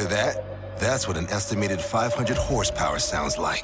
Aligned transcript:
Hear 0.00 0.08
that? 0.08 0.42
That's 0.78 1.06
what 1.06 1.18
an 1.18 1.28
estimated 1.28 1.78
500 1.78 2.34
horsepower 2.34 2.98
sounds 2.98 3.36
like. 3.36 3.60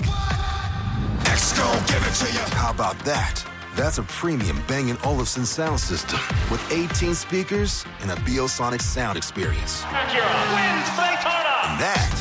give 1.88 2.04
it 2.04 2.14
to 2.14 2.27
you. 2.30 2.45
How 2.54 2.71
about 2.71 2.98
that? 3.06 3.43
That's 3.74 3.96
a 3.96 4.03
premium 4.03 4.62
Bang 4.69 4.95
& 5.01 5.04
Olufsen 5.04 5.46
sound 5.46 5.80
system 5.80 6.21
with 6.51 6.61
18 6.71 7.14
speakers 7.14 7.87
and 8.01 8.11
a 8.11 8.17
Biosonic 8.17 8.83
sound 8.83 9.17
experience. 9.17 9.80
Acura 9.85 10.28
wins 10.53 10.90
Daytona. 10.92 11.56
And 11.64 11.80
that, 11.80 12.12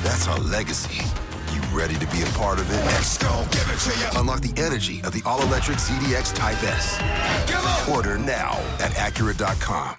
that's 0.02 0.26
our 0.26 0.38
legacy. 0.38 1.04
You 1.52 1.60
ready 1.76 1.96
to 1.96 2.06
be 2.06 2.22
a 2.22 2.26
part 2.38 2.58
of 2.58 2.72
it? 2.72 2.82
Let's 2.86 3.18
go, 3.18 3.44
give 3.50 3.68
it 3.68 3.80
to 3.80 3.90
you. 3.98 4.06
Unlock 4.18 4.40
the 4.40 4.54
energy 4.62 5.02
of 5.02 5.12
the 5.12 5.20
all-electric 5.26 5.76
ZDX 5.76 6.34
Type 6.34 6.64
S. 6.64 6.98
Order 7.86 8.16
now 8.16 8.52
at 8.80 8.92
Acura.com. 8.92 9.98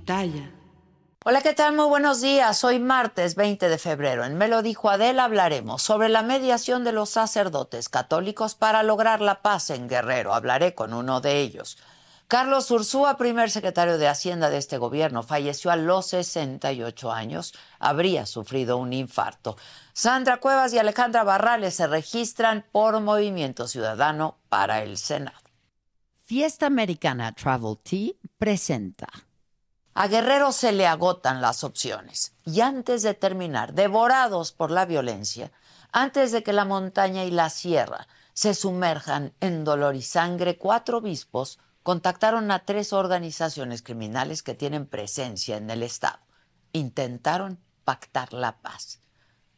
Pitaya. 0.00 0.50
Hola, 1.26 1.42
¿qué 1.42 1.52
tal? 1.52 1.76
Muy 1.76 1.86
buenos 1.86 2.22
días. 2.22 2.64
Hoy 2.64 2.78
martes 2.78 3.34
20 3.34 3.68
de 3.68 3.76
febrero. 3.76 4.24
En 4.24 4.38
Me 4.38 4.48
lo 4.48 4.62
dijo 4.62 4.88
Adela 4.88 5.24
hablaremos 5.24 5.82
sobre 5.82 6.08
la 6.08 6.22
mediación 6.22 6.84
de 6.84 6.92
los 6.92 7.10
sacerdotes 7.10 7.90
católicos 7.90 8.54
para 8.54 8.82
lograr 8.82 9.20
la 9.20 9.42
paz 9.42 9.68
en 9.68 9.88
Guerrero. 9.88 10.32
Hablaré 10.32 10.74
con 10.74 10.94
uno 10.94 11.20
de 11.20 11.40
ellos. 11.40 11.76
Carlos 12.28 12.70
Ursúa, 12.70 13.18
primer 13.18 13.50
secretario 13.50 13.98
de 13.98 14.08
Hacienda 14.08 14.48
de 14.48 14.56
este 14.56 14.78
gobierno, 14.78 15.22
falleció 15.22 15.70
a 15.70 15.76
los 15.76 16.06
68 16.06 17.12
años. 17.12 17.52
Habría 17.78 18.24
sufrido 18.24 18.78
un 18.78 18.94
infarto. 18.94 19.58
Sandra 19.92 20.38
Cuevas 20.38 20.72
y 20.72 20.78
Alejandra 20.78 21.24
Barrales 21.24 21.74
se 21.74 21.86
registran 21.86 22.64
por 22.72 22.98
Movimiento 23.00 23.68
Ciudadano 23.68 24.38
para 24.48 24.82
el 24.82 24.96
Senado. 24.96 25.38
Fiesta 26.24 26.66
Americana 26.66 27.34
Travel 27.34 27.76
Tea 27.82 28.12
presenta. 28.38 29.08
A 29.94 30.06
Guerrero 30.06 30.52
se 30.52 30.70
le 30.70 30.86
agotan 30.86 31.40
las 31.40 31.64
opciones 31.64 32.32
y 32.44 32.60
antes 32.60 33.02
de 33.02 33.14
terminar, 33.14 33.74
devorados 33.74 34.52
por 34.52 34.70
la 34.70 34.86
violencia, 34.86 35.50
antes 35.90 36.30
de 36.30 36.44
que 36.44 36.52
la 36.52 36.64
montaña 36.64 37.24
y 37.24 37.32
la 37.32 37.50
sierra 37.50 38.06
se 38.32 38.54
sumerjan 38.54 39.34
en 39.40 39.64
dolor 39.64 39.96
y 39.96 40.02
sangre, 40.02 40.56
cuatro 40.56 40.98
obispos 40.98 41.58
contactaron 41.82 42.52
a 42.52 42.60
tres 42.64 42.92
organizaciones 42.92 43.82
criminales 43.82 44.44
que 44.44 44.54
tienen 44.54 44.86
presencia 44.86 45.56
en 45.56 45.68
el 45.70 45.82
Estado. 45.82 46.20
Intentaron 46.72 47.58
pactar 47.84 48.32
la 48.32 48.58
paz. 48.58 49.00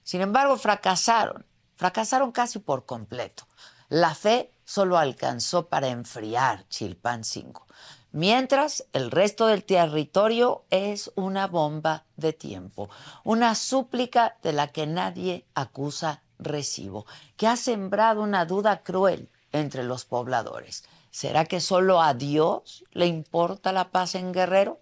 Sin 0.03 0.23
embargo, 0.23 0.57
fracasaron, 0.57 1.45
fracasaron 1.77 2.33
casi 2.33 2.59
por 2.59 2.87
completo. 2.87 3.47
La 3.91 4.15
fe 4.15 4.51
solo 4.65 4.97
alcanzó 4.97 5.69
para 5.69 5.89
enfriar 5.89 6.67
Chilpancingo 6.69 7.67
mientras 8.13 8.85
el 8.93 9.11
resto 9.11 9.47
del 9.47 9.65
territorio 9.65 10.65
es 10.71 11.11
una 11.17 11.47
bomba 11.47 12.05
de 12.17 12.33
tiempo, 12.33 12.89
una 13.25 13.55
súplica 13.55 14.37
de 14.43 14.53
la 14.53 14.69
que 14.69 14.87
nadie 14.87 15.45
acusa 15.55 16.23
recibo, 16.39 17.07
que 17.37 17.47
ha 17.47 17.57
sembrado 17.57 18.23
una 18.23 18.45
duda 18.45 18.83
cruel 18.83 19.29
entre 19.53 19.83
los 19.83 20.05
pobladores. 20.05 20.85
¿Será 21.11 21.45
que 21.45 21.61
solo 21.61 22.01
a 22.01 22.15
Dios 22.15 22.85
le 22.93 23.07
importa 23.07 23.73
la 23.73 23.91
paz 23.91 24.15
en 24.15 24.33
Guerrero? 24.33 24.81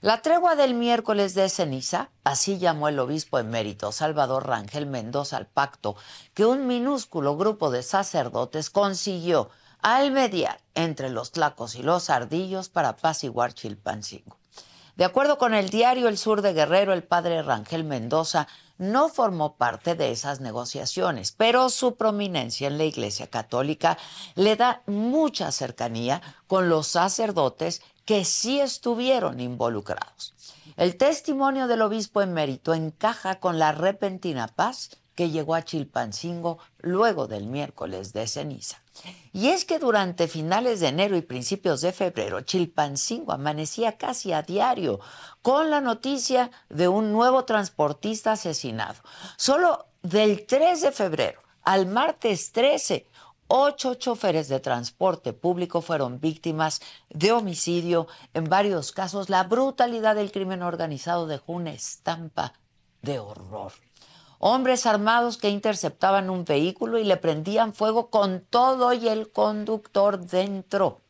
La 0.00 0.22
tregua 0.22 0.56
del 0.56 0.74
miércoles 0.74 1.34
de 1.34 1.48
ceniza, 1.50 2.10
así 2.24 2.58
llamó 2.58 2.88
el 2.88 2.98
obispo 2.98 3.38
emérito 3.38 3.92
Salvador 3.92 4.46
Rangel 4.46 4.86
Mendoza 4.86 5.36
al 5.36 5.46
pacto 5.46 5.94
que 6.32 6.46
un 6.46 6.66
minúsculo 6.66 7.36
grupo 7.36 7.70
de 7.70 7.82
sacerdotes 7.82 8.70
consiguió 8.70 9.50
al 9.82 10.10
mediar 10.10 10.60
entre 10.74 11.10
los 11.10 11.32
tlacos 11.32 11.74
y 11.74 11.82
los 11.82 12.10
ardillos 12.10 12.68
para 12.68 12.90
apaciguar 12.90 13.54
Chilpancingo. 13.54 14.36
De 14.96 15.04
acuerdo 15.04 15.38
con 15.38 15.54
el 15.54 15.70
diario 15.70 16.08
El 16.08 16.18
Sur 16.18 16.42
de 16.42 16.52
Guerrero, 16.52 16.92
el 16.92 17.02
padre 17.02 17.42
Rangel 17.42 17.84
Mendoza 17.84 18.48
no 18.76 19.08
formó 19.08 19.56
parte 19.56 19.94
de 19.94 20.10
esas 20.10 20.40
negociaciones, 20.40 21.32
pero 21.32 21.70
su 21.70 21.96
prominencia 21.96 22.66
en 22.66 22.78
la 22.78 22.84
Iglesia 22.84 23.26
Católica 23.26 23.96
le 24.34 24.56
da 24.56 24.82
mucha 24.86 25.52
cercanía 25.52 26.20
con 26.46 26.68
los 26.68 26.86
sacerdotes 26.86 27.82
que 28.04 28.24
sí 28.24 28.60
estuvieron 28.60 29.40
involucrados. 29.40 30.34
El 30.76 30.96
testimonio 30.96 31.66
del 31.66 31.82
obispo 31.82 32.22
emérito 32.22 32.74
encaja 32.74 33.38
con 33.38 33.58
la 33.58 33.72
repentina 33.72 34.48
paz 34.48 34.99
que 35.20 35.28
llegó 35.28 35.54
a 35.54 35.66
Chilpancingo 35.66 36.56
luego 36.78 37.26
del 37.26 37.44
miércoles 37.44 38.14
de 38.14 38.26
ceniza. 38.26 38.82
Y 39.34 39.48
es 39.48 39.66
que 39.66 39.78
durante 39.78 40.28
finales 40.28 40.80
de 40.80 40.88
enero 40.88 41.14
y 41.14 41.20
principios 41.20 41.82
de 41.82 41.92
febrero, 41.92 42.40
Chilpancingo 42.40 43.30
amanecía 43.30 43.98
casi 43.98 44.32
a 44.32 44.40
diario 44.40 44.98
con 45.42 45.68
la 45.68 45.82
noticia 45.82 46.50
de 46.70 46.88
un 46.88 47.12
nuevo 47.12 47.44
transportista 47.44 48.32
asesinado. 48.32 48.94
Solo 49.36 49.88
del 50.02 50.46
3 50.46 50.80
de 50.80 50.90
febrero 50.90 51.42
al 51.64 51.84
martes 51.84 52.52
13, 52.52 53.06
ocho 53.46 53.96
choferes 53.96 54.48
de 54.48 54.60
transporte 54.60 55.34
público 55.34 55.82
fueron 55.82 56.18
víctimas 56.18 56.80
de 57.10 57.32
homicidio. 57.32 58.06
En 58.32 58.44
varios 58.44 58.90
casos, 58.90 59.28
la 59.28 59.42
brutalidad 59.42 60.14
del 60.14 60.32
crimen 60.32 60.62
organizado 60.62 61.26
dejó 61.26 61.52
una 61.52 61.72
estampa 61.72 62.54
de 63.02 63.18
horror 63.18 63.72
hombres 64.40 64.86
armados 64.86 65.36
que 65.36 65.50
interceptaban 65.50 66.30
un 66.30 66.44
vehículo 66.46 66.98
y 66.98 67.04
le 67.04 67.18
prendían 67.18 67.74
fuego 67.74 68.08
con 68.08 68.40
todo 68.40 68.92
y 68.94 69.06
el 69.06 69.30
conductor 69.30 70.18
dentro. 70.18 71.02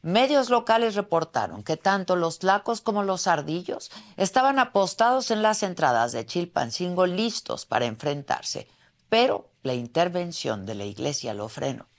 Medios 0.00 0.48
locales 0.50 0.96
reportaron 0.96 1.62
que 1.62 1.76
tanto 1.76 2.16
los 2.16 2.42
lacos 2.42 2.80
como 2.80 3.04
los 3.04 3.28
ardillos 3.28 3.92
estaban 4.16 4.58
apostados 4.58 5.30
en 5.30 5.42
las 5.42 5.62
entradas 5.62 6.12
de 6.12 6.26
Chilpancingo 6.26 7.06
listos 7.06 7.66
para 7.66 7.84
enfrentarse, 7.84 8.66
pero 9.08 9.50
la 9.62 9.74
intervención 9.74 10.66
de 10.66 10.74
la 10.74 10.86
iglesia 10.86 11.34
lo 11.34 11.48
frenó. 11.48 11.91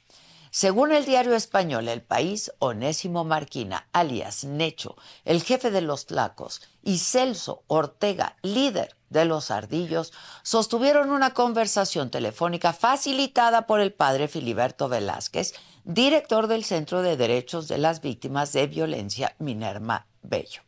Según 0.56 0.92
el 0.92 1.06
diario 1.06 1.34
español 1.34 1.88
El 1.88 2.04
País, 2.04 2.54
Onésimo 2.60 3.24
Marquina, 3.24 3.88
alias 3.92 4.44
Necho, 4.44 4.96
el 5.26 5.42
jefe 5.42 5.72
de 5.72 5.82
los 5.82 6.06
Tlacos, 6.06 6.62
y 6.84 7.00
Celso 7.00 7.64
Ortega, 7.66 8.38
líder 8.44 8.96
de 9.10 9.26
los 9.26 9.50
Ardillos, 9.50 10.14
sostuvieron 10.44 11.10
una 11.10 11.34
conversación 11.34 12.12
telefónica 12.12 12.72
facilitada 12.72 13.66
por 13.66 13.80
el 13.80 13.94
padre 13.94 14.28
Filiberto 14.28 14.90
Velázquez, 14.90 15.56
director 15.86 16.46
del 16.46 16.64
Centro 16.64 17.02
de 17.02 17.18
Derechos 17.18 17.68
de 17.68 17.80
las 17.80 18.02
Víctimas 18.02 18.54
de 18.54 18.68
Violencia 18.68 19.36
Minerma 19.40 20.06
Bello. 20.22 20.62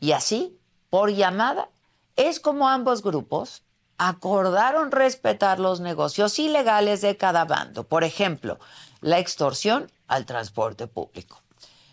Y 0.00 0.12
así, 0.12 0.58
por 0.90 1.10
llamada, 1.10 1.70
es 2.16 2.40
como 2.40 2.68
ambos 2.68 3.02
grupos 3.02 3.62
acordaron 4.08 4.90
respetar 4.90 5.60
los 5.60 5.78
negocios 5.78 6.40
ilegales 6.40 7.02
de 7.02 7.16
cada 7.16 7.44
bando, 7.44 7.84
por 7.84 8.02
ejemplo, 8.02 8.58
la 9.00 9.20
extorsión 9.20 9.92
al 10.08 10.26
transporte 10.26 10.88
público. 10.88 11.40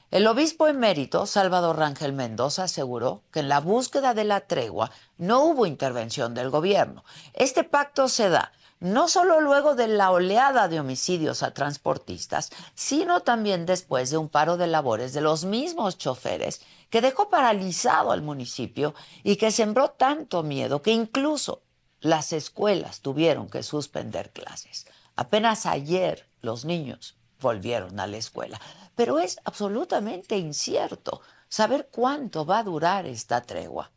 El 0.09 0.25
obispo 0.25 0.67
emérito 0.67 1.27
Salvador 1.27 1.77
Rangel 1.77 2.13
Mendoza 2.13 2.63
aseguró 2.63 3.21
que 3.31 3.41
en 3.41 3.49
la 3.49 3.59
búsqueda 3.59 4.15
de 4.15 4.23
la 4.23 4.41
tregua 4.41 4.89
no 5.19 5.43
hubo 5.43 5.67
intervención 5.67 6.33
del 6.33 6.49
gobierno. 6.49 7.03
Este 7.33 7.63
pacto 7.63 8.07
se 8.07 8.29
da 8.29 8.53
no 8.79 9.07
solo 9.07 9.39
luego 9.39 9.75
de 9.75 9.87
la 9.87 10.09
oleada 10.09 10.67
de 10.67 10.79
homicidios 10.79 11.43
a 11.43 11.53
transportistas, 11.53 12.49
sino 12.73 13.19
también 13.19 13.67
después 13.67 14.09
de 14.09 14.17
un 14.17 14.29
paro 14.29 14.57
de 14.57 14.65
labores 14.65 15.13
de 15.13 15.21
los 15.21 15.45
mismos 15.45 15.99
choferes 15.99 16.61
que 16.89 17.01
dejó 17.01 17.29
paralizado 17.29 18.11
al 18.11 18.23
municipio 18.23 18.95
y 19.21 19.35
que 19.35 19.51
sembró 19.51 19.89
tanto 19.91 20.41
miedo 20.41 20.81
que 20.81 20.91
incluso 20.91 21.61
las 22.01 22.33
escuelas 22.33 23.01
tuvieron 23.01 23.49
que 23.49 23.63
suspender 23.63 24.31
clases. 24.31 24.87
Apenas 25.15 25.65
ayer 25.65 26.27
los 26.41 26.65
niños 26.65 27.15
volvieron 27.39 27.99
a 27.99 28.07
la 28.07 28.17
escuela. 28.17 28.59
Pero 28.95 29.19
es 29.19 29.39
absolutamente 29.45 30.37
incierto 30.37 31.21
saber 31.47 31.89
cuánto 31.91 32.45
va 32.45 32.59
a 32.59 32.63
durar 32.63 33.05
esta 33.05 33.41
tregua. 33.41 33.91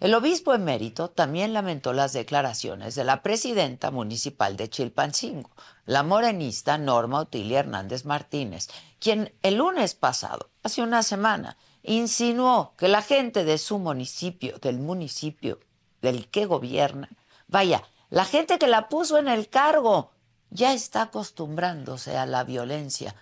El 0.00 0.14
obispo 0.14 0.54
emérito 0.54 1.10
también 1.10 1.52
lamentó 1.52 1.92
las 1.92 2.14
declaraciones 2.14 2.94
de 2.94 3.04
la 3.04 3.22
presidenta 3.22 3.90
municipal 3.90 4.56
de 4.56 4.70
Chilpancingo, 4.70 5.50
la 5.84 6.02
morenista 6.02 6.78
Norma 6.78 7.20
Otilia 7.20 7.60
Hernández 7.60 8.06
Martínez, 8.06 8.68
quien 8.98 9.34
el 9.42 9.56
lunes 9.56 9.94
pasado, 9.94 10.48
hace 10.62 10.80
una 10.80 11.02
semana, 11.02 11.58
insinuó 11.82 12.72
que 12.78 12.88
la 12.88 13.02
gente 13.02 13.44
de 13.44 13.58
su 13.58 13.78
municipio, 13.78 14.58
del 14.58 14.78
municipio 14.78 15.60
del 16.00 16.28
que 16.28 16.46
gobierna, 16.46 17.10
vaya, 17.50 17.82
la 18.08 18.24
gente 18.24 18.58
que 18.58 18.66
la 18.66 18.88
puso 18.88 19.18
en 19.18 19.28
el 19.28 19.48
cargo, 19.48 20.12
ya 20.50 20.72
está 20.72 21.02
acostumbrándose 21.02 22.16
a 22.16 22.26
la 22.26 22.44
violencia, 22.44 23.14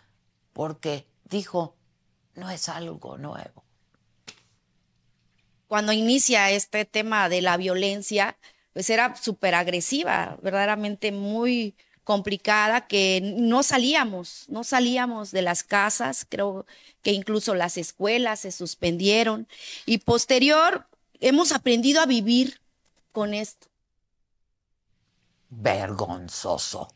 porque, 0.52 1.06
dijo, 1.24 1.74
no 2.34 2.50
es 2.50 2.68
algo 2.68 3.18
nuevo 3.18 3.64
cuando 5.68 5.92
inicia 5.92 6.50
este 6.50 6.84
tema 6.86 7.28
de 7.28 7.42
la 7.42 7.56
violencia, 7.56 8.36
pues 8.72 8.90
era 8.90 9.14
súper 9.16 9.54
agresiva, 9.54 10.38
verdaderamente 10.42 11.12
muy 11.12 11.76
complicada, 12.04 12.86
que 12.86 13.20
no 13.22 13.62
salíamos, 13.62 14.46
no 14.48 14.64
salíamos 14.64 15.30
de 15.30 15.42
las 15.42 15.62
casas, 15.62 16.26
creo 16.26 16.64
que 17.02 17.12
incluso 17.12 17.54
las 17.54 17.76
escuelas 17.76 18.40
se 18.40 18.50
suspendieron 18.50 19.46
y 19.84 19.98
posterior 19.98 20.86
hemos 21.20 21.52
aprendido 21.52 22.00
a 22.00 22.06
vivir 22.06 22.60
con 23.12 23.34
esto. 23.34 23.67
Vergonzoso. 25.50 26.88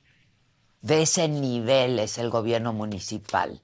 De 0.80 1.02
ese 1.02 1.28
nivel 1.28 1.98
es 1.98 2.18
el 2.18 2.30
gobierno 2.30 2.72
municipal. 2.72 3.62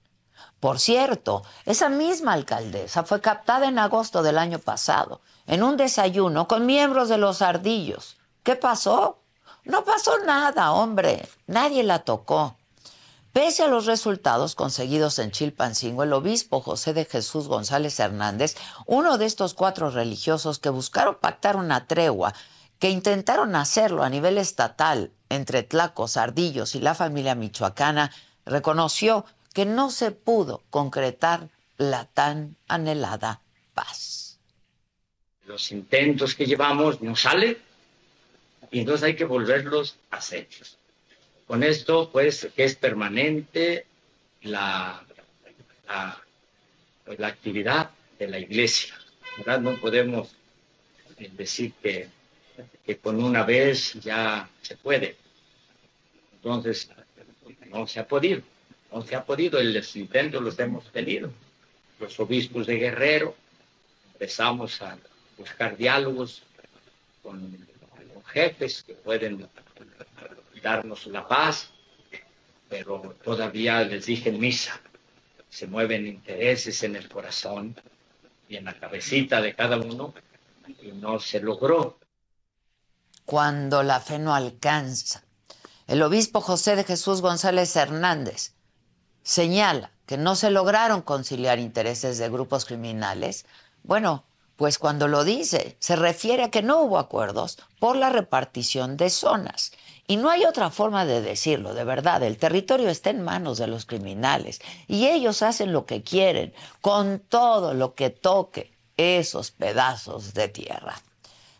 Por 0.60 0.78
cierto, 0.78 1.42
esa 1.66 1.88
misma 1.88 2.32
alcaldesa 2.32 3.04
fue 3.04 3.20
captada 3.20 3.68
en 3.68 3.78
agosto 3.78 4.22
del 4.22 4.38
año 4.38 4.58
pasado 4.58 5.20
en 5.46 5.62
un 5.62 5.76
desayuno 5.76 6.48
con 6.48 6.66
miembros 6.66 7.08
de 7.08 7.18
los 7.18 7.42
ardillos. 7.42 8.18
¿Qué 8.42 8.56
pasó? 8.56 9.22
No 9.64 9.84
pasó 9.84 10.18
nada, 10.24 10.72
hombre. 10.72 11.28
Nadie 11.46 11.82
la 11.82 12.00
tocó. 12.00 12.56
Pese 13.32 13.62
a 13.62 13.68
los 13.68 13.86
resultados 13.86 14.54
conseguidos 14.54 15.18
en 15.18 15.30
Chilpancingo, 15.30 16.02
el 16.02 16.12
obispo 16.12 16.60
José 16.60 16.92
de 16.92 17.04
Jesús 17.04 17.46
González 17.46 18.00
Hernández, 18.00 18.56
uno 18.86 19.18
de 19.18 19.26
estos 19.26 19.54
cuatro 19.54 19.90
religiosos 19.90 20.58
que 20.58 20.70
buscaron 20.70 21.16
pactar 21.20 21.56
una 21.56 21.86
tregua, 21.86 22.34
que 22.78 22.90
intentaron 22.90 23.56
hacerlo 23.56 24.02
a 24.02 24.10
nivel 24.10 24.38
estatal 24.38 25.10
entre 25.28 25.62
Tlacos, 25.62 26.16
Ardillos 26.16 26.74
y 26.74 26.80
la 26.80 26.94
familia 26.94 27.34
michoacana, 27.34 28.12
reconoció 28.46 29.24
que 29.52 29.66
no 29.66 29.90
se 29.90 30.10
pudo 30.10 30.62
concretar 30.70 31.48
la 31.76 32.04
tan 32.06 32.56
anhelada 32.68 33.40
paz. 33.74 34.38
Los 35.46 35.72
intentos 35.72 36.34
que 36.34 36.46
llevamos 36.46 37.00
no 37.02 37.16
salen 37.16 37.56
y 38.70 38.80
entonces 38.80 39.04
hay 39.04 39.16
que 39.16 39.24
volverlos 39.24 39.96
a 40.10 40.16
hacer. 40.16 40.48
Con 41.46 41.62
esto, 41.62 42.10
pues, 42.12 42.48
que 42.54 42.64
es 42.64 42.76
permanente 42.76 43.86
la, 44.42 45.02
la, 45.86 47.26
actividad 47.26 47.90
de 48.18 48.28
la 48.28 48.38
iglesia. 48.38 48.94
¿verdad? 49.38 49.60
No 49.60 49.76
podemos 49.80 50.28
eh, 51.18 51.30
decir 51.32 51.72
que, 51.82 52.08
que 52.84 52.98
con 52.98 53.22
una 53.22 53.44
vez 53.44 53.94
ya 53.94 54.48
se 54.62 54.76
puede. 54.76 55.16
Entonces, 56.32 56.90
no 57.70 57.86
se 57.86 58.00
ha 58.00 58.06
podido 58.06 58.42
no 58.92 59.02
se 59.02 59.16
ha 59.16 59.24
podido, 59.24 59.62
los 59.62 59.96
intentos 59.96 60.42
los 60.42 60.58
hemos 60.58 60.90
tenido. 60.92 61.30
Los 62.00 62.18
obispos 62.20 62.66
de 62.66 62.76
Guerrero 62.76 63.34
empezamos 64.12 64.80
a 64.82 64.98
buscar 65.36 65.76
diálogos 65.76 66.42
con, 67.22 67.66
jefes 68.32 68.82
que 68.82 68.92
pueden 68.92 69.48
darnos 70.62 71.06
la 71.06 71.26
paz, 71.26 71.70
pero 72.68 73.16
todavía 73.24 73.82
les 73.84 74.04
dije 74.04 74.30
misa, 74.30 74.78
se 75.48 75.66
mueven 75.66 76.06
intereses 76.06 76.82
en 76.82 76.96
el 76.96 77.08
corazón 77.08 77.74
y 78.50 78.56
en 78.56 78.66
la 78.66 78.74
cabecita 78.74 79.40
de 79.40 79.54
cada 79.54 79.78
uno 79.78 80.12
y 80.82 80.88
no 80.88 81.18
se 81.20 81.40
logró. 81.40 81.98
Cuando 83.28 83.82
la 83.82 84.00
fe 84.00 84.18
no 84.18 84.34
alcanza, 84.34 85.22
el 85.86 86.00
obispo 86.00 86.40
José 86.40 86.76
de 86.76 86.84
Jesús 86.84 87.20
González 87.20 87.76
Hernández 87.76 88.54
señala 89.22 89.92
que 90.06 90.16
no 90.16 90.34
se 90.34 90.50
lograron 90.50 91.02
conciliar 91.02 91.58
intereses 91.58 92.16
de 92.16 92.30
grupos 92.30 92.64
criminales, 92.64 93.44
bueno, 93.82 94.24
pues 94.56 94.78
cuando 94.78 95.08
lo 95.08 95.24
dice, 95.24 95.76
se 95.78 95.94
refiere 95.94 96.44
a 96.44 96.50
que 96.50 96.62
no 96.62 96.80
hubo 96.80 96.98
acuerdos 96.98 97.58
por 97.78 97.96
la 97.96 98.08
repartición 98.08 98.96
de 98.96 99.10
zonas. 99.10 99.72
Y 100.06 100.16
no 100.16 100.30
hay 100.30 100.46
otra 100.46 100.70
forma 100.70 101.04
de 101.04 101.20
decirlo, 101.20 101.74
de 101.74 101.84
verdad, 101.84 102.22
el 102.22 102.38
territorio 102.38 102.88
está 102.88 103.10
en 103.10 103.20
manos 103.20 103.58
de 103.58 103.66
los 103.66 103.84
criminales 103.84 104.62
y 104.86 105.06
ellos 105.06 105.42
hacen 105.42 105.74
lo 105.74 105.84
que 105.84 106.02
quieren 106.02 106.54
con 106.80 107.18
todo 107.18 107.74
lo 107.74 107.92
que 107.92 108.08
toque 108.08 108.72
esos 108.96 109.50
pedazos 109.50 110.32
de 110.32 110.48
tierra. 110.48 111.02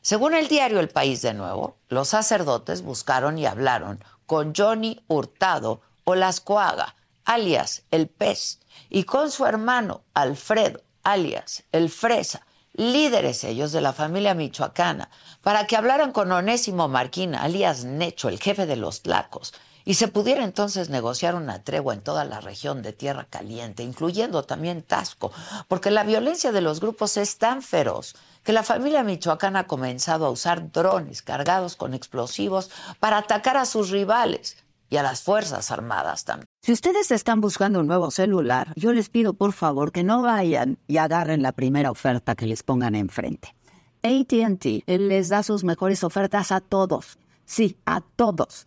Según 0.09 0.35
el 0.35 0.49
diario 0.49 0.81
El 0.81 0.89
País 0.89 1.21
de 1.21 1.35
nuevo, 1.35 1.77
los 1.91 2.09
sacerdotes 2.09 2.81
buscaron 2.81 3.37
y 3.37 3.45
hablaron 3.45 4.03
con 4.25 4.55
Johnny 4.57 5.05
Hurtado 5.07 5.83
o 6.05 6.15
Las 6.15 6.41
Coaga, 6.41 6.95
alias 7.27 7.83
el 7.91 8.09
pez, 8.09 8.59
y 8.89 9.05
con 9.05 9.31
su 9.31 9.45
hermano 9.45 10.05
Alfredo, 10.15 10.81
alias 11.03 11.65
el 11.73 11.91
fresa, 11.91 12.47
líderes 12.73 13.45
ellos 13.45 13.71
de 13.71 13.83
la 13.83 13.93
familia 13.93 14.33
michoacana, 14.33 15.11
para 15.43 15.67
que 15.67 15.77
hablaran 15.77 16.13
con 16.13 16.33
Onésimo 16.33 16.89
Marquina, 16.89 17.43
alias 17.43 17.85
Necho, 17.85 18.31
el 18.31 18.41
jefe 18.41 18.65
de 18.65 18.77
los 18.77 19.03
tlacos, 19.03 19.53
y 19.85 19.95
se 19.95 20.09
pudiera 20.09 20.43
entonces 20.43 20.89
negociar 20.89 21.35
una 21.35 21.65
tregua 21.65 21.93
en 21.93 22.03
toda 22.03 22.25
la 22.25 22.41
región 22.41 22.81
de 22.81 22.95
Tierra 22.95 23.27
Caliente, 23.29 23.83
incluyendo 23.83 24.43
también 24.43 24.83
Tasco, 24.83 25.33
porque 25.67 25.91
la 25.91 26.05
violencia 26.05 26.51
de 26.51 26.63
los 26.63 26.81
grupos 26.81 27.19
es 27.19 27.37
tan 27.37 27.61
feroz 27.61 28.15
que 28.49 28.55
la 28.55 28.63
familia 28.63 29.05
michoacana 29.05 29.59
ha 29.59 29.67
comenzado 29.67 30.25
a 30.25 30.31
usar 30.31 30.73
drones 30.73 31.21
cargados 31.21 31.77
con 31.77 31.93
explosivos 31.93 32.71
para 32.99 33.19
atacar 33.19 33.59
a 33.59 33.67
sus 33.67 33.91
rivales, 33.91 34.57
y 34.89 34.97
a 34.97 35.03
las 35.03 35.21
Fuerzas 35.21 35.71
Armadas 35.71 36.25
también. 36.25 36.47
Si 36.63 36.73
ustedes 36.73 37.11
están 37.11 37.43
buscando 37.43 37.81
un 37.81 37.87
nuevo 37.87 38.11
celular, 38.11 38.73
yo 38.75 38.95
les 38.95 39.11
pido 39.11 39.35
por 39.35 39.53
favor 39.53 39.93
que 39.93 40.03
no 40.03 40.23
vayan 40.23 40.79
y 40.87 40.97
agarren 40.97 41.43
la 41.43 41.53
primera 41.53 41.91
oferta 41.91 42.35
que 42.37 42.47
les 42.47 42.63
pongan 42.63 42.95
enfrente. 42.95 43.55
ATT 44.03 44.87
les 44.87 45.29
da 45.29 45.43
sus 45.43 45.63
mejores 45.63 46.03
ofertas 46.03 46.51
a 46.51 46.63
todos. 46.63 47.19
Sí, 47.45 47.77
a 47.85 48.01
todos. 48.01 48.67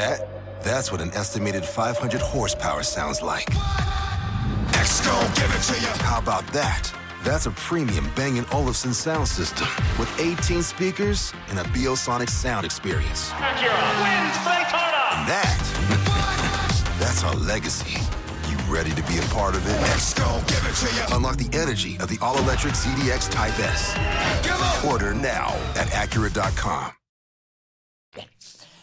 That? 0.00 0.26
That's 0.62 0.90
what 0.90 1.00
an 1.00 1.12
estimated 1.12 1.64
500 1.64 2.20
horsepower 2.20 2.82
sounds 2.82 3.20
like. 3.22 3.48
X-Gon, 4.74 5.26
give 5.34 5.50
it 5.56 5.62
to 5.70 5.76
you. 5.80 5.92
How 6.04 6.18
about 6.18 6.46
that? 6.54 6.92
That's 7.22 7.44
a 7.44 7.50
premium 7.50 8.10
Bang 8.16 8.42
& 8.46 8.52
Olufsen 8.52 8.94
sound 8.94 9.28
system 9.28 9.68
with 9.98 10.08
18 10.18 10.62
speakers 10.62 11.34
and 11.50 11.58
a 11.58 11.64
Biosonic 11.64 12.30
sound 12.30 12.64
experience. 12.64 13.28
Acura 13.30 13.90
wins 14.00 14.36
Daytona. 14.48 15.02
And 15.12 15.28
that, 15.28 16.96
that's 17.00 17.22
our 17.22 17.34
legacy. 17.34 18.00
You 18.48 18.56
ready 18.72 18.92
to 18.92 19.02
be 19.02 19.18
a 19.18 19.26
part 19.34 19.54
of 19.54 19.66
it? 19.68 19.76
X-Gon, 19.96 20.40
give 20.46 20.64
it 20.64 20.76
to 20.80 20.88
you. 20.96 21.16
Unlock 21.16 21.36
the 21.36 21.50
energy 21.56 21.98
of 22.00 22.08
the 22.08 22.18
all-electric 22.22 22.72
ZDX 22.72 23.30
Type 23.30 23.58
S. 23.60 23.94
Order 24.82 25.12
now 25.12 25.48
at 25.76 25.88
Acura.com. 25.88 26.92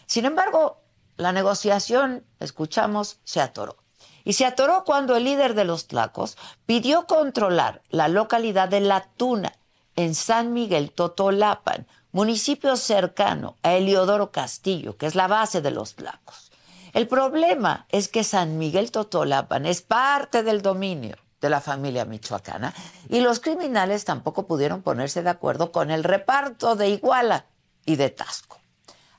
Sin 0.06 0.24
embargo, 0.24 0.78
la 1.18 1.32
negociación, 1.32 2.24
escuchamos, 2.40 3.20
se 3.24 3.42
atoró. 3.42 3.76
y 4.24 4.34
se 4.34 4.44
atoró 4.44 4.84
cuando 4.84 5.16
el 5.16 5.24
líder 5.24 5.54
de 5.54 5.64
los 5.64 5.86
tlacos 5.86 6.36
pidió 6.66 7.06
controlar 7.06 7.82
la 7.88 8.08
localidad 8.08 8.68
de 8.68 8.80
La 8.80 9.08
Tuna, 9.16 9.52
en 9.96 10.14
San 10.14 10.52
Miguel 10.52 10.92
Totolapan, 10.92 11.86
municipio 12.12 12.76
cercano 12.76 13.56
a 13.62 13.74
Eliodoro 13.74 14.30
Castillo, 14.30 14.96
que 14.96 15.06
es 15.06 15.14
la 15.14 15.26
base 15.26 15.60
de 15.60 15.72
los 15.72 15.96
tlacos. 15.96 16.52
El 16.92 17.08
problema 17.08 17.86
es 17.88 18.08
que 18.08 18.22
San 18.22 18.58
Miguel 18.58 18.92
Totolapan 18.92 19.66
es 19.66 19.82
parte 19.82 20.42
del 20.42 20.62
dominio 20.62 21.16
de 21.40 21.50
la 21.50 21.60
familia 21.60 22.04
michoacana 22.04 22.74
y 23.08 23.20
los 23.20 23.40
criminales 23.40 24.04
tampoco 24.04 24.46
pudieron 24.46 24.82
ponerse 24.82 25.22
de 25.22 25.30
acuerdo 25.30 25.72
con 25.72 25.90
el 25.90 26.04
reparto 26.04 26.76
de 26.76 26.90
Iguala 26.90 27.46
y 27.84 27.96
de 27.96 28.10
Tasco. 28.10 28.60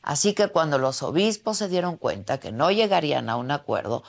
Así 0.02 0.34
que 0.34 0.48
cuando 0.48 0.78
los 0.78 1.04
obispos 1.04 1.58
se 1.58 1.68
dieron 1.68 1.98
cuenta 1.98 2.40
que 2.40 2.52
no 2.52 2.72
llegarían 2.72 3.30
a 3.30 3.36
un 3.36 3.52
acuerdo, 3.52 4.04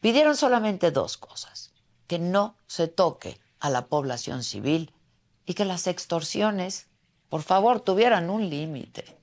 pidieron 0.00 0.36
solamente 0.36 0.90
dos 0.90 1.16
cosas, 1.16 1.72
que 2.06 2.18
no 2.18 2.56
se 2.66 2.88
toque 2.88 3.40
a 3.60 3.70
la 3.70 3.86
población 3.86 4.42
civil 4.42 4.92
y 5.46 5.54
que 5.54 5.64
las 5.64 5.86
extorsiones, 5.86 6.88
por 7.28 7.42
favor, 7.42 7.80
tuvieran 7.80 8.30
un 8.30 8.48
límite. 8.48 9.18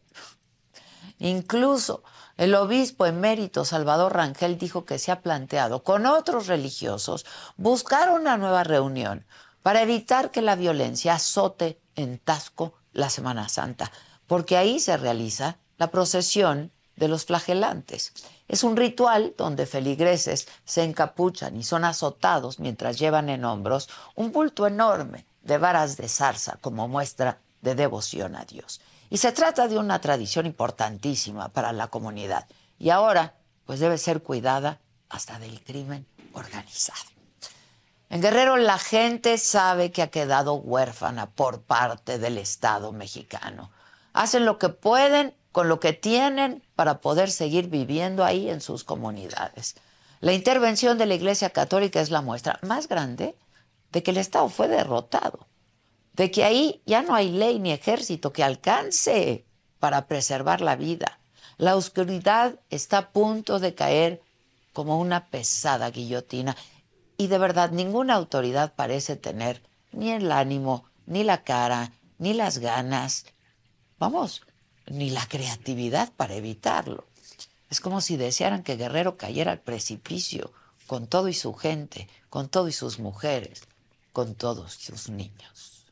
Incluso 1.20 2.04
el 2.38 2.56
obispo 2.56 3.06
emérito 3.06 3.64
Salvador 3.66 4.16
Rangel 4.16 4.58
dijo 4.58 4.86
que 4.86 4.98
se 4.98 5.12
ha 5.12 5.22
planteado 5.22 5.84
con 5.84 6.08
otros 6.08 6.48
religiosos 6.48 7.26
buscar 7.58 8.10
una 8.10 8.38
nueva 8.38 8.64
reunión 8.64 9.26
para 9.62 9.84
evitar 9.84 10.32
que 10.32 10.42
la 10.42 10.56
violencia 10.56 11.14
azote 11.14 11.80
en 11.96 12.18
Tasco 12.18 12.74
la 12.94 13.10
Semana 13.12 13.48
Santa, 13.50 13.92
porque 14.26 14.58
ahí 14.58 14.80
se 14.80 14.98
realiza 14.98 15.60
la 15.82 15.90
procesión 15.90 16.72
de 16.96 17.08
los 17.08 17.26
flagelantes. 17.26 18.14
Es 18.48 18.64
un 18.64 18.78
ritual 18.78 19.34
donde 19.36 19.66
feligreses 19.66 20.48
se 20.64 20.84
encapuchan 20.84 21.58
y 21.58 21.64
son 21.64 21.86
azotados 21.86 22.60
mientras 22.60 23.00
llevan 23.00 23.30
en 23.30 23.46
hombros 23.46 23.90
un 24.14 24.32
bulto 24.32 24.68
enorme 24.68 25.26
de 25.42 25.58
varas 25.58 25.98
de 25.98 26.08
zarza 26.08 26.60
como 26.62 26.88
muestra 26.88 27.40
de 27.64 27.74
devoción 27.74 28.36
a 28.36 28.46
Dios. 28.46 28.80
Y 29.10 29.18
se 29.18 29.32
trata 29.32 29.68
de 29.68 29.80
una 29.80 30.00
tradición 30.00 30.46
importantísima 30.46 31.50
para 31.50 31.74
la 31.74 31.88
comunidad. 31.88 32.46
Y 32.78 32.92
ahora, 32.92 33.34
pues 33.66 33.80
debe 33.80 33.98
ser 33.98 34.22
cuidada 34.22 34.80
hasta 35.10 35.40
del 35.40 35.64
crimen 35.64 36.06
organizado. 36.34 37.10
En 38.12 38.22
Guerrero 38.22 38.56
la 38.58 38.78
gente 38.78 39.40
sabe 39.40 39.92
que 39.92 40.04
ha 40.04 40.12
quedado 40.12 40.54
huérfana 40.54 41.32
por 41.32 41.64
parte 41.64 42.20
del 42.20 42.38
Estado 42.38 42.92
mexicano. 42.92 43.72
Hacen 44.14 44.46
lo 44.46 44.60
que 44.60 44.70
pueden 44.70 45.34
con 45.52 45.68
lo 45.68 45.80
que 45.80 45.94
tienen 45.94 46.64
para 46.76 47.02
poder 47.02 47.30
seguir 47.30 47.68
viviendo 47.68 48.24
ahí 48.24 48.50
en 48.50 48.62
sus 48.62 48.84
comunidades. 48.84 49.76
La 50.20 50.34
intervención 50.34 50.98
de 50.98 51.06
la 51.06 51.16
Iglesia 51.16 51.50
Católica 51.50 52.00
es 52.00 52.10
la 52.10 52.22
muestra 52.22 52.60
más 52.62 52.88
grande 52.88 53.36
de 53.92 54.04
que 54.04 54.12
el 54.12 54.18
Estado 54.18 54.50
fue 54.50 54.68
derrotado 54.68 55.48
de 56.14 56.32
que 56.32 56.44
ahí 56.44 56.82
ya 56.86 57.02
no 57.02 57.16
hay 57.16 57.32
ley 57.32 57.60
ni 57.60 57.72
ejército 57.72 58.34
que 58.34 58.44
alcance 58.44 59.46
para 59.80 60.08
preservar 60.08 60.62
la 60.62 60.76
vida. 60.76 61.20
La 61.58 61.76
oscuridad 61.76 62.60
está 62.70 62.98
a 62.98 63.10
punto 63.12 63.60
de 63.60 63.76
caer 63.76 64.22
como 64.74 65.00
una 65.00 65.28
pesada 65.28 65.90
guillotina 65.90 66.56
y 67.18 67.28
de 67.28 67.38
verdad 67.38 67.72
ninguna 67.72 68.16
autoridad 68.16 68.74
parece 68.76 69.16
tener 69.16 69.62
ni 69.92 70.12
el 70.12 70.32
ánimo, 70.32 70.86
ni 71.06 71.24
la 71.24 71.44
cara, 71.44 71.92
ni 72.18 72.34
las 72.34 72.60
ganas, 72.60 73.26
vamos, 74.00 74.42
ni 74.88 75.10
la 75.10 75.26
creatividad 75.28 76.12
para 76.14 76.36
evitarlo. 76.36 77.06
Es 77.70 77.80
como 77.80 78.02
si 78.02 78.18
desearan 78.18 78.64
que 78.64 78.76
Guerrero 78.76 79.18
cayera 79.18 79.52
al 79.52 79.60
precipicio 79.60 80.52
con 80.88 81.08
todo 81.08 81.30
y 81.30 81.34
su 81.34 81.54
gente, 81.54 82.10
con 82.30 82.50
todo 82.50 82.68
y 82.68 82.74
sus 82.74 83.00
mujeres, 83.00 83.64
con 84.12 84.36
todos 84.36 84.74
sus 84.74 85.10
niños. 85.10 85.86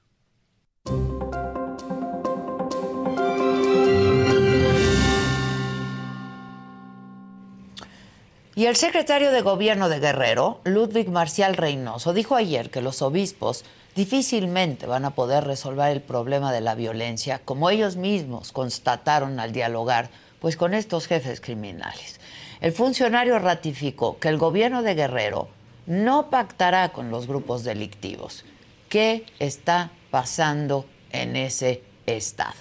Y 8.60 8.66
el 8.66 8.76
secretario 8.76 9.32
de 9.32 9.42
Gobierno 9.42 9.88
de 9.88 10.02
Guerrero, 10.02 10.60
Ludwig 10.66 11.08
Marcial 11.08 11.56
Reynoso, 11.56 12.12
dijo 12.12 12.36
ayer 12.36 12.70
que 12.70 12.82
los 12.82 13.02
obispos 13.02 13.64
difícilmente 14.00 14.86
van 14.88 15.04
a 15.04 15.10
poder 15.10 15.44
resolver 15.44 15.92
el 15.92 16.02
problema 16.02 16.54
de 16.54 16.62
la 16.62 16.74
violencia 16.74 17.42
como 17.44 17.70
ellos 17.70 17.98
mismos 17.98 18.54
constataron 18.54 19.42
al 19.42 19.52
dialogar 19.52 20.10
pues 20.40 20.56
con 20.56 20.74
estos 20.74 21.06
jefes 21.06 21.42
criminales. 21.42 22.22
El 22.62 22.72
funcionario 22.72 23.38
ratificó 23.40 24.18
que 24.18 24.30
el 24.30 24.38
gobierno 24.38 24.84
de 24.84 24.96
Guerrero 24.96 25.50
no 25.86 26.30
pactará 26.30 26.94
con 26.94 27.12
los 27.12 27.28
grupos 27.28 27.66
delictivos. 27.66 28.46
¿Qué 28.88 29.26
está 29.38 29.92
pasando 30.12 30.86
en 31.12 31.36
ese 31.36 31.84
estado. 32.06 32.56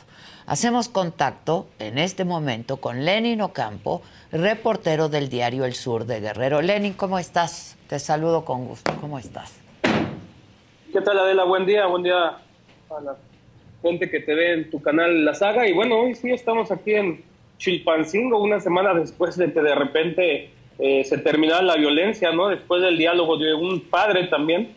Hacemos 0.47 0.89
contacto 0.89 1.69
en 1.79 1.99
este 1.99 2.25
momento 2.25 2.79
con 2.79 3.05
Lenin 3.05 3.43
Ocampo, 3.43 4.03
reportero 4.33 5.09
del 5.09 5.29
diario 5.29 5.65
El 5.65 5.75
Sur 5.75 6.05
de 6.05 6.19
Guerrero. 6.19 6.63
Lenin, 6.63 6.95
¿cómo 6.95 7.21
estás? 7.21 7.77
Te 7.87 8.01
saludo 8.01 8.45
con 8.45 8.67
gusto. 8.67 8.93
¿Cómo 9.01 9.21
estás? 9.21 9.58
¿Qué 10.91 11.03
tal, 11.03 11.19
Adela? 11.19 11.45
Buen 11.45 11.67
día, 11.67 11.85
buen 11.85 12.03
día 12.03 12.29
a 12.29 13.01
la 13.03 13.17
gente 13.83 14.09
que 14.09 14.21
te 14.21 14.35
ve 14.35 14.55
en 14.55 14.71
tu 14.71 14.81
canal 14.81 15.23
La 15.23 15.35
Saga. 15.35 15.69
Y 15.69 15.75
bueno, 15.75 16.01
hoy 16.01 16.15
sí 16.15 16.31
estamos 16.31 16.71
aquí 16.71 16.95
en 16.95 17.23
Chilpancingo, 17.59 18.41
una 18.41 18.59
semana 18.59 18.95
después 18.95 19.37
de 19.37 19.53
que 19.53 19.61
de 19.61 19.75
repente 19.75 20.51
eh, 20.79 21.05
se 21.05 21.19
terminara 21.19 21.61
la 21.61 21.77
violencia, 21.77 22.33
¿no? 22.33 22.49
Después 22.49 22.81
del 22.81 22.97
diálogo 22.97 23.37
de 23.37 23.53
un 23.53 23.81
padre 23.81 24.29
también, 24.29 24.71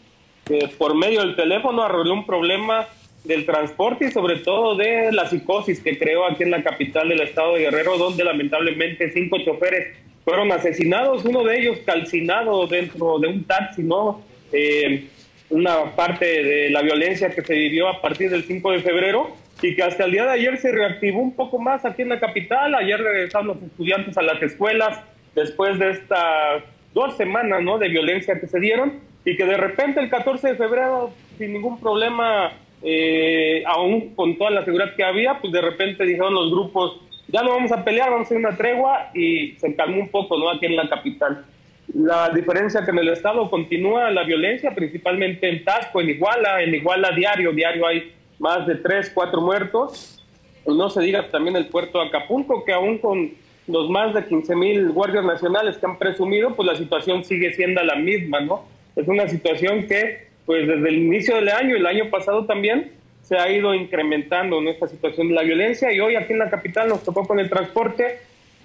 que 0.44 0.68
por 0.78 0.96
medio 0.96 1.22
del 1.22 1.38
teléfono 1.38 1.82
arregló 1.82 2.14
un 2.14 2.26
problema 2.26 2.88
del 3.24 3.46
transporte 3.46 4.08
y 4.08 4.12
sobre 4.12 4.40
todo 4.40 4.76
de 4.76 5.14
la 5.14 5.30
psicosis 5.30 5.80
que 5.82 5.98
creó 5.98 6.26
aquí 6.26 6.44
en 6.44 6.52
la 6.52 6.62
capital 6.62 7.08
del 7.08 7.22
estado 7.22 7.54
de 7.54 7.62
Guerrero, 7.62 7.98
donde 7.98 8.26
lamentablemente 8.26 9.12
cinco 9.12 9.38
choferes 9.46 9.96
fueron 10.26 10.52
asesinados, 10.52 11.24
uno 11.24 11.46
de 11.46 11.58
ellos 11.58 11.78
calcinado 11.86 12.68
dentro 12.68 13.18
de 13.18 13.30
un 13.30 13.46
taxi, 13.46 13.82
¿no? 13.82 14.22
Eh, 14.52 15.08
una 15.52 15.96
parte 15.96 16.26
de 16.26 16.70
la 16.70 16.82
violencia 16.82 17.30
que 17.30 17.42
se 17.42 17.54
vivió 17.54 17.88
a 17.88 18.02
partir 18.02 18.30
del 18.30 18.44
5 18.44 18.72
de 18.72 18.80
febrero 18.80 19.36
y 19.62 19.76
que 19.76 19.84
hasta 19.84 20.06
el 20.06 20.12
día 20.12 20.24
de 20.24 20.32
ayer 20.32 20.58
se 20.58 20.72
reactivó 20.72 21.20
un 21.20 21.36
poco 21.36 21.60
más 21.60 21.86
aquí 21.86 22.02
en 22.02 22.10
la 22.10 22.20
capital. 22.20 22.74
Ayer 22.74 23.00
regresaron 23.00 23.48
los 23.48 23.62
estudiantes 23.62 24.18
a 24.18 24.22
las 24.22 24.42
escuelas 24.42 25.00
después 25.36 25.78
de 25.78 25.92
estas 25.92 26.64
dos 26.94 27.16
semanas 27.18 27.62
¿no? 27.62 27.78
de 27.78 27.90
violencia 27.90 28.40
que 28.40 28.48
se 28.48 28.60
dieron 28.60 29.00
y 29.24 29.36
que 29.36 29.46
de 29.46 29.58
repente 29.58 30.00
el 30.00 30.10
14 30.10 30.50
de 30.50 30.56
febrero 30.56 31.14
sin 31.38 31.54
ningún 31.54 31.80
problema 31.80 32.52
eh, 32.84 33.64
aún 33.68 34.16
con 34.16 34.38
toda 34.38 34.50
la 34.50 34.66
seguridad 34.66 34.96
que 34.96 35.04
había, 35.04 35.40
pues 35.40 35.54
de 35.54 35.62
repente 35.62 36.04
dijeron 36.04 36.34
los 36.34 36.52
grupos, 36.52 37.00
ya 37.28 37.44
no 37.44 37.52
vamos 37.52 37.72
a 37.72 37.84
pelear, 37.84 38.10
vamos 38.10 38.26
a 38.26 38.28
hacer 38.28 38.38
una 38.38 38.58
tregua 38.58 39.12
y 39.14 39.52
se 39.60 39.76
calmó 39.76 40.02
un 40.02 40.10
poco, 40.10 40.38
¿no? 40.38 40.50
Aquí 40.50 40.66
en 40.66 40.76
la 40.76 40.90
capital. 40.90 41.46
La 41.94 42.30
diferencia 42.30 42.86
que 42.86 42.92
en 42.92 43.00
el 43.00 43.10
estado 43.10 43.50
continúa 43.50 44.12
la 44.12 44.24
violencia, 44.24 44.74
principalmente 44.74 45.50
en 45.50 45.64
Tasco, 45.64 46.00
en 46.00 46.10
Iguala, 46.10 46.62
en 46.62 46.74
Iguala 46.74 47.12
diario, 47.12 47.52
diario 47.52 47.86
hay 47.86 48.14
más 48.40 48.66
de 48.66 48.76
tres, 48.76 49.12
cuatro 49.14 49.42
muertos. 49.42 50.24
No 50.66 50.90
se 50.90 51.02
diga 51.02 51.28
también 51.30 51.56
el 51.56 51.68
puerto 51.68 52.00
de 52.00 52.08
Acapulco, 52.08 52.64
que 52.64 52.72
aún 52.72 52.98
con 53.00 53.32
los 53.68 53.90
más 53.90 54.14
de 54.14 54.26
15 54.26 54.56
mil 54.56 54.90
guardias 54.92 55.26
nacionales 55.26 55.78
que 55.78 55.86
han 55.86 55.98
presumido, 55.98 56.56
pues 56.56 56.68
la 56.68 56.76
situación 56.76 57.24
sigue 57.24 57.54
siendo 57.54 57.84
la 57.84 57.96
misma, 57.96 58.40
¿no? 58.42 58.66
Es 58.96 59.08
una 59.08 59.28
situación 59.28 59.88
que 59.88 60.30
pues 60.46 60.68
desde 60.68 60.90
el 60.90 60.98
inicio 60.98 61.36
del 61.36 61.50
año, 61.50 61.76
el 61.76 61.86
año 61.86 62.10
pasado 62.10 62.46
también, 62.46 62.92
se 63.22 63.38
ha 63.38 63.50
ido 63.52 63.74
incrementando 63.74 64.60
en 64.60 64.70
esta 64.70 64.88
situación 64.88 65.30
de 65.30 65.36
la 65.36 65.44
violencia 65.44 65.94
y 65.94 66.00
hoy 66.00 66.16
aquí 66.16 66.34
en 66.34 66.40
la 66.40 66.50
capital 66.50 66.90
nos 66.90 67.04
tocó 67.04 67.26
con 67.26 67.40
el 67.40 67.50
transporte, 67.50 68.20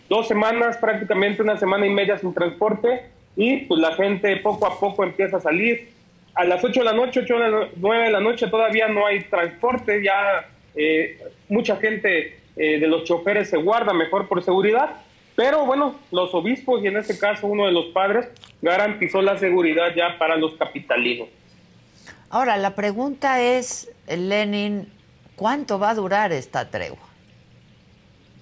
dos 0.08 0.28
semanas, 0.28 0.76
prácticamente 0.76 1.42
una 1.42 1.56
semana 1.56 1.86
y 1.86 1.90
media 1.90 2.18
sin 2.18 2.32
transporte 2.32 3.06
y 3.36 3.58
pues 3.66 3.80
la 3.80 3.92
gente 3.92 4.36
poco 4.38 4.66
a 4.66 4.78
poco 4.78 5.04
empieza 5.04 5.36
a 5.36 5.40
salir. 5.40 5.90
A 6.34 6.44
las 6.44 6.62
8 6.62 6.80
de 6.80 6.84
la 6.84 6.92
noche, 6.92 7.20
8 7.20 7.38
de 7.38 7.68
9 7.76 8.04
de 8.04 8.10
la 8.10 8.20
noche 8.20 8.48
todavía 8.48 8.88
no 8.88 9.06
hay 9.06 9.24
transporte, 9.24 10.02
ya 10.02 10.48
eh, 10.74 11.18
mucha 11.48 11.76
gente 11.76 12.38
eh, 12.56 12.78
de 12.78 12.86
los 12.86 13.04
choferes 13.04 13.50
se 13.50 13.56
guarda 13.56 13.92
mejor 13.92 14.28
por 14.28 14.42
seguridad, 14.42 14.96
pero 15.34 15.64
bueno, 15.66 15.96
los 16.10 16.34
obispos 16.34 16.82
y 16.82 16.86
en 16.86 16.96
este 16.96 17.18
caso 17.18 17.46
uno 17.46 17.66
de 17.66 17.72
los 17.72 17.86
padres 17.86 18.28
garantizó 18.62 19.22
la 19.22 19.38
seguridad 19.38 19.94
ya 19.94 20.18
para 20.18 20.36
los 20.36 20.54
capitalinos. 20.54 21.28
Ahora, 22.30 22.56
la 22.56 22.74
pregunta 22.74 23.40
es, 23.40 23.90
Lenin, 24.08 24.90
¿cuánto 25.36 25.78
va 25.78 25.90
a 25.90 25.94
durar 25.94 26.32
esta 26.32 26.70
tregua? 26.70 27.15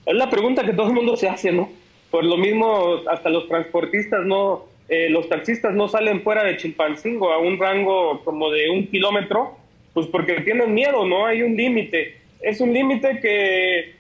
Es 0.07 0.15
la 0.15 0.29
pregunta 0.29 0.65
que 0.65 0.73
todo 0.73 0.89
el 0.89 0.93
mundo 0.93 1.17
se 1.17 1.29
hace, 1.29 1.51
¿no? 1.51 1.71
Por 2.11 2.25
lo 2.25 2.37
mismo, 2.37 3.01
hasta 3.09 3.31
los 3.31 3.49
transportistas 3.49 4.25
no, 4.25 4.67
eh, 4.89 5.09
los 5.09 5.29
taxistas 5.29 5.75
no 5.75 5.89
salen 5.89 6.23
fuera 6.23 6.45
de 6.45 6.57
Chilpancingo 6.57 7.33
a 7.33 7.39
un 7.39 7.59
rango 7.59 8.23
como 8.23 8.51
de 8.51 8.71
un 8.71 8.87
kilómetro, 8.87 9.57
pues 9.95 10.07
porque 10.09 10.41
tienen 10.43 10.75
miedo, 10.75 11.07
¿no? 11.07 11.27
Hay 11.27 11.43
un 11.43 11.57
límite. 11.57 12.21
Es 12.41 12.61
un 12.61 12.73
límite 12.73 13.21
que 13.21 13.95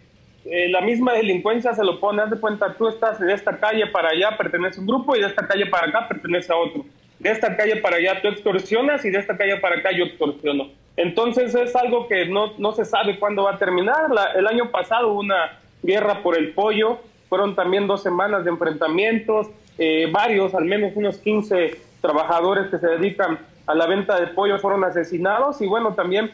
eh, 0.44 0.68
la 0.68 0.82
misma 0.82 1.14
delincuencia 1.14 1.74
se 1.74 1.82
lo 1.82 1.98
pone, 1.98 2.22
haz 2.22 2.30
de 2.30 2.38
cuenta, 2.38 2.74
tú 2.74 2.88
estás 2.88 3.18
de 3.18 3.32
esta 3.32 3.58
calle 3.58 3.86
para 3.86 4.10
allá, 4.10 4.36
pertenece 4.36 4.78
a 4.78 4.80
un 4.80 4.86
grupo, 4.86 5.16
y 5.16 5.20
de 5.20 5.28
esta 5.28 5.46
calle 5.46 5.66
para 5.66 5.88
acá 5.88 6.06
pertenece 6.06 6.52
a 6.52 6.56
otro. 6.56 6.84
De 7.18 7.30
esta 7.30 7.56
calle 7.56 7.76
para 7.76 7.96
allá 7.96 8.20
tú 8.20 8.28
extorsionas 8.28 9.04
y 9.06 9.10
de 9.10 9.18
esta 9.18 9.38
calle 9.38 9.56
para 9.56 9.76
acá 9.76 9.90
yo 9.92 10.04
extorsiono. 10.04 10.68
Entonces 10.96 11.54
es 11.54 11.74
algo 11.74 12.06
que 12.06 12.26
no, 12.26 12.52
no 12.58 12.72
se 12.72 12.84
sabe 12.84 13.18
cuándo 13.18 13.44
va 13.44 13.52
a 13.52 13.58
terminar. 13.58 14.10
el 14.36 14.46
año 14.46 14.70
pasado 14.70 15.14
una 15.14 15.58
guerra 15.84 16.22
por 16.22 16.36
el 16.36 16.52
pollo, 16.52 16.98
fueron 17.28 17.54
también 17.54 17.86
dos 17.86 18.02
semanas 18.02 18.44
de 18.44 18.50
enfrentamientos, 18.50 19.48
eh, 19.78 20.08
varios, 20.10 20.54
al 20.54 20.64
menos 20.64 20.92
unos 20.96 21.18
15 21.18 21.76
trabajadores 22.00 22.70
que 22.70 22.78
se 22.78 22.86
dedican 22.86 23.38
a 23.66 23.74
la 23.74 23.86
venta 23.86 24.18
de 24.18 24.28
pollo 24.28 24.58
fueron 24.58 24.84
asesinados 24.84 25.60
y 25.60 25.66
bueno, 25.66 25.94
también 25.94 26.30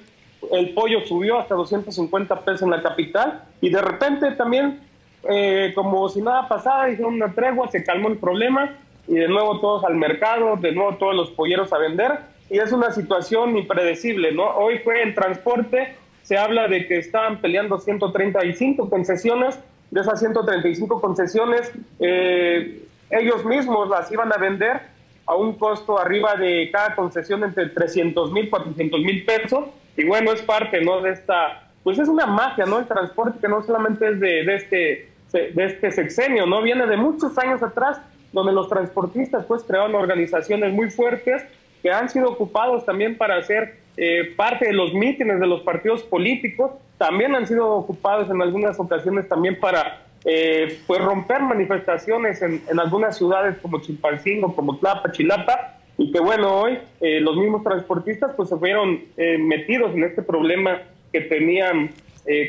el 0.50 0.70
pollo 0.70 1.00
subió 1.06 1.38
hasta 1.38 1.54
250 1.54 2.40
pesos 2.44 2.62
en 2.62 2.70
la 2.70 2.82
capital 2.82 3.44
y 3.60 3.70
de 3.70 3.80
repente 3.80 4.32
también, 4.32 4.80
eh, 5.28 5.72
como 5.74 6.08
si 6.08 6.22
nada 6.22 6.48
pasara, 6.48 6.90
hicieron 6.90 7.14
una 7.14 7.32
tregua, 7.32 7.68
se 7.68 7.84
calmó 7.84 8.08
el 8.08 8.18
problema 8.18 8.76
y 9.06 9.14
de 9.14 9.28
nuevo 9.28 9.60
todos 9.60 9.84
al 9.84 9.96
mercado, 9.96 10.56
de 10.56 10.72
nuevo 10.72 10.96
todos 10.96 11.14
los 11.14 11.30
polleros 11.30 11.72
a 11.72 11.78
vender 11.78 12.18
y 12.48 12.58
es 12.58 12.72
una 12.72 12.90
situación 12.90 13.56
impredecible, 13.56 14.32
¿no? 14.32 14.44
Hoy 14.56 14.78
fue 14.78 15.02
en 15.02 15.14
transporte, 15.14 15.94
se 16.22 16.38
habla 16.38 16.68
de 16.68 16.86
que 16.86 16.98
estaban 16.98 17.40
peleando 17.40 17.78
135 17.78 18.88
concesiones, 18.88 19.58
de 19.90 20.00
esas 20.00 20.20
135 20.20 21.00
concesiones, 21.00 21.72
eh, 21.98 22.86
ellos 23.10 23.44
mismos 23.44 23.88
las 23.88 24.10
iban 24.12 24.32
a 24.32 24.36
vender 24.36 24.80
a 25.26 25.34
un 25.34 25.54
costo 25.54 25.98
arriba 25.98 26.34
de 26.34 26.70
cada 26.72 26.94
concesión 26.94 27.42
entre 27.44 27.68
300 27.68 28.32
mil, 28.32 28.48
400 28.48 29.00
mil 29.00 29.24
pesos, 29.24 29.64
y 29.96 30.04
bueno, 30.04 30.32
es 30.32 30.42
parte, 30.42 30.80
¿no? 30.80 31.00
De 31.00 31.10
esta, 31.10 31.68
pues 31.82 31.98
es 31.98 32.08
una 32.08 32.26
magia, 32.26 32.66
¿no? 32.66 32.78
El 32.78 32.86
transporte 32.86 33.38
que 33.40 33.48
no 33.48 33.62
solamente 33.62 34.08
es 34.08 34.20
de, 34.20 34.44
de 34.44 34.54
este, 34.54 35.08
de 35.32 35.64
este 35.64 35.90
sexenio, 35.90 36.46
¿no? 36.46 36.62
Viene 36.62 36.86
de 36.86 36.96
muchos 36.96 37.36
años 37.38 37.62
atrás, 37.62 38.00
donde 38.32 38.52
los 38.52 38.68
transportistas 38.68 39.44
pues 39.46 39.62
crearon 39.64 39.94
organizaciones 39.94 40.72
muy 40.72 40.90
fuertes 40.90 41.42
que 41.82 41.90
han 41.90 42.08
sido 42.08 42.28
ocupados 42.28 42.84
también 42.84 43.16
para 43.16 43.36
hacer 43.36 43.78
eh, 44.02 44.32
parte 44.34 44.66
de 44.66 44.72
los 44.72 44.94
mítines 44.94 45.40
de 45.40 45.46
los 45.46 45.60
partidos 45.60 46.02
políticos, 46.02 46.70
también 46.96 47.34
han 47.34 47.46
sido 47.46 47.68
ocupados 47.68 48.30
en 48.30 48.40
algunas 48.40 48.80
ocasiones 48.80 49.28
también 49.28 49.60
para 49.60 50.06
eh, 50.24 50.78
pues 50.86 51.02
romper 51.02 51.42
manifestaciones 51.42 52.40
en, 52.40 52.62
en, 52.70 52.80
algunas 52.80 53.18
ciudades 53.18 53.58
como 53.58 53.82
Chilpancingo, 53.82 54.56
como 54.56 54.78
Tlapa, 54.78 55.12
Chilapa, 55.12 55.80
y 55.98 56.10
que 56.12 56.18
bueno, 56.18 56.62
hoy 56.62 56.78
eh, 57.02 57.20
los 57.20 57.36
mismos 57.36 57.62
transportistas 57.62 58.32
pues 58.34 58.48
se 58.48 58.56
fueron 58.56 59.02
metidos 59.18 59.94
en 59.94 60.04
este 60.04 60.22
problema 60.22 60.80
que 61.12 61.20
tenían 61.20 61.90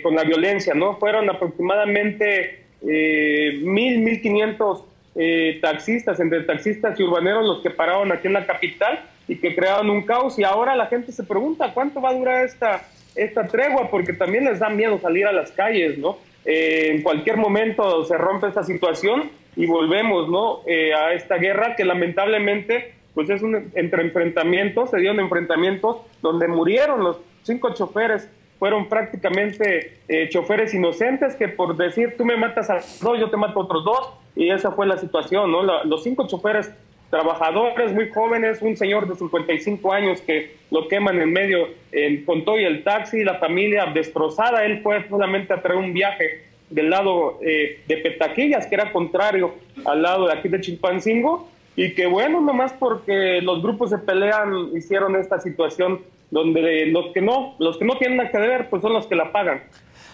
con 0.03 0.15
la 0.15 0.24
violencia, 0.24 0.74
¿no? 0.74 0.96
Fueron 1.00 1.29
aproximadamente 1.29 2.63
mil, 2.81 4.00
mil 4.00 4.22
quinientos 4.22 4.86
taxistas, 5.62 6.20
entre 6.20 6.41
taxistas 6.44 7.00
y 7.00 7.03
urbaneros 7.03 7.46
los 7.46 7.62
que 7.62 7.70
pararon 7.70 8.12
aquí 8.12 8.27
en 8.27 8.34
la 8.34 8.46
capital 8.46 9.01
y 9.27 9.38
que 9.38 9.56
crearon 9.56 9.89
un 9.89 10.03
caos 10.03 10.38
y 10.39 10.44
ahora 10.44 10.75
la 10.75 10.88
gente 10.88 11.12
se 11.12 11.24
pregunta 11.24 11.74
cuánto 11.74 12.01
va 12.01 12.10
a 12.10 12.13
durar 12.13 12.46
esta, 12.46 12.84
esta 13.15 13.48
tregua 13.48 13.89
porque 13.89 14.13
también 14.13 14.46
les 14.46 14.60
da 14.60 14.70
miedo 14.70 15.00
salir 15.00 15.25
a 15.25 15.32
las 15.32 15.51
calles, 15.51 15.98
¿no? 15.98 16.18
Eh, 16.46 16.88
en 16.91 17.01
cualquier 17.01 17.38
momento 17.38 18.03
se 18.06 18.18
rompe 18.18 18.48
esta 18.48 18.63
situación 18.63 19.30
y 19.56 19.65
volvemos, 19.68 20.27
¿no? 20.30 20.62
Eh, 20.65 20.94
a 20.94 21.13
esta 21.13 21.36
guerra 21.36 21.75
que 21.75 21.86
lamentablemente 21.86 22.94
pues 23.13 23.30
es 23.30 23.41
un 23.41 23.72
entre 23.75 24.03
enfrentamientos, 24.03 24.89
se 24.89 24.98
dieron 24.98 25.20
enfrentamientos 25.20 25.98
donde 26.22 26.48
murieron 26.48 27.03
los 27.03 27.18
cinco 27.44 27.74
choferes 27.74 28.30
fueron 28.62 28.88
prácticamente 28.88 30.01
eh, 30.08 30.30
choferes 30.30 30.72
inocentes 30.75 31.36
que 31.36 31.48
por 31.48 31.75
decir 31.75 32.13
tú 32.15 32.25
me 32.25 32.38
matas 32.38 32.70
a 32.70 32.75
dos, 33.01 33.20
yo 33.20 33.27
te 33.32 33.36
mato 33.36 33.60
a 33.60 33.63
otros 33.63 33.84
dos, 33.84 34.13
y 34.36 34.51
esa 34.51 34.70
fue 34.74 34.86
la 34.86 35.00
situación, 35.00 35.51
¿no? 35.51 35.63
los 35.63 36.03
cinco 36.03 36.27
choferes 36.27 36.70
trabajadores 37.10 37.91
muy 37.91 38.12
jóvenes, 38.12 38.62
un 38.62 38.77
señor 38.77 39.08
de 39.08 39.15
55 39.15 39.91
años 39.91 40.22
que 40.22 40.58
lo 40.70 40.88
queman 40.88 41.20
en 41.20 41.34
medio 41.34 41.70
con 42.27 42.46
todo 42.46 42.60
y 42.60 42.65
el 42.65 42.84
taxi, 42.84 43.24
la 43.24 43.39
familia 43.39 43.88
destrozada, 43.88 44.63
él 44.63 44.84
fue 44.84 45.10
solamente 45.10 45.53
a 45.53 45.62
traer 45.63 45.80
un 45.80 45.91
viaje 45.91 46.44
del 46.70 46.91
lado 46.91 47.39
eh, 47.41 47.82
de 47.88 47.98
Petaquillas, 47.98 48.68
que 48.68 48.75
era 48.75 48.91
contrario 48.91 49.56
al 49.86 50.03
lado 50.03 50.27
de 50.27 50.34
aquí 50.34 50.50
de 50.50 50.62
Chilpancingo, 50.62 51.50
y 51.76 51.95
que 51.95 52.06
bueno, 52.06 52.39
nomás 52.39 52.74
porque 52.74 53.41
los 53.41 53.63
grupos 53.63 53.89
se 53.89 53.97
pelean, 53.97 54.69
hicieron 54.76 55.15
esta 55.15 55.39
situación 55.39 56.02
donde 56.32 56.88
los 56.88 57.13
que 57.13 57.22
no, 57.22 57.56
los 57.60 57.78
que 57.78 57.86
no 57.86 57.98
tienen 57.98 58.17
nada 58.17 58.32
que 58.32 58.38
ver, 58.39 58.70
pues 58.70 58.82
son 58.82 58.94
los 58.94 59.06
que 59.06 59.15
la 59.15 59.32
pagan. 59.32 59.63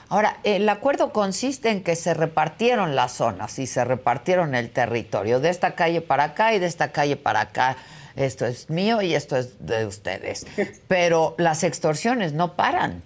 Ahora, 0.09 0.37
el 0.43 0.67
acuerdo 0.69 1.11
consiste 1.11 1.69
en 1.69 1.83
que 1.83 1.95
se 1.95 2.13
repartieron 2.13 2.95
las 2.95 3.13
zonas 3.13 3.59
y 3.59 3.67
se 3.67 3.83
repartieron 3.83 4.55
el 4.55 4.71
territorio, 4.71 5.39
de 5.39 5.49
esta 5.49 5.75
calle 5.75 6.01
para 6.01 6.25
acá 6.25 6.53
y 6.53 6.59
de 6.59 6.65
esta 6.65 6.91
calle 6.91 7.17
para 7.17 7.41
acá. 7.41 7.77
Esto 8.15 8.45
es 8.45 8.69
mío 8.69 9.01
y 9.01 9.13
esto 9.13 9.35
es 9.35 9.65
de 9.65 9.85
ustedes. 9.85 10.47
Pero 10.87 11.35
las 11.37 11.63
extorsiones 11.63 12.33
no 12.33 12.53
paran. 12.53 13.03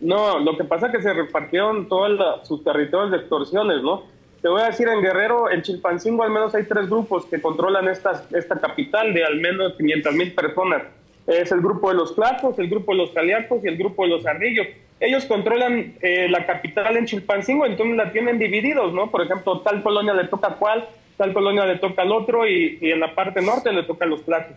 No, 0.00 0.38
lo 0.38 0.56
que 0.56 0.64
pasa 0.64 0.86
es 0.86 0.92
que 0.92 1.02
se 1.02 1.12
repartieron 1.12 1.88
todos 1.88 2.48
sus 2.48 2.64
territorios 2.64 3.10
de 3.10 3.18
extorsiones, 3.18 3.82
¿no? 3.82 4.04
Te 4.40 4.48
voy 4.48 4.62
a 4.62 4.66
decir, 4.66 4.88
en 4.88 5.02
Guerrero, 5.02 5.50
en 5.50 5.60
Chilpancingo 5.60 6.22
al 6.22 6.30
menos 6.30 6.54
hay 6.54 6.64
tres 6.64 6.88
grupos 6.88 7.26
que 7.26 7.42
controlan 7.42 7.88
esta, 7.88 8.24
esta 8.32 8.58
capital 8.58 9.12
de 9.12 9.22
al 9.22 9.36
menos 9.36 9.74
500 9.76 10.14
mil 10.14 10.34
personas. 10.34 10.84
Es 11.30 11.52
el 11.52 11.60
grupo 11.60 11.88
de 11.88 11.94
los 11.94 12.12
Clacos, 12.12 12.58
el 12.58 12.68
grupo 12.68 12.92
de 12.92 12.98
los 12.98 13.10
Caliacos 13.10 13.64
y 13.64 13.68
el 13.68 13.76
grupo 13.76 14.02
de 14.02 14.10
los 14.10 14.26
Ardillos 14.26 14.66
ellos 15.00 15.24
controlan 15.24 15.94
eh, 16.02 16.28
la 16.28 16.44
capital 16.44 16.96
en 16.98 17.06
Chilpancingo, 17.06 17.64
entonces 17.64 17.96
la 17.96 18.12
tienen 18.12 18.38
divididos, 18.38 18.92
¿no? 18.92 19.10
Por 19.10 19.22
ejemplo, 19.22 19.60
tal 19.60 19.82
colonia 19.82 20.12
le 20.12 20.28
toca 20.28 20.48
a 20.48 20.56
cual, 20.56 20.86
tal 21.16 21.32
colonia 21.32 21.64
le 21.64 21.78
toca 21.78 22.02
al 22.02 22.12
otro 22.12 22.46
y, 22.46 22.78
en 22.82 23.00
la 23.00 23.14
parte 23.14 23.40
norte 23.40 23.72
le 23.72 23.84
toca 23.84 24.04
los 24.04 24.20
platos. 24.20 24.56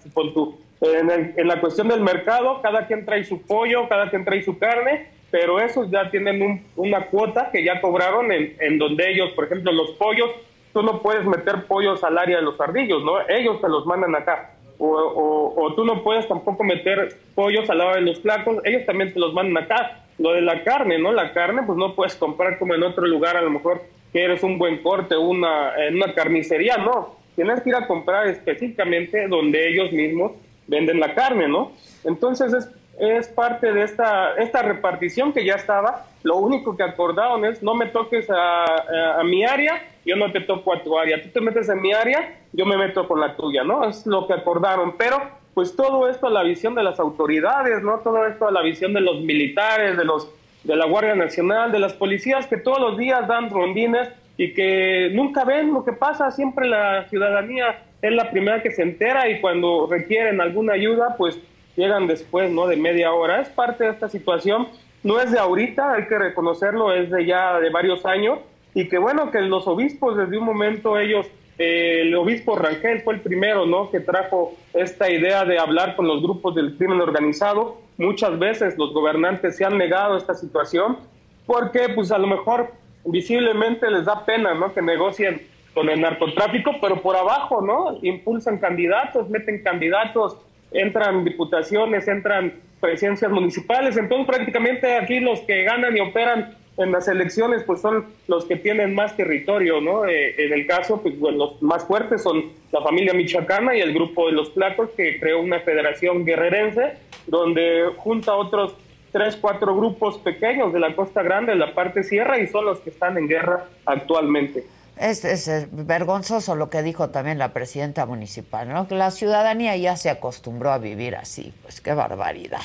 En, 0.81 1.47
la 1.47 1.61
cuestión 1.61 1.87
del 1.87 2.01
mercado, 2.01 2.61
cada 2.61 2.87
quien 2.87 3.05
trae 3.05 3.23
su 3.23 3.41
pollo, 3.41 3.87
cada 3.87 4.09
quien 4.09 4.25
trae 4.25 4.43
su 4.43 4.59
carne, 4.59 5.07
pero 5.31 5.61
esos 5.61 5.89
ya 5.89 6.11
tienen 6.11 6.65
una 6.75 7.05
cuota 7.05 7.49
que 7.49 7.63
ya 7.63 7.79
cobraron 7.79 8.29
en 8.31 8.77
donde 8.77 9.11
ellos, 9.11 9.31
por 9.31 9.45
ejemplo, 9.45 9.71
los 9.71 9.91
pollos, 9.91 10.29
tú 10.73 10.83
no 10.83 11.01
puedes 11.01 11.25
meter 11.25 11.65
pollos 11.67 12.03
al 12.03 12.17
área 12.17 12.37
de 12.37 12.43
los 12.43 12.59
ardillos, 12.59 13.01
¿no? 13.03 13.13
Ellos 13.29 13.61
te 13.61 13.69
los 13.69 13.85
mandan 13.85 14.13
acá. 14.13 14.57
O, 14.79 15.73
tú 15.75 15.85
no 15.85 16.03
puedes 16.03 16.27
tampoco 16.27 16.63
meter 16.63 17.17
pollos 17.35 17.69
al 17.69 17.77
lado 17.77 17.95
de 17.95 18.01
los 18.01 18.19
placos, 18.19 18.57
ellos 18.65 18.85
también 18.85 19.13
te 19.13 19.19
los 19.19 19.33
mandan 19.33 19.63
acá 19.63 20.03
lo 20.19 20.33
de 20.33 20.41
la 20.41 20.63
carne, 20.63 20.99
¿no? 20.99 21.11
La 21.11 21.33
carne, 21.33 21.63
pues 21.65 21.77
no 21.77 21.95
puedes 21.95 22.15
comprar 22.15 22.59
como 22.59 22.75
en 22.75 22.83
otro 22.83 23.05
lugar, 23.05 23.37
a 23.37 23.41
lo 23.41 23.49
mejor 23.49 23.81
que 24.11 24.23
eres 24.23 24.43
un 24.43 24.57
buen 24.57 24.77
corte, 24.83 25.17
una, 25.17 25.73
en 25.87 25.95
una 25.95 26.13
carnicería, 26.13 26.77
no. 26.77 27.15
Tienes 27.35 27.61
que 27.61 27.69
ir 27.69 27.75
a 27.75 27.87
comprar 27.87 28.27
específicamente 28.27 29.27
donde 29.27 29.69
ellos 29.69 29.91
mismos 29.91 30.33
venden 30.67 30.99
la 30.99 31.15
carne, 31.15 31.47
¿no? 31.47 31.71
Entonces 32.03 32.53
es, 32.53 32.69
es 32.99 33.27
parte 33.27 33.73
de 33.73 33.83
esta, 33.83 34.35
esta 34.35 34.61
repartición 34.61 35.33
que 35.33 35.45
ya 35.45 35.55
estaba. 35.55 36.05
Lo 36.23 36.37
único 36.37 36.77
que 36.77 36.83
acordaron 36.83 37.43
es 37.45 37.63
no 37.63 37.73
me 37.75 37.87
toques 37.87 38.29
a, 38.29 39.19
a, 39.19 39.23
mi 39.23 39.43
área, 39.43 39.81
yo 40.05 40.15
no 40.15 40.31
te 40.31 40.41
toco 40.41 40.73
a 40.73 40.83
tu 40.83 40.97
área. 40.97 41.21
Tú 41.21 41.29
te 41.29 41.41
metes 41.41 41.67
en 41.69 41.81
mi 41.81 41.93
área, 41.93 42.39
yo 42.51 42.65
me 42.65 42.77
meto 42.77 43.07
con 43.07 43.19
la 43.19 43.35
tuya, 43.35 43.63
¿no? 43.63 43.87
Es 43.87 44.05
lo 44.05 44.27
que 44.27 44.33
acordaron. 44.33 44.95
Pero 44.97 45.21
pues 45.53 45.75
todo 45.75 46.09
esto 46.09 46.27
a 46.27 46.31
la 46.31 46.43
visión 46.43 46.75
de 46.75 46.83
las 46.83 46.99
autoridades, 46.99 47.83
¿no? 47.83 47.99
Todo 47.99 48.25
esto 48.25 48.47
a 48.47 48.51
la 48.51 48.61
visión 48.61 48.93
de 48.93 49.01
los 49.01 49.21
militares, 49.21 49.97
de 49.97 50.05
los 50.05 50.29
de 50.63 50.75
la 50.75 50.85
Guardia 50.85 51.15
Nacional, 51.15 51.71
de 51.71 51.79
las 51.79 51.93
policías 51.93 52.47
que 52.47 52.57
todos 52.57 52.79
los 52.79 52.97
días 52.97 53.27
dan 53.27 53.49
rondines 53.49 54.09
y 54.37 54.53
que 54.53 55.09
nunca 55.13 55.43
ven 55.43 55.73
lo 55.73 55.83
que 55.83 55.91
pasa, 55.91 56.31
siempre 56.31 56.67
la 56.67 57.07
ciudadanía 57.09 57.83
es 58.01 58.11
la 58.11 58.31
primera 58.31 58.61
que 58.61 58.71
se 58.71 58.81
entera 58.81 59.29
y 59.29 59.39
cuando 59.41 59.87
requieren 59.89 60.41
alguna 60.41 60.73
ayuda, 60.73 61.15
pues 61.17 61.39
llegan 61.75 62.07
después, 62.07 62.51
¿no? 62.51 62.67
De 62.67 62.75
media 62.75 63.13
hora. 63.13 63.41
Es 63.41 63.49
parte 63.49 63.85
de 63.85 63.91
esta 63.91 64.09
situación, 64.09 64.67
no 65.03 65.19
es 65.19 65.31
de 65.31 65.39
ahorita, 65.39 65.93
hay 65.93 66.07
que 66.07 66.17
reconocerlo, 66.17 66.93
es 66.93 67.09
de 67.09 67.25
ya 67.25 67.59
de 67.59 67.69
varios 67.69 68.05
años 68.05 68.39
y 68.73 68.87
que 68.89 68.97
bueno, 68.97 69.31
que 69.31 69.41
los 69.41 69.67
obispos 69.67 70.17
desde 70.17 70.37
un 70.37 70.45
momento 70.45 70.97
ellos 70.97 71.27
el 71.57 72.15
obispo 72.15 72.55
Rangel 72.55 73.01
fue 73.01 73.15
el 73.15 73.21
primero, 73.21 73.65
¿no? 73.65 73.91
Que 73.91 73.99
trajo 73.99 74.55
esta 74.73 75.09
idea 75.11 75.45
de 75.45 75.59
hablar 75.59 75.95
con 75.95 76.07
los 76.07 76.21
grupos 76.21 76.55
del 76.55 76.75
crimen 76.77 76.99
organizado. 76.99 77.77
Muchas 77.97 78.39
veces 78.39 78.77
los 78.77 78.91
gobernantes 78.93 79.57
se 79.57 79.65
han 79.65 79.77
negado 79.77 80.15
a 80.15 80.17
esta 80.17 80.33
situación 80.33 80.97
porque, 81.45 81.89
pues, 81.89 82.11
a 82.11 82.17
lo 82.17 82.25
mejor 82.27 82.71
visiblemente 83.05 83.89
les 83.91 84.05
da 84.05 84.25
pena, 84.25 84.55
¿no? 84.55 84.73
Que 84.73 84.81
negocien 84.81 85.45
con 85.75 85.89
el 85.89 86.01
narcotráfico, 86.01 86.71
pero 86.81 87.01
por 87.01 87.15
abajo, 87.15 87.61
¿no? 87.61 87.99
Impulsan 88.01 88.57
candidatos, 88.57 89.29
meten 89.29 89.61
candidatos, 89.63 90.37
entran 90.73 91.23
diputaciones, 91.23 92.07
entran 92.07 92.53
presidencias 92.79 93.31
municipales. 93.31 93.97
Entonces, 93.97 94.27
prácticamente 94.27 94.95
aquí 94.95 95.19
los 95.19 95.39
que 95.41 95.63
ganan 95.63 95.95
y 95.95 96.01
operan 96.01 96.57
en 96.77 96.91
las 96.91 97.07
elecciones 97.07 97.63
pues 97.63 97.81
son 97.81 98.05
los 98.27 98.45
que 98.45 98.55
tienen 98.55 98.95
más 98.95 99.15
territorio, 99.15 99.79
¿no? 99.79 100.05
Eh, 100.05 100.33
en 100.37 100.53
el 100.53 100.65
caso, 100.65 101.01
pues 101.01 101.15
los 101.17 101.61
más 101.61 101.85
fuertes 101.85 102.23
son 102.23 102.51
la 102.71 102.81
familia 102.81 103.13
michoacana 103.13 103.75
y 103.75 103.81
el 103.81 103.93
grupo 103.93 104.27
de 104.27 104.33
los 104.33 104.49
platos 104.49 104.89
que 104.97 105.19
creó 105.19 105.39
una 105.39 105.59
federación 105.59 106.25
guerrerense 106.25 106.93
donde 107.27 107.91
junta 107.97 108.33
otros 108.35 108.75
tres, 109.11 109.37
cuatro 109.39 109.75
grupos 109.75 110.17
pequeños 110.17 110.73
de 110.73 110.79
la 110.79 110.95
Costa 110.95 111.21
Grande, 111.21 111.53
de 111.53 111.59
la 111.59 111.73
parte 111.73 112.03
sierra, 112.03 112.39
y 112.39 112.47
son 112.47 112.65
los 112.65 112.79
que 112.79 112.89
están 112.89 113.17
en 113.17 113.27
guerra 113.27 113.67
actualmente. 113.85 114.65
Es, 114.97 115.25
es, 115.25 115.67
vergonzoso 115.71 116.55
lo 116.55 116.69
que 116.69 116.83
dijo 116.83 117.09
también 117.09 117.37
la 117.39 117.53
presidenta 117.53 118.05
municipal, 118.05 118.69
¿no? 118.69 118.87
Que 118.87 118.95
la 118.95 119.11
ciudadanía 119.11 119.75
ya 119.75 119.95
se 119.95 120.09
acostumbró 120.09 120.71
a 120.71 120.77
vivir 120.77 121.15
así. 121.15 121.53
Pues 121.63 121.81
qué 121.81 121.93
barbaridad. 121.93 122.61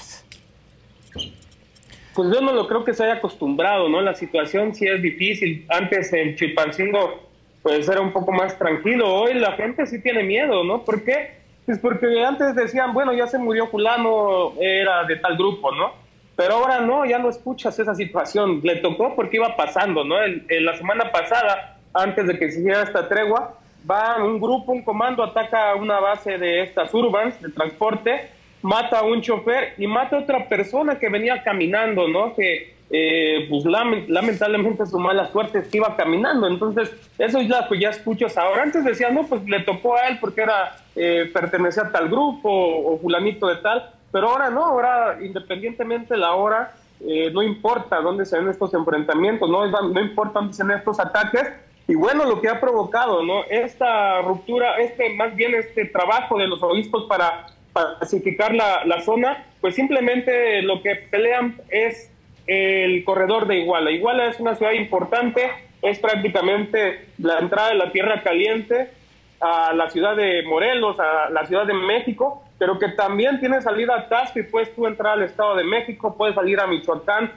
Pues 2.14 2.34
yo 2.34 2.40
no 2.40 2.52
lo 2.52 2.66
creo 2.66 2.84
que 2.84 2.94
se 2.94 3.04
haya 3.04 3.14
acostumbrado, 3.14 3.88
¿no? 3.88 4.00
La 4.00 4.14
situación 4.14 4.74
sí 4.74 4.86
es 4.86 5.00
difícil. 5.00 5.64
Antes 5.68 6.12
en 6.12 6.36
Chilpancingo, 6.36 7.28
pues 7.62 7.88
era 7.88 8.00
un 8.00 8.12
poco 8.12 8.32
más 8.32 8.58
tranquilo. 8.58 9.12
Hoy 9.14 9.34
la 9.34 9.52
gente 9.52 9.86
sí 9.86 10.02
tiene 10.02 10.22
miedo, 10.22 10.64
¿no? 10.64 10.84
¿Por 10.84 11.04
qué? 11.04 11.38
Pues 11.64 11.78
porque 11.78 12.24
antes 12.24 12.54
decían, 12.54 12.94
bueno, 12.94 13.12
ya 13.12 13.26
se 13.26 13.38
murió 13.38 13.66
fulano, 13.68 14.54
era 14.60 15.04
de 15.04 15.16
tal 15.16 15.36
grupo, 15.36 15.70
¿no? 15.70 15.92
Pero 16.34 16.54
ahora 16.54 16.80
no, 16.80 17.04
ya 17.04 17.18
no 17.18 17.28
escuchas 17.28 17.78
esa 17.78 17.94
situación. 17.94 18.60
Le 18.62 18.76
tocó 18.76 19.14
porque 19.14 19.36
iba 19.36 19.56
pasando, 19.56 20.04
¿no? 20.04 20.22
En, 20.22 20.46
la 20.64 20.76
semana 20.76 21.10
pasada, 21.10 21.77
antes 21.92 22.26
de 22.26 22.38
que 22.38 22.50
se 22.50 22.60
hiciera 22.60 22.82
esta 22.82 23.08
tregua, 23.08 23.54
va 23.88 24.22
un 24.22 24.40
grupo, 24.40 24.72
un 24.72 24.82
comando, 24.82 25.22
ataca 25.22 25.74
una 25.74 26.00
base 26.00 26.38
de 26.38 26.62
estas 26.62 26.92
urbans 26.94 27.40
de 27.40 27.50
transporte, 27.50 28.30
mata 28.62 29.00
a 29.00 29.02
un 29.02 29.20
chofer 29.20 29.74
y 29.78 29.86
mata 29.86 30.16
a 30.16 30.20
otra 30.20 30.48
persona 30.48 30.98
que 30.98 31.08
venía 31.08 31.42
caminando, 31.42 32.08
¿no? 32.08 32.34
Que 32.34 32.76
eh, 32.90 33.46
pues 33.50 33.64
lamentablemente 33.66 34.86
su 34.86 34.98
mala 34.98 35.30
suerte 35.30 35.58
es 35.58 35.68
que 35.68 35.76
iba 35.76 35.94
caminando. 35.96 36.46
Entonces, 36.48 36.90
eso 37.18 37.38
es 37.38 37.48
lo 37.48 37.56
que 37.68 37.78
ya 37.78 37.90
escuchas 37.90 38.36
ahora. 38.38 38.62
Antes 38.62 38.84
decían, 38.84 39.14
no, 39.14 39.24
pues 39.24 39.44
le 39.44 39.60
tocó 39.60 39.96
a 39.96 40.08
él 40.08 40.18
porque 40.20 40.42
era 40.42 40.76
eh, 40.96 41.30
pertenecía 41.32 41.84
a 41.84 41.92
tal 41.92 42.08
grupo 42.08 42.50
o, 42.50 42.98
fulanito 42.98 43.46
de 43.46 43.56
tal, 43.56 43.90
pero 44.10 44.30
ahora 44.30 44.50
no, 44.50 44.64
ahora 44.64 45.18
independientemente 45.22 46.14
de 46.14 46.20
la 46.20 46.34
hora, 46.34 46.74
eh, 47.00 47.30
no 47.32 47.42
importa 47.42 48.00
dónde 48.00 48.24
se 48.24 48.38
ven 48.38 48.48
estos 48.48 48.72
enfrentamientos, 48.74 49.48
no, 49.48 49.66
no 49.66 50.00
importa 50.00 50.40
dónde 50.40 50.54
se 50.54 50.64
ven 50.64 50.78
estos 50.78 50.98
ataques, 50.98 51.52
y 51.88 51.94
bueno, 51.94 52.26
lo 52.26 52.42
que 52.42 52.48
ha 52.48 52.60
provocado, 52.60 53.22
¿no? 53.22 53.44
Esta 53.44 54.20
ruptura, 54.20 54.76
este, 54.76 55.08
más 55.14 55.34
bien 55.34 55.54
este 55.54 55.86
trabajo 55.86 56.38
de 56.38 56.46
los 56.46 56.62
obispos 56.62 57.06
para 57.06 57.46
pacificar 57.72 58.54
la, 58.54 58.84
la 58.84 59.00
zona, 59.00 59.46
pues 59.62 59.74
simplemente 59.74 60.60
lo 60.62 60.82
que 60.82 60.96
pelean 60.96 61.56
es 61.70 62.12
el 62.46 63.02
corredor 63.04 63.46
de 63.46 63.60
Iguala. 63.60 63.90
Iguala 63.90 64.26
es 64.26 64.38
una 64.38 64.54
ciudad 64.54 64.72
importante, 64.72 65.50
es 65.80 65.98
prácticamente 65.98 67.06
la 67.18 67.38
entrada 67.38 67.70
de 67.70 67.76
la 67.76 67.90
Tierra 67.90 68.22
Caliente 68.22 68.90
a 69.40 69.72
la 69.72 69.88
ciudad 69.88 70.14
de 70.14 70.42
Morelos, 70.42 71.00
a 71.00 71.30
la 71.30 71.46
ciudad 71.46 71.66
de 71.66 71.74
México, 71.74 72.42
pero 72.58 72.78
que 72.78 72.88
también 72.88 73.40
tiene 73.40 73.62
salida 73.62 73.96
a 73.96 74.08
Tasco 74.08 74.40
y 74.40 74.42
puedes 74.42 74.74
tú 74.74 74.86
entrar 74.86 75.14
al 75.14 75.22
Estado 75.22 75.56
de 75.56 75.64
México, 75.64 76.14
puedes 76.18 76.34
salir 76.34 76.60
a 76.60 76.66
Michoacán, 76.66 77.32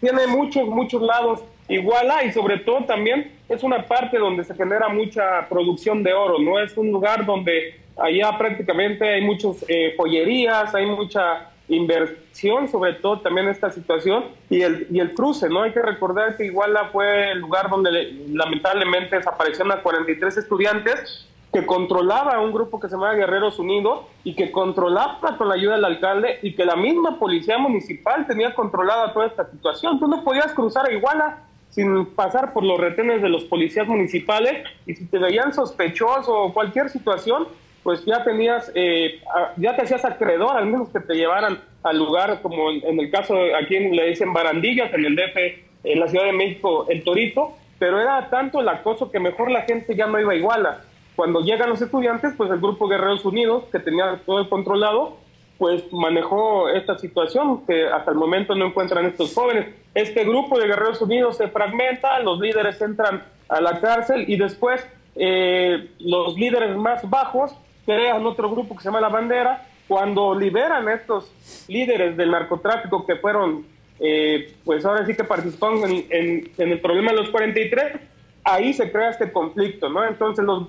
tiene 0.00 0.26
muchos, 0.26 0.66
muchos 0.68 1.02
lados. 1.02 1.42
Iguala 1.68 2.24
y 2.24 2.32
sobre 2.32 2.58
todo 2.58 2.84
también 2.84 3.32
es 3.48 3.62
una 3.62 3.86
parte 3.86 4.18
donde 4.18 4.44
se 4.44 4.54
genera 4.54 4.88
mucha 4.88 5.48
producción 5.48 6.02
de 6.02 6.12
oro, 6.12 6.38
¿no? 6.38 6.58
Es 6.58 6.76
un 6.76 6.90
lugar 6.90 7.24
donde 7.24 7.80
allá 7.96 8.36
prácticamente 8.36 9.08
hay 9.08 9.22
muchas 9.22 9.64
eh, 9.68 9.94
joyerías, 9.96 10.74
hay 10.74 10.86
mucha 10.86 11.50
inversión, 11.68 12.68
sobre 12.68 12.94
todo 12.94 13.20
también 13.20 13.48
esta 13.48 13.70
situación, 13.70 14.26
y 14.50 14.60
el, 14.60 14.86
y 14.90 15.00
el 15.00 15.14
cruce, 15.14 15.48
¿no? 15.48 15.62
Hay 15.62 15.72
que 15.72 15.80
recordar 15.80 16.36
que 16.36 16.44
Iguala 16.46 16.90
fue 16.92 17.30
el 17.30 17.38
lugar 17.38 17.70
donde 17.70 17.90
lamentablemente 18.28 19.16
desaparecieron 19.16 19.72
a 19.72 19.80
43 19.80 20.36
estudiantes 20.36 21.26
que 21.54 21.64
controlaba 21.64 22.40
un 22.40 22.50
grupo 22.50 22.80
que 22.80 22.88
se 22.88 22.96
llama 22.96 23.14
Guerreros 23.14 23.60
Unidos 23.60 24.00
y 24.24 24.34
que 24.34 24.50
controlaba 24.50 25.36
con 25.38 25.48
la 25.48 25.54
ayuda 25.54 25.76
del 25.76 25.84
alcalde 25.84 26.40
y 26.42 26.56
que 26.56 26.64
la 26.64 26.74
misma 26.74 27.16
policía 27.16 27.58
municipal 27.58 28.26
tenía 28.26 28.52
controlada 28.56 29.12
toda 29.12 29.26
esta 29.26 29.48
situación. 29.48 30.00
Tú 30.00 30.08
no 30.08 30.24
podías 30.24 30.52
cruzar 30.52 30.88
a 30.88 30.92
Iguala 30.92 31.44
sin 31.70 32.06
pasar 32.06 32.52
por 32.52 32.64
los 32.64 32.80
retenes 32.80 33.22
de 33.22 33.28
los 33.28 33.44
policías 33.44 33.86
municipales 33.86 34.66
y 34.84 34.94
si 34.94 35.06
te 35.06 35.16
veían 35.18 35.54
sospechoso 35.54 36.34
o 36.36 36.52
cualquier 36.52 36.90
situación, 36.90 37.46
pues 37.84 38.04
ya 38.04 38.24
tenías, 38.24 38.72
eh, 38.74 39.20
ya 39.56 39.76
te 39.76 39.82
hacías 39.82 40.04
acreedor, 40.04 40.56
al 40.56 40.66
menos 40.66 40.88
que 40.88 40.98
te 40.98 41.14
llevaran 41.14 41.60
al 41.84 41.96
lugar, 41.96 42.42
como 42.42 42.72
en 42.72 42.98
el 42.98 43.12
caso, 43.12 43.36
aquí 43.56 43.78
le 43.78 44.08
dicen 44.08 44.32
barandillas, 44.32 44.92
en 44.92 45.04
el 45.04 45.14
DF, 45.14 45.36
en 45.84 46.00
la 46.00 46.08
Ciudad 46.08 46.24
de 46.24 46.32
México, 46.32 46.86
el 46.88 47.04
Torito, 47.04 47.52
pero 47.78 48.00
era 48.00 48.28
tanto 48.28 48.60
el 48.60 48.68
acoso 48.68 49.08
que 49.08 49.20
mejor 49.20 49.52
la 49.52 49.62
gente 49.62 49.94
ya 49.94 50.08
no 50.08 50.18
iba 50.18 50.32
a 50.32 50.36
Iguala. 50.36 50.80
Cuando 51.16 51.40
llegan 51.40 51.68
los 51.68 51.80
estudiantes, 51.80 52.34
pues 52.36 52.50
el 52.50 52.58
grupo 52.58 52.88
Guerreros 52.88 53.24
Unidos, 53.24 53.64
que 53.70 53.78
tenía 53.78 54.20
todo 54.26 54.48
controlado, 54.48 55.16
pues 55.58 55.92
manejó 55.92 56.68
esta 56.68 56.98
situación 56.98 57.64
que 57.66 57.86
hasta 57.86 58.10
el 58.10 58.16
momento 58.16 58.54
no 58.54 58.66
encuentran 58.66 59.06
estos 59.06 59.32
jóvenes. 59.32 59.66
Este 59.94 60.24
grupo 60.24 60.58
de 60.58 60.66
Guerreros 60.66 61.00
Unidos 61.00 61.36
se 61.36 61.48
fragmenta, 61.48 62.18
los 62.20 62.40
líderes 62.40 62.80
entran 62.80 63.22
a 63.48 63.60
la 63.60 63.80
cárcel 63.80 64.24
y 64.26 64.36
después 64.36 64.84
eh, 65.14 65.90
los 66.00 66.36
líderes 66.36 66.76
más 66.76 67.08
bajos 67.08 67.52
crean 67.86 68.26
otro 68.26 68.50
grupo 68.50 68.74
que 68.74 68.82
se 68.82 68.88
llama 68.88 69.00
La 69.00 69.08
Bandera. 69.08 69.68
Cuando 69.86 70.34
liberan 70.34 70.88
a 70.88 70.94
estos 70.94 71.30
líderes 71.68 72.16
del 72.16 72.32
narcotráfico 72.32 73.06
que 73.06 73.16
fueron, 73.16 73.66
eh, 74.00 74.54
pues 74.64 74.84
ahora 74.84 75.06
sí 75.06 75.14
que 75.14 75.22
participaron 75.22 75.84
en, 75.84 76.06
en, 76.10 76.50
en 76.56 76.72
el 76.72 76.80
problema 76.80 77.12
de 77.12 77.18
los 77.18 77.28
43, 77.28 78.00
ahí 78.42 78.72
se 78.72 78.90
crea 78.90 79.10
este 79.10 79.30
conflicto, 79.30 79.88
¿no? 79.88 80.04
Entonces 80.04 80.44
los 80.44 80.68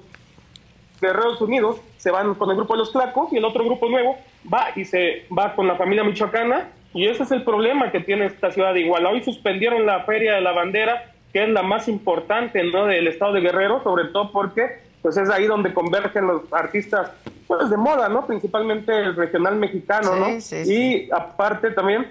Guerreros 1.01 1.41
Unidos 1.41 1.77
se 1.97 2.11
van 2.11 2.35
con 2.35 2.49
el 2.49 2.55
grupo 2.55 2.73
de 2.73 2.79
los 2.79 2.91
Clacos 2.91 3.31
y 3.31 3.37
el 3.37 3.45
otro 3.45 3.63
grupo 3.63 3.89
nuevo 3.89 4.17
va 4.51 4.67
y 4.75 4.85
se 4.85 5.25
va 5.37 5.55
con 5.55 5.67
la 5.67 5.75
familia 5.75 6.03
michoacana 6.03 6.69
y 6.93 7.07
ese 7.07 7.23
es 7.23 7.31
el 7.31 7.43
problema 7.43 7.91
que 7.91 7.99
tiene 7.99 8.25
esta 8.25 8.51
ciudad 8.51 8.73
de 8.73 8.81
Iguala. 8.81 9.09
Hoy 9.09 9.21
suspendieron 9.21 9.85
la 9.85 10.03
Feria 10.05 10.35
de 10.35 10.41
la 10.41 10.53
Bandera, 10.53 11.11
que 11.33 11.43
es 11.43 11.49
la 11.49 11.61
más 11.61 11.89
importante 11.89 12.63
¿no? 12.63 12.85
del 12.85 13.07
estado 13.07 13.33
de 13.33 13.41
Guerrero, 13.41 13.83
sobre 13.83 14.05
todo 14.05 14.31
porque 14.31 14.85
pues 15.01 15.17
es 15.17 15.29
ahí 15.29 15.45
donde 15.45 15.73
convergen 15.73 16.25
los 16.25 16.51
artistas 16.51 17.11
pues, 17.47 17.69
de 17.69 17.77
moda, 17.77 18.09
¿no? 18.09 18.25
Principalmente 18.25 18.97
el 18.97 19.15
regional 19.15 19.55
mexicano, 19.55 20.15
¿no? 20.15 20.29
Y 20.65 21.09
aparte 21.11 21.71
también 21.71 22.07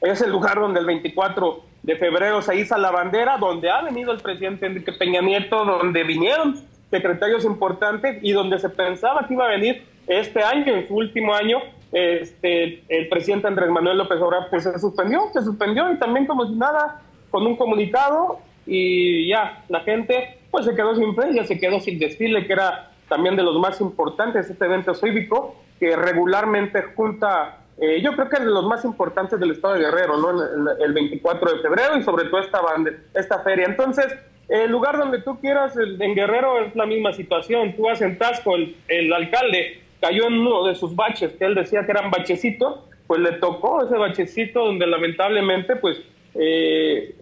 es 0.00 0.22
el 0.22 0.30
lugar 0.30 0.58
donde 0.58 0.80
el 0.80 0.86
24 0.86 1.62
de 1.82 1.96
febrero 1.96 2.40
se 2.40 2.56
hizo 2.56 2.78
la 2.78 2.90
bandera, 2.90 3.36
donde 3.36 3.70
ha 3.70 3.82
venido 3.82 4.12
el 4.12 4.20
presidente 4.20 4.66
Enrique 4.66 4.92
Peña 4.92 5.20
Nieto, 5.20 5.64
donde 5.64 6.04
vinieron 6.04 6.64
secretarios 6.90 7.44
importantes 7.44 8.18
y 8.22 8.32
donde 8.32 8.58
se 8.58 8.68
pensaba 8.68 9.26
que 9.26 9.34
iba 9.34 9.46
a 9.46 9.50
venir 9.50 9.84
este 10.06 10.42
año, 10.42 10.74
en 10.74 10.86
su 10.86 10.94
último 10.94 11.34
año, 11.34 11.58
este, 11.92 12.82
el 12.88 13.08
presidente 13.08 13.48
Andrés 13.48 13.70
Manuel 13.70 13.98
López 13.98 14.20
Obrador 14.20 14.48
pues 14.50 14.64
se 14.64 14.78
suspendió, 14.78 15.22
se 15.32 15.42
suspendió 15.42 15.92
y 15.92 15.98
también 15.98 16.26
como 16.26 16.46
si 16.46 16.54
nada, 16.54 17.02
con 17.30 17.46
un 17.46 17.56
comunicado 17.56 18.38
y 18.66 19.28
ya, 19.28 19.64
la 19.68 19.80
gente 19.80 20.38
pues 20.50 20.64
se 20.64 20.74
quedó 20.74 20.94
sin 20.96 21.14
fe, 21.14 21.34
ya 21.34 21.44
se 21.44 21.58
quedó 21.58 21.80
sin 21.80 21.98
desfile, 21.98 22.46
que 22.46 22.52
era 22.52 22.90
también 23.08 23.36
de 23.36 23.42
los 23.42 23.58
más 23.58 23.80
importantes, 23.80 24.50
este 24.50 24.64
evento 24.64 24.94
cívico, 24.94 25.56
que 25.78 25.94
regularmente 25.94 26.82
junta, 26.94 27.58
eh, 27.78 28.00
yo 28.02 28.12
creo 28.14 28.28
que 28.28 28.36
es 28.36 28.44
de 28.44 28.50
los 28.50 28.66
más 28.66 28.84
importantes 28.84 29.38
del 29.38 29.52
estado 29.52 29.74
de 29.74 29.80
Guerrero, 29.80 30.16
¿no? 30.16 30.30
El, 30.30 30.82
el 30.82 30.92
24 30.92 31.54
de 31.54 31.60
febrero 31.60 31.96
y 31.98 32.02
sobre 32.02 32.24
todo 32.24 32.40
esta, 32.40 32.60
esta 33.14 33.40
feria. 33.40 33.66
Entonces, 33.66 34.06
el 34.48 34.70
lugar 34.70 34.96
donde 34.96 35.20
tú 35.22 35.38
quieras, 35.40 35.76
en 35.76 36.14
Guerrero 36.14 36.60
es 36.60 36.76
la 36.76 36.86
misma 36.86 37.12
situación. 37.12 37.74
Tú 37.74 37.82
vas 37.82 38.00
en 38.00 38.16
Tasco, 38.16 38.54
el, 38.54 39.12
alcalde 39.12 39.80
cayó 40.00 40.28
en 40.28 40.34
uno 40.34 40.64
de 40.66 40.74
sus 40.74 40.94
baches, 40.94 41.32
que 41.32 41.44
él 41.44 41.54
decía 41.54 41.84
que 41.84 41.90
eran 41.90 42.10
bachecitos, 42.10 42.80
pues 43.06 43.20
le 43.20 43.32
tocó 43.32 43.84
ese 43.84 43.96
bachecito 43.96 44.64
donde 44.64 44.86
lamentablemente, 44.86 45.76
pues, 45.76 46.00
eh, 46.34 47.14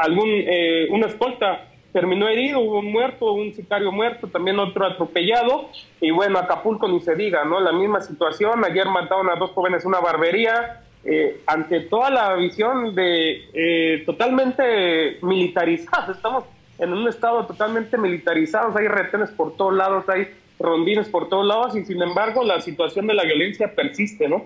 algún, 0.00 0.28
eh, 0.28 0.88
una 0.90 1.06
escolta 1.06 1.66
terminó 1.92 2.28
herido, 2.28 2.60
hubo 2.60 2.78
un 2.78 2.92
muerto, 2.92 3.32
un 3.32 3.52
sicario 3.52 3.90
muerto, 3.90 4.28
también 4.28 4.58
otro 4.58 4.86
atropellado, 4.86 5.68
y 6.00 6.10
bueno, 6.10 6.38
Acapulco 6.38 6.86
ni 6.86 7.00
se 7.00 7.16
diga, 7.16 7.44
¿no? 7.44 7.60
La 7.60 7.72
misma 7.72 8.00
situación, 8.00 8.64
ayer 8.64 8.86
mataron 8.86 9.28
a 9.28 9.36
dos 9.36 9.50
jóvenes 9.50 9.82
en 9.82 9.88
una 9.88 10.00
barbería, 10.00 10.82
eh, 11.04 11.40
ante 11.46 11.80
toda 11.80 12.10
la 12.10 12.34
visión 12.34 12.94
de 12.94 13.48
eh, 13.54 14.02
totalmente 14.04 15.18
militarizada, 15.22 16.12
estamos 16.14 16.44
en 16.78 16.92
un 16.92 17.08
estado 17.08 17.46
totalmente 17.46 17.96
militarizado, 17.98 18.76
hay 18.76 18.88
retenes 18.88 19.30
por 19.30 19.56
todos 19.56 19.74
lados, 19.74 20.08
hay 20.08 20.28
rondines 20.58 21.08
por 21.08 21.28
todos 21.28 21.46
lados 21.46 21.76
y 21.76 21.84
sin 21.84 22.02
embargo 22.02 22.44
la 22.44 22.60
situación 22.60 23.06
de 23.06 23.14
la 23.14 23.24
violencia 23.24 23.74
persiste, 23.74 24.28
¿no? 24.28 24.44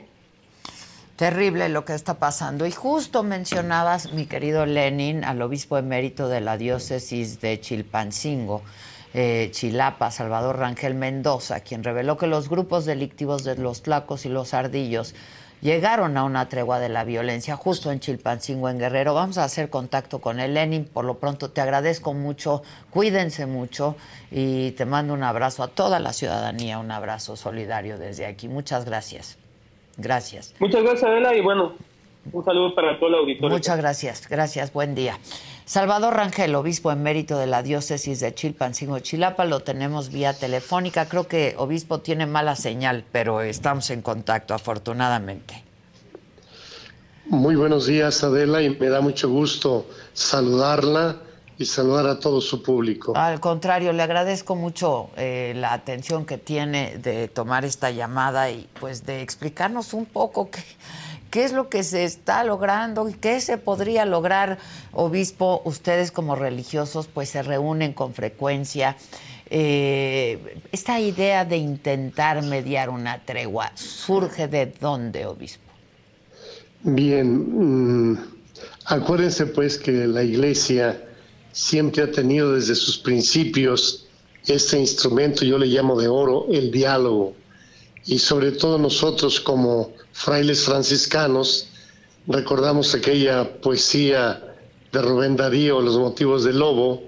Terrible 1.17 1.69
lo 1.69 1.85
que 1.85 1.95
está 1.95 2.15
pasando. 2.15 2.67
Y 2.67 2.73
justo 2.73 3.23
mencionabas, 3.23 4.13
mi 4.13 4.27
querido 4.27 4.67
Lenin, 4.67 5.25
al 5.25 5.41
obispo 5.43 5.79
emérito 5.79 6.29
de 6.29 6.41
la 6.41 6.57
diócesis 6.57 7.41
de 7.41 7.61
Chilpancingo, 7.61 8.63
eh, 9.13 9.49
Chilapa, 9.53 10.11
Salvador 10.11 10.59
Rangel 10.59 10.95
Mendoza, 10.95 11.61
quien 11.61 11.85
reveló 11.85 12.17
que 12.17 12.27
los 12.27 12.49
grupos 12.49 12.85
delictivos 12.85 13.45
de 13.45 13.57
los 13.57 13.83
Tlacos 13.83 14.27
y 14.27 14.29
los 14.29 14.55
Ardillos 14.55 15.15
llegaron 15.65 16.19
a 16.19 16.25
una 16.25 16.47
tregua 16.49 16.79
de 16.79 16.91
la 16.91 17.05
violencia 17.05 17.57
justo 17.57 17.91
en 17.91 17.99
Chilpancingo, 17.99 18.69
en 18.69 18.79
Guerrero. 18.79 19.15
Vamos 19.15 19.39
a 19.39 19.45
hacer 19.45 19.71
contacto 19.71 20.21
con 20.21 20.39
el 20.39 20.53
Lenin. 20.55 20.85
Por 20.85 21.07
lo 21.07 21.15
pronto 21.15 21.51
te 21.51 21.63
agradezco 21.63 22.13
mucho, 22.13 22.63
cuídense 22.91 23.47
mucho 23.47 23.97
y 24.31 24.73
te 24.73 24.85
mando 24.85 25.15
un 25.15 25.23
abrazo 25.23 25.63
a 25.63 25.69
toda 25.69 25.99
la 25.99 26.13
ciudadanía, 26.13 26.79
un 26.79 26.91
abrazo 26.91 27.35
solidario 27.35 27.99
desde 27.99 28.27
aquí. 28.27 28.47
Muchas 28.47 28.85
gracias. 28.85 29.39
Gracias. 29.97 30.55
Muchas 30.59 30.83
gracias, 30.83 31.05
Adela, 31.05 31.35
y 31.35 31.41
bueno, 31.41 31.73
Un 32.33 32.45
saludo 32.45 32.75
para 32.75 32.99
todo 32.99 33.09
el 33.09 33.15
auditorio. 33.17 33.51
Muchas 33.51 33.77
gracias, 33.79 34.29
gracias, 34.29 34.73
buen 34.73 34.95
día. 34.95 35.19
Salvador 35.67 36.15
Rangel, 36.15 36.55
obispo 36.57 36.93
emérito 36.93 37.39
de 37.39 37.47
la 37.47 37.63
diócesis 37.63 38.21
de 38.21 38.35
Chilpancingo, 38.35 38.99
Chilapa, 38.99 39.47
lo 39.47 39.61
tenemos 39.61 40.11
vía 40.11 40.35
telefónica. 40.35 41.09
Creo 41.09 41.27
que 41.27 41.55
obispo 41.57 42.01
tiene 42.01 42.27
mala 42.27 42.55
señal, 42.55 43.03
pero 43.11 43.41
estamos 43.41 43.89
en 43.89 44.03
contacto, 44.03 44.53
afortunadamente. 44.53 45.65
Muy 47.27 47.57
buenos 47.57 47.87
días, 47.87 48.23
Adela, 48.23 48.61
y 48.61 48.77
me 48.77 48.91
da 48.91 49.01
mucho 49.01 49.31
gusto 49.31 49.87
saludarla 50.13 51.17
y 51.57 51.65
saludar 51.65 52.09
a 52.09 52.19
todo 52.19 52.43
su 52.43 52.63
público. 52.63 53.17
Al 53.17 53.41
contrario, 53.41 53.95
le 53.95 54.03
agradezco 54.03 54.57
mucho 54.57 55.09
eh, 55.17 55.55
la 55.57 55.73
atención 55.73 56.27
que 56.27 56.37
tiene 56.37 56.99
de 56.99 57.29
tomar 57.29 57.65
esta 57.65 57.91
llamada 57.91 58.51
y 58.51 58.69
pues 58.79 59.07
de 59.07 59.23
explicarnos 59.23 59.95
un 59.95 60.05
poco 60.05 60.51
qué, 60.51 60.63
qué 61.35 61.43
es 61.43 61.53
lo 61.53 61.69
que 61.69 61.83
se 61.83 62.05
está 62.05 62.45
logrando 62.45 63.09
y 63.09 63.13
qué 63.13 63.41
se 63.41 63.59
podría 63.59 64.07
lograr. 64.07 64.57
Obispo, 64.93 65.63
ustedes 65.65 66.13
como 66.13 66.37
religiosos 66.37 67.09
pues 67.13 67.31
se 67.31 67.43
reúnen 67.43 67.93
con 67.93 68.15
frecuencia. 68.15 68.97
Eh, 69.51 70.61
esta 70.71 71.01
idea 71.01 71.45
de 71.45 71.57
intentar 71.57 72.41
mediar 72.45 72.89
una 72.89 73.25
tregua 73.25 73.73
surge 73.75 74.47
de 74.47 74.73
dónde, 74.81 75.27
obispo? 75.27 75.65
Bien, 76.85 78.13
mm, 78.13 78.19
acuérdense 78.85 79.47
pues 79.47 79.77
que 79.77 80.07
la 80.07 80.23
iglesia 80.23 81.03
siempre 81.51 82.05
ha 82.05 82.13
tenido 82.13 82.53
desde 82.53 82.77
sus 82.77 82.97
principios 82.97 84.07
este 84.47 84.79
instrumento, 84.79 85.45
yo 85.45 85.59
le 85.59 85.67
llamo 85.67 86.01
de 86.01 86.07
oro, 86.07 86.47
el 86.53 86.71
diálogo. 86.71 87.35
Y 88.07 88.19
sobre 88.19 88.53
todo 88.53 88.79
nosotros 88.79 89.41
como 89.41 89.93
frailes 90.13 90.65
franciscanos 90.65 91.69
recordamos 92.27 92.95
aquella 92.95 93.61
poesía 93.61 94.55
de 94.93 95.03
Rubén 95.03 95.37
Darío, 95.37 95.81
Los 95.81 95.99
motivos 95.99 96.45
del 96.45 96.59
lobo, 96.59 97.03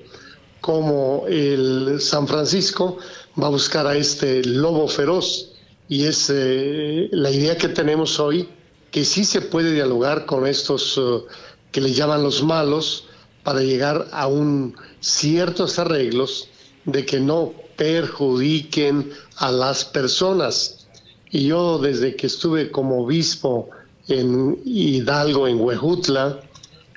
como 0.61 1.24
el 1.28 2.00
San 2.00 2.26
Francisco 2.26 2.98
va 3.40 3.46
a 3.46 3.50
buscar 3.50 3.87
a 3.87 3.96
este 3.96 4.42
lobo 4.44 4.88
feroz. 4.88 5.52
Y 5.88 6.04
es 6.04 6.30
eh, 6.30 7.09
la 7.12 7.30
idea 7.30 7.56
que 7.56 7.68
tenemos 7.68 8.18
hoy, 8.18 8.48
que 8.90 9.04
sí 9.04 9.24
se 9.24 9.40
puede 9.40 9.72
dialogar 9.72 10.26
con 10.26 10.46
estos 10.46 10.98
eh, 10.98 11.22
que 11.70 11.80
le 11.80 11.92
llaman 11.92 12.22
los 12.22 12.42
malos, 12.42 13.04
para 13.46 13.61
llegar 13.61 14.09
a 14.11 14.26
un 14.26 14.74
ciertos 14.98 15.78
arreglos 15.78 16.48
de 16.85 17.06
que 17.06 17.20
no 17.20 17.52
perjudiquen 17.76 19.12
a 19.37 19.52
las 19.52 19.85
personas. 19.85 20.86
Y 21.30 21.46
yo 21.46 21.78
desde 21.78 22.14
que 22.14 22.26
estuve 22.26 22.70
como 22.70 23.04
obispo 23.04 23.70
en 24.08 24.58
Hidalgo, 24.64 25.48
en 25.48 25.60
Huejutla, 25.60 26.40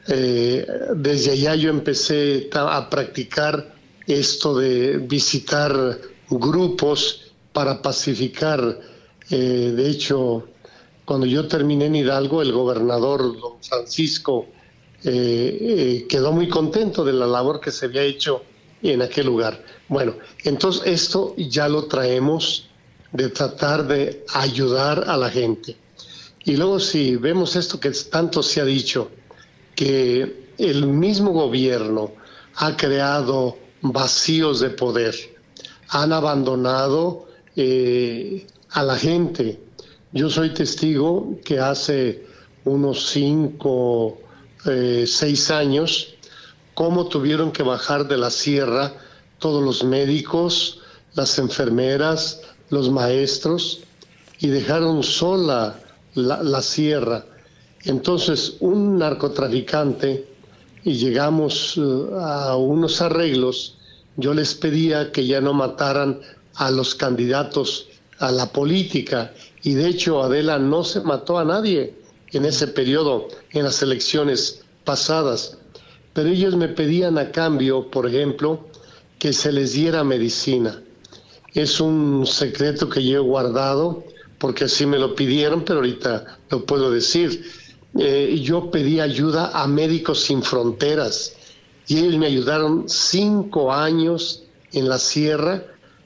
eh, 0.08 0.66
desde 0.96 1.32
allá 1.32 1.56
yo 1.56 1.70
empecé 1.70 2.50
a 2.54 2.90
practicar 2.90 3.76
esto 4.08 4.58
de 4.58 4.98
visitar 4.98 6.00
grupos 6.30 7.32
para 7.54 7.82
pacificar. 7.82 8.80
Eh, 9.30 9.74
de 9.76 9.90
hecho, 9.90 10.48
cuando 11.06 11.26
yo 11.26 11.48
terminé 11.48 11.86
en 11.86 11.96
Hidalgo, 11.96 12.42
el 12.42 12.52
gobernador 12.52 13.40
don 13.40 13.62
Francisco 13.62 14.48
eh, 15.04 16.06
quedó 16.10 16.32
muy 16.32 16.48
contento 16.48 17.04
de 17.04 17.14
la 17.14 17.28
labor 17.28 17.60
que 17.60 17.72
se 17.72 17.86
había 17.86 18.04
hecho 18.04 18.44
en 18.82 19.02
aquel 19.02 19.28
lugar. 19.28 19.64
Bueno, 19.88 20.16
entonces 20.44 20.84
esto 20.86 21.36
ya 21.38 21.68
lo 21.68 21.86
traemos 21.86 22.69
de 23.12 23.30
tratar 23.30 23.88
de 23.88 24.26
ayudar 24.34 25.06
a 25.08 25.18
la 25.18 25.30
gente. 25.30 25.76
Y 26.44 26.58
luego 26.58 26.80
si 26.80 27.16
vemos 27.16 27.56
esto 27.56 27.80
que 27.80 27.92
tanto 27.92 28.42
se 28.44 28.62
ha 28.62 28.66
dicho, 28.66 29.10
que 29.76 30.50
el 30.58 30.88
mismo 30.88 31.32
gobierno 31.32 32.12
ha 32.56 32.76
creado 32.76 33.58
vacíos 33.82 34.60
de 34.60 34.70
poder, 34.70 35.16
han 35.90 36.12
abandonado 36.12 37.28
eh, 37.56 38.46
a 38.72 38.84
la 38.84 38.98
gente. 38.98 39.60
Yo 40.12 40.30
soy 40.30 40.54
testigo 40.54 41.40
que 41.44 41.60
hace 41.60 42.26
unos 42.66 43.10
cinco 43.10 44.20
eh, 44.66 45.06
seis 45.08 45.50
años, 45.52 46.16
cómo 46.74 47.08
tuvieron 47.08 47.52
que 47.52 47.64
bajar 47.64 48.08
de 48.08 48.18
la 48.18 48.30
sierra 48.30 48.94
todos 49.40 49.64
los 49.64 49.84
médicos, 49.84 50.82
las 51.14 51.40
enfermeras, 51.40 52.42
los 52.70 52.90
maestros, 52.90 53.82
y 54.40 54.48
dejaron 54.48 55.04
sola 55.04 55.80
la, 56.16 56.62
sierra. 56.62 57.26
Entonces, 57.84 58.56
un 58.60 58.98
narcotraficante, 58.98 60.26
y 60.84 60.94
llegamos 60.94 61.78
eh, 61.78 61.82
a 62.22 62.56
unos 62.56 63.02
arreglos, 63.02 63.76
yo 64.16 64.34
les 64.34 64.54
pedía 64.54 65.12
que 65.12 65.26
ya 65.26 65.42
no 65.42 65.54
mataran 65.54 66.20
a 66.56 66.72
los 66.72 66.96
candidatos 66.96 67.88
a 68.20 68.32
la 68.32 68.52
política, 68.52 69.34
y 69.64 69.74
de 69.74 69.88
hecho 69.88 70.24
Adela 70.24 70.58
no 70.58 70.84
se 70.84 71.02
mató 71.02 71.38
a 71.38 71.46
nadie 71.46 71.94
en 72.32 72.46
ese 72.46 72.68
periodo, 72.68 73.28
en 73.52 73.64
las 73.64 73.82
elecciones 73.82 74.62
pasadas. 74.84 75.58
Pero 76.14 76.30
ellos 76.30 76.56
me 76.56 76.68
pedían 76.68 77.18
a 77.18 77.32
cambio, 77.32 77.90
por 77.90 78.08
ejemplo, 78.08 78.68
que 79.20 79.34
se 79.34 79.52
les 79.52 79.74
diera 79.74 80.04
medicina. 80.04 80.82
Es 81.54 81.80
un 81.80 82.26
secreto 82.28 82.90
que 82.90 83.04
yo 83.04 83.18
he 83.18 83.20
guardado 83.22 84.04
porque 84.38 84.66
así 84.66 84.86
me 84.86 84.98
lo 84.98 85.16
pidieron, 85.16 85.64
pero 85.64 85.80
ahorita 85.80 86.40
lo 86.50 86.66
puedo 86.66 86.92
decir. 86.92 87.46
Eh, 87.98 88.40
yo 88.42 88.70
pedí 88.72 89.00
ayuda 89.00 89.52
a 89.54 89.68
Médicos 89.68 90.22
Sin 90.22 90.44
Fronteras 90.44 91.36
y 91.88 91.98
ellos 91.98 92.18
me 92.18 92.28
ayudaron 92.28 92.88
cinco 92.88 93.74
años 93.74 94.44
en 94.72 94.88
la 94.88 95.00
sierra 95.00 95.64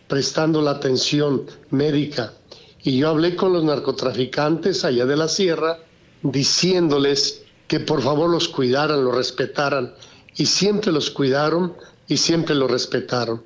prestando 0.08 0.62
la 0.62 0.72
atención 0.72 1.46
médica. 1.70 2.34
Y 2.82 2.98
yo 2.98 3.10
hablé 3.10 3.36
con 3.36 3.54
los 3.54 3.64
narcotraficantes 3.64 4.86
allá 4.86 5.06
de 5.06 5.16
la 5.16 5.28
sierra 5.28 5.80
diciéndoles 6.22 7.44
que 7.68 7.80
por 7.80 8.02
favor 8.02 8.30
los 8.30 8.48
cuidaran, 8.48 9.04
los 9.04 9.16
respetaran, 9.16 9.94
y 10.36 10.46
siempre 10.46 10.92
los 10.92 11.12
cuidaron 11.12 11.74
y 12.08 12.18
siempre 12.18 12.56
los 12.56 12.70
respetaron. 12.70 13.44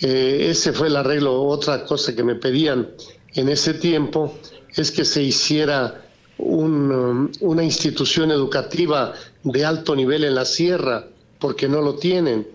Eh, 0.00 0.48
ese 0.50 0.72
fue 0.72 0.88
el 0.88 0.96
arreglo. 0.96 1.42
Otra 1.42 1.84
cosa 1.84 2.14
que 2.14 2.22
me 2.22 2.34
pedían 2.34 2.90
en 3.34 3.48
ese 3.48 3.74
tiempo 3.74 4.34
es 4.74 4.90
que 4.90 5.04
se 5.04 5.22
hiciera 5.22 6.02
um, 6.38 7.30
una 7.40 7.64
institución 7.64 8.30
educativa 8.30 9.14
de 9.42 9.64
alto 9.64 9.96
nivel 9.96 10.24
en 10.24 10.34
la 10.34 10.44
sierra, 10.44 11.06
porque 11.38 11.68
no 11.68 11.80
lo 11.80 11.96
tienen. 11.96 12.46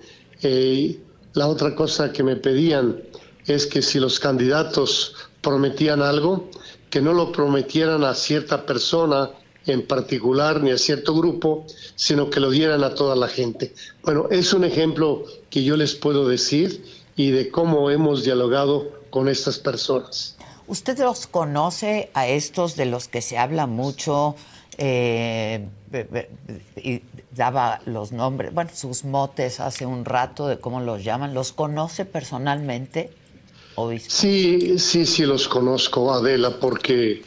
Eh, 0.41 0.99
la 1.33 1.47
otra 1.47 1.75
cosa 1.75 2.11
que 2.11 2.23
me 2.23 2.35
pedían 2.35 3.01
es 3.45 3.65
que 3.65 3.81
si 3.81 3.99
los 3.99 4.19
candidatos 4.19 5.15
prometían 5.41 6.01
algo, 6.01 6.49
que 6.89 7.01
no 7.01 7.13
lo 7.13 7.31
prometieran 7.31 8.03
a 8.03 8.13
cierta 8.13 8.65
persona 8.65 9.31
en 9.65 9.85
particular 9.87 10.61
ni 10.61 10.71
a 10.71 10.77
cierto 10.77 11.13
grupo, 11.15 11.65
sino 11.95 12.29
que 12.29 12.39
lo 12.39 12.49
dieran 12.49 12.83
a 12.83 12.95
toda 12.95 13.15
la 13.15 13.27
gente. 13.27 13.73
Bueno, 14.03 14.27
es 14.29 14.53
un 14.53 14.63
ejemplo 14.63 15.23
que 15.49 15.63
yo 15.63 15.77
les 15.77 15.95
puedo 15.95 16.27
decir 16.27 16.83
y 17.15 17.31
de 17.31 17.49
cómo 17.49 17.89
hemos 17.89 18.23
dialogado 18.23 18.89
con 19.09 19.27
estas 19.27 19.59
personas. 19.59 20.35
¿Usted 20.67 20.97
los 20.99 21.27
conoce 21.27 22.09
a 22.13 22.27
estos 22.27 22.75
de 22.75 22.85
los 22.85 23.07
que 23.07 23.21
se 23.21 23.37
habla 23.37 23.67
mucho? 23.67 24.35
Eh, 24.77 25.67
y 26.77 27.01
daba 27.35 27.81
los 27.85 28.11
nombres, 28.11 28.53
bueno, 28.53 28.71
sus 28.73 29.03
motes 29.03 29.59
hace 29.59 29.85
un 29.85 30.05
rato 30.05 30.47
de 30.47 30.59
cómo 30.59 30.79
los 30.79 31.03
llaman. 31.03 31.33
¿Los 31.33 31.51
conoce 31.51 32.05
personalmente? 32.05 33.11
Sí, 34.07 34.77
sí, 34.79 35.05
sí 35.05 35.25
los 35.25 35.47
conozco, 35.47 36.13
Adela, 36.13 36.59
porque 36.59 37.23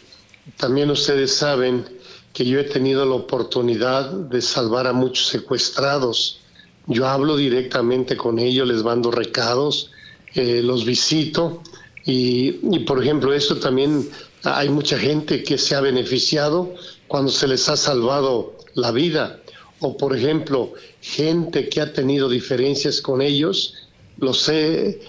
también 0.57 0.91
ustedes 0.91 1.35
saben 1.35 1.87
que 2.33 2.45
yo 2.45 2.61
he 2.61 2.65
tenido 2.65 3.05
la 3.07 3.15
oportunidad 3.15 4.11
de 4.11 4.43
salvar 4.43 4.87
a 4.87 4.93
muchos 4.93 5.29
secuestrados. 5.29 6.41
Yo 6.87 7.07
hablo 7.07 7.37
directamente 7.37 8.17
con 8.17 8.39
ellos, 8.39 8.69
les 8.69 8.83
mando 8.83 9.11
recados, 9.11 9.91
eh, 10.35 10.61
los 10.63 10.85
visito 10.85 11.63
y, 12.05 12.53
por 12.81 13.03
ejemplo, 13.03 13.33
esto 13.33 13.57
también 13.57 14.09
hay 14.43 14.69
mucha 14.69 14.99
gente 14.99 15.43
que 15.43 15.57
se 15.57 15.75
ha 15.75 15.81
beneficiado 15.81 16.75
cuando 17.09 17.31
se 17.33 17.49
les 17.49 17.69
ha 17.69 17.77
salvado 17.77 18.55
la 18.75 18.91
vida. 18.93 19.41
O 19.81 19.97
por 19.97 20.17
ejemplo, 20.17 20.75
gente 21.01 21.69
que 21.69 21.81
ha 21.81 21.93
tenido 21.93 22.29
diferencias 22.29 23.01
con 23.01 23.23
ellos, 23.23 23.75
los 24.19 24.49
he, 24.49 25.01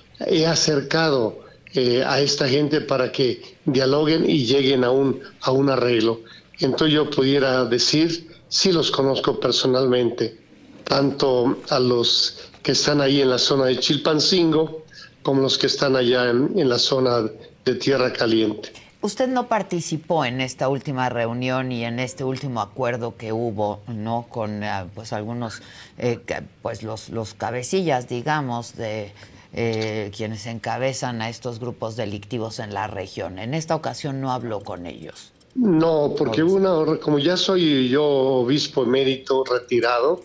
acercado 0.47 1.39
eh, 1.73 2.03
a 2.05 2.21
esta 2.21 2.47
gente 2.47 2.79
para 2.79 3.11
que 3.11 3.41
dialoguen 3.65 4.29
y 4.29 4.45
lleguen 4.45 4.85
a 4.85 4.91
un 4.91 5.69
arreglo. 5.69 6.21
Entonces 6.59 6.93
yo 6.93 7.09
pudiera 7.09 7.65
decir, 7.65 8.29
sí 8.47 8.71
los 8.71 8.91
conozco 8.91 9.39
personalmente, 9.39 10.37
tanto 10.85 11.59
a 11.69 11.79
los 11.79 12.49
que 12.63 12.71
están 12.71 13.01
ahí 13.01 13.21
en 13.21 13.29
la 13.29 13.37
zona 13.37 13.65
de 13.65 13.79
Chilpancingo 13.79 14.83
como 15.23 15.41
los 15.41 15.57
que 15.57 15.67
están 15.67 15.95
allá 15.95 16.29
en, 16.29 16.69
la 16.69 16.79
zona 16.79 17.29
de 17.65 17.75
Tierra 17.75 18.13
Caliente. 18.13 18.71
Usted 19.01 19.27
no 19.27 19.47
participó 19.47 20.25
en 20.25 20.39
esta 20.41 20.69
última 20.69 21.09
reunión 21.09 21.71
y 21.71 21.83
en 21.83 21.99
este 21.99 22.23
último 22.23 22.61
acuerdo 22.61 23.17
que 23.17 23.33
hubo, 23.33 23.81
¿no? 23.87 24.25
Con 24.29 24.63
eh, 24.63 24.85
pues 24.95 25.13
algunos, 25.13 25.61
eh, 25.97 26.19
pues 26.61 26.81
los, 26.81 27.09
los 27.09 27.33
cabecillas, 27.33 28.07
digamos, 28.07 28.75
de 28.75 29.11
eh, 29.53 30.11
quienes 30.15 30.45
encabezan 30.47 31.21
a 31.21 31.29
estos 31.29 31.59
grupos 31.59 31.95
delictivos 31.95 32.59
en 32.59 32.73
la 32.73 32.87
región. 32.87 33.39
En 33.39 33.53
esta 33.53 33.75
ocasión 33.75 34.21
no 34.21 34.31
habló 34.31 34.59
con 34.61 34.85
ellos. 34.85 35.31
No, 35.55 36.13
porque 36.17 36.43
una, 36.43 36.99
como 36.99 37.17
ya 37.19 37.37
soy 37.37 37.87
yo 37.87 38.03
obispo 38.03 38.83
emérito 38.83 39.43
retirado, 39.45 40.21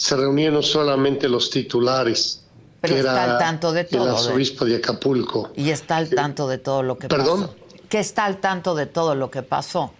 se 0.00 0.16
reunieron 0.16 0.62
solamente 0.62 1.28
los 1.28 1.50
titulares. 1.50 2.40
Pero 2.80 2.94
que 2.94 3.00
está 3.00 3.24
era 3.24 3.32
al 3.34 3.38
tanto 3.38 3.70
de 3.70 3.84
todo. 3.84 4.04
El 4.04 4.14
arzobispo 4.14 4.64
de 4.64 4.76
Acapulco. 4.76 5.50
Y 5.54 5.68
está 5.68 5.98
al 5.98 6.08
tanto 6.08 6.48
de 6.48 6.56
todo 6.56 6.82
lo 6.82 6.96
que 6.96 7.06
¿Perdón? 7.06 7.42
pasó. 7.42 7.54
Que 7.90 8.00
está 8.00 8.24
al 8.24 8.40
tanto 8.40 8.74
de 8.74 8.86
todo 8.86 9.14
lo 9.14 9.30
que 9.30 9.42
pasó. 9.42 9.92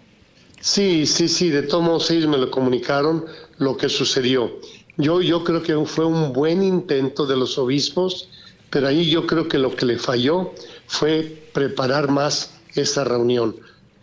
Sí, 0.59 1.05
sí, 1.05 1.29
sí, 1.29 1.49
de 1.49 1.61
todos 1.61 1.83
modos 1.83 2.09
ellos 2.09 2.27
me 2.27 2.39
lo 2.39 2.49
comunicaron 2.49 3.25
lo 3.59 3.77
que 3.77 3.89
sucedió. 3.89 4.51
Yo, 4.97 5.21
yo 5.21 5.43
creo 5.43 5.61
que 5.61 5.77
fue 5.85 6.05
un 6.05 6.33
buen 6.33 6.63
intento 6.63 7.27
de 7.27 7.37
los 7.37 7.59
obispos, 7.59 8.27
pero 8.71 8.87
ahí 8.87 9.07
yo 9.07 9.27
creo 9.27 9.47
que 9.47 9.59
lo 9.59 9.75
que 9.75 9.85
le 9.85 9.99
falló 9.99 10.51
fue 10.87 11.47
preparar 11.53 12.09
más 12.09 12.55
esa 12.73 13.03
reunión. 13.03 13.55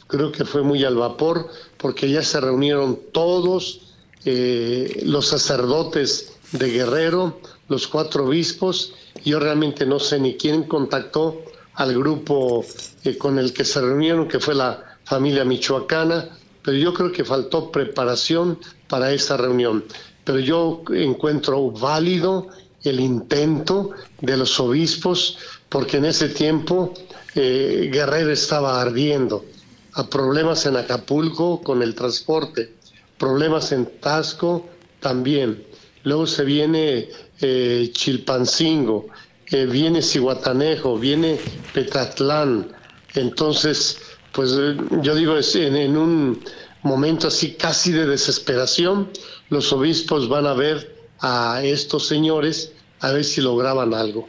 Creo 0.07 0.31
que 0.31 0.45
fue 0.45 0.63
muy 0.63 0.85
al 0.85 0.95
vapor 0.95 1.49
porque 1.77 2.09
ya 2.09 2.23
se 2.23 2.41
reunieron 2.41 3.01
todos 3.13 3.88
eh, 4.31 5.05
los 5.07 5.27
sacerdotes 5.29 6.35
de 6.53 6.71
Guerrero, 6.71 7.41
los 7.67 7.88
cuatro 7.88 8.27
obispos. 8.27 8.93
Yo 9.25 9.41
realmente 9.41 9.87
no 9.87 9.99
sé 9.99 10.21
ni 10.21 10.37
quién 10.37 10.64
contactó 10.64 11.41
al 11.73 11.97
grupo 11.97 12.62
eh, 13.05 13.17
con 13.17 13.38
el 13.38 13.55
que 13.55 13.64
se 13.64 13.81
reunieron, 13.81 14.29
que 14.29 14.38
fue 14.38 14.55
la 14.55 14.99
familia 15.05 15.47
michoacana, 15.47 16.29
pero 16.62 16.77
yo 16.77 16.93
creo 16.93 17.11
que 17.11 17.25
faltó 17.25 17.73
preparación 17.73 18.59
para 18.87 19.12
esa 19.12 19.38
reunión. 19.38 19.83
Pero 20.25 20.41
yo 20.41 20.83
encuentro 20.91 21.71
válido 21.71 22.49
el 22.85 23.01
intento 23.01 23.93
de 24.21 24.37
los 24.37 24.61
obispos, 24.61 25.38
porque 25.71 25.97
en 25.97 26.05
ese 26.05 26.29
tiempo 26.29 26.93
eh, 27.35 27.88
Guerrero 27.91 28.31
estaba 28.31 28.79
ardiendo, 28.79 29.47
a 29.95 30.07
problemas 30.07 30.67
en 30.67 30.77
Acapulco 30.77 31.62
con 31.62 31.83
el 31.83 31.95
transporte, 31.95 32.75
problemas 33.19 33.73
en 33.73 33.87
Tasco 34.01 34.67
también. 35.01 35.65
Luego 36.05 36.27
se 36.27 36.45
viene 36.45 37.09
eh, 37.41 37.91
Chilpancingo, 37.93 39.07
eh, 39.51 39.67
viene 39.67 40.03
Cihuatanejo, 40.03 40.99
viene 40.99 41.39
Petatlán. 41.73 42.69
Entonces, 43.15 43.99
pues 44.33 44.53
eh, 44.59 44.77
yo 45.03 45.15
digo, 45.15 45.37
es 45.37 45.55
en, 45.57 45.77
en, 45.77 45.97
un 45.97 46.43
momento 46.83 47.29
así 47.29 47.55
casi 47.55 47.93
de 47.93 48.07
desesperación, 48.07 49.11
los 49.51 49.73
obispos 49.73 50.29
van 50.29 50.47
a 50.47 50.55
ver 50.55 50.97
a 51.21 51.61
estos 51.63 52.07
señores 52.07 52.73
a 53.01 53.13
ver 53.13 53.25
si 53.25 53.41
lograban 53.41 53.95
algo. 53.95 54.29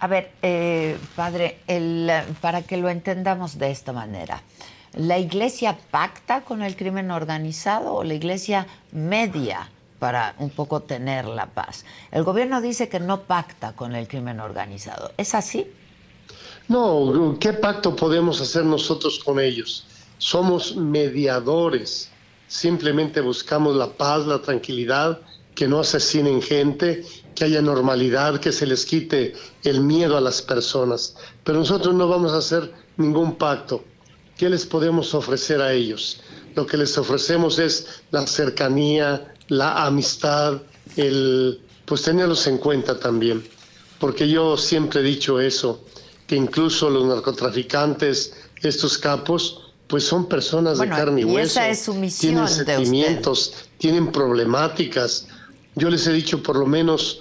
A 0.00 0.06
ver, 0.06 0.32
eh, 0.42 0.98
padre, 1.16 1.60
el, 1.66 2.10
para 2.40 2.62
que 2.62 2.76
lo 2.76 2.90
entendamos 2.90 3.58
de 3.58 3.70
esta 3.70 3.92
manera, 3.92 4.42
¿la 4.96 5.18
iglesia 5.18 5.78
pacta 5.90 6.42
con 6.42 6.62
el 6.62 6.76
crimen 6.76 7.10
organizado 7.10 7.94
o 7.94 8.04
la 8.04 8.14
iglesia 8.14 8.66
media 8.92 9.70
para 9.98 10.34
un 10.38 10.50
poco 10.50 10.80
tener 10.80 11.26
la 11.26 11.46
paz? 11.46 11.84
El 12.10 12.24
gobierno 12.24 12.60
dice 12.60 12.88
que 12.88 13.00
no 13.00 13.22
pacta 13.22 13.74
con 13.74 13.94
el 13.94 14.08
crimen 14.08 14.40
organizado. 14.40 15.12
¿Es 15.16 15.34
así? 15.34 15.66
No, 16.68 17.36
¿qué 17.40 17.52
pacto 17.52 17.94
podemos 17.94 18.40
hacer 18.40 18.64
nosotros 18.64 19.20
con 19.22 19.38
ellos? 19.38 19.86
Somos 20.18 20.76
mediadores, 20.76 22.10
simplemente 22.48 23.20
buscamos 23.20 23.76
la 23.76 23.88
paz, 23.88 24.26
la 24.26 24.40
tranquilidad, 24.40 25.20
que 25.54 25.68
no 25.68 25.80
asesinen 25.80 26.40
gente, 26.40 27.04
que 27.34 27.44
haya 27.44 27.60
normalidad, 27.60 28.40
que 28.40 28.52
se 28.52 28.66
les 28.66 28.86
quite 28.86 29.34
el 29.64 29.80
miedo 29.80 30.16
a 30.16 30.20
las 30.20 30.40
personas. 30.40 31.16
Pero 31.44 31.58
nosotros 31.58 31.94
no 31.94 32.08
vamos 32.08 32.32
a 32.32 32.38
hacer 32.38 32.72
ningún 32.96 33.36
pacto. 33.36 33.84
¿Qué 34.36 34.50
les 34.50 34.66
podemos 34.66 35.14
ofrecer 35.14 35.60
a 35.60 35.72
ellos? 35.72 36.20
Lo 36.54 36.66
que 36.66 36.76
les 36.76 36.96
ofrecemos 36.98 37.58
es 37.58 38.02
la 38.10 38.26
cercanía, 38.26 39.34
la 39.48 39.84
amistad, 39.84 40.62
el 40.96 41.60
pues 41.84 42.02
tenerlos 42.02 42.46
en 42.46 42.58
cuenta 42.58 42.98
también. 42.98 43.44
Porque 43.98 44.28
yo 44.28 44.56
siempre 44.56 45.00
he 45.00 45.02
dicho 45.02 45.40
eso, 45.40 45.84
que 46.26 46.36
incluso 46.36 46.90
los 46.90 47.04
narcotraficantes, 47.04 48.34
estos 48.62 48.98
capos, 48.98 49.60
pues 49.86 50.04
son 50.04 50.28
personas 50.28 50.78
bueno, 50.78 50.94
de 50.94 51.00
carne 51.00 51.20
y, 51.20 51.24
y 51.24 51.26
hueso. 51.26 51.60
Esa 51.60 51.68
es 51.68 51.82
su 51.82 51.94
misión 51.94 52.32
tienen 52.32 52.48
sentimientos, 52.48 53.52
tienen 53.78 54.10
problemáticas. 54.10 55.28
Yo 55.74 55.90
les 55.90 56.06
he 56.06 56.12
dicho, 56.12 56.42
por 56.42 56.56
lo 56.56 56.66
menos, 56.66 57.20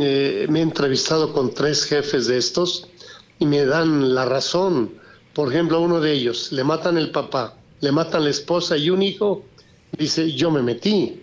eh, 0.00 0.46
me 0.48 0.60
he 0.60 0.62
entrevistado 0.62 1.32
con 1.32 1.52
tres 1.52 1.84
jefes 1.84 2.26
de 2.26 2.38
estos 2.38 2.86
y 3.38 3.46
me 3.46 3.64
dan 3.64 4.14
la 4.14 4.24
razón. 4.24 4.92
Por 5.34 5.52
ejemplo, 5.52 5.78
a 5.78 5.80
uno 5.80 6.00
de 6.00 6.12
ellos 6.12 6.52
le 6.52 6.62
matan 6.62 6.96
el 6.96 7.10
papá, 7.10 7.56
le 7.80 7.90
matan 7.90 8.24
la 8.24 8.30
esposa 8.30 8.76
y 8.76 8.88
un 8.88 9.02
hijo, 9.02 9.44
dice, 9.98 10.32
yo 10.32 10.50
me 10.50 10.62
metí. 10.62 11.20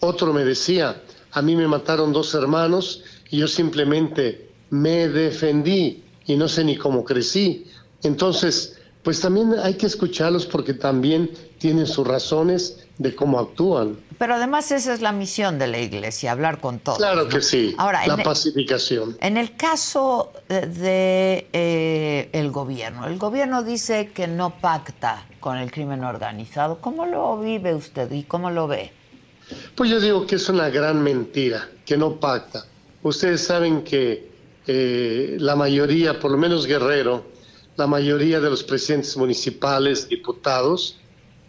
Otro 0.00 0.34
me 0.34 0.44
decía, 0.44 1.02
a 1.32 1.40
mí 1.40 1.56
me 1.56 1.66
mataron 1.66 2.12
dos 2.12 2.34
hermanos 2.34 3.02
y 3.30 3.38
yo 3.38 3.48
simplemente 3.48 4.50
me 4.70 5.08
defendí 5.08 6.02
y 6.26 6.36
no 6.36 6.46
sé 6.46 6.62
ni 6.64 6.76
cómo 6.76 7.04
crecí. 7.04 7.66
Entonces, 8.02 8.76
pues 9.02 9.20
también 9.20 9.54
hay 9.62 9.74
que 9.74 9.86
escucharlos 9.86 10.44
porque 10.46 10.74
también 10.74 11.30
tienen 11.58 11.86
sus 11.86 12.06
razones 12.06 12.83
de 12.98 13.14
cómo 13.14 13.38
actúan. 13.40 13.98
Pero 14.18 14.34
además 14.34 14.70
esa 14.70 14.94
es 14.94 15.00
la 15.00 15.12
misión 15.12 15.58
de 15.58 15.66
la 15.66 15.78
iglesia, 15.78 16.32
hablar 16.32 16.60
con 16.60 16.78
todos. 16.78 16.98
Claro 16.98 17.24
¿no? 17.24 17.28
que 17.28 17.42
sí, 17.42 17.74
Ahora, 17.78 18.06
la 18.06 18.14
en, 18.14 18.22
pacificación. 18.22 19.16
En 19.20 19.36
el 19.36 19.56
caso 19.56 20.32
de, 20.48 20.66
de 20.66 21.48
eh, 21.52 22.30
el 22.32 22.50
gobierno, 22.50 23.06
el 23.06 23.18
gobierno 23.18 23.62
dice 23.62 24.10
que 24.14 24.28
no 24.28 24.58
pacta 24.60 25.26
con 25.40 25.58
el 25.58 25.70
crimen 25.70 26.04
organizado. 26.04 26.78
¿Cómo 26.80 27.06
lo 27.06 27.38
vive 27.38 27.74
usted 27.74 28.10
y 28.12 28.22
cómo 28.22 28.50
lo 28.50 28.68
ve? 28.68 28.92
Pues 29.74 29.90
yo 29.90 30.00
digo 30.00 30.26
que 30.26 30.36
es 30.36 30.48
una 30.48 30.70
gran 30.70 31.02
mentira, 31.02 31.68
que 31.84 31.96
no 31.96 32.18
pacta. 32.18 32.64
Ustedes 33.02 33.42
saben 33.42 33.82
que 33.82 34.30
eh, 34.66 35.36
la 35.38 35.56
mayoría, 35.56 36.18
por 36.18 36.30
lo 36.30 36.38
menos 36.38 36.66
Guerrero, 36.66 37.24
la 37.76 37.86
mayoría 37.86 38.40
de 38.40 38.48
los 38.48 38.62
presidentes 38.62 39.16
municipales, 39.16 40.08
diputados, 40.08 40.98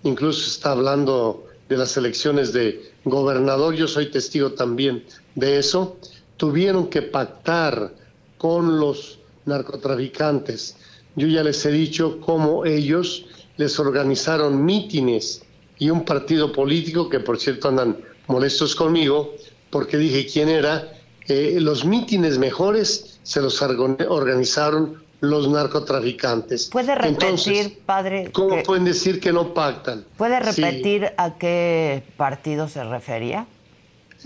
incluso 0.06 0.48
está 0.48 0.72
hablando 0.72 1.46
de 1.68 1.78
las 1.78 1.98
elecciones 1.98 2.54
de 2.54 2.94
gobernador, 3.04 3.74
yo 3.74 3.88
soy 3.88 4.12
testigo 4.12 4.52
también 4.52 5.04
de 5.34 5.58
eso, 5.58 5.98
tuvieron 6.38 6.88
que 6.88 7.02
pactar 7.02 7.91
con 8.38 8.80
los 8.80 9.20
narcotraficantes. 9.46 10.78
Yo 11.15 11.28
ya 11.28 11.44
les 11.44 11.65
he 11.65 11.72
dicho 11.72 12.20
cómo 12.22 12.65
ellos 12.65 13.26
les 13.58 13.80
organizaron 13.80 14.63
mítines 14.63 15.41
y 15.80 15.89
un 15.89 16.06
partido 16.06 16.52
político 16.52 17.10
que 17.10 17.20
por 17.20 17.39
cierto 17.39 17.70
andan 17.70 17.98
molestos 18.28 18.76
conmigo 18.76 19.34
porque 19.72 19.98
dije 19.98 20.28
quién 20.32 20.50
era. 20.50 20.91
Eh, 21.28 21.58
los 21.60 21.84
mítines 21.84 22.38
mejores 22.38 23.20
se 23.24 23.41
los 23.41 23.60
organizaron 23.62 25.04
los 25.29 25.49
narcotraficantes. 25.49 26.69
¿Puede 26.69 26.95
repetir, 26.95 27.13
Entonces, 27.13 27.71
padre? 27.85 28.29
¿Cómo 28.31 28.55
que, 28.55 28.63
pueden 28.63 28.85
decir 28.85 29.19
que 29.19 29.31
no 29.31 29.53
pactan? 29.53 30.05
¿Puede 30.17 30.39
repetir 30.39 31.07
sí. 31.07 31.13
a 31.17 31.38
qué 31.38 32.03
partido 32.17 32.67
se 32.67 32.83
refería? 32.83 33.47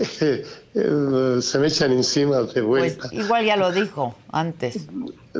se 0.00 1.58
me 1.58 1.66
echan 1.66 1.92
encima 1.92 2.42
de 2.42 2.60
vuelta. 2.60 3.08
Pues 3.08 3.24
igual 3.24 3.44
ya 3.44 3.56
lo 3.56 3.72
dijo 3.72 4.14
antes. 4.30 4.86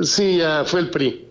Sí, 0.03 0.37
ya 0.37 0.63
fue 0.65 0.81
el 0.81 0.89
PRI 0.89 1.27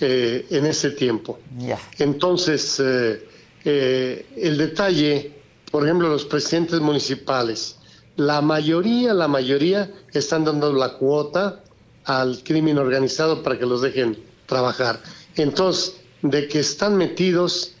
eh, 0.00 0.46
en 0.50 0.66
ese 0.66 0.90
tiempo. 0.90 1.38
Ya. 1.58 1.78
Entonces, 1.98 2.80
eh, 2.80 3.26
eh, 3.64 4.26
el 4.36 4.58
detalle, 4.58 5.32
por 5.70 5.84
ejemplo, 5.84 6.08
los 6.08 6.24
presidentes 6.24 6.80
municipales, 6.80 7.76
la 8.16 8.40
mayoría, 8.40 9.14
la 9.14 9.28
mayoría 9.28 9.90
están 10.12 10.44
dando 10.44 10.72
la 10.72 10.94
cuota 10.94 11.60
al 12.04 12.42
crimen 12.42 12.78
organizado 12.78 13.42
para 13.42 13.58
que 13.58 13.66
los 13.66 13.82
dejen 13.82 14.18
trabajar. 14.46 15.00
Entonces, 15.36 15.96
de 16.22 16.48
que 16.48 16.60
están 16.60 16.96
metidos, 16.96 17.74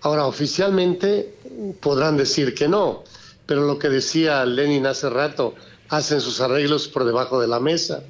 ahora 0.00 0.26
oficialmente 0.26 1.34
podrán 1.80 2.16
decir 2.16 2.54
que 2.54 2.68
no, 2.68 3.04
pero 3.46 3.66
lo 3.66 3.78
que 3.78 3.88
decía 3.88 4.44
Lenin 4.44 4.86
hace 4.86 5.08
rato, 5.10 5.54
hacen 5.88 6.20
sus 6.20 6.40
arreglos 6.40 6.88
por 6.88 7.04
debajo 7.04 7.40
de 7.40 7.48
la 7.48 7.60
mesa. 7.60 8.02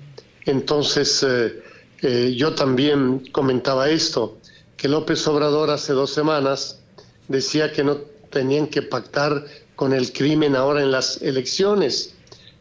Entonces, 0.45 1.23
eh, 1.23 1.62
eh, 2.03 2.35
yo 2.37 2.55
también 2.55 3.27
comentaba 3.33 3.89
esto, 3.89 4.39
que 4.77 4.89
López 4.89 5.27
Obrador 5.27 5.71
hace 5.71 5.93
dos 5.93 6.11
semanas 6.11 6.81
decía 7.29 7.73
que 7.73 7.85
no 7.85 7.97
tenían 8.31 8.67
que 8.67 8.83
pactar 8.83 9.47
con 9.77 9.93
el 9.93 10.12
crimen 10.12 10.57
ahora 10.57 10.83
en 10.83 10.91
las 10.91 11.23
elecciones. 11.23 12.15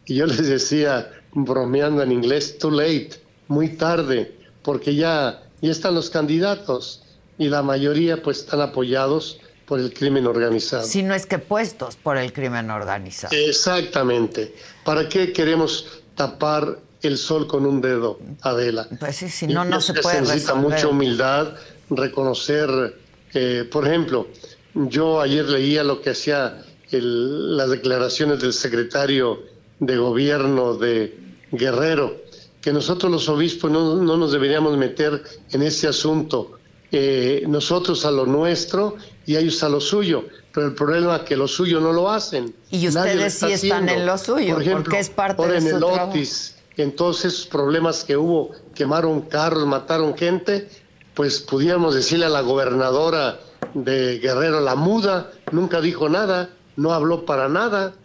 Y 0.05 0.15
yo 0.15 0.25
les 0.25 0.47
decía, 0.47 1.11
bromeando 1.33 2.01
en 2.03 2.11
inglés, 2.11 2.57
too 2.57 2.71
late, 2.71 3.11
muy 3.47 3.69
tarde, 3.69 4.35
porque 4.61 4.95
ya, 4.95 5.43
ya 5.61 5.71
están 5.71 5.95
los 5.95 6.09
candidatos. 6.09 6.99
y 7.37 7.49
la 7.49 7.63
mayoría 7.63 8.21
pues 8.21 8.39
están 8.39 8.61
apoyados 8.61 9.39
por 9.65 9.79
el 9.79 9.91
crimen 9.93 10.27
organizado. 10.27 10.83
Si 10.83 11.01
no 11.01 11.15
es 11.15 11.25
que 11.25 11.39
puestos 11.39 11.95
por 11.95 12.17
el 12.17 12.31
crimen 12.31 12.69
organizado. 12.69 13.35
Exactamente. 13.35 14.53
¿Para 14.83 15.09
qué 15.09 15.33
queremos 15.33 16.01
tapar 16.15 16.79
el 17.01 17.17
sol 17.17 17.47
con 17.47 17.65
un 17.65 17.81
dedo, 17.81 18.19
Adela? 18.41 18.87
Pues 18.99 19.15
sí, 19.15 19.29
si 19.29 19.47
no, 19.47 19.65
no 19.65 19.81
se 19.81 19.93
puede 19.93 20.17
Se 20.17 20.21
necesita 20.21 20.55
mucha 20.55 20.87
humildad, 20.87 21.55
reconocer, 21.89 22.99
eh, 23.33 23.67
por 23.71 23.87
ejemplo, 23.87 24.27
yo 24.75 25.21
ayer 25.21 25.45
leía 25.45 25.83
lo 25.83 26.01
que 26.01 26.11
hacía 26.11 26.63
el, 26.91 27.57
las 27.57 27.69
declaraciones 27.69 28.41
del 28.41 28.53
secretario 28.53 29.41
de 29.79 29.97
gobierno 29.97 30.75
de 30.75 31.22
Guerrero, 31.53 32.17
que 32.61 32.73
nosotros 32.73 33.11
los 33.11 33.29
obispos 33.29 33.71
no, 33.71 33.95
no 33.95 34.17
nos 34.17 34.31
deberíamos 34.31 34.75
meter 34.77 35.23
en 35.51 35.61
ese 35.61 35.87
asunto. 35.87 36.59
Eh, 36.91 37.43
nosotros 37.47 38.05
a 38.05 38.11
lo 38.11 38.25
nuestro 38.25 38.97
y 39.25 39.35
ellos 39.35 39.63
a 39.63 39.69
lo 39.69 39.79
suyo, 39.81 40.25
pero 40.53 40.67
el 40.67 40.75
problema 40.75 41.17
es 41.17 41.21
que 41.23 41.35
lo 41.35 41.47
suyo 41.47 41.79
no 41.79 41.91
lo 41.91 42.09
hacen. 42.11 42.53
Y 42.69 42.87
ustedes 42.87 43.33
sí 43.33 43.51
están 43.51 43.89
en 43.89 44.05
lo 44.05 44.17
suyo, 44.17 44.53
por 44.53 44.61
ejemplo, 44.61 44.83
porque 44.83 44.99
es 44.99 45.09
parte 45.09 45.47
de 45.47 45.57
en 45.57 45.61
su 45.63 45.75
el 45.75 45.79
trabajo. 45.79 46.09
Otis, 46.11 46.55
en 46.77 46.95
todos 46.95 47.25
esos 47.25 47.47
problemas 47.47 48.03
que 48.03 48.17
hubo, 48.17 48.51
quemaron 48.75 49.21
carros, 49.21 49.65
mataron 49.65 50.15
gente, 50.15 50.69
pues 51.13 51.39
pudiéramos 51.39 51.95
decirle 51.95 52.25
a 52.25 52.29
la 52.29 52.41
gobernadora 52.41 53.39
de 53.73 54.19
Guerrero, 54.19 54.61
la 54.61 54.75
muda, 54.75 55.31
nunca 55.51 55.81
dijo 55.81 56.09
nada, 56.09 56.49
no 56.75 56.93
habló 56.93 57.25
para 57.25 57.49
nada. 57.49 57.95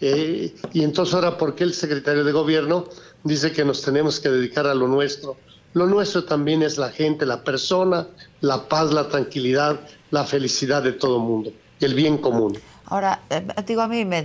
Eh, 0.00 0.54
y 0.72 0.84
entonces 0.84 1.14
ahora, 1.14 1.36
¿por 1.36 1.54
qué 1.54 1.64
el 1.64 1.74
secretario 1.74 2.24
de 2.24 2.32
gobierno 2.32 2.86
dice 3.24 3.52
que 3.52 3.64
nos 3.64 3.82
tenemos 3.82 4.20
que 4.20 4.28
dedicar 4.28 4.66
a 4.66 4.74
lo 4.74 4.86
nuestro? 4.88 5.36
Lo 5.74 5.86
nuestro 5.86 6.24
también 6.24 6.62
es 6.62 6.78
la 6.78 6.90
gente, 6.90 7.26
la 7.26 7.44
persona, 7.44 8.06
la 8.40 8.68
paz, 8.68 8.92
la 8.92 9.08
tranquilidad, 9.08 9.80
la 10.10 10.24
felicidad 10.24 10.82
de 10.82 10.92
todo 10.92 11.16
el 11.16 11.22
mundo, 11.22 11.52
el 11.80 11.94
bien 11.94 12.18
común. 12.18 12.58
Ahora, 12.90 13.20
eh, 13.28 13.46
digo, 13.66 13.82
a 13.82 13.88
mí 13.88 14.06
me, 14.06 14.22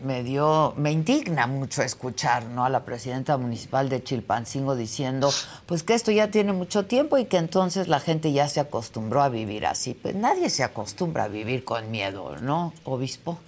me- 0.00 0.22
dio, 0.22 0.74
me 0.76 0.92
indigna 0.92 1.48
mucho 1.48 1.82
escuchar 1.82 2.44
¿no? 2.44 2.64
a 2.64 2.68
la 2.68 2.84
presidenta 2.84 3.36
municipal 3.36 3.88
de 3.88 4.00
Chilpancingo 4.04 4.76
diciendo 4.76 5.32
pues 5.66 5.82
que 5.82 5.94
esto 5.94 6.12
ya 6.12 6.30
tiene 6.30 6.52
mucho 6.52 6.84
tiempo 6.86 7.18
y 7.18 7.24
que 7.24 7.36
entonces 7.38 7.88
la 7.88 7.98
gente 7.98 8.30
ya 8.30 8.46
se 8.48 8.60
acostumbró 8.60 9.22
a 9.22 9.28
vivir 9.28 9.66
así. 9.66 9.94
Pues 9.94 10.14
nadie 10.14 10.50
se 10.50 10.62
acostumbra 10.62 11.24
a 11.24 11.28
vivir 11.28 11.64
con 11.64 11.90
miedo, 11.90 12.36
¿no, 12.40 12.72
obispo? 12.84 13.40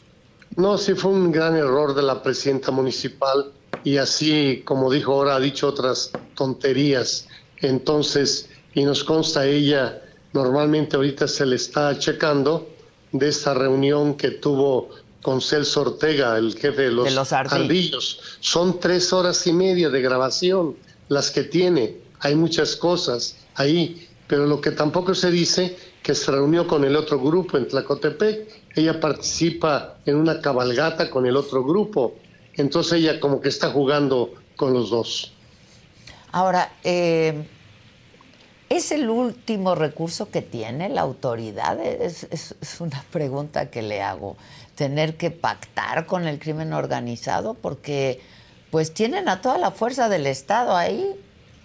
No, 0.56 0.78
sí 0.78 0.94
fue 0.94 1.12
un 1.12 1.30
gran 1.30 1.56
error 1.56 1.94
de 1.94 2.02
la 2.02 2.22
presidenta 2.22 2.70
municipal 2.70 3.52
y 3.84 3.96
así, 3.98 4.62
como 4.64 4.90
dijo 4.90 5.12
ahora, 5.12 5.36
ha 5.36 5.40
dicho 5.40 5.68
otras 5.68 6.10
tonterías. 6.34 7.28
Entonces, 7.58 8.48
y 8.74 8.84
nos 8.84 9.04
consta 9.04 9.46
ella, 9.46 10.02
normalmente 10.32 10.96
ahorita 10.96 11.28
se 11.28 11.46
le 11.46 11.56
está 11.56 11.98
checando 11.98 12.68
de 13.12 13.28
esta 13.28 13.54
reunión 13.54 14.14
que 14.14 14.30
tuvo 14.32 14.90
con 15.22 15.40
Celso 15.40 15.82
Ortega, 15.82 16.36
el 16.38 16.54
jefe 16.54 16.82
de 16.82 16.90
los, 16.90 17.04
De 17.06 17.10
los 17.10 17.32
ardillos. 17.32 17.60
ardillos. 17.60 18.20
Son 18.40 18.78
tres 18.78 19.12
horas 19.12 19.46
y 19.46 19.52
media 19.52 19.90
de 19.90 20.00
grabación 20.00 20.76
las 21.08 21.30
que 21.30 21.44
tiene. 21.44 21.96
Hay 22.20 22.34
muchas 22.34 22.76
cosas 22.76 23.36
ahí, 23.54 24.08
pero 24.26 24.46
lo 24.46 24.60
que 24.60 24.70
tampoco 24.70 25.14
se 25.14 25.30
dice 25.30 25.76
que 26.02 26.14
se 26.14 26.30
reunió 26.30 26.66
con 26.66 26.84
el 26.84 26.96
otro 26.96 27.20
grupo 27.20 27.56
en 27.56 27.68
Tlacotepec. 27.68 28.57
Ella 28.78 29.00
participa 29.00 29.96
en 30.06 30.14
una 30.14 30.40
cabalgata 30.40 31.10
con 31.10 31.26
el 31.26 31.36
otro 31.36 31.64
grupo. 31.64 32.14
Entonces 32.54 32.92
ella 33.00 33.18
como 33.18 33.40
que 33.40 33.48
está 33.48 33.70
jugando 33.70 34.34
con 34.54 34.72
los 34.72 34.90
dos. 34.90 35.32
Ahora, 36.30 36.70
eh, 36.84 37.44
¿es 38.68 38.92
el 38.92 39.10
último 39.10 39.74
recurso 39.74 40.30
que 40.30 40.42
tiene 40.42 40.88
la 40.90 41.00
autoridad? 41.00 41.80
Es, 41.84 42.24
es- 42.30 42.54
es 42.60 42.80
una 42.80 43.02
pregunta 43.10 43.68
que 43.68 43.82
le 43.82 44.00
hago. 44.00 44.36
Tener 44.76 45.16
que 45.16 45.32
pactar 45.32 46.06
con 46.06 46.28
el 46.28 46.38
crimen 46.38 46.72
organizado 46.72 47.54
porque 47.54 48.20
pues 48.70 48.94
tienen 48.94 49.28
a 49.28 49.40
toda 49.40 49.58
la 49.58 49.72
fuerza 49.72 50.08
del 50.08 50.26
Estado 50.26 50.76
ahí 50.76 51.16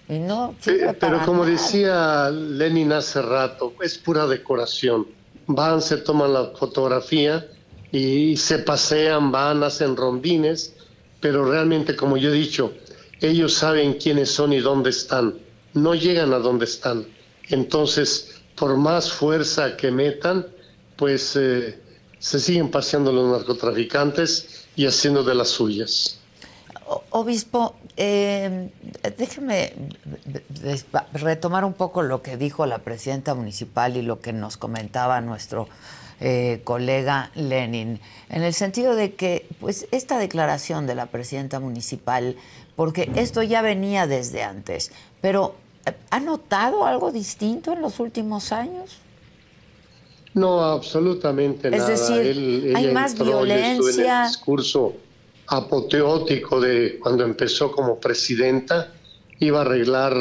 y 0.10 0.18
no 0.18 0.56
Pero 0.66 1.24
como 1.26 1.44
nada. 1.44 1.52
decía 1.52 2.30
Lenin 2.32 2.92
hace 2.92 3.22
rato, 3.22 3.74
es 3.84 4.00
pura 4.00 4.26
decoración. 4.26 5.06
Van, 5.48 5.82
se 5.82 5.98
toman 5.98 6.34
la 6.34 6.52
fotografía 6.52 7.48
y 7.92 8.38
se 8.38 8.60
pasean, 8.60 9.32
van, 9.32 9.64
hacen 9.64 9.96
rondines, 9.96 10.74
pero 11.20 11.46
realmente, 11.46 11.96
como 11.96 12.18
yo 12.18 12.30
he 12.30 12.34
dicho, 12.34 12.74
ellos 13.22 13.54
saben 13.54 13.94
quiénes 13.94 14.32
son 14.32 14.54
y 14.54 14.60
dónde 14.60 14.90
están. 14.90 15.36
No 15.74 15.96
llegan 15.96 16.34
a 16.34 16.40
donde 16.40 16.66
están. 16.66 17.06
Entonces, 17.50 18.42
por 18.56 18.78
más 18.78 19.12
fuerza 19.12 19.78
que 19.78 19.92
metan, 19.92 20.48
pues 20.96 21.36
eh, 21.36 21.80
se 22.20 22.40
siguen 22.40 22.72
paseando 22.72 23.12
los 23.12 23.32
narcotraficantes 23.32 24.68
y 24.76 24.86
haciendo 24.86 25.24
de 25.24 25.36
las 25.36 25.50
suyas. 25.50 26.20
Obispo, 27.12 27.76
eh, 27.98 28.70
déjeme 29.18 29.74
retomar 31.14 31.66
un 31.66 31.74
poco 31.74 32.02
lo 32.04 32.22
que 32.22 32.38
dijo 32.38 32.66
la 32.66 32.80
presidenta 32.80 33.34
municipal 33.36 33.98
y 33.98 34.02
lo 34.02 34.20
que 34.20 34.34
nos 34.34 34.58
comentaba 34.58 35.22
nuestro 35.22 35.68
eh, 36.20 36.62
colega 36.64 37.32
Lenin, 37.36 38.00
en 38.30 38.44
el 38.44 38.54
sentido 38.54 38.96
de 38.96 39.14
que, 39.14 39.48
pues, 39.60 39.88
esta 39.92 40.18
declaración 40.20 40.88
de 40.88 40.96
la 40.96 41.08
presidenta 41.08 41.60
municipal, 41.60 42.38
porque 42.76 43.12
esto 43.16 43.44
ya 43.44 43.62
venía 43.62 44.08
desde 44.08 44.44
antes, 44.44 44.92
pero 45.22 45.56
¿ha 46.12 46.20
notado 46.20 46.86
algo 46.86 47.12
distinto 47.12 47.74
en 47.74 47.82
los 47.82 48.00
últimos 48.00 48.52
años? 48.54 48.98
No, 50.34 50.62
absolutamente 50.64 51.68
Es 51.68 51.78
nada. 51.78 51.90
decir, 51.90 52.18
Él- 52.22 52.74
hay 52.76 52.92
más 52.92 53.14
en 53.20 53.26
violencia. 53.26 54.24
el 54.24 54.28
discurso 54.30 54.94
apoteótico 55.48 56.60
de 56.60 57.00
cuando 57.02 57.24
empezó 57.24 57.72
como 57.72 58.00
presidenta, 58.00 58.92
iba 59.40 59.60
a 59.60 59.62
arreglar 59.62 60.14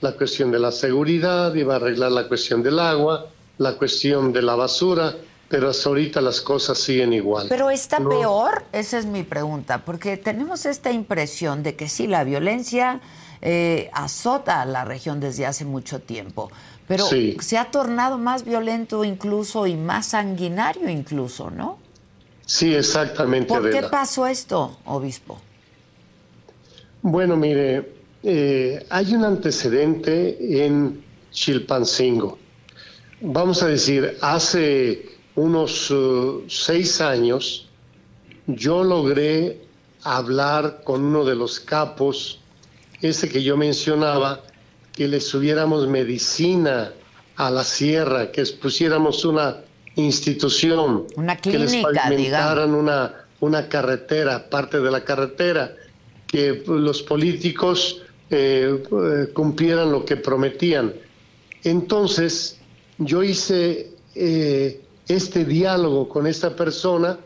la 0.00 0.12
cuestión 0.12 0.50
de 0.50 0.58
la 0.58 0.72
seguridad, 0.72 1.54
iba 1.54 1.74
a 1.74 1.76
arreglar 1.76 2.12
la 2.12 2.26
cuestión 2.28 2.62
del 2.62 2.78
agua, 2.78 3.26
la 3.58 3.74
cuestión 3.76 4.32
de 4.32 4.42
la 4.42 4.54
basura, 4.56 5.14
pero 5.48 5.68
hasta 5.68 5.88
ahorita 5.90 6.20
las 6.20 6.40
cosas 6.40 6.78
siguen 6.78 7.12
igual. 7.12 7.46
Pero 7.48 7.70
está 7.70 7.98
No. 7.98 8.08
peor, 8.08 8.64
esa 8.72 8.98
es 8.98 9.06
mi 9.06 9.22
pregunta, 9.22 9.84
porque 9.84 10.16
tenemos 10.16 10.64
esta 10.66 10.90
impresión 10.90 11.62
de 11.62 11.76
que 11.76 11.88
sí, 11.88 12.06
la 12.06 12.24
violencia 12.24 13.00
eh, 13.44 13.90
azota 13.92 14.62
a 14.62 14.64
la 14.64 14.84
región 14.84 15.18
desde 15.18 15.46
hace 15.46 15.64
mucho 15.64 15.98
tiempo, 16.00 16.50
pero 16.86 17.04
Sí. 17.06 17.36
se 17.40 17.58
ha 17.58 17.72
tornado 17.72 18.16
más 18.16 18.44
violento 18.44 19.02
incluso 19.04 19.66
y 19.66 19.74
más 19.76 20.06
sanguinario 20.06 20.88
incluso, 20.88 21.50
¿no? 21.50 21.78
Sí, 22.46 22.74
exactamente. 22.74 23.48
¿Por 23.48 23.70
qué 23.70 23.82
pasó 23.84 24.26
esto, 24.26 24.78
obispo? 24.84 25.40
Bueno, 27.02 27.36
mire, 27.36 27.92
eh, 28.22 28.86
hay 28.90 29.14
un 29.14 29.24
antecedente 29.24 30.64
en 30.64 31.04
Chilpancingo. 31.30 32.38
Vamos 33.20 33.62
a 33.62 33.68
decir, 33.68 34.18
hace 34.20 35.10
unos 35.34 35.90
eh, 35.90 36.44
seis 36.48 37.00
años 37.00 37.68
yo 38.46 38.84
logré 38.84 39.60
hablar 40.02 40.82
con 40.84 41.04
uno 41.04 41.24
de 41.24 41.34
los 41.34 41.60
capos, 41.60 42.40
ese 43.00 43.28
que 43.28 43.42
yo 43.42 43.56
mencionaba, 43.56 44.42
que 44.92 45.08
le 45.08 45.20
subiéramos 45.20 45.88
medicina 45.88 46.92
a 47.36 47.50
la 47.50 47.64
sierra, 47.64 48.30
que 48.30 48.44
pusiéramos 48.60 49.24
una 49.24 49.58
institución, 49.96 51.06
Una 51.16 51.36
que 51.36 51.58
les 51.58 51.70
clínica, 51.70 52.02
pavimentaran 52.04 52.74
una, 52.74 53.26
una 53.40 53.68
carretera, 53.68 54.48
parte 54.48 54.80
de 54.80 54.90
la 54.90 55.04
carretera, 55.04 55.74
que 56.26 56.62
los 56.66 57.02
políticos 57.02 58.02
eh, 58.30 58.82
eh, 58.90 59.32
cumplieran 59.32 59.92
lo 59.92 60.04
que 60.04 60.16
prometían. 60.16 60.94
Entonces, 61.64 62.58
yo 62.98 63.22
hice 63.22 63.90
eh, 64.14 64.80
este 65.08 65.44
diálogo 65.44 66.08
con 66.08 66.26
esta 66.26 66.54
persona 66.56 67.18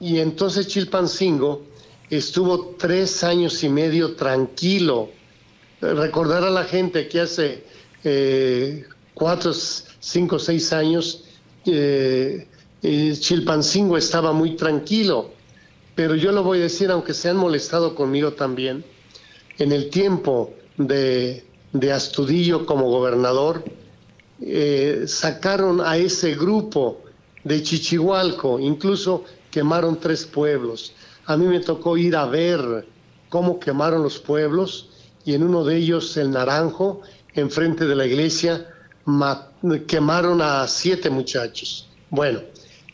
y 0.00 0.18
entonces 0.18 0.68
Chilpancingo 0.68 1.62
estuvo 2.10 2.76
tres 2.78 3.24
años 3.24 3.62
y 3.64 3.68
medio 3.68 4.14
tranquilo. 4.14 5.10
Recordar 5.80 6.44
a 6.44 6.50
la 6.50 6.64
gente 6.64 7.08
que 7.08 7.20
hace 7.20 7.64
eh, 8.04 8.84
cuatro, 9.14 9.52
cinco, 9.52 10.38
seis 10.38 10.72
años 10.72 11.24
eh, 11.70 12.48
eh, 12.82 13.14
Chilpancingo 13.18 13.96
estaba 13.96 14.32
muy 14.32 14.56
tranquilo. 14.56 15.30
Pero 15.94 16.14
yo 16.14 16.30
lo 16.30 16.42
voy 16.44 16.58
a 16.58 16.62
decir, 16.62 16.90
aunque 16.90 17.12
se 17.12 17.28
han 17.28 17.36
molestado 17.36 17.94
conmigo 17.94 18.32
también, 18.32 18.84
en 19.58 19.72
el 19.72 19.90
tiempo 19.90 20.54
de, 20.76 21.44
Astudillo 21.92 22.66
como 22.66 22.88
gobernador, 22.88 23.64
eh, 24.40 25.04
sacaron 25.06 25.80
a 25.80 25.96
ese 25.96 26.36
grupo 26.36 27.02
de 27.42 27.62
Chichihualco, 27.62 28.60
incluso 28.60 29.24
quemaron 29.50 29.98
tres 29.98 30.24
pueblos. 30.24 30.92
A 31.26 31.36
mí 31.36 31.46
me 31.46 31.60
tocó 31.60 31.96
ir 31.96 32.14
a 32.14 32.26
ver 32.26 32.86
cómo 33.28 33.58
quemaron 33.58 34.02
los 34.02 34.18
pueblos 34.18 34.90
y 35.24 35.34
en 35.34 35.42
uno 35.42 35.64
de 35.64 35.76
ellos, 35.76 36.16
el 36.16 36.30
Naranjo, 36.30 37.02
enfrente 37.34 37.86
de 37.86 37.96
la 37.96 38.06
iglesia, 38.06 38.66
quemaron 39.86 40.40
a 40.40 40.66
siete 40.66 41.10
muchachos. 41.10 41.88
Bueno, 42.10 42.40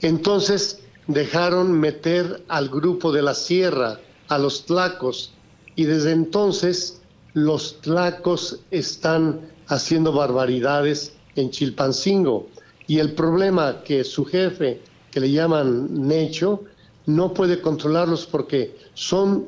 entonces 0.01 0.81
dejaron 1.07 1.73
meter 1.73 2.45
al 2.49 2.69
grupo 2.69 3.13
de 3.13 3.23
la 3.23 3.35
sierra, 3.35 4.01
a 4.29 4.39
los 4.39 4.65
tlacos, 4.65 5.33
y 5.77 5.85
desde 5.85 6.13
entonces 6.13 7.01
los 7.33 7.81
tlacos 7.81 8.61
están 8.71 9.41
haciendo 9.67 10.13
barbaridades 10.13 11.13
en 11.37 11.51
Chilpancingo. 11.51 12.49
Y 12.87 12.99
el 12.99 13.15
problema 13.15 13.83
que 13.83 14.05
su 14.05 14.25
jefe, 14.25 14.83
que 15.11 15.21
le 15.21 15.31
llaman 15.31 16.07
Necho, 16.07 16.65
no 17.07 17.35
puede 17.35 17.61
controlarlos 17.61 18.27
porque 18.27 18.77
son 18.95 19.47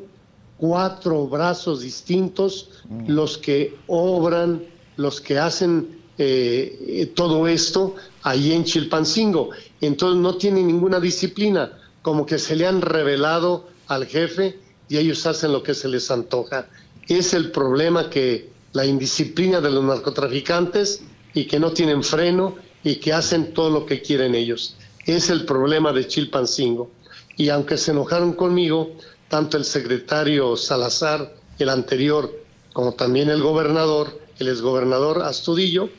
cuatro 0.59 1.27
brazos 1.27 1.81
distintos 1.83 2.71
los 3.07 3.39
que 3.39 3.77
obran, 3.87 4.65
los 4.97 5.21
que 5.21 5.39
hacen 5.39 6.06
eh, 6.19 7.13
todo 7.15 7.47
esto 7.49 7.95
ahí 8.23 8.53
en 8.53 8.65
Chilpancingo. 8.65 9.51
Entonces 9.81 10.21
no 10.21 10.37
tienen 10.37 10.67
ninguna 10.67 11.01
disciplina, 11.01 11.73
como 12.03 12.25
que 12.27 12.39
se 12.39 12.57
le 12.57 12.67
han 12.67 12.81
revelado 12.81 13.69
al 13.87 14.07
jefe 14.07 14.59
y 14.89 14.97
ellos 14.97 15.27
hacen 15.27 15.53
lo 15.53 15.63
que 15.63 15.75
se 15.75 15.89
les 15.89 16.11
antoja. 16.11 16.69
Es 17.09 17.35
el 17.35 17.51
problema 17.51 18.11
que 18.11 18.51
la 18.73 18.85
indisciplina 18.85 19.61
de 19.61 19.71
los 19.71 19.85
narcotraficantes 19.85 21.03
y 21.35 21.47
que 21.47 21.59
no 21.59 21.73
tienen 21.73 22.03
freno 22.03 22.57
y 22.83 22.97
que 22.97 23.13
hacen 23.13 23.53
todo 23.53 23.71
lo 23.71 23.87
que 23.87 24.01
quieren 24.01 24.35
ellos. 24.35 24.77
Es 25.05 25.31
el 25.31 25.45
problema 25.45 25.93
de 25.93 26.07
Chilpancingo. 26.07 26.91
Y 27.37 27.49
aunque 27.51 27.77
se 27.77 27.91
enojaron 27.91 28.33
conmigo, 28.33 28.93
tanto 29.29 29.57
el 29.57 29.65
secretario 29.65 30.57
Salazar, 30.57 31.35
el 31.59 31.69
anterior, 31.69 32.33
como 32.73 32.95
también 32.95 33.29
el 33.29 33.43
gobernador, 33.43 34.21
el 34.39 34.49
exgobernador 34.49 35.23
Astudillo, 35.23 35.91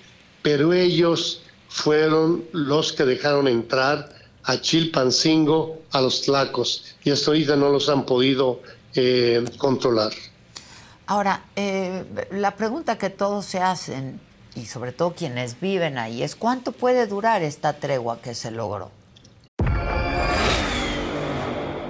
pero 0.48 0.72
ellos 0.72 1.42
fueron 1.68 2.46
los 2.54 2.94
que 2.94 3.04
dejaron 3.04 3.50
entrar 3.50 4.08
a 4.46 4.62
Chilpancingo 4.62 5.82
a 5.92 6.00
los 6.00 6.22
tlacos 6.22 6.96
y 7.04 7.12
hasta 7.12 7.32
ahorita 7.32 7.58
no 7.58 7.68
los 7.68 7.90
han 7.90 8.06
podido 8.06 8.62
eh, 8.96 9.44
controlar. 9.58 10.14
Ahora, 11.06 11.44
eh, 11.58 12.06
la 12.32 12.56
pregunta 12.56 12.98
que 12.98 13.10
todos 13.10 13.46
se 13.46 13.60
hacen, 13.60 14.22
y 14.56 14.68
sobre 14.68 14.94
todo 14.94 15.16
quienes 15.16 15.60
viven 15.60 15.98
ahí, 15.98 16.24
es 16.24 16.38
cuánto 16.38 16.72
puede 16.72 17.08
durar 17.08 17.44
esta 17.44 17.74
tregua 17.74 18.22
que 18.22 18.34
se 18.34 18.50
logró. 18.50 18.90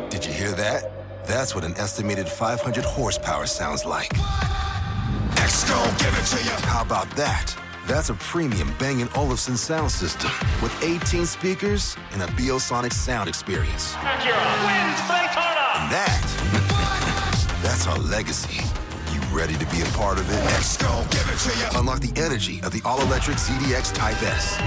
Did 0.09 0.23
you 0.23 0.33
hear 0.33 0.55
that? 0.55 0.89
That's 1.27 1.53
what 1.53 1.63
an 1.63 1.75
estimated 1.77 2.27
500 2.27 2.83
horsepower 2.83 3.45
sounds 3.45 3.85
like. 3.85 4.09
give 5.99 6.13
it 6.17 6.25
to 6.25 6.43
you. 6.43 6.67
How 6.67 6.81
about 6.81 7.07
that? 7.17 7.66
That's 7.87 8.09
a 8.09 8.15
premium 8.15 8.69
Bang 8.77 9.07
& 9.11 9.15
Olufsen 9.15 9.55
sound 9.55 9.89
system 9.89 10.29
with 10.61 10.75
18 10.83 11.25
speakers 11.25 11.95
and 12.11 12.21
a 12.21 12.25
Biosonic 12.35 12.91
sound 12.91 13.29
experience. 13.29 13.93
Acura 13.93 14.43
wins 14.67 14.99
Daytona. 15.07 15.65
And 15.79 15.91
that, 15.95 17.59
that's 17.63 17.87
our 17.87 17.97
legacy. 17.99 18.61
You 19.13 19.21
ready 19.31 19.53
to 19.53 19.65
be 19.67 19.81
a 19.81 19.85
part 19.97 20.19
of 20.19 20.29
it? 20.29 20.35
Let's 20.51 20.75
go, 20.75 21.01
give 21.11 21.29
it 21.31 21.39
to 21.39 21.57
you. 21.57 21.79
Unlock 21.79 22.01
the 22.01 22.11
energy 22.21 22.59
of 22.61 22.73
the 22.73 22.81
all-electric 22.83 23.37
ZDX 23.37 23.93
Type 23.93 24.21
S. 24.21 24.59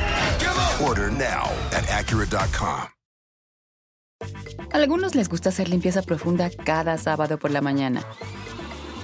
Order 0.81 1.11
now 1.11 1.45
at 1.73 1.85
Acura.com. 1.91 2.89
Algunos 4.73 5.15
les 5.15 5.29
gusta 5.29 5.51
hacer 5.51 5.69
limpieza 5.69 6.01
profunda 6.01 6.51
cada 6.65 6.97
sábado 6.97 7.39
por 7.39 7.51
la 7.51 7.61
mañana. 7.61 8.03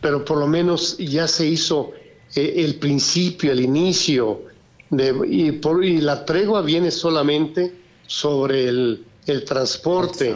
pero 0.00 0.24
por 0.24 0.38
lo 0.38 0.46
menos 0.46 0.96
ya 0.98 1.28
se 1.28 1.46
hizo 1.46 1.92
eh, 2.34 2.54
el 2.58 2.76
principio, 2.76 3.52
el 3.52 3.60
inicio, 3.60 4.42
de, 4.90 5.14
y, 5.28 5.52
por, 5.52 5.84
y, 5.84 6.00
la 6.00 6.24
tregua 6.24 6.62
viene 6.62 6.90
solamente 6.90 7.74
sobre 8.06 8.68
el, 8.68 9.04
el 9.26 9.44
transporte. 9.44 10.34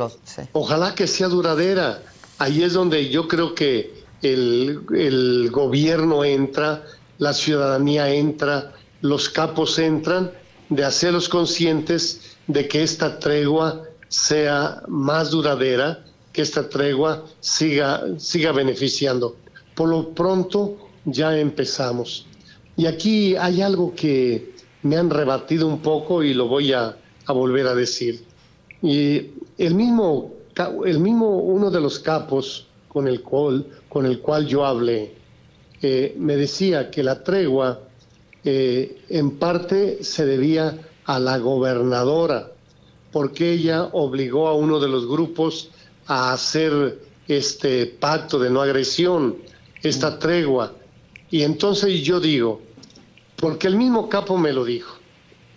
Ojalá 0.52 0.94
que 0.94 1.06
sea 1.06 1.28
duradera. 1.28 2.02
Ahí 2.38 2.62
es 2.62 2.72
donde 2.72 3.08
yo 3.08 3.26
creo 3.28 3.54
que 3.54 4.04
el, 4.22 4.80
el 4.94 5.50
gobierno 5.50 6.24
entra, 6.24 6.84
la 7.18 7.32
ciudadanía 7.32 8.12
entra, 8.12 8.72
los 9.00 9.28
capos 9.28 9.78
entran, 9.78 10.32
de 10.68 10.84
hacerlos 10.84 11.28
conscientes 11.28 12.36
de 12.46 12.66
que 12.68 12.82
esta 12.82 13.18
tregua 13.18 13.84
sea 14.08 14.82
más 14.88 15.30
duradera, 15.30 16.04
que 16.32 16.42
esta 16.42 16.68
tregua 16.68 17.24
siga, 17.40 18.02
siga 18.18 18.52
beneficiando. 18.52 19.36
Por 19.74 19.88
lo 19.88 20.10
pronto 20.10 20.76
ya 21.04 21.36
empezamos. 21.38 22.26
Y 22.76 22.86
aquí 22.86 23.36
hay 23.36 23.62
algo 23.62 23.94
que 23.94 24.54
me 24.82 24.96
han 24.96 25.10
rebatido 25.10 25.66
un 25.66 25.80
poco 25.80 26.22
y 26.22 26.34
lo 26.34 26.48
voy 26.48 26.72
a, 26.72 26.96
volver 27.26 27.66
a 27.66 27.74
decir. 27.74 28.24
Y 28.82 29.30
el 29.56 29.74
mismo, 29.74 30.32
el 30.84 30.98
mismo, 30.98 31.38
uno 31.38 31.70
de 31.70 31.80
los 31.80 31.98
capos 31.98 32.66
con 32.88 33.08
el 33.08 33.22
cual, 33.22 33.66
con 33.88 34.06
el 34.06 34.20
cual 34.20 34.46
yo 34.46 34.64
hablé, 34.64 35.14
eh, 35.80 36.14
me 36.18 36.36
decía 36.36 36.90
que 36.90 37.02
la 37.02 37.22
tregua 37.22 37.80
eh, 38.44 39.02
en 39.08 39.38
parte 39.38 40.04
se 40.04 40.26
debía 40.26 40.78
a 41.06 41.18
la 41.18 41.38
gobernadora, 41.38 42.52
porque 43.10 43.52
ella 43.52 43.84
obligó 43.92 44.48
a 44.48 44.54
uno 44.54 44.80
de 44.80 44.88
los 44.88 45.06
grupos 45.06 45.70
a 46.06 46.32
hacer 46.32 46.98
este 47.26 47.86
pacto 47.86 48.38
de 48.38 48.50
no 48.50 48.60
agresión 48.60 49.36
esta 49.88 50.18
tregua. 50.18 50.72
Y 51.30 51.42
entonces 51.42 52.02
yo 52.02 52.20
digo, 52.20 52.60
porque 53.36 53.66
el 53.66 53.76
mismo 53.76 54.08
capo 54.08 54.36
me 54.38 54.52
lo 54.52 54.64
dijo, 54.64 54.96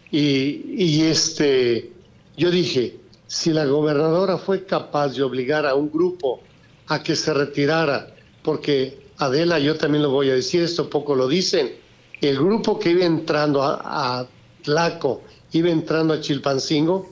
y, 0.09 1.01
este, 1.01 1.91
yo 2.37 2.49
dije, 2.49 2.97
si 3.27 3.51
la 3.51 3.65
gobernadora 3.65 4.37
fue 4.37 4.65
capaz 4.65 5.09
de 5.09 5.23
obligar 5.23 5.65
a 5.65 5.75
un 5.75 5.91
grupo 5.91 6.39
a 6.87 7.03
que 7.03 7.15
se 7.15 7.33
retirara, 7.33 8.15
porque 8.41 9.07
Adela, 9.17 9.59
yo 9.59 9.75
también 9.75 10.03
lo 10.03 10.11
voy 10.11 10.29
a 10.29 10.35
decir, 10.35 10.61
esto 10.61 10.89
poco 10.89 11.13
lo 11.15 11.27
dicen, 11.27 11.75
el 12.21 12.37
grupo 12.37 12.79
que 12.79 12.91
iba 12.91 13.05
entrando 13.05 13.61
a, 13.61 13.81
a 14.19 14.27
Tlaco, 14.63 15.23
iba 15.51 15.69
entrando 15.69 16.13
a 16.13 16.21
Chilpancingo, 16.21 17.09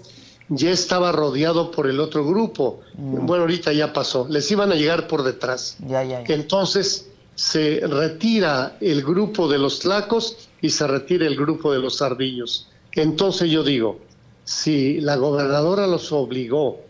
ya 0.50 0.72
estaba 0.72 1.12
rodeado 1.12 1.72
por 1.72 1.88
el 1.88 2.00
otro 2.00 2.26
grupo. 2.26 2.82
Mm. 2.98 3.26
Bueno, 3.26 3.44
ahorita 3.44 3.74
ya 3.74 3.94
pasó, 3.94 4.28
les 4.30 4.50
iban 4.52 4.72
a 4.72 4.76
llegar 4.76 5.08
por 5.08 5.24
detrás. 5.24 5.78
Ya, 5.88 6.04
ya, 6.04 6.24
Entonces 6.28 7.10
se 7.36 7.82
retira 7.86 8.78
el 8.80 9.04
grupo 9.04 9.50
de 9.50 9.58
los 9.58 9.80
tlacos 9.80 10.50
y 10.62 10.70
se 10.70 10.88
retira 10.88 11.26
el 11.28 11.36
grupo 11.36 11.74
de 11.74 11.80
los 11.80 12.02
ardillos. 12.02 12.70
Entonces 12.94 13.50
yo 13.50 13.64
digo, 13.64 14.00
si 14.44 15.02
la 15.02 15.18
gobernadora 15.18 15.88
los 15.88 16.12
obligó 16.12 16.82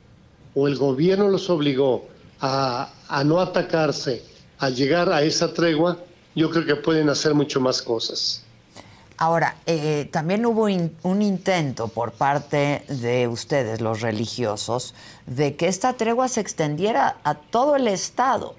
o 0.54 0.68
el 0.68 0.76
gobierno 0.76 1.30
los 1.30 1.50
obligó 1.50 2.06
a, 2.42 2.94
a 3.08 3.24
no 3.24 3.40
atacarse, 3.40 4.24
a 4.60 4.70
llegar 4.70 5.12
a 5.12 5.24
esa 5.24 5.54
tregua, 5.54 5.98
yo 6.36 6.50
creo 6.50 6.66
que 6.66 6.76
pueden 6.76 7.10
hacer 7.10 7.34
mucho 7.34 7.60
más 7.60 7.82
cosas. 7.82 8.45
Ahora, 9.18 9.56
eh, 9.66 10.10
también 10.12 10.46
hubo 10.46 10.64
un 10.64 11.22
intento 11.22 11.88
por 11.88 12.12
parte 12.12 12.84
de 12.90 13.28
ustedes, 13.30 13.80
los 13.80 14.02
religiosos, 14.02 14.94
de 15.26 15.56
que 15.56 15.68
esta 15.68 15.94
tregua 15.94 16.28
se 16.28 16.42
extendiera 16.42 17.18
a 17.24 17.36
todo 17.36 17.78
el 17.78 17.88
Estado. 17.88 18.56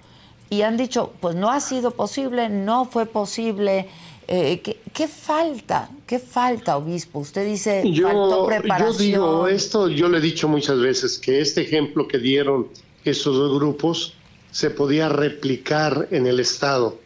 Y 0.48 0.62
han 0.62 0.76
dicho, 0.76 1.12
pues 1.20 1.34
no 1.34 1.50
ha 1.50 1.60
sido 1.60 1.90
posible, 1.90 2.48
no 2.48 2.86
fue 2.86 3.04
posible. 3.04 3.88
Eh, 4.28 4.62
¿qué, 4.92 5.08
falta? 5.08 5.90
¿Qué 6.06 6.18
falta, 6.18 6.78
obispo? 6.78 7.18
Usted 7.18 7.44
dice, 7.46 7.82
yo, 7.92 8.08
faltó 8.08 8.46
preparación. 8.46 8.92
Yo 8.92 8.98
digo, 8.98 9.48
esto 9.48 9.88
yo 9.88 10.08
le 10.08 10.18
he 10.18 10.20
dicho 10.22 10.48
muchas 10.48 10.80
veces, 10.80 11.18
que 11.18 11.40
este 11.40 11.62
ejemplo 11.62 12.08
que 12.08 12.18
dieron 12.18 12.68
esos 13.04 13.36
dos 13.36 13.58
grupos 13.58 14.14
se 14.50 14.70
podía 14.70 15.10
replicar 15.10 16.08
en 16.12 16.26
el 16.26 16.40
Estado. 16.40 16.98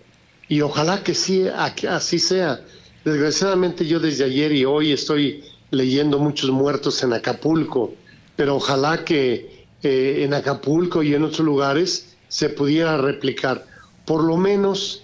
Y 0.48 0.60
ojalá 0.60 1.02
que 1.02 1.14
sí, 1.14 1.46
así 1.48 2.18
sea 2.18 2.60
Desgraciadamente 3.04 3.86
yo 3.86 3.98
desde 3.98 4.24
ayer 4.24 4.52
y 4.52 4.66
hoy 4.66 4.92
estoy 4.92 5.42
leyendo 5.70 6.18
muchos 6.18 6.50
muertos 6.50 7.02
en 7.02 7.14
Acapulco, 7.14 7.94
pero 8.36 8.56
ojalá 8.56 9.04
que 9.04 9.64
eh, 9.82 10.24
en 10.24 10.34
Acapulco 10.34 11.02
y 11.02 11.14
en 11.14 11.22
otros 11.22 11.40
lugares 11.40 12.16
se 12.28 12.50
pudiera 12.50 12.98
replicar. 12.98 13.66
Por 14.04 14.22
lo 14.24 14.36
menos, 14.36 15.02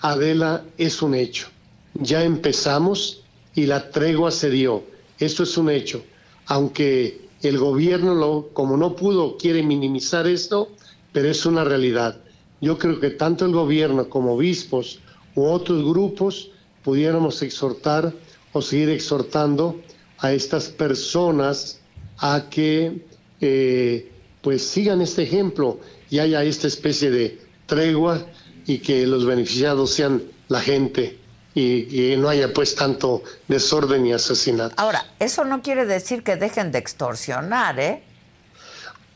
Adela, 0.00 0.62
es 0.76 1.00
un 1.00 1.14
hecho. 1.14 1.48
Ya 1.94 2.22
empezamos 2.22 3.22
y 3.54 3.64
la 3.64 3.90
tregua 3.90 4.30
se 4.30 4.50
dio. 4.50 4.84
Esto 5.18 5.44
es 5.44 5.56
un 5.56 5.70
hecho. 5.70 6.04
Aunque 6.46 7.28
el 7.42 7.56
gobierno, 7.56 8.14
lo, 8.14 8.50
como 8.52 8.76
no 8.76 8.94
pudo, 8.94 9.38
quiere 9.38 9.62
minimizar 9.62 10.26
esto, 10.26 10.68
pero 11.12 11.30
es 11.30 11.46
una 11.46 11.64
realidad. 11.64 12.20
Yo 12.60 12.76
creo 12.76 13.00
que 13.00 13.10
tanto 13.10 13.46
el 13.46 13.52
gobierno 13.52 14.10
como 14.10 14.34
obispos 14.34 15.00
u 15.34 15.46
otros 15.46 15.82
grupos 15.82 16.50
pudiéramos 16.88 17.42
exhortar 17.42 18.14
o 18.54 18.62
seguir 18.62 18.88
exhortando 18.88 19.78
a 20.20 20.32
estas 20.32 20.70
personas 20.70 21.80
a 22.16 22.46
que 22.48 23.04
eh, 23.42 24.10
pues 24.40 24.66
sigan 24.66 25.02
este 25.02 25.24
ejemplo 25.24 25.80
y 26.08 26.18
haya 26.18 26.42
esta 26.42 26.66
especie 26.66 27.10
de 27.10 27.38
tregua 27.66 28.24
y 28.64 28.78
que 28.78 29.06
los 29.06 29.26
beneficiados 29.26 29.92
sean 29.92 30.22
la 30.48 30.62
gente 30.62 31.18
y 31.54 31.82
que 31.82 32.16
no 32.16 32.30
haya 32.30 32.54
pues 32.54 32.74
tanto 32.74 33.22
desorden 33.48 34.06
y 34.06 34.14
asesinato. 34.14 34.74
Ahora, 34.78 35.04
eso 35.18 35.44
no 35.44 35.60
quiere 35.60 35.84
decir 35.84 36.22
que 36.22 36.36
dejen 36.36 36.72
de 36.72 36.78
extorsionar, 36.78 37.78
¿eh? 37.78 38.02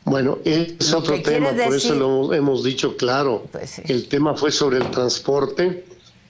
Bueno, 0.05 0.37
es 0.45 0.93
otro 0.93 1.19
tema, 1.23 1.49
por 1.49 1.73
eso 1.73 1.95
lo 1.95 2.33
hemos 2.35 2.63
dicho 2.63 2.95
claro. 2.97 3.47
Pues 3.51 3.79
el 3.79 4.07
tema 4.09 4.35
fue 4.35 4.51
sobre 4.51 4.77
el 4.77 4.91
transporte, 4.91 5.85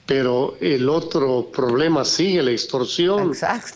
pero 0.06 0.58
el 0.60 0.90
otro 0.90 1.50
problema 1.52 2.04
sigue, 2.04 2.42
la 2.44 2.52
extorsión, 2.52 3.32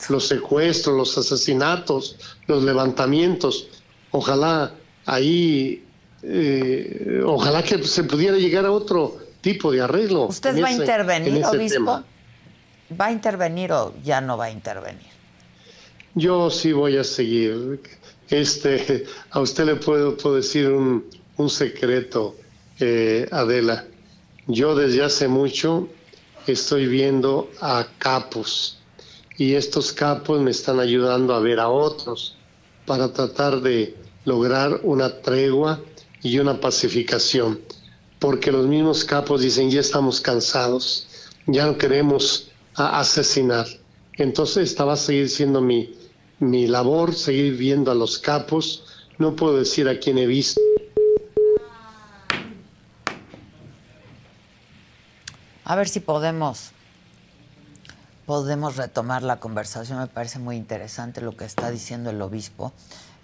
los 0.10 0.28
secuestros, 0.28 0.98
los 0.98 1.18
asesinatos, 1.18 2.18
los 2.48 2.64
levantamientos. 2.64 3.68
Ojalá 4.12 4.74
ahí, 5.06 5.86
eh, 6.24 7.22
ojalá 7.26 7.64
que 7.64 7.82
se 7.84 8.04
pudiera 8.04 8.38
llegar 8.38 8.66
a 8.66 8.72
otro 8.72 9.18
tipo 9.42 9.72
de 9.72 9.82
arreglo. 9.82 10.26
¿Usted 10.26 10.62
va 10.62 10.68
a 10.68 10.72
intervenir, 10.72 11.46
obispo? 11.46 12.04
¿Va 13.00 13.06
a 13.06 13.12
intervenir 13.12 13.72
o 13.72 13.94
ya 14.04 14.20
no 14.20 14.38
va 14.38 14.46
a 14.46 14.52
intervenir? 14.52 15.08
Yo 16.16 16.50
sí 16.50 16.74
voy 16.74 16.98
a 16.98 17.04
seguir. 17.04 17.82
Este, 18.30 19.06
a 19.32 19.40
usted 19.40 19.66
le 19.66 19.76
puedo, 19.76 20.36
decir 20.36 20.70
un, 20.70 21.50
secreto, 21.50 22.36
eh, 22.80 23.28
Adela. 23.32 23.86
Yo 24.48 24.76
desde 24.76 25.04
hace 25.04 25.28
mucho 25.28 25.88
estoy 26.54 26.88
viendo 26.88 27.50
a 27.62 27.88
capos 27.98 28.78
y 29.38 29.54
estos 29.54 29.94
capos 29.94 30.42
me 30.42 30.52
están 30.52 30.80
ayudando 30.80 31.34
a 31.34 31.40
ver 31.40 31.60
a 31.60 31.70
otros 31.70 32.36
para 32.86 33.14
tratar 33.14 33.62
de 33.62 33.96
lograr 34.26 34.82
una 34.84 35.22
tregua 35.22 35.82
y 36.24 36.40
una 36.40 36.60
pacificación, 36.60 37.60
porque 38.20 38.52
los 38.52 38.66
mismos 38.66 39.06
capos 39.06 39.42
dicen 39.42 39.70
ya 39.70 39.82
estamos 39.82 40.22
cansados, 40.22 41.08
ya 41.46 41.66
no 41.66 41.78
queremos 41.78 42.50
asesinar. 42.76 43.68
Entonces 44.14 44.70
esta 44.70 44.86
va 44.86 44.94
a 44.94 44.98
seguir 44.98 45.30
siendo 45.30 45.62
mi, 45.62 45.94
mi 46.40 46.68
labor, 46.68 47.14
seguir 47.14 47.56
viendo 47.56 47.92
a 47.92 47.96
los 47.96 48.18
capos. 48.18 48.84
No 49.18 49.36
puedo 49.36 49.58
decir 49.58 49.88
a 49.88 50.00
quién 50.00 50.18
he 50.18 50.26
visto. 50.26 50.62
A 55.70 55.76
ver 55.76 55.90
si 55.90 56.00
podemos 56.00 56.72
podemos 58.26 58.78
retomar 58.78 59.22
la 59.22 59.42
conversación. 59.42 60.00
Me 60.00 60.08
parece 60.08 60.40
muy 60.40 60.56
interesante 60.56 61.20
lo 61.20 61.36
que 61.36 61.44
está 61.44 61.70
diciendo 61.70 62.10
el 62.10 62.22
obispo. 62.22 62.72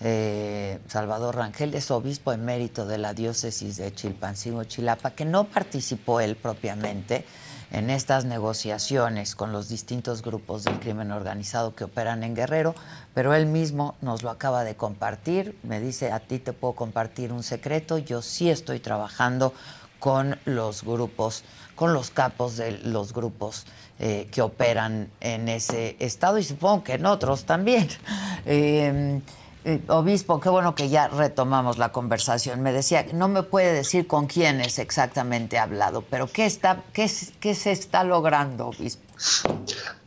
Eh, 0.02 0.78
Salvador 0.90 1.38
Rangel 1.38 1.74
es 1.74 1.90
obispo 1.90 2.34
emérito 2.34 2.86
de 2.86 2.98
la 2.98 3.14
diócesis 3.14 3.78
de 3.78 3.94
Chilpancingo, 3.94 4.66
Chilapa, 4.66 5.12
que 5.12 5.24
no 5.24 5.46
participó 5.46 6.20
él 6.20 6.36
propiamente 6.36 7.26
en 7.72 7.90
estas 7.90 8.26
negociaciones 8.26 9.36
con 9.36 9.54
los 9.54 9.70
distintos 9.70 10.22
grupos 10.22 10.66
del 10.66 10.82
crimen 10.82 11.14
organizado 11.14 11.76
que 11.76 11.86
operan 11.86 12.26
en 12.26 12.36
Guerrero, 12.36 12.76
pero 13.14 13.34
él 13.34 13.46
mismo 13.46 13.96
nos 14.02 14.22
lo 14.22 14.30
acaba 14.30 14.66
de 14.66 14.76
compartir. 14.76 15.58
Me 15.64 15.80
dice, 15.80 16.12
a 16.12 16.20
ti 16.20 16.40
te 16.40 16.52
puedo 16.52 16.74
compartir 16.74 17.32
un 17.32 17.44
secreto, 17.44 18.00
yo 18.00 18.22
sí 18.22 18.50
estoy 18.50 18.82
trabajando 18.82 19.54
con 20.04 20.38
los 20.44 20.84
grupos, 20.84 21.46
con 21.76 21.94
los 21.94 22.10
capos 22.10 22.58
de 22.58 22.80
los 22.84 23.14
grupos 23.14 23.66
eh, 24.00 24.28
que 24.32 24.42
operan 24.42 25.10
en 25.22 25.50
ese 25.50 25.96
estado 26.00 26.38
y 26.38 26.44
supongo 26.44 26.84
que 26.84 26.94
en 26.94 27.06
otros 27.06 27.46
también. 27.46 27.88
Eh, 28.46 29.22
eh, 29.64 29.80
obispo, 29.88 30.42
qué 30.42 30.50
bueno 30.50 30.76
que 30.76 30.90
ya 30.90 31.08
retomamos 31.08 31.78
la 31.78 31.94
conversación. 31.94 32.62
Me 32.62 32.74
decía, 32.74 33.06
no 33.14 33.30
me 33.30 33.44
puede 33.44 33.72
decir 33.72 34.06
con 34.06 34.28
quiénes 34.28 34.80
exactamente 34.80 35.58
ha 35.58 35.64
hablado, 35.64 36.04
pero 36.10 36.28
¿qué, 36.28 36.46
está, 36.46 36.84
qué, 36.92 37.10
qué 37.40 37.56
se 37.56 37.72
está 37.72 38.04
logrando, 38.04 38.68
obispo? 38.68 39.04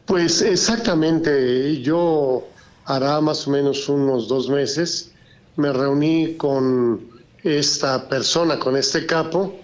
Pues 0.05 0.43
exactamente, 0.43 1.81
yo 1.81 2.47
hará 2.85 3.23
más 3.23 3.49
o 3.49 3.51
menos 3.51 3.89
unos 3.89 4.29
dos 4.29 4.51
meses 4.51 5.12
me 5.57 5.73
reuní 5.73 6.35
con 6.35 7.01
esta 7.43 8.09
persona, 8.09 8.59
con 8.59 8.77
este 8.77 9.07
capo, 9.07 9.55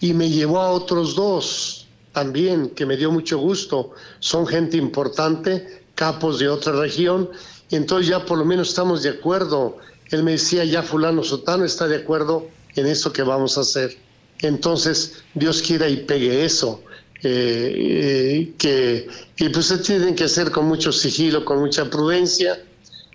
y 0.00 0.12
me 0.14 0.30
llevó 0.30 0.60
a 0.60 0.70
otros 0.70 1.14
dos 1.14 1.86
también, 2.12 2.70
que 2.70 2.86
me 2.86 2.96
dio 2.96 3.10
mucho 3.10 3.38
gusto. 3.38 3.92
Son 4.20 4.46
gente 4.46 4.76
importante, 4.76 5.84
capos 5.94 6.38
de 6.38 6.48
otra 6.48 6.72
región, 6.72 7.30
y 7.70 7.76
entonces 7.76 8.08
ya 8.08 8.24
por 8.24 8.38
lo 8.38 8.44
menos 8.44 8.68
estamos 8.68 9.02
de 9.02 9.10
acuerdo. 9.10 9.78
Él 10.10 10.22
me 10.22 10.32
decía, 10.32 10.64
ya 10.64 10.82
fulano 10.82 11.24
sotano 11.24 11.64
está 11.64 11.88
de 11.88 11.96
acuerdo 11.96 12.46
en 12.74 12.86
eso 12.86 13.12
que 13.12 13.22
vamos 13.22 13.58
a 13.58 13.62
hacer. 13.62 13.96
Entonces, 14.40 15.22
Dios 15.34 15.62
quiera 15.62 15.88
y 15.88 15.98
pegue 15.98 16.44
eso. 16.44 16.82
Eh, 17.22 17.74
eh, 17.74 18.52
que, 18.58 19.08
y 19.38 19.48
pues 19.48 19.66
se 19.66 19.78
tienen 19.78 20.14
que 20.14 20.24
hacer 20.24 20.50
con 20.50 20.66
mucho 20.66 20.92
sigilo, 20.92 21.44
con 21.44 21.58
mucha 21.58 21.88
prudencia. 21.90 22.62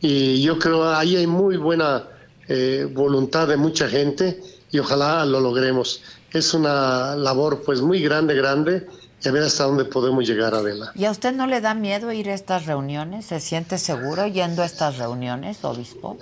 Y 0.02 0.42
yo 0.42 0.58
creo 0.58 0.90
ahí 0.90 1.16
hay 1.16 1.28
muy 1.28 1.58
buena 1.58 2.08
eh, 2.48 2.88
voluntad 2.92 3.48
de 3.48 3.58
mucha 3.58 3.88
gente 3.88 4.42
y 4.72 4.80
ojalá 4.80 5.26
lo 5.26 5.40
logremos. 5.40 6.02
Es 6.34 6.54
una 6.54 7.16
labor 7.16 7.62
pues 7.64 7.82
muy 7.82 8.02
grande, 8.02 8.36
grande 8.36 8.88
y 9.24 9.28
a 9.28 9.32
ver 9.32 9.44
hasta 9.44 9.66
dónde 9.66 9.86
podemos 9.86 10.28
llegar, 10.28 10.56
Adela. 10.56 10.92
¿Y 10.96 11.06
a 11.06 11.12
usted 11.12 11.34
no 11.34 11.46
le 11.46 11.62
da 11.62 11.76
miedo 11.76 12.12
ir 12.12 12.30
a 12.30 12.34
estas 12.34 12.66
reuniones? 12.66 13.26
¿Se 13.26 13.40
siente 13.40 13.78
seguro 13.78 14.26
yendo 14.28 14.64
a 14.64 14.66
estas 14.66 14.98
reuniones, 14.98 15.64
obispo? 15.64 16.18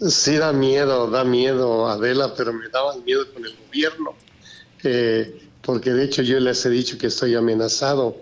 Sí, 0.00 0.36
da 0.36 0.52
miedo, 0.52 1.10
da 1.10 1.24
miedo, 1.24 1.88
Adela, 1.88 2.34
pero 2.36 2.52
me 2.52 2.68
daba 2.68 2.96
miedo 2.98 3.24
con 3.32 3.44
el 3.44 3.56
gobierno, 3.66 4.14
eh, 4.84 5.48
porque 5.62 5.92
de 5.92 6.04
hecho 6.04 6.22
yo 6.22 6.38
les 6.38 6.64
he 6.64 6.70
dicho 6.70 6.98
que 6.98 7.08
estoy 7.08 7.34
amenazado, 7.34 8.16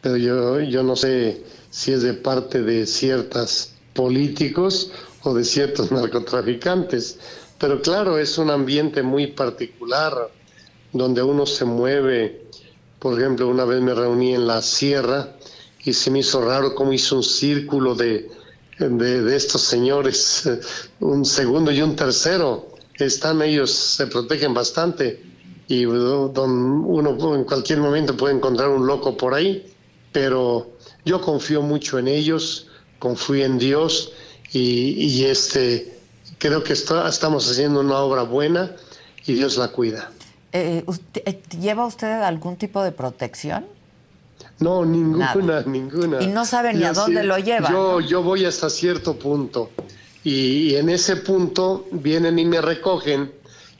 pero 0.00 0.16
yo, 0.16 0.60
yo 0.60 0.84
no 0.84 0.94
sé 0.94 1.42
si 1.70 1.92
es 1.92 2.02
de 2.02 2.14
parte 2.14 2.62
de 2.62 2.86
ciertos 2.86 3.72
políticos 3.94 4.92
o 5.22 5.34
de 5.34 5.44
ciertos 5.44 5.90
narcotraficantes, 5.90 7.18
pero 7.58 7.82
claro, 7.82 8.18
es 8.18 8.38
un 8.38 8.50
ambiente 8.50 9.02
muy 9.02 9.26
particular 9.28 10.30
donde 10.96 11.22
uno 11.22 11.46
se 11.46 11.64
mueve 11.64 12.46
por 12.98 13.20
ejemplo, 13.20 13.48
una 13.48 13.64
vez 13.64 13.80
me 13.80 13.94
reuní 13.94 14.34
en 14.34 14.46
la 14.46 14.62
sierra 14.62 15.36
y 15.84 15.92
se 15.92 16.10
me 16.10 16.20
hizo 16.20 16.44
raro 16.44 16.74
cómo 16.74 16.92
hizo 16.92 17.16
un 17.16 17.22
círculo 17.22 17.94
de, 17.94 18.30
de, 18.78 19.36
estos 19.36 19.62
señores, 19.62 20.48
un 21.00 21.24
segundo 21.24 21.70
y 21.70 21.82
un 21.82 21.94
tercero. 21.94 22.68
Están 22.94 23.42
ellos, 23.42 23.70
se 23.70 24.06
protegen 24.06 24.54
bastante 24.54 25.22
y 25.68 25.84
uno 25.84 27.34
en 27.36 27.44
cualquier 27.44 27.78
momento 27.78 28.16
puede 28.16 28.34
encontrar 28.34 28.70
un 28.70 28.86
loco 28.86 29.16
por 29.16 29.34
ahí, 29.34 29.72
pero 30.10 30.72
yo 31.04 31.20
confío 31.20 31.60
mucho 31.60 31.98
en 31.98 32.08
ellos, 32.08 32.68
confío 32.98 33.44
en 33.44 33.58
Dios 33.58 34.12
y, 34.52 35.24
este 35.24 35.98
creo 36.38 36.64
que 36.64 36.72
estamos 36.72 37.50
haciendo 37.50 37.80
una 37.80 37.98
obra 37.98 38.22
buena 38.22 38.74
y 39.26 39.34
Dios 39.34 39.58
la 39.58 39.68
cuida. 39.68 40.10
Eh, 40.56 40.84
eh, 41.14 41.42
¿Lleva 41.60 41.84
usted 41.84 42.22
algún 42.22 42.56
tipo 42.56 42.82
de 42.82 42.90
protección? 42.90 43.66
No, 44.58 44.86
ninguna, 44.86 45.62
ninguna. 45.66 46.22
Y 46.22 46.28
no 46.28 46.46
sabe 46.46 46.72
ni 46.72 46.84
a 46.84 46.92
dónde 46.92 47.24
lo 47.24 47.36
lleva. 47.38 47.70
Yo, 47.70 48.00
yo 48.00 48.22
voy 48.22 48.46
hasta 48.46 48.70
cierto 48.70 49.18
punto. 49.18 49.70
Y, 50.24 50.74
en 50.74 50.88
ese 50.88 51.16
punto 51.16 51.86
vienen 51.92 52.38
y 52.38 52.46
me 52.46 52.60
recogen 52.60 53.32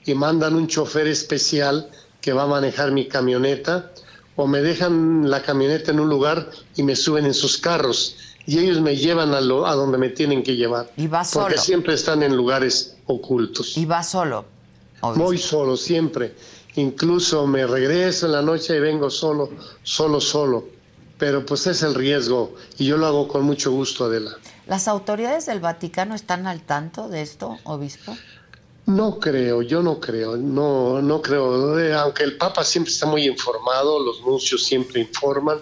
y 0.05 0.15
mandan 0.15 0.55
un 0.55 0.69
chofer 0.69 1.07
especial 1.09 1.89
que 2.21 2.33
va 2.33 2.43
a 2.43 2.47
manejar 2.47 2.93
mi 2.93 3.09
camioneta 3.09 3.91
o 4.37 4.47
me 4.47 4.61
dejan 4.61 5.29
la 5.31 5.43
camioneta 5.43 5.91
en 5.93 5.99
un 5.99 6.09
lugar 6.09 6.51
y 6.77 6.83
me 6.83 6.95
suben 6.95 7.25
en 7.25 7.35
sus 7.35 7.57
carros 7.57 8.17
y 8.47 8.59
ellos 8.59 8.81
me 8.81 8.97
llevan 8.97 9.35
a, 9.35 9.41
lo, 9.41 9.67
a 9.67 9.75
donde 9.75 9.99
me 9.99 10.11
tienen 10.11 10.43
que 10.43 10.55
llevar. 10.55 10.91
Y 10.97 11.09
va 11.09 11.25
solo. 11.25 11.47
Porque 11.47 11.59
siempre 11.59 11.95
están 11.95 12.23
en 12.23 12.37
lugares 12.37 12.97
ocultos. 13.07 13.77
Y 13.77 13.87
va 13.87 14.03
solo. 14.03 14.45
Voy 15.01 15.39
solo, 15.39 15.77
siempre 15.77 16.35
incluso 16.77 17.47
me 17.47 17.67
regreso 17.67 18.27
en 18.27 18.33
la 18.33 18.43
noche 18.43 18.77
y 18.77 18.81
vengo 18.81 19.11
solo, 19.11 19.51
solo, 19.83 20.21
solo. 20.21 20.65
Pero 21.19 21.45
pues 21.45 21.67
es 21.67 21.83
el 21.83 21.95
riesgo 21.95 22.55
y 22.79 22.87
yo 22.87 22.97
lo 22.97 23.07
hago 23.07 23.29
con 23.29 23.43
mucho 23.43 23.73
gusto, 23.73 24.05
Adela. 24.05 24.37
¿Las 24.67 24.87
autoridades 24.87 25.47
del 25.47 25.61
Vaticano 25.61 26.15
están 26.15 26.47
al 26.47 26.63
tanto 26.63 27.09
de 27.09 27.23
esto, 27.23 27.59
obispo? 27.65 28.17
No 28.87 29.19
creo, 29.19 29.63
yo 29.63 29.83
no 29.83 29.99
creo, 29.99 30.37
no, 30.37 31.03
no 31.03 31.23
creo. 31.23 31.79
Eh, 31.79 31.95
aunque 31.95 32.23
el 32.23 32.37
Papa 32.37 32.63
siempre 32.65 32.93
está 32.93 33.07
muy 33.07 33.27
informado, 33.27 33.99
los 33.99 34.21
nuncios 34.21 34.65
siempre 34.65 35.01
informan, 35.01 35.59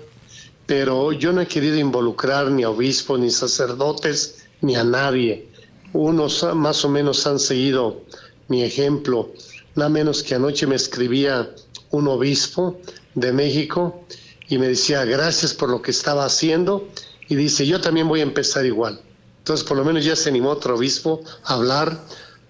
pero 0.67 1.12
yo 1.12 1.33
no 1.33 1.41
he 1.41 1.47
querido 1.47 1.79
involucrar 1.79 2.51
ni 2.51 2.65
a 2.65 2.71
obispos, 2.71 3.19
ni 3.19 3.31
sacerdotes, 3.31 4.47
ni 4.61 4.77
a 4.77 4.85
nadie. 4.85 5.49
Unos 5.93 6.47
más 6.55 6.85
o 6.85 6.89
menos 6.89 7.27
han 7.27 7.39
seguido 7.39 8.03
mi 8.49 8.62
ejemplo, 8.62 9.31
nada 9.75 9.89
menos 9.89 10.22
que 10.22 10.35
anoche 10.35 10.66
me 10.66 10.77
escribía 10.77 11.55
un 11.91 12.09
obispo 12.09 12.81
de 13.14 13.33
México 13.33 14.05
y 14.49 14.59
me 14.59 14.68
decía 14.68 15.05
gracias 15.05 15.55
por 15.55 15.68
lo 15.68 15.83
que 15.83 15.91
estaba 15.91 16.25
haciendo 16.25 16.89
y 17.29 17.35
dice 17.35 17.66
yo 17.66 17.81
también 17.81 18.09
voy 18.09 18.20
a 18.20 18.25
empezar 18.25 18.66
igual. 18.66 19.01
Entonces 19.39 19.66
por 19.66 19.77
lo 19.77 19.85
menos 19.85 20.05
ya 20.05 20.16
se 20.16 20.29
animó 20.29 20.51
otro 20.51 20.77
obispo 20.77 21.22
a 21.45 21.55
hablar 21.55 21.99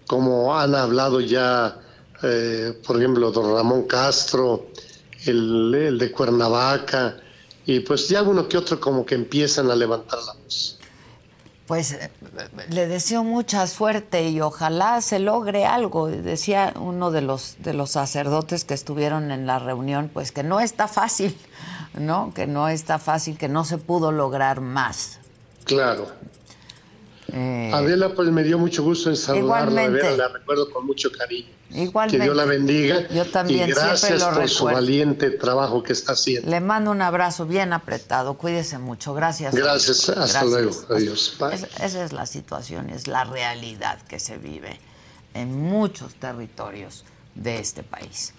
como 0.07 0.57
han 0.57 0.75
hablado 0.75 1.21
ya, 1.21 1.81
eh, 2.23 2.79
por 2.87 2.97
ejemplo, 2.99 3.31
don 3.31 3.55
Ramón 3.55 3.85
Castro, 3.85 4.69
el, 5.27 5.75
el 5.75 5.99
de 5.99 6.13
Cuernavaca, 6.13 7.17
y 7.67 7.81
pues 7.81 8.09
ya 8.09 8.23
uno 8.23 8.47
que 8.49 8.59
otro 8.59 8.79
como 8.79 9.07
que 9.07 9.15
empiezan 9.15 9.71
a 9.71 9.75
levantar 9.75 10.19
la 10.27 10.35
voz. 10.35 10.79
Pues 11.67 11.93
eh, 11.93 12.11
le 12.69 12.87
deseo 12.87 13.25
mucha 13.25 13.67
suerte 13.67 14.29
y 14.29 14.41
ojalá 14.41 15.01
se 15.01 15.19
logre 15.19 15.65
algo. 15.65 16.09
Decía 16.09 16.75
uno 16.77 17.11
de 17.11 17.23
los 17.23 17.57
de 17.61 17.73
los 17.73 17.91
sacerdotes 17.91 18.65
que 18.65 18.75
estuvieron 18.75 19.31
en 19.31 19.47
la 19.47 19.59
reunión, 19.59 20.11
pues 20.13 20.31
que 20.31 20.43
no 20.43 20.61
está 20.61 20.89
fácil, 20.89 21.39
¿no? 21.95 22.33
Que 22.35 22.47
no 22.47 22.69
está 22.69 22.99
fácil, 22.99 23.39
que 23.39 23.49
no 23.49 23.65
se 23.65 23.79
pudo 23.79 24.13
lograr 24.13 24.61
más. 24.61 25.19
Claro. 25.65 26.09
Eh, 27.37 27.73
Adela, 27.75 28.15
pues 28.15 28.29
me 28.29 28.45
dio 28.45 28.59
mucho 28.61 28.85
gusto 28.85 29.11
en 29.11 29.17
saludarla, 29.17 29.89
la 29.89 30.29
recuerdo 30.29 30.71
con 30.71 30.87
mucho 30.87 31.11
cariño. 31.11 31.49
Igualmente. 31.73 32.19
Que 32.19 32.23
Dios 32.23 32.37
la 32.37 32.45
bendiga. 32.45 33.09
Yo 33.09 33.25
también. 33.25 33.69
Y 33.69 33.73
gracias 33.73 34.23
por 34.23 34.49
su 34.49 34.67
valiente 34.67 35.31
trabajo 35.31 35.83
que 35.83 35.93
está 35.93 36.13
haciendo. 36.13 36.49
Le 36.49 36.61
mando 36.61 36.93
un 36.93 37.03
abrazo 37.03 37.45
bien 37.45 37.73
apretado. 37.73 38.35
Cuídese 38.35 38.79
mucho. 38.79 39.15
Gracias. 39.15 39.53
Gracias. 39.53 40.09
Hasta 40.11 40.45
luego. 40.45 40.71
Adiós. 40.89 41.37
esa 41.81 42.05
es 42.05 42.13
la 42.13 42.27
situación, 42.27 42.89
es 42.91 43.09
la 43.09 43.25
realidad 43.25 44.01
que 44.03 44.21
se 44.21 44.39
vive 44.39 44.79
en 45.35 45.61
muchos 45.61 46.15
territorios 46.15 47.05
de 47.35 47.59
este 47.59 47.83
país. 47.83 48.33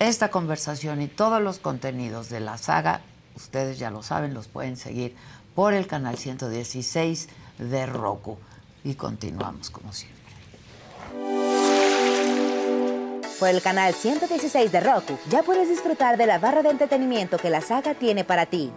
Esta 0.00 0.32
conversación 0.32 1.00
y 1.00 1.06
todos 1.06 1.40
los 1.40 1.60
contenidos 1.60 2.28
de 2.28 2.40
la 2.40 2.58
saga, 2.58 3.02
ustedes 3.36 3.78
ya 3.78 3.92
lo 3.92 4.02
saben, 4.02 4.34
los 4.34 4.48
pueden 4.48 4.76
seguir 4.76 5.14
por 5.54 5.74
el 5.74 5.86
canal 5.86 6.18
116 6.18 7.28
de 7.70 7.86
Roku. 7.86 8.38
Y 8.84 8.94
continuamos 8.94 9.70
como 9.70 9.92
siempre. 9.92 10.22
Por 13.38 13.48
el 13.48 13.60
canal 13.60 13.92
116 13.92 14.70
de 14.70 14.80
Roku 14.80 15.18
ya 15.28 15.42
puedes 15.42 15.68
disfrutar 15.68 16.16
de 16.16 16.26
la 16.26 16.38
barra 16.38 16.62
de 16.62 16.70
entretenimiento 16.70 17.38
que 17.38 17.50
la 17.50 17.60
saga 17.60 17.94
tiene 17.94 18.24
para 18.24 18.46
ti. 18.46 18.70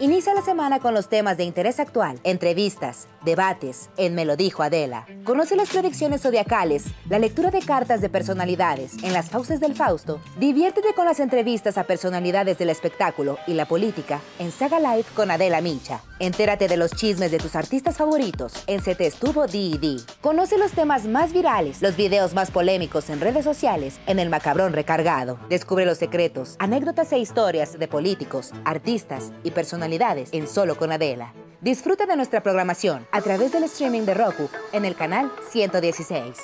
Inicia 0.00 0.32
la 0.32 0.40
semana 0.40 0.80
con 0.80 0.94
los 0.94 1.10
temas 1.10 1.36
de 1.36 1.44
interés 1.44 1.78
actual, 1.78 2.18
entrevistas, 2.24 3.06
debates, 3.22 3.90
en 3.98 4.14
Me 4.14 4.24
lo 4.24 4.34
dijo 4.34 4.62
Adela. 4.62 5.04
Conoce 5.24 5.56
las 5.56 5.68
predicciones 5.68 6.22
zodiacales, 6.22 6.84
la 7.10 7.18
lectura 7.18 7.50
de 7.50 7.58
cartas 7.58 8.00
de 8.00 8.08
personalidades 8.08 8.94
en 9.02 9.12
las 9.12 9.28
fauces 9.28 9.60
del 9.60 9.74
Fausto. 9.74 10.18
Diviértete 10.38 10.94
con 10.94 11.04
las 11.04 11.20
entrevistas 11.20 11.76
a 11.76 11.84
personalidades 11.84 12.56
del 12.56 12.70
espectáculo 12.70 13.36
y 13.46 13.52
la 13.52 13.68
política 13.68 14.22
en 14.38 14.52
Saga 14.52 14.80
Live 14.80 15.04
con 15.14 15.30
Adela 15.30 15.60
Micha. 15.60 16.00
Entérate 16.18 16.66
de 16.66 16.78
los 16.78 16.92
chismes 16.92 17.30
de 17.30 17.38
tus 17.38 17.54
artistas 17.54 17.98
favoritos 17.98 18.54
en 18.66 18.82
Se 18.82 18.94
Te 18.94 19.06
Estuvo 19.06 19.46
D&D. 19.46 19.98
Conoce 20.22 20.56
los 20.56 20.72
temas 20.72 21.04
más 21.04 21.34
virales, 21.34 21.82
los 21.82 21.96
videos 21.96 22.32
más 22.32 22.50
polémicos 22.50 23.10
en 23.10 23.20
redes 23.20 23.44
sociales 23.44 24.00
en 24.06 24.18
El 24.18 24.30
Macabrón 24.30 24.72
Recargado. 24.72 25.38
Descubre 25.50 25.84
los 25.84 25.98
secretos, 25.98 26.56
anécdotas 26.58 27.12
e 27.12 27.18
historias 27.18 27.78
de 27.78 27.86
políticos, 27.86 28.52
artistas 28.64 29.32
y 29.44 29.50
personalidades 29.50 29.89
en 30.32 30.46
Solo 30.46 30.76
con 30.76 30.92
Adela. 30.92 31.32
Disfruta 31.60 32.06
de 32.06 32.16
nuestra 32.16 32.42
programación 32.42 33.06
a 33.10 33.20
través 33.20 33.52
del 33.52 33.64
streaming 33.64 34.02
de 34.02 34.14
Roku 34.14 34.48
en 34.72 34.84
el 34.84 34.94
canal 34.94 35.32
116. 35.50 36.36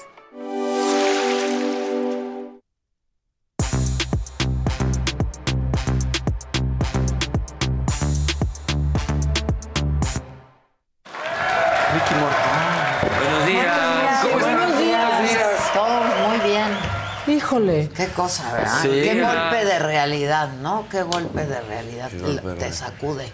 Híjole. 17.46 17.88
Qué 17.96 18.08
cosa, 18.08 18.52
¿verdad? 18.52 18.82
Qué 18.82 19.22
golpe 19.22 19.64
de 19.64 19.78
realidad, 19.78 20.52
¿no? 20.60 20.88
Qué 20.90 21.02
golpe 21.04 21.46
de 21.46 21.60
realidad. 21.60 22.10
Te 22.58 22.72
sacude. 22.72 23.30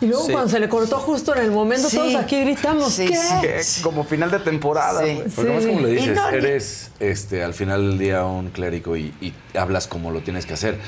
Y 0.00 0.06
luego 0.06 0.24
cuando 0.24 0.48
se 0.48 0.58
le 0.58 0.68
cortó 0.70 0.98
justo 0.98 1.36
en 1.36 1.44
el 1.44 1.50
momento, 1.50 1.88
todos 1.88 2.14
aquí 2.16 2.40
gritamos, 2.40 2.96
¿qué? 2.96 3.60
Como 3.82 4.04
final 4.04 4.30
de 4.30 4.38
temporada. 4.38 5.02
Porque 5.36 5.52
más 5.52 5.66
como 5.66 5.80
le 5.80 5.90
dices, 5.90 6.18
eres 6.32 6.90
este, 6.98 7.44
al 7.44 7.52
final 7.52 7.90
del 7.90 7.98
día 7.98 8.24
un 8.24 8.48
clérigo 8.48 8.96
y, 8.96 9.14
y, 9.20 9.34
hablas 9.56 9.86
como 9.86 10.10
lo 10.10 10.22
tienes 10.22 10.46
que 10.46 10.54
hacer. 10.54 10.78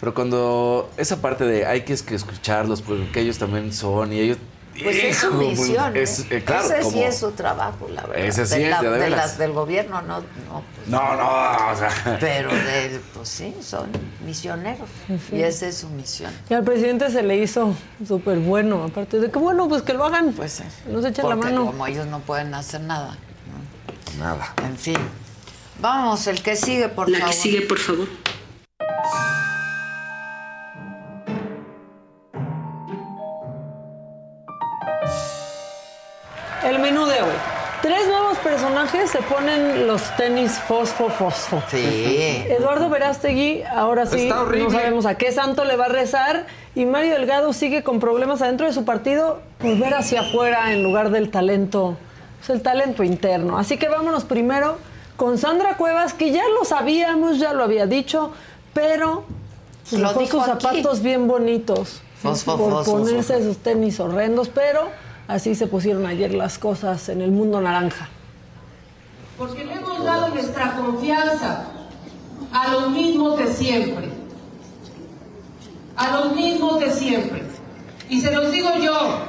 Pero 0.00 0.12
cuando 0.12 0.90
esa 0.96 1.22
parte 1.22 1.44
de 1.44 1.64
hay 1.64 1.82
que 1.82 1.92
escucharlos 1.92 2.82
porque 2.82 3.20
ellos 3.20 3.38
también 3.38 3.72
son 3.72 4.12
y 4.12 4.18
ellos 4.18 4.38
pues 4.78 4.96
es 4.96 5.16
su 5.18 5.32
misión. 5.32 5.96
Es, 5.96 6.26
¿eh? 6.30 6.42
claro, 6.44 6.66
ese 6.66 6.90
sí 6.90 7.02
es 7.02 7.18
su 7.18 7.32
trabajo, 7.32 7.88
la 7.88 8.02
verdad. 8.02 8.24
Ese 8.24 8.46
sí 8.46 8.60
de 8.60 8.70
es, 8.70 8.80
de 8.80 9.10
las 9.10 9.38
del 9.38 9.52
gobierno, 9.52 10.00
no. 10.02 10.18
No, 10.20 10.62
pues, 10.74 10.88
no, 10.88 11.16
no, 11.16 11.72
o 11.72 11.76
sea. 11.76 12.18
Pero, 12.20 12.50
de, 12.50 13.00
pues 13.14 13.28
sí, 13.28 13.54
son 13.60 13.90
misioneros. 14.24 14.88
Y 15.32 15.42
esa 15.42 15.66
es 15.66 15.78
su 15.78 15.88
misión. 15.88 16.32
Y 16.48 16.54
al 16.54 16.64
presidente 16.64 17.10
se 17.10 17.22
le 17.22 17.36
hizo 17.36 17.74
súper 18.06 18.38
bueno, 18.38 18.84
aparte 18.84 19.20
de 19.20 19.30
que, 19.30 19.38
bueno, 19.38 19.68
pues 19.68 19.82
que 19.82 19.92
lo 19.92 20.04
hagan. 20.04 20.32
Pues 20.32 20.62
nos 20.86 21.04
echen 21.04 21.28
la 21.28 21.36
mano. 21.36 21.66
como 21.66 21.86
ellos 21.86 22.06
no 22.06 22.20
pueden 22.20 22.54
hacer 22.54 22.80
nada. 22.80 23.16
Nada. 24.18 24.54
En 24.64 24.76
fin. 24.76 24.96
Vamos, 25.80 26.26
el 26.26 26.42
que 26.42 26.56
sigue, 26.56 26.88
por 26.88 27.06
favor. 27.06 27.20
La 27.20 27.26
que 27.26 27.32
sigue, 27.32 27.62
por 27.62 27.78
favor. 27.78 28.06
Se 39.06 39.22
ponen 39.22 39.86
los 39.86 40.02
tenis 40.16 40.52
fosfo 40.52 41.08
fosfo. 41.08 41.62
Sí. 41.68 42.44
Eduardo 42.48 42.88
Verástegui, 42.88 43.62
ahora 43.62 44.06
sí, 44.06 44.28
no 44.28 44.70
sabemos 44.70 45.06
a 45.06 45.16
qué 45.16 45.32
santo 45.32 45.64
le 45.64 45.76
va 45.76 45.86
a 45.86 45.88
rezar. 45.88 46.46
Y 46.74 46.86
Mario 46.86 47.14
Delgado 47.14 47.52
sigue 47.52 47.82
con 47.82 48.00
problemas 48.00 48.42
adentro 48.42 48.66
de 48.66 48.72
su 48.72 48.84
partido 48.84 49.40
por 49.58 49.76
ver 49.78 49.94
hacia 49.94 50.20
afuera 50.20 50.72
en 50.72 50.82
lugar 50.82 51.10
del 51.10 51.30
talento, 51.30 51.96
pues 52.38 52.50
el 52.50 52.62
talento 52.62 53.02
interno. 53.02 53.58
Así 53.58 53.76
que 53.76 53.88
vámonos 53.88 54.24
primero 54.24 54.78
con 55.16 55.38
Sandra 55.38 55.76
Cuevas, 55.76 56.14
que 56.14 56.32
ya 56.32 56.44
lo 56.48 56.64
sabíamos, 56.64 57.38
ya 57.38 57.52
lo 57.52 57.64
había 57.64 57.86
dicho, 57.86 58.32
pero 58.72 59.24
lo 59.92 60.12
dejó 60.12 60.26
sus 60.26 60.44
zapatos 60.44 61.02
bien 61.02 61.26
bonitos. 61.26 62.02
Fosfo, 62.22 62.56
por 62.56 62.70
fosfo, 62.70 62.92
ponerse 62.92 63.34
fosfo. 63.34 63.48
sus 63.48 63.58
tenis 63.58 63.98
horrendos, 63.98 64.48
pero 64.48 64.88
Así 65.30 65.54
se 65.54 65.68
pusieron 65.68 66.06
ayer 66.06 66.34
las 66.34 66.58
cosas 66.58 67.08
en 67.08 67.22
el 67.22 67.30
mundo 67.30 67.60
naranja. 67.60 68.08
Porque 69.40 69.64
le 69.64 69.72
hemos 69.72 70.04
dado 70.04 70.28
nuestra 70.28 70.76
confianza 70.76 71.64
a 72.52 72.68
los 72.72 72.90
mismos 72.90 73.38
de 73.38 73.50
siempre. 73.54 74.10
A 75.96 76.10
los 76.10 76.36
mismos 76.36 76.78
de 76.78 76.90
siempre. 76.90 77.44
Y 78.10 78.20
se 78.20 78.32
los 78.32 78.52
digo 78.52 78.68
yo, 78.76 79.24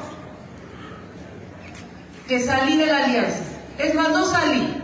que 2.28 2.42
salí 2.42 2.76
de 2.76 2.88
la 2.88 3.06
alianza. 3.06 3.44
Es 3.78 3.96
más, 3.96 4.10
no 4.10 4.26
salí. 4.26 4.84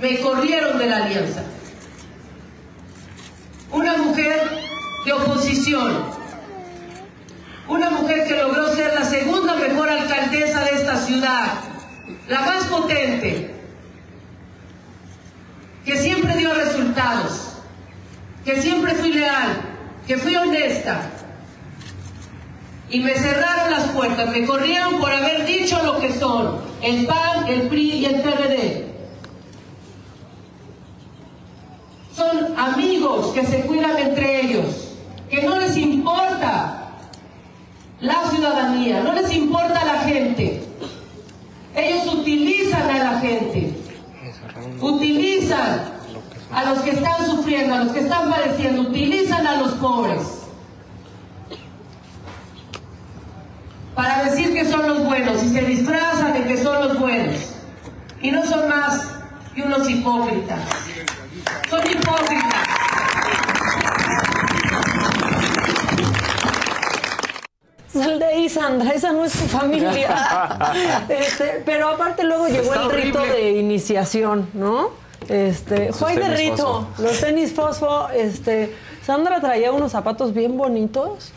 Me 0.00 0.18
corrieron 0.20 0.78
de 0.78 0.86
la 0.86 1.04
alianza. 1.04 1.42
Una 3.70 3.98
mujer 3.98 4.48
de 5.04 5.12
oposición, 5.12 5.92
una 7.68 7.90
mujer 7.90 8.26
que 8.26 8.34
logró 8.34 8.74
ser 8.74 8.94
la 8.94 9.04
segunda 9.04 9.56
mejor 9.56 9.90
alcaldesa 9.90 10.64
de 10.64 10.70
esta 10.70 10.96
ciudad, 10.96 11.52
la 12.28 12.40
más 12.40 12.64
potente, 12.64 13.55
que 15.86 15.96
siempre 15.96 16.36
dio 16.36 16.52
resultados, 16.52 17.52
que 18.44 18.60
siempre 18.60 18.92
fui 18.96 19.12
leal, 19.12 19.60
que 20.06 20.18
fui 20.18 20.34
honesta. 20.34 21.10
Y 22.90 23.00
me 23.00 23.14
cerraron 23.14 23.70
las 23.70 23.84
puertas, 23.90 24.28
me 24.30 24.44
corrieron 24.44 24.98
por 24.98 25.12
haber 25.12 25.46
dicho 25.46 25.80
lo 25.84 26.00
que 26.00 26.12
son 26.12 26.60
el 26.82 27.06
PAN, 27.06 27.46
el 27.48 27.62
PRI 27.68 27.92
y 27.92 28.04
el 28.04 28.20
PRD. 28.20 28.86
Son 32.14 32.58
amigos 32.58 33.32
que 33.32 33.46
se 33.46 33.60
cuidan 33.60 33.96
entre 33.98 34.40
ellos, 34.40 34.94
que 35.30 35.42
no 35.44 35.56
les 35.58 35.76
importa 35.76 36.90
la 38.00 38.30
ciudadanía, 38.30 39.02
no 39.02 39.12
les 39.12 39.32
importa 39.32 39.84
la 39.84 40.00
gente. 40.00 40.64
Ellos 41.76 42.12
utilizan 42.12 42.90
a 42.90 42.98
la 43.12 43.20
gente, 43.20 43.85
utilizan 44.80 45.96
a 46.52 46.64
los 46.64 46.78
que 46.80 46.90
están 46.90 47.26
sufriendo, 47.26 47.74
a 47.74 47.84
los 47.84 47.92
que 47.92 48.00
están 48.00 48.30
padeciendo, 48.30 48.82
utilizan 48.82 49.46
a 49.46 49.56
los 49.56 49.72
pobres 49.72 50.36
para 53.94 54.24
decir 54.24 54.52
que 54.52 54.64
son 54.64 54.86
los 54.86 55.04
buenos 55.04 55.42
y 55.42 55.48
se 55.48 55.62
disfrazan 55.62 56.34
de 56.34 56.44
que 56.44 56.62
son 56.62 56.86
los 56.86 57.00
buenos 57.00 57.34
y 58.20 58.30
no 58.30 58.44
son 58.44 58.68
más 58.68 59.08
que 59.54 59.62
unos 59.62 59.88
hipócritas. 59.88 60.60
Son 61.70 61.80
hipócritas. 61.80 62.75
Sal 67.96 68.18
de 68.18 68.24
ahí, 68.24 68.48
Sandra, 68.48 68.90
esa 68.90 69.12
no 69.12 69.24
es 69.24 69.32
tu 69.32 69.46
familia. 69.46 70.08
Este, 71.08 71.62
pero 71.64 71.88
aparte 71.88 72.24
luego 72.24 72.48
llegó 72.48 72.74
el 72.74 72.90
rito 72.90 73.20
de 73.20 73.52
iniciación, 73.52 74.48
¿no? 74.54 74.90
Este, 75.28 75.92
fue 75.92 76.16
de 76.16 76.28
rito, 76.36 76.86
los 76.98 77.20
tenis 77.20 77.52
fosfo, 77.52 78.08
este, 78.10 78.74
Sandra 79.04 79.40
traía 79.40 79.72
unos 79.72 79.92
zapatos 79.92 80.34
bien 80.34 80.56
bonitos. 80.56 81.32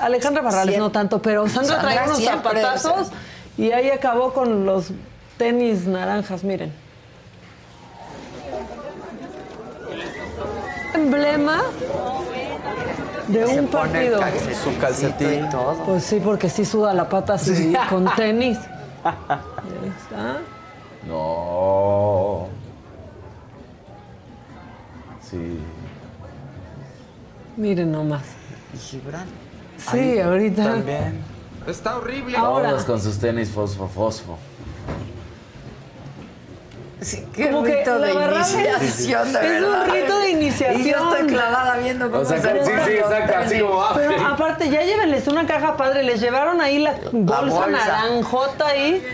Alejandra 0.00 0.42
Barrales 0.42 0.78
no 0.78 0.90
tanto, 0.90 1.22
pero 1.22 1.48
Sandra, 1.48 1.80
traía 1.80 2.04
unos 2.04 2.22
zapatazos 2.22 3.08
y 3.56 3.70
ahí 3.72 3.90
acabó 3.90 4.32
con 4.32 4.66
los 4.66 4.88
tenis 5.38 5.86
naranjas, 5.86 6.44
miren. 6.44 6.72
Emblema 10.94 11.62
de 13.28 13.44
un 13.44 13.66
partido. 13.66 14.20
Su 14.62 14.78
calcetín. 14.78 15.48
Pues 15.86 16.04
sí, 16.04 16.20
porque 16.22 16.48
sí 16.48 16.64
suda 16.64 16.92
la 16.94 17.08
pata 17.08 17.34
así 17.34 17.72
con 17.90 18.04
tenis. 18.16 18.58
Está. 19.98 20.38
No. 21.06 22.48
Sí. 25.28 25.58
Miren 27.56 27.92
nomás. 27.92 28.22
¿Y 28.74 28.78
Gibran? 28.78 29.26
Sí, 29.90 30.18
ahorita. 30.18 30.64
También. 30.64 31.20
Está 31.66 31.96
horrible. 31.96 32.36
Ahora. 32.36 32.70
Todos 32.70 32.84
con 32.84 33.00
sus 33.00 33.18
tenis 33.18 33.50
fosfo, 33.50 33.88
fosfo. 33.88 34.38
Sí, 37.02 37.24
qué 37.34 37.50
Como 37.50 37.64
que 37.64 37.78
rito 37.78 37.98
la 37.98 38.06
de 38.06 38.12
iniciación, 38.12 39.32
de 39.32 39.56
es 39.56 39.62
un 39.62 39.90
rito 39.90 40.18
de 40.20 40.30
iniciación. 40.30 40.80
Y 40.80 40.90
yo 40.90 40.96
estoy 41.10 41.26
clavada 41.26 41.76
viendo 41.78 42.10
cómo 42.10 42.22
O 42.22 42.24
sea, 42.24 42.40
se 42.40 42.64
sí, 42.64 42.70
sí, 42.84 42.92
exacto, 42.92 43.34
así 43.38 43.60
como, 43.60 43.82
ah, 43.82 43.92
Pero 43.94 44.26
aparte, 44.26 44.70
ya 44.70 44.82
llévenles 44.82 45.26
una 45.26 45.46
caja 45.46 45.76
padre. 45.76 46.04
Les 46.04 46.20
llevaron 46.20 46.60
ahí 46.60 46.78
la 46.78 46.94
bolsa, 47.10 47.66
bolsa. 47.66 47.66
naranjota 47.66 48.68
ahí. 48.68 49.04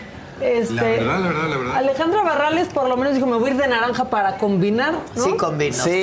Este, 0.41 0.75
La 0.75 0.83
verdad, 0.83 1.19
la 1.21 1.29
verdad, 1.29 1.49
la 1.49 1.57
verdad. 1.57 1.77
Alejandra 1.77 2.23
Barrales 2.23 2.69
por 2.69 2.89
lo 2.89 2.97
menos 2.97 3.15
dijo, 3.15 3.27
me 3.27 3.37
voy 3.37 3.51
a 3.51 3.55
ir 3.55 3.61
de 3.61 3.69
naranja 3.69 4.05
para 4.05 4.37
combinar, 4.37 4.93
¿no? 5.15 5.25
Sí 5.25 5.33
combinó. 5.37 5.75
Sí. 5.75 6.03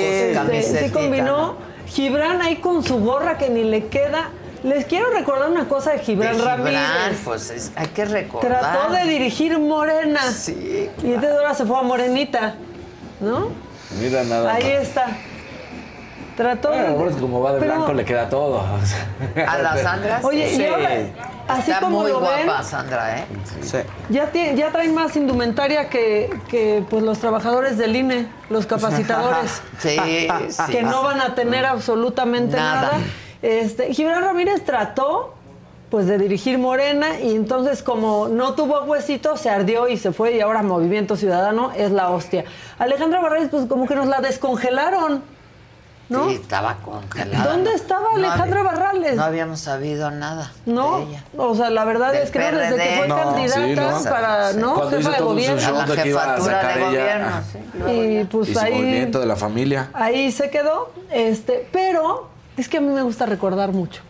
Este, 0.52 0.84
sí 0.86 0.90
combinó. 0.90 1.56
Gibran 1.86 2.42
ahí 2.42 2.56
con 2.56 2.82
su 2.82 2.98
gorra 2.98 3.38
que 3.38 3.48
ni 3.48 3.64
le 3.64 3.86
queda. 3.86 4.30
Les 4.66 4.84
quiero 4.84 5.10
recordar 5.10 5.48
una 5.48 5.68
cosa 5.68 5.92
de 5.92 5.98
De 5.98 6.02
Gibran 6.04 6.34
Gibran, 6.34 6.58
Ramírez. 6.58 7.20
pues 7.24 7.50
es- 7.50 7.70
hay 7.76 7.86
que 7.86 8.04
recordar. 8.04 8.60
Trató 8.60 8.92
de 8.92 9.04
dirigir 9.04 9.56
Morena. 9.60 10.20
Sí, 10.32 10.90
Y 11.04 11.06
entonces 11.06 11.38
ahora 11.38 11.54
se 11.54 11.64
fue 11.64 11.78
a 11.78 11.82
Morenita, 11.82 12.54
¿no? 13.20 13.50
Mira 14.00 14.24
nada. 14.24 14.52
Ahí 14.54 14.64
más. 14.64 14.82
está. 14.88 15.06
Trató 16.36 16.68
Bueno, 16.68 17.04
de- 17.10 17.20
como 17.20 17.40
va 17.40 17.52
de 17.54 17.60
Pero- 17.60 17.74
blanco 17.76 17.92
le 17.94 18.04
queda 18.04 18.28
todo. 18.28 18.60
A 19.46 19.58
la 19.58 19.76
Sandra. 19.82 20.20
Oye, 20.24 20.50
sí. 20.54 20.62
y 20.62 20.66
ahora, 20.66 20.90
así 21.48 21.70
Está 21.70 21.80
como 21.80 22.00
muy 22.00 22.10
lo 22.10 22.20
ven, 22.20 22.44
guapa, 22.46 22.62
Sandra, 22.64 23.20
¿eh? 23.20 23.24
Sí. 23.62 23.78
Ya, 24.10 24.30
tie- 24.32 24.54
ya 24.56 24.70
traen 24.72 24.92
más 24.94 25.14
indumentaria 25.16 25.88
que, 25.88 26.28
que, 26.48 26.84
pues, 26.90 27.04
los 27.04 27.20
trabajadores 27.20 27.78
del 27.78 27.94
INE, 27.96 28.26
los 28.50 28.66
capacitadores. 28.66 29.62
Sí, 29.78 29.96
sí. 30.50 30.72
que 30.72 30.82
no 30.82 31.02
van 31.04 31.20
a 31.20 31.34
tener 31.36 31.64
absolutamente 31.64 32.56
Nada. 32.56 32.80
nada. 32.82 32.98
Este, 33.46 33.94
Gibran 33.94 34.22
Ramírez 34.22 34.64
trató 34.64 35.34
pues 35.90 36.06
de 36.08 36.18
dirigir 36.18 36.58
Morena 36.58 37.20
y 37.20 37.36
entonces 37.36 37.80
como 37.80 38.26
no 38.26 38.54
tuvo 38.54 38.80
huesito 38.82 39.36
se 39.36 39.50
ardió 39.50 39.86
y 39.86 39.96
se 39.96 40.12
fue 40.12 40.34
y 40.34 40.40
ahora 40.40 40.62
Movimiento 40.62 41.14
Ciudadano 41.16 41.70
es 41.76 41.92
la 41.92 42.10
hostia. 42.10 42.44
Alejandra 42.78 43.20
Barrales 43.20 43.48
pues 43.52 43.66
como 43.66 43.86
que 43.86 43.94
nos 43.94 44.08
la 44.08 44.20
descongelaron, 44.20 45.22
¿no? 46.08 46.28
Sí, 46.28 46.34
estaba 46.34 46.78
congelada. 46.84 47.52
¿Dónde 47.52 47.72
estaba 47.72 48.08
No 48.10 48.16
Alejandra 48.16 48.60
había- 48.60 48.72
Barrales? 48.72 49.14
No 49.14 49.22
habíamos 49.22 49.60
sabido 49.60 50.10
nada 50.10 50.52
No, 50.66 50.98
de 50.98 51.02
ella. 51.04 51.24
o 51.36 51.54
sea, 51.54 51.70
la 51.70 51.84
verdad 51.84 52.12
Del 52.12 52.22
es 52.22 52.30
que 52.32 52.38
no, 52.40 52.44
desde 52.46 52.74
PRD. 52.74 52.88
que 52.88 52.96
fue 52.98 53.08
No, 53.08 53.16
candidata 53.16 53.60
sí, 53.64 53.74
¿no? 53.74 54.10
para, 54.10 54.50
hizo 54.50 54.90
Jefa 54.90 55.10
de 55.12 55.22
gobierno. 55.22 55.72
la 55.72 56.02
que 56.02 56.08
iba 56.08 56.20
a 56.20 56.24
jefatura 56.26 56.60
sacar 56.60 56.74
de 56.74 56.80
ella. 56.80 56.88
gobierno, 56.88 57.30
sí. 57.52 57.92
Y 58.20 58.24
pues 58.24 58.48
y 58.48 58.54
su 58.54 58.58
ahí, 58.60 58.72
movimiento 58.74 59.20
de 59.20 59.26
la 59.26 59.36
familia. 59.36 59.90
ahí 59.92 60.32
se 60.32 60.50
quedó, 60.50 60.90
este, 61.12 61.68
pero 61.72 62.34
es 62.56 62.68
que 62.68 62.78
a 62.78 62.80
mí 62.80 62.88
me 62.88 63.02
gusta 63.02 63.26
recordar 63.26 63.72
mucho. 63.72 64.02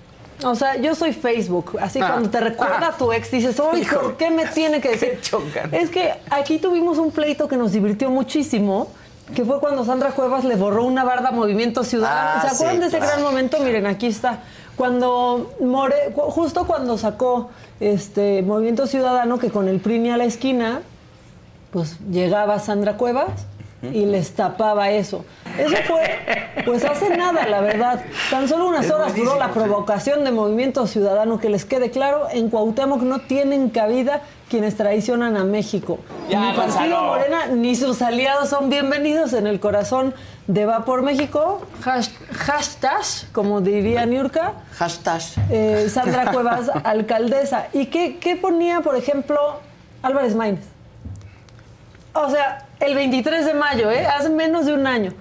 O 0.44 0.54
sea, 0.54 0.76
yo 0.76 0.94
soy 0.94 1.12
Facebook, 1.14 1.78
así 1.80 1.98
Ah. 2.00 2.08
cuando 2.10 2.28
te 2.28 2.40
recuerda 2.40 2.88
a 2.88 2.92
tu 2.96 3.10
ex 3.12 3.30
dices, 3.30 3.58
oye, 3.58 3.86
¿por 3.86 4.16
qué 4.18 4.30
me 4.30 4.46
tiene 4.46 4.80
que 4.80 4.90
decir? 4.90 5.18
chocan. 5.22 5.72
Es 5.74 5.88
que 5.90 6.12
aquí 6.30 6.58
tuvimos 6.58 6.98
un 6.98 7.10
pleito 7.10 7.48
que 7.48 7.56
nos 7.56 7.72
divirtió 7.72 8.10
muchísimo, 8.10 8.88
que 9.34 9.44
fue 9.44 9.58
cuando 9.60 9.84
Sandra 9.84 10.10
Cuevas 10.10 10.44
le 10.44 10.56
borró 10.56 10.84
una 10.84 11.04
barda 11.04 11.30
a 11.30 11.32
Movimiento 11.32 11.84
Ciudadano. 11.84 12.42
Ah, 12.44 12.48
¿Se 12.48 12.54
acuerdan 12.54 12.74
sí, 12.76 12.80
de 12.82 12.86
ese 12.88 12.98
claro. 12.98 13.12
gran 13.12 13.22
momento? 13.24 13.58
Miren, 13.60 13.86
aquí 13.86 14.06
está. 14.08 14.40
Cuando 14.76 15.54
More, 15.60 16.12
justo 16.14 16.66
cuando 16.66 16.98
sacó 16.98 17.48
este 17.80 18.42
Movimiento 18.42 18.86
Ciudadano, 18.86 19.38
que 19.38 19.50
con 19.50 19.68
el 19.68 19.80
PRI 19.80 19.98
ni 20.00 20.10
a 20.10 20.18
la 20.18 20.24
esquina, 20.26 20.82
pues 21.72 21.96
llegaba 22.10 22.58
Sandra 22.58 22.98
Cuevas 22.98 23.30
y 23.92 24.06
les 24.06 24.34
tapaba 24.34 24.90
eso. 24.90 25.24
Eso 25.58 25.76
fue, 25.86 26.02
pues 26.66 26.84
hace 26.84 27.16
nada, 27.16 27.46
la 27.48 27.60
verdad. 27.62 28.04
Tan 28.30 28.46
solo 28.48 28.66
unas 28.68 28.90
horas 28.90 29.14
duró 29.14 29.38
la 29.38 29.48
provocación 29.52 30.22
de 30.24 30.30
Movimiento 30.32 30.86
Ciudadano. 30.86 31.38
Que 31.38 31.48
les 31.48 31.64
quede 31.64 31.90
claro, 31.90 32.26
en 32.30 32.50
Cuauhtémoc 32.50 33.00
no 33.02 33.20
tienen 33.20 33.70
cabida 33.70 34.20
quienes 34.50 34.76
traicionan 34.76 35.36
a 35.36 35.44
México. 35.44 35.98
Ya, 36.28 36.40
ni 36.40 36.46
Partido 36.56 36.66
Gonzalo. 36.66 37.02
Morena 37.04 37.46
ni 37.46 37.74
sus 37.74 38.02
aliados 38.02 38.50
son 38.50 38.68
bienvenidos 38.68 39.32
en 39.32 39.46
el 39.46 39.58
corazón 39.60 40.14
de 40.46 40.66
Va 40.66 40.84
por 40.84 41.02
México. 41.02 41.62
Hash- 41.84 42.10
hashtag, 42.32 43.02
como 43.32 43.60
diría 43.62 44.04
Niurka. 44.04 44.52
Hashtag. 44.76 45.22
Eh, 45.50 45.88
Sandra 45.90 46.32
Cuevas, 46.32 46.70
alcaldesa. 46.84 47.68
¿Y 47.72 47.86
qué, 47.86 48.18
qué 48.18 48.36
ponía, 48.36 48.82
por 48.82 48.94
ejemplo, 48.94 49.38
Álvarez 50.02 50.34
Maínez? 50.36 50.64
O 52.14 52.30
sea, 52.30 52.65
el 52.80 52.94
23 52.94 53.46
de 53.46 53.54
mayo, 53.54 53.90
¿eh? 53.90 54.06
hace 54.06 54.30
menos 54.30 54.66
de 54.66 54.74
un 54.74 54.86
año, 54.86 55.12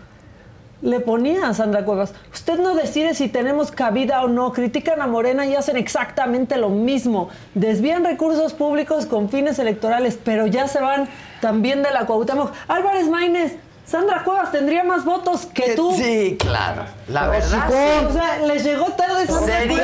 le 0.82 0.99
ponía 0.99 1.47
a 1.47 1.53
Sandra 1.53 1.86
Cuevas, 1.86 2.14
usted 2.34 2.60
no 2.60 2.76
decide 2.76 3.14
si 3.14 3.28
tenemos 3.28 3.72
cabida 3.72 4.24
o 4.24 4.28
no, 4.28 4.51
critican 4.51 5.01
a 5.01 5.08
Morena 5.08 5.45
y 5.45 5.56
hacen 5.56 5.78
exactamente 5.78 6.58
lo 6.58 6.70
mismo, 6.70 7.30
desvían 7.53 8.03
recursos 8.03 8.53
públicos 8.53 9.06
con 9.06 9.30
fines 9.30 9.58
electorales, 9.58 10.20
pero 10.24 10.47
ya 10.47 10.68
se 10.68 10.82
van 10.82 11.08
también 11.41 11.82
de 11.82 11.91
la 11.91 12.06
Cuauhtémoc. 12.06 12.51
Álvarez 12.68 13.08
Maínez, 13.08 13.56
Sandra 13.86 14.24
Cuevas 14.24 14.52
tendría 14.52 14.84
más 14.84 15.06
votos 15.06 15.46
que 15.46 15.76
tú. 15.76 15.94
Sí, 15.96 16.38
claro. 16.40 16.86
La 17.08 17.28
verdad, 17.28 17.70
O 17.70 18.08
sí. 18.10 18.14
sea, 18.18 18.40
les 18.40 18.64
llegó 18.64 18.86
tarde 18.94 19.28
Sandra 19.28 19.60
Sería 19.60 19.76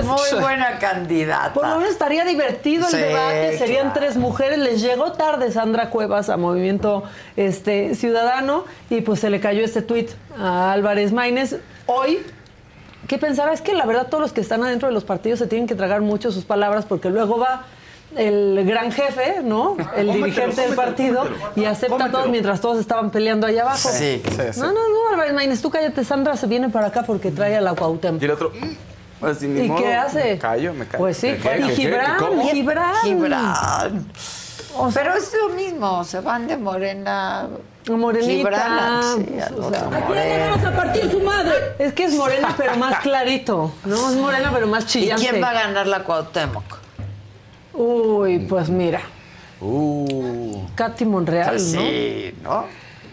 Cuevas. 0.00 0.04
muy 0.32 0.40
buena 0.40 0.78
candidata. 0.78 1.52
Por 1.52 1.68
lo 1.68 1.76
menos 1.76 1.90
estaría 1.92 2.24
divertido 2.24 2.86
el 2.86 2.92
Sí, 2.94 2.96
debate, 2.98 3.58
serían 3.58 3.90
claro. 3.90 4.00
tres 4.00 4.16
mujeres. 4.16 4.58
Les 4.58 4.80
llegó 4.80 5.12
tarde 5.12 5.52
Sandra 5.52 5.90
Cuevas 5.90 6.30
a 6.30 6.38
Movimiento 6.38 7.02
este, 7.36 7.94
Ciudadano 7.94 8.64
y 8.88 9.02
pues 9.02 9.20
se 9.20 9.28
le 9.28 9.40
cayó 9.40 9.62
este 9.62 9.82
tuit 9.82 10.10
a 10.38 10.72
Álvarez 10.72 11.12
Maínez. 11.12 11.56
Hoy, 11.84 12.24
¿qué 13.08 13.18
pensará? 13.18 13.52
Es 13.52 13.60
que 13.60 13.74
la 13.74 13.84
verdad 13.84 14.06
todos 14.06 14.22
los 14.22 14.32
que 14.32 14.40
están 14.40 14.64
adentro 14.64 14.88
de 14.88 14.94
los 14.94 15.04
partidos 15.04 15.38
se 15.38 15.46
tienen 15.46 15.66
que 15.68 15.74
tragar 15.74 16.00
mucho 16.00 16.32
sus 16.32 16.46
palabras 16.46 16.86
porque 16.86 17.10
luego 17.10 17.38
va 17.38 17.64
el 18.16 18.64
gran 18.66 18.90
jefe, 18.92 19.36
¿no? 19.42 19.76
El 19.96 20.06
Cómetelo, 20.08 20.12
dirigente 20.12 20.60
del 20.62 20.74
partido 20.74 21.22
cómetelo. 21.22 21.50
y 21.56 21.64
acepta 21.64 21.94
a 21.94 21.98
todos 21.98 22.10
Cómetelo. 22.10 22.30
mientras 22.32 22.60
todos 22.60 22.78
estaban 22.78 23.10
peleando 23.10 23.46
allá 23.46 23.62
abajo. 23.62 23.88
Sí. 23.90 24.20
Sí, 24.24 24.32
sí. 24.52 24.60
No, 24.60 24.66
no, 24.66 24.88
no, 24.88 25.10
Álvarez 25.12 25.32
Maínez, 25.34 25.62
tú 25.62 25.70
cállate, 25.70 26.04
Sandra 26.04 26.36
se 26.36 26.46
viene 26.46 26.68
para 26.68 26.88
acá 26.88 27.02
porque 27.02 27.30
trae 27.30 27.56
a 27.56 27.60
la 27.60 27.74
Cuauhtémoc. 27.74 28.20
Y 28.20 28.24
el 28.24 28.30
otro. 28.32 28.52
pues, 29.20 29.42
¿Y 29.42 29.46
modo, 29.48 29.82
qué 29.82 29.94
hace? 29.94 30.24
Me 30.32 30.38
callo, 30.38 30.74
me 30.74 30.86
callo. 30.86 30.98
Pues 31.04 31.16
sí, 31.16 31.34
¿Qué, 31.40 31.48
qué, 31.48 31.60
y? 31.72 31.76
Gibran, 31.76 32.16
¿Cómo? 32.18 32.48
Gibran. 32.50 32.94
Gibran. 33.04 34.06
O 34.76 34.90
sea, 34.90 35.02
Pero 35.02 35.16
es 35.16 35.32
lo 35.34 35.48
mismo, 35.50 36.04
se 36.04 36.20
van 36.20 36.46
de 36.46 36.56
Morena. 36.56 37.48
Morenita. 37.88 38.30
Gibran, 38.32 39.02
sí, 39.16 39.40
al 39.40 39.58
o 39.58 39.70
sea, 39.70 39.84
Morena. 40.06 40.54
a 40.54 40.76
partir 40.76 41.10
su 41.10 41.20
madre! 41.20 41.54
es 41.78 41.92
que 41.94 42.04
es 42.04 42.14
morena, 42.14 42.54
pero 42.56 42.76
más 42.76 43.00
clarito. 43.00 43.72
No, 43.84 44.10
es 44.10 44.16
morena, 44.16 44.50
pero 44.52 44.66
más 44.68 44.84
¿Y 44.84 44.86
chillante. 44.86 45.26
quién 45.28 45.42
va 45.42 45.50
a 45.50 45.54
ganar 45.54 45.86
la 45.86 46.04
Cuauhtémoc? 46.04 46.62
Uy, 47.80 48.40
pues 48.40 48.68
mira, 48.68 49.00
Uh. 49.62 50.62
Katy 50.74 51.04
Monreal, 51.04 51.50
Pues 51.50 51.74
¿no? 51.74 51.80
sí, 51.82 52.34
¿no? 52.42 52.64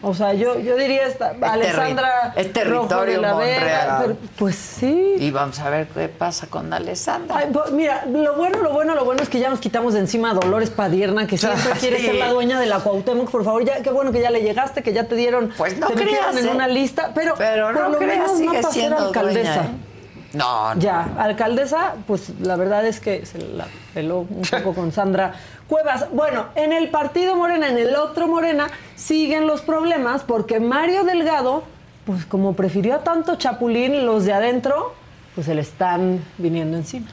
O 0.01 0.13
sea, 0.13 0.33
yo, 0.33 0.59
yo 0.59 0.77
diría 0.77 1.07
esta, 1.07 1.33
Alessandra 1.41 2.33
terri- 2.35 2.39
es 2.41 2.53
territorio 2.53 2.87
Rojo 2.91 3.05
de 3.05 3.17
la 3.17 3.33
Vega, 3.33 3.57
Monreal. 3.59 3.97
pero, 4.01 4.17
pues 4.37 4.55
sí. 4.55 5.15
Y 5.17 5.31
vamos 5.31 5.59
a 5.59 5.69
ver 5.71 5.87
qué 5.87 6.07
pasa 6.07 6.47
con 6.47 6.71
Alessandra. 6.71 7.35
Ay, 7.39 7.47
pues, 7.51 7.71
mira, 7.71 8.05
lo 8.05 8.35
bueno, 8.35 8.59
lo 8.61 8.71
bueno, 8.71 8.93
lo 8.95 9.03
bueno 9.03 9.23
es 9.23 9.27
que 9.29 9.39
ya 9.39 9.49
nos 9.49 9.59
quitamos 9.59 9.93
de 9.95 9.99
encima 10.01 10.31
a 10.31 10.33
Dolores 10.35 10.69
Padierna, 10.69 11.25
que 11.27 11.37
siempre 11.37 11.71
quiere 11.79 11.97
Sí. 11.99 12.05
ser 12.05 12.15
la 12.15 12.29
dueña 12.31 12.59
de 12.59 12.67
la 12.67 12.79
Cuauhtémoc. 12.79 13.29
Por 13.31 13.43
favor, 13.43 13.65
ya, 13.65 13.81
qué 13.81 13.89
bueno 13.89 14.11
que 14.11 14.21
ya 14.21 14.29
le 14.29 14.41
llegaste, 14.41 14.83
que 14.83 14.93
ya 14.93 15.07
te 15.07 15.15
dieron, 15.15 15.51
Pues 15.57 15.77
no 15.79 15.87
te 15.87 15.95
creas, 15.95 16.37
en 16.37 16.45
¿eh? 16.45 16.51
una 16.51 16.67
lista, 16.67 17.11
pero, 17.15 17.33
Pero 17.37 17.65
por 17.73 17.75
no 17.81 17.89
lo 17.89 17.97
creas, 17.97 18.13
menos 18.17 18.31
no 18.33 18.37
sigue 18.51 18.61
ser 18.63 18.71
siendo 18.71 18.97
alcaldesa. 18.99 19.53
dueña, 19.53 19.65
¿eh? 19.65 19.96
No, 20.33 20.75
no. 20.75 20.81
Ya, 20.81 21.09
alcaldesa, 21.17 21.95
pues 22.05 22.31
la 22.41 22.55
verdad 22.55 22.85
es 22.85 22.99
que 22.99 23.25
se 23.25 23.39
la 23.39 23.67
peló 23.93 24.19
un 24.29 24.41
poco 24.41 24.73
con 24.73 24.91
Sandra 24.91 25.33
Cuevas. 25.67 26.07
Bueno, 26.11 26.47
en 26.55 26.73
el 26.73 26.89
partido 26.89 27.35
Morena, 27.35 27.69
en 27.69 27.77
el 27.77 27.95
otro 27.95 28.27
Morena, 28.27 28.67
siguen 28.95 29.47
los 29.47 29.61
problemas 29.61 30.23
porque 30.23 30.59
Mario 30.59 31.03
Delgado, 31.03 31.63
pues 32.05 32.25
como 32.25 32.53
prefirió 32.53 32.95
a 32.95 33.03
tanto 33.03 33.35
Chapulín, 33.35 34.05
los 34.05 34.25
de 34.25 34.33
adentro, 34.33 34.93
pues 35.35 35.45
se 35.45 35.55
le 35.55 35.61
están 35.61 36.23
viniendo 36.37 36.77
encima. 36.77 37.07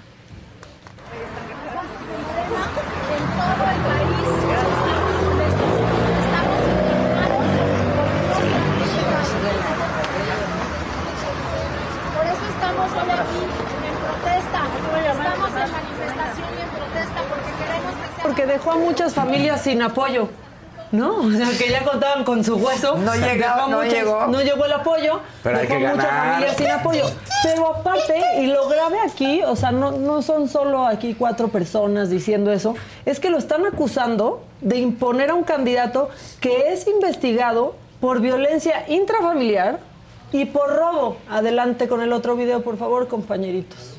Porque 18.25 18.47
dejó 18.47 18.73
a 18.73 18.77
muchas 18.79 19.15
familias 19.15 19.61
sin 19.61 19.81
apoyo. 19.83 20.29
¿No? 20.93 21.17
O 21.23 21.31
sea, 21.31 21.49
que 21.59 21.71
ya 21.71 21.85
contaban 21.85 22.25
con 22.25 22.43
su 22.45 22.55
hueso. 22.57 22.97
No 22.97 23.15
llegaba, 23.17 23.67
no 23.69 23.79
muchas- 23.79 23.93
llegó. 23.93 24.27
No 24.29 24.41
llegó 24.41 24.65
el 24.65 24.73
apoyo. 24.73 25.21
Pero 25.43 25.59
hay 25.59 25.67
dejó 25.67 25.79
que 25.81 25.87
a 25.87 25.91
muchas 25.95 26.09
familias 26.11 26.57
sin 26.57 26.71
apoyo. 26.71 27.05
Pero 27.43 27.67
aparte, 27.69 28.23
y 28.41 28.47
lo 28.47 28.69
grave 28.69 28.99
aquí, 29.07 29.43
o 29.43 29.57
sea, 29.57 29.73
no, 29.73 29.91
no 29.93 30.23
son 30.23 30.49
solo 30.49 30.87
aquí 30.87 31.15
cuatro 31.15 31.49
personas 31.49 32.09
diciendo 32.11 32.51
eso, 32.53 32.75
es 33.05 33.21
que 33.21 33.29
lo 33.29 33.37
están 33.39 33.67
acusando 33.67 34.43
de 34.63 34.77
imponer 34.79 35.31
a 35.31 35.35
un 35.35 35.43
candidato 35.45 36.09
que 36.41 36.73
es 36.73 36.87
investigado 36.87 37.75
por 38.01 38.21
violencia 38.21 38.85
intrafamiliar 38.89 39.81
y 40.33 40.47
por 40.47 40.75
robo. 40.77 41.17
Adelante 41.29 41.89
con 41.89 42.01
el 42.03 42.13
otro 42.13 42.37
video, 42.37 42.63
por 42.63 42.79
favor, 42.79 43.09
compañeritos. 43.09 43.94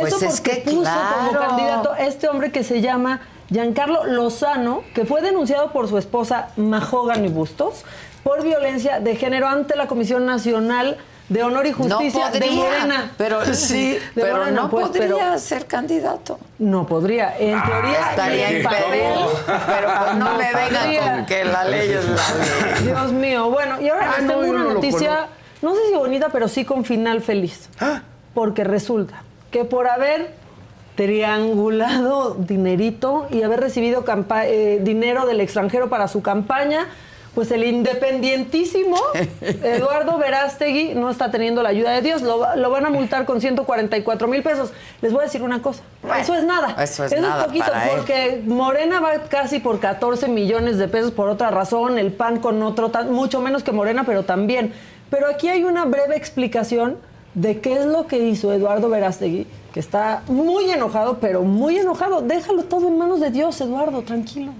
Pues 0.00 0.12
Eso 0.14 0.24
es 0.26 0.40
porque 0.40 0.62
que 0.62 0.70
puso 0.70 0.82
claro. 0.82 1.16
como 1.18 1.32
candidato 1.32 1.92
a 1.92 1.98
este 2.00 2.28
hombre 2.28 2.50
que 2.52 2.62
se 2.64 2.80
llama 2.80 3.20
Giancarlo 3.50 4.04
Lozano, 4.04 4.82
que 4.94 5.04
fue 5.04 5.22
denunciado 5.22 5.72
por 5.72 5.88
su 5.88 5.98
esposa 5.98 6.48
Mahogany 6.56 7.28
Bustos 7.28 7.84
por 8.22 8.42
violencia 8.42 9.00
de 9.00 9.16
género 9.16 9.48
ante 9.48 9.74
la 9.76 9.86
Comisión 9.86 10.26
Nacional 10.26 10.98
de 11.30 11.42
Honor 11.42 11.66
y 11.66 11.72
Justicia 11.72 12.26
no 12.26 12.30
podría, 12.32 12.50
de 12.50 12.56
Morena. 12.56 13.12
Pero 13.18 13.44
sí, 13.54 13.92
de 13.92 14.00
pero 14.14 14.36
Morena, 14.38 14.62
no 14.62 14.70
pues, 14.70 14.86
podría 14.88 15.08
pero 15.08 15.38
ser 15.38 15.66
candidato. 15.66 16.38
no 16.58 16.86
podría. 16.86 17.36
En 17.38 17.62
teoría 17.62 18.10
Estaría 18.10 18.50
en 18.50 18.62
papel, 18.62 18.82
impedido. 18.84 19.30
Pero 19.66 19.88
pues 19.98 20.14
no, 20.16 20.34
me 20.38 20.54
vengan 20.54 20.82
podría. 20.84 21.12
con 21.14 21.26
que 21.26 21.44
la 21.44 21.64
ley 21.64 21.90
es 21.90 22.04
la 22.04 22.14
ley. 22.14 22.84
Dios 22.84 23.12
mío. 23.12 23.50
Bueno, 23.50 23.80
y 23.80 23.88
ahora 23.88 24.10
Ah, 24.10 24.14
les 24.18 24.26
no, 24.26 24.32
tengo 24.34 24.50
una 24.50 24.64
no 24.64 24.74
noticia, 24.74 25.26
no 25.62 25.74
sé 25.74 25.80
si 25.90 25.94
bonita, 25.94 26.28
pero 26.30 26.48
sí 26.48 26.64
con 26.64 26.84
final 26.84 27.20
feliz. 27.22 27.68
Porque 28.34 28.64
resulta 28.64 29.22
que 29.50 29.64
por 29.64 29.88
haber 29.88 30.32
triangulado 30.96 32.34
dinerito 32.38 33.26
y 33.30 33.42
haber 33.42 33.60
recibido 33.60 34.04
eh, 34.44 34.80
dinero 34.82 35.26
del 35.26 35.40
extranjero 35.40 35.88
para 35.88 36.08
su 36.08 36.22
campaña, 36.22 36.86
pues 37.34 37.52
el 37.52 37.62
independientísimo 37.62 38.96
Eduardo 39.62 40.18
Verástegui 40.18 40.94
no 40.94 41.08
está 41.08 41.30
teniendo 41.30 41.62
la 41.62 41.68
ayuda 41.68 41.92
de 41.92 42.02
Dios. 42.02 42.22
Lo, 42.22 42.40
va- 42.40 42.56
lo 42.56 42.68
van 42.70 42.84
a 42.86 42.90
multar 42.90 43.26
con 43.26 43.40
144 43.40 44.26
mil 44.26 44.42
pesos. 44.42 44.72
Les 45.00 45.12
voy 45.12 45.20
a 45.20 45.24
decir 45.24 45.42
una 45.42 45.62
cosa. 45.62 45.82
eso 46.20 46.34
es 46.34 46.42
nada. 46.42 46.74
eso 46.82 47.04
es 47.04 47.20
nada 47.20 47.44
poquito 47.46 47.66
para 47.66 47.90
él. 47.90 47.96
porque 47.96 48.42
Morena 48.44 48.98
va 49.00 49.12
casi 49.28 49.60
por 49.60 49.78
14 49.78 50.26
millones 50.28 50.78
de 50.78 50.88
pesos 50.88 51.12
por 51.12 51.28
otra 51.28 51.50
razón, 51.50 51.98
el 51.98 52.12
PAN 52.12 52.40
con 52.40 52.60
otro, 52.62 52.88
tan- 52.90 53.12
mucho 53.12 53.40
menos 53.40 53.62
que 53.62 53.70
Morena, 53.72 54.02
pero 54.04 54.24
también. 54.24 54.72
Pero 55.10 55.28
aquí 55.28 55.48
hay 55.48 55.62
una 55.64 55.84
breve 55.84 56.16
explicación 56.16 56.96
de 57.38 57.60
qué 57.60 57.74
es 57.74 57.86
lo 57.86 58.08
que 58.08 58.18
hizo 58.18 58.52
Eduardo 58.52 58.88
Verástegui, 58.88 59.46
que 59.72 59.78
está 59.78 60.24
muy 60.26 60.68
enojado, 60.70 61.18
pero 61.20 61.42
muy 61.42 61.76
enojado. 61.76 62.20
Déjalo 62.20 62.64
todo 62.64 62.88
en 62.88 62.98
manos 62.98 63.20
de 63.20 63.30
Dios, 63.30 63.60
Eduardo, 63.60 64.02
tranquilo. 64.02 64.52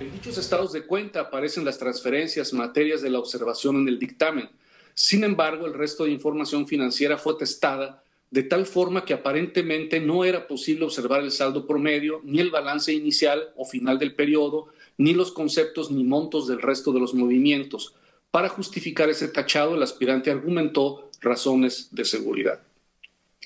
En 0.00 0.10
dichos 0.10 0.38
estados 0.38 0.72
de 0.72 0.86
cuenta 0.86 1.20
aparecen 1.20 1.66
las 1.66 1.78
transferencias 1.78 2.54
materias 2.54 3.02
de 3.02 3.10
la 3.10 3.18
observación 3.18 3.76
en 3.76 3.88
el 3.88 3.98
dictamen. 3.98 4.48
Sin 4.94 5.22
embargo, 5.22 5.66
el 5.66 5.74
resto 5.74 6.04
de 6.04 6.12
información 6.12 6.66
financiera 6.66 7.18
fue 7.18 7.36
testada 7.36 8.02
de 8.30 8.42
tal 8.42 8.64
forma 8.64 9.04
que 9.04 9.12
aparentemente 9.12 10.00
no 10.00 10.24
era 10.24 10.48
posible 10.48 10.86
observar 10.86 11.22
el 11.22 11.30
saldo 11.30 11.66
promedio, 11.66 12.20
ni 12.24 12.40
el 12.40 12.50
balance 12.50 12.92
inicial 12.92 13.52
o 13.54 13.66
final 13.66 13.98
del 13.98 14.14
periodo, 14.14 14.68
ni 14.96 15.12
los 15.12 15.30
conceptos 15.30 15.90
ni 15.90 16.04
montos 16.04 16.48
del 16.48 16.62
resto 16.62 16.90
de 16.90 17.00
los 17.00 17.12
movimientos. 17.12 17.94
Para 18.34 18.48
justificar 18.48 19.08
ese 19.08 19.28
tachado, 19.28 19.76
el 19.76 19.82
aspirante 19.84 20.28
argumentó 20.28 21.08
razones 21.20 21.86
de 21.92 22.04
seguridad. 22.04 22.58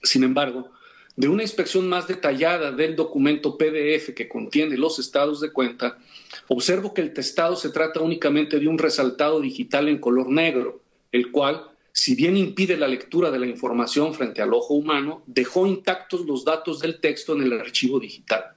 Sin 0.03 0.25
embargo, 0.25 0.71
de 1.15 1.29
una 1.29 1.43
inspección 1.43 1.87
más 1.91 2.09
detallada 2.09 2.73
del 2.73 2.97
documento 2.97 3.59
PDF 3.59 4.15
que 4.15 4.31
contiene 4.31 4.79
los 4.79 4.99
estados 4.99 5.43
de 5.43 5.53
cuenta, 5.53 5.99
observo 6.47 6.95
que 6.95 7.03
el 7.03 7.13
testado 7.13 7.55
se 7.55 7.69
trata 7.69 8.01
únicamente 8.01 8.59
de 8.59 8.67
un 8.67 8.79
resaltado 8.79 9.43
digital 9.43 9.89
en 9.89 9.99
color 9.99 10.31
negro, 10.31 10.81
el 11.13 11.31
cual, 11.33 11.69
si 11.93 12.15
bien 12.15 12.39
impide 12.39 12.79
la 12.79 12.89
lectura 12.89 13.31
de 13.31 13.41
la 13.41 13.47
información 13.47 14.15
frente 14.15 14.41
al 14.41 14.55
ojo 14.55 14.73
humano, 14.73 15.23
dejó 15.27 15.67
intactos 15.67 16.25
los 16.25 16.47
datos 16.47 16.81
del 16.81 16.99
texto 16.99 17.35
en 17.35 17.43
el 17.43 17.53
archivo 17.61 18.01
digital. 18.01 18.57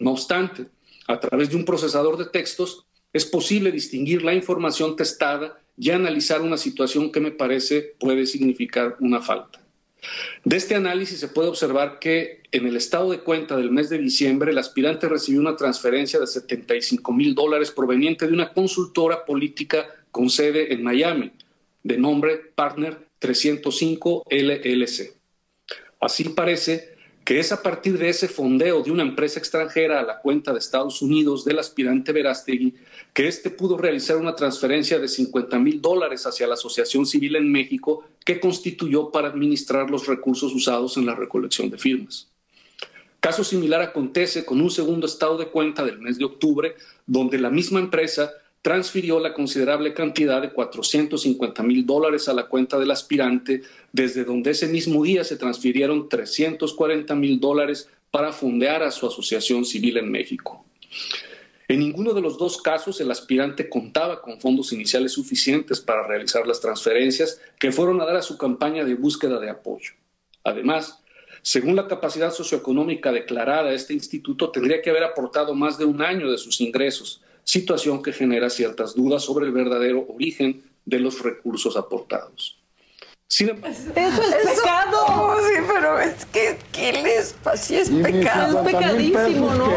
No 0.00 0.10
obstante, 0.10 0.66
a 1.06 1.20
través 1.20 1.50
de 1.50 1.56
un 1.56 1.64
procesador 1.64 2.16
de 2.16 2.24
textos, 2.24 2.87
es 3.12 3.24
posible 3.24 3.72
distinguir 3.72 4.22
la 4.22 4.34
información 4.34 4.96
testada 4.96 5.60
y 5.76 5.90
analizar 5.90 6.42
una 6.42 6.56
situación 6.56 7.12
que 7.12 7.20
me 7.20 7.30
parece 7.30 7.94
puede 7.98 8.26
significar 8.26 8.96
una 9.00 9.20
falta. 9.20 9.60
De 10.44 10.56
este 10.56 10.74
análisis 10.74 11.18
se 11.18 11.28
puede 11.28 11.48
observar 11.48 11.98
que 11.98 12.42
en 12.52 12.66
el 12.66 12.76
estado 12.76 13.10
de 13.10 13.20
cuenta 13.20 13.56
del 13.56 13.70
mes 13.70 13.88
de 13.88 13.98
diciembre 13.98 14.52
el 14.52 14.58
aspirante 14.58 15.08
recibió 15.08 15.40
una 15.40 15.56
transferencia 15.56 16.20
de 16.20 16.26
75 16.26 17.12
mil 17.12 17.34
dólares 17.34 17.70
proveniente 17.70 18.26
de 18.26 18.32
una 18.32 18.52
consultora 18.52 19.24
política 19.24 19.86
con 20.10 20.30
sede 20.30 20.72
en 20.72 20.82
Miami, 20.82 21.32
de 21.82 21.98
nombre 21.98 22.36
Partner 22.54 22.98
305 23.18 24.24
LLC. 24.30 25.14
Así 26.00 26.24
parece 26.30 26.96
que 27.24 27.40
es 27.40 27.52
a 27.52 27.62
partir 27.62 27.98
de 27.98 28.08
ese 28.08 28.28
fondeo 28.28 28.82
de 28.82 28.90
una 28.90 29.02
empresa 29.02 29.38
extranjera 29.38 30.00
a 30.00 30.04
la 30.04 30.20
cuenta 30.20 30.52
de 30.52 30.60
Estados 30.60 31.02
Unidos 31.02 31.44
del 31.44 31.58
aspirante 31.58 32.12
Verástegui 32.12 32.74
que 33.18 33.26
éste 33.26 33.50
pudo 33.50 33.76
realizar 33.76 34.16
una 34.16 34.36
transferencia 34.36 35.00
de 35.00 35.08
50 35.08 35.58
mil 35.58 35.82
dólares 35.82 36.24
hacia 36.24 36.46
la 36.46 36.54
Asociación 36.54 37.04
Civil 37.04 37.34
en 37.34 37.50
México 37.50 38.04
que 38.24 38.38
constituyó 38.38 39.10
para 39.10 39.26
administrar 39.26 39.90
los 39.90 40.06
recursos 40.06 40.54
usados 40.54 40.96
en 40.96 41.04
la 41.04 41.16
recolección 41.16 41.68
de 41.68 41.78
firmas. 41.78 42.28
Caso 43.18 43.42
similar 43.42 43.82
acontece 43.82 44.44
con 44.44 44.60
un 44.60 44.70
segundo 44.70 45.06
estado 45.06 45.36
de 45.36 45.48
cuenta 45.48 45.84
del 45.84 45.98
mes 45.98 46.16
de 46.16 46.26
octubre, 46.26 46.76
donde 47.08 47.40
la 47.40 47.50
misma 47.50 47.80
empresa 47.80 48.30
transfirió 48.62 49.18
la 49.18 49.34
considerable 49.34 49.94
cantidad 49.94 50.40
de 50.40 50.52
450 50.52 51.60
mil 51.64 51.84
dólares 51.84 52.28
a 52.28 52.34
la 52.34 52.46
cuenta 52.46 52.78
del 52.78 52.92
aspirante, 52.92 53.62
desde 53.92 54.22
donde 54.22 54.52
ese 54.52 54.68
mismo 54.68 55.02
día 55.02 55.24
se 55.24 55.36
transfirieron 55.36 56.08
340 56.08 57.16
mil 57.16 57.40
dólares 57.40 57.88
para 58.12 58.32
fondear 58.32 58.84
a 58.84 58.92
su 58.92 59.08
asociación 59.08 59.64
civil 59.64 59.96
en 59.96 60.08
México. 60.08 60.64
En 61.68 61.80
ninguno 61.80 62.14
de 62.14 62.22
los 62.22 62.38
dos 62.38 62.62
casos 62.62 62.98
el 63.02 63.10
aspirante 63.10 63.68
contaba 63.68 64.22
con 64.22 64.40
fondos 64.40 64.72
iniciales 64.72 65.12
suficientes 65.12 65.80
para 65.80 66.06
realizar 66.06 66.46
las 66.46 66.60
transferencias 66.60 67.42
que 67.58 67.72
fueron 67.72 68.00
a 68.00 68.06
dar 68.06 68.16
a 68.16 68.22
su 68.22 68.38
campaña 68.38 68.84
de 68.84 68.94
búsqueda 68.94 69.38
de 69.38 69.50
apoyo. 69.50 69.92
Además, 70.44 71.02
según 71.42 71.76
la 71.76 71.86
capacidad 71.86 72.32
socioeconómica 72.32 73.12
declarada, 73.12 73.72
este 73.72 73.92
instituto 73.92 74.50
tendría 74.50 74.80
que 74.80 74.88
haber 74.88 75.04
aportado 75.04 75.54
más 75.54 75.76
de 75.76 75.84
un 75.84 76.00
año 76.00 76.30
de 76.30 76.38
sus 76.38 76.58
ingresos, 76.62 77.20
situación 77.44 78.02
que 78.02 78.14
genera 78.14 78.48
ciertas 78.48 78.94
dudas 78.94 79.22
sobre 79.22 79.44
el 79.44 79.52
verdadero 79.52 80.06
origen 80.08 80.62
de 80.86 81.00
los 81.00 81.22
recursos 81.22 81.76
aportados. 81.76 82.58
Sin 83.26 83.50
embargo, 83.50 83.76
Eso 83.94 84.22
es 84.22 84.58
pecado. 84.58 85.04
Oh, 85.06 85.36
sí, 85.38 85.62
pero 85.70 86.00
es 86.00 86.24
que, 86.24 86.58
¿qué 86.72 86.92
les 86.94 87.34
pasa? 87.34 87.62
Sí 87.62 87.76
es 87.76 87.90
pecado. 87.90 88.62
Es 88.62 88.72
pecadísimo, 88.72 89.54
¿no? 89.54 89.68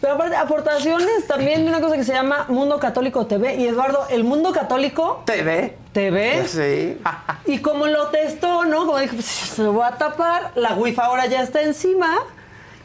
Pero 0.00 0.14
aparte, 0.14 0.36
aportaciones 0.36 1.26
también 1.26 1.62
de 1.62 1.68
una 1.68 1.80
cosa 1.80 1.96
que 1.96 2.04
se 2.04 2.12
llama 2.12 2.46
Mundo 2.48 2.78
Católico 2.78 3.26
TV. 3.26 3.56
Y 3.56 3.66
Eduardo, 3.66 4.06
el 4.10 4.24
Mundo 4.24 4.52
Católico 4.52 5.22
TV. 5.24 5.76
TV. 5.92 6.46
Sí. 6.46 6.98
Y 7.46 7.58
como 7.58 7.86
lo 7.86 8.08
testó, 8.08 8.64
¿no? 8.64 8.86
Como 8.86 8.98
dijo, 8.98 9.14
pues 9.14 9.26
se 9.26 9.62
lo 9.62 9.72
voy 9.72 9.86
a 9.86 9.92
tapar, 9.92 10.52
la 10.54 10.74
wifi 10.74 11.00
ahora 11.00 11.26
ya 11.26 11.42
está 11.42 11.62
encima. 11.62 12.18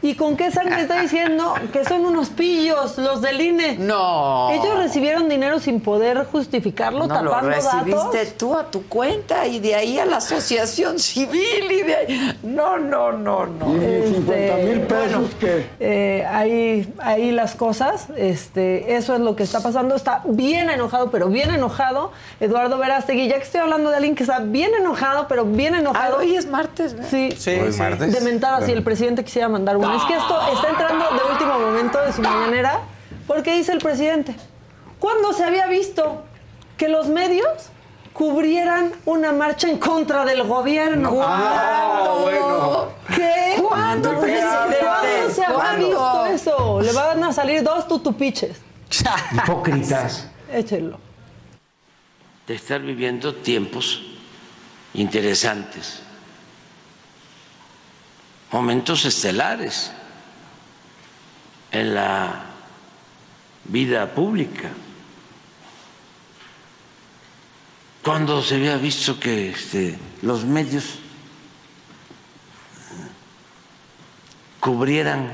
¿Y 0.04 0.16
con 0.16 0.36
qué 0.36 0.49
sangre 0.52 0.82
está 0.82 0.99
diciendo 1.02 1.54
que 1.72 1.86
son 1.86 2.06
unos 2.06 2.30
pillos 2.30 2.97
los 2.97 3.22
del 3.22 3.39
INE? 3.39 3.78
No. 3.78 4.49
Ellos 4.52 4.78
recibieron 4.78 5.30
dinero 5.30 5.60
sin 5.60 5.80
poder 5.80 6.26
justificarlo, 6.26 7.02
No 7.02 7.08
tapando 7.08 7.41
lo 7.41 7.47
recibiste 7.49 8.18
datos. 8.18 8.34
tú 8.38 8.56
a 8.58 8.72
tu 8.72 8.84
cuenta 8.88 9.45
y 9.45 9.60
de 9.60 9.76
ahí 9.76 9.99
a 9.99 10.06
la 10.06 10.18
asociación 10.18 10.97
civil 10.99 11.72
y 11.72 11.84
de 11.84 11.95
ahí. 11.95 12.39
No, 12.43 12.78
no, 12.80 13.12
no, 13.12 13.45
no. 13.45 13.76
Este, 13.82 14.86
bueno, 14.89 15.22
eh, 15.80 16.26
ahí, 16.30 16.91
ahí 16.99 17.32
las 17.32 17.54
cosas, 17.56 18.08
este, 18.16 18.95
eso 18.95 19.14
es 19.14 19.20
lo 19.22 19.36
que 19.36 19.43
está 19.43 19.62
pasando. 19.62 19.95
Está 19.95 20.24
bien 20.26 20.70
enojado, 20.70 21.12
pero 21.12 21.28
bien 21.28 21.52
enojado. 21.52 22.12
Eduardo 22.39 22.78
Verástegui, 22.80 23.28
ya 23.28 23.36
que 23.38 23.43
estoy 23.43 23.62
hablando 23.62 23.89
de 23.91 23.97
alguien 23.97 24.16
que 24.16 24.24
está 24.24 24.39
bien 24.39 24.72
enojado, 24.74 25.28
pero 25.28 25.45
bien 25.45 25.76
enojado. 25.76 26.16
Ah, 26.16 26.20
hoy 26.20 26.36
es 26.36 26.47
martes, 26.47 26.93
¿no? 26.95 27.04
Sí, 27.08 27.30
Sí, 27.38 27.52
Hoy 27.52 27.70
es 27.70 27.78
martes. 27.78 28.14
De 28.14 28.22
mentada, 28.22 28.66
si 28.66 28.72
el 28.72 28.82
presidente 28.84 29.24
quisiera 29.24 29.47
mandar 29.47 29.78
Es 29.96 30.04
que 30.04 30.14
esto 30.16 30.39
está 30.54 30.70
entrando 30.70 31.06
de 31.12 31.32
último 31.32 31.60
momento 31.60 32.00
de 32.02 32.14
su 32.14 32.22
mañanera, 32.22 32.80
porque 33.28 33.54
dice 33.54 33.72
el 33.74 33.80
presidente, 33.80 34.36
¿cuándo 35.00 35.34
se 35.34 35.44
había 35.44 35.68
visto 35.68 36.24
que 36.78 36.88
los 36.88 37.08
medios 37.08 37.48
cubrieran 38.14 38.92
una 39.06 39.32
marcha 39.32 39.68
en 39.70 39.78
contra 39.78 40.26
del 40.26 40.44
gobierno? 40.44 41.20
Ah, 41.24 42.16
bueno. 42.22 42.88
¿Qué? 43.16 43.56
¿Cuándo, 43.62 44.10
¿Cuándo 44.10 44.22
presidente? 44.22 45.34
se 45.34 45.44
había 45.46 45.56
¿Cuándo? 45.56 45.88
visto 45.88 46.26
eso? 46.28 46.82
Le 46.82 46.94
van 46.94 47.24
a 47.24 47.34
salir 47.34 47.64
dos 47.64 47.88
tutupiches. 47.88 48.58
Hipócritas. 49.34 50.28
Échenlo. 50.52 50.98
de 52.48 52.56
estar 52.56 52.82
viviendo 52.82 53.34
tiempos 53.36 54.02
interesantes, 54.94 56.02
momentos 58.52 59.06
estelares 59.06 59.91
en 61.72 61.95
la 61.95 62.45
vida 63.66 64.14
pública. 64.14 64.70
Cuando 68.04 68.41
se 68.41 68.56
había 68.56 68.78
visto 68.78 69.20
que 69.20 69.52
este, 69.52 69.97
los 70.22 70.43
medios 70.43 70.99
cubrieran 74.60 75.32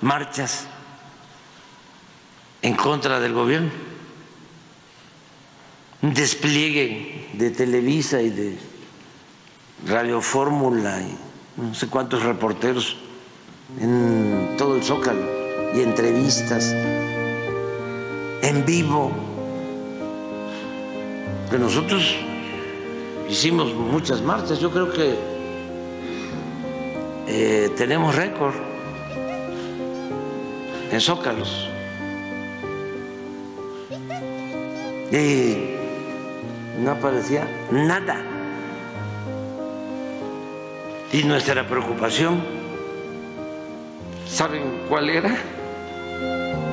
marchas 0.00 0.66
en 2.62 2.74
contra 2.74 3.20
del 3.20 3.32
gobierno 3.32 3.70
despliegue 6.02 7.28
de 7.34 7.50
Televisa 7.50 8.22
y 8.22 8.30
de 8.30 8.58
Radio 9.86 10.20
Fórmula 10.20 11.00
y 11.02 11.29
no 11.60 11.74
sé 11.74 11.88
cuántos 11.88 12.22
reporteros 12.22 12.96
en 13.78 14.54
todo 14.56 14.76
el 14.76 14.82
Zócalo 14.82 15.20
y 15.74 15.82
entrevistas 15.82 16.74
en 18.42 18.64
vivo. 18.64 19.12
Que 21.50 21.58
nosotros 21.58 22.16
hicimos 23.28 23.74
muchas 23.74 24.22
marchas, 24.22 24.60
yo 24.60 24.70
creo 24.70 24.92
que 24.92 25.14
eh, 27.26 27.70
tenemos 27.76 28.14
récord 28.14 28.54
en 30.90 31.00
Zócalos. 31.00 31.68
Y 35.12 35.74
no 36.78 36.92
aparecía 36.92 37.46
nada. 37.70 38.39
Y 41.12 41.24
nuestra 41.24 41.66
preocupación, 41.66 42.40
¿saben 44.28 44.62
cuál 44.88 45.10
era? 45.10 45.36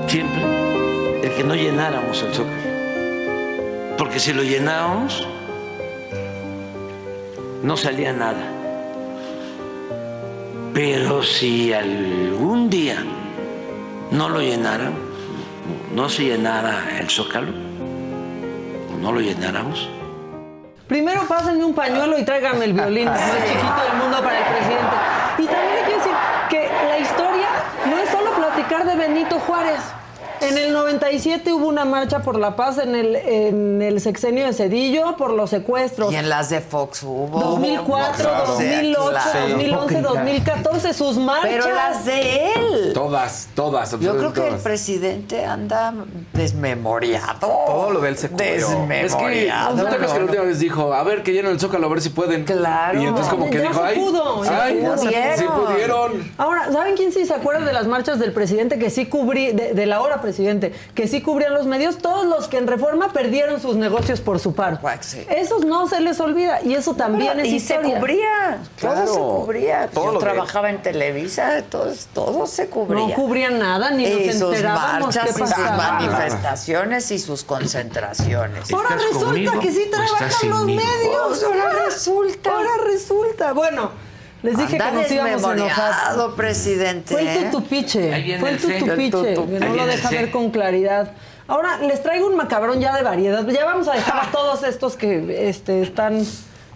Siempre 0.08 0.44
el 1.24 1.34
que 1.34 1.44
no 1.44 1.56
llenáramos 1.56 2.22
el 2.22 2.34
zócalo. 2.34 2.78
Porque 3.98 4.20
si 4.20 4.34
lo 4.34 4.44
llenábamos, 4.44 5.28
no 7.64 7.76
salía 7.76 8.14
nada. 8.14 8.54
Pero 10.74 11.24
si 11.24 11.74
algún 11.74 12.70
día 12.70 13.04
no 14.12 14.30
lo 14.30 14.40
llenaran, 14.40 14.94
no 15.96 16.08
se 16.10 16.26
llenara 16.26 17.00
el 17.00 17.10
zócalo, 17.10 17.52
no 19.02 19.12
lo 19.12 19.20
llenáramos, 19.20 19.90
Primero 20.88 21.28
pásenme 21.28 21.66
un 21.66 21.74
pañuelo 21.74 22.18
y 22.18 22.24
tráiganme 22.24 22.64
el 22.64 22.74
violín 22.74 23.10
más 23.10 23.20
chiquito 23.20 23.84
del 23.84 24.02
mundo 24.02 24.24
para 24.24 24.38
el 24.38 24.46
presidente. 24.46 24.96
Y 25.38 25.46
también 25.46 25.78
hay 25.78 25.84
que 25.84 25.98
decir 25.98 26.14
que 26.50 26.70
la 26.88 26.98
historia 26.98 27.48
no 27.90 27.98
es 27.98 28.10
solo 28.10 28.32
platicar 28.32 28.86
de 28.86 28.96
Benito 28.96 29.38
Juárez. 29.40 29.82
En 30.42 30.58
el 30.58 30.72
97 30.74 31.52
hubo 31.54 31.68
una 31.68 31.86
marcha 31.86 32.20
por 32.20 32.38
la 32.40 32.56
paz 32.56 32.78
en 32.78 32.96
el, 32.96 33.16
en 33.16 33.82
el 33.82 34.00
sexenio 34.02 34.46
de 34.46 34.54
Cedillo 34.54 35.16
por 35.18 35.32
los 35.32 35.50
secuestros. 35.50 36.12
Y 36.12 36.16
en 36.16 36.30
las 36.30 36.50
de 36.50 36.62
Fox 36.62 37.04
hubo. 37.04 37.40
2004, 37.40 38.24
Claro. 38.30 38.48
2008, 38.48 39.10
Claro. 39.10 39.40
2011, 39.50 40.02
2014, 40.02 40.94
sus 40.94 41.18
marchas. 41.18 41.50
Pero 41.50 41.74
las 41.74 42.06
de 42.06 42.54
él. 42.54 42.92
Todas, 42.94 43.50
todas, 43.56 44.00
Yo 44.00 44.18
creo 44.18 44.34
que 44.34 44.48
el 44.48 44.56
presidente 44.58 45.46
anda 45.46 45.94
desmemoriado. 46.34 47.40
Todo 47.40 47.92
lo 47.92 48.00
de 48.02 48.10
él 48.10 48.18
se 48.18 48.30
cubrió. 48.30 48.48
Es 48.48 48.66
que, 48.66 48.74
Desmemoriado. 49.04 49.76
¿no 49.76 49.84
te 49.84 49.88
acuerdas 49.90 50.12
que 50.14 50.20
la 50.20 50.26
última 50.26 50.44
vez 50.44 50.60
dijo, 50.60 50.94
a 50.94 51.04
ver, 51.04 51.24
que 51.24 51.34
llenen 51.34 51.52
el 51.52 51.60
zócalo, 51.60 51.88
a 51.88 51.90
ver 51.90 52.02
si 52.02 52.10
pueden? 52.10 52.44
Claro. 52.46 53.02
Y 53.02 53.06
entonces 53.06 53.30
como 53.30 53.50
que 53.50 53.58
Ya 53.58 53.62
dijo, 53.64 53.74
se 53.76 53.86
ay, 53.86 53.96
pudo, 54.00 54.44
ya 54.46 54.64
ay, 54.64 54.80
sí 55.38 55.46
pudieron. 55.46 56.32
Ahora, 56.38 56.72
¿saben 56.72 56.96
quién 56.96 57.12
sí 57.12 57.26
se 57.26 57.34
acuerda 57.34 57.66
de 57.66 57.74
las 57.74 57.88
marchas 57.88 58.20
del 58.20 58.34
presidente 58.34 58.78
que 58.80 58.90
sí 58.90 59.06
cubrí, 59.08 59.52
de, 59.52 59.74
del 59.74 59.94
ahora 59.94 60.22
presidente, 60.28 60.74
que 60.94 61.08
sí 61.08 61.22
cubrían 61.22 61.54
los 61.54 61.66
medios? 61.66 61.98
Todos 62.00 62.26
los 62.26 62.48
que 62.48 62.58
en 62.58 62.68
reforma 62.68 63.14
perdieron 63.14 63.62
sus 63.62 63.76
negocios 63.78 64.20
por 64.20 64.40
su 64.40 64.54
paro. 64.54 64.78
Esos 65.30 65.64
no 65.66 65.88
se 65.88 66.02
les 66.02 66.20
olvida 66.20 66.62
y 66.64 66.74
eso 66.76 66.94
también 66.96 67.40
es 67.40 67.48
y 67.48 67.60
se 67.60 67.76
historia. 67.76 68.00
cubría, 68.00 68.58
Claro. 68.78 69.06
todo 69.06 69.14
se 69.14 69.20
cubría. 69.46 69.88
Todo 69.94 70.06
Yo 70.14 70.20
que- 70.20 70.26
trabajaba 70.26 70.70
en 70.70 70.82
Televisa, 70.82 71.62
todo, 71.70 71.92
todo 72.14 72.46
se 72.48 72.68
cubría. 72.68 73.08
No 73.08 73.14
cubrían 73.14 73.58
nada, 73.60 73.92
ni 73.92 74.04
nos 74.04 74.20
y 74.22 74.34
sus 74.34 74.42
enterábamos 74.54 75.16
marchas, 75.16 75.26
qué 75.28 75.32
sus 75.34 75.50
manifestaciones 75.60 77.12
y 77.12 77.20
sus 77.20 77.44
concentraciones. 77.44 78.72
Ahora 78.74 78.98
resulta 78.98 79.60
que 79.60 79.72
sí 79.72 79.90
trabajan 79.90 80.50
los 80.50 80.66
medios. 80.66 81.28
Pues 81.28 81.44
ahora 81.44 81.70
resulta. 81.86 82.52
Ahora 82.52 82.70
resulta. 82.86 83.54
Bueno, 83.54 83.92
les 84.48 84.58
dije 84.58 84.78
que 84.78 84.92
nos 84.92 85.12
íbamos 85.12 85.44
a 85.44 85.54
enojar. 85.54 86.36
presidente. 86.36 87.14
Fue 87.14 87.22
el 87.22 87.28
¿eh? 87.28 87.50
tutupiche. 87.52 88.38
Fue 88.40 88.50
el 88.52 88.58
tutupiche. 88.58 89.34
Que 89.34 89.60
no 89.60 89.76
lo 89.76 89.86
deja 89.86 90.10
ver 90.10 90.32
con 90.32 90.52
claridad. 90.52 91.12
Ahora, 91.50 91.80
les 91.80 92.02
traigo 92.02 92.28
un 92.28 92.36
macabrón 92.38 92.80
ya 92.80 92.96
de 92.96 93.04
variedad. 93.04 93.46
Ya 93.48 93.66
vamos 93.66 93.88
a 93.88 93.94
dejar 93.94 94.28
a 94.28 94.32
todos 94.32 94.64
estos 94.64 94.96
que 94.96 95.50
este, 95.50 95.82
están 95.82 96.26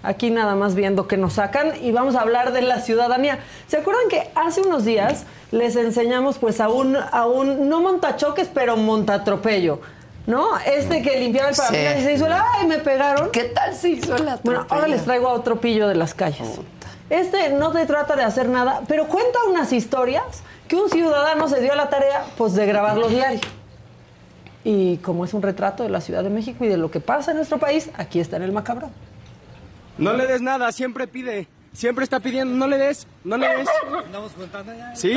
aquí 0.04 0.32
nada 0.32 0.56
más 0.56 0.76
viendo 0.76 1.08
que 1.08 1.16
nos 1.16 1.34
sacan 1.34 1.74
y 1.82 1.92
vamos 1.92 2.16
a 2.16 2.22
hablar 2.22 2.52
de 2.52 2.62
la 2.62 2.82
ciudadanía. 2.82 3.40
¿Se 3.68 3.78
acuerdan 3.78 4.10
que 4.10 4.30
hace 4.36 4.62
unos 4.62 4.84
días 4.84 5.24
les 5.52 5.76
enseñamos 5.78 6.40
pues 6.40 6.60
a 6.60 6.68
un, 6.68 6.98
a 6.98 7.26
un 7.26 7.70
no 7.70 7.80
montachoques, 7.82 8.50
pero 8.54 8.76
montatropello? 8.76 9.80
¿No? 10.28 10.58
Este 10.60 11.02
que 11.02 11.20
limpiaba 11.20 11.50
el 11.50 11.56
Sí. 11.56 11.62
parabrisas 11.62 12.00
y 12.00 12.04
se 12.04 12.14
hizo 12.14 12.26
el 12.28 12.34
¡ay, 12.34 12.68
me 12.68 12.78
pegaron! 12.80 13.32
¿Qué 13.32 13.46
tal 13.46 13.74
se 13.76 13.90
hizo 13.90 14.16
el 14.16 14.28
Bueno, 14.44 14.66
ahora 14.70 14.88
les 14.88 15.04
traigo 15.04 15.28
a 15.30 15.34
otro 15.34 15.60
pillo 15.60 15.88
de 15.88 15.96
las 15.96 16.14
calles. 16.14 16.48
Este 17.12 17.50
no 17.50 17.74
te 17.74 17.86
trata 17.86 18.16
de 18.16 18.24
hacer 18.24 18.48
nada, 18.48 18.84
pero 18.88 19.08
cuenta 19.08 19.40
unas 19.50 19.74
historias 19.74 20.44
que 20.70 20.78
un 20.78 20.90
ciudadano 20.90 21.50
se 21.50 21.60
dio 21.60 21.74
a 21.74 21.76
la 21.76 21.90
tarea 21.90 22.24
pues 22.38 22.54
de 22.54 22.66
grabarlo 22.66 23.10
diario. 23.10 23.42
Y 24.64 24.96
como 24.98 25.26
es 25.26 25.34
un 25.34 25.42
retrato 25.42 25.84
de 25.84 25.90
la 25.90 26.00
Ciudad 26.00 26.24
de 26.24 26.30
México 26.30 26.64
y 26.64 26.70
de 26.70 26.78
lo 26.78 26.90
que 26.90 27.02
pasa 27.02 27.32
en 27.32 27.38
nuestro 27.38 27.58
país, 27.58 27.90
aquí 27.98 28.22
está 28.22 28.38
en 28.38 28.44
el 28.44 28.54
macabrón. 28.54 28.92
No 29.98 30.14
le 30.14 30.26
des 30.26 30.42
nada, 30.42 30.72
siempre 30.72 31.06
pide. 31.06 31.50
Siempre 31.74 32.06
está 32.06 32.22
pidiendo, 32.22 32.56
no 32.56 32.66
le 32.66 32.78
des, 32.78 33.06
no 33.26 33.36
le 33.36 33.58
des. 33.58 33.68
Andamos 34.06 34.32
contando 34.32 34.74
ya. 34.74 34.96
¿Sí? 34.96 35.14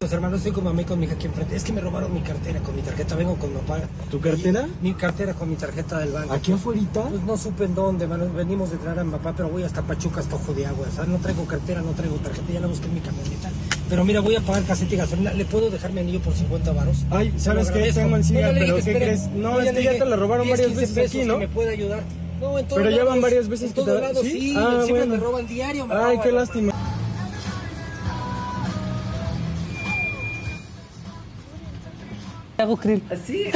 Los 0.00 0.12
hermanos, 0.12 0.40
estoy 0.40 0.52
con 0.52 0.64
mamá 0.64 0.82
y 0.82 0.84
con 0.84 0.98
mi 1.00 1.06
hija 1.06 1.14
aquí 1.14 1.24
enfrente. 1.24 1.56
Es 1.56 1.64
que 1.64 1.72
me 1.72 1.80
robaron 1.80 2.12
mi 2.12 2.20
cartera 2.20 2.60
con 2.60 2.76
mi 2.76 2.82
tarjeta. 2.82 3.14
Vengo 3.16 3.34
con 3.36 3.50
papá. 3.52 3.80
¿Tu 4.10 4.20
cartera? 4.20 4.68
Mi 4.82 4.92
cartera 4.92 5.32
con 5.32 5.48
mi 5.48 5.56
tarjeta 5.56 5.98
del 6.00 6.12
banco. 6.12 6.34
¿Aquí 6.34 6.52
afuerita? 6.52 7.00
Pues 7.04 7.22
no 7.22 7.38
supe 7.38 7.64
en 7.64 7.74
dónde, 7.74 8.06
mano. 8.06 8.30
Venimos 8.30 8.70
de 8.70 8.76
traer 8.76 8.98
a 8.98 9.04
mi 9.04 9.12
papá, 9.12 9.32
pero 9.34 9.48
voy 9.48 9.62
hasta 9.62 9.80
Pachuca, 9.80 10.20
hasta 10.20 10.34
Ojo 10.36 10.52
de 10.52 10.66
Agua. 10.66 10.86
¿sabes? 10.94 11.08
No 11.08 11.16
traigo 11.16 11.46
cartera, 11.46 11.80
no 11.80 11.92
traigo 11.92 12.16
tarjeta. 12.16 12.52
Ya 12.52 12.60
la 12.60 12.66
busqué 12.66 12.84
en 12.88 12.94
mi 12.94 13.00
camioneta. 13.00 13.50
Pero 13.88 14.04
mira, 14.04 14.20
voy 14.20 14.36
a 14.36 14.42
pagar 14.42 14.64
caseta 14.64 14.92
y 14.94 14.98
gasolina. 14.98 15.32
¿Le 15.32 15.46
puedo 15.46 15.70
dejar 15.70 15.90
mi 15.92 16.00
anillo 16.00 16.20
por 16.20 16.34
50 16.34 16.72
varos? 16.72 16.98
Ay, 17.10 17.32
¿sabes 17.38 17.70
qué? 17.70 17.90
Tengo 17.90 18.16
encima, 18.16 18.40
No, 18.42 18.48
pero 18.52 18.76
¿qué 18.76 18.82
crees? 18.82 19.28
No, 19.30 19.60
es 19.60 19.72
que 19.72 19.82
ya 19.82 19.92
te 19.92 20.04
la 20.04 20.16
robaron 20.16 20.44
10, 20.46 20.58
varias 20.58 20.78
15 20.78 21.00
veces 21.00 21.16
aquí, 21.20 21.24
¿no? 21.26 21.38
me 21.38 21.48
puede 21.48 21.70
ayudar. 21.70 22.02
No, 22.38 22.58
en 22.58 22.68
todos 22.68 22.82
Pero 22.82 22.90
ya 22.90 22.98
van 22.98 23.06
lados, 23.06 23.22
varias 23.22 23.48
veces 23.48 23.68
en 23.68 23.72
que 23.72 23.80
todos 23.80 23.94
te- 23.96 24.02
lados, 24.02 24.22
¿sí? 24.24 24.30
sí. 24.32 24.54
Ah, 24.58 24.82
siempre 24.84 25.06
bueno. 25.06 25.14
me 25.14 25.20
roban 25.20 25.46
diario. 25.46 25.86
Me 25.86 25.94
Ay, 25.94 26.00
roban. 26.00 26.20
qué 26.22 26.32
lástima. 26.32 26.72
Hago 32.58 32.76
krill. 32.76 33.02
Así. 33.10 33.50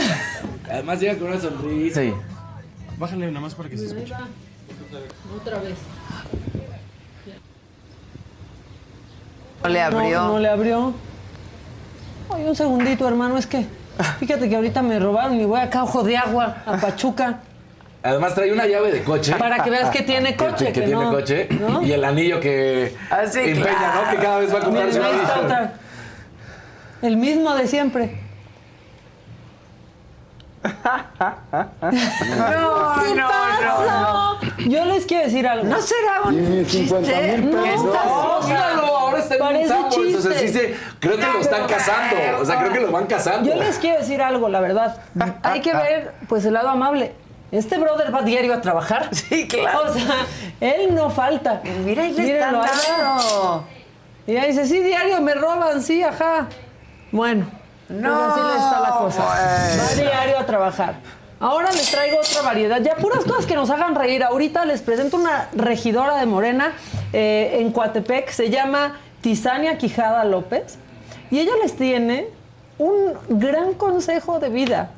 Además 0.71 1.01
llega 1.01 1.17
con 1.17 1.29
una 1.29 1.41
sonrisa 1.41 2.05
y... 2.05 2.15
Bájale 2.99 3.29
nada 3.29 3.41
más 3.41 3.55
para 3.55 3.69
que 3.69 3.79
se 3.79 3.87
escuche. 3.87 4.13
Otra 5.41 5.59
vez. 5.59 5.75
¿No 9.63 9.69
le 9.69 9.81
abrió? 9.81 10.21
No, 10.21 10.33
no 10.33 10.39
le 10.39 10.49
abrió. 10.49 10.93
Oye, 12.29 12.45
un 12.45 12.57
segundito, 12.57 13.09
hermano, 13.09 13.39
es 13.39 13.47
que 13.47 13.65
fíjate 14.21 14.49
que 14.49 14.57
ahorita 14.57 14.83
me 14.83 14.99
robaron 14.99 15.41
y 15.41 15.45
voy 15.45 15.61
acá 15.61 15.83
ojo 15.85 16.03
de 16.03 16.17
agua 16.17 16.63
a 16.67 16.77
Pachuca. 16.77 17.41
Además 18.03 18.35
trae 18.35 18.53
una 18.53 18.67
llave 18.67 18.93
de 18.93 19.03
coche. 19.03 19.35
Para 19.37 19.63
que 19.63 19.71
veas 19.71 19.91
que 19.91 20.03
tiene 20.03 20.37
coche. 20.37 20.67
Que, 20.67 20.73
que 20.73 20.83
tiene 20.83 21.03
no, 21.03 21.11
coche. 21.11 21.49
¿no? 21.51 21.83
Y 21.83 21.93
el 21.93 22.05
anillo 22.05 22.41
que 22.41 22.95
Ah, 23.11 23.27
sí, 23.27 23.41
empeña, 23.41 23.77
claro. 23.77 24.05
¿no? 24.05 24.11
Que 24.11 24.17
cada 24.17 24.39
vez 24.39 24.55
va 24.55 24.59
a 24.59 25.41
otra. 25.41 25.73
El 27.03 27.17
mismo 27.17 27.55
de 27.55 27.67
siempre. 27.67 28.30
No, 30.63 30.71
¿Qué 33.03 33.15
no, 33.15 33.29
pasa? 33.29 34.39
Yo 34.69 34.85
les 34.85 35.07
quiero 35.07 35.25
decir 35.25 35.47
algo. 35.47 35.65
¿No 35.65 35.81
será 35.81 36.23
un 36.27 36.67
chiste? 36.67 37.39
No, 37.39 37.63
¿Qué 37.63 37.75
estás 37.75 38.07
no? 38.07 38.77
No, 38.77 38.97
ahora 38.97 39.19
está 39.19 39.35
en 39.37 39.43
un 39.43 39.47
Parece 39.49 39.69
Sanborns, 39.69 40.15
O 40.15 40.21
sea, 40.21 40.33
chiste. 40.33 40.49
sí 40.49 40.53
se, 40.53 40.77
creo 40.99 41.17
que 41.17 41.27
lo 41.27 41.41
están 41.41 41.67
cazando. 41.67 42.17
O 42.41 42.45
sea, 42.45 42.59
creo 42.59 42.73
que 42.73 42.81
lo 42.81 42.93
van 42.93 43.07
cazando. 43.07 43.49
Yo 43.49 43.57
les 43.57 43.79
quiero 43.79 44.01
decir 44.01 44.21
algo, 44.21 44.49
la 44.49 44.61
verdad. 44.61 45.03
Hay 45.43 45.61
que 45.61 45.73
ver, 45.73 46.15
pues, 46.29 46.45
el 46.45 46.55
lado 46.55 46.69
amable. 46.69 47.15
Este 47.53 47.79
brother 47.79 48.15
va 48.15 48.23
diario 48.23 48.55
a 48.55 48.61
trabajar. 48.61 49.09
Sí, 49.15 49.49
claro. 49.49 49.85
O 49.89 49.93
sea, 49.93 50.15
él 50.61 50.95
no 50.95 51.11
falta. 51.11 51.63
Mira, 51.85 52.05
ahí 52.05 52.13
le 52.13 52.35
están 52.35 52.53
dando. 52.53 53.65
Y 54.27 54.37
ahí 54.37 54.49
dice, 54.53 54.67
sí, 54.67 54.81
diario 54.81 55.21
me 55.21 55.35
roban, 55.35 55.83
sí, 55.83 56.03
ajá. 56.03 56.47
Bueno, 57.11 57.47
No, 57.91 58.09
pues 58.09 58.33
así 58.33 58.41
le 58.41 58.65
está 58.65 58.81
la 58.81 58.91
cosa. 58.99 59.25
bueno. 59.25 59.83
Va 59.83 59.95
diario 59.95 60.39
a 60.39 60.47
trabajar. 60.47 60.95
Ahora 61.41 61.71
les 61.73 61.91
traigo 61.91 62.19
otra 62.19 62.43
variedad, 62.43 62.83
ya 62.83 62.97
puras 62.97 63.25
cosas 63.25 63.47
que 63.47 63.55
nos 63.55 63.71
hagan 63.71 63.95
reír. 63.95 64.23
Ahorita 64.23 64.67
les 64.67 64.83
presento 64.83 65.17
una 65.17 65.49
regidora 65.55 66.17
de 66.19 66.27
Morena 66.27 66.75
eh, 67.15 67.57
en 67.61 67.73
Coatepec, 67.73 68.31
se 68.31 68.51
llama 68.51 69.01
Tizania 69.23 69.79
Quijada 69.79 70.23
López, 70.25 70.77
y 71.31 71.39
ella 71.39 71.53
les 71.63 71.75
tiene 71.77 72.29
un 72.77 73.15
gran 73.29 73.73
consejo 73.73 74.39
de 74.39 74.51
vida. 74.51 74.91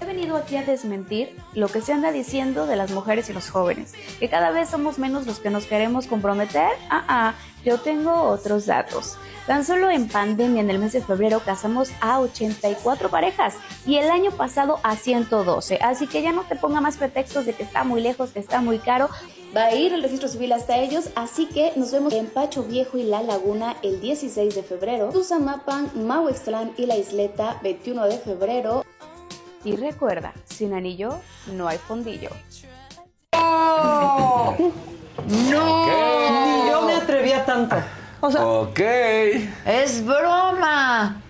He 0.00 0.06
venido 0.06 0.36
aquí 0.36 0.56
a 0.56 0.62
desmentir 0.62 1.36
lo 1.54 1.68
que 1.68 1.82
se 1.82 1.92
anda 1.92 2.10
diciendo 2.10 2.66
de 2.66 2.76
las 2.76 2.90
mujeres 2.90 3.28
y 3.28 3.32
los 3.32 3.50
jóvenes, 3.50 3.92
que 4.18 4.28
cada 4.28 4.50
vez 4.50 4.70
somos 4.70 4.98
menos 4.98 5.26
los 5.26 5.40
que 5.40 5.50
nos 5.50 5.66
queremos 5.66 6.06
comprometer. 6.06 6.70
Ah, 6.88 7.04
ah, 7.08 7.34
yo 7.64 7.78
tengo 7.78 8.22
otros 8.22 8.66
datos. 8.66 9.18
Tan 9.46 9.64
solo 9.64 9.90
en 9.90 10.08
pandemia, 10.08 10.62
en 10.62 10.70
el 10.70 10.78
mes 10.78 10.92
de 10.92 11.02
febrero, 11.02 11.40
casamos 11.44 11.90
a 12.00 12.20
84 12.20 13.10
parejas 13.10 13.56
y 13.84 13.96
el 13.96 14.10
año 14.10 14.30
pasado 14.30 14.80
a 14.82 14.96
112. 14.96 15.78
Así 15.82 16.06
que 16.06 16.22
ya 16.22 16.32
no 16.32 16.42
te 16.42 16.56
ponga 16.56 16.80
más 16.80 16.96
pretextos 16.96 17.46
de 17.46 17.52
que 17.52 17.64
está 17.64 17.84
muy 17.84 18.00
lejos, 18.00 18.30
que 18.30 18.38
está 18.38 18.60
muy 18.60 18.78
caro. 18.78 19.08
Va 19.56 19.64
a 19.64 19.74
ir 19.74 19.92
el 19.92 20.02
registro 20.02 20.28
civil 20.28 20.52
hasta 20.52 20.78
ellos, 20.78 21.10
así 21.16 21.46
que 21.46 21.72
nos 21.74 21.90
vemos 21.90 22.12
en 22.12 22.26
Pacho 22.26 22.62
Viejo 22.62 22.96
y 22.96 23.02
La 23.02 23.22
Laguna 23.22 23.76
el 23.82 24.00
16 24.00 24.54
de 24.54 24.62
febrero, 24.62 25.08
Tuzamapan, 25.08 25.90
Mahuextlán 26.06 26.72
y 26.76 26.86
La 26.86 26.96
Isleta 26.96 27.58
21 27.62 28.04
de 28.04 28.18
febrero. 28.18 28.84
Y 29.64 29.76
recuerda, 29.76 30.32
sin 30.44 30.72
anillo 30.72 31.20
no 31.52 31.68
hay 31.68 31.76
fondillo. 31.78 32.30
¡No! 33.32 34.56
Ni 35.26 36.70
yo 36.70 36.82
me 36.86 36.94
atrevía 36.94 37.44
tanto. 37.44 37.76
O 38.20 38.30
sea, 38.30 38.44
Ok. 38.46 38.80
¡Es 39.66 40.04
broma! 40.04 41.20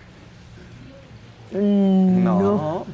no. 1.51 2.85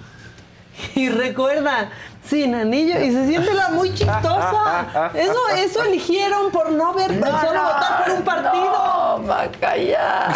Y 0.95 1.09
recuerda, 1.09 1.89
sin 2.29 2.53
anillo, 2.55 2.99
y 3.01 3.11
se 3.11 3.27
siente 3.27 3.53
la 3.53 3.69
muy 3.69 3.93
chistosa. 3.93 5.11
Eso, 5.13 5.37
eso 5.55 5.83
eligieron 5.83 6.51
por 6.51 6.71
no 6.71 6.93
ver, 6.93 7.19
por 7.19 7.29
No, 7.29 7.41
solo 7.41 7.53
no, 7.53 7.63
votar 7.63 8.03
por 8.05 8.13
un 8.13 8.21
partido. 8.23 8.71
No, 8.71 9.17
Macaya. 9.19 10.27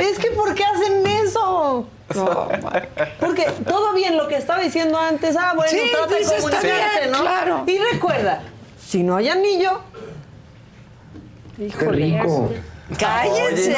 Es 0.00 0.18
que 0.18 0.30
¿por 0.30 0.54
qué 0.54 0.64
hacen 0.64 1.06
eso? 1.06 1.86
No, 2.14 2.48
Porque 3.20 3.44
todo 3.68 3.92
bien 3.94 4.16
lo 4.16 4.28
que 4.28 4.36
estaba 4.36 4.60
diciendo 4.62 4.98
antes, 4.98 5.36
ah, 5.36 5.52
bueno, 5.56 5.70
Sí, 5.70 5.90
trata 5.92 6.14
de 6.14 6.24
comunicarse, 6.24 6.66
bien, 7.00 7.10
¿no? 7.12 7.20
claro. 7.20 7.64
Y 7.66 7.78
recuerda, 7.78 8.42
si 8.80 9.02
no 9.02 9.16
hay 9.16 9.28
anillo, 9.28 9.80
híjole. 11.58 11.90
rico. 12.20 12.50
¡Cállense! 12.98 13.76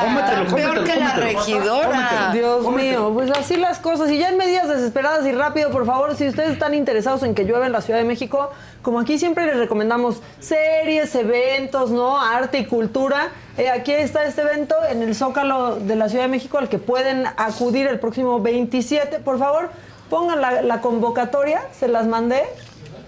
Cómetelo, 0.00 0.54
Peor 0.54 0.84
que 0.84 0.96
la 0.96 1.14
regidora. 1.14 2.30
Dios 2.32 2.70
mío, 2.70 3.10
pues 3.12 3.30
así 3.32 3.56
las 3.56 3.78
cosas. 3.80 4.10
Y 4.10 4.18
ya 4.18 4.28
en 4.28 4.36
medidas 4.36 4.68
desesperadas 4.68 5.26
y 5.26 5.32
rápido, 5.32 5.70
por 5.70 5.84
favor, 5.84 6.14
si 6.14 6.28
ustedes 6.28 6.50
están 6.50 6.74
interesados 6.74 7.22
en 7.24 7.34
que 7.34 7.42
llueva 7.44 7.66
en 7.66 7.72
la 7.72 7.80
Ciudad 7.80 7.98
de 7.98 8.04
México, 8.04 8.50
como 8.82 9.00
aquí 9.00 9.18
siempre 9.18 9.46
les 9.46 9.56
recomendamos 9.56 10.22
series, 10.38 11.12
eventos, 11.16 11.90
¿no? 11.90 12.20
Arte 12.20 12.58
y 12.58 12.66
cultura. 12.66 13.30
eh, 13.58 13.68
aquí 13.70 13.92
está 13.92 14.24
este 14.24 14.42
evento 14.42 14.76
en 14.88 15.02
el 15.02 15.14
Zócalo 15.16 15.76
de 15.76 15.96
la 15.96 16.08
Ciudad 16.08 16.24
de 16.24 16.30
México 16.30 16.58
al 16.58 16.68
que 16.68 16.78
pueden 16.78 17.26
acudir 17.36 17.88
el 17.88 17.98
próximo 17.98 18.38
27. 18.40 19.18
Por 19.20 19.38
favor, 19.40 19.70
pongan 20.08 20.40
la, 20.40 20.62
la 20.62 20.80
convocatoria, 20.80 21.62
se 21.76 21.88
las 21.88 22.06
mandé. 22.06 22.44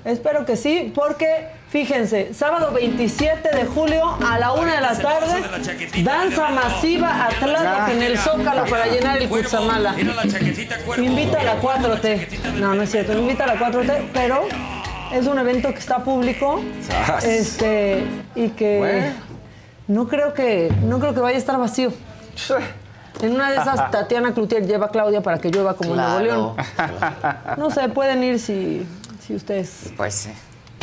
Espero 0.05 0.44
que 0.44 0.56
sí, 0.56 0.93
porque 0.94 1.47
fíjense, 1.70 2.32
sábado 2.34 2.72
27 2.72 3.56
de 3.56 3.66
julio 3.66 4.16
a 4.26 4.38
la 4.38 4.52
una 4.52 4.76
de 4.76 4.80
la 4.80 4.98
tarde, 4.98 5.42
danza 6.02 6.48
masiva 6.50 7.26
Atlántida 7.26 7.92
en 7.92 8.02
el 8.02 8.18
Zócalo 8.18 8.64
para 8.66 8.86
llenar 8.86 9.18
el 9.18 9.28
Cutzamala. 9.28 9.94
Invita 10.98 11.40
a 11.40 11.44
la 11.44 11.60
4T. 11.60 12.54
No, 12.54 12.74
no 12.74 12.82
es 12.82 12.90
cierto, 12.90 13.14
no 13.14 13.20
invita 13.20 13.44
a 13.44 13.48
la 13.48 13.56
4T, 13.56 14.10
pero 14.12 14.46
es 15.12 15.26
un 15.26 15.38
evento 15.38 15.72
que 15.72 15.78
está 15.78 15.98
público 15.98 16.60
este, 17.22 18.04
y 18.34 18.48
que 18.50 19.12
no 19.86 20.08
creo 20.08 20.34
que 20.34 20.72
no 20.82 20.98
creo 21.00 21.14
que 21.14 21.20
vaya 21.20 21.36
a 21.36 21.38
estar 21.38 21.58
vacío. 21.58 21.92
En 23.20 23.34
una 23.34 23.50
de 23.50 23.56
esas, 23.56 23.90
Tatiana 23.90 24.32
Cloutier 24.32 24.66
lleva 24.66 24.86
a 24.86 24.90
Claudia 24.90 25.22
para 25.22 25.38
que 25.38 25.50
llueva 25.50 25.74
como 25.74 25.94
Claro, 25.94 26.20
en 26.20 26.26
Nuevo 26.26 26.54
León. 26.56 26.66
No 27.56 27.70
sé, 27.70 27.88
pueden 27.88 28.22
ir 28.22 28.38
si, 28.38 28.86
si 29.26 29.34
ustedes 29.34 29.92
Pues 29.96 30.14
sí. 30.14 30.30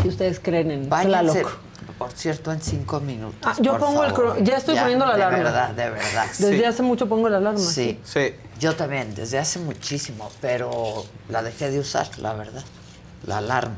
Si 0.06 0.10
ustedes 0.10 0.40
creen 0.40 0.72
en 0.72 0.90
Váyanse, 0.90 1.41
Tlaloc. 1.41 1.57
por 1.98 2.11
cierto, 2.11 2.52
en 2.52 2.61
cinco 2.61 2.99
minutos. 2.99 3.40
Ah, 3.44 3.56
yo 3.60 3.72
por 3.72 3.82
pongo 3.82 4.03
el 4.03 4.11
favor. 4.11 4.38
cro- 4.38 4.44
ya 4.44 4.57
estoy 4.57 4.77
poniendo 4.77 5.06
la 5.06 5.14
alarma. 5.15 5.38
De 5.38 5.44
verdad, 5.44 5.69
de 5.72 5.90
verdad. 5.90 6.26
Desde 6.40 6.65
hace 6.65 6.84
mucho 6.84 7.07
pongo 7.07 7.30
la 7.30 7.38
alarma. 7.38 7.60
Sí. 7.60 7.99
Sí. 8.03 8.34
Yo 8.60 8.76
también, 8.76 9.14
desde 9.15 9.38
hace 9.40 9.60
muchísimo, 9.60 10.30
pero 10.41 11.06
la 11.30 11.41
dejé 11.44 11.69
de 11.72 11.80
usar, 11.80 12.07
la 12.19 12.34
verdad. 12.34 12.64
La 13.26 13.40
alarma. 13.40 13.76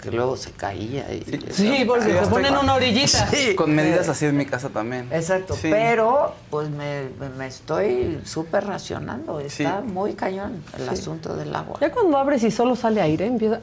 Que 0.00 0.12
luego 0.12 0.36
se 0.36 0.52
caía. 0.52 1.12
Y 1.12 1.24
Sí, 1.50 1.82
porque 1.88 2.12
se 2.12 2.26
ponen 2.28 2.54
con- 2.54 2.64
una 2.64 2.74
orillita. 2.74 3.26
Sí. 3.26 3.56
Con 3.56 3.74
medidas 3.74 4.08
así 4.08 4.26
en 4.26 4.36
mi 4.36 4.46
casa 4.46 4.68
también. 4.68 5.08
Exacto, 5.12 5.54
Sí. 5.54 5.68
pero 5.70 6.34
pues 6.50 6.70
me, 6.70 7.08
me- 7.36 7.46
estoy 7.48 8.20
súper 8.24 8.64
racionando. 8.64 9.40
Está 9.40 9.80
Sí. 9.82 9.86
muy 9.92 10.12
cañón 10.14 10.62
el 10.78 10.88
asunto 10.88 11.34
del 11.34 11.52
agua. 11.56 11.78
Ya 11.80 11.90
cuando 11.90 12.16
abres 12.16 12.44
y 12.44 12.52
solo 12.52 12.76
sale 12.76 13.00
aire, 13.00 13.26
empieza. 13.26 13.60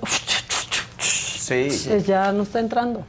Sí. 1.44 1.68
pues 1.88 2.08
ya 2.08 2.32
no 2.32 2.44
está 2.44 2.60
entrando. 2.60 3.06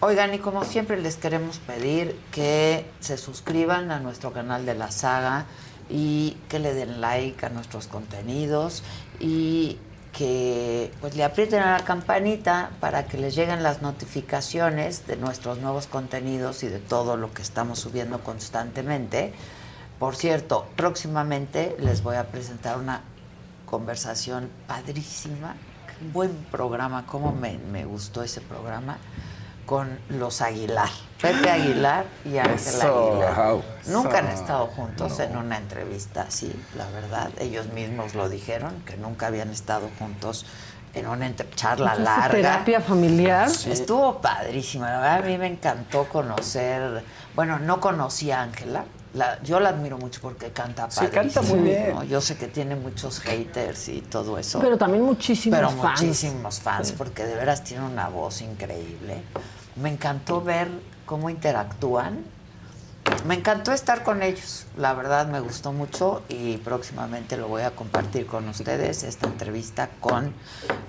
Oigan, 0.00 0.32
y 0.32 0.38
como 0.38 0.64
siempre 0.64 1.00
les 1.00 1.16
queremos 1.16 1.58
pedir 1.58 2.16
que 2.30 2.86
se 3.00 3.16
suscriban 3.16 3.90
a 3.90 3.98
nuestro 3.98 4.32
canal 4.32 4.64
de 4.64 4.76
la 4.76 4.92
saga 4.92 5.46
y 5.90 6.36
que 6.48 6.60
le 6.60 6.72
den 6.72 7.00
like 7.00 7.44
a 7.44 7.48
nuestros 7.48 7.88
contenidos 7.88 8.84
y 9.18 9.76
que 10.12 10.92
pues 11.00 11.16
le 11.16 11.24
aprieten 11.24 11.62
a 11.62 11.78
la 11.78 11.84
campanita 11.84 12.70
para 12.78 13.06
que 13.06 13.18
les 13.18 13.34
lleguen 13.34 13.64
las 13.64 13.82
notificaciones 13.82 15.06
de 15.08 15.16
nuestros 15.16 15.58
nuevos 15.58 15.88
contenidos 15.88 16.62
y 16.62 16.68
de 16.68 16.78
todo 16.78 17.16
lo 17.16 17.32
que 17.32 17.42
estamos 17.42 17.80
subiendo 17.80 18.20
constantemente. 18.20 19.32
Por 19.98 20.14
cierto, 20.14 20.66
próximamente 20.76 21.76
les 21.80 22.04
voy 22.04 22.16
a 22.16 22.28
presentar 22.28 22.78
una 22.78 23.02
conversación 23.66 24.48
padrísima, 24.68 25.56
buen 26.12 26.34
programa, 26.50 27.06
cómo 27.06 27.32
me, 27.32 27.58
me 27.58 27.84
gustó 27.84 28.22
ese 28.22 28.40
programa 28.40 28.98
con 29.66 29.98
los 30.08 30.40
Aguilar, 30.40 30.88
Pepe 31.20 31.50
Aguilar 31.50 32.06
y 32.24 32.38
Ángel 32.38 32.80
Aguilar. 32.80 33.34
wow. 33.36 33.62
Nunca 33.88 34.18
han 34.18 34.28
estado 34.28 34.66
juntos 34.68 35.20
en 35.20 35.36
una 35.36 35.58
entrevista 35.58 36.22
así, 36.22 36.50
la 36.74 36.88
verdad. 36.88 37.30
Ellos 37.38 37.66
mismos 37.74 38.14
lo 38.14 38.30
dijeron, 38.30 38.82
que 38.86 38.96
nunca 38.96 39.26
habían 39.26 39.50
estado 39.50 39.90
juntos 39.98 40.46
en 40.94 41.06
una 41.06 41.30
charla 41.54 41.94
larga. 41.96 42.30
terapia 42.30 42.80
familiar. 42.80 43.48
Estuvo 43.48 44.20
padrísima, 44.20 44.90
la 44.90 45.00
verdad 45.00 45.18
a 45.18 45.22
mí 45.22 45.36
me 45.36 45.46
encantó 45.48 46.08
conocer, 46.08 47.04
bueno, 47.34 47.58
no 47.58 47.78
conocí 47.80 48.30
a 48.30 48.40
Ángela, 48.40 48.84
la- 49.14 49.42
yo 49.42 49.58
la 49.60 49.70
admiro 49.70 49.98
mucho 49.98 50.20
porque 50.20 50.50
canta 50.50 50.90
Sí, 50.90 51.00
padrísimo. 51.06 51.22
canta 51.22 51.42
muy 51.42 51.60
bien. 51.60 51.94
¿no? 51.94 52.04
Yo 52.04 52.20
sé 52.20 52.36
que 52.36 52.46
tiene 52.48 52.76
muchos 52.76 53.20
haters 53.20 53.88
y 53.88 54.00
todo 54.02 54.38
eso. 54.38 54.58
Pero 54.60 54.76
también 54.78 55.02
muchísimos 55.04 55.56
Pero 55.58 55.70
fans. 55.70 56.00
muchísimos 56.02 56.60
fans, 56.60 56.92
porque 56.92 57.24
de 57.26 57.34
veras 57.34 57.64
tiene 57.64 57.84
una 57.86 58.08
voz 58.08 58.40
increíble. 58.42 59.22
Me 59.76 59.90
encantó 59.90 60.40
ver 60.42 60.68
cómo 61.06 61.30
interactúan 61.30 62.24
me 63.24 63.34
encantó 63.36 63.72
estar 63.72 64.02
con 64.04 64.22
ellos. 64.22 64.66
La 64.76 64.92
verdad 64.92 65.26
me 65.28 65.40
gustó 65.40 65.72
mucho 65.72 66.22
y 66.28 66.58
próximamente 66.58 67.38
lo 67.38 67.48
voy 67.48 67.62
a 67.62 67.70
compartir 67.70 68.26
con 68.26 68.46
ustedes 68.50 69.02
esta 69.02 69.26
entrevista 69.26 69.88
con 69.98 70.34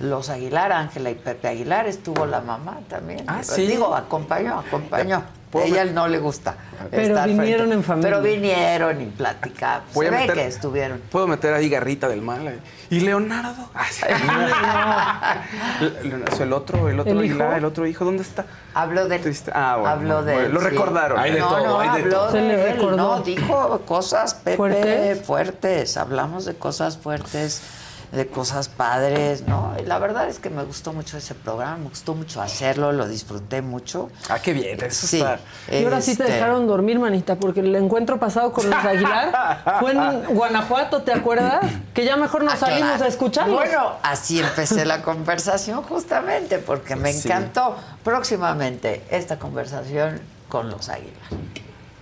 los 0.01 0.29
Aguilar, 0.29 0.73
Ángela 0.73 1.11
y 1.11 1.15
Pepe 1.15 1.47
Aguilar. 1.47 1.87
Estuvo 1.87 2.25
la 2.25 2.41
mamá 2.41 2.79
también. 2.89 3.23
Ah, 3.27 3.41
sí. 3.41 3.65
Digo, 3.65 3.95
acompañó, 3.95 4.59
acompañó. 4.59 5.23
A 5.53 5.61
ella 5.63 5.85
no 5.85 6.07
le 6.07 6.19
gusta. 6.19 6.55
Pero 6.91 7.01
estar 7.01 7.27
vinieron 7.27 7.57
frente. 7.67 7.75
en 7.75 7.83
familia. 7.83 8.09
Pero 8.11 8.21
vinieron 8.21 9.01
y 9.01 9.05
platicamos. 9.07 9.93
Voy 9.93 10.05
Se 10.05 10.09
a 10.09 10.11
ve 10.13 10.19
meter- 10.21 10.35
que 10.35 10.45
estuvieron. 10.47 11.01
Puedo 11.11 11.27
meter 11.27 11.53
ahí 11.53 11.69
Garrita 11.69 12.07
del 12.07 12.21
Mal. 12.21 12.47
eh. 12.47 12.59
¿Y 12.91 12.99
Leonardo? 13.01 13.69
Sí. 13.91 14.05
Le- 15.81 16.43
El 16.43 16.53
otro, 16.53 16.89
el 16.89 16.99
otro 16.99 17.11
¿El 17.13 17.19
Aguilar, 17.19 17.47
hijo? 17.49 17.57
el 17.57 17.65
otro 17.65 17.85
hijo, 17.87 18.05
¿dónde 18.05 18.23
está? 18.23 18.45
Habló 18.73 19.07
de 19.07 19.19
Triste. 19.19 19.51
Ah, 19.53 19.75
bueno, 19.77 19.89
habló 19.89 20.23
de 20.23 20.33
bueno, 20.33 20.47
él, 20.47 20.53
lo 20.53 20.59
sí. 20.61 20.65
recordaron. 20.67 21.19
Hay 21.19 21.31
de 21.31 21.39
no, 21.39 21.47
todo, 21.47 21.65
no, 21.65 21.79
hay 21.79 21.89
de 21.89 21.95
habló 22.03 22.15
todo. 22.15 22.31
Se 22.31 22.41
le 22.41 22.55
de 22.57 22.69
él, 22.69 22.75
recordó. 22.75 22.97
no, 22.97 23.19
dijo 23.21 23.81
cosas, 23.85 24.33
Pepe, 24.35 24.57
¿Fuertes? 24.57 25.25
fuertes. 25.25 25.97
Hablamos 25.97 26.45
de 26.45 26.55
cosas 26.55 26.97
fuertes, 26.97 27.61
de 28.11 28.27
cosas 28.27 28.69
padres, 28.69 29.43
¿no? 29.47 29.73
Y 29.79 29.85
la 29.85 29.99
verdad 29.99 30.27
es 30.27 30.39
que 30.39 30.49
me 30.49 30.63
gustó 30.63 30.93
mucho 30.93 31.17
ese 31.17 31.35
programa, 31.35 31.77
me 31.77 31.89
gustó 31.89 32.15
mucho 32.15 32.41
hacerlo, 32.41 32.91
lo 32.91 33.07
disfruté 33.07 33.61
mucho. 33.61 34.09
Ah, 34.29 34.39
qué 34.39 34.53
bien, 34.53 34.83
eso 34.83 35.05
Sí. 35.07 35.17
está. 35.17 35.39
Y 35.71 35.83
ahora 35.83 36.01
sí 36.01 36.15
te 36.15 36.23
Este, 36.23 36.33
dejaron 36.35 36.65
dormir, 36.67 36.97
manita, 36.99 37.35
porque 37.35 37.59
el 37.59 37.75
encuentro 37.75 38.17
pasado 38.19 38.51
con 38.51 38.69
los 38.69 38.83
Aguilar 38.83 39.31
fue 39.79 39.91
en 39.91 40.35
Guanajuato, 40.35 41.03
¿te 41.03 41.13
acuerdas? 41.13 41.59
Que 41.93 42.03
ya 42.05 42.17
mejor 42.17 42.43
nos 42.43 42.55
Ah, 42.55 42.57
salimos 42.57 42.89
claro. 42.89 43.05
a 43.05 43.07
escucharlos. 43.07 43.55
Bueno, 43.55 43.91
así 44.01 44.39
empecé 44.39 44.85
la 44.85 45.01
conversación 45.03 45.83
justamente 45.83 46.57
porque 46.57 46.95
me 46.95 47.13
Sí. 47.13 47.27
encantó. 47.27 47.75
Próximamente 48.03 49.03
esta 49.11 49.37
conversación 49.39 50.19
con 50.49 50.69
los 50.69 50.89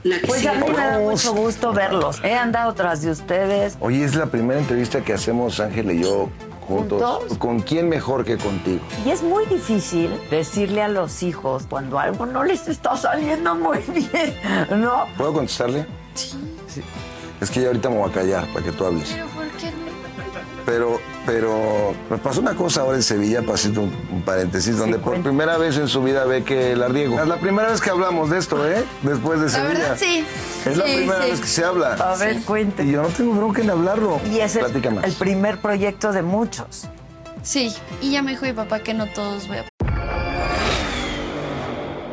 Pues 0.04 0.46
a 0.46 0.54
mí 0.54 0.66
me 0.70 0.78
da 0.78 1.00
mucho 1.00 1.34
gusto 1.34 1.74
verlos. 1.74 2.24
He 2.24 2.34
andado 2.36 2.74
tras 2.74 3.02
de 3.02 3.12
ustedes. 3.12 3.78
Oye, 3.80 4.04
es 4.04 4.16
la 4.16 4.28
primera 4.28 4.60
entrevista 4.60 5.02
que 5.02 5.14
hacemos 5.14 5.60
Ángel 5.60 5.92
y 5.92 6.04
yo 6.04 6.30
juntos. 6.68 7.02
¿Juntos? 7.02 7.38
¿Con 7.38 7.60
quién 7.62 7.90
mejor 7.90 8.24
que 8.26 8.38
contigo? 8.38 8.82
Y 9.06 9.10
es 9.10 9.24
muy 9.24 9.46
difícil 9.46 10.12
decirle 10.30 10.82
a 10.82 10.88
los 10.88 11.24
hijos 11.24 11.64
cuando 11.70 11.98
algo 12.00 12.26
no 12.26 12.44
les 12.44 12.68
está 12.68 12.96
saliendo 12.96 13.56
muy 13.56 13.80
bien, 13.88 14.36
¿no? 14.82 15.06
¿Puedo 15.18 15.34
contestarle? 15.34 15.86
Sí. 16.14 16.38
Es 17.40 17.52
que 17.52 17.62
ya 17.62 17.68
ahorita 17.68 17.90
me 17.90 17.98
voy 17.98 18.10
a 18.10 18.14
callar 18.14 18.46
para 18.48 18.66
que 18.66 18.72
tú 18.72 18.86
hables. 18.86 19.10
Pero 19.12 19.28
¿por 19.28 19.48
qué 19.58 19.72
no? 19.72 19.88
Pero, 20.66 21.00
pero 21.28 21.94
me 22.10 22.18
pasó 22.18 22.40
una 22.40 22.56
cosa 22.56 22.82
ahora 22.82 22.96
en 22.96 23.04
Sevilla, 23.04 23.42
para 23.42 23.56
hacer 23.56 23.78
un, 23.78 23.94
un 24.10 24.22
paréntesis, 24.22 24.78
donde 24.78 24.98
por 24.98 25.22
primera 25.22 25.58
vez 25.58 25.76
en 25.78 25.90
su 25.90 26.02
vida 26.02 26.24
ve 26.24 26.46
que 26.46 26.74
la 26.74 26.88
riego. 26.88 27.20
Es 27.20 27.28
la 27.28 27.36
primera 27.36 27.70
vez 27.70 27.82
que 27.82 27.90
hablamos 27.90 28.30
de 28.30 28.38
esto, 28.38 28.66
¿eh? 28.66 28.86
Después 29.04 29.42
de 29.42 29.48
La 29.48 29.52
Sevilla. 29.52 29.74
verdad, 29.74 29.98
sí. 30.00 30.26
Es 30.66 30.78
la 30.78 30.86
primera 30.86 31.24
sí. 31.26 31.32
vez 31.32 31.42
que 31.42 31.48
se 31.48 31.66
habla. 31.66 31.94
A 31.96 32.16
ver, 32.16 32.42
cuente. 32.44 32.86
Y 32.86 32.92
yo 32.94 33.02
no 33.02 33.10
tengo 33.10 33.34
bronca 33.34 33.62
en 33.62 33.70
hablarlo. 33.70 34.22
Y 34.32 34.40
es 34.40 34.56
el, 34.56 34.66
el 35.04 35.14
primer 35.14 35.60
proyecto 35.60 36.14
de 36.14 36.22
muchos. 36.22 36.86
Sí, 37.44 37.76
y 38.02 38.12
ya 38.12 38.22
me 38.22 38.32
dijo 38.32 38.46
mi 38.46 38.54
papá 38.54 38.80
que 38.80 38.94
no 38.94 39.08
todos 39.08 39.50
voy 39.50 39.58
a 39.58 39.66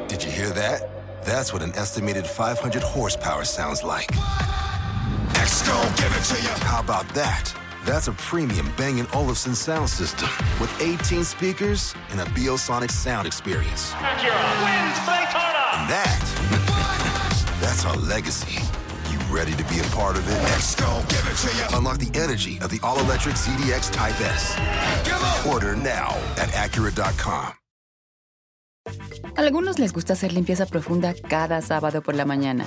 Did 0.09 0.23
you 0.25 0.31
hear 0.31 0.51
that? 0.55 0.81
That's 1.25 1.53
what 1.53 1.63
an 1.63 1.73
estimated 1.77 2.27
500 2.27 2.83
horsepower 2.83 3.45
sounds 3.45 3.85
like. 3.85 4.13
Exco, 5.35 5.81
give 5.97 6.13
it 6.17 6.25
to 6.25 6.43
you. 6.43 6.51
How 6.67 6.81
about 6.81 7.07
that? 7.15 7.55
That's 7.85 8.09
a 8.09 8.13
premium 8.13 8.73
Bang 8.79 9.07
& 9.11 9.15
Olufsen 9.15 9.55
sound 9.55 9.91
system 9.91 10.29
with 10.59 10.73
18 10.81 11.23
speakers 11.23 11.95
and 12.11 12.19
a 12.19 12.25
Biosonic 12.33 12.91
sound 12.91 13.27
experience. 13.27 13.93
Acura 13.93 14.41
wins 14.65 14.99
Daytona. 15.05 15.65
And 15.77 15.91
that, 15.93 17.59
that's 17.61 17.85
our 17.85 17.97
legacy. 17.97 18.59
You 19.13 19.19
ready 19.29 19.53
to 19.53 19.65
be 19.65 19.81
a 19.81 19.85
part 19.95 20.17
of 20.17 20.27
it? 20.27 20.35
Exco, 20.57 21.07
give 21.11 21.27
it 21.29 21.37
to 21.37 21.57
you. 21.57 21.79
Unlock 21.79 21.99
the 21.99 22.11
energy 22.19 22.59
of 22.63 22.71
the 22.71 22.81
all-electric 22.83 23.35
ZDX 23.35 23.93
Type 23.93 24.19
S. 24.19 24.57
Order 25.47 25.77
now 25.77 26.17
at 26.39 26.49
Acura.com. 26.55 27.53
Algunos 29.37 29.79
les 29.79 29.93
gusta 29.93 30.15
hacer 30.15 30.33
limpieza 30.33 30.65
profunda 30.65 31.15
cada 31.29 31.61
sábado 31.61 32.03
por 32.03 32.15
la 32.15 32.25
mañana. 32.25 32.67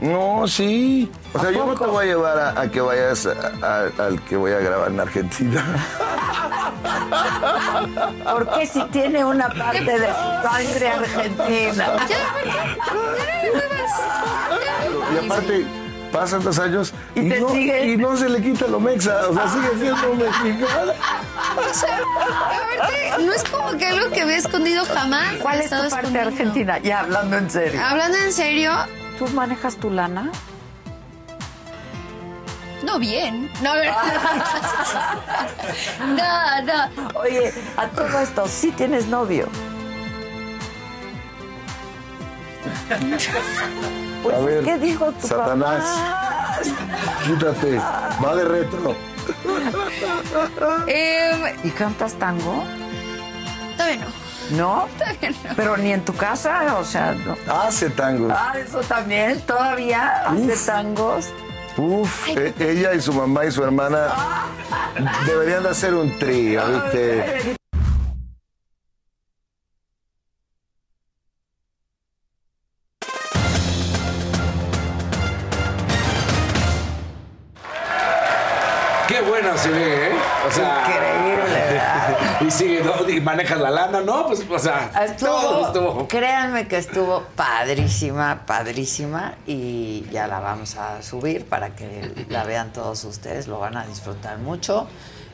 No, 0.00 0.46
sí. 0.48 1.10
O 1.34 1.38
sea, 1.40 1.50
yo 1.50 1.66
no 1.66 1.74
te 1.74 1.84
voy 1.84 2.04
a 2.04 2.08
llevar 2.08 2.38
a, 2.38 2.60
a 2.62 2.70
que 2.70 2.80
vayas 2.80 3.26
a- 3.26 3.52
a- 3.62 3.90
al 4.06 4.18
que 4.24 4.36
voy 4.36 4.52
a 4.52 4.58
grabar 4.60 4.90
en 4.90 5.00
Argentina. 5.00 5.62
Porque 8.32 8.66
si 8.66 8.82
tiene 8.86 9.24
una 9.24 9.48
parte 9.48 9.84
de 9.84 10.08
su 10.08 10.48
sangre 10.48 10.88
argentina. 10.88 11.86
Y 15.12 15.26
aparte, 15.26 15.66
pasan 16.12 16.44
los 16.44 16.58
años 16.58 16.92
y, 17.14 17.20
no, 17.20 17.54
y 17.56 17.96
no 17.96 18.16
se 18.16 18.28
le 18.28 18.40
quita 18.42 18.66
lo 18.68 18.80
mexa. 18.80 19.28
O 19.28 19.34
sea, 19.34 19.48
sigue 19.48 19.68
siendo 19.80 20.14
mexicano. 20.14 20.92
O 21.58 21.74
sea, 21.74 21.98
aparte, 21.98 23.24
no 23.24 23.32
es 23.32 23.44
como 23.44 23.76
que 23.76 23.86
algo 23.86 24.10
que 24.10 24.20
había 24.22 24.36
escondido 24.36 24.84
jamás. 24.86 25.34
¿Cuál 25.42 25.60
es 25.60 25.70
tu 25.70 25.88
parte 25.90 26.20
argentina? 26.20 26.78
Ya 26.78 27.00
hablando 27.00 27.36
en 27.38 27.50
serio. 27.50 27.80
Hablando 27.84 28.18
en 28.18 28.32
serio, 28.32 28.72
¿Tú 29.20 29.28
manejas 29.28 29.76
tu 29.76 29.90
lana? 29.90 30.32
no 32.82 32.98
bien. 32.98 33.50
No, 33.62 33.72
a 33.72 33.76
ver. 33.76 33.92
no, 36.16 36.62
no. 36.62 36.88
Oye, 37.20 37.52
a 37.76 37.86
todo 37.88 38.18
esto, 38.20 38.48
¿sí 38.48 38.72
tienes 38.72 39.06
novio? 39.08 39.46
Pues, 44.22 44.36
A 44.36 44.40
ver, 44.40 44.64
¿qué 44.64 44.78
dijo 44.78 45.12
tu 45.12 45.28
Satanás. 45.28 45.84
papá? 45.84 46.58
Quítate. 47.26 47.78
Va 48.24 48.34
de 48.36 48.44
retro. 48.46 48.96
Em, 50.86 51.58
¿Y 51.62 51.70
cantas 51.72 52.14
tango? 52.14 52.64
todavía 53.76 53.98
no. 54.06 54.19
¿No? 54.50 54.88
Pero 55.56 55.76
ni 55.76 55.92
en 55.92 56.04
tu 56.04 56.14
casa, 56.14 56.76
o 56.78 56.84
sea, 56.84 57.12
no. 57.12 57.36
Hace 57.52 57.90
tango. 57.90 58.28
Ah, 58.30 58.54
eso 58.58 58.80
también, 58.80 59.40
todavía 59.42 60.22
hace 60.26 60.56
tangos. 60.66 61.30
Uf, 61.76 62.28
e- 62.28 62.52
ella 62.58 62.94
y 62.94 63.00
su 63.00 63.12
mamá 63.12 63.44
y 63.44 63.52
su 63.52 63.62
hermana 63.62 64.08
deberían 65.26 65.62
de 65.62 65.68
hacer 65.70 65.94
un 65.94 66.18
trío, 66.18 66.62
¿viste? 66.66 67.56
Qué 79.08 79.20
bueno 79.22 79.56
se 79.58 79.70
ve, 79.70 80.06
¿eh? 80.08 80.12
O 80.46 80.52
sea. 80.52 80.89
Y 82.50 82.52
sigue, 82.52 82.82
¿no? 82.82 83.08
Y 83.08 83.20
manejas 83.20 83.60
la 83.60 83.70
lana, 83.70 84.00
¿no? 84.00 84.26
Pues, 84.26 84.44
o 84.50 84.58
sea. 84.58 84.90
todo 85.18 85.66
estuvo. 85.66 86.08
créanme 86.08 86.66
que 86.66 86.78
estuvo 86.78 87.22
padrísima, 87.36 88.42
padrísima 88.44 89.34
y 89.46 90.04
ya 90.10 90.26
la 90.26 90.40
vamos 90.40 90.76
a 90.76 91.00
subir 91.02 91.44
para 91.44 91.76
que 91.76 92.26
la 92.28 92.42
vean 92.42 92.72
todos 92.72 93.04
ustedes, 93.04 93.46
lo 93.46 93.60
van 93.60 93.76
a 93.76 93.86
disfrutar 93.86 94.38
mucho. 94.38 94.88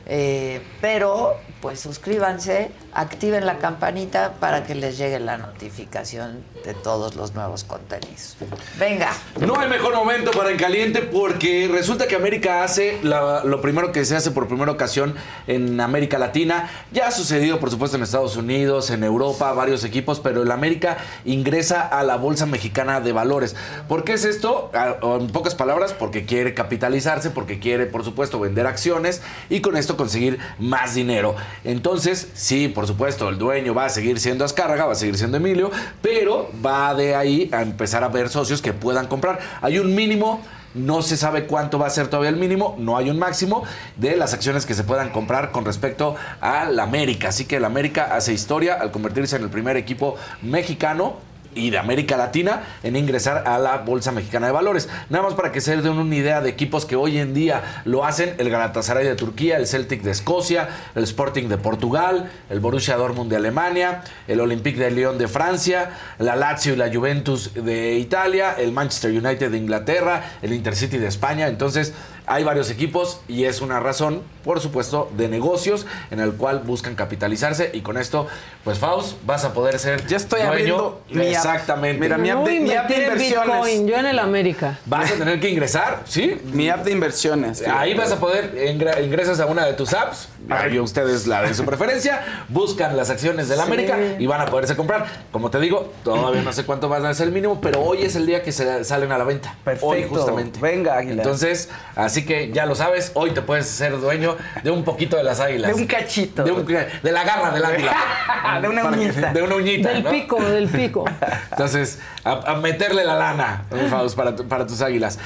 Eh, 0.09 0.61
pero, 0.79 1.35
pues 1.61 1.81
suscríbanse, 1.81 2.71
activen 2.93 3.45
la 3.45 3.57
campanita 3.57 4.35
para 4.39 4.63
que 4.65 4.73
les 4.73 4.97
llegue 4.97 5.19
la 5.19 5.37
notificación 5.37 6.43
de 6.63 6.73
todos 6.73 7.15
los 7.15 7.33
nuevos 7.35 7.63
contenidos. 7.65 8.37
Venga. 8.79 9.11
No 9.39 9.59
hay 9.59 9.67
mejor 9.69 9.93
momento 9.95 10.31
para 10.31 10.49
En 10.51 10.57
Caliente 10.57 11.01
porque 11.01 11.69
resulta 11.71 12.07
que 12.07 12.15
América 12.15 12.63
hace 12.63 12.99
lo 13.03 13.61
primero 13.61 13.91
que 13.91 14.05
se 14.05 14.15
hace 14.15 14.31
por 14.31 14.47
primera 14.47 14.71
ocasión 14.71 15.15
en 15.47 15.79
América 15.81 16.17
Latina. 16.17 16.69
Ya 16.93 17.07
ha 17.07 17.11
sucedido, 17.11 17.59
por 17.59 17.69
supuesto, 17.69 17.97
en 17.97 18.03
Estados 18.03 18.37
Unidos, 18.37 18.89
en 18.89 19.03
Europa, 19.03 19.51
varios 19.53 19.83
equipos, 19.83 20.19
pero 20.21 20.41
el 20.43 20.51
América 20.51 20.97
ingresa 21.25 21.81
a 21.85 22.03
la 22.03 22.15
Bolsa 22.15 22.45
Mexicana 22.45 23.01
de 23.01 23.11
Valores. 23.11 23.55
¿Por 23.89 24.03
qué 24.05 24.13
es 24.13 24.23
esto? 24.23 24.71
A- 24.73 24.97
o 25.01 25.17
En 25.17 25.27
pocas 25.27 25.53
palabras, 25.55 25.93
porque 25.93 26.25
quiere 26.25 26.53
capitalizarse, 26.53 27.29
porque 27.29 27.59
quiere, 27.59 27.85
por 27.87 28.03
supuesto, 28.05 28.39
vender 28.39 28.67
acciones 28.67 29.21
y 29.49 29.59
con 29.61 29.75
esto 29.75 29.96
conseguir 29.97 30.39
más 30.59 30.95
dinero. 30.95 31.35
Entonces, 31.63 32.29
sí, 32.33 32.67
por 32.67 32.87
supuesto, 32.87 33.27
el 33.27 33.37
dueño 33.37 33.73
va 33.73 33.85
a 33.85 33.89
seguir 33.89 34.19
siendo 34.19 34.45
Azcárraga, 34.45 34.85
va 34.85 34.93
a 34.93 34.95
seguir 34.95 35.17
siendo 35.17 35.37
Emilio, 35.37 35.71
pero 36.01 36.49
va 36.65 36.93
de 36.93 37.15
ahí 37.15 37.49
a 37.51 37.61
empezar 37.61 38.03
a 38.03 38.07
ver 38.07 38.29
socios 38.29 38.61
que 38.61 38.73
puedan 38.73 39.07
comprar. 39.07 39.39
Hay 39.61 39.79
un 39.79 39.93
mínimo 39.93 40.41
No 40.77 41.01
se 41.01 41.17
sabe 41.17 41.45
cuánto 41.45 41.79
va 41.79 41.87
a 41.87 41.89
ser 41.89 42.07
todavía 42.07 42.29
el 42.29 42.35
mínimo, 42.35 42.75
no 42.77 42.97
hay 42.97 43.09
un 43.09 43.17
máximo 43.17 43.63
de 43.95 44.15
las 44.15 44.33
acciones 44.33 44.65
que 44.65 44.75
se 44.75 44.83
puedan 44.83 45.09
comprar 45.09 45.51
con 45.51 45.65
respecto 45.65 46.15
a 46.39 46.65
la 46.65 46.83
América. 46.83 47.29
Así 47.29 47.45
que 47.45 47.59
la 47.59 47.67
América 47.67 48.09
hace 48.15 48.33
historia 48.33 48.75
al 48.75 48.91
convertirse 48.91 49.37
en 49.37 49.43
el 49.43 49.49
primer 49.49 49.75
equipo 49.75 50.17
mexicano 50.43 51.15
y 51.57 51.69
de 51.69 51.77
América 51.77 52.15
Latina 52.17 52.63
en 52.83 52.95
ingresar 52.95 53.47
a 53.47 53.57
la 53.57 53.77
Bolsa 53.77 54.11
Mexicana 54.11 54.47
de 54.47 54.53
Valores. 54.53 54.87
Nada 55.09 55.23
más 55.23 55.33
para 55.33 55.51
que 55.51 55.61
se 55.61 55.75
den 55.75 55.97
una 55.97 56.15
idea 56.15 56.41
de 56.41 56.49
equipos 56.49 56.85
que 56.85 56.95
hoy 56.95 57.17
en 57.17 57.33
día 57.33 57.81
lo 57.85 58.05
hacen, 58.05 58.35
el 58.37 58.49
Galatasaray 58.49 59.05
de 59.05 59.15
Turquía, 59.15 59.57
el 59.57 59.67
Celtic 59.67 60.01
de 60.01 60.11
Escocia, 60.11 60.69
el 60.95 61.03
Sporting 61.03 61.47
de 61.47 61.57
Portugal, 61.57 62.31
el 62.49 62.59
Borussia 62.59 62.95
Dortmund 62.95 63.29
de 63.29 63.37
Alemania, 63.37 64.03
el 64.27 64.39
Olympique 64.39 64.79
de 64.79 64.91
Lyon 64.91 65.17
de 65.17 65.27
Francia, 65.27 65.89
la 66.19 66.35
Lazio 66.35 66.73
y 66.73 66.77
la 66.77 66.93
Juventus 66.93 67.53
de 67.53 67.95
Italia, 67.95 68.55
el 68.57 68.71
Manchester 68.71 69.11
United 69.11 69.51
de 69.51 69.57
Inglaterra, 69.57 70.23
el 70.41 70.53
Intercity 70.53 70.97
de 70.97 71.07
España. 71.07 71.47
Entonces, 71.47 71.93
hay 72.27 72.43
varios 72.43 72.69
equipos 72.69 73.21
y 73.27 73.45
es 73.45 73.61
una 73.61 73.79
razón, 73.79 74.21
por 74.43 74.59
supuesto, 74.59 75.09
de 75.17 75.27
negocios 75.29 75.85
en 76.11 76.19
el 76.19 76.33
cual 76.33 76.59
buscan 76.59 76.93
capitalizarse 76.95 77.71
y 77.73 77.81
con 77.81 77.97
esto, 77.97 78.27
pues 78.63 78.79
Faust, 78.79 79.15
vas 79.25 79.45
a 79.45 79.53
poder 79.53 79.79
ser 79.79 80.05
Ya 80.07 80.17
estoy 80.17 80.41
dueño. 80.41 80.51
abriendo 80.51 81.01
mi. 81.09 81.25
Exactamente. 81.27 81.99
Mira, 82.01 82.17
mi 82.17 82.29
app 82.29 82.45
de- 82.45 82.59
mi 82.59 82.73
app 82.73 82.87
de 82.89 82.95
Invertir 82.97 82.97
en 82.97 83.03
inversiones. 83.13 83.47
Bitcoin, 83.65 83.87
yo 83.87 83.95
en 83.97 84.05
el 84.07 84.19
América. 84.19 84.77
Vas 84.85 85.11
a 85.11 85.15
tener 85.15 85.39
que 85.39 85.49
ingresar, 85.49 86.01
¿sí? 86.05 86.39
Mi 86.51 86.69
app 86.69 86.83
de 86.83 86.91
inversiones. 86.91 87.65
Ahí 87.65 87.93
vas 87.93 88.11
a 88.11 88.19
poder, 88.19 88.55
ingresas 89.03 89.39
a 89.39 89.45
una 89.45 89.65
de 89.65 89.73
tus 89.73 89.93
apps, 89.93 90.27
ahí 90.49 90.77
ustedes 90.79 91.27
la 91.27 91.43
de 91.43 91.53
su 91.53 91.63
preferencia, 91.65 92.43
buscan 92.49 92.95
las 92.97 93.09
acciones 93.09 93.47
de 93.47 93.55
la 93.55 93.63
Sí. 93.63 93.67
América 93.71 93.97
y 94.19 94.25
van 94.27 94.41
a 94.41 94.45
poderse 94.47 94.75
comprar. 94.75 95.05
Como 95.31 95.49
te 95.49 95.59
digo, 95.59 95.93
todavía 96.03 96.41
no 96.41 96.51
sé 96.53 96.65
cuánto 96.65 96.89
van 96.89 97.05
a 97.05 97.13
ser 97.13 97.27
el 97.27 97.33
mínimo, 97.33 97.61
pero 97.61 97.81
hoy 97.81 98.03
es 98.03 98.15
el 98.17 98.25
día 98.25 98.43
que 98.43 98.51
se 98.51 98.83
salen 98.83 99.11
a 99.11 99.17
la 99.17 99.23
venta. 99.23 99.55
Hoy 99.59 99.63
Perfecto. 99.77 100.15
justamente. 100.15 100.59
Venga, 100.59 100.97
Águila. 100.97 101.23
Entonces, 101.23 101.69
así 101.95 102.16
que 102.25 102.51
ya 102.51 102.65
lo 102.65 102.75
sabes, 102.75 103.11
hoy 103.15 103.31
te 103.31 103.41
puedes 103.41 103.67
ser 103.67 103.99
dueño 103.99 104.35
de 104.63 104.71
un 104.71 104.83
poquito 104.83 105.17
de 105.17 105.23
las 105.23 105.39
águilas. 105.39 105.73
De 105.73 105.81
un 105.81 105.87
cachito. 105.87 106.43
De, 106.43 106.51
un- 106.51 106.65
de 106.65 107.11
la 107.11 107.23
garra 107.23 107.51
del 107.51 107.65
águila. 107.65 107.95
De 108.61 108.67
una 108.69 108.85
uñita. 108.85 109.33
de 109.33 109.41
una 109.41 109.55
uñita. 109.55 109.89
Del 109.89 110.03
¿no? 110.03 110.09
pico, 110.09 110.41
del 110.41 110.67
pico. 110.69 111.05
Entonces, 111.51 111.99
a, 112.23 112.51
a 112.51 112.55
meterle 112.55 113.03
la 113.03 113.15
lana, 113.15 113.65
Faust, 113.89 114.15
para, 114.15 114.35
tu- 114.35 114.47
para 114.47 114.65
tus 114.65 114.81
águilas. 114.81 115.19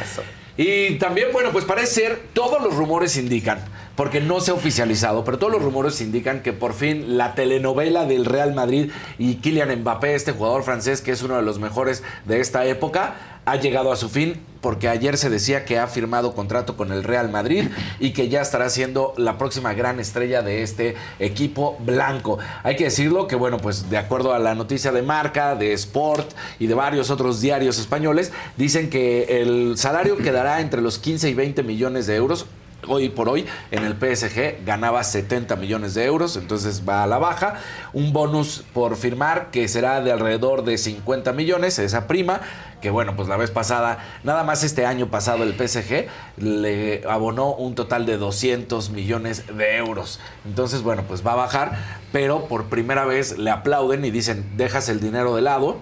Y 0.57 0.95
también, 0.95 1.27
bueno, 1.31 1.51
pues 1.51 1.65
parece 1.65 1.87
ser, 1.87 2.21
todos 2.33 2.61
los 2.61 2.75
rumores 2.75 3.15
indican, 3.17 3.59
porque 3.95 4.21
no 4.21 4.39
se 4.39 4.51
ha 4.51 4.53
oficializado, 4.53 5.23
pero 5.23 5.37
todos 5.37 5.53
los 5.53 5.61
rumores 5.61 6.01
indican 6.01 6.41
que 6.41 6.53
por 6.53 6.73
fin 6.73 7.17
la 7.17 7.35
telenovela 7.35 8.05
del 8.05 8.25
Real 8.25 8.53
Madrid 8.53 8.91
y 9.17 9.35
Kylian 9.35 9.81
Mbappé, 9.81 10.15
este 10.15 10.31
jugador 10.31 10.63
francés 10.63 11.01
que 11.01 11.11
es 11.11 11.23
uno 11.23 11.35
de 11.35 11.41
los 11.41 11.59
mejores 11.59 12.03
de 12.25 12.39
esta 12.39 12.65
época, 12.65 13.15
ha 13.45 13.55
llegado 13.55 13.91
a 13.91 13.95
su 13.95 14.09
fin 14.09 14.39
porque 14.61 14.87
ayer 14.87 15.17
se 15.17 15.29
decía 15.29 15.65
que 15.65 15.79
ha 15.79 15.87
firmado 15.87 16.35
contrato 16.35 16.77
con 16.77 16.91
el 16.91 17.03
Real 17.03 17.29
Madrid 17.29 17.67
y 17.99 18.11
que 18.11 18.29
ya 18.29 18.41
estará 18.41 18.69
siendo 18.69 19.13
la 19.17 19.39
próxima 19.39 19.73
gran 19.73 19.99
estrella 19.99 20.43
de 20.43 20.61
este 20.61 20.95
equipo 21.19 21.77
blanco. 21.79 22.37
Hay 22.61 22.75
que 22.75 22.83
decirlo 22.85 23.27
que, 23.27 23.35
bueno, 23.35 23.57
pues 23.57 23.89
de 23.89 23.97
acuerdo 23.97 24.33
a 24.33 24.39
la 24.39 24.53
noticia 24.53 24.91
de 24.91 25.01
Marca, 25.01 25.55
de 25.55 25.73
Sport 25.73 26.31
y 26.59 26.67
de 26.67 26.75
varios 26.75 27.09
otros 27.09 27.41
diarios 27.41 27.79
españoles, 27.79 28.31
dicen 28.55 28.91
que 28.91 29.41
el 29.41 29.77
salario 29.77 30.17
quedará 30.17 30.61
entre 30.61 30.81
los 30.81 30.99
15 30.99 31.29
y 31.29 31.33
20 31.33 31.63
millones 31.63 32.05
de 32.05 32.15
euros 32.15 32.45
hoy 32.87 33.09
por 33.09 33.29
hoy 33.29 33.45
en 33.71 33.83
el 33.83 33.93
PSG 33.93 34.65
ganaba 34.65 35.03
70 35.03 35.55
millones 35.55 35.93
de 35.93 36.05
euros, 36.05 36.37
entonces 36.37 36.83
va 36.87 37.03
a 37.03 37.07
la 37.07 37.17
baja. 37.17 37.55
Un 37.93 38.13
bonus 38.13 38.63
por 38.73 38.95
firmar 38.95 39.51
que 39.51 39.67
será 39.67 40.01
de 40.01 40.11
alrededor 40.11 40.63
de 40.63 40.77
50 40.77 41.33
millones, 41.33 41.79
esa 41.79 42.07
prima, 42.07 42.41
que 42.81 42.89
bueno, 42.89 43.15
pues 43.15 43.27
la 43.27 43.37
vez 43.37 43.51
pasada, 43.51 43.99
nada 44.23 44.43
más 44.43 44.63
este 44.63 44.85
año 44.85 45.09
pasado 45.09 45.43
el 45.43 45.53
PSG 45.53 46.07
le 46.37 47.03
abonó 47.07 47.53
un 47.53 47.75
total 47.75 48.05
de 48.05 48.17
200 48.17 48.89
millones 48.89 49.45
de 49.55 49.77
euros. 49.77 50.19
Entonces, 50.45 50.81
bueno, 50.81 51.03
pues 51.07 51.25
va 51.25 51.33
a 51.33 51.35
bajar, 51.35 51.77
pero 52.11 52.45
por 52.47 52.65
primera 52.65 53.05
vez 53.05 53.37
le 53.37 53.51
aplauden 53.51 54.03
y 54.05 54.11
dicen, 54.11 54.57
dejas 54.57 54.89
el 54.89 54.99
dinero 54.99 55.35
de 55.35 55.41
lado 55.41 55.79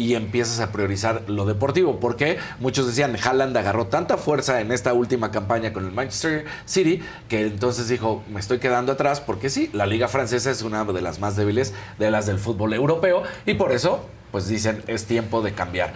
y 0.00 0.14
empiezas 0.14 0.60
a 0.60 0.72
priorizar 0.72 1.24
lo 1.28 1.44
deportivo. 1.44 2.00
Porque 2.00 2.38
muchos 2.58 2.86
decían, 2.86 3.14
Haaland 3.22 3.54
agarró 3.54 3.88
tanta 3.88 4.16
fuerza 4.16 4.62
en 4.62 4.72
esta 4.72 4.94
última 4.94 5.30
campaña 5.30 5.74
con 5.74 5.84
el 5.84 5.92
Manchester 5.92 6.46
City 6.64 7.02
que 7.28 7.42
entonces 7.42 7.88
dijo, 7.88 8.24
me 8.32 8.40
estoy 8.40 8.60
quedando 8.60 8.92
atrás 8.92 9.20
porque 9.20 9.50
sí, 9.50 9.68
la 9.74 9.84
liga 9.84 10.08
francesa 10.08 10.50
es 10.50 10.62
una 10.62 10.86
de 10.86 11.02
las 11.02 11.18
más 11.18 11.36
débiles 11.36 11.74
de 11.98 12.10
las 12.10 12.24
del 12.24 12.38
fútbol 12.38 12.72
europeo 12.72 13.24
y 13.44 13.52
por 13.54 13.72
eso, 13.72 14.06
pues 14.32 14.48
dicen, 14.48 14.82
es 14.86 15.04
tiempo 15.04 15.42
de 15.42 15.52
cambiar. 15.52 15.92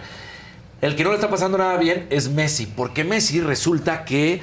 El 0.81 0.95
que 0.95 1.03
no 1.03 1.09
le 1.09 1.15
está 1.15 1.31
pasando 1.31 1.57
nada 1.57 1.77
bien 1.77 2.05
es 2.11 2.29
Messi, 2.29 2.67
porque 2.67 3.03
Messi 3.03 3.41
resulta 3.41 4.05
que, 4.05 4.41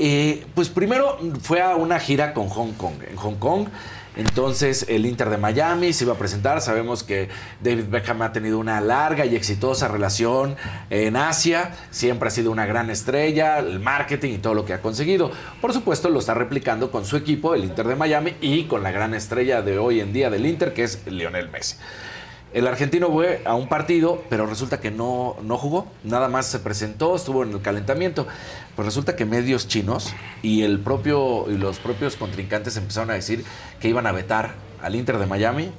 eh, 0.00 0.44
pues 0.56 0.68
primero 0.68 1.16
fue 1.40 1.62
a 1.62 1.76
una 1.76 2.00
gira 2.00 2.34
con 2.34 2.48
Hong 2.48 2.72
Kong. 2.72 2.94
En 3.08 3.14
Hong 3.14 3.36
Kong, 3.36 3.68
entonces 4.16 4.86
el 4.88 5.06
Inter 5.06 5.30
de 5.30 5.38
Miami 5.38 5.92
se 5.92 6.04
iba 6.04 6.14
a 6.14 6.18
presentar. 6.18 6.60
Sabemos 6.60 7.02
que 7.02 7.28
David 7.62 7.84
Beckham 7.88 8.22
ha 8.22 8.32
tenido 8.32 8.58
una 8.58 8.80
larga 8.80 9.24
y 9.24 9.36
exitosa 9.36 9.88
relación 9.88 10.56
en 10.90 11.16
Asia. 11.16 11.76
Siempre 11.90 12.28
ha 12.28 12.30
sido 12.30 12.50
una 12.50 12.66
gran 12.66 12.90
estrella, 12.90 13.58
el 13.58 13.80
marketing 13.80 14.34
y 14.34 14.38
todo 14.38 14.54
lo 14.54 14.64
que 14.64 14.74
ha 14.74 14.80
conseguido. 14.82 15.30
Por 15.60 15.72
supuesto, 15.72 16.10
lo 16.10 16.18
está 16.18 16.34
replicando 16.34 16.90
con 16.90 17.04
su 17.04 17.16
equipo, 17.16 17.54
el 17.54 17.64
Inter 17.64 17.86
de 17.86 17.96
Miami, 17.96 18.34
y 18.40 18.64
con 18.64 18.82
la 18.82 18.90
gran 18.90 19.14
estrella 19.14 19.62
de 19.62 19.78
hoy 19.78 20.00
en 20.00 20.12
día 20.12 20.30
del 20.30 20.46
Inter, 20.46 20.74
que 20.74 20.84
es 20.84 21.06
Lionel 21.06 21.48
Messi. 21.50 21.76
El 22.52 22.66
argentino 22.66 23.12
fue 23.12 23.42
a 23.44 23.54
un 23.54 23.68
partido, 23.68 24.24
pero 24.28 24.44
resulta 24.44 24.80
que 24.80 24.90
no, 24.90 25.36
no 25.42 25.56
jugó. 25.56 25.86
Nada 26.02 26.28
más 26.28 26.46
se 26.46 26.58
presentó, 26.58 27.14
estuvo 27.14 27.44
en 27.44 27.52
el 27.52 27.62
calentamiento. 27.62 28.26
Pues 28.74 28.86
resulta 28.86 29.14
que 29.14 29.24
medios 29.24 29.68
chinos 29.68 30.12
y 30.42 30.62
el 30.62 30.80
propio 30.80 31.48
y 31.48 31.56
los 31.56 31.78
propios 31.78 32.16
contrincantes 32.16 32.76
empezaron 32.76 33.10
a 33.10 33.14
decir 33.14 33.44
que 33.78 33.88
iban 33.88 34.06
a 34.08 34.12
vetar 34.12 34.54
al 34.82 34.96
Inter 34.96 35.18
de 35.18 35.26
Miami 35.26 35.70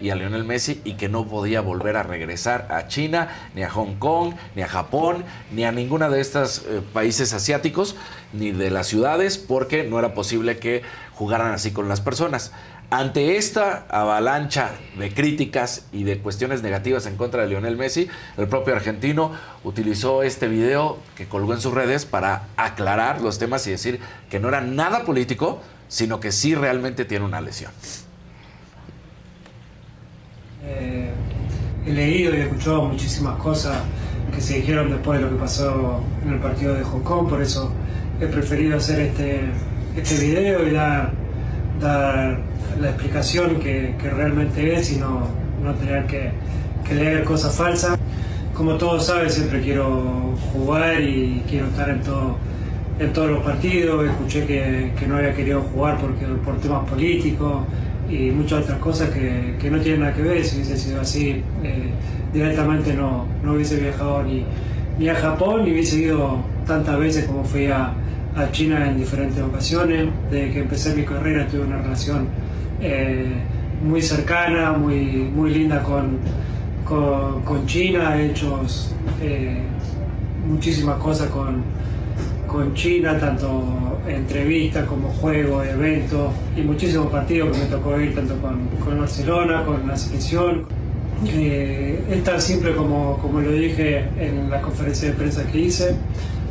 y 0.00 0.10
a 0.10 0.14
Lionel 0.14 0.44
Messi 0.44 0.80
y 0.84 0.94
que 0.94 1.08
no 1.08 1.26
podía 1.26 1.60
volver 1.60 1.96
a 1.96 2.02
regresar 2.02 2.66
a 2.70 2.88
China, 2.88 3.28
ni 3.54 3.62
a 3.62 3.70
Hong 3.70 3.94
Kong, 3.98 4.34
ni 4.54 4.62
a 4.62 4.68
Japón, 4.68 5.24
ni 5.52 5.64
a 5.64 5.72
ninguna 5.72 6.08
de 6.08 6.20
estos 6.20 6.64
eh, 6.66 6.82
países 6.92 7.32
asiáticos, 7.32 7.96
ni 8.32 8.50
de 8.50 8.70
las 8.70 8.88
ciudades, 8.88 9.38
porque 9.38 9.84
no 9.84 9.98
era 9.98 10.12
posible 10.12 10.58
que 10.58 10.82
jugaran 11.14 11.52
así 11.52 11.70
con 11.70 11.88
las 11.88 12.00
personas. 12.00 12.52
Ante 12.88 13.36
esta 13.36 13.86
avalancha 13.90 14.70
de 14.96 15.12
críticas 15.12 15.86
y 15.92 16.04
de 16.04 16.18
cuestiones 16.18 16.62
negativas 16.62 17.06
en 17.06 17.16
contra 17.16 17.42
de 17.42 17.48
Lionel 17.48 17.76
Messi, 17.76 18.08
el 18.36 18.46
propio 18.46 18.76
argentino 18.76 19.32
utilizó 19.64 20.22
este 20.22 20.46
video 20.46 20.98
que 21.16 21.26
colgó 21.26 21.52
en 21.52 21.60
sus 21.60 21.74
redes 21.74 22.06
para 22.06 22.44
aclarar 22.56 23.20
los 23.22 23.40
temas 23.40 23.66
y 23.66 23.72
decir 23.72 23.98
que 24.30 24.38
no 24.38 24.48
era 24.48 24.60
nada 24.60 25.04
político, 25.04 25.60
sino 25.88 26.20
que 26.20 26.30
sí 26.30 26.54
realmente 26.54 27.04
tiene 27.04 27.24
una 27.24 27.40
lesión. 27.40 27.72
Eh, 30.64 31.10
he 31.86 31.92
leído 31.92 32.36
y 32.36 32.40
escuchado 32.40 32.84
muchísimas 32.84 33.36
cosas 33.38 33.78
que 34.32 34.40
se 34.40 34.58
dijeron 34.58 34.90
después 34.90 35.18
de 35.18 35.26
lo 35.26 35.32
que 35.32 35.40
pasó 35.40 36.04
en 36.24 36.34
el 36.34 36.38
partido 36.38 36.74
de 36.74 36.84
Hong 36.84 37.02
Kong, 37.02 37.28
por 37.28 37.42
eso 37.42 37.72
he 38.20 38.26
preferido 38.26 38.76
hacer 38.76 39.00
este, 39.00 39.40
este 39.96 40.24
video 40.24 40.68
y 40.68 40.70
dar, 40.70 41.25
dar 41.80 42.38
la 42.80 42.88
explicación 42.88 43.56
que, 43.56 43.94
que 44.00 44.10
realmente 44.10 44.74
es 44.74 44.92
y 44.92 44.96
no, 44.96 45.26
no 45.62 45.74
tener 45.74 46.06
que, 46.06 46.30
que 46.86 46.94
leer 46.94 47.24
cosas 47.24 47.54
falsas. 47.54 47.98
Como 48.54 48.74
todos 48.76 49.06
saben, 49.06 49.30
siempre 49.30 49.60
quiero 49.60 50.34
jugar 50.52 51.00
y 51.00 51.42
quiero 51.48 51.66
estar 51.66 51.90
en, 51.90 52.00
todo, 52.02 52.36
en 52.98 53.12
todos 53.12 53.30
los 53.30 53.44
partidos. 53.44 54.08
Escuché 54.08 54.46
que, 54.46 54.92
que 54.98 55.06
no 55.06 55.16
había 55.16 55.34
querido 55.34 55.60
jugar 55.60 55.98
porque, 55.98 56.24
por 56.44 56.58
temas 56.60 56.88
políticos 56.88 57.64
y 58.08 58.30
muchas 58.30 58.64
otras 58.64 58.78
cosas 58.78 59.10
que, 59.10 59.56
que 59.60 59.70
no 59.70 59.78
tienen 59.80 60.00
nada 60.00 60.14
que 60.14 60.22
ver. 60.22 60.44
Si 60.44 60.56
hubiese 60.56 60.78
sido 60.78 61.00
así, 61.00 61.42
eh, 61.62 61.90
directamente 62.32 62.94
no, 62.94 63.26
no 63.42 63.52
hubiese 63.54 63.76
viajado 63.78 64.22
ni, 64.22 64.44
ni 64.98 65.08
a 65.08 65.14
Japón 65.14 65.64
ni 65.64 65.72
hubiese 65.72 65.96
ido 65.98 66.38
tantas 66.66 66.98
veces 66.98 67.26
como 67.26 67.44
fui 67.44 67.66
a, 67.66 67.92
a 68.36 68.50
China 68.50 68.88
en 68.88 68.98
diferentes 68.98 69.42
ocasiones. 69.42 70.08
Desde 70.30 70.52
que 70.52 70.60
empecé 70.60 70.94
mi 70.94 71.04
carrera 71.04 71.46
tuve 71.46 71.62
una 71.62 71.78
relación 71.78 72.28
eh, 72.80 73.32
muy 73.82 74.02
cercana, 74.02 74.72
muy, 74.72 75.30
muy 75.34 75.50
linda 75.50 75.82
con, 75.82 76.18
con, 76.84 77.66
China. 77.66 78.16
He 78.16 78.30
hecho 78.30 78.60
eh, 79.22 79.62
muchísimas 80.46 80.98
cosas 80.98 81.30
con, 81.30 81.62
con 82.46 82.74
China, 82.74 83.18
tanto 83.18 84.00
entrevistas 84.06 84.84
como 84.86 85.08
juegos, 85.08 85.66
eventos 85.66 86.32
y 86.56 86.60
muchísimos 86.60 87.08
partidos 87.08 87.56
que 87.56 87.64
me 87.64 87.70
tocó 87.70 88.00
ir 88.00 88.14
tanto 88.14 88.36
con, 88.40 88.66
con 88.84 88.98
Barcelona, 88.98 89.64
con 89.64 89.86
la 89.86 89.96
selección. 89.96 90.64
Eh, 91.26 92.04
es 92.10 92.24
tan 92.24 92.40
simple 92.40 92.74
como, 92.74 93.16
como 93.18 93.40
lo 93.40 93.50
dije 93.50 94.04
en 94.18 94.50
la 94.50 94.60
conferencia 94.60 95.08
de 95.08 95.14
prensa 95.14 95.46
que 95.46 95.58
hice. 95.58 95.96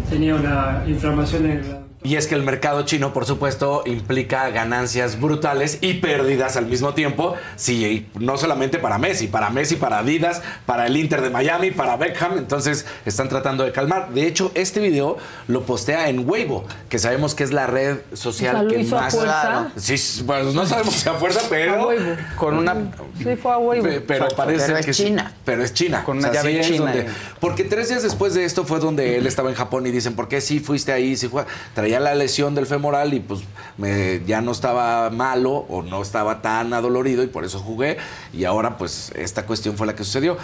Tenía 0.09 0.35
una 0.35 0.83
inflamación 0.87 1.45
en 1.45 1.51
el 1.51 1.74
Y 2.05 2.17
es 2.17 2.27
que 2.27 2.35
el 2.35 2.43
mercado 2.43 2.83
chino, 2.83 3.13
por 3.13 3.25
supuesto, 3.25 3.81
implica 3.87 4.49
ganancias 4.51 5.19
brutales 5.19 5.79
y 5.81 5.95
pérdidas 5.95 6.55
al 6.55 6.67
mismo 6.67 6.93
tiempo. 6.93 7.33
Sí, 7.55 8.07
no 8.19 8.37
solamente 8.37 8.77
para 8.77 8.99
Messi, 8.99 9.25
para 9.27 9.49
Messi, 9.49 9.75
para 9.75 9.97
Adidas, 9.99 10.43
para 10.67 10.85
el 10.85 10.95
Inter 10.97 11.21
de 11.21 11.31
Miami, 11.31 11.71
para 11.71 11.97
Beckham. 11.97 12.37
Entonces 12.37 12.85
están 13.07 13.27
tratando 13.27 13.63
de 13.63 13.71
calmar. 13.71 14.09
De 14.13 14.27
hecho, 14.27 14.51
este 14.53 14.79
video 14.81 15.17
lo 15.47 15.63
postea 15.63 16.07
en 16.09 16.29
Weibo, 16.29 16.65
que 16.89 16.99
sabemos 16.99 17.33
que 17.33 17.43
es 17.43 17.51
la 17.51 17.65
red 17.65 17.97
social 18.13 18.67
que 18.67 18.83
más. 18.83 19.15
A 19.15 19.71
Sí, 19.75 19.95
pues 20.27 20.53
no 20.53 20.65
sabemos 20.67 20.93
si 20.93 21.09
a 21.09 21.13
fuerza, 21.13 21.41
pero 21.49 21.89
con 22.37 22.57
una. 22.59 22.75
Sí, 23.17 23.35
fue 23.35 23.51
a 23.51 23.57
Weibo. 23.57 23.87
Pero 24.05 24.27
parece 24.35 24.67
Pero 24.67 24.77
es 24.77 24.85
que. 24.85 24.91
China. 24.91 25.33
Pero 25.43 25.63
es 25.63 25.73
China. 25.73 26.03
Con 26.03 26.19
una 26.19 26.29
O 26.29 26.31
sea, 26.31 26.41
llave 26.43 26.53
sí 26.53 26.59
es 26.59 26.67
china. 26.67 26.91
donde- 26.91 27.07
porque 27.39 27.63
tres 27.63 27.89
días 27.89 28.03
después 28.03 28.35
de 28.35 28.45
esto 28.45 28.63
fue 28.63 28.79
donde 28.79 29.17
él 29.17 29.25
estaba 29.25 29.49
en 29.49 29.55
Japón 29.55 29.87
y 29.87 29.91
dicen, 29.91 30.13
¿por 30.15 30.27
qué 30.27 30.39
sí 30.39 30.59
fuiste 30.59 30.91
ahí? 30.91 31.17
Sí 31.17 31.27
fue? 31.29 31.45
Traía 31.73 31.94
la 31.99 32.15
lesión 32.15 32.55
del 32.55 32.65
femoral 32.65 33.13
y 33.13 33.19
pues 33.19 33.41
me- 33.77 34.21
ya 34.25 34.41
no 34.41 34.51
estaba 34.51 35.09
malo 35.09 35.65
o 35.69 35.81
no 35.81 36.01
estaba 36.01 36.41
tan 36.41 36.73
adolorido 36.73 37.23
y 37.23 37.27
por 37.27 37.43
eso 37.45 37.59
jugué. 37.59 37.97
Y 38.33 38.45
ahora 38.45 38.77
pues 38.77 39.11
esta 39.15 39.45
cuestión 39.45 39.77
fue 39.77 39.87
la 39.87 39.95
que 39.95 40.03
sucedió. 40.03 40.37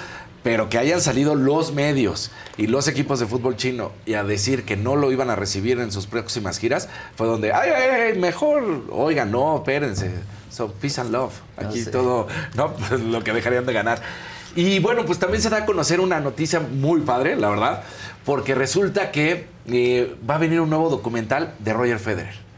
Pero 0.44 0.69
que 0.69 0.80
hayan 0.80 1.02
salido 1.02 1.36
los 1.36 1.72
medios 1.72 2.32
y 2.57 2.65
los 2.65 2.88
equipos 2.88 3.19
de 3.19 3.28
fútbol 3.28 3.57
chino 3.57 3.91
y 4.07 4.15
a 4.15 4.23
decir 4.23 4.65
que 4.65 4.76
no 4.76 4.95
lo 4.95 5.11
iban 5.11 5.30
a 5.30 5.36
recibir 5.36 5.80
en 5.80 5.91
sus 5.91 6.07
próximas 6.07 6.57
giras, 6.57 6.90
fue 7.15 7.28
donde, 7.28 7.53
ay, 7.53 7.69
ay, 7.69 7.90
ay, 8.14 8.18
mejor, 8.19 8.86
oigan, 8.91 9.30
no, 9.30 9.57
espérense. 9.57 10.11
So, 10.49 10.72
peace 10.72 10.99
and 10.99 11.11
love. 11.11 11.32
Aquí 11.57 11.84
sé. 11.84 11.91
todo, 11.91 12.28
no, 12.56 12.73
pues 12.73 12.99
lo 13.02 13.23
que 13.23 13.34
dejarían 13.34 13.68
de 13.68 13.73
ganar. 13.73 14.02
Y 14.56 14.80
bueno, 14.80 15.06
pues 15.06 15.19
también 15.19 15.44
se 15.44 15.49
da 15.52 15.57
a 15.57 15.65
conocer 15.68 15.99
una 15.99 16.19
noticia 16.19 16.60
muy 16.60 17.02
padre, 17.02 17.36
la 17.36 17.49
verdad, 17.49 17.84
porque 18.26 18.56
resulta 18.56 19.11
que 19.11 19.45
eh, 19.68 20.15
va 20.30 20.35
a 20.35 20.39
venir 20.39 20.61
un 20.61 20.69
nuevo 20.69 20.89
documental 20.89 21.53
de 21.60 21.73
Roger 21.73 21.99
Federer. 21.99 22.51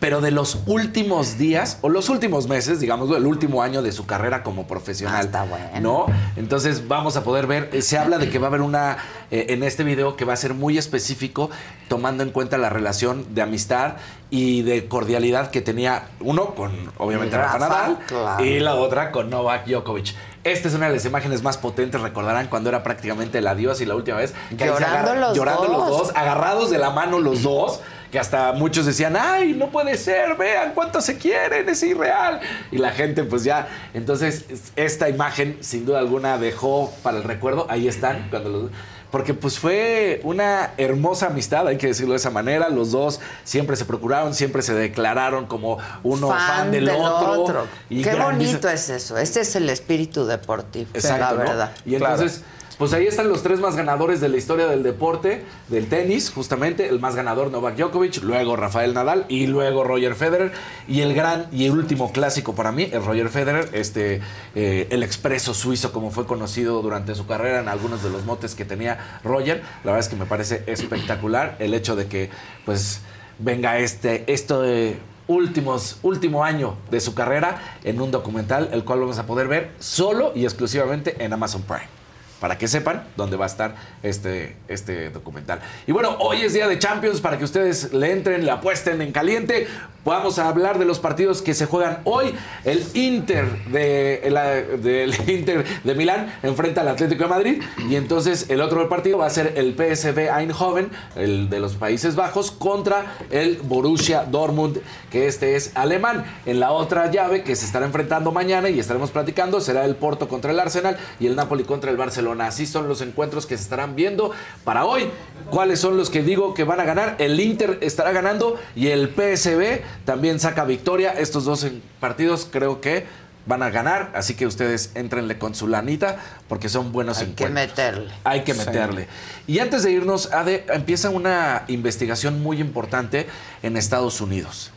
Pero 0.00 0.20
de 0.20 0.30
los 0.30 0.60
últimos 0.66 1.38
días, 1.38 1.78
o 1.82 1.88
los 1.88 2.08
últimos 2.08 2.46
meses, 2.46 2.78
digamos, 2.80 3.14
el 3.16 3.26
último 3.26 3.62
año 3.62 3.82
de 3.82 3.92
su 3.92 4.06
carrera 4.06 4.42
como 4.42 4.66
profesional. 4.66 5.24
está 5.26 5.44
bueno. 5.44 5.80
¿No? 5.80 6.06
Entonces 6.36 6.86
vamos 6.86 7.16
a 7.16 7.24
poder 7.24 7.46
ver, 7.46 7.70
eh, 7.72 7.82
se 7.82 7.98
habla 7.98 8.18
de 8.18 8.30
que 8.30 8.38
va 8.38 8.46
a 8.46 8.48
haber 8.48 8.62
una, 8.62 8.98
eh, 9.30 9.46
en 9.48 9.62
este 9.62 9.82
video, 9.84 10.16
que 10.16 10.24
va 10.24 10.34
a 10.34 10.36
ser 10.36 10.54
muy 10.54 10.78
específico, 10.78 11.50
tomando 11.88 12.22
en 12.22 12.30
cuenta 12.30 12.58
la 12.58 12.68
relación 12.68 13.34
de 13.34 13.42
amistad 13.42 13.94
y 14.30 14.62
de 14.62 14.86
cordialidad 14.88 15.50
que 15.50 15.62
tenía 15.62 16.08
uno 16.20 16.54
con, 16.54 16.92
obviamente, 16.98 17.36
Rafa, 17.36 17.58
Rafa 17.58 17.68
Nadal, 17.68 17.98
claro. 18.06 18.44
y 18.44 18.60
la 18.60 18.74
otra 18.74 19.10
con 19.10 19.30
Novak 19.30 19.66
Djokovic. 19.66 20.14
Esta 20.44 20.68
es 20.68 20.74
una 20.74 20.86
de 20.86 20.94
las 20.94 21.04
imágenes 21.04 21.42
más 21.42 21.58
potentes, 21.58 22.00
recordarán 22.00 22.46
cuando 22.48 22.68
era 22.68 22.82
prácticamente 22.82 23.38
el 23.38 23.46
adiós 23.46 23.80
y 23.80 23.86
la 23.86 23.94
última 23.94 24.18
vez. 24.18 24.34
que 24.56 24.66
Llorando 24.66 25.14
los 25.14 25.36
llorando 25.36 25.68
los 25.68 25.88
dos, 25.88 26.12
agarrados 26.14 26.70
de 26.70 26.78
la 26.78 26.90
mano 26.90 27.18
los 27.18 27.42
dos, 27.42 27.80
que 28.10 28.18
hasta 28.18 28.52
muchos 28.52 28.86
decían, 28.86 29.16
ay, 29.18 29.52
no 29.52 29.68
puede 29.70 29.96
ser, 29.98 30.36
vean 30.36 30.72
cuánto 30.74 31.00
se 31.00 31.16
quieren, 31.18 31.68
es 31.68 31.82
irreal. 31.82 32.40
Y 32.70 32.78
la 32.78 32.90
gente 32.90 33.24
pues 33.24 33.44
ya, 33.44 33.68
entonces 33.94 34.44
es- 34.48 34.72
esta 34.76 35.08
imagen 35.08 35.58
sin 35.60 35.84
duda 35.84 35.98
alguna 35.98 36.38
dejó 36.38 36.92
para 37.02 37.18
el 37.18 37.24
recuerdo, 37.24 37.66
ahí 37.68 37.88
están, 37.88 38.28
cuando 38.30 38.48
los... 38.50 38.70
Porque 39.10 39.32
pues 39.32 39.58
fue 39.58 40.20
una 40.22 40.72
hermosa 40.76 41.28
amistad, 41.28 41.66
hay 41.66 41.78
que 41.78 41.86
decirlo 41.86 42.12
de 42.12 42.18
esa 42.18 42.28
manera. 42.28 42.68
Los 42.68 42.90
dos 42.92 43.20
siempre 43.42 43.74
se 43.74 43.86
procuraron, 43.86 44.34
siempre 44.34 44.60
se 44.60 44.74
declararon 44.74 45.46
como 45.46 45.78
uno 46.02 46.28
fan, 46.28 46.70
del, 46.70 46.90
otro. 46.90 47.66
Y 47.88 48.02
Qué 48.02 48.14
bonito 48.16 48.68
es 48.68 48.90
eso. 48.90 49.16
Este 49.16 49.40
es 49.40 49.56
el 49.56 49.70
espíritu 49.70 50.26
deportivo, 50.26 50.90
Exacto, 50.92 51.36
la 51.36 51.42
¿no? 51.42 51.48
verdad. 51.48 51.72
Y 51.86 51.94
entonces, 51.94 52.42
pues 52.78 52.92
ahí 52.92 53.08
están 53.08 53.28
los 53.28 53.42
tres 53.42 53.58
más 53.58 53.74
ganadores 53.74 54.20
de 54.20 54.28
la 54.28 54.36
historia 54.36 54.68
del 54.68 54.84
deporte, 54.84 55.44
del 55.66 55.88
tenis, 55.88 56.30
justamente. 56.30 56.88
El 56.88 57.00
más 57.00 57.16
ganador, 57.16 57.50
Novak 57.50 57.76
Djokovic, 57.76 58.22
luego 58.22 58.54
Rafael 58.54 58.94
Nadal 58.94 59.26
y 59.28 59.48
luego 59.48 59.82
Roger 59.82 60.14
Federer. 60.14 60.52
Y 60.86 61.00
el 61.00 61.12
gran 61.12 61.48
y 61.50 61.66
el 61.66 61.72
último 61.72 62.12
clásico 62.12 62.54
para 62.54 62.70
mí 62.70 62.88
es 62.92 63.04
Roger 63.04 63.30
Federer, 63.30 63.68
este, 63.72 64.20
eh, 64.54 64.86
el 64.90 65.02
expreso 65.02 65.54
suizo, 65.54 65.92
como 65.92 66.12
fue 66.12 66.26
conocido 66.26 66.80
durante 66.80 67.16
su 67.16 67.26
carrera 67.26 67.60
en 67.60 67.68
algunos 67.68 68.04
de 68.04 68.10
los 68.10 68.24
motes 68.24 68.54
que 68.54 68.64
tenía 68.64 69.20
Roger. 69.24 69.62
La 69.82 69.90
verdad 69.90 70.06
es 70.06 70.08
que 70.08 70.16
me 70.16 70.26
parece 70.26 70.62
espectacular 70.66 71.56
el 71.58 71.74
hecho 71.74 71.96
de 71.96 72.06
que, 72.06 72.30
pues, 72.64 73.00
venga 73.40 73.78
este, 73.78 74.32
esto 74.32 74.62
de 74.62 74.98
últimos, 75.26 75.98
último 76.02 76.44
año 76.44 76.76
de 76.92 77.00
su 77.00 77.14
carrera 77.14 77.60
en 77.82 78.00
un 78.00 78.12
documental, 78.12 78.70
el 78.72 78.84
cual 78.84 79.00
vamos 79.00 79.18
a 79.18 79.26
poder 79.26 79.48
ver 79.48 79.72
solo 79.80 80.30
y 80.36 80.44
exclusivamente 80.44 81.16
en 81.24 81.32
Amazon 81.32 81.62
Prime. 81.62 81.97
Para 82.40 82.56
que 82.56 82.68
sepan 82.68 83.04
dónde 83.16 83.36
va 83.36 83.44
a 83.44 83.48
estar 83.48 83.74
este, 84.02 84.56
este 84.68 85.10
documental. 85.10 85.60
Y 85.86 85.92
bueno, 85.92 86.16
hoy 86.20 86.42
es 86.42 86.52
día 86.52 86.68
de 86.68 86.78
Champions 86.78 87.20
para 87.20 87.38
que 87.38 87.44
ustedes 87.44 87.92
le 87.92 88.12
entren, 88.12 88.44
le 88.44 88.50
apuesten 88.50 89.02
en 89.02 89.12
caliente. 89.12 89.66
Vamos 90.04 90.38
a 90.38 90.48
hablar 90.48 90.78
de 90.78 90.84
los 90.84 91.00
partidos 91.00 91.42
que 91.42 91.52
se 91.52 91.66
juegan 91.66 91.98
hoy. 92.04 92.32
El 92.64 92.82
Inter 92.94 93.46
de, 93.66 94.78
del 94.80 95.14
Inter 95.30 95.64
de 95.84 95.94
Milán 95.94 96.34
enfrenta 96.42 96.80
al 96.80 96.88
Atlético 96.88 97.24
de 97.24 97.28
Madrid. 97.28 97.62
Y 97.90 97.96
entonces 97.96 98.48
el 98.48 98.60
otro 98.60 98.88
partido 98.88 99.18
va 99.18 99.26
a 99.26 99.30
ser 99.30 99.54
el 99.56 99.74
PSV 99.74 100.30
Eindhoven, 100.30 100.90
el 101.16 101.50
de 101.50 101.60
los 101.60 101.74
Países 101.74 102.14
Bajos, 102.16 102.50
contra 102.52 103.16
el 103.30 103.58
Borussia 103.58 104.24
Dortmund, 104.24 104.80
que 105.10 105.26
este 105.26 105.56
es 105.56 105.72
alemán. 105.74 106.24
En 106.46 106.60
la 106.60 106.72
otra 106.72 107.10
llave 107.10 107.42
que 107.42 107.56
se 107.56 107.66
estará 107.66 107.84
enfrentando 107.84 108.32
mañana 108.32 108.70
y 108.70 108.78
estaremos 108.78 109.10
platicando 109.10 109.60
será 109.60 109.84
el 109.84 109.96
Porto 109.96 110.28
contra 110.28 110.52
el 110.52 110.60
Arsenal 110.60 110.96
y 111.20 111.26
el 111.26 111.36
Napoli 111.36 111.64
contra 111.64 111.90
el 111.90 111.96
Barcelona. 111.96 112.27
Así 112.40 112.66
son 112.66 112.88
los 112.88 113.00
encuentros 113.00 113.46
que 113.46 113.56
se 113.56 113.62
estarán 113.62 113.96
viendo 113.96 114.32
para 114.64 114.84
hoy. 114.84 115.08
¿Cuáles 115.50 115.80
son 115.80 115.96
los 115.96 116.10
que 116.10 116.22
digo 116.22 116.54
que 116.54 116.64
van 116.64 116.80
a 116.80 116.84
ganar? 116.84 117.16
El 117.18 117.38
Inter 117.40 117.78
estará 117.80 118.12
ganando 118.12 118.58
y 118.76 118.88
el 118.88 119.08
PSV 119.08 119.82
también 120.04 120.38
saca 120.40 120.64
victoria. 120.64 121.12
Estos 121.12 121.44
dos 121.44 121.66
partidos 122.00 122.48
creo 122.50 122.80
que 122.80 123.06
van 123.46 123.62
a 123.62 123.70
ganar, 123.70 124.10
así 124.14 124.34
que 124.34 124.46
ustedes 124.46 124.90
entrenle 124.94 125.38
con 125.38 125.54
su 125.54 125.68
lanita 125.68 126.18
porque 126.48 126.68
son 126.68 126.92
buenos 126.92 127.18
Hay 127.20 127.28
que 127.32 127.44
encuentros. 127.44 127.68
meterle. 127.68 128.12
Hay 128.24 128.44
que 128.44 128.52
Sí. 128.52 128.58
meterle. 128.58 129.08
Y 129.46 129.60
antes 129.60 129.82
de 129.84 129.90
irnos, 129.92 130.30
Ade, 130.34 130.66
empieza 130.68 131.08
una 131.08 131.64
investigación 131.68 132.42
muy 132.42 132.60
importante 132.60 133.26
en 133.62 133.78
Estados 133.78 134.20
Unidos. 134.20 134.70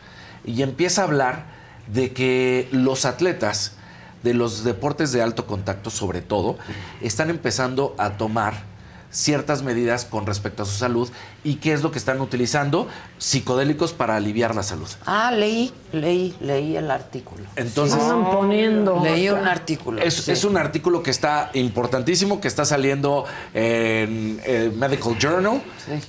Y 0.45 0.61
empieza 0.61 1.01
a 1.01 1.03
hablar 1.05 1.43
de 1.87 2.13
que 2.13 2.69
los 2.71 3.03
atletas 3.03 3.73
de 4.23 4.33
los 4.33 4.63
deportes 4.63 5.11
de 5.11 5.21
alto 5.21 5.45
contacto, 5.47 5.89
sobre 5.89 6.21
todo, 6.21 6.57
están 7.01 7.29
empezando 7.29 7.95
a 7.97 8.17
tomar 8.17 8.63
ciertas 9.11 9.61
medidas 9.61 10.05
con 10.05 10.25
respecto 10.25 10.63
a 10.63 10.65
su 10.65 10.77
salud 10.77 11.09
y 11.43 11.55
qué 11.55 11.73
es 11.73 11.81
lo 11.81 11.91
que 11.91 11.97
están 11.97 12.21
utilizando 12.21 12.87
psicodélicos 13.17 13.93
para 13.93 14.15
aliviar 14.15 14.55
la 14.55 14.63
salud. 14.63 14.87
Ah, 15.05 15.31
leí, 15.31 15.71
leí, 15.91 16.35
leí 16.41 16.75
el 16.75 16.89
artículo. 16.89 17.43
Entonces, 17.55 17.99
Están 17.99 18.31
poniendo. 18.31 18.99
Leí 19.03 19.29
un 19.29 19.47
artículo. 19.47 20.01
Es, 20.01 20.15
sí. 20.15 20.31
es 20.31 20.43
un 20.43 20.57
artículo 20.57 21.03
que 21.03 21.11
está 21.11 21.51
importantísimo, 21.53 22.41
que 22.41 22.47
está 22.47 22.65
saliendo 22.65 23.25
en 23.53 24.41
el 24.45 24.71
Medical 24.73 25.17
Journal, 25.19 25.61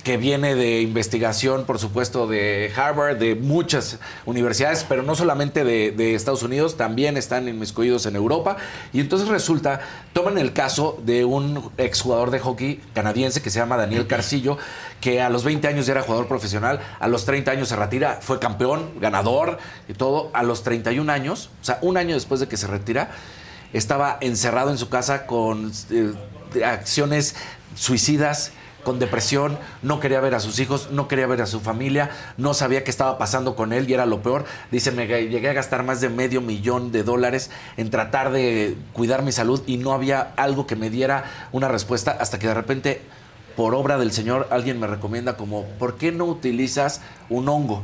que 0.03 0.17
viene 0.17 0.55
de 0.55 0.81
investigación, 0.81 1.65
por 1.65 1.79
supuesto, 1.79 2.27
de 2.27 2.71
Harvard, 2.75 3.17
de 3.17 3.35
muchas 3.35 3.99
universidades, 4.25 4.85
pero 4.87 5.03
no 5.03 5.15
solamente 5.15 5.63
de, 5.63 5.91
de 5.91 6.15
Estados 6.15 6.43
Unidos, 6.43 6.77
también 6.77 7.17
están 7.17 7.47
inmiscuidos 7.47 8.05
en 8.05 8.15
Europa. 8.15 8.57
Y 8.91 8.99
entonces 8.99 9.27
resulta, 9.27 9.81
toman 10.13 10.37
el 10.37 10.53
caso 10.53 10.99
de 11.05 11.25
un 11.25 11.71
exjugador 11.77 12.31
de 12.31 12.39
hockey 12.39 12.81
canadiense 12.93 13.41
que 13.41 13.49
se 13.49 13.59
llama 13.59 13.77
Daniel 13.77 14.07
Carcillo, 14.07 14.57
que 15.03 15.21
a 15.21 15.29
los 15.29 15.43
20 15.43 15.67
años 15.67 15.85
ya 15.85 15.91
era 15.91 16.01
jugador 16.01 16.29
profesional, 16.29 16.79
a 16.97 17.09
los 17.09 17.25
30 17.25 17.51
años 17.51 17.67
se 17.67 17.75
retira, 17.75 18.19
fue 18.21 18.39
campeón, 18.39 19.01
ganador 19.01 19.57
y 19.89 19.93
todo, 19.93 20.31
a 20.33 20.43
los 20.43 20.63
31 20.63 21.11
años, 21.11 21.49
o 21.61 21.65
sea, 21.65 21.77
un 21.81 21.97
año 21.97 22.15
después 22.15 22.39
de 22.39 22.47
que 22.47 22.55
se 22.55 22.67
retira, 22.67 23.11
estaba 23.73 24.17
encerrado 24.21 24.71
en 24.71 24.77
su 24.77 24.87
casa 24.87 25.25
con 25.25 25.73
eh, 25.91 26.13
acciones 26.63 27.35
suicidas, 27.75 28.53
con 28.85 28.97
depresión, 28.97 29.59
no 29.81 29.99
quería 29.99 30.21
ver 30.21 30.35
a 30.35 30.39
sus 30.39 30.57
hijos, 30.59 30.89
no 30.89 31.09
quería 31.09 31.27
ver 31.27 31.41
a 31.41 31.47
su 31.47 31.59
familia, 31.59 32.09
no 32.37 32.53
sabía 32.53 32.85
qué 32.85 32.91
estaba 32.91 33.17
pasando 33.17 33.57
con 33.57 33.73
él 33.73 33.89
y 33.89 33.93
era 33.93 34.05
lo 34.05 34.21
peor. 34.21 34.45
Dice, 34.71 34.91
me 34.91 35.05
llegué 35.05 35.49
a 35.49 35.53
gastar 35.53 35.83
más 35.83 35.99
de 35.99 36.07
medio 36.07 36.39
millón 36.39 36.93
de 36.93 37.03
dólares 37.03 37.51
en 37.75 37.89
tratar 37.89 38.31
de 38.31 38.77
cuidar 38.93 39.21
mi 39.23 39.33
salud 39.33 39.61
y 39.65 39.75
no 39.75 39.91
había 39.91 40.31
algo 40.37 40.65
que 40.65 40.77
me 40.77 40.89
diera 40.89 41.25
una 41.51 41.67
respuesta 41.67 42.11
hasta 42.11 42.39
que 42.39 42.47
de 42.47 42.53
repente, 42.53 43.01
por 43.55 43.75
obra 43.75 43.97
del 43.97 44.11
Señor, 44.11 44.47
alguien 44.51 44.79
me 44.79 44.87
recomienda 44.87 45.37
como, 45.37 45.63
¿por 45.79 45.95
qué 45.97 46.11
no 46.11 46.25
utilizas 46.25 47.01
un 47.29 47.47
hongo? 47.49 47.83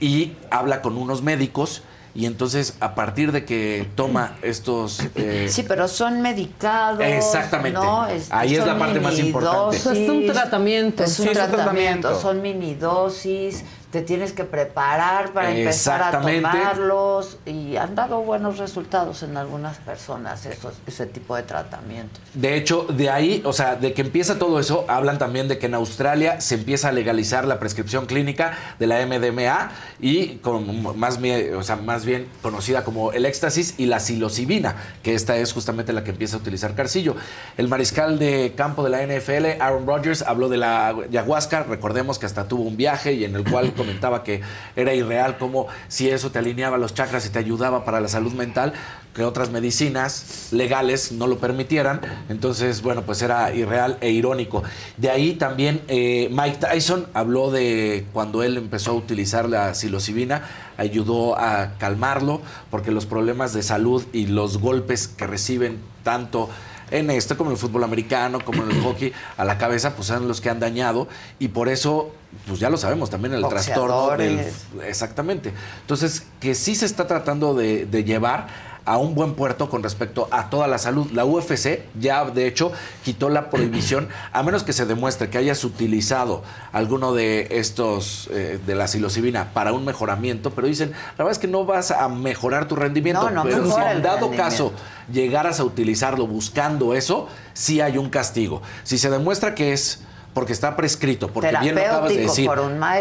Y 0.00 0.32
habla 0.50 0.80
con 0.82 0.96
unos 0.96 1.22
médicos 1.22 1.82
y 2.14 2.26
entonces 2.26 2.76
a 2.80 2.94
partir 2.94 3.30
de 3.32 3.44
que 3.44 3.88
toma 3.94 4.36
estos... 4.42 5.00
eh, 5.14 5.46
Sí, 5.50 5.62
pero 5.62 5.86
son 5.88 6.20
medicados. 6.20 7.00
Exactamente. 7.00 7.78
¿no? 7.78 8.06
Ahí 8.30 8.54
es 8.56 8.66
la 8.66 8.78
parte 8.78 8.98
más 9.00 9.18
importante. 9.18 9.76
minidosis. 9.76 9.86
Es 10.02 10.08
un 10.08 10.26
tratamiento. 10.26 11.04
Es 11.04 11.18
un 11.18 11.24
Sí, 11.26 11.30
es 11.30 11.38
un 11.38 11.44
tratamiento, 11.46 12.08
tratamiento. 12.08 12.20
son 12.20 12.42
mini 12.42 12.74
dosis, 12.74 13.64
te 13.90 14.02
tienes 14.02 14.32
que 14.32 14.44
preparar 14.44 15.32
para 15.32 15.50
empezar 15.50 16.02
a 16.02 16.10
tomarlos 16.10 17.38
y 17.46 17.76
han 17.76 17.94
dado 17.94 18.20
buenos 18.20 18.58
resultados 18.58 19.22
en 19.22 19.38
algunas 19.38 19.78
personas 19.78 20.44
esos, 20.44 20.74
ese 20.86 21.06
tipo 21.06 21.34
de 21.34 21.42
tratamientos. 21.42 22.20
De 22.34 22.56
hecho, 22.56 22.84
de 22.90 23.08
ahí, 23.08 23.40
o 23.46 23.54
sea, 23.54 23.76
de 23.76 23.94
que 23.94 24.02
empieza 24.02 24.38
todo 24.38 24.60
eso, 24.60 24.84
hablan 24.88 25.16
también 25.16 25.48
de 25.48 25.58
que 25.58 25.66
en 25.66 25.74
Australia 25.74 26.40
se 26.42 26.56
empieza 26.56 26.88
a 26.88 26.92
legalizar 26.92 27.46
la 27.46 27.58
prescripción 27.58 28.04
clínica 28.04 28.58
de 28.78 28.86
la 28.86 29.06
MDMA 29.06 29.70
y 30.00 30.36
con 30.36 30.98
más, 30.98 31.18
o 31.56 31.62
sea, 31.62 31.76
más 31.76 32.04
bien 32.04 32.28
conocida 32.42 32.84
como 32.84 33.12
el 33.12 33.24
éxtasis 33.24 33.74
y 33.78 33.86
la 33.86 34.00
psilocibina, 34.00 34.76
que 35.02 35.14
esta 35.14 35.38
es 35.38 35.54
justamente 35.54 35.94
la 35.94 36.04
que 36.04 36.10
empieza 36.10 36.36
a 36.36 36.40
utilizar 36.40 36.74
Carcillo. 36.74 37.16
El 37.56 37.68
mariscal 37.68 38.18
de 38.18 38.52
campo 38.54 38.84
de 38.84 38.90
la 38.90 39.02
NFL, 39.02 39.62
Aaron 39.62 39.86
Rodgers, 39.86 40.20
habló 40.20 40.50
de 40.50 40.58
la 40.58 40.88
ayahuasca, 40.88 41.62
recordemos 41.62 42.18
que 42.18 42.26
hasta 42.26 42.46
tuvo 42.46 42.64
un 42.64 42.76
viaje 42.76 43.14
y 43.14 43.24
en 43.24 43.34
el 43.34 43.48
cual 43.48 43.72
comentaba 43.78 44.22
que 44.22 44.42
era 44.76 44.92
irreal 44.92 45.38
como 45.38 45.68
si 45.88 46.10
eso 46.10 46.30
te 46.30 46.38
alineaba 46.38 46.76
los 46.76 46.92
chakras 46.92 47.24
y 47.24 47.30
te 47.30 47.38
ayudaba 47.38 47.86
para 47.86 48.00
la 48.00 48.08
salud 48.08 48.32
mental, 48.34 48.74
que 49.14 49.24
otras 49.24 49.50
medicinas 49.50 50.48
legales 50.52 51.12
no 51.12 51.26
lo 51.26 51.38
permitieran. 51.38 52.00
Entonces, 52.28 52.82
bueno, 52.82 53.02
pues 53.02 53.22
era 53.22 53.54
irreal 53.54 53.96
e 54.00 54.10
irónico. 54.10 54.62
De 54.96 55.10
ahí 55.10 55.32
también 55.32 55.80
eh, 55.88 56.28
Mike 56.30 56.58
Tyson 56.58 57.06
habló 57.14 57.50
de 57.50 58.06
cuando 58.12 58.42
él 58.42 58.56
empezó 58.56 58.90
a 58.90 58.94
utilizar 58.94 59.48
la 59.48 59.74
psilocibina, 59.74 60.42
ayudó 60.76 61.38
a 61.38 61.78
calmarlo, 61.78 62.42
porque 62.70 62.90
los 62.90 63.06
problemas 63.06 63.54
de 63.54 63.62
salud 63.62 64.04
y 64.12 64.26
los 64.26 64.58
golpes 64.58 65.08
que 65.08 65.26
reciben 65.26 65.78
tanto 66.04 66.50
en 66.90 67.10
esto, 67.10 67.36
como 67.36 67.50
en 67.50 67.54
el 67.54 67.58
fútbol 67.58 67.84
americano, 67.84 68.44
como 68.44 68.62
en 68.62 68.70
el 68.70 68.82
hockey, 68.82 69.12
a 69.36 69.44
la 69.44 69.58
cabeza, 69.58 69.94
pues 69.94 70.08
son 70.08 70.28
los 70.28 70.40
que 70.40 70.50
han 70.50 70.60
dañado 70.60 71.08
y 71.38 71.48
por 71.48 71.68
eso, 71.68 72.12
pues 72.46 72.60
ya 72.60 72.70
lo 72.70 72.76
sabemos, 72.76 73.10
también 73.10 73.34
el 73.34 73.46
trastorno 73.48 74.16
del... 74.16 74.40
Exactamente. 74.86 75.52
Entonces, 75.80 76.24
que 76.40 76.54
sí 76.54 76.74
se 76.74 76.86
está 76.86 77.06
tratando 77.06 77.54
de, 77.54 77.86
de 77.86 78.04
llevar 78.04 78.46
a 78.88 78.96
un 78.96 79.14
buen 79.14 79.34
puerto 79.34 79.68
con 79.68 79.82
respecto 79.82 80.28
a 80.30 80.48
toda 80.48 80.66
la 80.66 80.78
salud. 80.78 81.10
La 81.12 81.26
UFC 81.26 81.82
ya 82.00 82.24
de 82.24 82.46
hecho 82.46 82.72
quitó 83.04 83.28
la 83.28 83.50
prohibición, 83.50 84.08
a 84.32 84.42
menos 84.42 84.62
que 84.62 84.72
se 84.72 84.86
demuestre 84.86 85.28
que 85.28 85.36
hayas 85.36 85.62
utilizado 85.62 86.42
alguno 86.72 87.12
de 87.12 87.48
estos, 87.50 88.30
eh, 88.32 88.58
de 88.66 88.74
la 88.74 88.88
psilocibina 88.88 89.52
para 89.52 89.74
un 89.74 89.84
mejoramiento, 89.84 90.52
pero 90.52 90.66
dicen, 90.66 90.92
la 91.18 91.24
verdad 91.24 91.32
es 91.32 91.38
que 91.38 91.48
no 91.48 91.66
vas 91.66 91.90
a 91.90 92.08
mejorar 92.08 92.66
tu 92.66 92.76
rendimiento, 92.76 93.28
pero 93.42 93.70
si 93.70 93.80
en 93.92 94.02
dado 94.02 94.30
caso 94.30 94.72
llegaras 95.12 95.60
a 95.60 95.64
utilizarlo 95.64 96.26
buscando 96.26 96.94
eso, 96.94 97.28
sí 97.52 97.82
hay 97.82 97.98
un 97.98 98.08
castigo. 98.08 98.62
Si 98.84 98.96
se 98.96 99.10
demuestra 99.10 99.54
que 99.54 99.74
es 99.74 100.00
porque 100.38 100.52
está 100.52 100.76
prescrito, 100.76 101.32
porque 101.32 101.52
bien 101.60 101.74
lo 101.74 101.80
acabas 101.80 102.10
de 102.10 102.18
decir, 102.18 102.48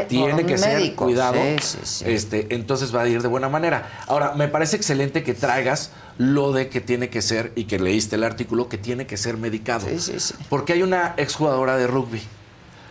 tiene 0.08 0.44
que 0.44 0.58
ser 0.58 0.96
cuidado, 0.96 1.38
este, 1.38 2.48
entonces 2.56 2.96
va 2.96 3.04
a 3.04 3.08
ir 3.08 3.22
de 3.22 3.28
buena 3.28 3.48
manera. 3.48 4.02
Ahora, 4.08 4.34
me 4.34 4.48
parece 4.48 4.76
excelente 4.76 5.22
que 5.22 5.36
traigas 5.36 5.92
lo 6.18 6.52
de 6.52 6.68
que 6.70 6.82
tiene 6.82 7.10
que 7.10 7.22
ser, 7.22 7.52
y 7.56 7.66
que 7.66 7.78
leíste 7.78 8.16
el 8.16 8.24
artículo, 8.24 8.70
que 8.70 8.80
tiene 8.80 9.06
que 9.06 9.18
ser 9.18 9.38
medicado. 9.38 9.86
Porque 10.50 10.74
hay 10.74 10.82
una 10.82 11.14
exjugadora 11.18 11.78
de 11.78 11.86
rugby 11.86 12.24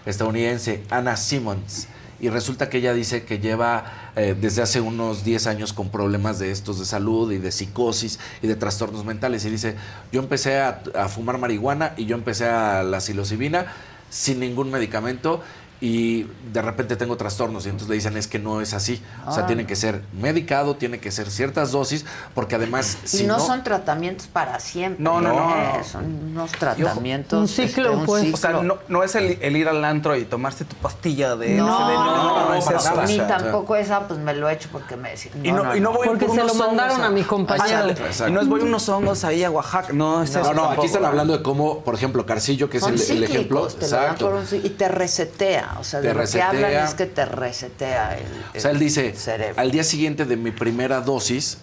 estadounidense, 0.06 0.84
Anna 0.90 1.16
Simmons, 1.16 1.88
y 2.20 2.28
resulta 2.28 2.70
que 2.70 2.78
ella 2.78 2.94
dice 2.94 3.24
que 3.24 3.40
lleva 3.40 4.12
eh, 4.14 4.36
desde 4.40 4.62
hace 4.62 4.80
unos 4.80 5.24
10 5.24 5.48
años 5.48 5.72
con 5.72 5.88
problemas 5.88 6.38
de 6.38 6.52
estos 6.52 6.78
de 6.78 6.84
salud 6.84 7.32
y 7.32 7.38
de 7.38 7.50
psicosis 7.50 8.20
y 8.42 8.46
de 8.46 8.54
trastornos 8.54 9.04
mentales. 9.04 9.44
Y 9.44 9.50
dice, 9.50 9.74
yo 10.12 10.20
empecé 10.20 10.60
a, 10.60 10.82
a 10.94 11.08
fumar 11.08 11.36
marihuana 11.38 11.94
y 11.96 12.06
yo 12.06 12.14
empecé 12.14 12.46
a 12.46 12.84
la 12.84 13.00
psilocibina 13.00 13.66
sin 14.10 14.40
ningún 14.40 14.70
medicamento 14.70 15.42
y 15.80 16.24
de 16.52 16.62
repente 16.62 16.96
tengo 16.96 17.16
trastornos 17.16 17.66
y 17.66 17.68
entonces 17.68 17.88
le 17.88 17.96
dicen 17.96 18.16
es 18.16 18.28
que 18.28 18.38
no 18.38 18.60
es 18.60 18.72
así. 18.72 19.02
O 19.26 19.32
sea, 19.32 19.44
ah. 19.44 19.46
tiene 19.46 19.66
que 19.66 19.76
ser 19.76 20.02
medicado, 20.18 20.76
tiene 20.76 21.00
que 21.00 21.10
ser 21.10 21.30
ciertas 21.30 21.70
dosis, 21.70 22.06
porque 22.34 22.54
además... 22.54 22.98
Y 23.12 23.24
no, 23.24 23.38
son 23.38 23.62
tratamientos 23.62 24.26
para 24.26 24.58
siempre. 24.58 25.02
No, 25.02 25.20
no, 25.20 25.34
no. 25.34 25.84
Son 25.84 26.04
unos 26.04 26.52
tratamientos... 26.52 27.38
Un 27.38 27.48
ciclo, 27.48 27.92
este, 27.92 28.06
pues. 28.06 28.34
O 28.34 28.36
sea, 28.36 28.62
no, 28.88 29.02
es 29.02 29.14
el, 29.16 29.56
ir 29.56 29.68
al 29.68 29.84
antro 29.84 30.16
y 30.16 30.24
tomarse 30.24 30.64
tu 30.64 30.76
pastilla 30.76 31.36
de... 31.36 31.54
No, 31.54 31.66
no, 31.66 32.48
no, 32.48 32.54
es 32.54 32.70
eso. 32.70 33.02
Ni 33.06 33.18
tampoco 33.18 33.76
esa, 33.76 34.08
pues 34.08 34.18
me 34.18 34.34
lo 34.34 34.48
he 34.48 34.54
hecho 34.54 34.70
porque 34.72 34.96
me 34.96 35.10
decían... 35.10 35.44
Y 35.44 35.52
no, 35.52 35.76
y 35.76 35.80
no 35.80 35.92
voy 35.92 36.08
porque 36.08 36.28
se 36.28 36.42
lo 36.42 36.54
mandaron 36.54 37.02
a 37.02 37.10
mi 37.10 37.22
compañero. 37.22 37.94
Y 38.26 38.32
no 38.32 38.40
es 38.40 38.48
voy 38.48 38.62
unos 38.62 38.88
hongos 38.88 39.24
ahí 39.24 39.44
a 39.44 39.50
Oaxaca. 39.50 39.92
No, 39.92 40.22
es 40.22 40.30
eso. 40.30 40.54
No, 40.54 40.54
no, 40.54 40.70
aquí 40.70 40.86
están 40.86 41.04
hablando 41.04 41.36
de 41.36 41.42
cómo, 41.42 41.80
por 41.80 41.94
ejemplo, 41.94 42.24
Carcillo, 42.24 42.70
que 42.70 42.78
es 42.78 43.10
el, 43.10 43.22
ejemplo. 43.22 43.68
Exacto. 43.68 44.42
y 44.52 44.70
te 44.70 44.88
resetea. 44.88 45.65
O 45.78 45.84
sea, 45.84 46.00
de 46.00 46.14
lo 46.14 46.24
que 46.24 46.42
hablan 46.42 46.72
es 46.72 46.94
que 46.94 47.06
te 47.06 47.24
resetea 47.24 48.16
el, 48.16 48.24
O 48.56 48.60
sea, 48.60 48.70
él 48.70 48.78
dice, 48.78 49.14
al 49.56 49.70
día 49.70 49.84
siguiente 49.84 50.24
de 50.24 50.36
mi 50.36 50.50
primera 50.50 51.00
dosis, 51.00 51.58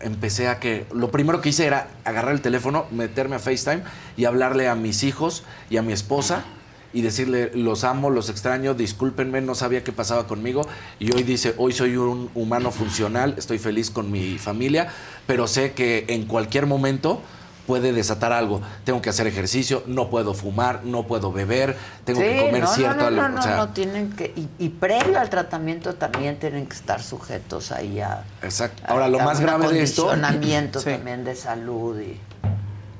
empecé 0.00 0.48
a 0.48 0.58
que... 0.58 0.86
Lo 0.92 1.10
primero 1.10 1.40
que 1.40 1.50
hice 1.50 1.66
era 1.66 1.88
agarrar 2.04 2.32
el 2.32 2.40
teléfono, 2.40 2.86
meterme 2.90 3.36
a 3.36 3.38
FaceTime 3.38 3.82
y 4.16 4.24
hablarle 4.24 4.68
a 4.68 4.74
mis 4.74 5.02
hijos 5.02 5.44
y 5.70 5.76
a 5.76 5.82
mi 5.82 5.92
esposa 5.92 6.44
y 6.92 7.02
decirle, 7.02 7.50
los 7.54 7.84
amo, 7.84 8.10
los 8.10 8.30
extraño, 8.30 8.74
discúlpenme, 8.74 9.40
no 9.40 9.54
sabía 9.54 9.84
qué 9.84 9.92
pasaba 9.92 10.26
conmigo. 10.26 10.66
Y 10.98 11.12
hoy 11.12 11.22
dice, 11.22 11.54
hoy 11.58 11.72
soy 11.72 11.96
un 11.96 12.30
humano 12.34 12.70
funcional, 12.70 13.34
estoy 13.36 13.58
feliz 13.58 13.90
con 13.90 14.10
mi 14.10 14.38
familia, 14.38 14.88
pero 15.26 15.46
sé 15.46 15.72
que 15.72 16.06
en 16.08 16.26
cualquier 16.26 16.66
momento 16.66 17.22
puede 17.68 17.92
desatar 17.92 18.32
algo. 18.32 18.62
Tengo 18.84 19.02
que 19.02 19.10
hacer 19.10 19.26
ejercicio, 19.26 19.82
no 19.86 20.08
puedo 20.08 20.32
fumar, 20.32 20.84
no 20.84 21.06
puedo 21.06 21.30
beber, 21.30 21.76
tengo 22.06 22.18
que 22.18 22.46
comer 22.46 22.66
cierto... 22.66 23.10
No, 23.10 23.28
no, 23.28 23.28
no, 23.28 23.56
no, 23.56 23.68
tienen 23.68 24.10
que... 24.12 24.32
Y, 24.58 24.68
previo 24.70 25.20
al 25.20 25.28
tratamiento 25.28 25.94
también 25.94 26.38
tienen 26.38 26.66
que 26.66 26.74
estar 26.74 27.02
sujetos 27.02 27.70
ahí 27.70 28.00
a... 28.00 28.24
Exacto. 28.42 28.82
Ahora, 28.86 29.06
lo 29.08 29.18
más 29.18 29.40
grave 29.40 29.68
de 29.68 29.82
esto... 29.82 30.06
también 30.06 31.24
de 31.24 31.36
salud 31.36 32.00
y... 32.00 32.18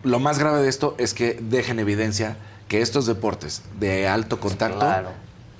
Lo 0.04 0.20
más 0.20 0.38
grave 0.38 0.60
de 0.60 0.68
esto 0.68 0.94
es 0.98 1.14
que 1.14 1.38
dejen 1.40 1.78
evidencia 1.78 2.36
que 2.68 2.82
estos 2.82 3.06
deportes 3.06 3.62
de 3.80 4.06
alto 4.06 4.38
contacto 4.38 4.86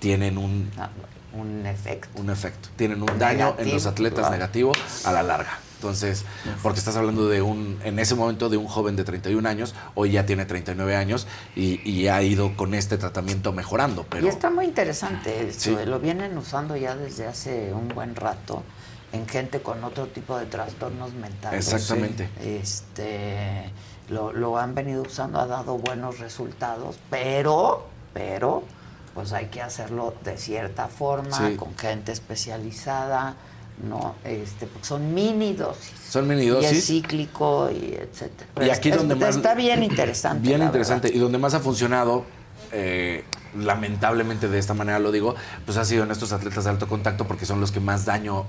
tienen 0.01 0.37
un... 0.37 0.71
Ah, 0.79 0.91
un 1.33 1.65
efecto. 1.65 2.21
Un 2.21 2.29
efecto. 2.29 2.69
Tienen 2.77 3.01
un 3.01 3.19
daño 3.19 3.57
en 3.59 3.73
los 3.73 3.87
atletas 3.87 4.31
negativo 4.31 4.73
a 5.05 5.13
la 5.13 5.23
larga. 5.23 5.61
Entonces, 5.79 6.25
porque 6.61 6.81
estás 6.81 6.97
hablando 6.97 7.29
de 7.29 7.41
un, 7.41 7.79
en 7.85 8.01
ese 8.01 8.17
momento 8.17 8.49
de 8.49 8.57
un 8.57 8.67
joven 8.67 8.97
de 8.97 9.05
31 9.05 9.49
años, 9.49 9.77
hoy 9.95 10.11
ya 10.11 10.27
tiene 10.27 10.45
39 10.45 10.97
años 10.97 11.29
y, 11.55 12.09
ha 12.09 12.21
ido 12.23 12.57
con 12.57 12.75
este 12.75 12.99
tratamiento 12.99 13.53
mejorando. 13.53 14.05
Pero... 14.09 14.27
Y 14.27 14.29
está 14.29 14.51
muy 14.51 14.65
interesante 14.65 15.49
esto, 15.49 15.79
lo 15.87 16.01
vienen 16.01 16.37
usando 16.37 16.75
ya 16.77 16.97
desde 16.97 17.29
hace 17.29 17.73
un 17.73 17.89
buen 17.89 18.17
rato 18.17 18.65
en 19.13 19.29
gente 19.29 19.61
con 19.61 19.85
otro 19.85 20.07
tipo 20.07 20.37
de 20.37 20.47
trastornos 20.47 21.13
mentales. 21.13 21.73
Exactamente. 21.73 22.29
Este, 22.43 23.71
lo, 24.09 24.33
lo 24.33 24.59
han 24.59 24.75
venido 24.75 25.03
usando, 25.03 25.39
ha 25.39 25.47
dado 25.47 25.79
buenos 25.79 26.19
resultados, 26.19 26.99
pero, 27.09 27.87
pero, 28.13 28.65
pues 29.15 29.33
hay 29.33 29.47
que 29.47 29.63
hacerlo 29.63 30.13
de 30.25 30.37
cierta 30.39 30.89
forma, 30.89 31.57
con 31.57 31.77
gente 31.79 32.11
especializada 32.11 33.37
no 33.83 34.17
este 34.25 34.67
porque 34.67 34.87
son 34.87 35.15
mini 35.15 35.53
dosis. 35.53 35.93
Son 36.09 36.27
mini 36.27 36.47
dosis 36.47 36.73
y 36.73 36.77
es 36.77 36.87
cíclico 36.87 37.71
y 37.71 37.95
etcétera. 37.95 38.67
Y 38.67 38.71
aquí 38.71 38.91
donde 38.91 39.15
más 39.15 39.37
está 39.37 39.55
bien 39.55 39.83
interesante 39.83 40.49
bien 40.49 40.63
interesante. 40.63 41.11
y 41.13 41.19
donde 41.19 41.39
más 41.39 41.55
ha 41.55 41.61
funcionado 41.61 42.25
eh, 42.73 43.25
lamentablemente 43.57 44.49
de 44.49 44.59
esta 44.59 44.75
manera 44.75 44.99
lo 44.99 45.13
digo 45.13 45.35
pues 45.65 45.79
ha 45.79 45.85
sido 45.85 46.05
en 46.05 46.11
estos 46.11 46.33
atletas 46.33 46.65
de 46.65 46.71
alto 46.71 46.89
contacto 46.89 47.27
porque 47.27 47.47
son 47.47 47.61
los 47.61 47.73
que 47.73 47.81
más 47.81 48.05
daño 48.05 48.45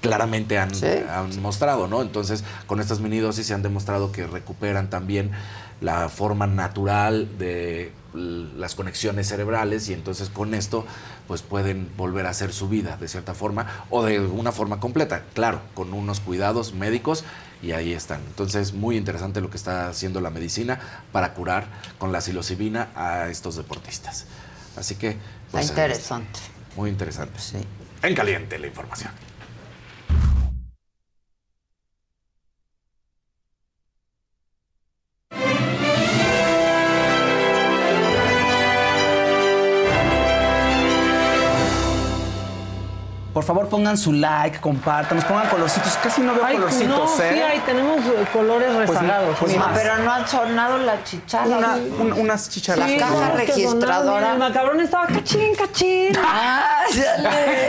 claramente 0.00 0.58
han, 0.58 0.70
han 1.10 1.40
mostrado 1.40 1.88
no 1.88 2.02
entonces 2.02 2.44
con 2.66 2.80
estas 2.80 3.00
mini 3.00 3.18
dosis 3.18 3.46
se 3.46 3.54
han 3.54 3.62
demostrado 3.62 4.12
que 4.12 4.26
recuperan 4.26 4.90
también 4.90 5.32
la 5.80 6.08
forma 6.08 6.46
natural 6.46 7.38
de 7.38 7.92
las 8.14 8.74
conexiones 8.74 9.28
cerebrales 9.28 9.88
y 9.88 9.94
entonces 9.94 10.30
con 10.30 10.54
esto 10.54 10.86
pues 11.26 11.42
pueden 11.42 11.90
volver 11.96 12.26
a 12.26 12.30
hacer 12.30 12.52
su 12.52 12.68
vida 12.68 12.96
de 12.96 13.08
cierta 13.08 13.34
forma 13.34 13.84
o 13.90 14.04
de 14.04 14.20
una 14.20 14.52
forma 14.52 14.80
completa, 14.80 15.24
claro, 15.34 15.60
con 15.74 15.92
unos 15.92 16.20
cuidados 16.20 16.72
médicos 16.72 17.24
y 17.62 17.72
ahí 17.72 17.92
están. 17.92 18.20
Entonces, 18.26 18.72
muy 18.72 18.96
interesante 18.96 19.40
lo 19.40 19.50
que 19.50 19.56
está 19.56 19.88
haciendo 19.88 20.20
la 20.20 20.30
medicina 20.30 20.78
para 21.12 21.34
curar 21.34 21.66
con 21.98 22.12
la 22.12 22.20
psilocibina 22.20 22.90
a 22.94 23.28
estos 23.28 23.56
deportistas. 23.56 24.26
Así 24.76 24.94
que... 24.94 25.16
Pues, 25.50 25.68
interesante. 25.68 26.38
Muy 26.76 26.90
interesante. 26.90 27.38
Sí. 27.38 27.58
En 28.02 28.14
caliente 28.14 28.58
la 28.58 28.66
información. 28.66 29.10
Por 43.36 43.44
favor, 43.44 43.68
pongan 43.68 43.98
su 43.98 44.14
like, 44.14 44.60
compartan, 44.60 45.16
nos 45.18 45.26
pongan 45.26 45.46
colorcitos. 45.50 45.92
Casi 46.02 46.22
no 46.22 46.32
veo 46.32 46.42
Ay, 46.42 46.54
colorcitos, 46.54 46.88
no, 47.18 47.22
¿eh? 47.22 47.32
sí, 47.34 47.38
ahí 47.42 47.62
tenemos 47.66 47.98
eh, 48.06 48.26
colores 48.32 48.70
Pues, 48.74 48.88
rezagados. 48.88 49.36
pues 49.38 49.52
mira. 49.52 49.66
más. 49.66 49.78
Pero 49.78 49.98
no 49.98 50.10
han 50.10 50.26
sonado 50.26 50.78
la 50.78 51.04
chicharra. 51.04 51.58
Una- 51.58 51.74
un- 51.76 52.12
unas 52.14 52.48
chicharras. 52.48 52.90
La 52.90 52.96
caja 52.96 53.30
registradora. 53.32 54.32
El 54.32 54.38
macabrón 54.38 54.80
estaba 54.80 55.06
cachín, 55.08 55.54
cachín. 55.54 56.16
Ah, 56.18 56.84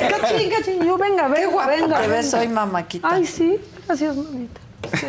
cachín, 0.10 0.50
cachín. 0.50 0.86
Yo, 0.86 0.98
venga, 0.98 1.28
venga, 1.28 1.48
guapa 1.50 1.70
venga. 1.72 2.00
te 2.00 2.08
ves 2.08 2.34
hoy, 2.34 2.48
mamáquita. 2.48 3.08
Ay, 3.12 3.26
sí. 3.26 3.58
Gracias, 3.86 4.16
mamita. 4.16 4.62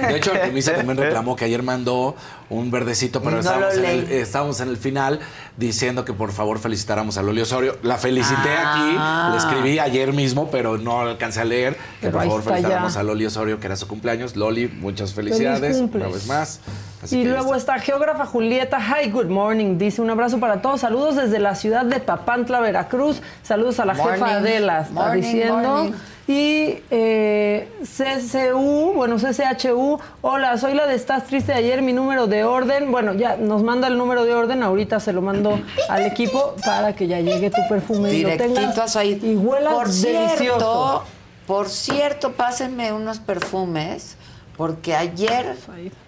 De 0.08 0.16
hecho, 0.16 0.32
Artemisa 0.32 0.74
también 0.74 0.98
reclamó 1.04 1.36
que 1.36 1.44
ayer 1.44 1.62
mandó 1.62 2.16
un 2.50 2.70
verdecito, 2.70 3.20
pero 3.20 3.32
No 3.36 3.40
estábamos, 3.40 3.74
en 3.76 3.84
el, 3.84 4.08
leí. 4.08 4.18
estábamos 4.20 4.60
en 4.60 4.68
el 4.70 4.76
final 4.78 5.20
diciendo 5.56 6.04
que 6.04 6.12
por 6.14 6.32
favor 6.32 6.58
felicitáramos 6.58 7.18
a 7.18 7.22
Loli 7.22 7.42
Osorio. 7.42 7.76
La 7.82 7.96
felicité 7.98 8.48
Ah. 8.56 9.26
aquí, 9.26 9.32
le 9.32 9.36
escribí 9.38 9.78
ayer 9.78 10.12
mismo, 10.12 10.48
pero 10.50 10.78
no 10.78 11.00
alcancé 11.00 11.40
a 11.40 11.44
leer. 11.44 11.76
Que 12.00 12.08
por 12.08 12.22
favor 12.22 12.42
felicitáramos 12.42 12.94
ya. 12.94 13.00
a 13.00 13.02
Loli 13.02 13.26
Osorio, 13.26 13.60
que 13.60 13.66
era 13.66 13.76
su 13.76 13.86
cumpleaños. 13.86 14.34
Loli, 14.36 14.68
muchas 14.68 15.12
felicidades. 15.12 15.76
Una 15.78 16.06
vez 16.08 16.26
más. 16.26 16.60
Así 17.02 17.18
Y 17.20 17.24
luego 17.24 17.54
está 17.54 17.78
geógrafa 17.78 18.26
Julieta. 18.26 18.78
Hi, 18.80 19.10
good 19.10 19.26
morning. 19.26 19.78
Dice 19.78 20.00
un 20.02 20.10
abrazo 20.10 20.40
para 20.40 20.62
todos. 20.62 20.80
Saludos 20.80 21.16
desde 21.16 21.38
la 21.38 21.54
ciudad 21.54 21.84
de 21.84 22.00
Papantla, 22.00 22.60
Veracruz. 22.60 23.20
Saludos 23.42 23.78
a 23.78 23.84
la 23.84 23.94
jefa 23.94 24.08
Morning. 24.08 24.24
Adela, 24.34 24.80
está 24.80 24.92
Morning, 24.94 25.20
diciendo. 25.22 25.54
morning. 25.68 25.92
Y 26.26 26.80
eh, 26.90 27.68
CCU, 27.84 28.92
bueno, 28.94 29.16
CCHU. 29.16 29.98
Hola, 30.20 30.58
soy 30.58 30.74
la 30.74 30.86
de 30.86 30.94
Estás 30.94 31.24
Triste 31.24 31.52
de 31.52 31.58
ayer. 31.58 31.80
Mi 31.82 31.92
número 31.94 32.26
de 32.26 32.37
orden. 32.44 32.90
Bueno, 32.90 33.14
ya 33.14 33.36
nos 33.36 33.62
manda 33.62 33.88
el 33.88 33.98
número 33.98 34.24
de 34.24 34.34
orden. 34.34 34.62
Ahorita 34.62 35.00
se 35.00 35.12
lo 35.12 35.22
mando 35.22 35.60
al 35.88 36.06
equipo 36.06 36.54
para 36.64 36.94
que 36.94 37.06
ya 37.06 37.20
llegue 37.20 37.50
tu 37.50 37.60
perfume 37.68 38.12
y 38.12 38.22
lo 38.22 38.36
tengas. 38.36 38.96
Ahí. 38.96 39.20
Y 39.22 39.36
huela 39.36 39.70
por 39.70 39.88
delicioso. 39.88 40.36
Cierto, 40.36 41.04
por 41.46 41.68
cierto, 41.68 42.32
pásenme 42.32 42.92
unos 42.92 43.18
perfumes, 43.20 44.16
porque 44.56 44.94
ayer 44.94 45.56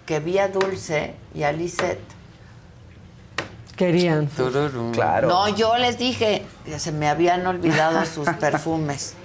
que 0.05 0.19
vi 0.19 0.37
a 0.37 0.47
Dulce 0.47 1.15
y 1.33 1.43
a 1.43 1.51
Lisette. 1.51 1.99
Querían. 3.75 4.29
Claro. 4.93 5.27
No, 5.27 5.49
yo 5.49 5.75
les 5.77 5.97
dije 5.97 6.43
que 6.65 6.77
se 6.77 6.91
me 6.91 7.09
habían 7.09 7.47
olvidado 7.47 8.05
sus 8.05 8.29
perfumes. 8.39 9.15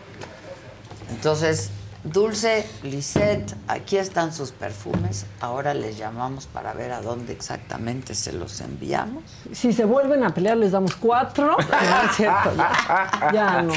Entonces, 1.11 1.71
Dulce, 2.13 2.65
Lisette, 2.85 3.55
aquí 3.67 3.97
están 3.97 4.33
sus 4.33 4.53
perfumes. 4.53 5.27
Ahora 5.41 5.75
les 5.75 5.99
llamamos 5.99 6.47
para 6.47 6.73
ver 6.73 6.93
a 6.93 7.01
dónde 7.03 7.33
exactamente 7.33 8.15
se 8.15 8.33
los 8.33 8.61
enviamos. 8.61 9.25
Si 9.53 9.73
se 9.73 9.85
vuelven 9.85 10.23
a 10.23 10.33
pelear, 10.33 10.57
les 10.57 10.73
damos 10.73 10.95
cuatro. 10.95 11.57
No 11.67 12.09
es 12.11 12.17
cierto, 12.17 12.53
ya. 12.57 13.31
Ya 13.33 13.63
no. 13.63 13.73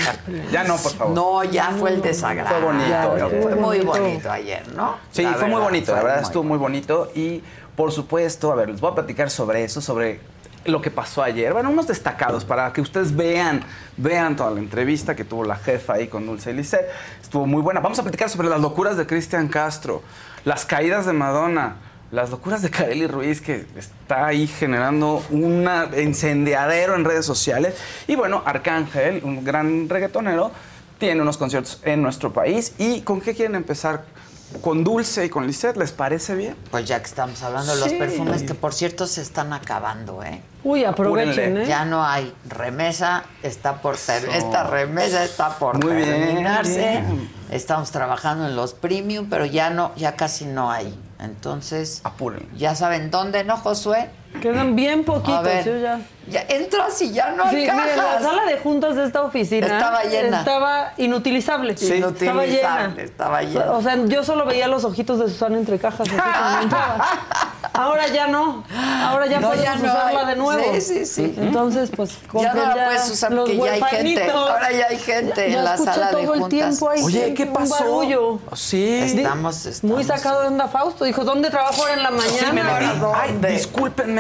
Ya 0.52 0.64
no, 0.64 0.78
por 0.78 0.92
favor. 0.92 1.16
No, 1.16 1.44
ya 1.44 1.72
fue 1.72 1.90
el 1.92 2.02
desagrado. 2.02 2.50
Fue 2.50 2.66
bonito. 2.66 2.88
Ya, 2.90 3.18
ya 3.18 3.42
Fue 3.42 3.56
muy 3.56 3.80
bonito. 3.80 3.92
bonito 4.04 4.32
ayer, 4.32 4.68
¿no? 4.76 4.98
Sí, 5.12 5.24
La 5.24 5.34
fue 5.34 5.48
muy 5.48 5.62
bonito, 5.62 5.94
la 5.94 6.04
verdad 6.04 6.16
muy 6.18 6.24
estuvo 6.26 6.44
muy 6.44 6.58
bonito 6.58 7.12
y 7.16 7.42
por 7.76 7.92
supuesto, 7.92 8.52
a 8.52 8.56
ver, 8.56 8.70
les 8.70 8.80
voy 8.82 8.92
a 8.92 8.96
platicar 8.96 9.30
sobre 9.30 9.64
eso, 9.64 9.82
sobre 9.82 10.20
lo 10.66 10.82
que 10.82 10.92
pasó 10.92 11.24
ayer. 11.24 11.54
Bueno, 11.54 11.70
unos 11.70 11.88
destacados 11.88 12.46
para 12.46 12.72
que 12.74 12.82
ustedes 12.82 13.16
vean, 13.16 13.62
vean 13.98 14.36
toda 14.36 14.52
la 14.52 14.60
entrevista 14.60 15.16
que 15.16 15.24
tuvo 15.24 15.44
la 15.44 15.56
jefa 15.56 15.94
ahí 15.94 16.08
con 16.08 16.26
Dulce 16.26 16.54
Lisset. 16.54 16.88
Estuvo 17.22 17.46
muy 17.46 17.62
buena. 17.62 17.80
Vamos 17.80 18.00
a 18.00 18.04
platicar 18.04 18.30
sobre 18.30 18.50
las 18.50 18.62
locuras 18.62 18.98
de 18.98 19.06
Cristian 19.06 19.48
Castro, 19.48 20.02
las 20.46 20.66
caídas 20.66 21.06
de 21.06 21.14
Madonna, 21.14 21.78
las 22.12 22.30
locuras 22.30 22.62
de 22.62 22.70
Kareli 22.70 23.08
Ruiz, 23.08 23.42
que 23.42 23.66
está 23.78 24.26
ahí 24.26 24.48
generando 24.48 25.24
un 25.30 25.68
incendiadero 25.98 26.96
en 26.96 27.06
redes 27.06 27.26
sociales. 27.26 27.76
Y 28.08 28.16
bueno, 28.16 28.42
Arcángel, 28.46 29.22
un 29.24 29.44
gran 29.44 29.88
reggaetonero, 29.88 30.52
tiene 30.98 31.22
unos 31.22 31.38
conciertos 31.38 31.82
en 31.84 32.02
nuestro 32.02 32.34
país. 32.34 32.74
¿Y 32.78 33.02
con 33.02 33.22
qué 33.22 33.34
quieren 33.34 33.56
empezar? 33.56 34.04
¿Con 34.62 34.84
Dulce 34.84 35.26
y 35.26 35.30
con 35.30 35.46
Lisette? 35.46 35.78
¿Les 35.78 35.92
parece 35.92 36.34
bien? 36.36 36.56
Pues 36.72 36.86
ya 36.86 37.00
que 37.00 37.06
estamos 37.06 37.42
hablando 37.44 37.74
de 37.76 37.80
los 37.82 37.94
perfumes, 37.94 38.42
que 38.44 38.56
por 38.56 38.74
cierto 38.74 39.06
se 39.06 39.22
están 39.22 39.54
acabando, 39.54 40.24
¿eh? 40.24 40.42
Uy, 40.64 40.84
aprovechen, 40.86 41.30
Apúrenle. 41.32 41.64
¿eh? 41.64 41.68
Ya 41.68 41.86
no 41.86 42.04
hay 42.04 42.34
remesa, 42.48 43.24
está 43.44 43.82
por 43.82 43.96
ter- 43.96 44.24
Eso. 44.26 44.32
esta 44.32 44.64
remesa 44.64 45.24
está 45.24 45.58
por 45.60 45.76
Muy 45.84 46.04
terminarse. 46.04 46.80
bien. 46.80 47.32
Estamos 47.52 47.92
trabajando 47.92 48.48
en 48.48 48.56
los 48.56 48.74
premium, 48.74 49.28
pero 49.30 49.46
ya 49.46 49.70
no, 49.70 49.94
ya 49.96 50.16
casi 50.16 50.46
no 50.46 50.72
hay. 50.72 50.98
Entonces, 51.20 52.02
Apúrenle. 52.04 52.48
ya 52.58 52.74
saben 52.76 53.12
dónde, 53.12 53.44
¿no, 53.44 53.56
Josué? 53.58 54.10
Quedan 54.42 54.76
bien 54.76 55.04
poquitos. 55.04 55.36
A 55.40 55.42
ver, 55.42 55.66
yo 55.66 55.78
ya. 55.80 56.00
ya 56.30 56.46
entras 56.48 57.02
y 57.02 57.12
ya 57.12 57.32
no 57.32 57.44
hay 57.44 57.50
Sí, 57.50 57.56
mire, 57.72 57.96
la 57.98 58.22
sala 58.22 58.46
de 58.46 58.58
juntas 58.60 58.96
de 58.96 59.06
esta 59.06 59.22
oficina 59.24 59.68
Estaba 59.68 60.04
llena. 60.04 60.40
Estaba 60.40 60.94
inutilizable. 60.98 61.76
Sí, 61.76 61.94
estaba 61.94 62.46
llena. 62.46 62.94
estaba 62.98 63.42
llena. 63.42 63.72
O 63.74 63.82
sea, 63.82 63.98
yo 64.06 64.24
solo 64.24 64.46
veía 64.46 64.68
los 64.68 64.86
ojitos 64.86 65.20
de 65.20 65.28
Susana 65.30 65.58
entre 65.58 65.78
cajas. 65.80 66.08
así. 66.08 66.18
Ahora 67.74 68.08
ya 68.08 68.28
no. 68.28 68.64
Ahora 69.04 69.26
ya 69.28 69.40
No, 69.40 69.50
puedes 69.50 69.64
ya 69.64 69.76
no 69.76 69.84
usarla 69.84 70.20
hay. 70.22 70.26
de 70.28 70.36
nuevo. 70.36 70.74
Sí, 70.76 70.82
sí, 70.82 71.06
sí. 71.06 71.36
Entonces, 71.38 71.90
pues, 71.96 72.18
Ya 72.34 72.54
no 72.54 72.66
la 72.66 72.74
puedes 72.74 73.10
usar 73.10 73.32
los 73.32 73.50
porque 73.50 73.66
ya 73.66 73.72
hay 73.74 73.82
gente. 73.84 74.32
Ahora 74.32 74.72
ya 74.72 74.86
hay 74.88 74.98
gente 74.98 75.52
Ya 75.52 75.58
en 75.60 75.64
la 75.66 75.78
sala 75.78 76.12
de 76.12 76.22
el 76.22 76.28
juntas. 76.28 76.50
tiempo 76.50 76.90
ahí. 76.90 77.02
Oye, 77.04 77.34
¿qué 77.34 77.44
un 77.44 77.54
pasó? 77.54 77.76
barullo. 77.76 78.40
Sí. 78.54 79.00
Estamos, 79.18 79.84
Muy 79.84 80.04
sacado 80.04 80.42
de 80.42 80.48
onda 80.48 80.68
Fausto. 80.68 81.06
Dijo, 81.06 81.24
¿dónde 81.24 81.50
trabajo 81.50 81.82
ahora 81.82 81.94
en 81.94 82.04
la 82.04 82.12
mañana? 82.12 82.30
Sí, 82.38 82.46
me 82.54 82.62
¿Ahora 82.62 82.80
metí. 82.94 83.06
Ay, 83.16 83.32
dónde? 83.32 83.54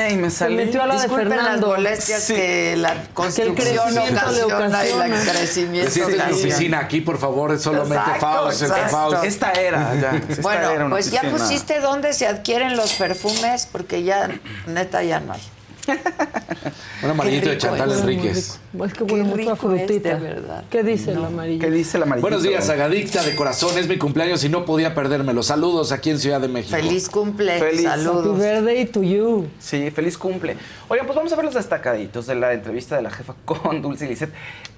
Y 0.09 0.15
me 0.17 0.29
salí. 0.29 0.55
metió 0.55 0.81
a 0.81 0.87
la 0.87 0.95
de 0.95 1.01
Disculpen 1.01 1.29
las 1.29 1.37
Fernando. 1.39 1.67
molestias 1.67 2.23
Sí. 2.23 2.35
que 2.35 2.75
la 2.77 3.03
construcción 3.13 3.93
le 3.95 4.43
ocasiona 4.43 5.07
y 5.07 5.11
el 5.11 5.27
crecimiento 5.29 5.91
en 5.93 6.07
mi 6.07 6.13
ocasiona. 6.13 6.35
oficina 6.35 6.79
aquí, 6.79 7.01
por 7.01 7.17
favor, 7.17 7.51
es 7.53 7.61
solamente 7.61 8.19
Faust. 8.19 8.63
Faust. 8.89 9.23
Esta 9.23 9.51
era, 9.53 9.93
ya. 9.99 10.11
Esta 10.15 10.33
era 10.33 10.41
Bueno, 10.41 10.89
pues 10.91 11.11
ya 11.11 11.23
pusiste 11.23 11.79
dónde 11.79 12.13
se 12.13 12.27
adquieren 12.27 12.77
los 12.77 12.93
perfumes, 12.93 13.67
porque 13.71 14.03
ya, 14.03 14.29
neta, 14.67 15.03
ya 15.03 15.19
no 15.19 15.33
hay. 15.33 15.41
Un 17.03 17.09
amarillito 17.09 17.49
de 17.49 17.57
Chantal 17.57 17.91
es. 17.91 17.99
Enríquez. 18.01 18.59
Es 18.85 18.93
que 18.93 19.03
huele 19.03 19.23
mucho 19.23 19.49
a 19.49 19.53
es, 19.53 19.59
frutita. 19.59 20.15
de 20.15 20.19
verdad. 20.21 20.63
¿Qué 20.69 20.83
dice 20.83 21.11
el 21.11 21.23
amarillo? 21.23 21.59
¿Qué 21.61 21.71
dice 21.71 21.97
la 21.97 22.05
amarillito? 22.05 22.21
Buenos 22.29 22.43
días, 22.43 22.69
Agadicta 22.69 23.23
de 23.23 23.35
corazón. 23.35 23.77
Es 23.77 23.87
mi 23.87 23.97
cumpleaños 23.97 24.43
y 24.43 24.49
no 24.49 24.65
podía 24.65 24.93
perdérmelo. 24.93 25.41
Saludos 25.41 25.91
aquí 25.91 26.09
en 26.09 26.19
Ciudad 26.19 26.41
de 26.41 26.47
México. 26.49 26.75
Feliz 26.75 27.09
cumple, 27.09 27.57
Feliz. 27.59 27.85
Happy 27.85 28.03
saludos. 28.03 28.37
birthday 28.37 28.85
to 28.85 29.01
you. 29.03 29.47
Sí, 29.59 29.89
feliz 29.91 30.17
cumple. 30.17 30.57
Oigan, 30.89 31.05
pues 31.07 31.15
vamos 31.15 31.31
a 31.31 31.35
ver 31.37 31.45
los 31.45 31.53
destacaditos 31.53 32.27
de 32.27 32.35
la 32.35 32.53
entrevista 32.53 32.95
de 32.97 33.01
la 33.03 33.09
jefa 33.11 33.33
con 33.45 33.81
Dulce 33.81 34.05
y. 34.11 34.17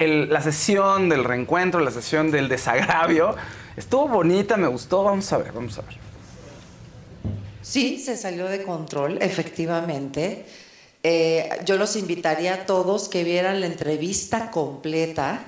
El- 0.03 0.29
la 0.31 0.41
sesión 0.41 1.09
del 1.09 1.23
reencuentro, 1.23 1.81
la 1.81 1.91
sesión 1.91 2.31
del 2.31 2.47
desagravio. 2.47 3.35
Estuvo 3.75 4.07
bonita, 4.07 4.57
me 4.57 4.67
gustó. 4.67 5.03
Vamos 5.03 5.31
a 5.33 5.37
ver, 5.37 5.51
vamos 5.51 5.77
a 5.77 5.81
ver. 5.81 5.95
Sí, 7.61 7.99
se 7.99 8.17
salió 8.17 8.45
de 8.47 8.63
control, 8.63 9.17
efectivamente. 9.21 10.45
Eh, 11.03 11.49
yo 11.65 11.77
los 11.77 11.95
invitaría 11.95 12.53
a 12.53 12.65
todos 12.65 13.09
que 13.09 13.23
vieran 13.23 13.59
la 13.59 13.65
entrevista 13.65 14.51
completa, 14.51 15.43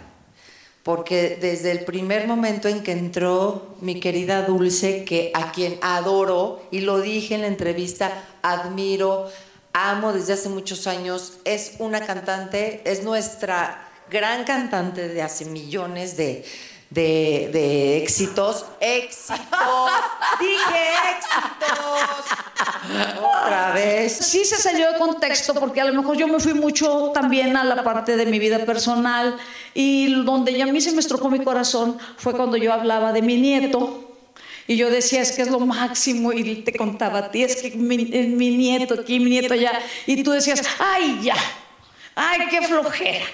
porque 0.81 1.37
desde 1.39 1.71
el 1.71 1.85
primer 1.85 2.27
momento 2.27 2.67
en 2.67 2.83
que 2.83 2.91
entró 2.91 3.75
mi 3.79 3.99
querida 3.99 4.41
Dulce, 4.43 5.05
que 5.05 5.31
a 5.33 5.51
quien 5.51 5.77
adoro, 5.81 6.61
y 6.71 6.81
lo 6.81 6.99
dije 6.99 7.35
en 7.35 7.41
la 7.41 7.47
entrevista, 7.47 8.11
admiro, 8.41 9.29
amo 9.73 10.11
desde 10.11 10.33
hace 10.33 10.49
muchos 10.49 10.87
años, 10.87 11.39
es 11.45 11.75
una 11.79 12.05
cantante, 12.05 12.81
es 12.85 13.03
nuestra 13.03 13.89
gran 14.09 14.43
cantante 14.43 15.07
de 15.07 15.21
hace 15.21 15.45
millones 15.45 16.17
de, 16.17 16.43
de, 16.93 17.49
de 17.51 17.97
éxitos. 17.97 18.65
¡Éxitos! 18.79 19.39
¡Dije 20.39 20.83
éxitos! 21.17 22.37
Otra 23.17 23.71
vez. 23.73 24.13
Sí 24.17 24.45
se 24.45 24.57
salió 24.57 24.91
de 24.91 24.99
contexto 24.99 25.55
porque 25.55 25.81
a 25.81 25.85
lo 25.85 25.93
mejor 25.93 26.17
yo 26.17 26.27
me 26.27 26.39
fui 26.39 26.53
mucho 26.53 27.11
también 27.13 27.57
a 27.57 27.63
la 27.63 27.83
parte 27.83 28.15
de 28.15 28.25
mi 28.27 28.37
vida 28.37 28.59
personal 28.65 29.37
y 29.73 30.23
donde 30.23 30.53
ya 30.53 30.65
a 30.65 30.67
mí 30.67 30.81
se 30.81 30.91
me 30.91 30.99
estrujó 30.99 31.29
mi 31.29 31.43
corazón 31.43 31.97
fue 32.17 32.33
cuando 32.33 32.57
yo 32.57 32.71
hablaba 32.71 33.11
de 33.11 33.23
mi 33.23 33.37
nieto 33.37 34.11
y 34.67 34.77
yo 34.77 34.89
decía 34.89 35.21
es 35.21 35.31
que 35.31 35.41
es 35.41 35.49
lo 35.49 35.59
máximo 35.59 36.31
y 36.31 36.55
te 36.61 36.73
contaba 36.73 37.19
a 37.19 37.31
ti 37.31 37.43
es 37.43 37.55
que 37.55 37.71
mi, 37.71 38.09
es 38.13 38.27
mi 38.27 38.55
nieto 38.55 38.93
aquí, 38.93 39.19
mi 39.19 39.31
nieto 39.31 39.55
allá 39.55 39.81
y 40.05 40.21
tú 40.23 40.31
decías, 40.31 40.61
ay 40.79 41.19
ya, 41.23 41.35
ay 42.15 42.47
qué 42.49 42.61
flojera. 42.61 43.25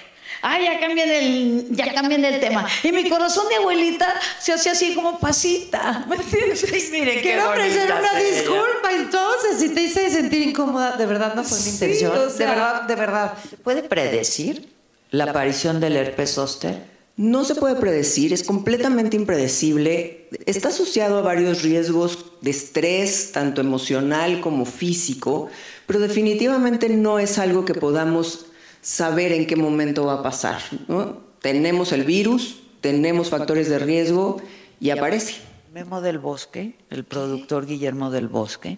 Ay, 0.41 0.65
ya 0.65 0.79
cambian 0.79 1.09
el, 1.09 1.67
ya 1.71 1.93
cambian 1.93 2.23
el 2.23 2.39
tema. 2.39 2.65
Y 2.83 2.91
mi 2.91 3.09
corazón 3.09 3.49
de 3.49 3.55
abuelita 3.55 4.13
se 4.39 4.53
hacía 4.53 4.71
así 4.71 4.93
como 4.95 5.19
pasita. 5.19 6.05
¿Me 6.09 6.15
entiendes? 6.15 6.65
Miren 6.91 7.15
qué 7.15 7.21
Quiero 7.21 7.49
ofrecer 7.49 7.91
una 7.91 8.19
ella. 8.21 8.29
disculpa 8.39 8.91
entonces 8.95 9.59
si 9.59 9.69
te 9.69 9.81
hice 9.83 10.09
sentir 10.09 10.41
incómoda. 10.47 10.95
De 10.97 11.05
verdad 11.05 11.35
no 11.35 11.43
fue 11.43 11.57
mi 11.57 11.63
Sí, 11.63 11.69
intención. 11.71 12.11
o 12.17 12.29
sea- 12.29 12.37
de 12.37 12.45
verdad, 12.55 12.81
de 12.83 12.95
verdad. 12.95 13.33
¿Puede 13.63 13.83
predecir 13.83 14.69
la 15.11 15.25
aparición 15.25 15.79
del 15.79 15.95
herpes 15.97 16.31
zóster? 16.31 16.99
No 17.17 17.43
se 17.43 17.55
puede 17.55 17.75
predecir, 17.75 18.31
es 18.31 18.43
completamente 18.43 19.17
impredecible. 19.17 20.29
Está 20.45 20.69
asociado 20.69 21.17
a 21.17 21.21
varios 21.21 21.63
riesgos 21.63 22.25
de 22.39 22.51
estrés, 22.51 23.33
tanto 23.33 23.59
emocional 23.59 24.39
como 24.39 24.63
físico, 24.65 25.49
pero 25.85 25.99
definitivamente 25.99 26.87
no 26.87 27.19
es 27.19 27.37
algo 27.37 27.65
que 27.65 27.73
podamos 27.73 28.45
saber 28.81 29.31
en 29.31 29.47
qué 29.47 29.55
momento 29.55 30.05
va 30.05 30.15
a 30.15 30.23
pasar. 30.23 30.61
¿no? 30.87 31.17
Tenemos 31.41 31.91
el 31.91 32.03
virus, 32.03 32.59
tenemos 32.81 33.29
factores 33.29 33.69
de 33.69 33.79
riesgo 33.79 34.41
y 34.79 34.89
aparece. 34.89 35.35
Memo 35.73 36.01
del 36.01 36.17
Bosque, 36.17 36.75
el 36.89 37.03
productor 37.03 37.65
Guillermo 37.65 38.09
del 38.09 38.27
Bosque, 38.27 38.77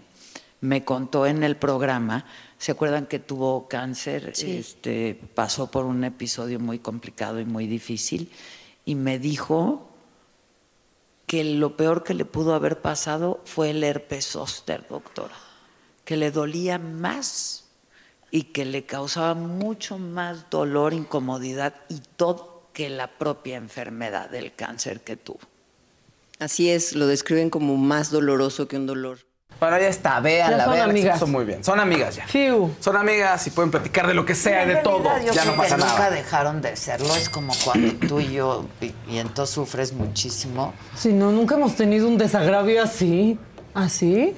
me 0.60 0.84
contó 0.84 1.26
en 1.26 1.44
el 1.44 1.56
programa, 1.56 2.26
¿se 2.58 2.72
acuerdan 2.72 3.08
que 3.08 3.18
tuvo 3.18 3.68
cáncer? 3.68 4.34
Este, 4.38 5.20
pasó 5.34 5.72
por 5.72 5.86
un 5.86 6.04
episodio 6.04 6.60
muy 6.60 6.80
complicado 6.80 7.40
y 7.40 7.46
muy 7.46 7.66
difícil 7.66 8.30
y 8.86 8.96
me 8.96 9.20
dijo 9.20 9.88
que 11.26 11.44
lo 11.44 11.78
peor 11.78 12.04
que 12.04 12.14
le 12.14 12.26
pudo 12.26 12.54
haber 12.54 12.82
pasado 12.82 13.42
fue 13.46 13.70
el 13.70 13.84
herpes 13.84 14.28
zóster, 14.28 14.86
doctora, 14.88 15.36
que 16.04 16.18
le 16.18 16.30
dolía 16.30 16.78
más 16.78 17.61
y 18.32 18.44
que 18.44 18.66
le 18.66 18.86
causaba 18.86 19.34
mucho 19.34 19.98
más 19.98 20.50
dolor, 20.50 20.94
incomodidad 20.94 21.76
y 21.90 22.02
todo 22.16 22.64
que 22.74 22.90
la 22.90 23.08
propia 23.08 23.58
enfermedad 23.58 24.30
del 24.30 24.54
cáncer 24.56 25.02
que 25.02 25.18
tuvo. 25.18 25.40
Así 26.40 26.72
es, 26.72 26.96
lo 26.96 27.06
describen 27.08 27.50
como 27.50 27.76
más 27.78 28.10
doloroso 28.10 28.68
que 28.68 28.78
un 28.78 28.88
dolor. 28.88 29.20
Bueno, 29.60 29.78
ya 29.78 29.90
está, 29.90 30.20
véanla, 30.22 30.58
Ya 30.58 30.64
son 30.64 30.74
véanla, 30.74 30.92
amigas. 30.92 31.20
Son 31.20 31.32
muy 31.32 31.46
bien, 31.46 31.64
son 31.64 31.80
amigas 31.80 32.16
ya. 32.16 32.26
Fiu. 32.26 32.74
Son 32.80 32.98
amigas 32.98 33.46
y 33.46 33.52
pueden 33.52 33.70
platicar 33.70 34.08
de 34.08 34.16
lo 34.16 34.26
que 34.26 34.34
sea, 34.34 34.66
de 34.66 34.78
todo. 34.78 35.04
Yo 35.24 35.34
Ya 35.34 35.46
no 35.46 35.56
pasa 35.56 35.76
que 35.76 35.82
nunca 35.84 35.94
nada. 36.00 36.10
dejaron 36.10 36.62
de 36.64 36.76
serlo. 36.76 37.16
Es 37.16 37.30
como 37.30 37.54
cuando 37.64 37.94
tú 38.08 38.20
y 38.20 38.32
yo, 38.34 38.66
y, 38.80 38.92
y 39.08 39.20
entonces 39.20 39.54
sufres 39.54 39.94
muchísimo. 39.94 40.74
Si 40.96 41.14
no, 41.14 41.32
nunca 41.32 41.56
hemos 41.56 41.76
tenido 41.76 42.08
un 42.08 42.18
desagravio 42.18 42.82
así. 42.82 43.38
¿Así? 43.76 44.36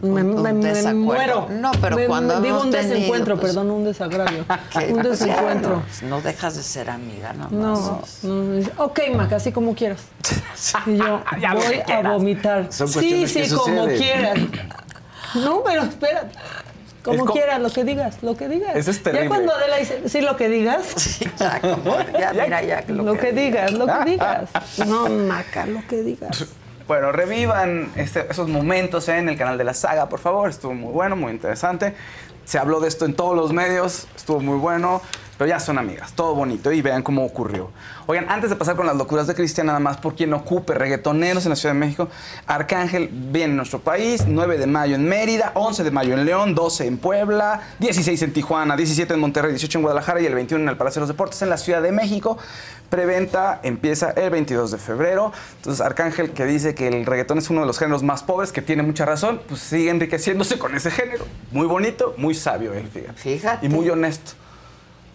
Me, 0.00 0.22
un 0.22 0.42
me- 0.42 0.52
me 0.52 0.94
muero. 0.94 1.48
No, 1.50 1.70
pero 1.80 1.96
Me- 1.96 2.06
cuando 2.06 2.40
Digo 2.40 2.60
un 2.62 2.70
tenido, 2.70 2.94
desencuentro, 2.94 3.36
pues- 3.38 3.52
perdón, 3.52 3.70
un 3.70 3.84
desagravio. 3.84 4.44
Que, 4.72 4.92
un 4.92 5.02
ya, 5.02 5.08
desencuentro. 5.10 5.82
no, 6.02 6.08
no 6.08 6.20
dejas 6.22 6.56
de 6.56 6.62
ser 6.62 6.88
amiga, 6.90 7.32
¿no? 7.32 7.48
No, 7.50 8.02
no, 8.22 8.52
dice, 8.54 8.70
ok, 8.76 9.00
Maca, 9.14 9.36
así 9.36 9.52
como 9.52 9.74
quieras. 9.74 10.00
Y 10.86 10.96
yo 10.96 11.20
Ya 11.40 11.54
lo 11.54 11.60
voy 11.60 11.68
que 11.70 11.82
a 11.82 11.84
quieras. 11.84 12.12
vomitar. 12.12 12.72
Son 12.72 12.88
Sí, 12.88 13.20
que 13.32 13.46
sí, 13.46 13.54
como 13.54 13.86
quieras. 13.86 14.38
No, 15.34 15.62
pero 15.64 15.82
espera. 15.82 16.28
Como 17.02 17.24
co- 17.26 17.32
quieras, 17.32 17.60
lo 17.60 17.68
que 17.70 17.82
digas, 17.82 18.22
lo 18.22 18.36
que 18.36 18.48
digas. 18.48 18.76
Eso 18.76 18.92
es 18.92 18.98
Ya 18.98 19.02
terrible. 19.04 19.28
cuando 19.28 19.52
Adela 19.54 19.76
dice, 19.78 20.08
sí, 20.08 20.20
lo 20.20 20.36
que 20.36 20.48
digas. 20.48 21.18
Ya, 21.36 21.60
como, 21.60 21.96
ya, 22.16 22.32
mira, 22.32 22.62
ya. 22.62 22.84
Lo, 22.86 23.14
que, 23.14 23.32
digas, 23.32 23.72
lo 23.72 23.86
que 23.86 24.10
digas. 24.12 24.48
No, 24.86 25.08
Maca, 25.08 25.66
lo 25.66 25.84
que 25.88 26.02
digas. 26.02 26.46
Bueno, 26.88 27.12
revivan 27.12 27.90
este- 27.96 28.26
esos 28.30 28.48
momentos 28.48 29.08
en 29.08 29.28
el 29.28 29.36
canal 29.38 29.56
de 29.58 29.64
la 29.64 29.74
saga, 29.74 30.08
por 30.08 30.18
favor. 30.20 30.50
Estuvo 30.50 30.74
muy 30.74 30.92
bueno, 30.92 31.16
muy 31.16 31.32
interesante. 31.32 31.94
Se 32.44 32.58
habló 32.58 32.80
de 32.80 32.88
esto 32.88 33.04
en 33.04 33.14
todos 33.14 33.36
los 33.36 33.52
medios, 33.52 34.08
estuvo 34.16 34.40
muy 34.40 34.58
bueno. 34.58 35.00
Pero 35.38 35.48
ya 35.48 35.58
son 35.58 35.78
amigas, 35.78 36.12
todo 36.12 36.34
bonito 36.34 36.70
y 36.72 36.82
vean 36.82 37.02
cómo 37.02 37.24
ocurrió. 37.24 37.70
Oigan, 38.06 38.28
antes 38.28 38.50
de 38.50 38.56
pasar 38.56 38.76
con 38.76 38.86
las 38.86 38.96
locuras 38.96 39.26
de 39.26 39.34
Cristian, 39.34 39.66
nada 39.66 39.80
más 39.80 39.96
por 39.96 40.14
quien 40.14 40.32
ocupe 40.34 40.74
reggaetoneros 40.74 41.44
en 41.46 41.50
la 41.50 41.56
Ciudad 41.56 41.74
de 41.74 41.80
México, 41.80 42.08
Arcángel 42.46 43.08
viene 43.10 43.52
en 43.52 43.56
nuestro 43.56 43.80
país, 43.80 44.24
9 44.26 44.58
de 44.58 44.66
mayo 44.66 44.94
en 44.94 45.08
Mérida, 45.08 45.52
11 45.54 45.84
de 45.84 45.90
mayo 45.90 46.14
en 46.14 46.24
León, 46.24 46.54
12 46.54 46.86
en 46.86 46.98
Puebla, 46.98 47.60
16 47.78 48.22
en 48.22 48.32
Tijuana, 48.32 48.76
17 48.76 49.14
en 49.14 49.20
Monterrey, 49.20 49.52
18 49.52 49.78
en 49.78 49.82
Guadalajara 49.82 50.20
y 50.20 50.26
el 50.26 50.34
21 50.34 50.62
en 50.64 50.68
el 50.68 50.76
Palacio 50.76 51.00
de 51.00 51.04
los 51.04 51.08
Deportes 51.08 51.40
en 51.42 51.48
la 51.48 51.56
Ciudad 51.56 51.82
de 51.82 51.92
México. 51.92 52.38
Preventa 52.90 53.60
empieza 53.62 54.10
el 54.10 54.28
22 54.30 54.70
de 54.70 54.78
febrero. 54.78 55.32
Entonces, 55.56 55.80
Arcángel, 55.80 56.32
que 56.32 56.44
dice 56.44 56.74
que 56.74 56.88
el 56.88 57.06
reggaetón 57.06 57.38
es 57.38 57.48
uno 57.48 57.62
de 57.62 57.66
los 57.66 57.78
géneros 57.78 58.02
más 58.02 58.22
pobres, 58.22 58.52
que 58.52 58.60
tiene 58.60 58.82
mucha 58.82 59.06
razón, 59.06 59.40
pues 59.48 59.60
sigue 59.60 59.90
enriqueciéndose 59.90 60.58
con 60.58 60.74
ese 60.74 60.90
género. 60.90 61.24
Muy 61.52 61.66
bonito, 61.66 62.14
muy 62.18 62.34
sabio 62.34 62.74
él, 62.74 62.88
fíjate. 62.92 63.14
Fíjate. 63.14 63.66
Y 63.66 63.68
muy 63.70 63.88
honesto. 63.88 64.41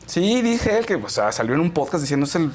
Sí, 0.08 0.42
dije 0.42 0.78
él 0.80 0.86
que 0.88 0.96
o 0.96 1.10
sea, 1.10 1.32
salió 1.32 1.54
en 1.54 1.62
un 1.62 1.72
podcast 1.72 2.02
diciendo 2.02 2.26
es, 2.26 2.34
el, 2.36 2.52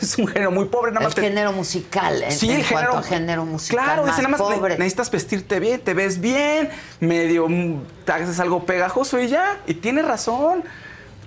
es 0.00 0.16
un 0.18 0.26
género 0.28 0.50
muy 0.50 0.64
pobre. 0.66 0.92
Nada 0.92 1.00
El 1.02 1.06
más 1.08 1.14
te- 1.14 1.20
género 1.22 1.52
musical, 1.52 2.22
en, 2.22 2.32
Sí, 2.32 2.50
en 2.50 2.60
el 2.60 2.66
cuanto 2.66 2.90
género. 2.92 2.98
a 2.98 3.02
género 3.02 3.44
musical 3.44 3.84
Claro, 3.84 4.02
más 4.04 4.16
dice 4.16 4.28
nada 4.28 4.38
más 4.38 4.40
pobre. 4.56 4.78
necesitas 4.78 5.10
vestirte 5.10 5.60
bien, 5.60 5.80
te 5.80 5.92
ves 5.94 6.20
bien, 6.20 6.70
medio 7.00 7.48
mm, 7.48 7.82
te 8.06 8.12
haces 8.12 8.40
algo 8.40 8.64
pegajoso 8.64 9.20
y 9.20 9.28
ya. 9.28 9.58
Y 9.66 9.74
tiene 9.74 10.02
razón. 10.02 10.64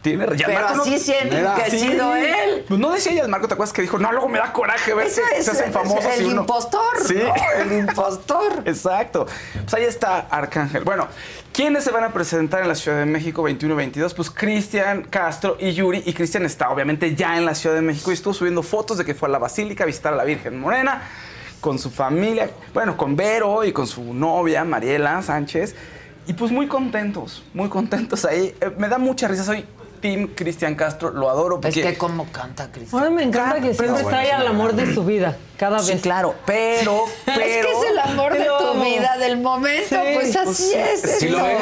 Tiene 0.04 0.26
ya, 0.38 0.46
Pero 0.48 0.60
Marco 0.62 0.82
así 0.82 1.00
se 1.00 1.16
ha 1.16 1.22
enriquecido 1.22 2.16
él. 2.16 2.66
Pues 2.68 2.80
no 2.80 2.92
decía 2.92 3.14
ella, 3.14 3.28
Marco, 3.28 3.48
¿te 3.48 3.54
acuerdas 3.54 3.74
que 3.74 3.82
dijo? 3.82 3.98
No, 3.98 4.12
luego 4.12 4.28
me 4.30 4.38
da 4.38 4.52
coraje 4.54 4.94
ver 4.94 5.08
Eso 5.08 5.22
que 5.32 5.40
es, 5.40 5.46
se 5.46 5.52
hacen 5.52 5.72
famosos. 5.74 6.06
el 6.18 6.24
y 6.24 6.26
uno- 6.26 6.42
impostor. 6.42 6.82
Sí. 7.08 7.16
¿no? 7.16 7.34
El 7.62 7.80
impostor. 7.80 8.62
Exacto. 8.66 9.26
Pues 9.62 9.74
ahí 9.74 9.86
está 9.86 10.28
Arcángel. 10.30 10.84
Bueno, 10.84 11.08
¿quiénes 11.54 11.86
se 11.86 11.92
van 11.92 12.04
a 12.04 12.12
presentar 12.12 12.62
en 12.62 12.68
la 12.68 12.76
Ciudad 12.76 13.00
de 13.00 13.06
México 13.06 13.42
21 13.44 13.74
y 13.74 13.78
22? 13.78 14.14
Pues 14.14 14.30
Cristian 14.30 15.04
Castro 15.04 15.56
y 15.60 15.72
Yuri. 15.72 16.04
Y 16.06 16.14
Cristian 16.14 16.44
está 16.46 16.70
obviamente 16.70 17.16
ya 17.16 17.38
en 17.38 17.46
la 17.46 17.56
Ciudad 17.56 17.76
de 17.76 17.82
México 17.82 18.12
y 18.12 18.16
estuvo 18.16 18.34
subiendo 18.34 18.62
fotos 18.62 18.98
de 18.98 19.06
que 19.06 19.16
fue 19.16 19.30
a 19.30 19.32
la 19.32 19.40
Basílica 19.40 19.86
a 19.86 19.88
visitar 19.88 20.12
a 20.14 20.18
la 20.18 20.26
Virgen 20.26 20.60
Morena 20.60 21.02
con 21.62 21.80
su 21.80 21.90
familia, 21.90 22.50
bueno, 22.74 22.98
con 22.98 23.16
Vero 23.16 23.64
y 23.64 23.72
con 23.72 23.88
su 23.88 24.14
novia 24.14 24.66
Mariela 24.66 25.22
Sánchez. 25.22 25.76
Y 26.28 26.34
pues 26.34 26.52
muy 26.52 26.68
contentos, 26.68 27.44
muy 27.54 27.70
contentos 27.70 28.26
ahí. 28.26 28.54
Eh, 28.60 28.70
me 28.78 28.90
da 28.90 28.98
mucha 28.98 29.30
risa, 29.30 29.46
soy 29.46 29.66
Team 30.04 30.28
Cristian 30.36 30.76
Castro, 30.76 31.12
lo 31.12 31.30
adoro. 31.30 31.56
Es 31.56 31.62
Porque 31.62 31.82
que 31.82 31.98
como 31.98 32.30
canta 32.30 32.70
Cristian. 32.74 33.02
Ahora 33.02 33.10
me 33.16 33.24
encanta 33.24 33.56
que 33.56 33.74
siempre 33.74 33.88
bueno, 33.88 34.10
trae 34.10 34.34
al 34.34 34.46
amor 34.46 34.74
de 34.76 34.94
su 34.94 35.06
vida, 35.06 35.38
cada 35.56 35.80
Sí, 35.80 35.94
vez. 35.94 36.02
claro, 36.02 36.36
pero, 36.46 37.06
pero... 37.24 37.40
es 37.42 37.66
que 37.66 37.72
es 37.72 37.92
el 37.92 38.00
amor 38.00 38.34
de 38.34 38.46
tu 38.46 38.84
vida, 38.84 39.18
del 39.18 39.38
momento. 39.38 39.88
Sí, 39.88 39.96
pues 40.14 40.36
así 40.36 40.44
pues 40.46 40.58
sí. 40.58 40.74
es. 40.76 41.20
Sí 41.20 41.30
lo 41.30 41.48
es. 41.48 41.58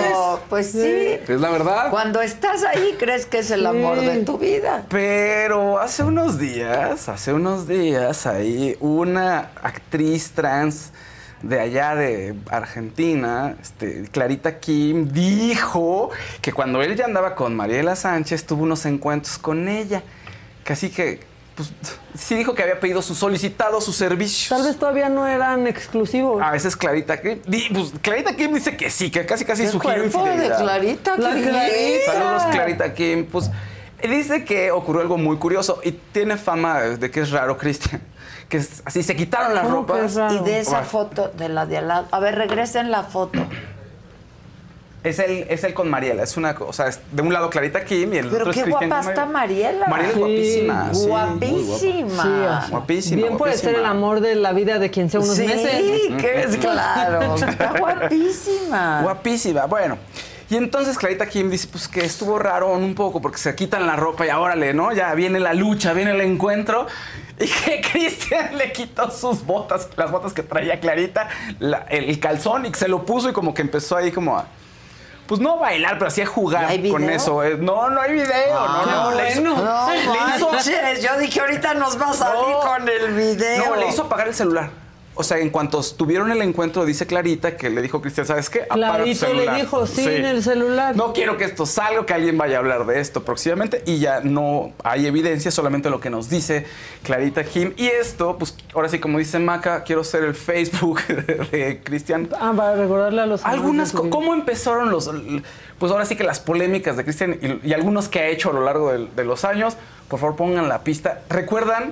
Pues 0.50 0.72
sí. 0.72 1.20
Es 1.28 1.40
la 1.40 1.52
verdad. 1.52 1.92
Cuando 1.92 2.20
estás 2.20 2.64
ahí, 2.64 2.96
crees 2.98 3.28
que 3.28 3.38
es 3.40 3.52
el 3.52 3.64
amor 3.64 4.00
de 4.02 4.24
tu 4.24 4.40
vida. 4.40 4.86
Pero 4.90 5.80
hace 5.80 6.02
unos 6.04 6.40
días, 6.40 7.10
hace 7.10 7.34
unos 7.34 7.68
días, 7.68 8.26
ahí 8.26 8.76
una 8.80 9.52
actriz 9.62 10.32
trans 10.32 10.90
de 11.42 11.60
allá 11.60 11.96
de 11.96 12.36
Argentina, 12.50 13.56
este, 13.62 14.04
Clarita 14.12 14.60
Kim, 14.60 15.10
dijo 15.12 16.10
que 16.42 16.54
cuando 16.54 16.82
él 16.82 16.96
ya 16.96 17.06
andaba 17.06 17.36
con 17.36 17.56
Mariela 17.56 17.96
Sánchez, 17.96 18.46
tuvo 18.46 18.64
unos 18.64 18.86
encuentros 18.86 19.38
con 19.38 19.68
ella. 19.68 20.04
Casi 20.64 20.90
que, 20.90 21.20
pues, 21.56 21.72
sí 22.16 22.36
dijo 22.36 22.54
que 22.54 22.62
había 22.64 22.80
pedido 22.80 23.02
su 23.02 23.16
solicitado, 23.16 23.82
sus 23.82 23.96
servicios. 23.96 24.50
Tal 24.50 24.68
vez 24.68 24.78
todavía 24.78 25.10
no 25.10 25.28
eran 25.28 25.66
exclusivos. 25.68 26.42
A 26.42 26.52
veces 26.52 26.76
Clarita 26.76 27.20
Kim, 27.22 27.40
di- 27.48 27.70
pues, 27.74 27.94
Clarita 28.02 28.36
Kim 28.36 28.54
dice 28.54 28.78
que 28.78 28.90
sí, 28.90 29.10
que 29.10 29.26
casi 29.26 29.44
casi 29.46 29.68
sugirió 29.68 30.02
cuerpo 30.04 30.24
de 30.24 30.32
infidelidad. 30.32 30.60
Clarita. 30.60 31.18
La 31.18 31.34
Kim. 31.34 31.44
Clarita. 31.44 32.12
Saludos, 32.14 32.44
Clarita 32.52 32.94
Kim. 32.94 33.26
Pues 33.26 33.50
dice 34.08 34.46
que 34.46 34.72
ocurrió 34.72 35.02
algo 35.02 35.18
muy 35.18 35.38
curioso 35.38 35.80
y 35.84 35.92
tiene 35.92 36.38
fama 36.38 36.80
de 36.82 37.10
que 37.12 37.22
es 37.22 37.32
raro, 37.32 37.58
Cristian. 37.58 38.02
Que 38.52 38.58
es 38.58 38.84
así, 38.86 39.02
se 39.02 39.16
quitaron 39.16 39.56
las 39.56 39.64
¿Cómo 39.64 39.86
que 39.88 39.94
ropas. 39.94 40.34
Y 40.34 40.40
de 40.44 40.60
esa 40.60 40.72
Bueno. 40.72 40.86
foto, 40.88 41.32
de 41.38 41.50
la 41.50 41.66
de 41.66 41.78
al 41.78 41.88
lado. 41.88 42.08
A 42.12 42.20
ver, 42.20 42.36
regresen 42.36 42.92
la 42.92 43.02
foto. 43.04 43.40
Es 45.04 45.18
él, 45.18 45.48
es 45.50 45.64
él 45.64 45.74
con 45.74 45.90
Mariela. 45.90 46.22
Es 46.22 46.38
una 46.38 46.54
cosa, 46.54 46.88
es 46.88 47.00
de 47.12 47.24
un 47.24 47.34
lado 47.34 47.50
Clarita 47.50 47.84
Kim 47.84 48.14
y 48.14 48.18
el 48.18 48.28
Pero 48.30 48.42
otro 48.50 48.54
qué 48.64 48.70
guapa 48.70 49.00
está 49.00 49.26
Mariela. 49.26 49.88
Mariela 49.88 50.10
es 50.12 50.14
Sí, 50.14 50.68
guapísima. 50.68 50.94
sí. 50.94 51.08
Guapísima. 51.08 52.62
Sí, 52.66 52.72
Guapísima. 52.72 53.22
Bien 53.24 53.38
puede 53.38 53.58
ser 53.58 53.76
el 53.76 53.86
amor 53.86 54.20
de 54.20 54.36
la 54.36 54.54
vida 54.54 54.78
de 54.78 54.92
quien 54.92 55.10
sea 55.10 55.22
unos 55.22 55.36
sí, 55.36 55.48
meses. 55.48 55.82
que 56.20 56.42
es 56.44 56.58
claro. 56.58 57.34
Está 57.36 57.74
guapísima. 57.80 59.02
Guapísima. 59.02 59.66
Bueno. 59.66 59.98
Y 60.52 60.58
entonces 60.58 60.98
Clarita 60.98 61.28
Kim 61.28 61.50
dice 61.50 61.66
pues 61.72 61.88
que 61.88 62.04
estuvo 62.04 62.38
raro 62.38 62.74
un 62.74 62.94
poco 62.94 63.22
porque 63.22 63.38
se 63.38 63.56
quitan 63.56 63.88
la 63.88 63.96
ropa 63.96 64.28
y 64.28 64.30
órale, 64.32 64.74
¿no? 64.74 64.92
Ya 64.92 65.14
viene 65.16 65.40
la 65.40 65.54
lucha, 65.54 65.94
viene 65.94 66.12
el 66.12 66.20
encuentro. 66.20 66.88
Y 67.42 67.48
que 67.48 67.82
Cristian 67.92 68.58
le 68.58 68.72
quitó 68.72 69.10
sus 69.12 69.46
botas, 69.46 69.88
las 69.98 70.12
botas 70.12 70.34
que 70.34 70.44
traía 70.44 70.80
Clarita, 70.80 71.28
la- 71.60 71.86
el 71.90 72.20
calzón 72.20 72.66
y 72.66 72.72
que 72.72 72.78
se 72.80 72.88
lo 72.88 73.04
puso 73.06 73.30
y 73.30 73.34
como 73.34 73.54
que 73.54 73.62
empezó 73.62 73.98
ahí 73.98 74.12
como 74.12 74.38
a... 74.38 74.46
Pues 75.28 75.40
no 75.40 75.58
bailar, 75.60 75.94
pero 75.98 76.08
así 76.08 76.22
a 76.22 76.26
jugar 76.26 76.64
¿Y 76.64 76.74
hay 76.86 76.90
con 76.92 77.10
eso. 77.10 77.42
eh. 77.44 77.56
No, 77.58 77.90
no 77.90 78.02
hay 78.02 78.12
video. 78.14 78.28
Ah, 78.52 78.84
no, 78.86 79.12
no, 79.12 79.18
le 79.18 79.32
hizo- 79.32 79.42
No, 79.42 79.90
le 79.92 80.00
hizo- 80.36 81.00
yo 81.02 81.18
dije 81.20 81.40
ahorita 81.40 81.74
nos 81.76 82.00
va 82.00 82.10
a 82.10 82.14
salir 82.14 82.50
No. 82.50 82.60
con 82.60 82.90
el 82.90 83.14
video. 83.14 83.66
No, 83.66 83.76
le 83.78 83.88
hizo 83.88 84.02
apagar 84.04 84.28
el 84.28 84.36
celular. 84.36 84.70
O 85.14 85.24
sea, 85.24 85.40
en 85.40 85.50
cuanto 85.50 85.82
tuvieron 85.84 86.32
el 86.32 86.42
encuentro, 86.42 86.86
dice 86.86 87.06
Clarita 87.06 87.58
que 87.58 87.70
le 87.70 87.82
dijo 87.82 88.02
Cristian, 88.02 88.26
¿sabes 88.26 88.50
qué? 88.50 88.62
Clarito 88.70 89.06
le 89.06 89.16
celular". 89.16 89.56
dijo, 89.58 89.86
sí, 89.86 90.08
en 90.08 90.26
el 90.26 90.42
celular. 90.42 90.96
No 90.96 91.12
quiero 91.12 91.38
que 91.38 91.44
esto 91.44 91.66
salga, 91.66 92.06
que 92.06 92.14
alguien 92.14 92.38
vaya 92.38 92.56
a 92.56 92.60
hablar 92.60 92.86
de 92.86 93.00
esto 93.00 93.24
próximamente 93.24 93.84
y 93.86 94.00
ya 94.00 94.22
no 94.22 94.72
hay 94.84 95.06
evidencia, 95.06 95.52
solamente 95.52 95.90
lo 95.90 96.00
que 96.00 96.10
nos 96.10 96.30
dice 96.30 96.66
Clarita 97.04 97.44
Kim. 97.44 97.74
Y 97.76 97.88
esto, 97.88 98.38
pues 98.38 98.56
ahora 98.74 98.88
sí, 98.88 99.00
como 99.00 99.20
dice 99.20 99.38
Maca, 99.38 99.84
quiero 99.84 100.04
ser 100.04 100.24
el 100.24 100.34
Facebook 100.34 101.02
de 101.52 101.82
Cristian. 101.84 102.30
Ah, 102.40 102.54
para 102.56 102.76
recordarle 102.76 103.22
a 103.22 103.26
los 103.26 103.44
Algunas. 103.44 103.92
¿cómo 103.92 104.34
empezaron 104.34 104.92
los, 104.92 105.12
pues 105.78 105.92
ahora 105.92 106.06
sí 106.06 106.16
que 106.16 106.24
las 106.24 106.40
polémicas 106.40 106.96
de 106.96 107.04
Cristian 107.04 107.38
y, 107.42 107.68
y 107.68 107.74
algunos 107.74 108.08
que 108.08 108.20
ha 108.20 108.28
hecho 108.28 108.52
a 108.52 108.54
lo 108.54 108.64
largo 108.64 108.92
de, 108.94 109.26
los 109.26 109.44
años? 109.44 109.76
Por 110.08 110.20
favor, 110.20 110.36
pongan 110.36 110.70
la 110.70 110.84
pista. 110.84 111.22
¿Recuerdan 111.30 111.92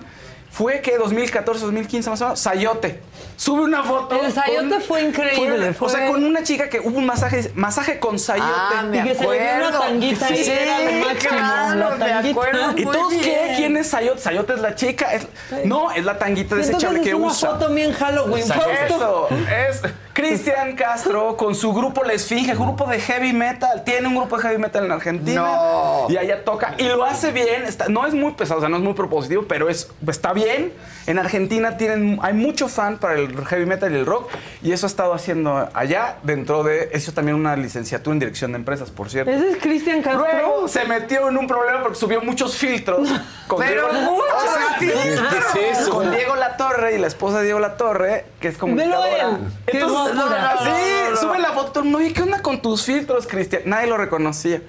fue 0.52 0.82
que 0.82 0.98
2014, 0.98 1.62
2015 1.66 2.10
más 2.10 2.22
o 2.22 2.26
menos, 2.26 2.40
Sayote. 2.40 3.02
Sube 3.38 3.62
una 3.62 3.84
foto. 3.84 4.22
El 4.22 4.34
Sayote 4.34 4.82
fue 4.82 5.02
increíble. 5.04 5.74
O 5.80 5.88
sea, 5.88 6.08
con 6.10 6.24
una 6.26 6.44
chica 6.44 6.70
que 6.70 6.80
hubo 6.82 6.98
un 6.98 7.06
masaje, 7.06 7.52
masaje 7.56 7.98
con 8.00 8.20
Sayote. 8.20 8.50
Ah, 8.54 8.84
me 8.90 8.98
Y 9.00 9.04
que 9.04 9.16
se 9.16 9.24
le 9.26 9.32
dio 9.32 9.42
una 9.42 9.68
acuerdo. 9.68 9.80
tanguita 9.80 10.30
y 10.32 10.44
Sí, 10.44 10.52
era 10.52 10.80
lo 10.80 11.06
máximo, 11.06 11.30
claro, 11.38 11.76
la 11.80 11.90
me 11.92 11.98
tanguita. 12.12 12.30
acuerdo 12.32 12.72
¿Y 12.78 12.84
todos 12.84 13.14
qué? 13.14 13.54
¿Quién 13.56 13.78
es 13.78 13.88
Sayote? 13.88 14.20
Sayote 14.22 14.54
es 14.54 14.60
la 14.60 14.76
chica. 14.76 15.14
es- 15.14 15.28
no, 15.66 15.92
es 15.92 16.04
la 16.04 16.18
tanguita 16.20 16.56
Y 16.56 16.60
entonces 16.60 16.68
desechable 16.68 17.00
es 17.00 17.06
que 17.06 17.16
una 17.16 17.28
usa. 17.28 17.50
foto 17.52 17.70
bien 17.74 17.94
Halloween. 17.94 18.44
Eso, 18.44 19.30
es 19.32 19.82
Cristian 20.20 20.76
Castro 20.76 21.38
con 21.38 21.56
su 21.56 21.74
grupo 21.74 22.04
La 22.04 22.14
Esfinge, 22.14 22.54
grupo 22.54 22.86
de 22.88 23.00
heavy 23.00 23.32
metal. 23.34 23.84
Tiene 23.86 24.08
un 24.08 24.16
grupo 24.16 24.36
de 24.38 24.44
heavy 24.44 24.58
metal 24.58 24.86
en 24.86 24.92
Argentina. 24.92 25.42
No. 25.42 26.06
Y 26.10 26.18
allá 26.18 26.44
toca. 26.44 26.76
Y 26.78 26.84
lo 26.84 27.04
hace 27.06 27.32
bien. 27.32 27.64
está- 27.66 27.88
no 27.88 28.06
es 28.06 28.14
muy 28.14 28.34
pesado, 28.34 28.58
o 28.58 28.62
sea, 28.62 28.70
no 28.70 28.78
es 28.78 28.84
muy 28.84 28.94
propositivo, 28.94 29.46
pero 29.48 29.70
es, 29.70 29.90
está 30.08 30.34
bien. 30.34 30.74
En 31.10 31.18
Argentina 31.18 31.76
tienen, 31.76 32.20
hay 32.22 32.34
mucho 32.34 32.68
fan 32.68 33.00
para 33.00 33.16
el 33.16 33.44
heavy 33.48 33.66
metal 33.66 33.92
y 33.92 33.96
el 33.96 34.06
rock. 34.06 34.30
Y 34.62 34.74
eso 34.74 34.86
ha 34.86 34.90
estado 34.90 35.16
haciendo 35.16 35.68
allá 35.74 36.18
dentro 36.22 36.62
de. 36.62 36.92
Eso 36.94 37.12
también 37.14 37.36
una 37.36 37.56
licenciatura 37.56 38.14
en 38.14 38.20
dirección 38.20 38.52
de 38.52 38.60
empresas, 38.60 38.92
por 38.92 39.10
cierto. 39.10 39.32
Ese 39.32 39.54
es 39.54 39.58
Cristian 39.58 40.04
Castro. 40.04 40.24
Luego 40.32 40.68
se 40.68 40.86
metió 40.86 41.28
en 41.30 41.38
un 41.38 41.48
problema 41.48 41.82
porque 41.82 41.98
subió 41.98 42.22
muchos 42.22 42.56
filtros. 42.56 43.10
Con 43.48 43.58
Pero 43.58 43.90
Diego, 43.92 44.12
muchos 44.12 44.34
O 44.36 44.54
sea, 44.54 44.78
filtros. 44.78 45.28
¿qué 45.54 45.72
es 45.72 45.80
eso? 45.80 45.90
Con 45.90 46.12
Diego 46.12 46.36
Latorre 46.36 46.94
y 46.96 47.00
la 47.00 47.08
esposa 47.08 47.40
de 47.40 47.46
Diego 47.46 47.60
Latorre, 47.60 48.26
que 48.40 48.50
es. 48.50 48.58
Qué 48.60 49.80
Entonces, 49.80 50.14
sí, 50.14 50.16
no, 50.16 51.10
no. 51.10 51.18
sube 51.18 51.40
la 51.40 51.54
foto. 51.54 51.84
No, 51.84 52.00
¿y 52.02 52.14
qué 52.14 52.22
onda 52.22 52.44
con 52.44 52.62
tus 52.62 52.86
filtros, 52.86 53.26
Cristian? 53.26 53.64
Nadie 53.66 53.88
lo 53.88 53.98
reconocía. 53.98 54.62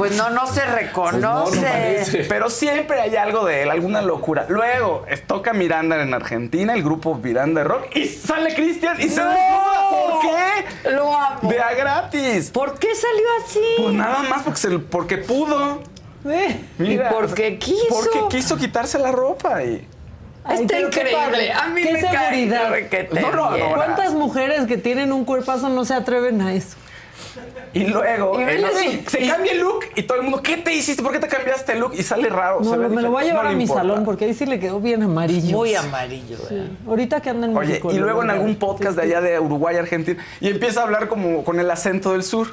Pues 0.00 0.16
no, 0.16 0.30
no 0.30 0.46
se 0.46 0.64
reconoce. 0.64 2.24
Pero 2.28 2.48
siempre 2.48 3.00
hay 3.02 3.16
algo 3.16 3.44
de 3.44 3.64
él, 3.64 3.70
alguna 3.70 4.00
locura. 4.00 4.46
Luego 4.48 5.04
toca 5.26 5.52
Miranda 5.52 6.00
en 6.02 6.14
Argentina, 6.14 6.72
el 6.72 6.82
grupo 6.82 7.14
Miranda 7.16 7.64
Rock, 7.64 7.94
y 7.96 8.06
sale 8.06 8.54
Cristian 8.54 8.96
y 8.98 9.08
se 9.10 9.20
No. 9.20 9.28
desnuda. 9.28 9.90
¿Por 9.90 10.20
qué? 10.22 10.90
Lo 10.90 11.14
amo. 11.14 11.50
De 11.50 11.60
a 11.60 11.74
gratis. 11.74 12.50
¿Por 12.50 12.78
qué 12.78 12.88
salió 12.94 13.26
así? 13.44 13.60
Pues 13.82 13.94
nada 13.94 14.22
más 14.22 14.42
porque, 14.42 14.58
se- 14.58 14.78
porque 14.78 15.18
pudo. 15.18 15.82
Eh. 16.24 16.60
Mira, 16.78 17.10
Y 17.10 17.14
porque 17.14 17.58
quiso. 17.58 17.84
Porque 17.90 18.20
quiso 18.36 18.56
quitarse 18.56 18.98
la 18.98 19.12
ropa 19.12 19.62
y. 19.62 19.86
Ay, 20.44 20.62
Está 20.62 20.80
increíble. 20.80 21.52
A 21.52 21.66
mí 21.68 21.82
Qué 21.82 21.92
me 21.92 22.00
cae 22.00 22.30
seguridad. 22.30 22.70
requete 22.70 23.20
No, 23.20 23.30
no, 23.32 23.50
bien. 23.52 23.68
no. 23.68 23.74
¿Cuántas 23.74 24.14
mujeres 24.14 24.66
que 24.66 24.78
tienen 24.78 25.12
un 25.12 25.26
cuerpazo 25.26 25.68
no 25.68 25.84
se 25.84 25.92
atreven 25.92 26.40
a 26.40 26.54
eso? 26.54 26.78
Y 27.72 27.84
luego 27.86 28.38
Y 28.38 28.42
él 28.42 28.46
vele 28.46 28.66
así, 28.66 29.02
su- 29.04 29.10
se 29.10 29.26
cambia 29.28 29.52
el 29.52 29.60
look 29.60 29.84
y 29.94 30.02
todo 30.02 30.18
el 30.18 30.24
mundo, 30.24 30.42
¿qué 30.42 30.56
te 30.56 30.74
hiciste? 30.74 31.02
¿Por 31.02 31.12
qué 31.12 31.18
te 31.20 31.28
cambiaste 31.28 31.72
el 31.74 31.78
look? 31.80 31.92
Y 31.94 32.02
sale 32.02 32.28
raro. 32.28 32.60
No, 32.60 32.70
se 32.70 32.76
ve 32.76 32.88
me 32.88 33.00
lo 33.02 33.10
voy 33.10 33.22
a 33.22 33.26
llevar 33.26 33.44
No 33.44 33.50
a 33.50 33.52
mi 33.52 33.62
importa. 33.62 33.82
salón 33.82 34.04
porque 34.04 34.24
ahí 34.24 34.34
sí 34.34 34.46
le 34.46 34.58
quedó 34.58 34.80
bien 34.80 35.02
amarillo. 35.02 35.56
Muy 35.56 35.74
amarillo. 35.74 36.36
¿eh? 36.50 36.68
Ahorita 36.86 37.20
que 37.20 37.30
anda 37.30 37.46
en 37.46 37.56
Oye, 37.56 37.68
México. 37.68 37.92
y 37.92 37.98
luego 37.98 38.22
en 38.22 38.30
algún 38.30 38.56
podcast 38.56 38.96
de 38.96 39.02
allá 39.02 39.20
de 39.20 39.38
Uruguay, 39.38 39.76
Argentina, 39.76 40.22
y 40.40 40.48
empieza 40.48 40.80
a 40.80 40.84
hablar 40.84 41.08
como 41.08 41.44
con 41.44 41.60
el 41.60 41.70
acento 41.70 42.12
del 42.12 42.22
sur. 42.24 42.48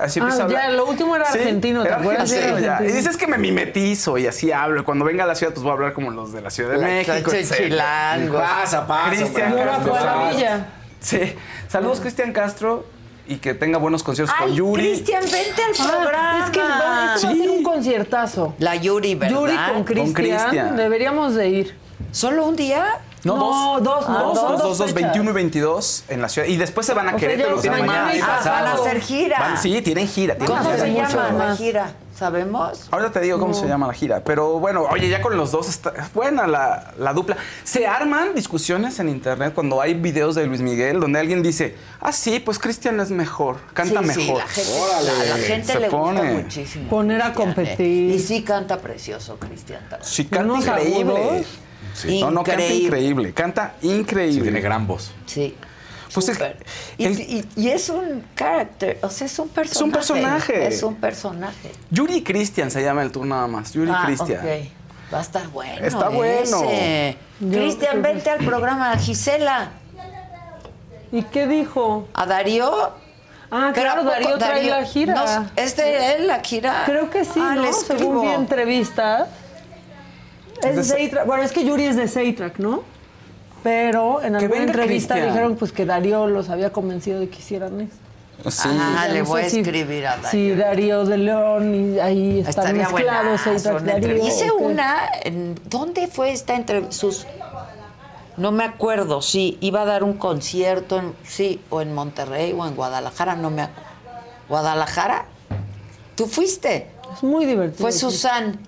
Así 0.00 0.20
Ah, 0.20 0.22
empieza 0.24 0.42
a 0.42 0.44
hablar. 0.46 0.62
ya, 0.62 0.70
lo 0.70 0.86
último 0.86 1.14
era 1.14 1.26
Sí, 1.26 1.38
argentino, 1.38 1.82
¿te 1.82 1.88
era 1.88 1.98
acuerdas? 1.98 2.32
argentino, 2.32 2.58
Sí, 2.58 2.64
ya. 2.64 2.78
Y 2.82 2.92
dices 2.92 3.16
que 3.18 3.26
me 3.26 3.36
mimetizo 3.38 4.16
y 4.18 4.26
así 4.26 4.50
hablo. 4.50 4.80
Y 4.80 4.84
cuando 4.84 5.04
venga 5.04 5.24
a 5.24 5.26
la 5.26 5.34
ciudad, 5.34 5.52
pues 5.52 5.62
voy 5.62 5.70
a 5.70 5.74
hablar 5.74 5.92
como 5.92 6.10
los 6.10 6.32
de 6.32 6.40
la 6.40 6.50
Ciudad 6.50 6.70
de 6.70 6.78
La 6.78 6.86
México. 6.86 7.30
chilango. 7.56 8.38
Pasa, 8.38 8.86
pasa. 8.86 9.10
Cristian 9.10 9.52
hombre. 9.52 9.62
Ahora 9.70 9.84
Castro. 9.84 10.64
Sí. 11.00 11.20
Saludos, 11.68 12.00
Cristian 12.00 12.32
Castro. 12.32 12.86
Y 13.28 13.36
que 13.36 13.54
tenga 13.54 13.78
buenos 13.78 14.02
conciertos 14.02 14.34
Ay, 14.38 14.46
con 14.48 14.54
Yuri. 14.56 14.82
Cristian, 14.82 15.22
vente 15.22 15.62
al 15.62 15.72
programa. 15.72 16.12
Ah, 16.16 16.42
es 16.44 16.50
que 16.50 16.60
va, 16.60 16.68
va 16.78 17.14
a 17.14 17.18
ser 17.18 17.50
un 17.50 17.62
conciertazo. 17.62 18.54
La 18.58 18.76
Yuri, 18.76 19.14
¿verdad? 19.16 19.34
Yuri 19.36 19.56
con 19.72 19.84
Cristian. 19.84 20.12
Cristian. 20.14 20.76
Deberíamos 20.76 21.34
de 21.34 21.48
ir. 21.48 21.76
¿Solo 22.12 22.46
un 22.46 22.56
día? 22.56 22.86
No, 23.24 23.36
No, 23.36 23.80
dos. 23.80 23.82
dos, 23.82 24.04
Ah, 24.06 24.12
no, 24.12 24.22
dos, 24.28 24.34
dos, 24.34 24.50
dos 24.62 24.78
dos, 24.78 24.92
fechas. 24.92 24.94
21 24.94 25.30
y 25.30 25.34
22 25.34 26.04
en 26.08 26.22
la 26.22 26.28
ciudad. 26.28 26.46
Y 26.46 26.56
después 26.56 26.86
se 26.86 26.94
van 26.94 27.08
a 27.08 27.16
O 27.16 27.18
sea, 27.18 27.28
Querétaro. 27.28 27.56
ya 27.56 27.62
tienen 27.62 27.86
mañana 27.86 28.12
Ah, 28.22 28.40
van 28.44 28.66
a 28.68 28.72
hacer 28.74 29.00
gira. 29.00 29.38
Van- 29.40 29.58
sí, 29.58 29.82
tienen 29.82 30.06
gira. 30.06 30.36
tienen 30.36 30.56
¿Cómo 30.56 30.70
gira. 30.70 30.84
se 30.84 30.92
llama 30.94 31.30
la 31.46 31.56
gira? 31.56 31.92
¿Sabemos? 32.18 32.88
Ahorita 32.90 33.12
te 33.12 33.20
digo 33.20 33.38
cómo 33.38 33.52
se 33.52 33.66
llama 33.68 33.86
la 33.86 33.92
gira. 33.92 34.24
Pero 34.24 34.58
bueno, 34.58 34.84
oye, 34.90 35.08
ya 35.08 35.20
con 35.20 35.36
los 35.36 35.50
dos 35.52 35.68
está 35.68 35.92
buena 36.14 36.46
la, 36.46 36.94
la 36.98 37.12
dupla. 37.12 37.36
Se 37.62 37.86
arman 37.86 38.34
discusiones 38.34 38.98
en 39.00 39.08
internet 39.10 39.52
cuando 39.54 39.80
hay 39.82 39.92
videos 39.94 40.34
de 40.34 40.46
Luis 40.46 40.62
Miguel 40.62 40.98
donde 40.98 41.18
alguien 41.20 41.42
dice, 41.42 41.74
ah, 42.00 42.12
sí, 42.12 42.40
pues 42.40 42.58
Cristian 42.58 42.98
es 43.00 43.10
mejor, 43.10 43.58
canta 43.74 44.02
Sí, 44.02 44.08
sí, 44.12 44.18
mejor. 44.20 44.38
la 44.38 44.46
gente, 44.48 44.70
Órale. 44.80 45.06
la, 45.06 45.24
la 45.24 45.36
gente 45.44 45.72
Se 45.72 45.80
le 45.80 45.88
gusta 45.88 45.98
pone. 45.98 46.32
muchísimo. 46.42 46.88
Poner 46.88 47.20
a 47.22 47.28
¿eh? 47.28 47.32
competir. 47.34 48.10
Y 48.14 48.18
sí 48.18 48.42
canta 48.42 48.78
precioso, 48.78 49.36
Cristian. 49.38 49.80
Sí, 50.00 50.24
canta 50.24 50.56
increíble. 50.56 51.44
Sí. 51.92 52.20
No, 52.20 52.30
no, 52.30 52.42
canta 52.42 52.62
Increíble. 52.62 52.84
increíble. 52.86 53.32
Canta 53.34 53.74
Sí, 53.80 53.90
increíble. 53.90 54.42
tiene 54.42 54.60
gran 54.60 54.86
voz. 54.86 55.12
Sí. 55.26 55.54
Pues 56.16 56.28
el- 56.30 56.56
y, 56.96 57.04
el- 57.04 57.20
y- 57.20 57.48
y 57.56 57.68
es 57.68 57.90
un 57.90 58.24
carácter, 58.34 58.98
o 59.02 59.10
sea, 59.10 59.26
es 59.26 59.38
un 59.38 59.48
personaje. 59.50 59.84
un 59.84 59.92
personaje. 59.92 60.66
Es 60.66 60.82
un 60.82 60.94
personaje. 60.94 61.72
Yuri 61.90 62.22
Cristian 62.22 62.70
se 62.70 62.82
llama 62.82 63.02
el 63.02 63.12
tour 63.12 63.26
nada 63.26 63.46
más. 63.46 63.72
Yuri 63.74 63.90
Ah, 63.94 64.02
Cristian. 64.06 64.40
ok. 64.40 65.12
Va 65.12 65.18
a 65.18 65.20
estar 65.20 65.46
bueno. 65.48 65.86
Está 65.86 66.08
bueno. 66.08 66.62
Cristian, 67.38 68.00
vente 68.00 68.30
al 68.30 68.38
programa. 68.44 68.96
Gisela. 68.96 69.72
¿Y 71.12 71.22
qué 71.24 71.46
dijo? 71.46 72.08
¿A 72.14 72.24
Darío? 72.26 72.72
Ah, 73.50 73.70
Pero 73.74 73.92
claro, 73.94 74.00
¿a 74.00 74.04
poco 74.04 74.10
Darío 74.10 74.38
trae 74.38 74.64
la 74.64 74.84
gira. 74.84 75.14
No, 75.14 75.50
¿Es 75.54 75.76
de 75.76 76.14
él 76.14 76.26
la 76.26 76.40
gira? 76.40 76.82
Creo 76.86 77.10
que 77.10 77.24
sí, 77.26 77.38
Ah, 77.40 77.54
¿no? 77.56 77.72
Según 77.72 78.22
vi 78.22 78.28
entrevistas. 78.28 79.28
Es 80.62 80.76
de 80.76 80.82
Seitrack. 80.82 81.26
Bueno, 81.26 81.42
es 81.42 81.52
que 81.52 81.64
Yuri 81.64 81.84
es 81.84 81.96
de 81.96 82.08
Seitrack, 82.08 82.58
¿no? 82.58 82.82
Pero 83.66 84.22
en 84.22 84.36
alguna 84.36 84.62
entrevista 84.62 85.14
Cristian. 85.14 85.26
dijeron 85.34 85.56
pues 85.56 85.72
que 85.72 85.84
Darío 85.84 86.28
los 86.28 86.50
había 86.50 86.70
convencido 86.70 87.18
de 87.18 87.28
que 87.28 87.38
hicieran 87.38 87.80
esto. 87.80 87.96
Sí. 88.48 88.68
Ah, 88.70 89.08
le 89.10 89.20
no 89.20 89.24
voy 89.24 89.42
a 89.42 89.46
escribir 89.46 90.06
a 90.06 90.18
Darío. 90.18 90.30
Sí, 90.30 90.50
Darío 90.54 91.04
de 91.04 91.16
León 91.16 91.74
y 91.74 91.98
ahí 91.98 92.44
están 92.46 92.76
mezclados. 92.76 93.40
Hice 94.22 94.52
una, 94.52 94.98
en- 95.24 95.56
¿dónde 95.68 96.06
fue 96.06 96.30
esta 96.30 96.54
entrevista? 96.54 96.94
Sus, 96.94 97.26
no 98.36 98.52
me 98.52 98.62
acuerdo, 98.62 99.20
sí, 99.20 99.58
iba 99.60 99.82
a 99.82 99.84
dar 99.84 100.04
un 100.04 100.12
concierto, 100.12 100.98
en, 101.00 101.12
sí, 101.24 101.60
o 101.68 101.80
en 101.80 101.92
Monterrey 101.92 102.54
o 102.56 102.64
en 102.68 102.76
Guadalajara, 102.76 103.34
no 103.34 103.50
me 103.50 103.62
acuerdo. 103.62 103.90
¿Guadalajara? 104.48 105.24
¿Tú 106.14 106.26
fuiste? 106.26 106.88
Es 107.16 107.24
muy 107.24 107.46
divertido. 107.46 107.80
Fue 107.82 107.90
sí. 107.90 107.98
Susan. 107.98 108.60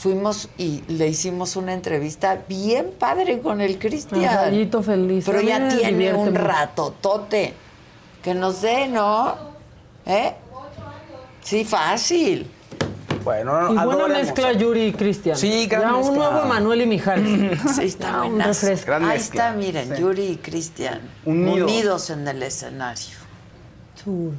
Fuimos 0.00 0.48
y 0.56 0.82
le 0.88 1.08
hicimos 1.08 1.56
una 1.56 1.74
entrevista 1.74 2.42
bien 2.48 2.90
padre 2.98 3.40
con 3.40 3.60
el 3.60 3.78
Cristian. 3.78 4.22
feliz. 4.82 5.26
Pero 5.26 5.42
ya 5.42 5.58
me 5.58 5.74
tiene 5.74 6.14
un 6.14 6.34
rato, 6.34 6.94
tote. 7.02 7.52
Que 8.22 8.32
nos 8.32 8.62
dé, 8.62 8.88
¿no? 8.88 9.34
¿Eh? 10.06 10.32
Sí, 11.42 11.66
fácil. 11.66 12.50
Bueno, 13.22 13.74
Y 13.74 13.76
buena 13.76 14.08
mezcla 14.08 14.54
Yuri 14.54 14.84
y 14.84 14.92
Cristian. 14.94 15.36
Sí, 15.36 15.66
gran 15.66 15.82
Ya 15.82 15.94
un 15.96 16.16
nuevo 16.16 16.46
Manuel 16.46 16.80
y 16.80 16.86
Mijares. 16.86 17.60
Sí, 17.74 17.84
está 17.84 18.10
Ya, 18.10 18.22
un 18.22 18.40
refresco. 18.40 18.94
Ahí 18.94 19.18
está, 19.18 19.52
miren, 19.52 19.94
Yuri 19.96 20.28
y 20.28 20.36
Cristian. 20.36 21.02
Unidos. 21.26 21.70
Unidos 21.70 22.08
en 22.08 22.26
el 22.26 22.42
escenario. 22.42 23.18
Tour. 24.02 24.32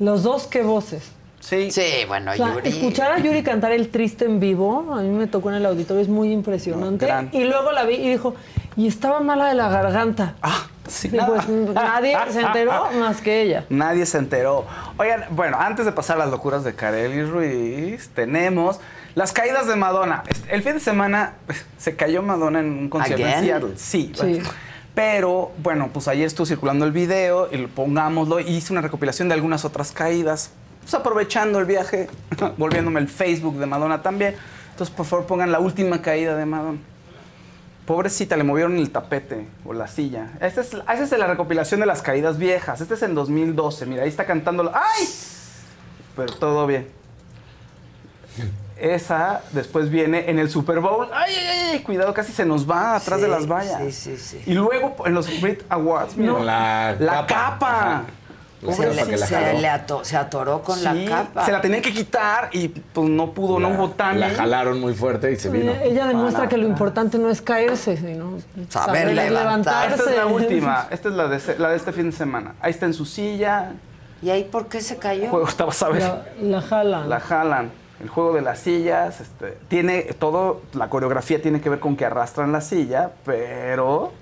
Los 0.00 0.24
dos, 0.24 0.48
qué 0.48 0.62
voces. 0.62 1.04
Sí. 1.48 1.70
Sí, 1.70 2.04
bueno, 2.06 2.32
O 2.32 2.34
sea, 2.34 2.54
Yuri. 2.54 2.68
escuchar 2.68 3.12
a 3.12 3.18
Yuri 3.18 3.42
cantar 3.42 3.72
el 3.72 3.88
triste 3.88 4.26
en 4.26 4.38
vivo, 4.38 4.94
a 4.94 5.00
mí 5.00 5.08
me 5.08 5.26
tocó 5.26 5.48
en 5.48 5.56
el 5.56 5.66
auditorio, 5.66 6.02
es 6.02 6.08
muy 6.08 6.30
impresionante. 6.30 7.06
No, 7.06 7.12
gran. 7.12 7.30
y 7.32 7.44
luego 7.44 7.72
la 7.72 7.84
vi 7.84 7.94
y 7.94 8.10
dijo, 8.10 8.34
y 8.76 8.86
estaba 8.86 9.20
mala 9.20 9.48
de 9.48 9.54
la 9.54 9.68
garganta. 9.70 10.34
Ah, 10.42 10.66
sí. 10.86 11.08
Y 11.10 11.18
pues 11.18 11.48
nadie 11.74 12.16
se 12.30 12.42
enteró 12.42 12.90
más 13.00 13.22
que 13.22 13.42
ella. 13.42 13.64
Nadie 13.70 14.04
se 14.04 14.18
enteró. 14.18 14.66
Oigan, 14.98 15.24
bueno, 15.30 15.56
antes 15.58 15.86
de 15.86 15.92
pasar 15.92 16.16
a 16.16 16.20
las 16.20 16.30
locuras 16.30 16.64
de 16.64 16.74
Kareli 16.74 17.22
Ruiz, 17.24 18.10
tenemos 18.14 18.78
las 19.14 19.32
caídas 19.32 19.66
de 19.66 19.74
Madonna. 19.76 20.24
El 20.50 20.62
fin 20.62 20.74
de 20.74 20.80
semana 20.80 21.34
se 21.78 21.96
cayó 21.96 22.22
Madonna 22.22 22.60
en 22.60 22.66
un 22.66 22.88
concierto 22.90 23.26
en. 23.26 23.40
Seattle. 23.44 23.72
Sí. 23.76 24.12
Sí. 24.14 24.42
Pero, 24.94 25.52
bueno, 25.62 25.90
pues 25.92 26.08
ayer 26.08 26.26
estuvo 26.26 26.44
circulando 26.44 26.84
el 26.84 26.92
video 26.92 27.48
y 27.50 27.56
lo 27.56 27.68
pongámoslo. 27.68 28.38
y 28.40 28.48
Hice 28.48 28.72
una 28.72 28.82
recopilación 28.82 29.28
de 29.28 29.34
algunas 29.34 29.64
otras 29.64 29.92
caídas. 29.92 30.50
Pues 30.88 30.94
aprovechando 30.98 31.58
el 31.58 31.66
viaje, 31.66 32.08
volviéndome 32.56 32.98
el 33.00 33.08
Facebook 33.08 33.58
de 33.58 33.66
Madonna 33.66 34.00
también. 34.00 34.34
Entonces, 34.70 34.94
por 34.96 35.04
favor, 35.04 35.26
pongan 35.26 35.52
la 35.52 35.60
última 35.60 36.00
caída 36.00 36.34
de 36.34 36.46
Madonna. 36.46 36.78
Pobrecita, 37.84 38.38
le 38.38 38.42
movieron 38.44 38.74
el 38.78 38.88
tapete 38.90 39.46
o 39.66 39.74
la 39.74 39.86
silla. 39.86 40.30
Esta 40.40 40.62
es, 40.62 40.72
esta 40.72 40.94
es 40.94 41.10
de 41.10 41.18
la 41.18 41.26
recopilación 41.26 41.80
de 41.80 41.86
las 41.86 42.00
caídas 42.00 42.38
viejas. 42.38 42.80
Este 42.80 42.94
es 42.94 43.02
en 43.02 43.14
2012. 43.14 43.84
Mira, 43.84 44.04
ahí 44.04 44.08
está 44.08 44.24
cantando. 44.24 44.62
la- 44.62 44.72
¡Ay! 44.74 45.06
Pero 46.16 46.32
todo 46.36 46.66
bien. 46.66 46.88
Esa 48.78 49.42
después 49.52 49.90
viene 49.90 50.30
en 50.30 50.38
el 50.38 50.48
Super 50.48 50.80
Bowl. 50.80 51.08
¡Ay, 51.12 51.34
ay, 51.36 51.70
ay! 51.74 51.78
Cuidado, 51.82 52.14
casi 52.14 52.32
se 52.32 52.46
nos 52.46 52.70
va 52.70 52.96
atrás 52.96 53.18
Sí, 53.18 53.26
de 53.26 53.28
las 53.30 53.46
vallas. 53.46 53.82
sí, 53.82 53.92
sí, 53.92 54.16
sí. 54.16 54.42
Y 54.46 54.54
luego 54.54 54.96
en 55.04 55.12
los 55.12 55.40
Brit 55.42 55.64
Awards, 55.68 56.16
mira, 56.16 56.32
No. 56.32 56.38
La 56.44 56.96
la 56.98 57.26
capa. 57.26 57.26
capa. 57.26 58.02
Se, 60.02 60.16
atoró 60.16 60.62
con 60.62 60.82
la 60.82 60.94
capa. 61.06 61.44
Se 61.44 61.52
la 61.52 61.60
tenían 61.60 61.82
que 61.82 61.92
quitar 61.92 62.50
y 62.52 62.68
pues 62.68 63.08
no 63.08 63.32
pudo, 63.32 63.58
no 63.58 63.70
hubo 63.70 63.90
tan. 63.90 64.18
La 64.18 64.30
jalaron 64.30 64.80
muy 64.80 64.94
fuerte 64.94 65.32
y 65.32 65.36
se 65.36 65.50
vino. 65.50 65.72
Ella 65.82 66.06
demuestra 66.06 66.48
que 66.48 66.56
lo 66.56 66.66
importante 66.66 67.18
no 67.18 67.30
es 67.30 67.40
caerse, 67.40 67.96
sino 67.96 68.38
saber, 68.68 69.14
levantarse. 69.14 69.96
Esta 69.96 70.10
es 70.10 70.16
la 70.16 70.26
última, 70.34 70.88
esta 70.90 71.08
es 71.08 71.14
la 71.14 71.28
de, 71.28 71.58
la 71.58 71.70
de 71.70 71.76
este 71.76 71.92
fin 71.92 72.10
de 72.10 72.16
semana. 72.16 72.54
Ahí 72.60 72.70
está 72.70 72.86
en 72.86 72.94
su 72.94 73.04
silla. 73.04 73.72
¿Y 74.20 74.30
ahí 74.30 74.44
por 74.44 74.66
qué 74.66 74.80
se 74.80 74.96
cayó? 74.96 75.28
Juego 75.28 75.46
estaba, 75.46 75.72
¿sabes? 75.72 76.02
La, 76.02 76.24
la 76.40 76.60
jalan. 76.60 77.08
La 77.08 77.20
jalan 77.20 77.70
el 78.00 78.08
juego 78.08 78.32
de 78.34 78.42
las 78.42 78.60
sillas, 78.60 79.20
este, 79.20 79.56
tiene 79.68 80.02
todo, 80.18 80.62
la 80.72 80.88
coreografía 80.88 81.42
tiene 81.42 81.60
que 81.60 81.68
ver 81.68 81.80
con 81.80 81.96
que 81.96 82.04
arrastran 82.04 82.52
la 82.52 82.60
silla, 82.60 83.10
pero 83.24 84.12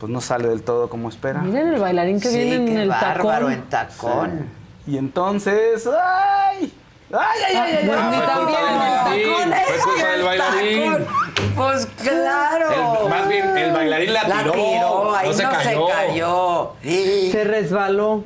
pues 0.00 0.10
no 0.10 0.22
sale 0.22 0.48
del 0.48 0.62
todo 0.62 0.88
como 0.88 1.10
espera. 1.10 1.42
Miren 1.42 1.74
el 1.74 1.80
bailarín 1.80 2.18
que 2.20 2.30
viene 2.30 2.54
en 2.54 2.78
el 2.78 2.88
tacón. 2.88 3.52
en 3.52 3.62
tacón. 3.68 4.48
Y 4.86 4.96
entonces, 4.96 5.86
¡ay! 5.86 6.72
¡Ay, 7.12 7.40
ay, 7.48 7.56
ay! 7.56 7.78
ay, 7.82 7.90
ay, 7.90 8.20
también 8.26 8.58
en 8.66 8.82
el 8.82 9.52
tacón. 9.52 9.54
Fue 9.66 9.92
cosa 9.92 10.08
del 10.08 10.22
bailarín. 10.22 11.06
Pues 11.54 11.86
claro. 12.02 13.08
más 13.10 13.28
bien, 13.28 13.58
el 13.58 13.72
bailarín 13.72 14.14
la 14.14 14.22
tiró. 14.22 14.34
La 14.34 14.52
tiró, 14.52 15.14
ahí 15.16 15.28
no, 15.28 15.34
se, 15.34 15.42
cayó. 15.42 15.86
se 15.86 15.92
cayó. 15.92 16.72
Se 16.82 17.44
resbaló. 17.44 18.24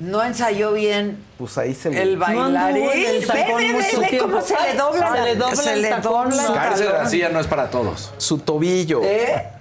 No 0.00 0.24
ensayó 0.24 0.72
bien. 0.72 1.22
Pues 1.36 1.58
ahí 1.58 1.74
se 1.74 1.90
le... 1.90 2.00
El 2.00 2.16
bailarín. 2.16 2.86
ve, 2.86 4.18
cómo 4.18 4.40
se 4.40 4.54
le 4.54 4.74
dobla. 4.74 5.12
Se 5.12 5.22
le 5.22 5.36
dobla 5.36 5.56
se 5.56 5.72
el 5.74 5.82
le 5.82 5.90
tacón. 5.90 6.30
Caerse 6.30 6.84
de 6.84 6.92
la 6.92 7.06
silla 7.06 7.28
no 7.28 7.40
es 7.40 7.46
para 7.46 7.70
todos. 7.70 8.14
Su 8.16 8.38
tobillo. 8.38 9.02
¿Eh? 9.02 9.60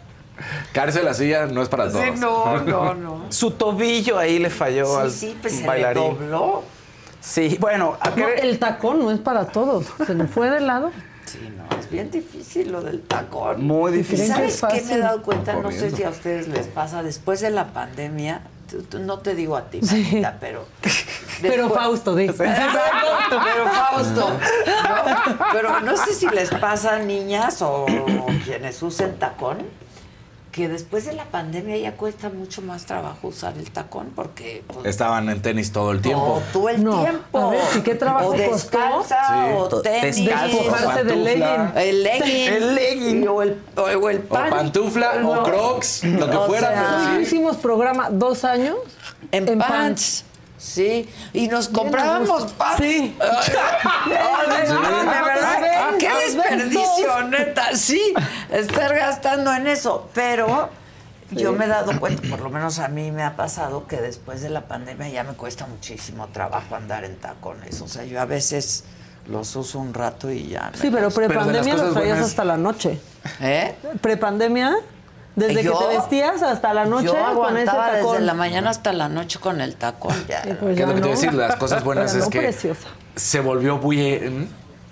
De 0.73 1.03
la 1.03 1.13
silla 1.13 1.45
no 1.45 1.61
es 1.61 1.69
para 1.69 1.89
todos. 1.89 2.03
Sí, 2.03 2.11
no, 2.17 2.59
no, 2.61 2.93
no. 2.93 3.25
Su 3.29 3.51
tobillo 3.51 4.17
ahí 4.17 4.39
le 4.39 4.49
falló 4.49 4.97
al 4.97 5.11
sí, 5.11 5.37
pues 5.41 5.63
bailarín. 5.65 6.03
Se 6.03 6.09
le 6.09 6.27
dobló. 6.27 6.63
Sí, 7.19 7.57
bueno. 7.59 7.97
No, 8.15 8.27
el 8.27 8.57
tacón 8.57 8.99
no 8.99 9.11
es 9.11 9.19
para 9.19 9.45
todos. 9.45 9.85
Se 10.05 10.15
le 10.15 10.25
fue 10.27 10.49
de 10.49 10.61
lado. 10.61 10.91
Sí, 11.25 11.53
no, 11.55 11.77
es 11.77 11.89
bien 11.89 12.09
difícil 12.09 12.71
lo 12.71 12.81
del 12.81 13.01
tacón. 13.01 13.63
Muy 13.63 13.91
difícil. 13.91 14.27
¿Sabes 14.27 14.61
qué 14.71 14.81
me 14.81 14.93
he 14.95 14.97
dado 14.97 15.21
cuenta? 15.21 15.53
No 15.53 15.71
sé 15.71 15.91
si 15.91 16.03
a 16.03 16.09
ustedes 16.09 16.47
les 16.47 16.67
pasa. 16.67 17.03
Después 17.03 17.41
de 17.41 17.51
la 17.51 17.67
pandemia, 17.67 18.41
no 18.99 19.19
te 19.19 19.35
digo 19.35 19.55
a 19.55 19.69
ti, 19.69 19.81
Marita, 19.81 20.37
pero... 20.39 20.65
pero 21.41 21.69
Fausto, 21.69 22.15
dice. 22.15 22.33
pero 23.29 23.69
Fausto. 23.69 24.29
¿no? 24.29 25.45
Pero 25.53 25.79
no 25.81 25.97
sé 25.97 26.13
si 26.13 26.27
les 26.29 26.49
pasa, 26.49 26.99
niñas 26.99 27.61
o 27.61 27.85
quienes 28.45 28.81
usen 28.81 29.17
tacón, 29.17 29.57
que 30.51 30.67
después 30.67 31.05
de 31.05 31.13
la 31.13 31.25
pandemia 31.25 31.77
ya 31.77 31.93
cuesta 31.93 32.29
mucho 32.29 32.61
más 32.61 32.85
trabajo 32.85 33.29
usar 33.29 33.57
el 33.57 33.71
tacón 33.71 34.11
porque... 34.15 34.63
Pues, 34.67 34.85
Estaban 34.85 35.29
en 35.29 35.41
tenis 35.41 35.71
todo 35.71 35.91
el 35.91 36.01
tiempo. 36.01 36.41
todo 36.51 36.69
el 36.69 36.77
tiempo. 36.77 37.39
A 37.39 37.49
ver, 37.51 37.61
¿y 37.77 37.81
qué 37.81 37.95
trabajo 37.95 38.27
o 38.27 38.33
descalza, 38.33 39.17
sí. 39.27 39.53
o 39.55 39.81
tenis. 39.81 40.25
Despojarse 40.25 41.03
del 41.05 41.23
legging. 41.23 41.71
El 41.75 42.03
legging. 42.03 42.53
El 42.53 42.75
legging. 42.75 43.27
O 43.27 43.41
el, 43.41 43.57
o 43.75 44.09
el 44.09 44.19
pan. 44.19 44.47
O 44.47 44.55
pantufla, 44.55 45.15
no. 45.21 45.31
o 45.31 45.43
crocs, 45.43 46.03
lo 46.03 46.29
que 46.29 46.35
o 46.35 46.47
fuera. 46.47 46.67
Sea, 46.67 46.99
pero 47.05 47.15
sí. 47.15 47.21
Hicimos 47.21 47.57
programa 47.57 48.09
dos 48.09 48.43
años 48.43 48.75
en, 49.31 49.47
en 49.47 49.59
pants. 49.59 49.71
pants. 49.71 50.25
Sí, 50.61 51.09
y 51.33 51.47
nos 51.47 51.69
comprábamos 51.69 52.51
pants. 52.53 52.77
Sí. 52.77 53.17
de 54.07 54.13
verdad, 54.13 55.59
qué 55.97 56.09
desperdicio, 56.25 57.23
neta. 57.29 57.75
Sí, 57.75 58.13
estar 58.51 58.95
gastando 58.95 59.51
en 59.53 59.65
eso. 59.65 60.07
Pero 60.13 60.69
yo 61.31 61.51
me 61.53 61.65
he 61.65 61.67
dado 61.67 61.99
cuenta, 61.99 62.21
por 62.29 62.41
lo 62.41 62.51
menos 62.51 62.77
a 62.77 62.89
mí 62.89 63.11
me 63.11 63.23
ha 63.23 63.35
pasado 63.35 63.87
que 63.87 63.97
después 63.97 64.41
de 64.41 64.49
la 64.49 64.67
pandemia 64.67 65.09
ya 65.09 65.23
me 65.23 65.33
cuesta 65.33 65.65
muchísimo 65.65 66.27
trabajo 66.27 66.75
andar 66.75 67.05
en 67.05 67.15
tacones. 67.17 67.81
O 67.81 67.87
sea, 67.87 68.03
yo 68.03 68.21
a 68.21 68.25
veces 68.25 68.83
los 69.27 69.55
uso 69.55 69.79
un 69.79 69.95
rato 69.95 70.29
y 70.29 70.49
ya. 70.49 70.71
Sí, 70.79 70.91
pero 70.91 71.09
prepandemia 71.09 71.73
los 71.73 71.93
traías 71.93 72.17
buenas... 72.17 72.29
hasta 72.29 72.45
la 72.45 72.57
noche. 72.57 72.99
¿Eh? 73.39 73.75
Prepandemia. 73.99 74.75
Desde 75.47 75.63
yo, 75.63 75.77
que 75.79 75.85
te 75.85 75.97
vestías 75.97 76.41
hasta 76.43 76.73
la 76.73 76.85
noche 76.85 77.05
yo 77.07 77.33
con 77.35 77.57
ese 77.57 77.65
tacón. 77.65 78.11
desde 78.13 78.25
la 78.25 78.33
mañana 78.33 78.69
hasta 78.69 78.93
la 78.93 79.09
noche 79.09 79.39
con 79.39 79.61
el 79.61 79.75
tacón. 79.75 80.15
Ya. 80.27 80.43
Sí, 80.43 80.49
pues 80.59 80.75
¿Qué 80.75 80.83
es 80.83 80.87
lo 80.87 80.95
que 80.95 81.01
no. 81.01 81.07
te 81.07 81.13
voy 81.13 81.17
a 81.17 81.21
decir? 81.21 81.33
Las 81.33 81.55
cosas 81.57 81.83
buenas 81.83 82.13
es 82.15 82.23
no 82.25 82.29
que 82.29 82.39
preciosa. 82.39 82.87
se 83.15 83.39
volvió 83.39 83.77
muy 83.77 84.47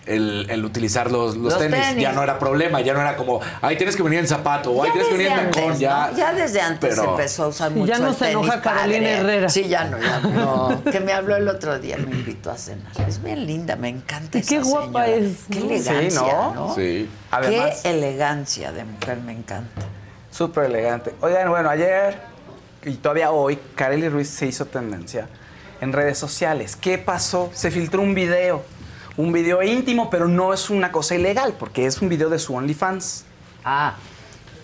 el, 0.06 0.48
el 0.50 0.66
utilizar 0.66 1.12
los, 1.12 1.36
los, 1.38 1.54
Los 1.54 1.60
tenis. 1.60 1.80
tenis. 1.82 2.02
Ya 2.02 2.12
no 2.14 2.24
era 2.24 2.40
problema, 2.40 2.82
ya 2.82 2.94
no 2.96 3.02
era 3.02 3.16
como, 3.16 3.42
ay, 3.62 3.78
tienes 3.78 3.96
que 3.96 4.02
venir 4.02 4.18
en 4.18 4.28
zapato, 4.28 4.72
o 4.72 4.84
ay, 4.84 4.90
tienes 4.92 5.08
que 5.08 5.18
venir 5.18 5.32
en 5.32 5.52
tacón. 5.52 5.78
ya, 5.78 6.08
¿no? 6.12 6.18
Ya 6.18 6.34
desde 6.34 6.62
antes 6.62 6.90
pero- 6.90 7.04
se 7.04 7.10
empezó 7.12 7.44
a 7.44 7.48
usar 7.50 7.70
mucho 7.72 7.86
ya 7.94 8.00
no 8.00 8.08
el 8.08 8.14
se 8.16 8.20
tenis 8.26 8.32
enoja 8.34 8.60
Carolina 8.62 8.98
padre. 8.98 9.12
Herrera. 9.20 9.50
Sí, 9.50 9.68
ya 9.68 9.84
no, 9.84 10.00
ya 10.00 10.20
no. 10.22 10.82
que 10.92 11.00
me 11.00 11.14
habló 11.14 11.36
el 11.36 11.48
otro 11.48 11.78
día, 11.78 11.98
me 11.98 12.10
invitó 12.16 12.50
a 12.50 12.58
cenar. 12.58 12.92
Es 13.08 13.22
bien 13.22 13.46
linda, 13.46 13.76
me 13.76 13.90
encanta 13.90 14.40
Y 14.40 14.42
esa 14.42 14.50
qué 14.50 14.60
guapa 14.62 15.06
señora. 15.06 15.08
es, 15.28 15.38
Qué 15.52 15.60
elegancia, 15.60 16.10
Sí, 16.10 16.16
¿no? 16.16 16.54
¿no? 16.56 16.76
Sí. 16.76 17.08
Además- 17.30 17.80
Qué 17.84 17.90
elegancia 17.92 18.72
de 18.72 18.86
mujer, 18.86 19.18
me 19.20 19.34
encanta. 19.34 19.82
Súper 20.40 20.68
elegante. 20.68 21.14
Oigan, 21.20 21.50
bueno, 21.50 21.70
ayer 21.70 22.18
y 22.86 22.94
todavía 22.94 23.30
hoy, 23.32 23.60
Kareli 23.76 24.08
Ruiz 24.08 24.30
se 24.30 24.46
hizo 24.46 24.66
tendencia 24.66 25.28
en 25.82 25.92
redes 25.92 26.18
sociales. 26.18 26.78
¿Qué 26.78 26.98
pasó? 26.98 27.50
Se 27.54 27.70
filtró 27.72 28.02
un 28.02 28.16
video. 28.16 28.64
Un 29.18 29.34
video 29.34 29.62
íntimo, 29.62 30.10
pero 30.10 30.30
no 30.30 30.54
es 30.54 30.70
una 30.70 30.94
cosa 30.94 31.16
ilegal, 31.16 31.56
porque 31.60 31.86
es 31.86 32.02
un 32.02 32.08
video 32.08 32.30
de 32.30 32.40
su 32.40 32.56
OnlyFans. 32.56 33.26
Ah, 33.66 33.98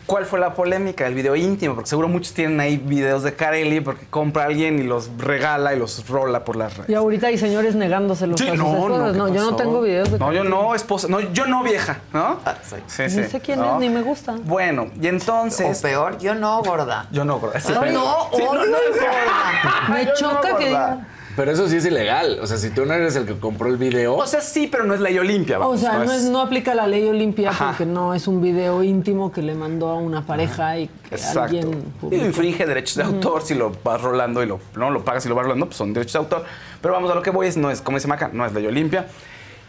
¿Cuál 0.05 0.25
fue 0.25 0.39
la 0.39 0.53
polémica? 0.53 1.07
El 1.07 1.15
video 1.15 1.35
íntimo, 1.35 1.73
porque 1.73 1.89
seguro 1.89 2.07
muchos 2.07 2.33
tienen 2.33 2.59
ahí 2.59 2.77
videos 2.77 3.23
de 3.23 3.33
Kareli 3.33 3.81
porque 3.81 4.05
compra 4.07 4.43
a 4.43 4.45
alguien 4.47 4.77
y 4.77 4.83
los 4.83 5.09
regala 5.17 5.73
y 5.73 5.79
los 5.79 6.07
rola 6.07 6.43
por 6.43 6.55
las 6.55 6.77
redes. 6.77 6.89
Y 6.89 6.93
ahorita 6.93 7.27
hay 7.27 7.37
señores 7.39 7.75
negándoselos 7.75 8.39
Sí, 8.39 8.45
no, 8.55 8.87
no, 8.87 9.11
¿qué 9.11 9.17
no, 9.17 9.27
yo 9.29 9.49
no 9.49 9.55
tengo 9.55 9.81
videos 9.81 10.11
de 10.11 10.19
No, 10.19 10.31
yo 10.31 10.43
no, 10.43 10.75
esposa. 10.75 11.07
No, 11.09 11.19
yo 11.19 11.47
no 11.47 11.63
vieja, 11.63 11.99
¿no? 12.13 12.39
sí, 12.63 12.75
sí. 13.09 13.17
Ni 13.17 13.27
sé 13.27 13.39
quién 13.39 13.59
¿no? 13.59 13.73
es, 13.73 13.79
ni 13.79 13.89
me 13.89 14.03
gusta. 14.03 14.35
Bueno, 14.43 14.89
y 15.01 15.07
entonces. 15.07 15.79
o 15.79 15.81
peor, 15.81 16.19
yo 16.19 16.35
no, 16.35 16.61
gorda. 16.61 17.07
Yo 17.11 17.25
no, 17.25 17.39
gorda. 17.39 17.59
Sí, 17.59 17.73
No, 17.73 17.81
no, 17.85 18.29
el 18.33 18.45
gorda. 18.45 19.89
Me 19.89 20.05
no, 20.05 20.13
choca 20.13 20.57
que 20.57 20.67
digan. 20.67 21.14
Pero 21.35 21.51
eso 21.51 21.67
sí 21.67 21.75
es 21.75 21.85
ilegal. 21.85 22.39
O 22.41 22.47
sea, 22.47 22.57
si 22.57 22.69
tú 22.69 22.85
no 22.85 22.93
eres 22.93 23.15
el 23.17 23.25
que 23.25 23.37
compró 23.37 23.67
el 23.69 23.77
video, 23.77 24.15
O 24.15 24.25
sea, 24.25 24.39
sí, 24.41 24.67
pero 24.67 24.85
no 24.85 24.93
es 24.93 25.01
ley 25.01 25.17
Olimpia, 25.19 25.57
O 25.57 25.61
vamos. 25.61 25.81
sea, 25.81 25.99
no, 25.99 26.11
es, 26.13 26.23
no 26.23 26.39
aplica 26.41 26.73
la 26.73 26.87
ley 26.87 27.05
Olimpia 27.07 27.49
Ajá. 27.49 27.67
porque 27.69 27.85
no 27.85 28.13
es 28.13 28.27
un 28.27 28.41
video 28.41 28.81
íntimo 28.83 29.31
que 29.31 29.41
le 29.41 29.53
mandó 29.53 29.89
a 29.89 29.95
una 29.95 30.25
pareja 30.25 30.79
y 30.79 30.87
que 30.87 31.15
Exacto. 31.15 31.41
alguien 31.41 31.69
Y 31.71 31.99
publicó. 31.99 32.25
infringe 32.25 32.65
derechos 32.65 32.95
de 32.95 33.03
autor 33.03 33.41
si 33.41 33.53
lo 33.53 33.71
vas 33.83 34.01
rolando 34.01 34.41
y 34.43 34.45
lo, 34.45 34.59
no 34.75 34.89
lo 34.91 35.03
pagas 35.03 35.25
y 35.25 35.29
lo 35.29 35.35
vas 35.35 35.43
rolando, 35.43 35.65
pues 35.65 35.77
son 35.77 35.93
derechos 35.93 36.13
de 36.13 36.19
autor. 36.19 36.45
Pero 36.81 36.93
vamos 36.93 37.11
a 37.11 37.15
lo 37.15 37.21
que 37.21 37.31
voy, 37.31 37.47
es, 37.47 37.57
no 37.57 37.69
es, 37.69 37.81
como 37.81 37.97
dice 37.97 38.07
Maca, 38.07 38.29
no 38.31 38.45
es 38.45 38.53
ley 38.53 38.65
Olimpia. 38.65 39.07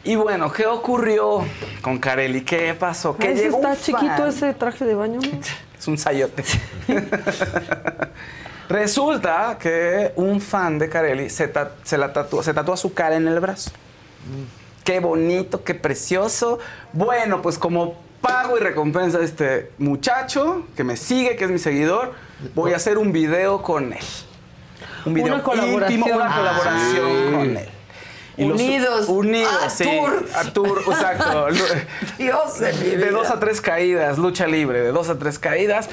Y 0.04 0.14
bueno, 0.14 0.52
¿qué 0.52 0.66
ocurrió 0.66 1.40
con 1.82 1.98
Carelli? 1.98 2.42
¿Qué 2.42 2.74
pasó? 2.78 3.16
¿Qué 3.16 3.26
Ay, 3.26 3.34
llegó 3.34 3.56
está 3.56 3.70
un 3.70 3.76
chiquito 3.76 4.06
fan. 4.16 4.28
ese 4.28 4.54
traje 4.54 4.84
de 4.84 4.94
baño. 4.94 5.18
¿no? 5.20 5.38
Es 5.76 5.88
un 5.88 5.98
sayote. 5.98 6.44
Resulta 8.68 9.56
que 9.60 10.12
un 10.16 10.40
fan 10.40 10.78
de 10.78 10.88
Carelli 10.88 11.30
se, 11.30 11.48
ta- 11.48 11.72
se 11.84 11.96
la 11.98 12.12
tatúa, 12.12 12.42
se 12.42 12.52
tatúa 12.52 12.76
su 12.76 12.92
cara 12.94 13.16
en 13.16 13.28
el 13.28 13.38
brazo. 13.40 13.70
Qué 14.84 15.00
bonito, 15.00 15.62
qué 15.64 15.74
precioso. 15.74 16.58
Bueno, 16.92 17.42
pues 17.42 17.58
como 17.58 17.94
pago 18.20 18.56
y 18.56 18.60
recompensa 18.60 19.18
a 19.18 19.22
este 19.22 19.70
muchacho 19.78 20.66
que 20.76 20.82
me 20.84 20.96
sigue, 20.96 21.36
que 21.36 21.44
es 21.44 21.50
mi 21.50 21.58
seguidor, 21.58 22.14
voy 22.54 22.72
a 22.72 22.76
hacer 22.76 22.98
un 22.98 23.12
video 23.12 23.62
con 23.62 23.92
él. 23.92 23.98
Un 25.04 25.14
video 25.14 25.34
Una 25.34 25.42
colaboración. 25.44 25.98
íntimo, 26.00 26.16
una 26.16 26.26
Ah, 26.32 26.36
colaboración 26.36 26.90
sí. 26.92 27.32
con 27.32 27.56
él. 27.56 27.68
los- 28.38 28.60
Unidos. 28.60 29.08
Unidos, 29.08 29.58
Ah, 29.64 29.70
sí. 29.70 29.84
tour. 29.84 30.26
A 30.34 30.44
tour, 30.52 30.82
exacto. 30.86 31.46
Dios 32.18 32.58
de 32.58 32.72
mi 32.74 32.96
De 32.96 33.10
dos 33.10 33.30
a 33.30 33.38
tres 33.40 33.60
caídas, 33.60 34.18
lucha 34.18 34.46
libre, 34.46 34.80
de 34.82 34.92
dos 34.92 35.08
a 35.08 35.18
tres 35.18 35.38
caídas. 35.38 35.88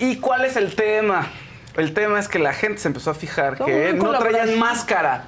¿Y 0.00 0.16
cuál 0.16 0.44
es 0.44 0.56
el 0.56 0.74
tema? 0.74 1.28
El 1.78 1.94
tema 1.94 2.18
es 2.18 2.28
que 2.28 2.38
la 2.38 2.52
gente 2.52 2.80
se 2.80 2.88
empezó 2.88 3.10
a 3.10 3.14
fijar 3.14 3.56
que 3.64 3.92
no 3.94 4.18
traían 4.18 4.58
máscara. 4.58 5.24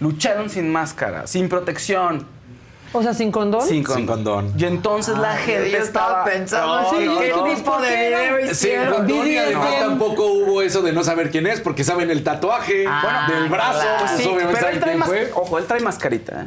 Lucharon 0.00 0.50
sin 0.50 0.72
máscara, 0.72 1.26
sin 1.28 1.48
protección, 1.48 2.26
O 2.92 3.02
sea, 3.02 3.14
sin 3.14 3.30
condón. 3.30 3.62
sin 3.66 3.84
condón. 3.84 3.96
Sin 3.98 4.06
condón. 4.06 4.52
Y 4.58 4.64
entonces 4.64 5.16
la 5.16 5.36
gente 5.36 5.70
yo 5.70 5.78
estaba 5.78 6.24
pensando 6.24 6.66
No, 6.66 6.88
así, 6.90 7.04
no, 7.06 7.18
¿qué 7.20 7.28
no. 7.30 7.44
tipo 7.44 7.80
de 7.80 7.96
video 8.08 8.36
Sí, 8.46 8.50
hicieron? 8.50 8.94
condón 8.94 9.26
y 9.28 9.36
además 9.36 9.78
tampoco 9.78 10.26
hubo 10.26 10.60
eso 10.62 10.82
de 10.82 10.92
no 10.92 11.04
saber 11.04 11.30
quién 11.30 11.46
es, 11.46 11.60
porque 11.60 11.84
saben 11.84 12.10
el 12.10 12.24
tatuaje 12.24 12.84
Ah, 12.88 13.28
del 13.30 13.48
brazo. 13.48 13.80
claro. 13.80 13.96
pues, 14.00 14.10
Sí, 14.12 14.22
obviamente 14.28 14.46
pero 14.48 14.60
saben 14.60 14.74
él 14.74 14.80
trae 14.82 14.98
fue. 14.98 15.30
Ojo, 15.34 15.58
él 15.58 15.64
trae 15.66 15.80
mascarita. 15.80 16.42
¿eh? 16.42 16.46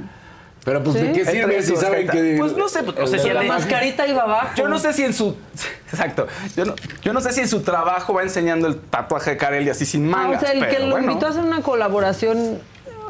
Pero 0.65 0.83
pues, 0.83 0.97
Sí. 0.97 1.03
¿de 1.03 1.11
qué 1.13 1.25
sirve 1.25 1.61
si 1.61 1.75
saben 1.77 2.07
que... 2.07 2.35
Pues 2.39 2.57
no 2.57 2.67
sé, 2.67 2.81
pues, 2.83 2.97
o 2.99 3.05
sea, 3.07 3.19
si 3.19 3.29
La 3.29 3.43
mascarita 3.43 4.05
iba 4.07 4.23
abajo. 4.23 4.49
Yo 4.57 4.67
no 4.67 4.79
sé 4.79 4.91
si 4.93 5.03
en 5.03 5.13
su. 5.13 5.35
Exacto. 5.91 6.27
Yo 6.57 6.65
no, 6.65 6.73
yo 7.03 7.13
no 7.13 7.21
sé 7.21 7.31
si 7.33 7.41
en 7.41 7.47
su 7.47 7.61
trabajo 7.61 8.13
va 8.15 8.23
enseñando 8.23 8.67
el 8.67 8.77
tatuaje 8.79 9.29
de 9.31 9.37
Carelli 9.37 9.69
así 9.69 9.85
sin 9.85 10.07
Ah, 10.13 10.17
mangas. 10.17 10.41
o 10.41 10.45
sea, 10.45 10.53
el 10.55 10.67
que 10.67 10.79
lo 10.79 10.89
bueno. 10.91 11.11
invitó 11.11 11.27
a 11.27 11.29
hacer 11.29 11.43
una 11.43 11.61
colaboración, 11.61 12.59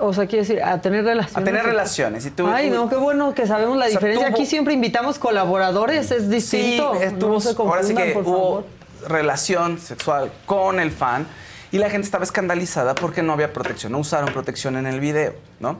o 0.01 0.13
sea, 0.13 0.25
quiere 0.27 0.41
decir, 0.45 0.61
a 0.61 0.81
tener 0.81 1.05
relaciones. 1.05 1.37
A 1.37 1.43
tener 1.45 1.63
relaciones. 1.65 2.25
Y 2.25 2.31
tú, 2.31 2.45
Ay, 2.45 2.69
no, 2.69 2.89
qué 2.89 2.97
bueno 2.97 3.33
que 3.33 3.47
sabemos 3.47 3.77
la 3.77 3.85
O 3.85 3.87
sea, 3.87 3.97
diferencia. 3.99 4.27
tuvo- 4.27 4.35
Aquí 4.35 4.45
siempre 4.45 4.73
invitamos 4.73 5.17
colaboradores, 5.17 6.11
es 6.11 6.29
distinto. 6.29 6.95
Sí, 6.97 7.03
estuvo, 7.03 7.33
no 7.35 7.39
se 7.39 7.55
ahora 7.57 7.83
sí 7.83 7.95
que 7.95 8.11
por 8.11 8.23
hubo 8.23 8.33
favor. 8.37 8.65
relación 9.07 9.79
sexual 9.79 10.29
con 10.45 10.79
el 10.81 10.91
fan. 10.91 11.25
y 11.71 11.77
la 11.77 11.89
gente 11.89 12.05
estaba 12.05 12.23
escandalizada 12.23 12.95
porque 12.95 13.21
no 13.21 13.33
había 13.33 13.51
protección, 13.51 13.91
no 13.91 13.97
usaron 13.99 14.31
protección 14.31 14.77
en 14.77 14.87
el 14.87 15.01
video, 15.01 15.33
¿no? 15.59 15.77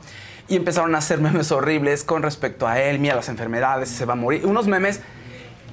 Y 0.48 0.56
empezaron 0.56 0.94
a 0.96 1.00
hacer 1.00 1.20
memes 1.20 1.52
horribles 1.52 2.04
con 2.04 2.22
respecto 2.22 2.68
a 2.68 2.80
él, 2.80 3.00
mira 3.00 3.16
las 3.16 3.30
enfermedades, 3.30 3.90
se 3.90 4.06
va 4.06 4.14
a 4.14 4.16
morir. 4.16 4.46
Unos 4.46 4.68
memes 4.68 5.02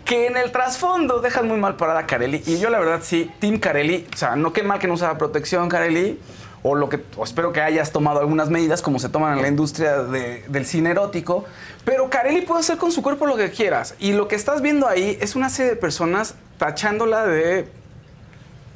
que 0.05 0.27
en 0.27 0.36
el 0.36 0.51
trasfondo 0.51 1.20
dejan 1.20 1.47
muy 1.47 1.59
mal 1.59 1.77
parada 1.77 2.01
a 2.01 2.07
Carelli. 2.07 2.43
Y 2.47 2.59
yo 2.59 2.70
la 2.70 2.78
verdad 2.78 3.01
sí, 3.03 3.31
Team 3.39 3.59
Carelli, 3.59 4.07
o 4.12 4.16
sea, 4.16 4.36
no 4.36 4.53
qué 4.53 4.62
mal 4.62 4.78
que 4.78 4.89
no 4.89 4.94
usaba 4.94 5.19
protección 5.19 5.69
Carelli, 5.69 6.19
o 6.62 6.74
lo 6.74 6.89
que 6.89 7.01
o 7.16 7.24
espero 7.24 7.53
que 7.53 7.61
hayas 7.61 7.93
tomado 7.93 8.20
algunas 8.20 8.49
medidas 8.49 8.82
como 8.82 8.99
se 8.99 9.09
toman 9.09 9.36
en 9.36 9.43
la 9.43 9.49
industria 9.49 10.03
del 10.05 10.66
cine 10.66 10.90
erótico, 10.90 11.44
pero 11.85 12.09
Carelli 12.09 12.43
puede 12.43 12.61
hacer 12.61 12.78
con 12.78 12.93
su 12.93 13.03
cuerpo 13.03 13.27
lo 13.27 13.36
que 13.36 13.51
quieras 13.51 13.94
y 13.99 14.12
lo 14.12 14.28
que 14.28 14.36
estás 14.36 14.62
viendo 14.62 14.89
ahí 14.89 15.19
es 15.20 15.35
una 15.35 15.51
serie 15.51 15.73
de 15.73 15.77
personas 15.77 16.36
tachándola 16.59 17.27
de 17.27 17.69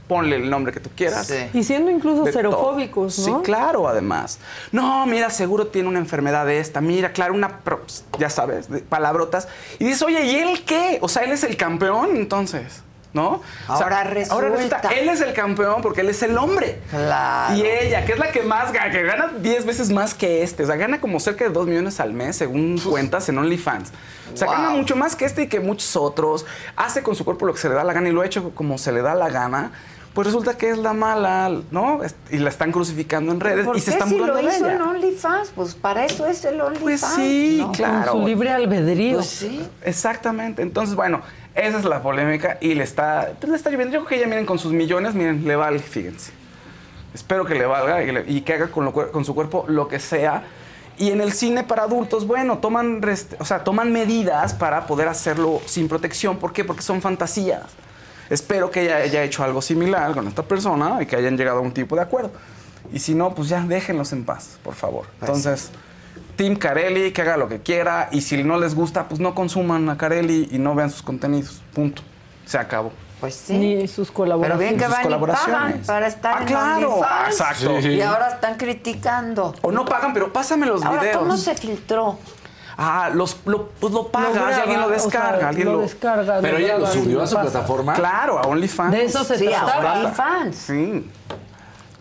ponle 0.09 0.37
el 0.37 0.49
nombre 0.49 0.73
que 0.73 0.81
tú 0.81 0.91
quieras. 0.95 1.33
Y 1.53 1.65
siendo 1.65 1.91
incluso 1.91 2.27
xerofóbicos, 2.27 3.19
¿no? 3.19 3.25
Sí, 3.25 3.33
claro, 3.43 3.89
además. 3.89 4.39
No, 4.73 5.07
mira, 5.07 5.31
seguro 5.31 5.67
tiene 5.69 5.89
una 5.89 5.99
enfermedad 5.99 6.47
de 6.47 6.61
esta. 6.61 6.81
Mira, 6.81 7.13
claro, 7.13 7.35
una, 7.35 7.59
pues, 7.61 8.05
ya 8.19 8.31
sabes, 8.31 8.69
palabrotas. 8.89 9.49
Y 9.79 9.85
dices, 9.85 10.03
oye, 10.03 10.25
¿y 10.25 10.37
él 10.37 10.65
qué? 10.65 10.99
O 11.01 11.09
sea, 11.09 11.25
él 11.25 11.33
es 11.33 11.45
el 11.45 11.57
campeón, 11.57 12.17
entonces. 12.17 12.83
¿no? 13.17 13.41
Ahora, 13.67 14.05
resulta. 14.05 14.35
ahora 14.35 14.49
resulta. 14.51 14.81
Él 14.91 15.09
es 15.09 15.23
el 15.23 15.33
campeón 15.33 15.81
porque 15.81 16.03
él 16.03 16.11
es 16.11 16.23
el 16.23 16.37
hombre. 16.37 16.81
Claro. 16.91 17.57
Y 17.57 17.63
ella, 17.63 18.05
que 18.05 18.13
es 18.13 18.19
la 18.19 18.31
que 18.31 18.43
más 18.43 18.73
gana, 18.73 18.91
que 18.91 19.03
gana 19.03 19.33
10 19.41 19.65
veces 19.65 19.91
más 19.91 20.15
que 20.15 20.43
este. 20.43 20.65
O 20.65 20.67
sea, 20.67 20.77
gana 20.77 21.01
como 21.01 21.19
cerca 21.19 21.45
de 21.45 21.51
2 21.51 21.67
millones 21.67 21.99
al 21.99 22.13
mes, 22.13 22.37
según 22.37 22.79
cuentas 22.79 23.27
en 23.31 23.39
OnlyFans. 23.39 23.91
O 24.35 24.37
sea, 24.37 24.49
gana 24.49 24.71
mucho 24.71 24.97
más 24.97 25.17
que 25.17 25.25
este 25.25 25.45
y 25.45 25.49
que 25.49 25.61
muchos 25.61 25.97
otros. 25.97 26.45
Hace 26.77 27.03
con 27.03 27.17
su 27.17 27.25
cuerpo 27.25 27.47
lo 27.47 27.55
que 27.55 27.61
se 27.61 27.71
le 27.71 27.75
da 27.75 27.85
la 27.85 27.95
gana 27.95 28.11
y 28.11 28.13
lo 28.13 28.21
ha 28.21 28.27
hecho 28.27 28.51
como 28.55 28.77
se 28.77 28.93
le 28.93 29.01
da 29.01 29.15
la 29.15 29.31
gana 29.31 29.73
pues 30.17 30.27
resulta 30.27 30.57
que 30.59 30.71
es 30.71 30.79
la 30.79 30.93
mala, 30.95 31.61
¿no? 31.71 32.01
Y 32.31 32.39
la 32.39 32.49
están 32.49 32.73
crucificando 32.73 33.31
en 33.31 33.39
redes 33.39 33.69
y 33.77 33.81
se 33.81 33.93
están 33.93 34.09
si 34.09 34.15
burlando 34.19 34.43
lo 34.43 34.49
de 34.49 34.57
hizo 34.57 34.67
ella. 34.67 34.75
en 34.75 34.83
OnlyFans? 34.83 35.53
Pues 35.55 35.75
para 35.77 36.05
eso 36.07 36.27
es 36.27 36.45
el 36.45 36.61
OnlyFans. 36.61 36.81
Pues 36.83 37.01
sí, 37.15 37.59
¿no? 37.61 37.71
claro. 37.73 38.11
Con 38.13 38.23
su 38.23 38.27
libre 38.27 38.51
albedrío. 38.51 39.17
Pues 39.19 39.27
sí. 39.29 39.65
Exactamente. 39.85 40.63
Entonces, 40.63 40.97
bueno, 40.97 41.21
esa 41.55 41.79
es 41.79 41.85
la 41.85 42.03
polémica 42.03 42.59
y 42.61 42.75
le 42.75 42.83
está, 42.83 43.31
pues 43.39 43.49
le 43.51 43.57
está 43.57 43.71
lloviendo. 43.71 43.93
Yo 43.95 44.01
creo 44.01 44.09
que 44.09 44.17
ella, 44.17 44.27
miren, 44.27 44.47
con 44.47 44.59
sus 44.59 44.73
millones, 44.73 45.15
miren, 45.15 45.47
le 45.47 45.55
vale, 45.55 45.79
fíjense. 45.79 46.33
Espero 47.15 47.45
que 47.45 47.55
le 47.55 47.65
valga 47.67 48.03
y, 48.03 48.11
le- 48.13 48.25
y 48.27 48.41
que 48.41 48.55
haga 48.55 48.69
con, 48.69 48.85
lo 48.85 48.93
con 48.93 49.25
su 49.25 49.35
cuerpo 49.35 49.65
lo 49.69 49.87
que 49.87 50.01
sea. 50.01 50.43
Y 50.99 51.11
en 51.11 51.21
el 51.21 51.33
cine 51.35 51.63
para 51.63 51.83
adultos, 51.83 52.27
bueno, 52.27 52.59
toman, 52.59 53.03
rest- 53.03 53.37
o 53.39 53.45
sea, 53.45 53.65
toman 53.65 53.93
medidas 53.93 54.55
para 54.55 54.87
poder 54.87 55.09
hacerlo 55.09 55.61
sin 55.67 55.89
protección. 55.89 56.39
¿Por 56.39 56.53
qué? 56.55 56.65
Porque 56.65 56.81
son 56.83 57.03
fantasías. 57.03 57.65
Espero 58.31 58.71
que 58.71 58.83
ella 58.83 58.97
haya 58.97 59.23
hecho 59.23 59.45
algo 59.45 59.63
similar 59.63 60.13
con 60.15 60.27
esta 60.27 60.43
persona 60.43 60.99
y 61.03 61.07
que 61.07 61.17
hayan 61.17 61.37
llegado 61.37 61.59
a 61.59 61.61
un 61.63 61.73
tipo 61.73 61.95
de 61.97 62.03
acuerdo. 62.03 62.33
Y 62.93 62.99
si 63.01 63.15
no, 63.15 63.35
pues 63.35 63.49
ya 63.49 63.61
déjenlos 63.63 64.13
en 64.13 64.25
paz, 64.25 64.59
por 64.63 64.75
favor. 64.75 65.07
Entonces, 65.21 65.71
Team 66.37 66.57
Carelli, 66.57 67.13
que 67.13 67.23
haga 67.23 67.37
lo 67.37 67.49
que 67.49 67.61
quiera. 67.61 68.09
Y 68.13 68.21
si 68.21 68.43
no 68.45 68.59
les 68.59 68.75
gusta, 68.75 69.09
pues 69.09 69.21
no 69.21 69.35
consuman 69.35 69.89
a 69.89 69.97
Carelli 69.97 70.49
y 70.51 70.59
no 70.59 70.75
vean 70.75 70.91
sus 70.91 71.03
contenidos. 71.03 71.63
Punto. 71.75 72.03
Se 72.45 72.59
acabó. 72.59 72.93
Pues 73.21 73.35
sí. 73.35 73.57
Ni 73.57 73.89
sus 73.89 74.09
Pero 74.09 74.15
colaboraciones. 74.19 74.69
bien 74.69 74.79
que 74.79 74.85
sus 74.85 74.93
van 74.93 75.01
y 75.01 75.05
pagan 75.05 75.21
colaboraciones. 75.21 75.87
para 75.87 76.07
estar 76.07 76.37
Ah, 76.37 76.41
en 76.43 76.47
claro. 76.47 77.01
Exacto. 77.27 77.81
Sí. 77.81 77.89
Y 77.89 78.03
ahora 78.03 78.29
están 78.29 78.57
criticando. 78.57 79.55
O 79.63 79.73
no 79.73 79.85
pagan, 79.87 80.13
pero 80.13 80.33
pásame 80.33 80.67
los 80.67 80.85
Ahora, 80.85 81.01
videos. 81.01 81.19
¿cómo 81.19 81.37
se 81.39 81.55
filtró? 81.55 82.19
Ah, 82.79 83.11
los, 83.13 83.39
lo, 83.47 83.69
pues 83.81 83.93
lo 83.95 84.09
pagas 84.09 84.35
Lo 84.35 84.51
y 84.51 84.53
alguien 84.55 84.81
lo 84.81 84.87
o 84.87 84.91
descarga. 84.91 85.39
sea, 85.39 85.49
alguien 85.49 85.67
lo 85.67 85.73
lo, 85.75 85.81
descarga, 85.81 86.39
Pero 86.43 86.59
lo 86.59 86.65
ella 86.65 86.77
lo 86.79 86.87
subió 86.87 87.23
a 87.23 87.27
su 87.27 87.35
pasa. 87.37 87.51
plataforma. 87.51 87.95
Claro, 87.95 88.39
a 88.39 88.43
OnlyFans. 88.43 88.93
De 88.93 89.05
eso 89.05 89.25
se 89.25 89.39
Sí, 89.39 89.47
a 89.53 89.65
trataba. 89.65 89.93
OnlyFans. 89.95 90.57
Sí. 90.57 91.11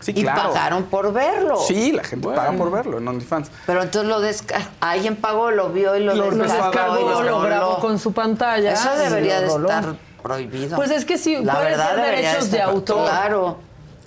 Sí, 0.00 0.12
Y 0.14 0.22
claro. 0.22 0.52
pagaron 0.52 0.84
por 0.84 1.12
verlo. 1.12 1.56
Sí, 1.56 1.92
la 1.92 2.04
gente 2.04 2.28
paga 2.28 2.52
por 2.52 2.70
verlo 2.70 2.98
en 2.98 3.08
OnlyFans. 3.08 3.50
Pero 3.64 3.82
entonces 3.82 4.08
lo 4.08 4.20
descargó. 4.20 4.66
Alguien 4.80 5.16
pagó, 5.16 5.50
lo 5.50 5.70
vio 5.70 5.96
y 5.96 6.00
lo, 6.04 6.14
Lo 6.14 6.30
Lo 6.30 6.42
descargó. 6.44 6.64
descargó, 6.66 6.98
y 7.00 7.04
lo 7.04 7.22
roló. 7.22 7.40
grabó 7.40 7.78
con 7.80 7.98
su 7.98 8.12
pantalla. 8.12 8.72
Eso 8.72 8.94
debería 8.96 9.40
lo 9.40 9.58
de 9.58 9.62
estar 9.64 9.96
prohibido. 10.22 10.76
Pues 10.76 10.90
es 10.90 11.04
que 11.06 11.16
sí, 11.16 11.42
La 11.42 11.54
puede 11.54 11.70
verdad 11.70 11.94
ser 11.94 12.04
derechos 12.04 12.50
de 12.50 12.60
autor. 12.62 13.04
Claro. 13.08 13.58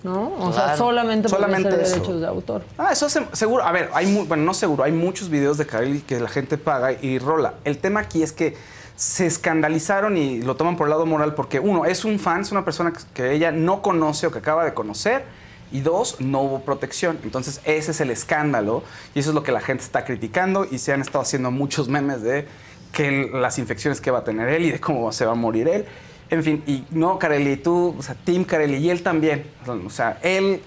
¿No? 0.04 0.34
O 0.40 0.54
sea, 0.54 0.78
solamente, 0.78 1.28
Solamente 1.28 1.70
eso. 1.82 1.96
derechos 1.96 2.22
de 2.22 2.28
autor. 2.28 2.62
Ah, 2.78 2.90
eso 2.94 3.10
se- 3.10 3.26
seguro. 3.34 3.64
A 3.64 3.72
ver, 3.72 3.90
hay 3.94 4.08
mu- 4.08 4.26
bueno, 4.26 4.44
no 4.44 4.54
seguro, 4.54 4.84
hay 4.86 4.92
muchos 4.94 5.30
videos 5.30 5.58
de 5.58 5.66
Kylie 5.68 6.02
que 6.04 6.20
la 6.20 6.30
gente 6.30 6.58
paga 6.58 6.94
y 6.94 7.20
rola. 7.20 7.56
El 7.66 7.80
tema 7.80 8.00
aquí 8.02 8.24
es 8.24 8.32
que 8.32 8.56
se 8.96 9.26
escandalizaron 9.26 10.16
y 10.18 10.42
lo 10.42 10.56
toman 10.56 10.78
por 10.78 10.88
el 10.88 10.92
lado 10.92 11.06
moral 11.06 11.34
porque, 11.36 11.60
uno, 11.60 11.86
es 11.86 12.06
un 12.06 12.20
fan, 12.20 12.42
es 12.42 12.52
una 12.52 12.64
persona 12.66 12.94
que, 13.14 13.32
ella 13.34 13.52
no 13.52 13.82
conoce 13.82 14.28
o 14.28 14.32
que 14.32 14.40
acaba 14.40 14.64
de 14.66 14.74
conocer. 14.74 15.24
Y 15.72 15.82
dos, 15.82 16.20
no 16.20 16.42
hubo 16.42 16.62
protección. 16.62 17.20
Entonces, 17.24 17.62
ese 17.64 17.92
es 17.92 18.02
el 18.02 18.10
escándalo. 18.10 18.84
Y 19.14 19.20
eso 19.20 19.30
es 19.30 19.36
lo 19.36 19.44
que 19.44 19.52
la 19.52 19.62
gente 19.62 19.84
está 19.84 20.04
criticando. 20.04 20.66
Y 20.70 20.80
se 20.80 20.94
han 20.94 21.02
estado 21.02 21.22
haciendo 21.22 21.52
muchos 21.52 21.90
memes 21.90 22.24
de 22.24 22.48
que 22.92 23.30
las 23.34 23.60
infecciones 23.60 24.02
que 24.02 24.10
va 24.12 24.20
a 24.20 24.24
tener 24.24 24.50
él 24.50 24.66
y 24.66 24.72
de 24.72 24.80
cómo 24.80 25.12
se 25.12 25.26
va 25.26 25.34
a 25.34 25.36
morir 25.36 25.68
él. 25.68 25.86
En 26.30 26.44
fin, 26.44 26.64
y 26.68 26.86
no, 26.92 27.18
Carelli, 27.18 27.58
tú, 27.58 27.96
o 27.98 28.04
sea, 28.04 28.16
Tim 28.16 28.44
Carelli, 28.44 28.78
y 28.78 28.90
él 28.90 29.02
también. 29.02 29.46
O 29.86 29.90
sea, 29.90 30.20
él 30.22 30.62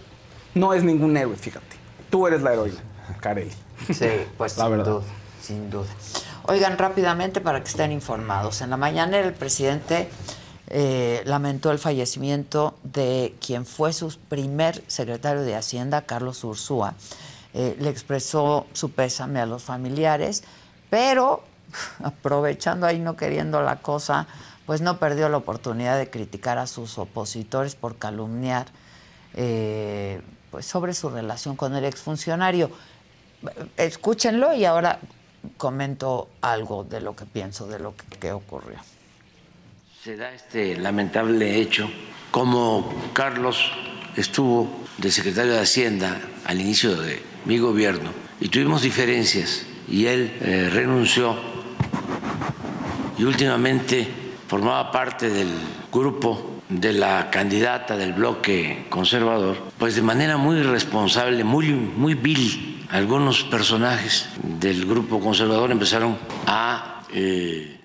no 0.55 0.74
es 0.74 0.82
ningún 0.82 1.16
héroe, 1.16 1.36
fíjate. 1.36 1.76
Tú 2.10 2.26
eres 2.26 2.43
la 2.43 2.52
heroína, 2.52 2.80
Carelli. 3.20 3.52
Sí, 3.93 4.06
pues 4.36 4.56
La 4.59 4.64
sin 4.64 4.72
verdad. 4.72 4.93
duda, 4.93 5.05
sin 5.40 5.70
duda. 5.70 5.86
Oigan, 6.44 6.76
rápidamente 6.78 7.40
para 7.40 7.62
que 7.62 7.68
estén 7.68 7.93
informados. 7.93 8.60
En 8.62 8.70
la 8.70 8.76
mañana 8.76 9.18
el 9.18 9.32
presidente 9.32 10.09
eh, 10.66 11.22
lamentó 11.24 11.70
el 11.70 11.78
fallecimiento 11.78 12.74
de 12.82 13.34
quien 13.44 13.64
fue 13.64 13.93
su 13.93 14.16
primer 14.28 14.82
secretario 14.89 15.43
de 15.43 15.55
Hacienda, 15.55 16.02
Carlos 16.02 16.43
Ursúa. 16.43 16.94
Eh, 17.55 17.76
le 17.78 17.90
expresó 17.90 18.66
su 18.72 18.90
pésame 18.90 19.40
a 19.40 19.47
los 19.47 19.62
familiares, 19.62 20.43
pero 20.90 21.43
aprovechando 22.02 22.86
ahí 22.86 22.98
no 22.98 23.16
queriendo 23.16 23.62
la 23.62 23.76
cosa, 23.76 24.26
pues 24.66 24.80
no 24.80 24.98
perdió 24.98 25.28
la 25.28 25.39
oportunidad 25.39 25.98
de 25.98 26.10
criticar 26.10 26.59
a 26.59 26.66
sus 26.66 26.98
opositores 26.98 27.74
por 27.74 27.97
calumniar 27.97 28.66
eh, 29.34 30.20
pues 30.51 30.66
sobre 30.66 30.94
su 30.94 31.10
relación 31.10 31.56
con 31.56 31.74
el 31.74 31.84
exfuncionario. 31.84 32.70
Escúchenlo 33.76 34.55
y 34.55 34.64
ahora 34.64 35.01
comento 35.56 36.28
algo 36.40 36.84
de 36.84 37.01
lo 37.01 37.16
que 37.16 37.24
pienso 37.24 37.66
de 37.66 37.78
lo 37.78 37.97
que, 37.97 38.18
que 38.18 38.32
ocurrió. 38.32 38.78
se 40.05 40.16
da 40.16 40.32
este 40.32 40.76
lamentable 40.76 41.60
hecho, 41.60 41.90
como 42.30 42.93
Carlos 43.12 43.72
estuvo 44.16 44.68
de 44.98 45.10
secretario 45.10 45.52
de 45.52 45.60
Hacienda 45.60 46.20
al 46.44 46.60
inicio 46.60 47.01
de 47.01 47.22
mi 47.44 47.59
gobierno 47.59 48.10
y 48.40 48.48
tuvimos 48.48 48.82
diferencias 48.82 49.64
y 49.89 50.06
él 50.06 50.36
eh, 50.40 50.70
renunció 50.72 51.36
y 53.18 53.24
últimamente 53.24 54.22
formaba 54.53 54.93
parte 54.93 55.31
del 55.31 55.49
grupo 55.91 56.61
de 56.69 56.93
la 56.93 57.31
candidata 57.31 57.97
del 57.97 58.12
bloque 58.12 58.85
conservador, 58.91 59.57
pues 59.79 59.95
de 59.97 60.03
manera 60.03 60.37
muy 60.37 60.59
irresponsable, 60.59 61.43
muy, 61.43 61.70
muy 61.73 62.12
vil, 62.12 62.87
algunos 62.91 63.45
personajes 63.45 64.29
del 64.43 64.85
grupo 64.85 65.20
conservador 65.20 65.70
empezaron 65.70 66.19
a... 66.47 67.03
eh, 67.15 67.81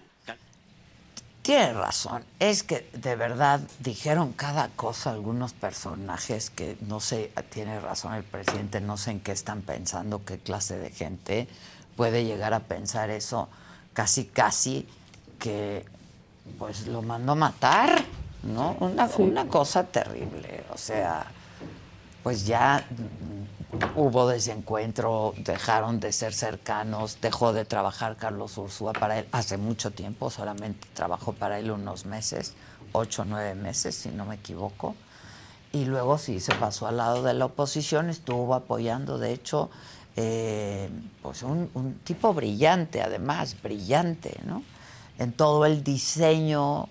Tiene 1.41 1.71
razón, 1.71 2.25
es 2.37 2.63
que 2.63 2.89
de 2.91 3.15
verdad 3.15 3.61
dijeron 3.79 4.33
cada 4.33 4.67
cosa 4.67 5.11
algunos 5.11 5.53
personajes 5.53 6.49
que 6.49 6.75
no 6.81 6.99
sé, 6.99 7.31
tiene 7.49 7.79
razón 7.79 8.13
el 8.13 8.23
presidente, 8.23 8.81
no 8.81 8.97
sé 8.97 9.11
en 9.11 9.21
qué 9.21 9.31
están 9.31 9.61
pensando, 9.61 10.25
qué 10.25 10.37
clase 10.37 10.77
de 10.77 10.89
gente 10.89 11.47
puede 11.95 12.25
llegar 12.25 12.53
a 12.53 12.59
pensar 12.59 13.09
eso, 13.09 13.47
casi 13.93 14.25
casi 14.25 14.85
que 15.39 15.85
pues 16.57 16.87
lo 16.87 17.01
mandó 17.01 17.35
matar, 17.35 18.03
¿no? 18.43 18.75
Una, 18.79 19.09
una 19.17 19.47
cosa 19.47 19.83
terrible, 19.83 20.63
o 20.73 20.77
sea, 20.77 21.25
pues 22.23 22.45
ya 22.45 22.85
hubo 23.95 24.27
desencuentro, 24.27 25.33
dejaron 25.37 25.99
de 25.99 26.11
ser 26.11 26.33
cercanos, 26.33 27.19
dejó 27.21 27.53
de 27.53 27.65
trabajar 27.65 28.17
Carlos 28.17 28.57
Ursúa 28.57 28.93
para 28.93 29.19
él 29.19 29.27
hace 29.31 29.57
mucho 29.57 29.91
tiempo, 29.91 30.29
solamente 30.29 30.87
trabajó 30.93 31.33
para 31.33 31.59
él 31.59 31.71
unos 31.71 32.05
meses, 32.05 32.53
ocho 32.91 33.23
o 33.23 33.25
nueve 33.25 33.55
meses, 33.55 33.95
si 33.95 34.09
no 34.09 34.25
me 34.25 34.35
equivoco. 34.35 34.95
Y 35.73 35.85
luego 35.85 36.17
sí 36.17 36.39
se 36.39 36.55
pasó 36.55 36.87
al 36.87 36.97
lado 36.97 37.23
de 37.23 37.33
la 37.33 37.45
oposición, 37.45 38.09
estuvo 38.09 38.55
apoyando, 38.55 39.17
de 39.17 39.33
hecho, 39.33 39.69
eh, 40.15 40.89
pues 41.21 41.43
un, 41.43 41.69
un 41.73 41.95
tipo 41.99 42.33
brillante, 42.33 43.01
además, 43.01 43.55
brillante, 43.61 44.39
¿no? 44.45 44.63
En 45.19 45.31
todo 45.31 45.65
el 45.65 45.83
diseño 45.83 46.87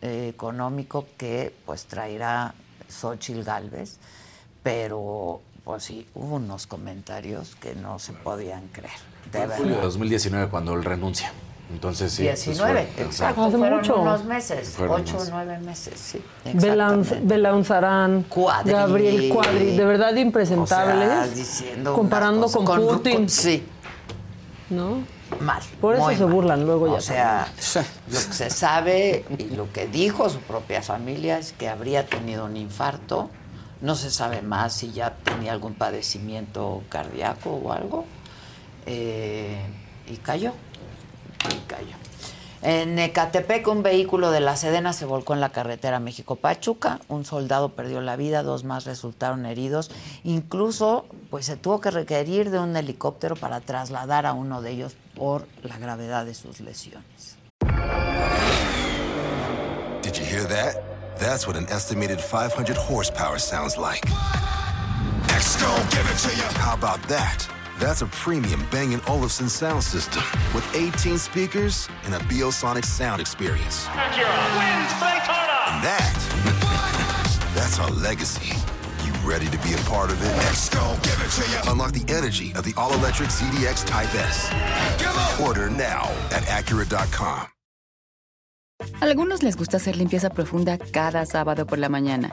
eh, 0.00 0.28
económico 0.30 1.06
que 1.16 1.54
pues 1.66 1.84
traerá 1.86 2.54
Xochitl 2.88 3.42
Galvez, 3.42 3.96
pero 4.62 5.40
pues 5.64 5.84
sí, 5.84 6.06
hubo 6.14 6.36
unos 6.36 6.66
comentarios 6.66 7.54
que 7.56 7.74
no 7.74 7.98
se 7.98 8.12
podían 8.14 8.68
creer. 8.68 8.92
De 9.32 9.42
en 9.42 9.50
julio 9.50 9.62
de 9.64 9.68
verdad. 9.70 9.82
2019 9.82 10.48
cuando 10.48 10.74
él 10.74 10.82
renuncia. 10.84 11.32
Entonces 11.70 12.12
sí. 12.12 12.22
19, 12.22 12.88
exacto. 12.96 13.44
Hace 13.44 13.58
fueron 13.58 13.78
mucho. 13.80 13.96
unos 14.00 14.24
meses, 14.24 14.70
Fueron 14.70 15.02
8 15.02 15.16
o 15.16 15.18
más. 15.18 15.30
9 15.30 15.58
meses, 15.58 16.00
sí. 16.00 16.22
Cuadri. 18.30 18.72
Gabriel 18.72 19.28
Cuadri, 19.28 19.76
de 19.76 19.84
verdad 19.84 20.14
impresentables. 20.16 21.08
O 21.08 21.10
sea, 21.10 21.26
diciendo 21.26 21.92
comparando 21.92 22.48
con 22.48 22.64
cosas 22.64 22.82
Putin. 22.84 23.14
con- 23.16 23.28
sí, 23.28 23.66
¿No? 24.70 25.02
Mal. 25.40 25.62
Por 25.80 25.96
eso 25.96 26.10
se 26.10 26.24
mal. 26.24 26.32
burlan 26.32 26.64
luego 26.64 26.86
ya. 26.86 26.94
O 26.94 27.00
sea, 27.00 27.52
lo 28.08 28.18
que 28.18 28.32
se 28.32 28.50
sabe 28.50 29.24
y 29.38 29.54
lo 29.54 29.72
que 29.72 29.86
dijo 29.86 30.28
su 30.28 30.40
propia 30.40 30.82
familia 30.82 31.38
es 31.38 31.52
que 31.52 31.68
habría 31.68 32.06
tenido 32.06 32.44
un 32.44 32.56
infarto. 32.56 33.30
No 33.80 33.94
se 33.94 34.10
sabe 34.10 34.42
más 34.42 34.72
si 34.72 34.92
ya 34.92 35.14
tenía 35.24 35.52
algún 35.52 35.74
padecimiento 35.74 36.82
cardíaco 36.88 37.50
o 37.50 37.72
algo. 37.72 38.04
Eh, 38.86 39.60
y 40.08 40.16
cayó. 40.16 40.52
Y 41.48 41.68
cayó. 41.68 42.07
En 42.62 42.98
Ecatepec, 42.98 43.68
un 43.68 43.84
vehículo 43.84 44.32
de 44.32 44.40
la 44.40 44.56
Sedena 44.56 44.92
se 44.92 45.04
volcó 45.04 45.34
en 45.34 45.40
la 45.40 45.50
carretera 45.50 46.00
México-Pachuca. 46.00 47.00
Un 47.08 47.24
soldado 47.24 47.70
perdió 47.70 48.00
la 48.00 48.16
vida, 48.16 48.42
dos 48.42 48.64
más 48.64 48.84
resultaron 48.84 49.46
heridos. 49.46 49.90
Incluso, 50.24 51.06
pues 51.30 51.46
se 51.46 51.56
tuvo 51.56 51.80
que 51.80 51.90
requerir 51.92 52.50
de 52.50 52.58
un 52.58 52.76
helicóptero 52.76 53.36
para 53.36 53.60
trasladar 53.60 54.26
a 54.26 54.32
uno 54.32 54.60
de 54.60 54.72
ellos 54.72 54.96
por 55.14 55.46
la 55.62 55.78
gravedad 55.78 56.24
de 56.24 56.34
sus 56.34 56.60
lesiones. 56.60 57.36
Did 60.02 60.14
you 60.14 60.24
hear 60.24 60.44
that? 60.48 60.82
That's 61.18 61.46
what 61.46 61.56
an 61.56 61.66
estimated 61.68 62.20
500 62.20 62.76
horsepower 62.76 63.38
sounds 63.38 63.76
like. 63.76 64.06
Exco, 65.28 65.68
give 65.90 66.06
it 66.10 66.18
to 66.18 66.36
you. 66.36 66.44
How 66.60 66.74
about 66.74 67.02
that? 67.08 67.57
That's 67.78 68.02
a 68.02 68.06
premium 68.06 68.66
Bang 68.72 69.00
& 69.04 69.08
Olufsen 69.08 69.48
sound 69.48 69.84
system 69.84 70.22
with 70.52 70.66
18 70.74 71.16
speakers 71.16 71.88
and 72.04 72.14
a 72.14 72.18
Biosonic 72.26 72.84
sound 72.84 73.20
experience. 73.20 73.86
Acura 73.86 74.34
wins 74.58 74.92
Daytona. 74.98 75.58
And 75.70 75.84
that, 75.86 77.52
that's 77.54 77.78
our 77.78 77.90
legacy. 77.90 78.52
You 79.06 79.12
ready 79.22 79.46
to 79.46 79.58
be 79.58 79.74
a 79.74 79.78
part 79.88 80.10
of 80.10 80.20
it? 80.20 80.34
Exco, 80.50 81.00
give 81.04 81.20
it 81.22 81.30
to 81.30 81.50
you. 81.50 81.72
Unlock 81.72 81.92
the 81.92 82.04
energy 82.12 82.52
of 82.56 82.64
the 82.64 82.74
all-electric 82.76 83.28
ZDX 83.28 83.86
Type 83.86 84.12
S. 84.14 84.50
Order 85.40 85.70
now 85.70 86.10
at 86.32 86.42
Acura.com. 86.48 87.46
Algunos 89.00 89.42
les 89.44 89.56
gusta 89.56 89.76
hacer 89.76 89.96
limpieza 89.96 90.30
profunda 90.30 90.78
cada 90.78 91.24
sábado 91.26 91.64
por 91.66 91.78
la 91.78 91.88
mañana. 91.88 92.32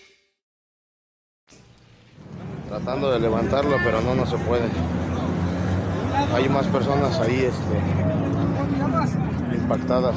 Tratando 2.71 3.11
de 3.11 3.19
levantarlo, 3.19 3.75
pero 3.83 3.99
no, 4.01 4.15
no 4.15 4.25
se 4.25 4.37
puede. 4.37 4.63
Hay 6.33 6.47
más 6.47 6.65
personas 6.67 7.19
ahí 7.19 7.43
este, 7.43 7.77
impactadas. 9.57 10.15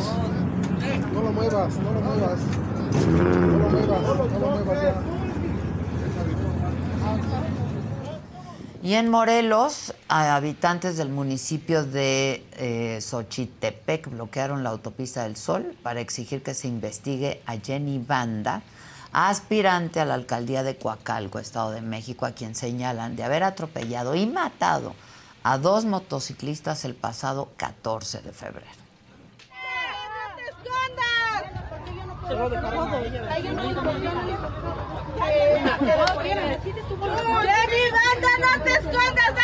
No 1.12 1.22
lo 1.22 1.32
muevas, 1.32 1.76
no 1.78 1.92
lo 1.92 2.00
muevas. 2.00 2.38
No 3.10 3.58
lo 3.58 3.70
muevas, 3.70 4.02
no 4.02 4.38
lo 4.38 4.50
muevas 4.50 4.82
ya. 4.82 4.94
Y 8.84 8.94
en 8.94 9.10
Morelos, 9.10 9.92
a 10.08 10.36
habitantes 10.36 10.96
del 10.96 11.08
municipio 11.08 11.84
de 11.84 12.44
eh, 12.52 13.00
Xochitepec 13.00 14.10
bloquearon 14.10 14.62
la 14.62 14.70
autopista 14.70 15.24
del 15.24 15.36
Sol 15.36 15.74
para 15.82 16.00
exigir 16.00 16.42
que 16.42 16.54
se 16.54 16.68
investigue 16.68 17.40
a 17.46 17.56
Jenny 17.56 17.98
Banda, 17.98 18.62
aspirante 19.14 20.00
a 20.00 20.04
la 20.04 20.14
alcaldía 20.14 20.64
de 20.64 20.76
Coacalco, 20.76 21.38
Estado 21.38 21.70
de 21.70 21.80
México, 21.80 22.26
a 22.26 22.32
quien 22.32 22.54
señalan 22.56 23.14
de 23.14 23.22
haber 23.22 23.44
atropellado 23.44 24.16
y 24.16 24.26
matado 24.26 24.94
a 25.44 25.56
dos 25.58 25.84
motociclistas 25.84 26.84
el 26.84 26.94
pasado 26.94 27.50
14 27.56 28.22
de 28.22 28.32
febrero. 28.32 28.66
Jenny 32.26 32.54
Banda, 37.90 38.30
no 38.40 38.64
te 38.64 38.72
escondas, 38.72 39.34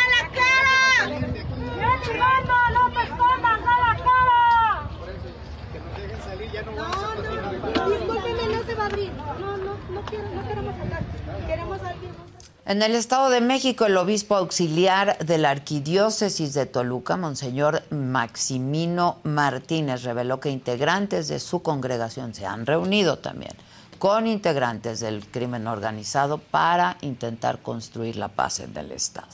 no. 8.81 8.81
No, 8.81 8.81
no, 8.81 8.81
discúlpeme, 8.81 8.81
no 8.81 8.81
se 8.81 8.81
va 8.81 8.83
a 8.83 8.85
abrir. 8.85 9.11
No, 9.13 9.57
no, 9.57 9.77
no 9.93 10.01
quiero, 10.05 10.29
no 10.29 10.47
queremos 10.47 10.75
hablar. 10.79 11.03
Queremos 11.47 11.81
a 11.81 11.89
alguien 11.89 12.11
más. 12.11 12.31
En 12.65 12.81
el 12.83 12.95
Estado 12.95 13.29
de 13.29 13.41
México, 13.41 13.85
el 13.85 13.97
obispo 13.97 14.35
auxiliar 14.35 15.17
de 15.17 15.37
la 15.37 15.49
Arquidiócesis 15.49 16.53
de 16.53 16.65
Toluca, 16.67 17.17
Monseñor 17.17 17.83
Maximino 17.89 19.17
Martínez, 19.23 20.03
reveló 20.03 20.39
que 20.39 20.49
integrantes 20.49 21.27
de 21.27 21.39
su 21.39 21.63
congregación 21.63 22.33
se 22.33 22.45
han 22.45 22.65
reunido 22.65 23.17
también 23.17 23.53
con 24.01 24.25
integrantes 24.25 24.99
del 24.99 25.27
crimen 25.27 25.67
organizado 25.67 26.39
para 26.39 26.97
intentar 27.01 27.59
construir 27.59 28.15
la 28.15 28.29
paz 28.29 28.59
en 28.59 28.75
el 28.75 28.91
Estado. 28.91 29.27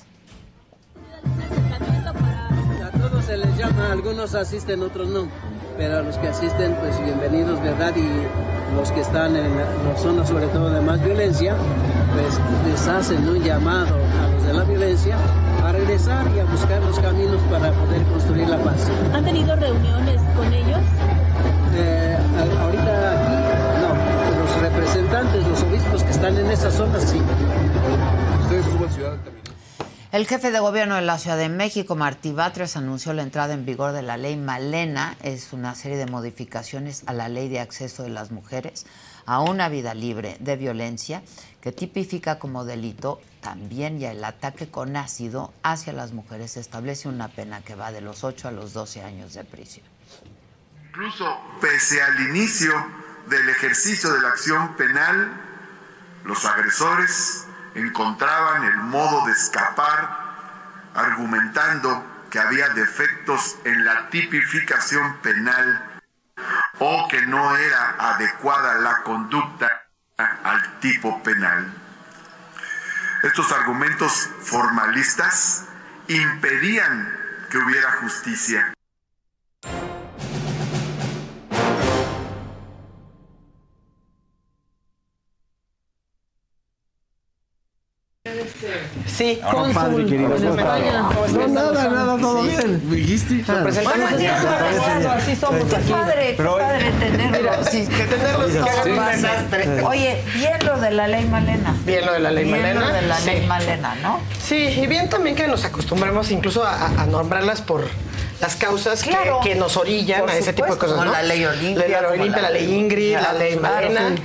A 2.84 2.92
todos 2.98 3.26
se 3.26 3.38
les 3.38 3.58
llama, 3.58 3.94
algunos 3.94 4.36
asisten, 4.36 4.82
otros 4.84 5.08
no. 5.08 5.30
Pero 5.78 6.00
a 6.00 6.02
los 6.02 6.18
que 6.18 6.28
asisten, 6.28 6.76
pues 6.80 7.00
bienvenidos, 7.04 7.62
¿verdad? 7.62 7.94
Y 7.96 8.76
los 8.76 8.92
que 8.92 9.02
están 9.02 9.36
en 9.36 9.56
la- 9.56 9.92
las 9.92 10.02
zonas, 10.02 10.28
sobre 10.28 10.48
todo 10.48 10.70
de 10.72 10.82
más 10.82 11.04
violencia, 11.04 11.56
pues 12.14 12.40
les 12.72 12.88
hacen 12.88 13.28
un 13.30 13.42
llamado 13.44 13.96
a 13.96 14.34
los 14.34 14.44
de 14.44 14.54
la 14.54 14.64
violencia 14.64 15.16
a 15.64 15.72
regresar 15.72 16.26
y 16.36 16.40
a 16.40 16.46
buscar 16.46 16.82
los 16.82 17.00
caminos 17.00 17.40
para 17.52 17.72
poder 17.72 18.02
construir 18.04 18.50
la 18.50 18.58
paz. 18.58 18.88
¿Han 19.14 19.24
tenido 19.24 19.56
reuniones 19.56 20.22
con 20.36 20.52
ellos? 20.54 20.80
Eh, 21.76 22.18
ahorita 22.64 23.12
aquí, 23.12 23.36
no, 23.82 24.42
los 24.42 24.62
representantes, 24.62 25.48
los 25.48 25.62
obispos 25.64 26.04
que 26.04 26.12
están 26.12 26.38
en 26.38 26.50
esas 26.52 26.74
zonas, 26.74 27.04
sí. 27.04 27.22
Ustedes 28.44 28.66
en 28.66 28.90
Ciudad 28.90 29.12
Altamirano. 29.14 29.47
El 30.10 30.26
jefe 30.26 30.52
de 30.52 30.60
gobierno 30.60 30.96
de 30.96 31.02
la 31.02 31.20
Ciudad 31.20 31.38
de 31.38 31.50
México, 31.50 31.98
Martí 31.98 32.32
Batres, 32.32 32.78
anunció 32.78 33.12
la 33.12 33.24
entrada 33.24 33.54
en 33.54 33.66
vigor 33.66 33.92
de 33.92 34.02
la 34.02 34.16
ley 34.16 34.38
Malena. 34.38 35.18
Es 35.22 35.52
una 35.52 35.76
serie 35.76 35.98
de 35.98 36.06
modificaciones 36.06 37.04
a 37.08 37.14
la 37.14 37.28
ley 37.28 37.50
de 37.50 37.60
acceso 37.60 38.04
de 38.04 38.10
las 38.10 38.32
mujeres 38.32 38.86
a 39.26 39.42
una 39.42 39.68
vida 39.68 39.94
libre 39.94 40.38
de 40.40 40.56
violencia 40.56 41.24
que 41.60 41.74
tipifica 41.74 42.40
como 42.40 42.64
delito 42.64 43.20
también 43.42 44.00
ya 44.00 44.12
el 44.12 44.24
ataque 44.24 44.72
con 44.72 44.96
ácido 44.96 45.54
hacia 45.62 45.92
las 45.92 46.14
mujeres. 46.14 46.56
Establece 46.56 47.10
una 47.10 47.28
pena 47.28 47.62
que 47.62 47.76
va 47.76 47.92
de 47.92 48.00
los 48.00 48.24
8 48.24 48.48
a 48.48 48.52
los 48.52 48.72
12 48.72 49.04
años 49.04 49.34
de 49.34 49.44
prisión. 49.44 49.86
Incluso 50.88 51.38
pese 51.60 52.02
al 52.02 52.30
inicio 52.30 52.72
del 53.30 53.50
ejercicio 53.50 54.14
de 54.14 54.22
la 54.22 54.30
acción 54.30 54.74
penal, 54.78 55.34
los 56.24 56.46
agresores 56.46 57.47
encontraban 57.78 58.64
el 58.64 58.78
modo 58.78 59.26
de 59.26 59.32
escapar 59.32 60.10
argumentando 60.94 62.06
que 62.30 62.40
había 62.40 62.70
defectos 62.70 63.58
en 63.64 63.86
la 63.86 64.10
tipificación 64.10 65.18
penal 65.18 66.02
o 66.80 67.08
que 67.08 67.22
no 67.24 67.56
era 67.56 67.96
adecuada 68.00 68.76
la 68.76 69.04
conducta 69.04 69.84
al 70.18 70.80
tipo 70.80 71.22
penal. 71.24 71.72
Estos 73.24 73.52
argumentos 73.52 74.30
formalistas 74.42 75.66
impedían 76.08 77.16
que 77.50 77.58
hubiera 77.58 77.92
justicia. 77.94 78.74
Sí, 89.18 89.40
Ahora, 89.42 89.58
cónsul 89.58 89.74
padre, 89.74 90.06
querido. 90.06 90.30
No, 90.30 91.48
nada, 91.48 91.90
nada, 91.90 92.18
todo 92.20 92.44
bien. 92.44 92.82
¿Me 92.88 92.96
dijiste? 92.98 93.44
Ah, 93.48 93.64
Bueno, 93.64 94.08
sí, 94.16 94.26
claro, 94.26 95.12
así 95.12 95.36
somos 95.36 95.74
aquí. 95.74 95.92
Padre, 95.92 96.34
padre 96.38 96.92
tenerlos. 97.00 97.68
sí, 97.72 97.88
que 97.88 98.04
tenerlos 98.04 98.52
que 98.52 98.60
hagan 98.60 98.84
Sí. 98.84 98.90
un 98.92 99.06
desastre. 99.08 99.84
Oye, 99.84 100.22
bien 100.36 100.58
lo 100.66 100.80
de 100.80 100.92
la 100.92 101.08
ley 101.08 101.26
Malena. 101.26 101.76
Bien 101.86 102.06
lo 102.06 102.14
de 102.14 102.20
la 102.20 102.32
ley 102.32 102.44
Bien 102.44 102.58
Malena. 102.62 102.80
lo 102.82 102.94
de 102.94 103.02
la 103.02 103.18
sí. 103.18 103.26
ley 103.32 103.48
Malena, 103.48 103.96
¿no? 104.04 104.20
Sí, 104.40 104.56
y 104.56 104.86
bien 104.86 105.10
también 105.10 105.36
que 105.36 105.48
nos 105.48 105.66
acostumbremos 105.66 106.30
incluso 106.30 106.64
a 106.64 107.06
nombrarlas 107.10 107.62
por 107.62 107.86
las 108.40 108.56
causas 108.56 109.04
que- 109.04 109.10
Claro. 109.10 109.40
que, 109.44 109.56
nos 109.56 109.78
orillan 109.78 110.22
Por 110.22 110.30
a 110.32 110.38
ese 110.38 110.54
tipo 110.54 110.66
de 110.68 110.74
supuesto, 110.74 110.96
cosas. 110.96 110.98
como 110.98 111.06
¿no? 111.06 111.12
la 111.12 111.24
ley 111.24 111.44
Olimpia, 111.46 111.88
La 111.88 112.02
ley 112.02 112.20
Olimpia, 112.20 112.42
la 112.42 112.50
la 112.50 112.60
ley 112.60 112.74
Ingrid, 112.74 113.14
la 113.16 113.34
ley 113.34 113.54
sí, 113.54 113.60
claro. 113.60 114.16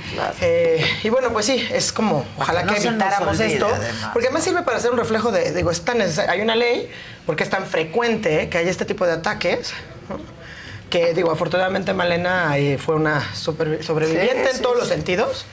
Eh, 0.41 0.85
y 1.03 1.09
bueno, 1.09 1.31
pues 1.33 1.45
sí, 1.47 1.67
es 1.71 1.91
como, 1.91 2.25
ojalá 2.37 2.61
que 2.61 2.65
no 2.67 2.73
que 2.81 2.87
evitáramos 2.87 3.39
olvide, 3.39 3.53
esto. 3.53 3.67
además. 3.67 4.09
Porque 4.13 4.27
además 4.27 4.43
sirve 4.43 4.61
para 4.63 4.77
hacer 4.77 4.91
un 4.91 4.97
reflejo 4.97 5.31
de, 5.31 5.51
digo, 5.53 5.71
es 5.71 5.81
tan. 5.81 5.99
Hay 6.01 6.41
una 6.41 6.55
ley, 6.55 6.89
porque 7.25 7.43
es 7.43 7.49
tan 7.49 7.65
frecuente 7.65 8.49
que 8.49 8.57
hay 8.59 8.67
este 8.69 8.85
tipo 8.85 9.05
de 9.05 9.13
ataques. 9.13 9.73
¿no? 10.09 10.19
Que 10.89 11.15
digo, 11.15 11.31
afortunadamente 11.31 11.91
Malena 11.93 12.55
eh, 12.57 12.77
fue 12.77 12.93
una 12.95 13.33
super- 13.33 13.83
sobreviviente 13.83 14.43
Sí, 14.43 14.49
en 14.51 14.55
sí, 14.57 14.61
todos 14.61 14.75
sí. 14.75 14.79
los 14.81 14.89
sentidos. 14.89 15.45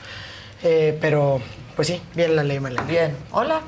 Eh, 0.63 0.95
pero, 1.01 1.41
pues 1.75 1.87
sí, 1.87 1.99
bien 2.13 2.35
la 2.35 2.43
ley 2.43 2.59
Malena. 2.59 2.83
Bien. 2.83 3.17
Hola. 3.31 3.61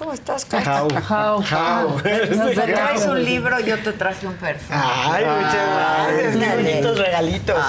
¿Cómo 0.00 0.14
estás, 0.14 0.46
Carla? 0.46 0.80
How. 0.80 0.88
How. 0.96 1.42
How. 1.42 1.96
Me 2.02 2.54
traes 2.54 3.04
un 3.04 3.22
libro, 3.22 3.60
yo 3.60 3.78
te 3.80 3.92
traje 3.92 4.26
un 4.26 4.32
perfume. 4.32 4.80
Ay, 4.82 5.24
muchas 5.26 6.16
gracias. 6.16 6.36
Qué 6.38 6.56
bonitos 6.56 6.98
regalitos. 6.98 7.64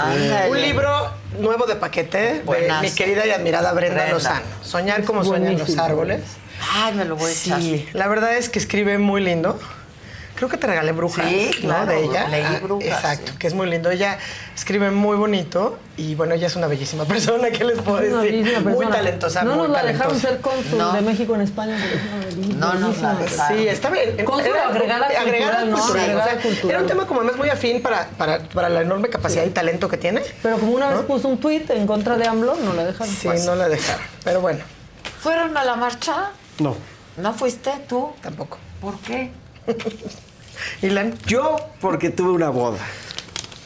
Un 0.50 0.62
libro 0.62 1.12
nuevo 1.38 1.66
de 1.66 1.76
paquete 1.76 2.18
de 2.18 2.40
Buenazo. 2.44 2.84
mi 2.84 2.92
querida 2.92 3.28
y 3.28 3.32
admirada 3.32 3.74
Brenda, 3.74 3.96
Brenda. 3.96 4.14
Lozano. 4.14 4.46
Soñar 4.64 5.04
como 5.04 5.26
sueñan 5.26 5.58
los 5.58 5.78
árboles. 5.78 6.22
Ay, 6.74 6.94
me 6.94 7.04
lo 7.04 7.18
voy 7.18 7.32
a 7.32 7.34
echar. 7.34 7.60
Sí, 7.60 7.90
la 7.92 8.08
verdad 8.08 8.38
es 8.38 8.48
que 8.48 8.60
escribe 8.60 8.98
muy 8.98 9.20
lindo. 9.20 9.60
Creo 10.42 10.50
que 10.50 10.58
te 10.58 10.66
regalé 10.66 10.92
Brujas, 10.92 11.24
Sí, 11.30 11.52
¿no? 11.62 11.68
claro, 11.68 11.92
de 11.92 12.04
ella. 12.04 12.28
leí 12.28 12.42
Ah, 12.44 12.60
Brujas, 12.64 12.88
Exacto, 12.88 13.34
que 13.38 13.46
es 13.46 13.54
muy 13.54 13.70
lindo. 13.70 13.92
Ella 13.92 14.18
escribe 14.56 14.90
muy 14.90 15.16
bonito 15.16 15.78
y 15.98 16.16
bueno, 16.16 16.34
ella 16.34 16.48
es 16.48 16.56
una 16.56 16.66
bellísima 16.66 17.06
persona, 17.14 17.52
¿qué 17.52 17.64
les 17.64 17.80
puedo 17.80 17.98
decir? 17.98 18.18
bellísima 18.18 18.60
Muy 18.62 18.74
persona. 18.74 18.96
talentosa, 18.96 19.44
No 19.44 19.54
muy 19.54 19.68
nos 19.68 19.78
la 19.78 19.84
dejaron 19.84 20.20
ser 20.20 20.42
cónsul 20.42 20.80
No. 20.80 20.94
de 20.94 21.02
México 21.02 21.36
en 21.36 21.42
España. 21.42 21.78
pero 21.80 21.96
es 21.96 22.02
una 22.12 22.26
bellísima, 22.26 22.60
No 22.60 22.74
la 22.74 23.14
bellísima. 23.14 23.48
Sí, 23.50 23.68
estaba 23.68 23.98
en, 24.02 24.26
Cónsul 24.26 24.48
era- 24.48 24.68
agregada 24.70 25.08
cultural, 25.10 25.70
¿no? 25.70 25.78
cultural, 25.78 26.04
Agregada 26.06 26.24
o 26.26 26.26
sea, 26.32 26.42
cultural. 26.42 26.70
Era 26.72 26.80
un 26.82 26.88
tema 26.88 27.06
como 27.06 27.22
más 27.22 27.38
muy 27.38 27.50
afín 27.50 27.82
para, 27.84 28.08
para, 28.18 28.40
para 28.40 28.70
la 28.70 28.82
enorme 28.82 29.10
capacidad 29.10 29.46
y 29.46 29.52
talento 29.52 29.90
que 29.90 29.98
tiene. 29.98 30.24
Pero 30.42 30.58
como 30.58 30.72
una 30.72 30.90
vez 30.90 31.02
puso 31.04 31.28
un 31.28 31.38
tuit 31.38 31.70
en 31.70 31.86
contra 31.86 32.18
de 32.18 32.26
AMLO, 32.28 32.56
no 32.56 32.74
la 32.74 32.86
dejaron. 32.86 33.14
Sí, 33.14 33.30
no 33.46 33.54
la 33.54 33.70
dejaron. 33.70 34.02
Pero 34.24 34.42
bueno. 34.42 34.62
¿Fueron 35.20 35.56
a 35.56 35.64
la 35.64 35.76
marcha? 35.76 36.32
No. 36.58 36.76
¿No 37.18 37.32
fuiste 37.36 37.70
tú? 37.88 38.10
Tampoco. 38.24 38.58
¿Por 38.82 38.98
qué? 39.02 39.30
Ilan. 40.82 41.14
Yo 41.26 41.56
porque 41.80 42.10
tuve 42.10 42.32
una 42.32 42.50
boda. 42.50 42.80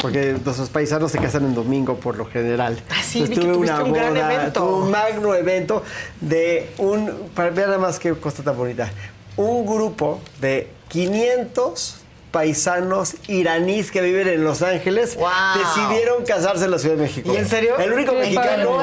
Porque 0.02 0.36
nuestros 0.44 0.70
paisanos 0.70 1.12
se 1.12 1.18
casan 1.18 1.46
en 1.46 1.56
domingo 1.56 1.96
por 1.96 2.16
lo 2.18 2.26
general. 2.26 2.80
Ah, 2.90 3.02
sí, 3.04 3.20
Entonces, 3.24 3.30
vi 3.30 3.36
que 3.36 3.42
tuve 3.42 3.58
una 3.58 3.84
un 3.84 3.94
gran 3.94 4.14
boda, 4.14 4.34
evento. 4.34 4.60
tuve 4.62 4.74
un 4.84 4.92
magno 4.92 5.34
evento 5.36 5.84
de 6.22 6.70
un, 6.78 7.30
para 7.34 7.50
ver 7.50 7.68
nada 7.68 7.80
más 7.80 7.98
qué 7.98 8.14
cosa 8.14 8.44
tan 8.44 8.56
bonita, 8.56 8.92
un 9.38 9.66
grupo 9.66 10.22
de 10.40 10.70
500 10.90 12.02
paisanos 12.32 13.16
iraníes 13.30 13.92
que 13.92 14.02
viven 14.02 14.28
en 14.28 14.44
Los 14.44 14.62
Ángeles 14.62 15.18
decidieron 15.58 16.26
casarse 16.26 16.66
en 16.66 16.72
la 16.72 16.78
Ciudad 16.80 16.98
de 16.98 17.02
México. 17.04 17.32
¿Y 17.34 17.38
en 17.38 17.48
serio? 17.48 17.78
El 17.80 17.94
único 17.94 18.12
¿En 18.12 18.18
qué 18.18 18.24
mexicano? 18.36 18.78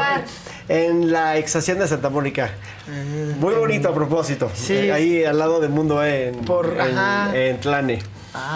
En 0.69 1.11
la 1.13 1.37
ex 1.39 1.57
hacienda 1.57 1.85
de 1.85 1.89
Santa 1.91 2.09
Mónica. 2.11 2.51
Muy 3.39 3.55
bonito 3.55 3.89
a 3.89 3.95
propósito. 3.95 4.51
Sí. 4.55 4.75
Eh, 4.75 4.93
ahí 4.93 5.25
al 5.25 5.39
lado 5.39 5.61
de 5.61 5.69
Mundo 5.69 6.03
E, 6.05 6.29
en, 6.29 6.37
Por- 6.37 6.77
en, 6.79 7.35
en 7.37 7.61
Tlane. 7.61 7.99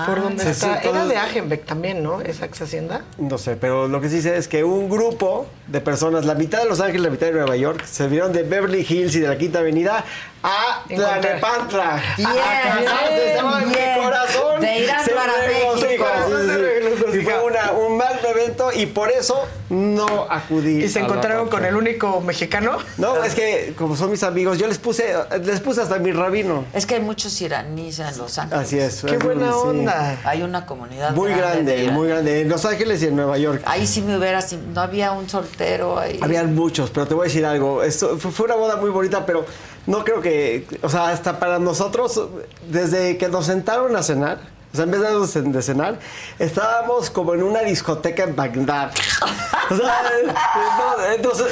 Por 0.06 0.22
donde 0.22 0.42
Sí, 0.42 0.48
está. 0.50 0.66
sí, 0.66 0.72
Era 0.88 0.90
todos- 0.92 1.08
de 1.10 1.16
Agenbeck 1.18 1.66
también, 1.66 2.02
¿no? 2.02 2.22
Esa 2.22 2.46
ex 2.46 2.62
hacienda. 2.62 3.02
No 3.18 3.36
sé, 3.36 3.56
pero 3.56 3.88
lo 3.88 4.00
que 4.00 4.08
sí 4.08 4.22
sé 4.22 4.34
es 4.38 4.48
que 4.48 4.64
un 4.64 4.88
grupo 4.88 5.46
de 5.66 5.82
personas, 5.82 6.24
la 6.24 6.34
mitad 6.34 6.60
de 6.62 6.64
Los 6.68 6.80
Ángeles, 6.80 7.02
la 7.02 7.10
mitad 7.10 7.26
de 7.26 7.32
Nueva 7.34 7.56
York, 7.56 7.84
se 7.84 8.08
vieron 8.08 8.32
de 8.32 8.42
Beverly 8.42 8.86
Hills 8.88 9.14
y 9.16 9.20
de 9.20 9.28
la 9.28 9.36
Quinta 9.36 9.58
Avenida 9.58 10.02
a 10.48 10.82
Encontrar. 10.88 11.20
Tlanepantla. 11.20 12.02
Bien, 12.16 12.28
a 12.28 13.06
estaba 13.16 13.62
en 13.62 13.68
mi 13.68 13.74
corazón. 14.04 14.60
De 14.60 14.78
Irán 14.78 15.04
se 15.04 15.10
para 15.10 15.32
regocija, 15.46 15.86
México. 15.86 16.06
sí, 16.28 16.34
sí, 16.46 17.12
sí. 17.12 17.18
Y 17.18 17.22
fue 17.22 17.42
una- 17.44 17.72
un 17.72 17.96
mal 17.96 18.18
evento 18.28 18.70
y 18.72 18.86
por 18.86 19.10
eso 19.10 19.46
no 19.70 20.26
acudí. 20.30 20.84
¿Y 20.84 20.88
se 20.88 21.00
a 21.00 21.02
encontraron 21.02 21.48
con 21.48 21.64
el 21.64 21.74
único 21.76 22.20
mexicano? 22.20 22.78
No, 22.98 23.22
es 23.24 23.34
que 23.34 23.74
como 23.76 23.96
son 23.96 24.10
mis 24.10 24.22
amigos, 24.22 24.58
yo 24.58 24.66
les 24.68 24.78
puse, 24.78 25.14
les 25.42 25.60
puse 25.60 25.80
hasta 25.82 25.98
mi 25.98 26.12
rabino. 26.12 26.64
Es 26.72 26.86
que 26.86 26.94
hay 26.96 27.00
muchos 27.00 27.40
iraníes 27.40 27.98
en 27.98 28.16
Los 28.18 28.38
Ángeles. 28.38 28.64
Así 28.66 28.78
es. 28.78 29.02
Qué 29.04 29.18
buena 29.18 29.48
sí. 29.48 29.58
onda. 29.64 30.18
Hay 30.24 30.42
una 30.42 30.64
comunidad 30.66 31.10
Muy 31.12 31.30
de 31.30 31.36
grande, 31.38 31.72
iraníes. 31.74 31.92
muy 31.92 32.08
grande. 32.08 32.40
En 32.42 32.48
Los 32.48 32.64
Ángeles 32.64 33.02
y 33.02 33.06
en 33.06 33.16
Nueva 33.16 33.38
York. 33.38 33.62
Ahí 33.66 33.86
sí 33.86 34.02
me 34.02 34.16
hubieras... 34.16 34.52
No 34.52 34.80
había 34.80 35.12
un 35.12 35.28
soltero 35.28 35.98
ahí. 35.98 36.18
Habían 36.22 36.54
muchos, 36.54 36.90
pero 36.90 37.06
te 37.08 37.14
voy 37.14 37.24
a 37.24 37.28
decir 37.28 37.44
algo. 37.46 37.82
Esto 37.82 38.18
fue 38.18 38.46
una 38.46 38.54
boda 38.56 38.76
muy 38.76 38.90
bonita, 38.90 39.24
pero 39.26 39.44
no 39.86 40.04
creo 40.04 40.20
que, 40.20 40.66
o 40.82 40.88
sea, 40.88 41.08
hasta 41.08 41.38
para 41.38 41.58
nosotros, 41.58 42.20
desde 42.68 43.18
que 43.18 43.28
nos 43.28 43.46
sentaron 43.46 43.94
a 43.96 44.02
cenar, 44.02 44.38
o 44.72 44.76
sea, 44.76 44.84
en 44.84 44.90
vez 44.90 45.34
de, 45.34 45.42
de 45.42 45.62
cenar, 45.62 45.98
estábamos 46.38 47.08
como 47.08 47.32
en 47.34 47.42
una 47.42 47.60
discoteca 47.60 48.24
en 48.24 48.36
Bagdad. 48.36 48.92
O 49.70 49.76
sea, 49.76 50.02
entonces, 51.14 51.46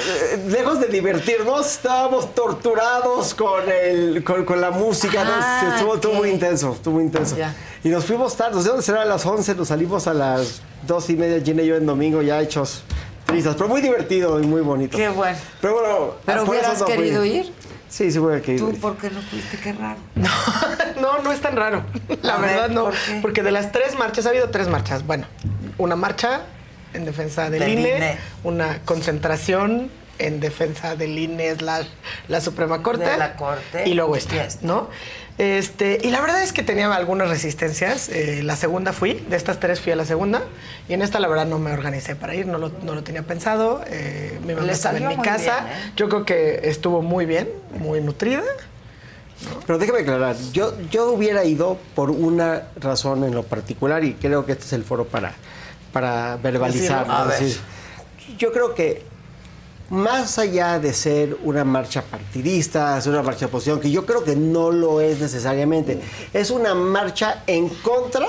lejos 0.49 0.81
de 0.81 0.89
divertirnos, 0.89 1.67
estábamos 1.67 2.35
torturados 2.35 3.35
con, 3.35 3.63
el, 3.71 4.23
con, 4.25 4.45
con 4.45 4.61
la 4.61 4.73
música. 4.73 5.25
¿no? 5.25 5.31
Ah, 5.33 5.73
estuvo, 5.75 5.95
estuvo 5.95 6.15
muy 6.15 6.31
intenso, 6.31 6.73
estuvo 6.73 6.95
muy 6.97 7.05
intenso. 7.05 7.37
Ya. 7.37 7.55
Y 7.83 7.89
nos 7.89 8.05
fuimos 8.05 8.37
tarde, 8.37 8.57
nos 8.57 8.65
dieron 8.65 9.03
a 9.03 9.07
las 9.07 9.25
11, 9.25 9.55
nos 9.55 9.69
salimos 9.69 10.07
a 10.07 10.13
las 10.13 10.61
dos 10.87 11.09
y 11.09 11.17
media, 11.17 11.43
Gina 11.43 11.63
y 11.63 11.69
yo 11.69 11.77
en 11.77 11.87
domingo 11.87 12.21
ya 12.21 12.41
hechos 12.43 12.83
tristes, 13.25 13.55
pero 13.57 13.69
muy 13.69 13.81
divertido 13.81 14.39
y 14.41 14.47
muy 14.47 14.61
bonito. 14.61 14.99
Qué 14.99 15.09
bueno. 15.09 15.39
Pero 15.61 15.75
bueno, 15.75 16.15
¿Pero 16.27 16.45
hubieras 16.45 16.83
querido 16.83 17.25
ir? 17.25 17.53
Sí, 17.95 18.11
sí 18.11 18.19
hubiera 18.19 18.43
querido 18.43 18.71
¿Tú 18.71 18.77
por 18.79 18.97
qué 18.97 19.09
no 19.09 19.21
fuiste? 19.23 19.57
Qué 19.57 19.73
raro. 19.73 19.99
No, 21.01 21.19
no 21.23 21.31
es 21.31 21.41
tan 21.41 21.55
raro. 21.55 21.85
La 22.23 22.35
A 22.35 22.39
ver, 22.41 22.51
verdad 22.51 22.69
no. 22.71 22.85
¿por 22.87 22.93
qué? 22.95 23.19
Porque 23.23 23.43
de 23.45 23.53
las 23.53 23.71
tres 23.71 23.97
marchas, 23.97 24.27
ha 24.27 24.31
habido 24.31 24.51
tres 24.51 24.67
marchas. 24.67 25.07
Bueno, 25.07 25.27
una 25.79 25.95
marcha 25.95 26.41
en 26.93 27.05
defensa 27.05 27.51
del, 27.51 27.61
Del 27.61 27.79
INE, 27.79 27.97
INE. 27.97 28.19
una 28.43 28.81
concentración 28.85 29.91
en 30.19 30.41
defensa 30.41 30.97
del 30.97 31.19
INE 31.19 31.55
slash 31.55 31.87
la 32.29 32.41
Suprema 32.41 32.83
Corte. 32.83 33.05
De 33.05 33.17
la 33.17 33.37
Corte. 33.37 33.89
Y 33.89 33.95
luego 33.95 34.17
esta. 34.17 34.49
¿no? 34.63 34.89
Este, 35.37 35.99
y 36.03 36.11
la 36.11 36.21
verdad 36.21 36.43
es 36.43 36.53
que 36.53 36.63
tenía 36.63 36.93
algunas 36.95 37.29
resistencias. 37.29 38.09
Eh, 38.09 38.43
la 38.45 38.55
segunda 38.57 38.93
fui, 38.93 39.15
de 39.15 39.37
estas 39.37 39.59
tres 39.59 39.81
fui 39.81 39.93
a 39.93 39.97
la 39.97 40.05
segunda. 40.05 40.43
Y 40.89 40.95
en 40.95 41.03
esta, 41.03 41.19
la 41.19 41.29
verdad, 41.29 41.47
no 41.47 41.59
me 41.59 41.73
organicé 41.73 42.15
para 42.15 42.35
ir, 42.35 42.47
no 42.47 42.59
lo, 42.59 42.71
no 42.83 42.95
lo 42.95 43.03
tenía 43.03 43.23
pensado. 43.23 43.83
Eh, 43.89 44.39
mi 44.47 44.55
mamá 44.55 44.67
Le 44.67 44.73
estaba 44.73 44.99
en 44.99 45.09
mi 45.09 45.17
casa. 45.17 45.65
bien, 45.65 45.73
¿eh? 45.73 45.93
Yo 45.97 46.09
creo 46.09 46.25
que 46.25 46.61
estuvo 46.65 47.03
muy 47.03 47.27
bien, 47.27 47.49
muy 47.79 48.01
nutrida. 48.01 48.43
Pero 49.67 49.79
déjame 49.79 50.01
aclarar, 50.01 50.37
yo, 50.53 50.75
yo 50.91 51.11
hubiera 51.11 51.45
ido 51.45 51.77
por 51.95 52.11
una 52.11 52.69
razón 52.77 53.25
en 53.25 53.35
lo 53.35 53.43
particular 53.43 54.05
y 54.05 54.15
creo 54.15 54.47
que 54.47 54.53
este 54.53 54.65
es 54.65 54.73
el 54.73 54.85
foro 54.85 55.07
para, 55.07 55.35
para 55.93 56.37
verbalizar. 56.37 57.07
Yo 58.39 58.53
creo 58.53 58.75
que 58.75 59.03
más 59.91 60.39
allá 60.39 60.79
de 60.79 60.93
ser 60.93 61.37
una 61.45 61.65
marcha 61.65 62.03
partidista, 62.03 63.01
ser 63.01 63.13
una 63.13 63.23
marcha 63.23 63.41
de 63.41 63.47
oposición, 63.47 63.81
que 63.81 63.91
yo 63.91 64.05
creo 64.07 64.25
que 64.25 64.35
no 64.37 64.71
lo 64.71 65.01
es 65.01 65.21
necesariamente, 65.21 66.01
es 66.33 66.51
una 66.51 66.75
marcha 66.75 67.43
en 67.47 67.69
contra 67.69 68.27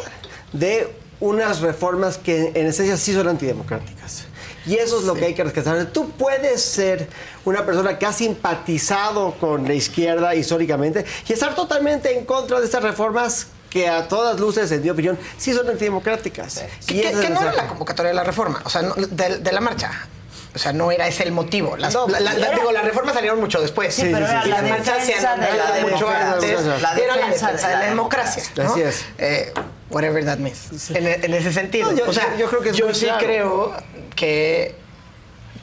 de 0.54 0.94
unas 1.20 1.62
reformas 1.62 2.18
que 2.18 2.52
en 2.54 2.68
esencia 2.68 2.98
sí 2.98 3.14
son 3.14 3.28
antidemocráticas. 3.28 4.26
Y 4.68 4.76
eso 4.76 5.00
es 5.00 5.06
lo 5.06 5.14
que 5.14 5.26
hay 5.26 5.34
que 5.36 5.44
rescatar. 5.44 5.86
Tú 5.88 6.10
puedes 6.12 6.60
ser 6.62 7.08
una 7.46 7.64
persona 7.66 8.00
que 8.00 8.06
ha 8.08 8.12
simpatizado 8.14 9.36
con 9.40 9.68
la 9.68 9.76
izquierda 9.76 10.34
históricamente 10.34 11.06
y 11.28 11.34
estar 11.34 11.54
totalmente 11.56 12.18
en 12.18 12.26
contra 12.26 12.60
de 12.60 12.66
estas 12.66 12.82
reformas 12.82 13.48
que 13.70 13.88
a 13.88 14.08
todas 14.08 14.40
luces, 14.40 14.72
en 14.72 14.82
mi 14.82 14.90
opinión, 14.90 15.18
sí 15.38 15.54
son 15.54 15.70
antidemocráticas. 15.70 16.64
Y 16.88 17.00
que- 17.02 17.10
es 17.10 17.30
no 17.30 17.42
era 17.42 17.54
la 17.54 17.68
convocatoria 17.68 18.10
de 18.10 18.16
la 18.16 18.24
reforma, 18.24 18.62
o 18.66 18.70
sea, 18.70 18.82
de 18.82 19.52
la 19.52 19.62
marcha. 19.62 20.08
O 20.56 20.58
sea, 20.58 20.72
no 20.74 20.90
era 20.90 21.06
ese 21.08 21.24
el 21.24 21.32
motivo. 21.34 21.76
Las, 21.76 21.94
No, 21.94 22.08
la- 22.08 22.20
la- 22.22 22.34
digo, 22.52 22.72
las 22.72 22.86
reformas 22.86 23.14
salieron 23.14 23.40
mucho 23.40 23.62
después. 23.62 23.94
Sí, 23.94 24.04
pero 24.12 24.26
era 24.26 24.46
Y 24.46 24.50
la 24.50 24.62
las 24.62 24.70
marchas 24.70 25.06
se 25.06 25.14
han 25.28 25.40
de 25.40 25.48
la 25.50 25.56
dado 25.58 25.82
mucho 25.82 26.08
democracia. 26.08 26.32
antes. 26.34 27.02
Era 27.04 27.16
la 27.18 27.28
defensa 27.30 27.68
de 27.68 27.74
la 27.76 27.86
democracia. 27.86 28.44
¿no? 28.56 28.72
Así 28.72 28.82
es. 28.82 29.06
Eh, 29.18 29.54
whatever 29.90 30.24
that 30.26 30.38
means. 30.38 30.90
En, 30.92 31.06
en 31.08 31.34
ese 31.34 31.52
sentido. 31.52 31.92
No, 31.92 31.98
yo- 31.98 32.10
o 32.10 32.14
sea, 32.14 32.32
yo- 32.34 32.40
yo 32.40 32.50
creo 32.50 32.62
que 32.62 32.70
es 32.70 32.78
yo 32.78 32.94
sí 32.94 33.06
claro. 33.06 33.20
creo 33.26 33.74
que 34.16 34.76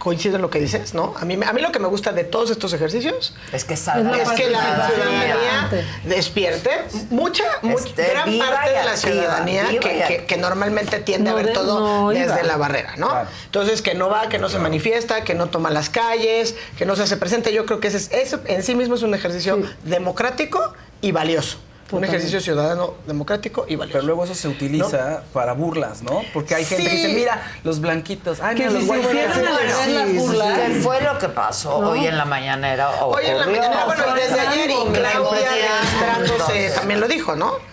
coincido 0.02 0.34
en 0.34 0.42
lo 0.42 0.50
que 0.50 0.58
dices, 0.58 0.94
¿no? 0.94 1.14
A 1.16 1.24
mí, 1.24 1.36
me- 1.36 1.46
a 1.46 1.52
mí 1.52 1.62
lo 1.62 1.70
que 1.70 1.78
me 1.78 1.86
gusta 1.86 2.10
de 2.12 2.24
todos 2.24 2.50
estos 2.50 2.72
ejercicios 2.72 3.34
Es 3.52 3.62
que 3.64 3.74
es 3.74 3.80
que 3.84 4.50
la 4.50 4.88
ciudadanía 4.88 5.70
despierte. 6.04 6.70
Mucha, 7.10 7.44
mucha 7.62 7.84
Esté 7.88 8.08
gran 8.10 8.36
parte 8.38 8.70
de 8.70 8.84
la 8.84 8.96
ciudadanía 8.96 9.68
viva 9.68 9.80
que, 9.80 10.04
que- 10.08 10.24
que 10.26 10.36
normalmente 10.38 10.98
tiende 10.98 11.30
No 11.30 11.36
a 11.36 11.40
ver 11.40 11.46
de- 11.46 11.52
todo 11.52 11.78
no 11.80 12.08
desde 12.10 12.24
iba. 12.24 12.42
la 12.42 12.56
barrera, 12.56 12.94
¿no? 12.96 13.10
Entonces, 13.46 13.80
que 13.80 13.94
no 13.94 14.08
va, 14.08 14.28
que 14.28 14.38
no 14.38 14.48
se 14.48 14.58
manifiesta, 14.58 15.22
que 15.22 15.34
no 15.34 15.50
toma 15.50 15.70
las 15.70 15.88
calles, 15.88 16.56
que 16.76 16.84
no 16.84 16.96
se 16.96 17.02
hace 17.04 17.16
presente. 17.16 17.52
Yo 17.52 17.64
creo 17.64 17.78
que 17.78 17.86
ese, 17.88 17.98
es- 17.98 18.10
eso 18.12 18.40
en 18.46 18.64
sí 18.64 18.74
mismo 18.74 18.96
es 18.96 19.02
un 19.02 19.14
ejercicio 19.14 19.62
democrático 19.84 20.74
y 21.00 21.12
valioso. 21.12 21.58
Un 21.92 22.04
ejercicio 22.04 22.40
ciudadano 22.40 22.94
democrático 23.06 23.64
y 23.68 23.76
valioso. 23.76 23.98
Pero 23.98 24.06
luego 24.06 24.24
eso 24.24 24.34
se 24.34 24.48
utiliza 24.48 25.22
para 25.32 25.52
burlas, 25.52 26.02
¿no? 26.02 26.22
Porque 26.32 26.54
hay 26.54 26.64
gente 26.64 26.84
que 26.84 26.90
dice, 26.96 27.08
mira, 27.14 27.42
los 27.64 27.80
blanquitos. 27.80 28.40
Ay, 28.40 28.56
Que 28.56 28.68
mira, 28.68 28.72
los 28.72 28.82
si 28.82 28.86
se 28.88 28.92
white 28.92 29.08
hicieran 29.08 29.38
boys". 29.38 29.48
al 29.48 29.56
revés 29.58 29.88
las 29.88 30.04
Sí, 30.06 30.12
sí, 30.12 30.18
burlas. 30.18 30.48
sí. 30.48 30.72
¿Qué 30.72 30.80
fue 30.80 31.00
lo 31.02 31.18
que 31.18 31.28
pasó 31.28 31.80
No. 31.82 31.90
hoy 31.90 32.06
en 32.06 32.16
la 32.18 32.24
mañanera? 32.24 32.90
Hoy 33.04 33.24
en 33.26 33.38
la 33.38 33.46
mañana, 33.46 33.84
bueno, 33.86 34.14
desde 34.14 34.40
ayer 34.40 34.70
y. 34.70 34.92
Claudia 34.92 36.74
también 36.74 37.00
lo 37.00 37.08
dijo, 37.08 37.36
¿no? 37.36 37.71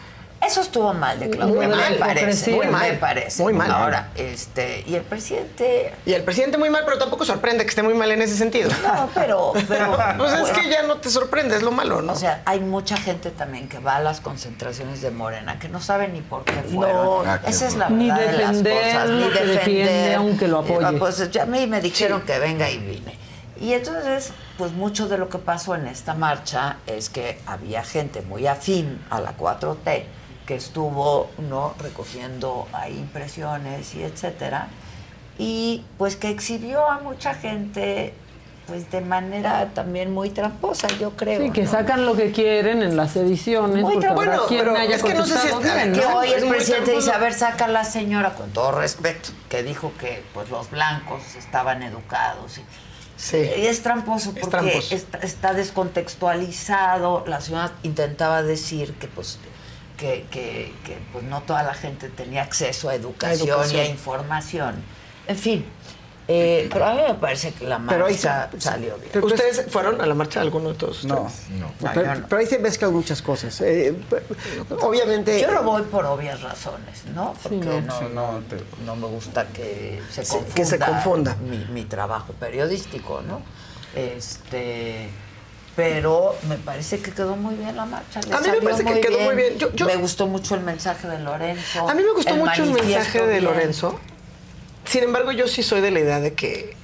Eso 0.50 0.62
estuvo 0.62 0.92
mal 0.96 1.20
de 1.20 1.30
Claudia, 1.30 1.56
Muy 1.56 1.68
mal, 1.68 1.92
me 1.92 1.98
parece. 1.98 2.52
muy 2.56 2.66
mal, 2.68 2.92
me 2.92 2.98
parece. 2.98 3.44
muy 3.44 3.54
mal. 3.54 3.70
Ahora, 3.72 4.10
este, 4.16 4.84
y 4.88 4.96
el 4.96 5.04
presidente. 5.04 5.94
Y 6.08 6.14
el 6.14 6.24
presidente 6.24 6.58
muy 6.58 6.72
mal, 6.72 6.82
pero 6.86 6.98
tampoco 6.98 7.24
sorprende 7.24 7.64
que 7.66 7.70
esté 7.70 7.84
muy 7.84 7.94
mal 7.94 8.12
en 8.12 8.24
ese 8.24 8.36
sentido. 8.36 8.72
No, 8.82 9.10
pero. 9.14 9.54
pero 9.68 9.96
pues 10.18 10.34
es 10.34 10.40
bueno. 10.42 10.56
que 10.60 10.70
ya 10.72 10.82
no 10.84 10.98
te 10.98 11.10
sorprende, 11.12 11.56
es 11.56 11.62
lo 11.62 11.72
malo, 11.72 12.02
¿no? 12.02 12.14
O 12.14 12.16
sea, 12.16 12.42
hay 12.46 12.62
mucha 12.62 12.98
gente 12.98 13.30
también 13.30 13.70
que 13.70 13.78
va 13.78 13.98
a 13.98 14.00
las 14.00 14.22
concentraciones 14.22 15.02
de 15.04 15.12
Morena 15.12 15.60
que 15.60 15.70
no 15.70 15.80
sabe 15.82 16.08
ni 16.08 16.22
por 16.22 16.44
qué 16.46 16.54
No, 16.68 16.76
fueron. 16.82 17.28
ah, 17.28 17.42
qué 17.44 17.52
Esa 17.52 17.68
es 17.68 17.76
la 17.76 17.90
Ni 17.90 18.08
verdad 18.10 18.20
de 18.26 18.32
las 18.40 18.64
defender 18.64 18.84
cosas. 18.96 19.10
Ni 19.12 19.30
que 19.30 19.46
defiende, 19.46 19.84
defender. 19.94 20.16
aunque 20.16 20.48
lo 20.48 20.58
apoye. 20.60 20.86
Ah, 20.86 20.94
Pues 20.98 21.30
ya 21.32 21.44
a 21.44 21.46
mí 21.46 21.68
me 21.68 21.80
dijeron 21.80 22.22
que 22.22 22.40
venga 22.40 22.68
y 22.72 22.80
vine. 22.80 23.20
Y 23.62 23.74
entonces, 23.74 24.32
pues 24.58 24.72
mucho 24.72 25.08
de 25.08 25.18
lo 25.20 25.30
que 25.30 25.38
pasó 25.38 25.76
en 25.76 25.86
esta 25.88 26.14
marcha 26.16 26.78
es 26.88 27.10
que 27.10 27.38
había 27.46 27.84
gente 27.84 28.22
muy 28.22 28.48
afín 28.48 29.00
a 29.10 29.20
la 29.20 29.36
4T 29.38 30.06
que 30.50 30.56
estuvo 30.56 31.30
no 31.48 31.76
recogiendo 31.78 32.68
ahí 32.74 32.98
impresiones 32.98 33.94
y 33.94 34.02
etcétera 34.02 34.68
y 35.38 35.84
pues 36.00 36.16
que 36.16 36.30
exhibió 36.32 36.88
a 36.90 36.98
mucha 37.02 37.36
gente 37.36 38.16
pues 38.66 38.90
de 38.90 39.02
manera 39.02 39.70
también 39.76 40.12
muy 40.12 40.32
tramposa 40.32 40.88
yo 41.00 41.12
creo 41.12 41.40
Sí, 41.40 41.52
que 41.52 41.66
¿no? 41.66 41.70
sacan 41.72 42.04
lo 42.08 42.16
que 42.16 42.32
quieren 42.32 42.82
en 42.82 42.98
las 42.98 43.16
ediciones. 43.16 43.84
Muy 43.84 43.98
habrá 43.98 44.14
bueno, 44.14 44.46
quien 44.48 44.62
pero 44.62 44.76
haya 44.76 44.96
es 44.96 45.04
que 45.04 45.14
no 45.14 45.24
sé 45.26 45.38
si 45.38 45.48
es- 45.50 45.60
bien, 45.60 45.94
que 45.94 46.02
¿no? 46.02 46.18
hoy 46.18 46.30
Es 46.30 46.42
el 46.44 46.50
presidente 46.50 46.92
dice, 46.94 47.12
a 47.12 47.20
ver, 47.20 47.34
saca 47.36 47.68
la 47.68 47.84
señora, 47.84 48.34
con 48.34 48.50
todo 48.52 48.72
respeto, 48.72 49.30
que 49.50 49.62
dijo 49.62 49.92
que 50.00 50.24
pues 50.34 50.50
los 50.50 50.72
blancos 50.72 51.22
estaban 51.38 51.84
educados. 51.84 52.58
Y, 52.60 53.36
y 53.38 53.66
es 53.68 53.82
tramposo 53.84 54.32
porque 54.34 54.50
tramposo. 54.50 54.96
Está, 54.96 55.18
está 55.20 55.54
descontextualizado. 55.54 57.24
La 57.28 57.40
señora 57.42 57.72
intentaba 57.84 58.42
decir 58.44 58.94
que 58.96 59.08
pues 59.08 59.40
que, 60.00 60.26
que- 60.32 60.74
que, 60.86 60.98
pues 61.12 61.24
no 61.26 61.42
toda 61.42 61.62
la 61.64 61.74
gente 61.74 62.10
tenía 62.10 62.44
acceso 62.44 62.90
a 62.90 62.96
educación, 62.96 63.50
educación. 63.50 63.76
y 63.78 63.80
a 63.82 63.86
información. 63.90 64.76
En 65.28 65.36
fin, 65.38 65.66
eh, 66.28 66.70
pero 66.72 66.86
a 66.86 66.94
mí 66.94 67.02
me 67.08 67.16
parece 67.16 67.52
que 67.54 67.66
la 67.68 67.80
Pero 67.88 68.06
ahí 68.06 68.14
marcha 68.14 68.50
se- 68.52 68.62
salió 68.62 68.98
bien. 68.98 69.24
¿Ustedes 69.24 69.66
fueron 69.70 70.00
a 70.00 70.06
la 70.06 70.14
marcha 70.14 70.42
alguno 70.42 70.70
de 70.70 70.76
todos 70.76 71.04
No, 71.06 71.22
ustedes? 71.24 71.50
No, 71.60 71.72
pero, 71.94 72.04
yo 72.06 72.16
no. 72.22 72.28
pero 72.28 72.40
ahí 72.40 72.46
se 72.48 72.60
mezclan 72.60 72.94
muchas 72.94 73.22
cosas. 73.22 73.60
Eh, 73.62 73.94
obviamente. 74.82 75.42
Yo 75.42 75.52
no 75.52 75.64
voy 75.64 75.82
por 75.84 76.06
obvias 76.06 76.42
razones, 76.42 77.04
¿no? 77.14 77.34
Porque 77.42 77.58
no. 77.58 77.82
no, 77.82 78.00
Sí, 78.00 78.06
no, 78.14 78.42
no 78.86 78.96
me 78.96 79.08
gusta 79.08 79.48
que 79.48 80.02
se 80.12 80.24
Sí, 80.24 80.32
confunda, 80.32 80.56
que 80.56 80.66
se 80.66 80.80
confunda. 80.80 81.36
Mi, 81.36 81.58
mi 81.66 81.86
trabajo 81.86 82.34
periodístico, 82.34 83.22
¿no? 83.22 83.42
Este, 83.96 85.10
pero 85.80 86.36
me 86.48 86.56
parece 86.58 87.00
que 87.00 87.12
quedó 87.12 87.36
muy 87.36 87.56
bien 87.56 87.76
la 87.76 87.86
marcha. 87.86 88.20
le 88.22 88.34
A 88.36 88.40
mí 88.42 88.48
me 88.52 88.62
parece 88.62 88.84
que 88.84 89.00
quedó 89.02 89.20
muy 89.20 89.36
bien. 89.36 89.58
Yo- 89.58 89.72
yo- 89.74 89.86
me 89.86 89.96
gustó 89.96 90.28
mucho 90.28 90.56
el 90.56 90.62
mensaje 90.62 91.08
de 91.08 91.20
Lorenzo. 91.20 91.88
A 91.90 91.94
mí 91.94 92.04
me 92.04 92.12
gustó 92.14 92.36
mucho 92.36 92.64
el 92.64 92.72
mensaje 92.72 93.22
de 93.22 93.28
bien. 93.40 93.44
Lorenzo. 93.46 94.00
Sin 94.86 95.04
embargo, 95.04 95.32
yo 95.32 95.48
sí 95.48 95.64
soy 95.64 95.82
de 95.82 95.92
la 95.92 96.00
idea 96.00 96.20
de 96.20 96.34
que 96.34 96.76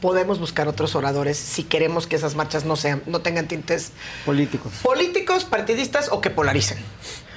podemos 0.00 0.38
buscar 0.40 0.66
otros 0.66 0.94
oradores 0.94 1.36
si 1.36 1.62
queremos 1.62 2.06
que 2.06 2.16
esas 2.16 2.34
marchas 2.34 2.64
no 2.64 2.74
sean, 2.74 3.02
no 3.06 3.20
tengan 3.20 3.46
tintes 3.48 3.92
políticos. 4.24 4.72
políticos, 4.82 5.44
partidistas 5.44 6.08
o 6.10 6.20
que 6.20 6.30
polaricen. 6.30 6.78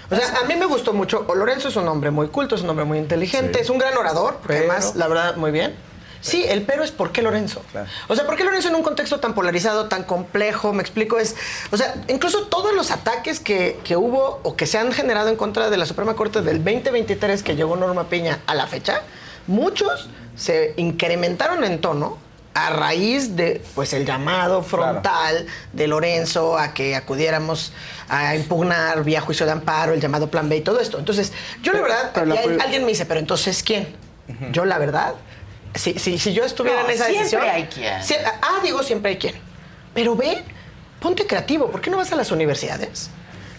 O 0.09 0.15
sea, 0.15 0.39
a 0.41 0.45
mí 0.45 0.55
me 0.55 0.65
gustó 0.65 0.93
mucho. 0.93 1.25
O 1.27 1.35
Lorenzo 1.35 1.67
es 1.69 1.75
un 1.75 1.87
hombre 1.87 2.11
muy 2.11 2.27
culto, 2.27 2.55
es 2.55 2.61
un 2.61 2.69
hombre 2.69 2.85
muy 2.85 2.97
inteligente, 2.99 3.55
Sí. 3.59 3.61
es 3.65 3.69
un 3.69 3.77
gran 3.79 3.97
orador, 3.97 4.35
porque 4.41 4.59
Pero- 4.59 4.71
además, 4.71 4.95
la 4.95 5.07
verdad, 5.07 5.35
muy 5.37 5.51
bien. 5.51 5.75
Sí, 6.23 6.45
el 6.47 6.61
pero 6.61 6.85
es 6.85 6.91
por 6.91 7.11
qué 7.11 7.21
Lorenzo. 7.21 7.61
O 8.07 8.15
sea, 8.15 8.25
¿por 8.25 8.37
qué 8.37 8.45
Lorenzo 8.45 8.69
en 8.69 8.75
un 8.75 8.81
contexto 8.81 9.19
tan 9.19 9.35
polarizado, 9.35 9.89
tan 9.89 10.03
complejo? 10.03 10.71
Me 10.71 10.81
explico, 10.81 11.19
es. 11.19 11.35
O 11.69 11.75
sea, 11.75 11.95
incluso 12.07 12.47
todos 12.47 12.73
los 12.73 12.91
ataques 12.91 13.41
que, 13.41 13.77
que 13.83 13.97
hubo 13.97 14.39
o 14.43 14.55
que 14.55 14.65
se 14.65 14.77
han 14.77 14.93
generado 14.93 15.27
en 15.27 15.35
contra 15.35 15.69
de 15.69 15.75
la 15.75 15.85
Suprema 15.85 16.15
Corte 16.15 16.41
del 16.41 16.63
2023 16.63 17.43
que 17.43 17.57
llegó 17.57 17.75
Norma 17.75 18.05
Piña 18.07 18.39
a 18.47 18.55
la 18.55 18.67
fecha, 18.67 19.01
muchos 19.47 20.07
se 20.35 20.73
incrementaron 20.77 21.65
en 21.65 21.81
tono 21.81 22.17
a 22.53 22.69
raíz 22.69 23.35
de 23.35 23.61
pues 23.75 23.91
el 23.91 24.05
llamado 24.05 24.63
frontal 24.63 25.45
de 25.73 25.87
Lorenzo 25.87 26.57
a 26.57 26.73
que 26.73 26.95
acudiéramos 26.95 27.73
a 28.07 28.33
impugnar 28.35 29.03
vía 29.03 29.19
juicio 29.19 29.45
de 29.45 29.51
amparo, 29.51 29.93
el 29.93 29.99
llamado 29.99 30.29
plan 30.29 30.47
B 30.47 30.55
y 30.55 30.61
todo 30.61 30.79
esto. 30.79 30.99
Entonces, 30.99 31.33
yo 31.61 31.73
la 31.73 31.81
verdad, 31.81 32.25
la 32.25 32.63
alguien 32.63 32.83
me 32.83 32.89
dice, 32.89 33.05
pero 33.05 33.19
entonces 33.19 33.61
¿quién? 33.61 33.93
Yo 34.51 34.63
la 34.63 34.77
verdad, 34.77 35.15
si, 35.75 35.97
si, 35.99 36.17
si 36.19 36.33
yo 36.33 36.43
estuviera 36.43 36.81
No, 36.83 36.85
en 36.89 36.95
esa 36.95 37.05
siempre 37.05 37.23
decisión... 37.23 37.41
hay 37.49 37.63
quien. 37.65 38.03
si- 38.03 38.15
ah, 38.41 38.59
digo, 38.63 38.83
siempre 38.83 39.11
hay 39.11 39.17
quien. 39.17 39.35
Pero 39.93 40.15
ve, 40.15 40.43
ponte 40.99 41.25
creativo. 41.27 41.69
¿Por 41.71 41.81
qué 41.81 41.89
no 41.89 41.97
vas 41.97 42.11
a 42.11 42.15
las 42.15 42.31
universidades? 42.31 43.09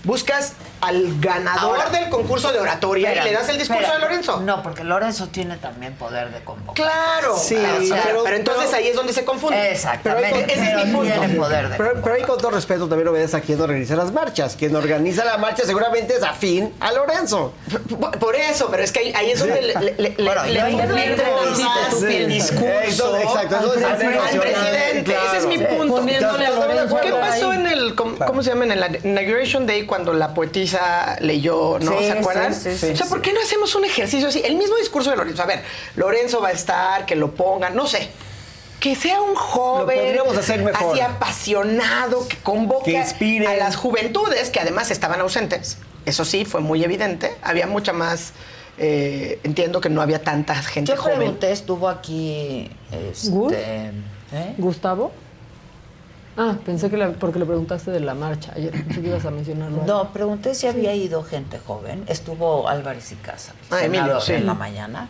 Buscas 0.05 0.53
al 0.87 1.21
ganador 1.21 1.81
Ahora, 1.81 1.91
del 1.91 2.09
concurso 2.11 2.53
de 2.53 2.61
oratoria 2.61 3.09
Espérame, 3.09 3.27
y 3.27 3.31
le 3.31 3.37
das 3.39 3.49
el 3.49 3.59
discurso 3.59 3.83
espérame. 3.83 4.01
de 4.01 4.07
Lorenzo. 4.09 4.41
No, 4.41 4.63
porque 4.63 4.85
Lorenzo 4.85 5.29
tiene 5.29 5.57
también 5.57 5.95
poder 5.95 6.31
de 6.31 6.41
convocar. 6.45 6.75
Claro, 6.75 7.37
Sí, 7.37 7.57
pero- 7.57 8.23
pero, 8.25 8.37
entonces 8.37 8.65
pero- 8.67 8.77
ahí 8.79 8.89
es 8.89 8.97
donde 8.97 9.13
se 9.13 9.25
confunde. 9.25 9.71
Exactamente. 9.73 10.31
Pero 10.33 10.47
ese 10.47 10.53
es 10.53 10.61
mi 10.77 10.83
pero 10.83 10.99
punto. 10.99 11.13
tiene 11.15 11.35
poder 11.35 11.69
de 11.71 11.77
Pero, 11.77 11.93
pero 12.03 12.15
ahí 12.15 12.23
con 12.23 12.39
todo 12.39 12.51
respeto 12.51 12.89
también 12.89 13.09
obedece 13.09 13.37
a 13.37 13.41
quien 13.41 13.61
organiza 13.61 13.97
las 13.97 14.13
marchas. 14.13 14.57
Quien 14.57 14.75
organiza 14.77 15.25
la 15.25 15.39
marcha 15.39 15.65
seguramente 15.65 16.15
es 16.17 16.23
afín 16.23 16.73
a 16.81 16.93
Lorenzo. 16.93 17.53
Por, 17.99 18.19
por 18.19 18.37
eso, 18.37 18.69
pero 18.71 18.83
es 18.83 18.93
que 18.93 19.01
ahí, 19.01 19.13
ahí 19.17 19.31
es 19.31 19.39
donde 19.41 19.63
le, 19.63 19.95
le, 19.99 20.11
Bueno, 20.23 20.43
más 20.43 22.03
el 22.03 22.29
discurso 22.29 23.17
Exacto, 23.19 23.57
eso 23.57 23.75
es 23.75 23.85
al, 23.85 23.97
presidente. 23.97 25.05
claro. 25.05 25.27
Ese 25.29 25.37
es 25.39 25.47
mi 25.47 25.59
punto. 25.59 25.97
Poniéndole 25.97 26.47
a 26.47 26.51
Lorenzo 26.51 26.99
¿Qué 27.03 27.11
pasó 27.13 27.53
en 27.53 27.67
el, 27.67 27.95
cómo 27.95 28.43
se 28.43 28.51
llama, 28.51 28.65
en 28.65 28.73
el 28.73 29.01
Inauguration 29.05 29.67
Day 29.67 29.87
cuando 29.87 30.13
la 30.13 30.35
poetisa 30.35 30.74
leyó, 31.21 31.79
¿no? 31.81 31.99
Sí, 31.99 32.05
¿Se 32.07 32.13
acuerdan? 32.13 32.55
sí, 32.55 32.73
sí, 32.73 32.79
sí, 32.79 32.93
o 32.93 32.97
sea, 32.97 33.07
¿por 33.07 33.19
sí. 33.19 33.23
qué 33.23 33.33
no 33.33 33.41
hacemos 33.41 33.75
un 33.75 33.85
ejercicio 33.85 34.29
así? 34.29 34.43
El 34.45 34.57
mismo 34.57 34.77
discurso 34.77 35.11
de 35.11 35.17
Lorenzo. 35.17 35.43
A 35.43 35.47
ver, 35.47 35.63
Lorenzo 35.97 36.41
va 36.41 36.49
a 36.49 36.53
estar, 36.53 37.07
que 37.07 37.17
lo 37.17 37.35
pongan, 37.35 37.75
no 37.75 37.87
sé. 37.87 38.09
Que 38.81 38.95
sea 38.97 39.21
un 39.23 39.35
joven, 39.35 39.99
podríamos 39.99 40.37
hacer 40.37 40.63
mejor. 40.63 40.93
así 40.93 41.01
apasionado, 41.01 42.29
que 42.29 42.37
convoque 42.39 42.93
Que 42.93 42.99
inspire. 42.99 43.47
a 43.47 43.57
las 43.57 43.77
juventudes 43.77 44.51
que 44.51 44.61
además 44.61 44.91
estaban 44.91 45.21
ausentes. 45.21 45.79
Eso 46.05 46.25
sí, 46.25 46.45
fue 46.45 46.61
muy 46.61 46.85
evidente. 46.85 47.35
Había 47.43 47.67
mucha 47.67 47.93
más. 47.93 48.33
eh, 48.77 49.39
entiendo 49.45 49.81
que 49.81 49.89
no 49.89 50.03
había 50.03 50.23
tanta 50.23 50.55
gente 50.57 50.93
Yo 50.93 51.01
joven. 51.01 51.17
pregunté, 51.19 51.53
estuvo 51.53 51.89
aquí 51.89 52.71
este. 53.11 53.93
¿eh? 54.33 54.55
¿Gustavo? 54.59 55.13
Ah, 56.37 56.57
pensé 56.65 56.91
que 56.91 56.97
la- 56.97 57.13
porque 57.13 57.39
le 57.39 57.47
preguntaste 57.47 57.91
de 57.93 58.01
la 58.01 58.15
marcha 58.15 58.53
ayer. 58.57 58.73
Pensé 58.73 59.01
que 59.01 59.09
ibas 59.09 59.25
a 59.25 59.31
mencionarlo. 59.31 59.85
No, 59.87 60.13
pregunté 60.13 60.55
si 60.55 60.67
había 60.67 60.93
ido 60.95 61.23
gente 61.23 61.61
joven. 61.65 62.05
Estuvo 62.09 62.69
Álvarez 62.69 63.13
y 63.13 63.17
Casa, 63.17 63.53
Ah, 63.71 63.85
Emilio, 63.85 64.21
sí. 64.21 64.33
en 64.33 64.47
la 64.47 64.55
mañana. 64.55 65.09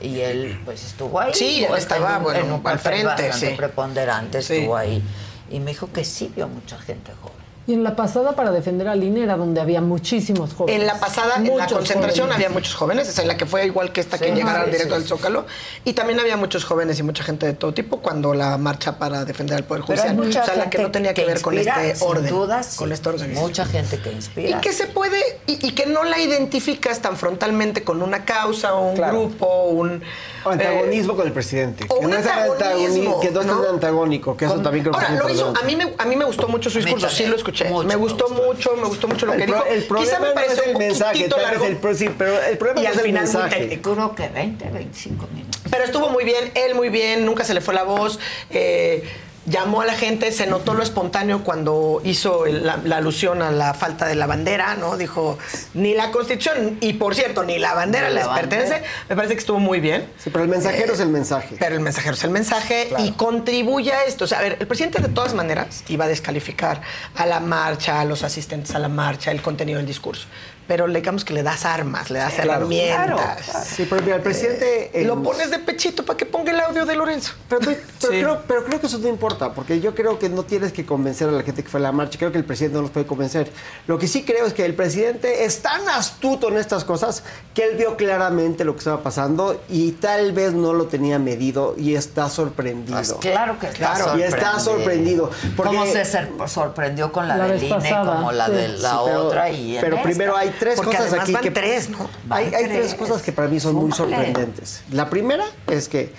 Y 0.00 0.20
él, 0.20 0.58
pues, 0.64 0.84
estuvo 0.84 1.20
ahí. 1.20 1.32
Sí, 1.34 1.64
él 1.64 1.76
estaba, 1.76 2.12
en 2.12 2.16
un- 2.16 2.22
bueno, 2.22 2.40
en 2.40 2.52
un 2.52 2.66
al 2.66 2.78
frente, 2.78 3.04
bastante 3.06 3.50
sí. 3.50 3.54
preponderante, 3.56 4.42
Sí. 4.42 4.54
estuvo 4.56 4.76
ahí. 4.76 5.02
Y 5.50 5.60
me 5.60 5.72
dijo 5.72 5.92
que 5.92 6.04
sí 6.04 6.32
vio 6.34 6.48
mucha 6.48 6.78
gente 6.78 7.12
joven. 7.20 7.41
Y 7.66 7.74
en 7.74 7.84
la 7.84 7.94
pasada 7.94 8.32
para 8.32 8.50
defender 8.50 8.88
al 8.88 9.02
INE 9.04 9.22
era 9.22 9.36
donde 9.36 9.60
había 9.60 9.80
muchísimos 9.80 10.52
jóvenes. 10.52 10.80
En 10.80 10.86
la 10.86 10.98
pasada, 10.98 11.36
en 11.36 11.56
la 11.56 11.66
concentración 11.66 12.26
jóvenes. 12.26 12.34
había 12.34 12.48
muchos 12.48 12.74
jóvenes, 12.74 13.08
esa 13.08 13.22
en 13.22 13.28
la 13.28 13.36
que 13.36 13.46
fue 13.46 13.66
igual 13.66 13.92
que 13.92 14.00
esta 14.00 14.18
que 14.18 14.32
llegaron 14.32 14.64
sí, 14.66 14.72
directo 14.72 14.96
sí, 14.96 15.02
al 15.02 15.06
Zócalo. 15.06 15.46
Y 15.84 15.92
también 15.92 16.18
había 16.18 16.36
muchos 16.36 16.64
jóvenes 16.64 16.98
y 16.98 17.04
mucha 17.04 17.22
gente 17.22 17.46
de 17.46 17.52
todo 17.52 17.72
tipo 17.72 18.00
cuando 18.00 18.34
la 18.34 18.58
marcha 18.58 18.98
para 18.98 19.24
defender 19.24 19.56
al 19.56 19.64
Poder 19.64 19.82
Judicial. 19.84 20.16
mucha 20.16 20.42
o 20.42 20.44
sea, 20.44 20.56
la 20.56 20.70
que 20.70 20.78
no 20.78 20.90
tenía 20.90 21.14
que, 21.14 21.24
ver 21.24 21.40
con 21.40 21.54
inspira, 21.54 21.84
este 21.84 22.00
sin 22.00 22.08
orden. 22.08 22.30
duda, 22.30 22.62
sí. 22.64 22.76
con 22.76 22.90
esta 22.90 23.10
organización. 23.10 23.48
Mucha 23.48 23.64
gente 23.64 23.98
que 24.00 24.10
inspira. 24.10 24.58
Y 24.58 24.60
que 24.60 24.72
se 24.72 24.86
puede, 24.88 25.20
y, 25.46 25.64
y 25.64 25.72
que 25.72 25.86
no 25.86 26.02
la 26.02 26.18
identificas 26.18 27.00
tan 27.00 27.16
frontalmente 27.16 27.84
con 27.84 28.02
una 28.02 28.24
causa 28.24 28.74
o 28.74 28.90
un 28.90 28.96
grupo, 28.96 29.64
un... 29.68 30.02
O 30.44 30.50
antagonismo 30.50 31.12
eh, 31.12 31.16
con 31.16 31.26
el 31.26 31.32
presidente. 31.32 31.84
o 31.88 31.98
que 32.00 32.04
un 32.04 32.10
no 32.10 32.16
es 32.16 32.26
antagonismo, 32.26 33.16
antagoni- 33.16 33.20
que 33.20 33.30
no 33.30 33.40
es 33.40 33.46
tan 33.46 33.62
¿no? 33.62 33.68
antagónico, 33.70 34.36
que 34.36 34.44
eso 34.46 34.54
Con- 34.54 34.62
también 34.62 34.84
creo 34.84 34.92
que 34.94 35.04
Ahora, 35.04 35.14
es 35.16 35.22
lo 35.22 35.30
hizo, 35.30 35.52
a 35.60 35.64
mí, 35.64 35.76
me, 35.76 35.92
a 35.98 36.04
mí 36.04 36.16
me 36.16 36.24
gustó 36.24 36.48
mucho 36.48 36.70
su 36.70 36.78
discurso, 36.78 37.08
sí 37.08 37.26
lo 37.26 37.36
escuché. 37.36 37.64
Mucho 37.66 37.86
me 37.88 37.96
gustó 37.96 38.28
mucho, 38.28 38.76
me 38.76 38.86
gustó 38.88 39.08
mucho 39.08 39.26
lo 39.26 39.32
que 39.32 39.42
El, 39.44 39.46
dijo. 39.46 39.64
el 39.64 39.84
problema 39.84 40.06
Quizá 40.10 40.20
me 40.20 40.26
no 40.26 40.40
es 40.40 40.46
pareció 40.46 40.64
el 40.64 40.70
un 40.72 40.78
mensaje, 40.78 41.28
tal 41.28 41.58
vez 41.58 41.70
el 41.82 41.96
sí, 41.96 42.10
pero 42.16 42.42
el 42.42 42.58
problema 42.58 42.80
Y 42.80 42.82
no 42.84 42.88
al 42.88 42.94
es 42.94 42.98
el 43.00 43.06
final 43.06 43.24
muy 43.24 43.32
mensaje. 43.34 43.60
técnico. 43.60 43.94
Creo 43.94 44.14
que 44.14 44.28
20, 44.28 44.70
25 44.70 45.26
minutos. 45.32 45.60
Pero 45.70 45.84
estuvo 45.84 46.08
muy 46.10 46.24
bien, 46.24 46.50
él 46.54 46.74
muy 46.74 46.88
bien, 46.88 47.24
nunca 47.24 47.44
se 47.44 47.54
le 47.54 47.60
fue 47.60 47.74
la 47.74 47.84
voz. 47.84 48.18
eh, 48.50 49.04
llamó 49.46 49.80
a 49.80 49.86
la 49.86 49.94
gente, 49.94 50.30
se 50.32 50.46
notó 50.46 50.74
lo 50.74 50.82
espontáneo 50.82 51.42
cuando 51.42 52.00
hizo 52.04 52.46
el- 52.46 52.64
la, 52.66 52.78
la 52.84 52.98
alusión 52.98 53.42
a 53.42 53.50
la 53.50 53.74
falta 53.74 54.06
de 54.06 54.14
la 54.14 54.26
bandera, 54.26 54.76
¿no? 54.76 54.96
Dijo, 54.96 55.38
ni 55.74 55.94
la 55.94 56.10
constitución, 56.12 56.78
y 56.80 56.92
por 56.94 57.14
cierto, 57.14 57.42
ni 57.42 57.58
la 57.58 57.74
bandera 57.74 58.08
la 58.08 58.14
les 58.14 58.26
bandera. 58.26 58.48
pertenece. 58.48 58.84
Me 59.08 59.16
parece 59.16 59.34
que 59.34 59.40
estuvo 59.40 59.58
muy 59.58 59.80
bien. 59.80 60.08
Sí, 60.18 60.30
pero 60.30 60.44
el 60.44 60.50
mensajero 60.50 60.94
es 60.94 61.00
el 61.00 61.08
mensaje. 61.08 61.56
Pero 61.58 61.74
el 61.74 61.80
mensajero 61.80 62.14
es 62.14 62.24
el 62.24 62.30
mensaje 62.30 62.88
y 62.98 63.12
contribuye 63.12 63.92
a 63.92 64.04
esto. 64.04 64.24
O 64.24 64.28
sea, 64.28 64.38
a 64.38 64.42
ver, 64.42 64.56
el 64.60 64.66
presidente 64.66 65.00
de 65.02 65.08
todas 65.08 65.34
maneras 65.34 65.82
iba 65.88 66.04
a 66.04 66.08
descalificar 66.08 66.80
a 67.16 67.26
la 67.26 67.40
marcha, 67.40 68.00
a 68.00 68.04
los 68.04 68.22
asistentes 68.22 68.74
a 68.74 68.78
la 68.78 68.88
marcha, 68.88 69.30
el 69.30 69.42
contenido 69.42 69.78
del 69.78 69.86
discurso. 69.86 70.26
Pero 70.72 70.88
digamos 70.88 71.22
que 71.22 71.34
le 71.34 71.42
das 71.42 71.66
armas, 71.66 72.10
le 72.10 72.18
das 72.18 72.38
herramientas. 72.38 73.44
Sí, 73.76 73.86
pero 73.90 74.00
mira, 74.00 74.16
el 74.16 74.22
presidente... 74.22 74.90
Eh, 74.94 75.04
lo 75.04 75.22
pones 75.22 75.50
de 75.50 75.58
pechito 75.58 76.02
para 76.02 76.16
que 76.16 76.24
ponga 76.24 76.50
el 76.50 76.60
audio 76.60 76.86
de 76.86 76.96
Lorenzo. 76.96 77.34
Pero, 77.46 77.60
creo, 78.00 78.42
pero 78.48 78.64
creo 78.64 78.80
que 78.80 78.86
eso 78.86 78.96
no 78.96 79.08
importa, 79.08 79.52
porque 79.52 79.82
yo 79.82 79.94
creo 79.94 80.18
que 80.18 80.30
no 80.30 80.44
tienes 80.44 80.72
que 80.72 80.86
convencer 80.86 81.28
a 81.28 81.32
la 81.32 81.42
gente 81.42 81.62
que 81.62 81.68
fue 81.68 81.78
a 81.78 81.82
la 81.82 81.92
marcha. 81.92 82.18
Creo 82.18 82.32
que 82.32 82.38
el 82.38 82.46
presidente 82.46 82.76
no 82.76 82.82
los 82.82 82.90
puede 82.90 83.04
convencer. 83.04 83.50
Lo 83.86 83.98
que 83.98 84.08
sí 84.08 84.22
creo 84.22 84.46
es 84.46 84.54
que 84.54 84.64
el 84.64 84.74
presidente 84.74 85.44
es 85.44 85.60
tan 85.60 85.86
astuto 85.90 86.48
en 86.48 86.56
estas 86.56 86.84
cosas 86.84 87.22
que 87.52 87.64
él 87.64 87.76
vio 87.76 87.98
claramente 87.98 88.64
lo 88.64 88.72
que 88.72 88.78
estaba 88.78 89.02
pasando 89.02 89.60
y 89.68 89.92
tal 89.92 90.32
vez 90.32 90.54
no 90.54 90.72
lo 90.72 90.86
tenía 90.86 91.18
medido 91.18 91.74
y 91.76 91.96
está 91.96 92.30
sorprendido. 92.30 92.96
Pues 92.96 93.12
claro 93.20 93.58
que 93.58 93.66
está 93.66 93.92
claro, 93.92 94.18
Y 94.18 94.22
está 94.22 94.58
sorprendido. 94.58 95.30
¿Cómo 95.54 95.84
se 95.84 96.06
sorprendió 96.46 97.12
con 97.12 97.28
la, 97.28 97.36
la 97.36 97.48
del 97.48 97.62
INE 97.62 97.90
como 98.06 98.32
la 98.32 98.48
de 98.48 98.68
la 98.68 99.02
otra? 99.02 99.50
Y 99.50 99.76
pero 99.78 100.00
primero 100.02 100.34
hay 100.34 100.48
tres 100.62 100.80
cosas 100.80 101.12
aquí 101.12 101.34
que... 101.34 101.50
tres, 101.50 101.90
¿no? 101.90 102.08
Hay, 102.30 102.50
tres. 102.50 102.94
cosas 102.94 103.22
que 103.22 103.32
para 103.32 103.48
mí 103.48 103.58
son 103.58 103.74
muy 103.74 103.92
sorprendentes. 103.92 104.82
La 104.92 105.10
primera 105.10 105.44
es 105.66 105.88
que 105.88 106.12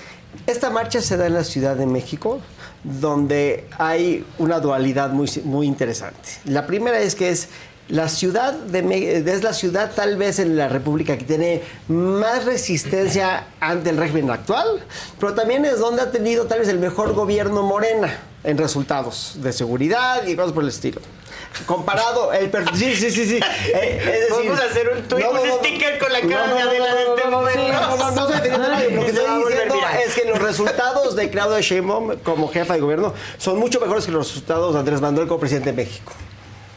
esta 0.47 0.69
marcha 0.69 1.01
se 1.01 1.15
da 1.15 1.27
en 1.27 1.33
la 1.33 1.43
Ciudad 1.43 1.75
de 1.75 1.85
México, 1.85 2.41
donde 2.83 3.65
hay 3.77 4.25
una 4.39 4.59
dualidad 4.59 5.11
muy, 5.11 5.29
muy 5.45 5.67
interesante. 5.67 6.29
La 6.45 6.67
primera 6.67 6.99
es 6.99 7.15
que 7.15 7.29
es 7.29 7.47
la 7.89 8.07
ciudad 8.07 8.53
de 8.53 9.23
es 9.25 9.43
la 9.43 9.53
ciudad 9.53 9.91
tal 9.93 10.17
vez 10.17 10.39
en 10.39 10.55
la 10.55 10.67
República 10.67 11.17
que 11.17 11.25
tiene 11.25 11.61
más 11.87 12.45
resistencia 12.45 13.47
ante 13.59 13.91
el 13.91 13.97
régimen 13.97 14.29
actual, 14.29 14.83
pero 15.19 15.33
también 15.33 15.65
es 15.65 15.79
donde 15.79 16.01
ha 16.01 16.11
tenido 16.11 16.45
tal 16.45 16.59
vez 16.59 16.69
el 16.69 16.79
mejor 16.79 17.13
gobierno 17.13 17.63
Morena 17.63 18.17
en 18.43 18.57
resultados 18.57 19.37
de 19.41 19.53
seguridad 19.53 20.25
y 20.25 20.35
cosas 20.35 20.53
por 20.53 20.63
el 20.63 20.69
estilo. 20.69 21.01
Comparado, 21.65 22.33
el 22.33 22.51
sí, 22.73 22.95
sí, 22.95 23.11
sí, 23.11 23.25
sí. 23.25 23.39
Eh, 23.73 24.27
Vamos 24.29 24.59
a 24.59 24.65
hacer 24.65 24.89
un 24.89 25.03
tweet, 25.03 25.25
un 25.27 25.59
sticker 25.59 25.99
con 25.99 26.11
la 26.11 26.21
cara 26.21 26.53
de 26.53 26.61
Adela 26.61 26.95
de 26.95 27.03
este 27.03 27.29
momento. 27.29 27.67
no, 27.67 27.97
no, 27.97 28.11
no, 28.11 28.33
estoy 28.33 28.51
Lo 28.51 29.01
que 29.01 29.09
estoy 29.09 29.43
diciendo 29.43 29.75
es 30.05 30.15
que 30.15 30.25
los 30.25 30.39
resultados 30.39 31.15
de 31.15 31.29
Claudia 31.29 31.61
Sheinbaum 31.61 32.17
como 32.23 32.49
jefa 32.49 32.73
de 32.73 32.79
gobierno 32.79 33.13
son 33.37 33.59
mucho 33.59 33.79
mejores 33.79 34.05
que 34.05 34.11
los 34.11 34.27
resultados 34.27 34.73
de 34.73 34.79
Andrés 34.79 35.01
Manuel 35.01 35.27
como 35.27 35.39
presidente 35.39 35.71
de 35.71 35.83
México. 35.83 36.13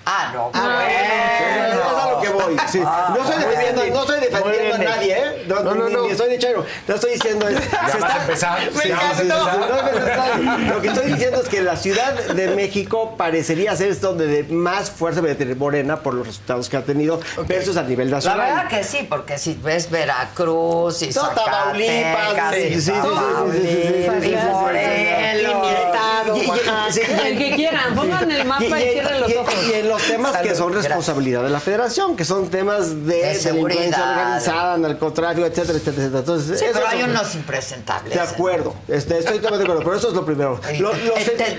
Ah, 0.08 0.30
no. 0.32 0.50
Ah, 0.54 0.60
bueno. 0.62 1.82
Es 1.82 2.04
a 2.04 2.10
lo 2.10 2.20
que 2.20 2.28
voy. 2.28 2.56
Sí. 2.68 2.80
Ah, 2.84 3.12
no 3.16 3.24
estoy 3.24 3.44
defendiendo, 3.44 3.86
no 3.86 4.00
estoy 4.02 4.20
defendiendo 4.20 4.74
a 4.76 4.78
nadie, 4.78 5.18
¿eh? 5.18 5.44
No, 5.48 5.62
no, 5.62 5.74
no, 5.74 6.02
ni, 6.02 6.10
estoy 6.10 6.30
de 6.30 6.38
chero. 6.38 6.64
No 6.86 6.94
estoy 6.94 7.14
diciendo 7.14 7.48
es. 7.48 7.58
Ya 7.70 7.88
se 7.88 7.98
está, 7.98 8.14
a 8.14 8.22
empezar. 8.22 8.58
Sí, 8.72 8.88
encantó. 8.88 10.74
Lo 10.74 10.80
que 10.80 10.88
estoy 10.88 11.12
diciendo 11.12 11.40
es 11.42 11.48
que 11.48 11.60
la 11.60 11.76
Ciudad 11.76 12.12
de 12.12 12.48
México 12.54 13.16
parecería 13.16 13.74
ser 13.74 13.98
donde 13.98 14.28
de 14.28 14.42
más 14.44 14.90
fuerza 14.90 15.20
de 15.20 15.34
tener 15.34 15.56
Morena 15.56 16.00
por 16.00 16.14
los 16.14 16.26
resultados 16.26 16.68
que 16.68 16.76
ha 16.76 16.82
tenido 16.82 17.20
versus 17.48 17.76
a 17.76 17.82
nivel 17.82 18.10
nacional. 18.10 18.38
La 18.38 18.44
verdad 18.46 18.68
que 18.68 18.84
sí, 18.84 19.06
porque 19.08 19.38
si 19.38 19.54
ves 19.54 19.90
Veracruz 19.90 21.02
y 21.02 21.12
Zacatecas, 21.12 21.44
Tamaulipas, 21.44 22.54
sí, 22.54 22.62
sí, 22.62 22.80
sí, 22.80 22.92
sí, 22.92 24.30
y 24.30 24.36
Morelos, 24.36 25.52
y 25.52 25.56
mi 25.56 25.68
estado, 25.68 27.24
el 27.24 27.38
que 27.38 27.56
quieran, 27.56 27.94
pongan 27.94 28.30
el 28.30 28.44
mapa 28.44 28.80
y 28.80 28.90
cierren 28.92 29.20
los 29.20 29.34
ojos 29.34 29.54
los 29.96 30.06
temas 30.06 30.36
que 30.38 30.54
son 30.54 30.72
responsabilidad 30.72 31.42
de 31.42 31.50
la 31.50 31.60
federación, 31.60 32.16
que 32.16 32.24
son 32.24 32.48
temas 32.48 33.06
de, 33.06 33.16
de 33.16 33.38
delincuencia 33.38 34.10
organizada, 34.10 34.78
narcotráfico, 34.78 35.46
etcétera, 35.46 35.78
etcétera, 35.78 35.96
etcétera. 35.96 36.18
Entonces, 36.20 36.58
sí, 36.58 36.66
pero 36.72 36.86
hay 36.86 37.02
unos 37.02 37.34
impresentables. 37.34 38.14
De 38.14 38.20
acuerdo, 38.20 38.74
este, 38.88 39.18
estoy 39.18 39.38
totalmente 39.38 39.64
de 39.66 39.78
acuerdo, 39.78 39.84
pero 39.84 39.96
eso 39.96 40.08
es 40.08 40.14
lo 40.14 40.24
primero. 40.24 40.60
Lo, 40.78 40.92
lo, 40.92 41.14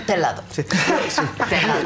telado. 0.06 0.44
Sí, 0.52 0.64
sí. 1.10 1.22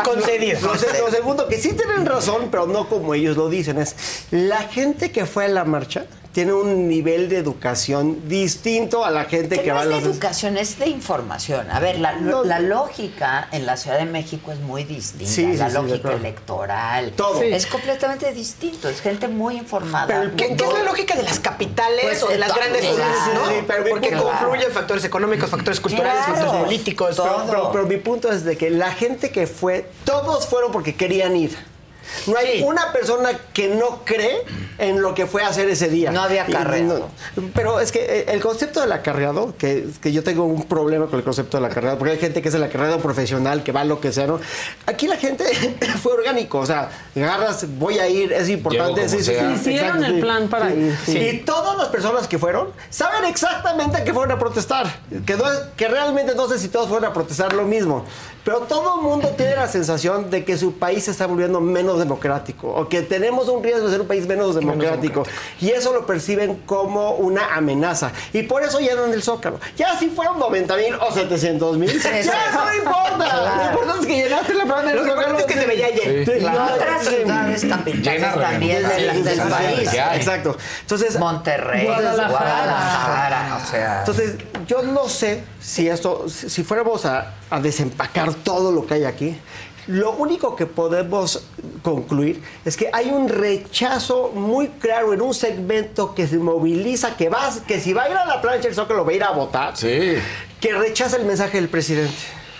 Concedido. 0.03 0.60
Lo, 0.61 0.73
lo 0.73 1.11
segundo, 1.11 1.48
que 1.48 1.57
sí 1.57 1.73
tienen 1.73 2.06
razón, 2.06 2.49
pero 2.52 2.68
no 2.68 2.90
como 2.90 3.14
ellos 3.14 3.38
lo 3.38 3.49
dicen, 3.49 3.78
es 3.78 3.95
la 4.32 4.64
gente 4.64 5.11
que 5.11 5.26
fue 5.26 5.45
a 5.45 5.48
la 5.48 5.64
marcha 5.64 6.06
tiene 6.31 6.53
un 6.53 6.87
nivel 6.87 7.27
de 7.29 7.37
educación 7.37 8.27
distinto 8.27 9.03
a 9.03 9.11
la 9.11 9.25
gente 9.25 9.61
que, 9.61 9.69
no 9.69 9.75
va 9.75 9.81
a 9.81 9.85
los... 9.85 10.03
de 10.03 10.09
educación, 10.11 10.57
es 10.57 10.79
de 10.79 10.87
información. 10.87 11.69
A 11.69 11.79
ver, 11.79 11.99
la, 11.99 12.13
la, 12.13 12.59
lógica 12.59 13.49
en 13.51 13.65
la 13.65 13.75
Ciudad 13.75 13.97
de 13.97 14.05
México 14.05 14.51
es 14.51 14.59
muy 14.59 14.85
distinta. 14.85 15.31
Sí, 15.31 15.53
la 15.57 15.69
lógica 15.69 16.13
electoral. 16.13 17.11
Todo. 17.15 17.41
Es 17.41 17.65
completamente 17.65 18.31
distinto. 18.33 18.87
Es 18.87 19.01
gente 19.01 19.27
muy 19.27 19.57
informada. 19.57 20.31
¿qué, 20.37 20.53
es 20.53 20.73
la 20.73 20.83
lógica 20.83 21.15
de 21.15 21.23
las 21.23 21.39
capitales 21.39 22.05
pues, 22.05 22.23
o 22.23 22.29
de 22.29 22.37
las 22.37 22.55
grandes 22.55 22.81
ciudades? 22.81 23.17
¿no? 23.33 23.89
Porque 23.89 24.11
confluyen 24.11 24.71
factores 24.71 25.03
económicos, 25.03 25.49
factores 25.49 25.79
culturales, 25.79 26.25
factores 26.25 26.63
políticos. 26.63 27.21
Pero, 27.47 27.71
pero 27.71 27.85
mi 27.85 27.97
punto 27.97 28.31
es 28.31 28.45
de 28.45 28.57
que 28.57 28.69
la 28.69 28.91
gente 28.91 29.31
que 29.31 29.47
fue, 29.47 29.89
todos 30.05 30.47
fueron 30.47 30.71
porque 30.71 30.95
querían 30.95 31.35
ir. 31.35 31.70
No 32.27 32.38
hay 32.38 32.63
una 32.63 32.91
persona 32.91 33.29
que 33.53 33.67
no 33.69 34.01
cree 34.05 34.43
en 34.77 35.01
lo 35.01 35.13
que 35.13 35.25
fue 35.25 35.43
a 35.43 35.47
hacer 35.47 35.69
ese 35.69 35.89
día. 35.89 36.11
No 36.11 36.21
había 36.21 36.43
acarreado. 36.43 37.09
pero 37.53 37.79
es 37.79 37.91
que 37.91 37.99
eh, 37.99 38.25
el 38.29 38.41
concepto 38.41 38.81
del 38.81 38.91
acarreado, 38.91 39.53
que, 39.57 39.88
que 40.01 40.11
yo 40.11 40.23
tengo 40.23 40.45
un 40.45 40.63
problema 40.63 41.07
con 41.07 41.19
el 41.19 41.25
concepto 41.25 41.57
del 41.57 41.65
acarreado, 41.65 41.97
porque 41.97 42.13
hay 42.13 42.19
gente 42.19 42.41
que 42.41 42.49
es 42.49 42.55
el 42.55 42.63
acarreado 42.63 42.99
profesional, 42.99 43.63
que 43.63 43.71
va 43.71 43.81
a 43.81 43.85
lo 43.85 43.99
que 43.99 44.11
sea, 44.11 44.27
¿no? 44.27 44.39
Aquí 44.85 45.07
la 45.07 45.17
gente 45.17 45.45
fue 46.01 46.13
orgánico, 46.13 46.59
o 46.59 46.65
sea, 46.65 46.89
agarras, 47.15 47.65
voy 47.77 47.99
a 47.99 48.07
ir, 48.07 48.33
es 48.33 48.49
importante. 48.49 49.07
Sí, 49.07 49.23
sí, 49.23 49.33
Hicieron 49.55 50.03
el 50.03 50.19
plan 50.19 50.47
para 50.47 50.73
ir. 50.73 50.95
Y 51.07 51.39
todas 51.39 51.77
las 51.77 51.88
personas 51.89 52.27
que 52.27 52.38
fueron 52.38 52.69
saben 52.89 53.25
exactamente 53.25 54.03
que 54.03 54.13
fueron 54.13 54.31
a 54.31 54.39
protestar. 54.39 54.88
Que, 55.25 55.38
que 55.75 55.88
realmente 55.88 56.35
no 56.35 56.47
sé 56.47 56.59
si 56.59 56.67
todos 56.67 56.88
fueron 56.88 57.09
a 57.09 57.13
protestar 57.13 57.53
lo 57.53 57.63
mismo. 57.63 58.05
Pero 58.43 58.61
todo 58.61 58.95
el 58.95 59.03
mundo 59.03 59.29
tiene 59.38 59.55
la 59.55 59.67
sensación 59.67 60.31
de 60.31 60.43
que 60.43 60.57
su 60.57 60.73
país 60.73 61.03
se 61.03 61.11
está 61.11 61.27
volviendo 61.27 61.61
menos 61.61 61.99
democrático 62.02 62.68
o 62.68 62.90
que 62.90 63.02
tenemos 63.02 63.48
un 63.48 63.64
riesgo 63.64 63.86
de 63.86 63.91
ser 63.91 64.02
un 64.02 64.07
país 64.07 64.28
menos 64.28 64.56
democrático. 64.56 65.23
Y 65.60 65.69
eso 65.69 65.94
lo 65.94 66.06
perciben 66.06 66.57
como 66.65 67.11
una 67.11 67.56
amenaza. 67.56 68.11
Y 68.34 68.44
por 68.44 68.64
eso 68.64 68.80
llenan 68.80 69.14
el 69.14 69.23
Zócalo. 69.23 69.60
Ya 69.78 69.98
si 69.98 70.10
fueron 70.10 70.40
90 70.40 70.76
mil 70.76 70.95
o 70.95 71.11
700 71.11 71.78
mil, 71.78 72.02
ya 72.02 72.19
eso 72.19 72.32
no 72.65 72.76
importa. 72.76 73.56
Lo 73.56 73.72
importante 73.72 74.02
es 74.02 74.07
que 74.07 74.23
llenaste 74.23 74.53
la 74.53 74.65
plana 74.65 74.91
del 74.91 74.99
Zócalo. 75.07 75.40
es 75.40 75.45
que 75.45 75.53
se 75.53 75.65
veía 75.65 75.90
lleno. 75.90 76.32
Y 76.41 76.45
otras 76.45 77.06
ciudades 77.06 77.69
también, 77.69 78.03
también 78.03 78.88
del, 78.88 79.23
del 79.23 79.40
país. 79.40 79.90
Exacto. 80.15 80.57
Entonces, 80.82 81.18
Monterrey, 81.19 81.86
Guadalajara. 81.86 83.60
o 83.61 83.65
sea. 83.65 83.99
Entonces, 83.99 84.36
yo 84.68 84.82
no 84.84 85.07
sé 85.07 85.44
si 85.60 85.88
esto, 85.88 86.28
si 86.30 86.64
fuéramos 86.64 87.06
a, 87.06 87.34
a 87.49 87.60
desempacar 87.60 88.34
todo 88.34 88.72
lo 88.72 88.86
que 88.86 88.95
hay 88.95 89.03
aquí, 89.06 89.38
lo 89.87 90.11
único 90.11 90.55
que 90.55 90.65
podemos 90.65 91.43
concluir 91.81 92.41
es 92.65 92.77
que 92.77 92.89
hay 92.93 93.09
un 93.09 93.29
rechazo 93.29 94.31
muy 94.33 94.67
claro 94.67 95.13
en 95.13 95.21
un 95.21 95.33
segmento 95.33 96.13
que 96.13 96.27
se 96.27 96.37
moviliza, 96.37 97.17
que 97.17 97.29
va, 97.29 97.49
que 97.67 97.79
si 97.79 97.93
va 97.93 98.03
a 98.03 98.09
ir 98.09 98.17
a 98.17 98.25
la 98.25 98.41
plancha 98.41 98.67
el 98.67 98.75
Zócalo 98.75 99.05
va 99.05 99.11
a 99.11 99.15
ir 99.15 99.23
a 99.23 99.31
votar, 99.31 99.75
sí. 99.75 100.15
que 100.59 100.73
rechaza 100.73 101.17
el 101.17 101.25
mensaje 101.25 101.57
del 101.57 101.69
presidente, 101.69 102.13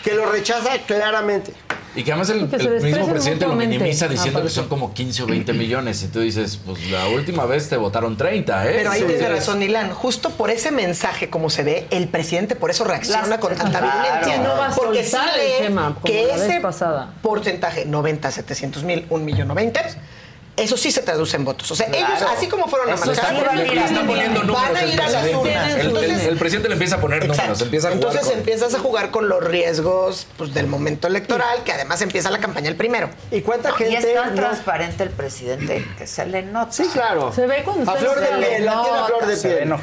que 0.03 0.14
lo 0.14 0.32
rechaza 0.32 0.78
claramente. 0.86 1.53
Y 1.94 2.03
que 2.03 2.14
además 2.14 2.30
el, 2.30 2.48
mismo 2.82 3.07
presidente 3.07 3.45
lo 3.45 3.56
minimiza 3.56 4.07
diciendo 4.07 4.41
que 4.41 4.49
son 4.49 4.69
como 4.69 4.94
15 4.94 5.23
o 5.23 5.28
20 5.28 5.52
millones. 5.52 6.02
Y 6.03 6.07
tú 6.07 6.22
dices, 6.22 6.57
pues 6.65 6.90
la 6.90 7.10
última 7.10 7.45
vez 7.45 7.68
te 7.68 7.76
votaron 7.76 8.15
30, 8.15 8.65
¿eh? 8.65 8.73
Pero 8.78 8.91
ahí 8.91 9.03
tiene 9.03 9.28
razón, 9.28 9.61
Ilan. 9.61 9.91
Justo 9.91 10.30
por 10.30 10.49
ese 10.49 10.72
mensaje, 10.72 11.30
como 11.30 11.49
se 11.49 11.64
ve, 11.64 11.88
el 11.90 12.07
presidente 12.07 12.56
por 12.56 12.72
eso 12.72 12.86
reacciona 12.86 13.40
con 13.41 13.56
tanta 13.56 13.82
violencia. 13.82 14.38
No 14.38 14.57
va 14.57 14.68
a 14.68 14.72
porque 14.72 15.03
sale 15.03 15.57
el 15.57 15.64
tema, 15.65 15.98
que 16.06 16.32
ese 16.34 16.61
porcentaje, 17.22 17.86
90, 17.86 18.32
700 18.32 18.84
mil, 18.84 19.06
1 19.10 19.26
millón 19.26 19.49
90 19.49 19.82
eso 20.62 20.78
sí 20.78 20.92
se 20.92 21.02
traduce 21.02 21.36
en 21.36 21.46
votos. 21.46 21.70
O 21.72 21.76
sea, 21.76 21.88
ellos, 21.88 22.22
así 22.30 22.48
como 22.48 22.68
fueron 22.68 22.92
a 22.92 22.96
manejar, 22.96 23.44
van, 23.44 23.58
a 23.58 23.64
ir 24.86 25.02
a 25.02 25.10
las 25.10 25.34
urnas. 25.34 25.76
Entonces, 25.80 26.26
el, 26.26 26.38
presidente 26.38 26.70
le 26.70 26.74
empieza 26.76 26.96
a 26.96 27.02
poner 27.02 27.28
números, 27.28 27.62
empieza 27.62 27.90
a 27.90 27.92
jugar 27.92 28.12
Entonces 28.12 28.38
empiezas 28.38 28.74
a 28.74 28.80
jugar 28.80 29.12
con 29.12 29.30
los 29.30 29.44
riesgos 29.44 30.28
pues, 30.38 30.54
del 30.54 30.68
momento 30.68 31.08
electoral, 31.08 31.64
que 31.64 31.72
además 31.72 32.02
empieza 32.02 32.30
la 32.30 32.40
campaña 32.40 32.70
el 32.70 32.76
primero. 32.76 33.10
¿Y 33.32 33.42
cuánta 33.42 33.72
gente? 33.74 33.94
Y 33.94 33.96
es 33.96 34.14
tan 34.14 34.36
transparente 34.36 35.03
el 35.03 35.10
presidente 35.10 35.85
que 35.98 36.08
se 36.08 36.26
le 36.26 36.44
nota. 36.44 36.72
Sí, 36.72 36.88
claro. 36.92 37.32
Se 37.34 37.48
ve 37.48 37.64
con 37.64 37.88
a 37.88 37.94
flor 37.94 38.19
de 38.19 38.27
piel, 38.27 38.66
la 38.66 38.82
tiene 38.82 38.98
a 38.98 39.06
flor 39.06 39.26
de 39.26 39.38
piel. 39.38 39.69
No, 39.69 39.80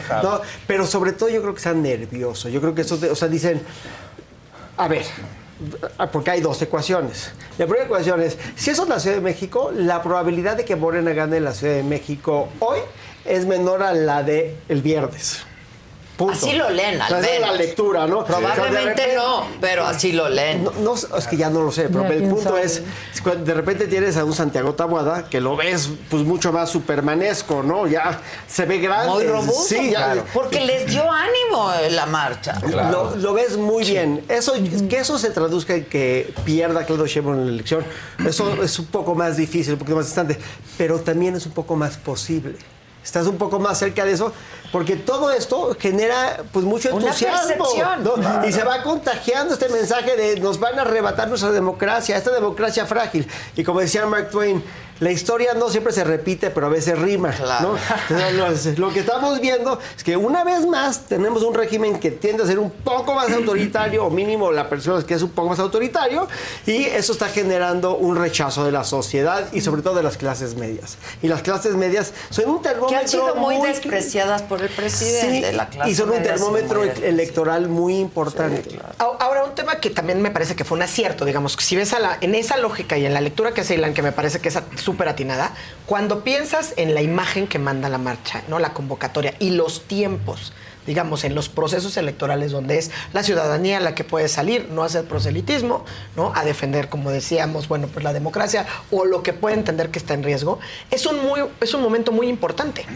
pero 0.67 0.87
sobre 0.87 1.13
todo 1.13 1.29
yo 1.29 1.41
creo 1.41 1.55
que 1.55 1.59
está 1.59 1.75
nervioso. 1.75 2.49
Yo 2.49 2.61
creo 2.61 2.75
que 2.75 2.83
eso, 2.83 2.99
o 3.11 3.15
sea, 3.15 3.29
dicen, 3.29 3.63
a 4.77 4.89
ver, 4.89 5.05
porque 6.13 6.31
hay 6.31 6.41
dos 6.41 6.61
ecuaciones. 6.63 7.33
La 7.59 7.67
primera 7.67 7.87
ecuación 7.87 8.23
es, 8.23 8.39
si 8.55 8.71
eso 8.71 8.85
es 8.85 8.89
la 8.89 9.01
Ciudad 9.01 9.17
de 9.17 9.23
México, 9.23 9.73
la 9.75 10.03
probabilidad 10.03 10.57
de 10.57 10.65
que 10.65 10.77
Morena 10.77 11.13
gane 11.13 11.39
en 11.39 11.45
la 11.45 11.53
Ciudad 11.53 11.75
de 11.75 11.83
México 11.83 12.49
hoy 12.61 12.79
es 13.25 13.47
menor 13.47 13.83
a 13.83 13.93
la 13.93 14.23
de 14.23 14.57
el 14.69 14.83
viernes. 14.83 15.48
Así 16.31 16.53
lo 16.53 16.69
leen, 16.71 17.01
al 17.01 17.09
esa 17.09 17.21
es 17.21 17.41
la 17.41 17.47
menos. 17.47 17.59
lectura, 17.59 18.07
¿no? 18.07 18.25
Probablemente 18.25 18.89
repente- 19.03 19.15
no, 19.17 19.47
pero 19.61 19.85
así 19.87 20.13
lo 20.13 20.29
leen. 20.29 20.65
No, 20.65 20.73
no, 20.81 20.95
es 20.95 21.27
que 21.29 21.37
ya 21.37 21.49
no 21.51 21.63
lo 21.63 21.71
sé, 21.71 21.89
pero 21.89 22.03
Ya, 22.03 22.09
el 22.15 22.29
punto 22.29 22.43
sabe. 22.51 22.63
es, 22.65 22.83
es 23.15 23.21
cuando 23.23 23.45
de 23.45 23.55
repente 23.55 23.87
tienes 23.87 24.17
a 24.17 24.25
un 24.25 24.33
Santiago 24.33 24.75
Tabuada 24.75 25.29
que 25.29 25.41
lo 25.41 25.57
ves 25.57 25.89
pues 26.11 26.25
mucho 26.25 26.53
más 26.53 26.71
supermanesco, 26.71 27.63
¿no? 27.63 27.87
Ya 27.87 28.21
se 28.47 28.65
ve 28.67 28.79
grande. 28.79 29.13
Muy 29.13 29.25
robusto. 29.27 29.63
Sí, 29.69 29.91
ya. 29.93 30.25
Porque 30.35 30.61
les 30.61 30.87
dio 30.91 31.05
ánimo 31.11 31.71
la 31.91 32.07
marcha. 32.07 32.59
Lo, 32.91 33.15
lo 33.17 33.33
ves 33.35 33.57
muy 33.57 33.85
bien. 33.85 34.25
Eso, 34.29 34.55
que 34.89 34.99
eso 34.99 35.19
se 35.19 35.31
traduzca 35.31 35.75
en 35.75 35.85
que 35.85 36.33
pierda 36.45 36.85
Claudio 36.85 37.07
Sheinbaum 37.07 37.37
en 37.39 37.47
la 37.47 37.53
elección, 37.53 37.85
eso 38.27 38.63
es 38.63 38.79
un 38.79 38.87
poco 38.87 39.15
más 39.15 39.37
difícil, 39.37 39.75
un 39.75 39.79
poquito 39.79 39.97
más 39.97 40.07
distante, 40.07 40.39
pero 40.77 40.99
también 40.99 41.37
es 41.37 41.47
un 41.47 41.53
poco 41.53 41.77
más 41.77 41.97
posible. 41.97 42.57
Estás 43.05 43.27
un 43.27 43.39
poco 43.39 43.59
más 43.59 43.79
cerca 43.79 44.05
de 44.05 44.13
eso, 44.13 44.33
porque 44.73 44.97
todo 44.97 45.31
esto 45.31 45.77
genera 45.79 46.43
pues 46.53 46.65
mucho 46.65 46.91
entusiasmo. 46.91 47.67
¿no? 48.03 48.47
Y 48.47 48.53
se 48.53 48.65
va 48.65 48.83
contagiando 48.83 49.55
este 49.55 49.69
mensaje 49.69 50.17
de 50.17 50.41
nos 50.41 50.61
van 50.61 50.79
a 50.79 50.83
arrebatar 50.83 51.29
nuestra 51.29 51.51
democracia, 51.51 52.17
esta 52.17 52.33
democracia 52.33 52.87
frágil. 52.87 53.27
Y 53.57 53.65
como 53.65 53.81
decía 53.81 54.07
Mark 54.07 54.31
Twain, 54.31 54.63
la 55.01 55.13
historia 55.13 55.55
no 55.55 55.69
siempre 55.71 55.93
se 55.93 56.03
repite, 56.03 56.51
pero 56.51 56.67
a 56.67 56.71
veces 56.71 56.99
rima. 56.99 57.33
¿no? 57.63 57.77
Entonces, 58.09 58.79
lo, 58.79 58.93
que 58.93 59.01
estamos 59.01 59.41
viendo 59.41 59.79
es 59.97 60.03
que 60.03 60.17
una 60.17 60.43
vez 60.45 60.67
más 60.67 61.07
tenemos 61.07 61.43
un 61.43 61.55
régimen 61.55 62.01
que 62.01 62.11
tiende 62.11 62.43
a 62.43 62.47
ser 62.47 62.59
un 62.59 62.71
poco 62.71 63.15
más 63.15 63.31
autoritario, 63.31 64.05
o 64.05 64.11
mínimo 64.11 64.51
la 64.51 64.69
persona 64.69 65.05
que 65.05 65.15
es 65.15 65.23
un 65.23 65.31
poco 65.31 65.51
más 65.51 65.59
autoritario, 65.61 66.27
y 66.67 66.85
eso 66.85 67.13
está 67.13 67.29
generando 67.29 67.97
un 67.97 68.17
rechazo 68.17 68.65
de 68.65 68.73
la 68.73 68.85
sociedad 68.85 69.47
y 69.53 69.61
sobre 69.61 69.83
todo 69.83 69.95
de 69.95 70.03
las 70.03 70.17
clases 70.17 70.57
medias. 70.57 70.97
Y 71.23 71.29
las 71.29 71.43
clases 71.43 71.77
medias 71.77 72.13
son 72.31 72.51
un 72.51 72.63
termómetro 72.63 72.89
Que 72.89 72.97
han 72.97 73.09
sido 73.09 73.35
muy, 73.37 73.57
muy 73.57 73.69
despreciadas 73.69 74.43
por 74.43 74.58
el 74.61 74.69
presidente. 74.69 75.51
Sí, 75.51 75.57
la 75.57 75.69
clase 75.69 75.91
y 75.91 75.95
son 75.95 76.11
un 76.11 76.23
termómetro 76.23 76.81
muy 76.81 76.91
electoral 77.03 77.69
muy 77.69 77.99
importante. 77.99 78.79
Ahora, 78.99 79.45
un 79.45 79.55
tema 79.55 79.77
que 79.81 79.91
también 79.91 80.21
me 80.21 80.31
parece 80.31 80.57
que 80.57 80.65
fue 80.65 80.77
un 80.77 80.83
acierto, 80.83 81.25
digamos, 81.25 81.57
que 81.57 81.65
si 81.65 81.77
ves 81.77 81.93
a 81.93 81.99
la, 81.99 82.19
en 82.21 82.35
esa 82.35 82.57
lógica 82.57 82.99
y 82.99 83.07
en 83.07 83.15
la 83.15 83.21
lectura 83.21 83.53
que 83.53 83.63
hace 83.63 83.75
Ilan, 83.75 83.95
que 83.95 84.03
me 84.03 84.13
parece 84.13 84.41
que 84.41 84.49
es 84.49 84.59
súper 84.77 85.09
atinada, 85.09 85.55
cuando 85.87 86.25
piensas 86.25 86.75
en 86.77 86.95
la 86.95 87.03
imagen 87.03 87.47
que 87.47 87.59
manda 87.59 87.89
la 87.89 87.99
marcha, 87.99 88.43
¿no? 88.49 88.59
La 88.59 88.73
convocatoria 88.73 89.35
y 89.39 89.51
los 89.51 89.83
tiempos, 89.83 90.53
digamos, 90.87 91.25
en 91.25 91.35
los 91.35 91.49
procesos 91.49 91.97
electorales 91.97 92.51
donde 92.51 92.79
es 92.79 92.91
la 93.13 93.23
ciudadanía 93.23 93.79
la 93.79 93.95
que 93.95 94.05
puede 94.05 94.29
salir, 94.29 94.69
no 94.71 94.83
hacer 94.83 95.05
proselitismo, 95.05 95.85
¿no? 96.17 96.33
A 96.35 96.45
defender, 96.45 96.89
como 96.89 97.11
decíamos, 97.11 97.69
bueno, 97.69 97.89
pues 97.89 98.05
la 98.05 98.13
democracia 98.13 98.67
o 98.91 99.05
lo 99.05 99.23
que 99.23 99.33
puede 99.33 99.55
entender 99.55 99.91
que 99.91 99.99
está 99.99 100.15
en 100.15 100.23
riesgo, 100.23 100.59
es 100.91 101.05
un, 101.07 101.23
muy, 101.25 101.43
es 101.61 101.75
un 101.75 101.83
momento 101.83 102.11
muy 102.11 102.29
importante. 102.29 102.87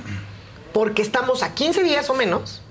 Porque 0.72 1.02
estamos 1.02 1.42
a 1.42 1.54
15 1.54 1.82
días 1.82 2.08
o 2.10 2.14
menos 2.14 2.62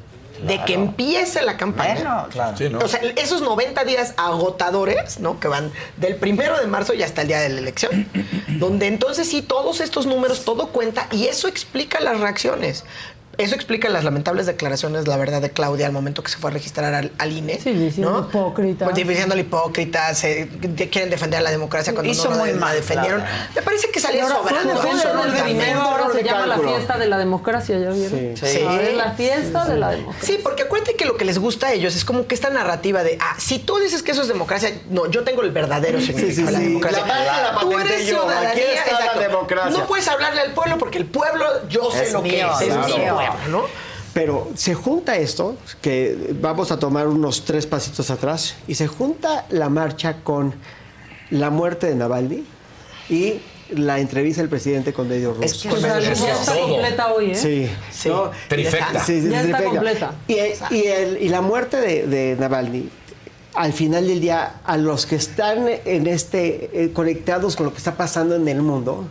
de 0.45 0.63
que 0.65 0.73
empiece 0.73 1.41
la 1.43 1.57
campaña. 1.57 2.27
Sí, 2.57 2.69
¿no? 2.69 2.79
O 2.79 2.87
sea, 2.87 2.99
esos 3.15 3.41
90 3.41 3.83
días 3.83 4.13
agotadores, 4.17 5.19
¿no? 5.19 5.39
Que 5.39 5.47
van 5.47 5.71
del 5.97 6.15
primero 6.15 6.59
de 6.59 6.67
marzo 6.67 6.93
y 6.93 7.03
hasta 7.03 7.21
el 7.21 7.27
día 7.27 7.39
de 7.39 7.49
la 7.49 7.59
elección. 7.59 8.07
donde 8.47 8.87
entonces 8.87 9.29
sí, 9.29 9.41
todos 9.41 9.81
estos 9.81 10.05
números, 10.05 10.43
todo 10.45 10.67
cuenta 10.67 11.07
y 11.11 11.25
eso 11.25 11.47
explica 11.47 11.99
las 11.99 12.19
reacciones. 12.19 12.83
Eso 13.37 13.55
explica 13.55 13.89
las 13.89 14.03
lamentables 14.03 14.45
declaraciones, 14.45 15.07
la 15.07 15.17
verdad, 15.17 15.41
de 15.41 15.49
Claudia 15.51 15.85
al 15.87 15.91
momento 15.93 16.21
que 16.21 16.29
se 16.29 16.37
fue 16.37 16.51
a 16.51 16.53
registrar 16.53 16.93
al, 16.93 17.11
al 17.17 17.31
INE. 17.31 17.59
Sí, 17.59 17.71
diciendo 17.71 18.27
hipócrita. 18.29 18.85
Pues 18.85 18.95
diciéndole 18.95 19.41
hipócrita, 19.41 20.13
se, 20.13 20.45
de- 20.45 20.89
quieren 20.89 21.09
defender 21.09 21.39
a 21.39 21.43
la 21.43 21.49
democracia 21.51 21.93
cuando 21.93 22.11
Hizo 22.11 22.29
no 22.29 22.37
muy 22.37 22.51
la 22.51 22.57
mal, 22.59 22.75
defendieron. 22.75 23.23
Me 23.55 23.61
parece 23.61 23.89
que 23.89 23.99
salió 23.99 24.27
sobrando. 24.27 24.75
fue- 24.77 24.91
no 24.93 25.43
primero, 25.43 25.81
ahora 25.81 26.09
se 26.13 26.23
llama 26.23 26.45
la 26.45 26.59
fiesta 26.59 26.97
de 26.97 27.07
la 27.07 27.17
democracia, 27.17 27.79
¿ya 27.79 27.89
vieron? 27.91 28.37
Sí. 28.37 28.59
Ver, 28.65 28.93
la 28.95 29.11
fiesta 29.13 29.65
de 29.65 29.77
la 29.77 29.91
democracia. 29.91 30.27
Sí, 30.27 30.39
porque 30.43 30.63
acuérdate 30.63 30.95
que 30.95 31.05
lo 31.05 31.15
que 31.17 31.25
les 31.25 31.39
gusta 31.39 31.67
a 31.67 31.73
ellos 31.73 31.95
es 31.95 32.03
como 32.05 32.27
que 32.27 32.35
esta 32.35 32.49
narrativa 32.49 33.01
de, 33.03 33.17
ah, 33.21 33.35
si 33.39 33.59
tú 33.59 33.77
dices 33.77 34.03
que 34.03 34.11
eso 34.11 34.21
es 34.23 34.27
democracia, 34.27 34.71
no, 34.89 35.09
yo 35.09 35.23
tengo 35.23 35.41
el 35.41 35.51
verdadero 35.51 35.99
significado 36.01 36.47
de 36.47 36.51
la 36.53 36.59
sí. 36.59 36.65
democracia. 36.65 36.99
La 36.99 37.05
marca 37.07 37.53
la 37.53 37.59
tú 37.61 37.79
eres 37.79 38.07
yo, 38.07 38.21
ciudadanía, 38.21 38.51
aquí 38.51 38.61
está 38.91 39.15
la 39.15 39.21
democracia. 39.21 39.71
No 39.79 39.87
puedes 39.87 40.07
hablarle 40.07 40.41
al 40.41 40.51
pueblo 40.53 40.77
porque 40.77 40.97
el 40.97 41.05
pueblo, 41.05 41.45
yo 41.69 41.89
sé 41.91 42.11
lo 42.11 42.21
que 42.23 42.41
es, 42.41 42.61
es 42.61 42.75
mío. 42.87 43.20
Pero 44.13 44.49
se 44.55 44.73
junta 44.73 45.15
esto, 45.15 45.55
que 45.81 46.33
vamos 46.41 46.71
a 46.71 46.79
tomar 46.79 47.07
unos 47.07 47.45
tres 47.45 47.65
pasitos 47.65 48.09
atrás, 48.11 48.55
y 48.67 48.75
se 48.75 48.87
junta 48.87 49.45
la 49.49 49.69
marcha 49.69 50.17
con 50.23 50.53
la 51.29 51.49
muerte 51.49 51.87
de 51.87 51.95
Navalny 51.95 52.43
y 53.09 53.35
la 53.69 53.99
entrevista 53.99 54.41
del 54.41 54.49
presidente 54.49 54.91
con 54.91 55.07
Medio 55.07 55.29
Russo. 55.33 55.45
Es 55.45 55.53
que 55.63 55.69
Con 55.69 55.79
ya 55.79 55.97
está 55.99 56.59
completa 56.59 57.13
hoy, 57.13 57.31
¿eh? 57.31 57.35
Sí. 57.35 57.69
Sí. 57.89 58.09
¿no? 58.09 58.31
Trifecta. 58.49 59.01
Sí, 59.01 59.21
sí, 59.21 59.29
Ya 59.29 59.43
está 59.43 59.63
completa. 59.63 60.11
Y, 60.27 60.33
y 60.75 60.87
el- 60.87 61.17
y 61.21 61.29
la 61.29 61.39
muerte 61.39 61.77
de, 61.77 62.05
de 62.05 62.35
Navalny, 62.37 62.89
al 63.53 63.71
final 63.71 64.07
del 64.07 64.19
día, 64.19 64.55
a 64.65 64.75
los 64.75 65.05
que 65.05 65.15
están 65.15 65.67
en 65.85 66.07
este, 66.07 66.69
eh, 66.73 66.91
conectados 66.91 67.55
con 67.55 67.65
lo 67.67 67.71
que 67.71 67.77
está 67.77 67.95
pasando 67.95 68.35
en 68.35 68.45
el 68.49 68.61
mundo, 68.61 69.05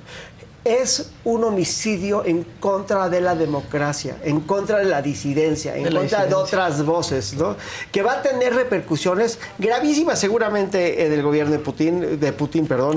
es 0.71 1.11
un 1.25 1.45
homicidio 1.45 2.25
en 2.25 2.45
contra 2.61 3.09
de 3.09 3.21
la 3.21 3.35
democracia, 3.35 4.17
en 4.23 4.41
contra 4.41 4.79
de 4.79 4.85
la 4.85 5.03
disidencia, 5.03 5.77
en 5.77 5.85
De 5.85 5.91
la 5.91 6.01
contra 6.01 6.27
de 6.27 6.35
otras 6.35 6.85
voces, 6.85 7.35
¿no? 7.35 7.57
Que 7.93 8.03
va 8.03 8.15
a 8.15 8.23
tener 8.23 8.55
repercusiones 8.55 9.39
gravísimas 9.59 10.19
seguramente 10.19 11.07
en 11.07 11.13
el 11.13 11.23
gobierno 11.23 11.53
de 11.53 11.59
Putin, 11.59 12.21
de 12.21 12.33
Putin, 12.33 12.67
perdón. 12.67 12.97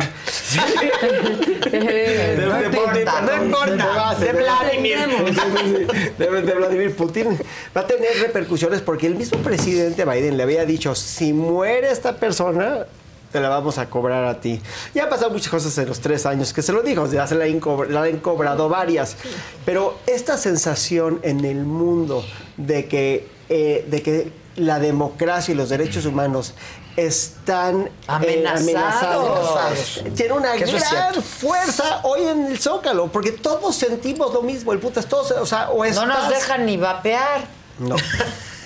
de, 1.72 1.80
de 1.80 2.46
No 2.46 2.56
Putin, 2.56 3.02
importa, 3.02 3.22
no 3.22 3.44
importa, 3.44 4.16
de 4.20 4.34
Vladimir. 4.34 4.98
Sí, 5.28 5.34
sí, 5.34 5.42
sí, 5.64 6.10
de, 6.18 6.42
de 6.42 6.54
Vladimir 6.54 6.96
Putin. 6.96 7.38
Va 7.76 7.82
a 7.82 7.88
tener 7.88 8.12
repercusiones 8.22 8.82
porque 8.82 9.08
el 9.08 9.16
mismo 9.16 9.40
presidente 9.40 10.06
Biden 10.06 10.38
le 10.38 10.44
había 10.44 10.66
dicho, 10.66 10.96
si 10.96 11.34
muere 11.34 11.92
esta 11.92 12.18
persona, 12.18 12.86
te 13.34 13.42
la 13.42 13.50
vamos 13.50 13.78
a 13.80 13.90
cobrar 13.90 14.24
a 14.26 14.40
ti. 14.40 14.62
Ya 14.94 15.04
han 15.04 15.10
pasado 15.10 15.32
muchas 15.32 15.50
cosas 15.50 15.78
en 15.80 15.88
los 15.90 16.00
tres 16.00 16.26
años 16.26 16.54
que 16.54 16.62
se 16.62 16.72
lo 16.72 16.82
dijo, 16.84 17.06
ya 17.12 17.28
se 17.28 17.36
la 17.36 17.44
han, 17.46 17.60
cobr- 17.60 17.88
la 17.90 18.04
han 18.04 18.20
cobrado 18.20 18.70
varias. 18.70 19.18
Pero 19.66 19.98
esta 20.08 20.38
sensación 20.38 21.20
en 21.24 21.44
el 21.44 21.66
mundo 21.66 22.24
de 22.56 22.88
que, 22.88 23.28
eh, 23.50 23.86
de 23.90 24.02
que 24.02 24.32
la 24.56 24.80
democracia 24.80 25.52
y 25.52 25.56
los 25.58 25.68
derechos 25.70 26.06
humanos 26.06 26.54
están 26.96 27.88
eh, 27.88 27.92
Amenazados. 28.08 30.04
tiene 30.16 30.34
una 30.34 30.56
gran 30.56 31.16
fuerza 31.24 32.02
hoy 32.04 32.22
en 32.26 32.46
el 32.46 32.60
Zócalo, 32.60 33.08
porque 33.08 33.32
todos 33.32 33.76
sentimos 33.76 34.32
lo 34.32 34.44
mismo, 34.44 34.72
el 34.74 34.80
putas, 34.80 35.08
todos, 35.08 35.32
o 35.32 35.46
sea, 35.48 35.72
o 35.72 35.84
No 35.84 36.06
nos 36.06 36.18
estás- 36.18 36.30
dejan 36.30 36.66
ni 36.68 36.78
vapear. 36.78 37.46
No. 37.80 37.96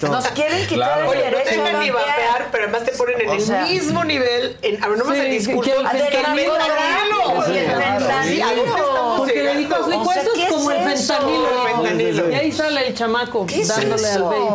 Nos 0.01 0.27
quieren 0.30 0.59
quitar 0.67 0.76
Claro. 0.76 1.01
el 1.03 1.08
Oye, 1.09 1.32
no 1.32 1.38
derecho 1.38 1.50
tengan 1.50 1.76
a 1.76 1.80
ni 1.80 1.90
vapear. 1.90 2.48
pero 2.51 2.64
además 2.66 2.84
te 2.85 2.92
ponen 2.92 3.22
en 3.22 3.30
O 3.30 3.34
el 3.34 3.42
sea, 3.42 3.61
mismo 3.66 4.03
nivel, 4.03 4.58
en, 4.61 4.84
a 4.84 4.88
ver, 4.88 4.98
no 4.98 5.06
más 5.06 5.16
Sí, 5.16 5.19
el 5.22 5.27
que- 5.27 5.34
discurso, 5.38 5.61
que 5.72 5.77
el 5.77 5.88
que 5.92 5.98
el 5.98 6.14
fentanilo. 6.14 6.53
fentanilo. 6.53 7.53
Y 7.53 7.58
el 7.58 7.66
fentanilo. 7.66 8.24
Sí, 8.27 8.42
¿a 8.42 8.45
dónde 8.48 8.61
estamos 8.64 9.17
Porque 9.17 9.34
le 9.34 9.42
llegando? 9.56 9.59
dijo, 9.88 10.01
O 10.01 10.11
sea, 10.14 10.22
eso 10.22 10.32
¿qué 10.35 10.43
es 10.43 10.50
como 10.76 10.90
es 10.90 11.00
el 11.02 11.08
fentanilo. 11.08 11.48
El 11.50 11.76
fentanilo. 11.76 12.30
Y 12.32 12.34
ahí 12.36 12.52
sale 12.52 12.88
el 12.88 12.94
chamaco 12.94 13.46
¿Qué 13.46 13.62
es 13.62 13.68
dándole 13.68 14.08
al 14.10 14.24
baby. 14.24 14.46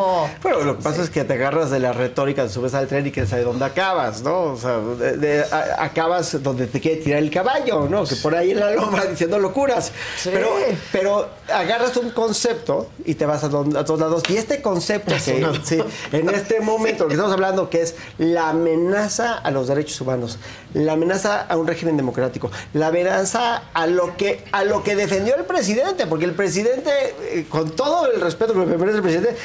Bueno, 0.43 0.61
lo 0.63 0.77
que 0.79 0.83
pasa 0.83 1.03
es 1.03 1.11
que 1.11 1.25
te 1.25 1.33
agarras 1.35 1.71
de 1.71 1.81
la 1.81 1.93
retórica, 1.93 2.49
subes 2.49 2.75
al 2.75 2.87
tren 2.89 3.07
y 3.07 3.11
que 3.11 3.27
sabe 3.27 3.43
dónde 3.45 3.65
acabas, 3.65 4.23
¿no? 4.23 4.43
O 4.53 4.57
sea, 4.57 4.79
de- 4.79 5.17
de- 5.17 5.45
a- 5.45 5.83
acabas 5.85 6.43
donde 6.43 6.67
te 6.67 6.81
quiere 6.81 6.99
tirar 7.03 7.19
el 7.23 7.31
caballo, 7.31 7.87
¿no? 7.89 8.05
Que 8.05 8.17
por 8.17 8.35
ahí 8.35 8.51
en 8.53 8.61
la 8.61 8.71
loma 8.73 9.05
diciendo 9.11 9.39
locuras. 9.39 9.93
Pero, 10.25 10.49
pero 10.93 11.29
agarras 11.53 11.97
un 11.97 12.11
concepto 12.11 12.89
y 13.05 13.15
te 13.15 13.27
vas 13.27 13.45
a, 13.45 13.49
don- 13.49 13.77
a 13.77 13.85
todos 13.85 14.01
lados. 14.01 14.23
Y 14.29 14.37
este 14.37 14.63
concepto 14.63 15.13
que, 15.15 15.21
sí, 15.65 15.79
en 16.13 16.29
este 16.31 16.61
momento, 16.61 17.05
lo 17.05 17.09
que 17.09 17.15
estamos 17.15 17.33
hablando, 17.33 17.69
que 17.71 17.83
es 17.83 17.95
la 18.19 18.51
amenaza 18.51 19.35
a 19.39 19.51
los 19.51 19.69
derechos 19.69 20.01
humanos, 20.01 20.39
la 20.75 20.93
amenaza 20.95 21.43
a 21.43 21.57
un 21.57 21.67
régimen 21.67 21.97
democrático, 21.97 22.51
la 22.73 22.89
amenaza 22.89 23.63
a 23.75 23.87
lo 23.87 24.17
que, 24.17 24.45
a 24.53 24.65
lo 24.65 24.83
que 24.83 24.97
defendió 24.97 25.37
el 25.37 25.45
presidente, 25.45 26.02
porque 26.07 26.25
el 26.25 26.35
presidente, 26.35 26.91
eh, 27.21 27.47
con 27.49 27.71
todo 27.71 28.11
el 28.11 28.21
respeto 28.21 28.53
que 28.53 28.61
me 28.61 28.77
merece 28.77 28.97
el 28.99 29.03
presidente, 29.03 29.37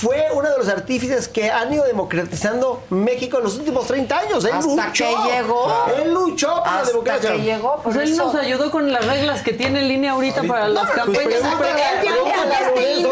fue 0.00 0.26
uno 0.34 0.50
de 0.50 0.58
los 0.58 0.68
artífices 0.68 1.26
que 1.26 1.50
han 1.50 1.72
ido 1.72 1.82
democratizando 1.84 2.82
México 2.90 3.38
en 3.38 3.44
los 3.44 3.56
últimos 3.56 3.86
30 3.86 4.18
años. 4.18 4.44
Él 4.44 4.52
Hasta 4.52 4.66
luchó. 4.68 5.04
que 5.24 5.32
llegó. 5.32 5.86
Él 6.02 6.12
luchó 6.12 6.48
por 6.48 6.66
la 6.66 6.74
Hasta 6.80 6.88
democracia. 6.90 7.32
que 7.32 7.38
llegó, 7.42 7.80
Pues 7.82 7.96
él 7.96 8.12
eso. 8.12 8.26
nos 8.26 8.34
ayudó 8.34 8.70
con 8.70 8.92
las 8.92 9.06
reglas 9.06 9.40
que 9.40 9.54
tiene 9.54 9.80
en 9.80 9.88
línea 9.88 10.12
ahorita 10.12 10.42
para 10.42 10.68
las 10.68 10.84
pues 10.90 10.96
campañas. 10.98 11.32
este. 11.32 11.48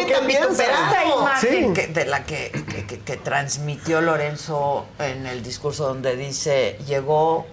Esta 0.05 1.05
imagen 1.05 1.69
Sí. 1.69 1.73
que- 1.73 1.87
de 1.89 2.05
la 2.05 2.25
que, 2.25 2.51
que- 2.69 2.87
que- 2.87 3.01
que 3.01 3.17
transmitió 3.17 4.01
Lorenzo 4.01 4.87
en 4.99 5.27
el 5.27 5.43
discurso 5.43 5.87
donde 5.87 6.17
dice 6.17 6.79
llegó 6.87 7.47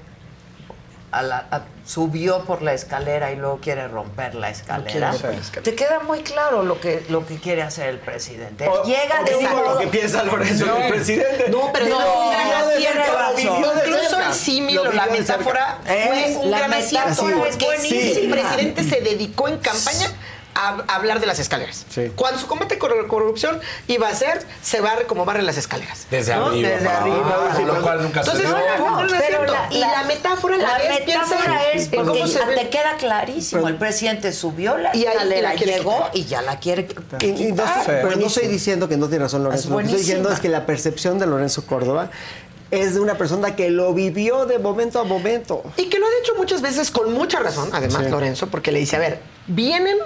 a 1.11 1.21
la, 1.23 1.45
a- 1.51 1.61
subió 1.85 2.45
por 2.45 2.61
la 2.61 2.73
escalera 2.73 3.31
y 3.31 3.35
luego 3.35 3.59
quiere 3.59 3.87
romper 3.87 4.33
la 4.35 4.49
escalera. 4.49 4.89
quiere 4.91 5.07
romper 5.11 5.31
la 5.35 5.41
escalera. 5.41 5.63
Te 5.63 5.75
queda 5.75 5.99
muy 5.99 6.21
claro 6.21 6.63
lo 6.63 6.79
que 6.79 7.03
lo 7.09 7.25
que 7.25 7.35
quiere 7.37 7.63
hacer 7.63 7.87
el 7.89 7.99
presidente. 7.99 8.67
O- 8.67 8.83
Llega 8.83 9.21
o 9.21 9.25
de 9.25 9.37
digo 9.37 9.61
lo 9.61 9.77
que 9.77 9.87
piensa 9.87 10.23
Lorenzo, 10.23 10.65
No. 10.67 10.77
el 10.77 10.87
presidente. 10.93 11.49
No, 11.49 11.69
pero 11.73 11.87
No, 11.87 11.99
no, 11.99 12.27
un 12.27 12.31
gran 12.31 12.49
no, 12.49 12.55
acierto. 12.67 13.01
tiene 13.01 13.11
razón. 13.11 13.65
Incluso 13.87 14.19
el 14.21 14.33
símil 14.33 14.79
o 14.79 14.91
la 14.91 15.05
metáfora 15.07 15.79
Eh, 15.85 16.31
fue 16.33 16.43
un 16.45 16.51
la 16.51 16.57
gran 16.59 16.73
acierto. 16.75 17.09
metáfora 17.09 17.35
es 17.49 17.55
porque 17.57 17.65
buenísima. 17.65 18.19
el 18.19 18.29
presidente 18.31 18.83
se 18.83 19.01
dedicó 19.01 19.47
en 19.49 19.57
campaña 19.57 20.07
a, 20.55 20.77
hablar 20.95 21.19
de 21.19 21.25
las 21.27 21.39
escaleras. 21.39 21.85
Cuando 22.15 22.39
su 22.39 22.47
combate 22.47 22.77
con 22.77 22.89
la 22.95 23.07
corrupción 23.07 23.59
iba 23.87 24.07
a 24.07 24.15
ser, 24.15 24.45
se 24.61 24.81
barre 24.81 25.05
como 25.05 25.25
barren 25.25 25.45
las 25.45 25.57
escaleras. 25.57 26.07
Desde 26.11 26.35
¿no? 26.35 26.47
arriba. 26.47 26.69
Desde 26.69 26.87
Ah, 26.87 26.97
arriba. 27.01 27.73
lo 27.73 27.81
cual 27.81 28.03
nunca 28.03 28.19
Entonces, 28.21 28.43
se 28.47 28.47
dio. 28.47 28.77
no, 28.77 29.01
no, 29.01 29.07
Pero 29.07 29.45
la- 29.45 29.67
y 29.71 29.77
la, 29.79 29.91
la- 29.91 30.03
metáfora 30.03 30.57
la, 30.57 30.67
La 30.67 30.77
ves, 30.77 30.99
metáfora 31.05 31.71
es 31.73 31.87
porque 31.87 32.07
cómo 32.19 32.27
se 32.27 32.39
te 32.39 32.69
queda 32.69 32.95
clarísimo. 32.97 33.67
el 33.67 33.75
presidente 33.77 34.31
subió 34.33 34.77
la 34.77 34.95
Y 34.95 34.99
y 35.01 35.05
escalera, 35.05 35.49
la 35.51 35.55
quiere 35.55 35.77
llegó 35.77 35.95
quitar. 35.97 36.11
y 36.13 36.25
ya 36.25 36.41
la 36.41 36.59
quiere 36.59 36.87
Y- 37.21 37.25
y 37.25 37.29
no, 37.31 37.35
quitar. 37.63 37.83
pero 37.85 38.15
no 38.15 38.27
estoy 38.27 38.47
diciendo 38.47 38.87
que 38.89 38.97
no 38.97 39.07
tiene 39.07 39.23
razón 39.25 39.43
Lorenzo. 39.43 39.65
Es 39.65 39.69
Lo 39.71 39.77
que 39.77 39.83
estoy 39.85 39.99
diciendo 39.99 40.31
es 40.31 40.39
que 40.39 40.49
la 40.49 40.65
percepción 40.65 41.19
de 41.19 41.25
Lorenzo 41.27 41.65
Córdoba 41.65 42.09
es 42.71 42.93
de 42.93 43.01
una 43.01 43.15
persona 43.17 43.55
que 43.55 43.69
lo 43.69 43.93
vivió 43.93 44.45
de 44.45 44.57
momento 44.57 44.99
a 44.99 45.03
momento. 45.03 45.61
Y 45.75 45.89
que 45.89 45.99
lo 45.99 46.05
ha 46.05 46.09
dicho 46.21 46.33
muchas 46.37 46.61
veces 46.61 46.89
con 46.89 47.11
mucha 47.13 47.39
razón, 47.39 47.69
además, 47.73 48.03
Sí. 48.05 48.09
Lorenzo, 48.09 48.47
porque 48.47 48.71
le 48.71 48.79
dice, 48.79 48.95
a 48.95 48.99
ver, 48.99 49.19
vienen 49.47 49.97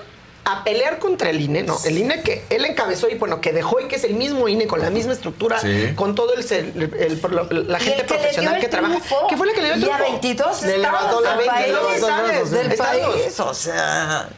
a 0.47 0.63
pelear 0.63 0.99
contra 0.99 1.31
el 1.31 1.41
INE, 1.41 1.63
no, 1.63 1.75
el 1.85 1.97
INE 1.97 2.21
que 2.21 2.43
él 2.51 2.65
encabezó 2.65 3.09
y 3.09 3.15
bueno, 3.15 3.41
que 3.41 3.51
dejó 3.51 3.79
y 3.79 3.87
que 3.87 3.95
es 3.95 4.03
el 4.03 4.13
mismo 4.13 4.47
INE 4.47 4.67
con 4.67 4.79
la 4.79 4.91
misma 4.91 5.13
estructura, 5.13 5.59
Sí. 5.59 5.93
con 5.95 6.13
todo 6.13 6.33
el, 6.35 6.45
el- 6.51 6.93
el- 6.93 7.67
la 7.67 7.79
gente 7.79 8.01
el 8.01 8.05
que 8.05 8.13
le 8.13 8.19
profesional 8.19 8.59
que 8.59 8.67
trabaja, 8.67 8.93
triunfo. 8.99 9.27
que 9.27 9.37
fue 9.37 9.47
la 9.47 9.53
que 9.53 9.61
le 9.61 9.67
dio 9.69 9.75
el 9.75 9.81
Y 9.81 9.85
a 9.85 9.97
triunfo. 9.97 10.11
22 10.11 10.61
Le 10.61 10.75
estados 10.75 11.01
levantó 11.01 11.21
la 11.21 11.29
del 11.31 11.37
20, 11.39 11.53
país, 11.53 11.67
le 11.67 11.73
levantó 11.73 12.07
la 12.07 12.15
¿sabes? 12.15 12.31
22 12.31 12.51
del 12.51 12.71
estados. 12.71 13.15
país, 13.21 13.39
o 13.39 13.53
sea... 13.53 14.29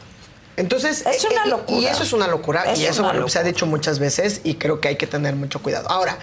Entonces, 0.56 1.04
Es 1.06 1.24
una 1.24 1.44
eh, 1.44 1.48
locura. 1.50 1.78
Y 1.80 1.86
eso 1.86 2.02
es 2.02 2.12
una 2.12 2.26
locura. 2.26 2.64
Es 2.72 2.80
y 2.80 2.86
eso 2.86 3.02
una 3.02 3.12
bueno, 3.12 3.28
se 3.28 3.38
ha 3.38 3.42
locura. 3.42 3.52
dicho 3.52 3.66
muchas 3.66 3.98
veces 4.00 4.40
y 4.42 4.54
creo 4.54 4.80
que 4.80 4.88
hay 4.88 4.96
que 4.96 5.06
tener 5.06 5.36
mucho 5.36 5.62
cuidado. 5.62 5.88
Ahora, 5.90 6.18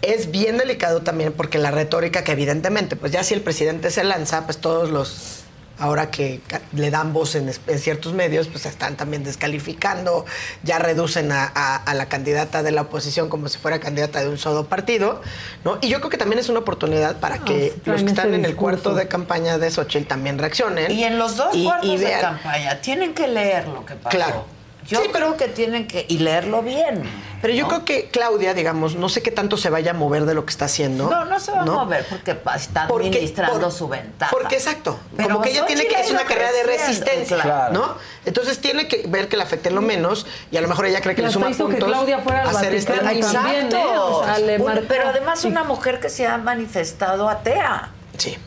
es 0.00 0.30
bien 0.30 0.56
delicado 0.58 1.02
también 1.02 1.32
porque 1.32 1.58
la 1.58 1.70
retórica 1.70 2.24
que 2.24 2.32
evidentemente, 2.32 2.96
pues 2.96 3.10
ya 3.12 3.22
si 3.24 3.34
el 3.34 3.40
presidente 3.42 3.90
se 3.90 4.04
lanza, 4.04 4.44
pues 4.46 4.58
todos 4.58 4.90
los 4.90 5.33
ahora 5.78 6.10
que 6.10 6.40
le 6.72 6.90
dan 6.90 7.12
voz 7.12 7.34
en, 7.34 7.52
ciertos 7.78 8.12
medios, 8.12 8.46
pues 8.48 8.66
están 8.66 8.96
también 8.96 9.24
descalificando, 9.24 10.24
ya 10.62 10.78
reducen 10.78 11.32
a, 11.32 11.50
a- 11.54 11.76
a 11.76 11.94
la 11.94 12.06
candidata 12.08 12.62
de 12.62 12.70
la 12.72 12.82
oposición 12.82 13.28
como 13.28 13.48
si 13.48 13.58
fuera 13.58 13.80
candidata 13.80 14.20
de 14.20 14.28
un 14.28 14.38
solo 14.38 14.66
partido, 14.66 15.20
¿no? 15.64 15.78
Y 15.80 15.88
yo 15.88 15.98
creo 15.98 16.10
que 16.10 16.18
también 16.18 16.38
es 16.38 16.48
una 16.48 16.60
oportunidad 16.60 17.16
para 17.16 17.38
que 17.38 17.72
sí, 17.74 17.82
los 17.84 18.02
que 18.02 18.08
están 18.08 18.34
en 18.34 18.44
el 18.44 18.54
cuarto 18.56 18.94
de 18.94 19.08
campaña 19.08 19.58
de 19.58 19.70
Xochitl 19.70 20.06
también 20.06 20.38
reaccionen. 20.38 20.90
Y 20.90 21.04
en 21.04 21.18
los 21.18 21.36
dos 21.36 21.54
y- 21.54 21.64
cuartos 21.64 21.88
y 21.90 21.96
de 21.98 22.12
campaña 22.20 22.80
tienen 22.80 23.14
que 23.14 23.26
leer 23.28 23.66
lo 23.68 23.84
que 23.84 23.94
pasó. 23.94 24.16
Claro. 24.16 24.46
Yo 24.86 25.00
creo 25.12 25.36
que 25.36 25.48
tienen 25.48 25.86
que 25.86 26.04
y 26.08 26.18
leerlo 26.18 26.62
bien. 26.62 27.02
Pero 27.40 27.52
yo 27.54 27.68
creo 27.68 27.84
que 27.84 28.08
Claudia, 28.10 28.54
digamos, 28.54 28.96
no 28.96 29.08
sé 29.10 29.22
qué 29.22 29.30
tanto 29.30 29.56
se 29.58 29.68
vaya 29.68 29.90
a 29.90 29.94
mover 29.94 30.24
de 30.24 30.32
lo 30.34 30.44
que 30.46 30.50
está 30.50 30.64
haciendo. 30.64 31.10
No, 31.10 31.24
no 31.26 31.38
se 31.40 31.52
va 31.52 31.64
¿no? 31.64 31.80
a 31.80 31.84
mover 31.84 32.06
porque 32.08 32.36
está 32.56 32.86
Porque- 32.88 33.08
administrando 33.08 33.60
por- 33.60 33.72
su 33.72 33.88
ventaja. 33.88 34.30
Porque 34.30 34.54
exacto. 34.56 34.98
Pero 35.16 35.28
como 35.28 35.42
que 35.42 35.50
ella 35.50 35.66
tiene 35.66 35.86
que 35.86 35.96
ha 35.96 36.00
es 36.00 36.10
una 36.10 36.24
carrera 36.24 36.52
de 36.52 36.62
resistencia, 36.62 37.38
claro. 37.40 37.72
¿no? 37.74 37.94
Entonces 38.24 38.60
tiene 38.60 38.88
que 38.88 39.04
ver 39.08 39.28
que 39.28 39.36
le 39.36 39.42
afecte 39.42 39.70
lo 39.70 39.82
menos 39.82 40.26
y 40.50 40.56
a 40.56 40.62
lo 40.62 40.68
mejor 40.68 40.86
ella 40.86 41.00
cree 41.02 41.14
que 41.14 41.22
le 41.22 41.30
suma 41.30 41.50
hizo 41.50 41.66
que 41.66 41.72
puntos. 41.72 41.88
Claudia 41.90 42.18
fuera 42.20 42.42
al 42.42 42.48
hacer 42.48 42.74
este 42.74 42.94
también, 42.94 43.74
¿eh? 43.74 43.84
O 43.98 44.24
sea, 44.24 44.38
le 44.38 44.56
Un- 44.58 44.64
marcó. 44.64 44.84
pero 44.88 45.08
además 45.08 45.40
Sí. 45.40 45.48
una 45.48 45.64
mujer 45.64 46.00
que 46.00 46.08
se 46.08 46.26
ha 46.26 46.38
manifestado 46.38 47.28
atea. 47.28 47.90
Sí. 48.16 48.38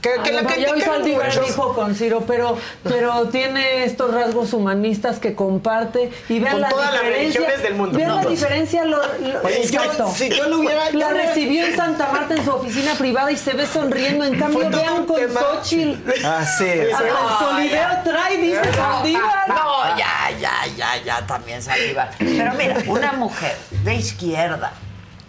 Que, 0.00 0.10
que 0.22 0.32
lo 0.32 0.42
la 0.42 1.38
dijo 1.44 1.74
con 1.74 1.94
Ciro, 1.94 2.22
pero, 2.26 2.56
pero 2.84 3.28
tiene 3.28 3.84
estos 3.84 4.12
rasgos 4.14 4.52
humanistas 4.52 5.18
que 5.18 5.34
comparte 5.34 6.10
y 6.28 6.38
vean 6.38 6.52
Con 6.52 6.60
la 6.60 6.68
todas 6.68 6.92
las 6.92 7.02
diferencia. 7.02 7.40
religiones 7.40 7.62
del 7.62 7.74
mundo. 7.74 7.98
Vean 7.98 8.10
No, 8.10 8.22
la 8.22 8.28
diferencia. 8.30 8.84
Lo, 8.84 8.98
lo- 8.98 9.42
Oye, 9.42 9.62
exacto. 9.64 10.08
si 10.14 10.28
yo 10.28 10.48
lo 10.48 10.58
hubiera- 10.60 10.90
La 10.92 11.10
recibió 11.10 11.66
en 11.66 11.74
Santa 11.76 12.08
Marta 12.12 12.34
en 12.34 12.44
su 12.44 12.50
oficina 12.52 12.94
privada 12.94 13.32
y 13.32 13.36
se 13.36 13.52
ve 13.54 13.66
sonriendo. 13.66 14.24
En 14.24 14.38
cambio, 14.38 14.70
vean 14.70 15.06
con 15.06 15.16
tema. 15.16 15.40
Xochitl. 15.40 16.10
Ah, 16.24 16.44
sí. 16.44 16.64
Hasta 16.92 17.06
el 17.08 17.12
No, 17.14 17.38
solideo 17.38 17.70
ya. 17.72 18.02
trae, 18.04 18.36
dice 18.38 18.72
Saldívar. 18.74 19.48
No, 19.48 19.96
ya, 19.98 20.30
ya, 20.40 20.52
ya, 20.76 21.02
ya 21.04 21.26
también 21.26 21.62
Saldívar. 21.62 22.10
Pero 22.18 22.54
mira, 22.54 22.76
una 22.86 23.12
mujer 23.12 23.56
de 23.82 23.94
izquierda, 23.94 24.72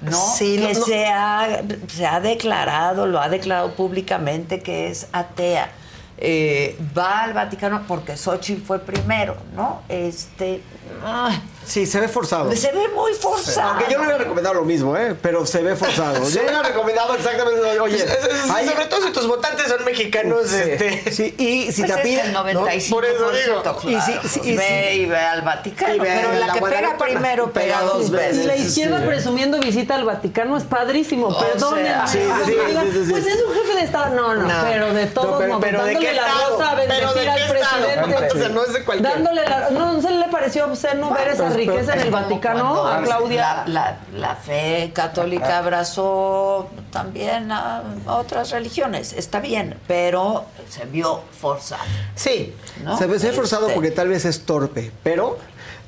¿no? 0.02 0.18
Sí, 0.36 0.58
que 0.58 0.74
no, 0.74 0.80
no. 0.80 0.86
Se, 0.86 1.08
ha, 1.08 1.64
se 1.88 2.06
ha 2.06 2.20
declarado, 2.20 3.08
lo 3.08 3.20
ha 3.20 3.30
declarado 3.30 3.76
públicamente 3.76 4.62
que 4.62 4.90
es 4.90 5.08
atea. 5.12 5.72
Eh, 6.20 6.78
va 6.98 7.24
al 7.24 7.34
Vaticano 7.34 7.84
porque 7.88 8.18
Xochitl 8.18 8.64
fue 8.64 8.80
primero, 8.80 9.38
¿no? 9.56 9.82
Este. 9.88 10.62
Ay, 11.06 11.42
Sí, 11.68 11.86
se 11.86 12.00
ve 12.00 12.08
forzado. 12.08 12.50
se 12.56 12.72
ve 12.72 12.88
muy 12.96 13.12
forzado. 13.14 13.72
Aunque 13.72 13.92
yo 13.92 13.98
no 13.98 14.04
hubiera 14.06 14.18
recomendado 14.20 14.56
lo 14.56 14.64
mismo, 14.64 14.96
¿eh? 14.96 15.14
Pero 15.22 15.46
se 15.46 15.62
ve 15.62 15.76
forzado. 15.76 16.24
Yo 16.30 16.40
hubiera 16.42 16.64
recomendado 16.64 17.14
exactamente 17.14 17.76
lo 17.76 17.84
Oye, 17.84 18.06
hay- 18.54 18.70
sobre 18.70 18.86
todo 18.86 19.02
si 19.06 19.12
tus 19.12 19.28
votantes 19.28 19.68
son 19.68 19.84
mexicanos, 19.84 20.48
Sí, 20.48 20.56
este. 20.56 21.12
sí, 21.12 21.36
y 21.38 21.72
si 21.74 21.84
Pues 21.84 21.94
te 21.94 22.02
piden... 22.04 22.32
¿no? 22.32 22.46
95% 22.46 22.90
Por 22.90 23.04
eso 23.06 23.32
digo. 23.32 23.62
claro, 23.64 23.80
Y 23.84 24.00
si- 24.00 24.30
si- 24.30 24.50
y 24.50 24.56
ve 24.56 24.90
si- 24.94 25.00
y 25.02 25.06
ve 25.08 25.18
al 25.18 25.42
Vaticano, 25.42 25.94
y 25.96 26.00
ve 26.00 26.08
pero 26.22 26.32
la, 26.40 26.48
la 26.48 26.54
que 26.54 26.62
pega 26.62 26.98
primero 26.98 27.52
pega 27.52 27.82
dos 27.82 28.10
veces. 28.12 28.46
Y 28.46 28.48
la 28.48 28.56
izquierda 28.56 29.00
sí. 29.02 29.06
presumiendo 29.08 29.60
visita 29.60 29.96
al 29.96 30.06
Vaticano 30.06 30.56
es 30.56 30.64
padrísimo, 30.64 31.28
O 31.28 31.38
perdónenme. 31.38 31.90
sea, 31.90 32.08
Sí, 32.08 32.20
Aunque 32.32 32.46
sí, 32.46 32.58
digan, 32.66 32.86
sí, 32.86 32.92
sí, 32.94 33.06
sí. 33.08 33.12
Pues 33.12 33.28
es 33.28 33.44
un 33.46 33.54
jefe 33.54 33.74
de 33.76 33.82
Estado. 33.82 34.16
No, 34.16 34.34
no, 34.36 34.48
No. 34.48 34.54
pero 34.64 34.94
de 34.94 35.06
todos 35.08 35.32
No, 35.32 35.38
pero- 35.38 35.50
modos, 35.50 35.64
pero 35.66 35.80
¿de 35.84 35.94
dándole 35.94 36.08
qué 36.08 36.14
la 36.16 36.28
estado? 36.28 36.50
rosa 36.58 36.72
a 36.72 36.76
¿Pero 36.78 36.88
de 36.88 36.98
bendecir 36.98 37.22
qué 37.24 37.30
al 37.30 37.50
presidente. 37.50 38.34
O 38.34 38.40
sea, 38.40 38.50
no 38.50 38.64
es 38.64 38.74
de 38.74 38.84
cualquier. 38.86 39.12
Dándole 39.14 39.44
la... 39.44 39.70
No, 39.72 39.94
¿no 39.94 40.02
se 40.02 40.12
le 40.12 40.28
pareció 40.30 40.64
obsceno 40.86 41.12
ver 41.12 41.28
esa 41.30 41.44
pues, 41.46 41.56
riqueza 41.56 41.94
en 41.94 42.00
el 42.02 42.12
Vaticano 42.12 42.86
a 42.88 43.02
Claudia? 43.02 43.64
La, 43.68 43.98
la- 44.14 44.20
la 44.30 44.36
fe 44.36 44.92
católica 44.94 45.58
abrazó 45.60 46.70
también 46.92 47.52
a 47.52 47.84
otras 48.08 48.52
religiones. 48.52 49.14
Está 49.14 49.40
bien, 49.40 49.78
pero 49.88 50.46
se 50.70 50.86
vio 50.86 51.22
forzado. 51.40 51.84
Sí. 52.16 52.56
¿no? 52.84 52.98
Se 52.98 53.08
ve, 53.08 53.18
ve 53.18 53.32
forzado 53.32 53.64
Este, 53.64 53.76
porque 53.76 53.92
tal 53.92 54.08
vez 54.10 54.26
es 54.26 54.46
torpe, 54.46 54.92
pero 55.04 55.38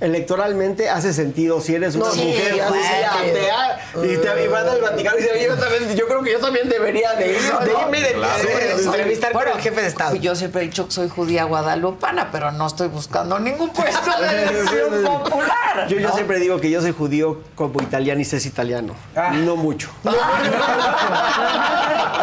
electoralmente 0.01 0.89
hace 0.89 1.13
sentido 1.13 1.59
si 1.61 1.75
eres 1.75 1.95
una 1.95 2.05
No, 2.05 2.11
sí, 2.11 2.23
mujer 2.25 2.61
atea 2.61 3.79
y 3.95 4.17
te 4.17 4.27
y 4.27 4.53
al 4.53 4.81
Vaticano 4.81 5.17
y 5.17 5.21
dices, 5.21 5.45
yo, 5.47 5.55
también, 5.57 5.95
yo 5.95 6.07
creo 6.07 6.23
que 6.23 6.31
yo 6.33 6.39
también 6.39 6.69
debería 6.69 7.13
de 7.13 7.31
ir. 7.33 7.41
De 7.41 7.49
¿no? 7.73 7.81
irme 7.81 7.99
y 7.99 8.01
de, 8.03 8.13
Claro. 8.13 8.43
de- 8.43 8.49
de 8.49 8.77
Sí, 8.79 8.85
entrevistar 8.85 9.33
Bueno, 9.33 9.51
con 9.51 9.59
el 9.59 9.63
jefe 9.63 9.81
de 9.81 9.87
Estado. 9.87 10.15
Yo 10.15 10.35
siempre 10.35 10.61
he 10.61 10.65
dicho 10.65 10.85
que 10.87 10.91
soy 10.93 11.09
judía 11.09 11.43
guadalupana, 11.43 12.29
pero 12.31 12.51
no 12.51 12.67
estoy 12.67 12.87
buscando 12.87 13.39
ningún 13.39 13.69
puesto 13.69 14.09
de 14.21 14.43
elección 14.43 15.03
popular. 15.03 15.87
Yo, 15.89 15.97
yo 15.99 16.11
siempre 16.13 16.39
digo 16.39 16.59
que 16.61 16.69
yo 16.69 16.81
soy 16.81 16.91
judío 16.93 17.41
como 17.55 17.81
italiano 17.81 18.21
y 18.21 18.25
sé 18.25 18.37
italiano. 18.47 18.95
No 19.33 19.55
mucho. 19.57 19.89
No, 20.03 20.11
no, 20.11 20.17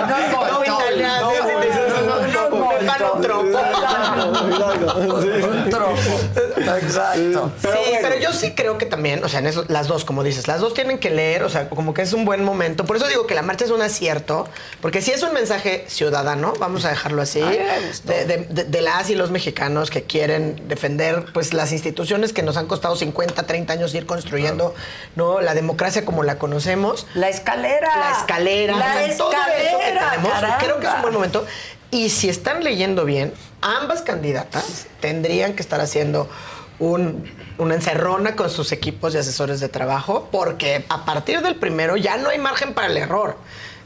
No, 0.06 0.64
italiano, 0.64 1.30
un 3.14 3.20
tropo. 3.22 3.46
Un 5.48 5.70
tropo. 5.70 5.96
Exacto. 6.76 7.52
sí, 7.60 7.68
pero 8.02 8.18
yo 8.18 8.32
sí 8.32 8.52
creo 8.54 8.78
que 8.78 8.86
también, 8.86 9.22
o 9.24 9.28
sea, 9.28 9.40
en 9.40 9.46
eso, 9.46 9.64
las 9.68 9.86
dos, 9.86 10.04
como 10.04 10.22
dices, 10.22 10.48
las 10.48 10.60
dos 10.60 10.74
tienen 10.74 10.98
que 10.98 11.10
leer, 11.10 11.42
o 11.42 11.48
sea, 11.48 11.68
como 11.68 11.94
que 11.94 12.02
es 12.02 12.12
un 12.12 12.24
buen 12.24 12.44
momento. 12.44 12.84
Por 12.84 12.96
eso 12.96 13.06
digo 13.08 13.26
que 13.26 13.34
la 13.34 13.42
marcha 13.42 13.64
es 13.64 13.70
un 13.70 13.82
acierto, 13.82 14.48
porque 14.80 15.02
si 15.02 15.10
es 15.12 15.22
un 15.22 15.32
mensaje 15.32 15.84
ciudadano, 15.88 16.52
vamos 16.58 16.84
a 16.84 16.90
dejarlo 16.90 17.22
así, 17.22 17.40
de, 17.40 18.24
de- 18.24 18.38
de- 18.48 18.64
de 18.64 18.80
las 18.82 19.10
y 19.10 19.14
los 19.14 19.30
mexicanos 19.30 19.90
que 19.90 20.02
quieren 20.04 20.62
defender 20.68 21.26
pues 21.32 21.52
las 21.54 21.72
instituciones 21.72 22.32
que 22.32 22.42
nos 22.42 22.56
han 22.56 22.66
costado 22.66 22.96
50, 22.96 23.42
30 23.44 23.72
años 23.72 23.94
ir 23.94 24.06
construyendo, 24.06 24.74
¿no? 25.14 25.40
La 25.40 25.54
democracia 25.54 26.04
como 26.04 26.22
la 26.22 26.38
conocemos. 26.38 27.06
La 27.14 27.28
escalera. 27.28 27.88
La 27.96 28.18
escalera. 28.18 28.76
La 28.76 28.92
sea, 28.94 29.16
todo 29.16 29.30
eso 29.32 29.78
que 29.78 29.86
escalera, 29.88 30.10
tenemos, 30.10 30.32
creo 30.58 30.80
que 30.80 30.86
es 30.86 30.92
un 30.94 31.02
buen 31.02 31.14
momento. 31.14 31.46
Y 31.90 32.10
si 32.10 32.28
están 32.28 32.64
leyendo 32.64 33.04
bien, 33.04 33.32
ambas 33.60 34.02
candidatas 34.02 34.86
tendrían 35.00 35.54
que 35.54 35.62
estar 35.62 35.80
haciendo 35.80 36.28
un, 36.78 37.24
una 37.58 37.74
encerrona 37.74 38.36
con 38.36 38.50
sus 38.50 38.72
equipos 38.72 39.14
y 39.14 39.18
asesores 39.18 39.60
de 39.60 39.68
trabajo, 39.68 40.28
porque 40.30 40.84
a 40.88 41.04
partir 41.04 41.40
del 41.42 41.56
primero 41.56 41.96
ya 41.96 42.16
no 42.16 42.28
hay 42.28 42.38
margen 42.38 42.74
para 42.74 42.88
el 42.88 42.96
error. 42.96 43.36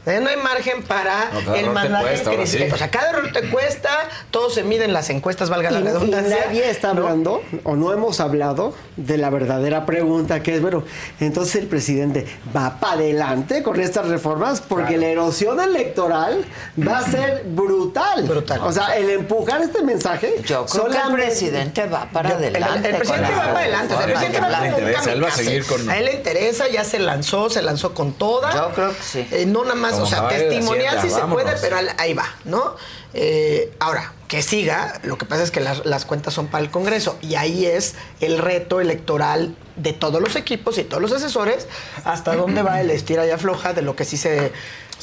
No 0.03 0.29
hay 0.29 0.37
margen 0.37 0.81
para 0.83 1.29
No, 1.31 1.53
el 1.53 1.67
cuesta, 2.01 2.31
ahora 2.31 2.47
sí. 2.47 2.57
O 2.73 2.77
sea, 2.77 2.89
cada 2.89 3.11
error 3.11 3.31
te 3.31 3.49
cuesta, 3.49 3.89
todo 4.31 4.49
se 4.49 4.63
mide 4.63 4.85
en 4.85 4.93
las 4.93 5.11
encuestas, 5.11 5.49
valga 5.51 5.69
la 5.69 5.79
Y- 5.79 5.83
y 5.83 5.85
redundancia. 5.85 6.37
nadie 6.47 6.69
está 6.71 6.93
¿no? 6.95 7.01
hablando, 7.03 7.43
o 7.63 7.75
no 7.75 7.93
hemos 7.93 8.19
hablado, 8.19 8.73
de 8.97 9.17
la 9.17 9.29
verdadera 9.29 9.85
pregunta, 9.85 10.41
que 10.41 10.55
es, 10.55 10.61
bueno, 10.61 10.83
entonces 11.19 11.55
el 11.57 11.67
presidente 11.67 12.25
va 12.55 12.79
para 12.79 12.93
adelante 12.93 13.61
con 13.61 13.79
estas 13.79 14.07
reformas, 14.07 14.59
porque 14.61 14.97
la 14.97 15.05
erosión 15.07 15.59
electoral 15.59 16.45
va 16.79 16.97
a 16.99 17.03
ser 17.03 17.43
brutal. 17.45 18.23
Brutal. 18.23 18.61
O 18.63 18.71
sea, 18.71 18.97
el 18.97 19.09
empujar 19.09 19.61
este 19.61 19.83
mensaje. 19.83 20.35
Yo 20.45 20.65
creo 20.65 20.87
que 20.89 20.97
el 20.97 21.13
presidente 21.13 21.85
va 21.85 22.09
para 22.11 22.29
Yo- 22.31 22.35
adelante. 22.37 22.89
El, 22.89 22.95
presidente 22.97 23.31
va 23.31 23.37
para 23.43 23.59
adelante. 23.59 23.93
el 23.93 24.03
presidente 24.03 24.39
va 24.39 24.49
ya 24.49 24.57
como 24.57 24.63
le 24.63 24.73
un 24.73 24.79
interesa, 24.89 25.11
él 25.13 25.23
va 25.23 25.27
a 25.27 25.31
kamikaze. 25.31 25.43
seguir 25.43 25.65
con- 25.65 25.89
A 25.91 25.97
él 25.99 26.05
le 26.05 26.13
interesa, 26.15 26.67
ya 26.69 26.83
se 26.83 26.97
lanzó, 26.99 27.49
se 27.51 27.61
lanzó 27.61 27.93
con 27.93 28.13
toda. 28.13 28.51
Yo 28.53 28.71
creo 28.73 28.89
que 28.89 29.03
sí. 29.03 29.27
Eh, 29.31 29.45
no 29.45 29.61
nada 29.63 29.75
más, 29.75 29.90
Como 29.91 30.03
o 30.05 30.07
sea, 30.07 30.27
testimonial 30.27 30.97
Hacienda, 30.97 31.01
sí 31.01 31.09
se 31.09 31.19
vámonos. 31.21 31.43
puede, 31.43 31.57
pero 31.61 31.77
ahí 31.97 32.13
va, 32.13 32.25
¿no? 32.45 32.75
Eh, 33.13 33.73
ahora, 33.79 34.13
que 34.27 34.41
siga, 34.41 34.99
lo 35.03 35.17
que 35.17 35.25
pasa 35.25 35.43
es 35.43 35.51
que 35.51 35.59
las, 35.59 35.85
las 35.85 36.05
cuentas 36.05 36.33
son 36.33 36.47
para 36.47 36.63
el 36.63 36.71
Congreso 36.71 37.17
y 37.21 37.35
ahí 37.35 37.65
es 37.65 37.95
el 38.21 38.37
reto 38.37 38.79
electoral 38.79 39.55
de 39.75 39.93
todos 39.93 40.21
los 40.21 40.35
equipos 40.35 40.77
y 40.77 40.83
todos 40.83 41.01
los 41.01 41.11
asesores, 41.11 41.67
hasta 42.05 42.35
dónde 42.35 42.61
va 42.61 42.79
el 42.79 42.89
estira 42.89 43.25
y 43.27 43.31
afloja 43.31 43.73
de 43.73 43.81
lo 43.81 43.95
que 43.95 44.05
sí 44.05 44.15
se 44.17 44.53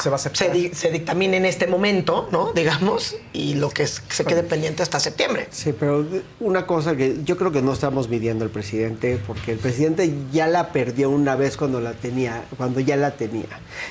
se, 0.01 0.10
va 0.10 0.17
a 0.17 0.18
se, 0.18 0.75
se, 0.75 0.91
dictamine 0.91 1.36
en 1.36 1.44
este 1.44 1.67
momento, 1.67 2.28
¿no? 2.31 2.52
Digamos, 2.52 3.17
y 3.33 3.55
lo 3.55 3.70
que 3.70 3.86
se 3.86 4.25
quede 4.25 4.43
pendiente 4.43 4.83
hasta 4.83 5.01
septiembre. 5.01 5.49
Sí, 5.51 5.75
pero 5.78 6.07
una 6.41 6.67
cosa 6.67 6.97
que 6.97 7.18
yo 7.25 7.36
creo 7.36 7.51
que 7.51 7.62
no 7.62 7.73
estamos 7.73 8.09
midiendo 8.09 8.44
el 8.44 8.51
presidente, 8.51 9.20
porque 9.27 9.52
el 9.52 9.59
presidente 9.59 10.12
ya 10.33 10.47
la 10.47 10.73
perdió 10.73 11.10
una 11.10 11.36
vez 11.36 11.57
cuando 11.57 11.81
la 11.81 11.93
tenía, 11.93 12.44
cuando 12.57 12.81
ya 12.81 12.97
la 12.97 13.12
tenía. 13.12 13.49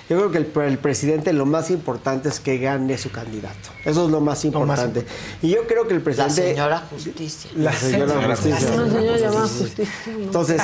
Yo 0.09 0.17
creo 0.17 0.31
que 0.31 0.37
el, 0.67 0.77
presidente 0.77 1.33
lo 1.33 1.45
más 1.45 1.69
importante 1.71 2.29
es 2.29 2.39
que 2.39 2.57
gane 2.57 2.97
su 2.97 3.11
candidato. 3.11 3.69
Eso 3.83 4.05
es 4.05 4.11
lo 4.11 4.21
más 4.21 4.45
importante. 4.45 5.05
y 5.41 5.49
yo 5.49 5.67
creo 5.67 5.87
que 5.87 5.93
el 5.93 6.01
presidente... 6.01 6.41
La 6.41 6.47
señora 6.47 6.83
justicia. 6.89 7.51
La 7.55 7.73
señora 7.73 8.35
justicia. 8.35 8.69
La 8.69 8.89
señora 8.89 9.41
justicia. 9.41 9.87
Entonces, 10.07 10.61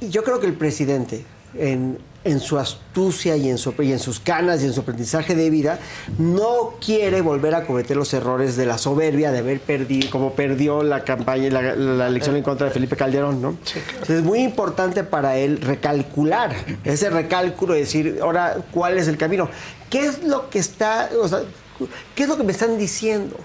yo 0.00 0.24
creo 0.24 0.40
que 0.40 0.46
el 0.46 0.54
presidente 0.54 1.24
en 1.58 1.98
en 2.24 2.40
su 2.40 2.58
astucia 2.58 3.36
y 3.36 3.48
en, 3.48 3.58
su, 3.58 3.74
y 3.80 3.92
en 3.92 3.98
sus 3.98 4.20
canas 4.20 4.62
y 4.62 4.66
en 4.66 4.72
su 4.72 4.80
aprendizaje 4.80 5.34
de 5.34 5.50
vida, 5.50 5.78
no 6.18 6.74
quiere 6.84 7.20
volver 7.20 7.54
a 7.54 7.66
cometer 7.66 7.96
los 7.96 8.12
errores 8.14 8.56
de 8.56 8.66
la 8.66 8.78
soberbia 8.78 9.32
de 9.32 9.38
haber 9.38 9.60
perdido, 9.60 10.10
como 10.10 10.32
perdió 10.34 10.82
la 10.82 11.04
campaña, 11.04 11.50
la, 11.50 11.74
la 11.74 12.06
elección 12.06 12.36
en 12.36 12.42
contra 12.42 12.66
de 12.66 12.72
Felipe 12.72 12.96
Calderón, 12.96 13.42
¿no? 13.42 13.56
es 14.08 14.22
muy 14.22 14.40
importante 14.40 15.04
para 15.04 15.36
él 15.36 15.60
recalcular, 15.60 16.54
ese 16.84 17.10
recálculo, 17.10 17.74
decir, 17.74 18.18
ahora, 18.22 18.58
¿cuál 18.70 18.98
es 18.98 19.08
el 19.08 19.16
camino? 19.16 19.48
¿Qué 19.90 20.06
es 20.06 20.22
lo 20.22 20.48
que 20.48 20.58
está, 20.58 21.10
o 21.20 21.28
sea, 21.28 21.40
qué 22.14 22.22
es 22.22 22.28
lo 22.28 22.36
que 22.36 22.44
me 22.44 22.52
están 22.52 22.78
diciendo? 22.78 23.36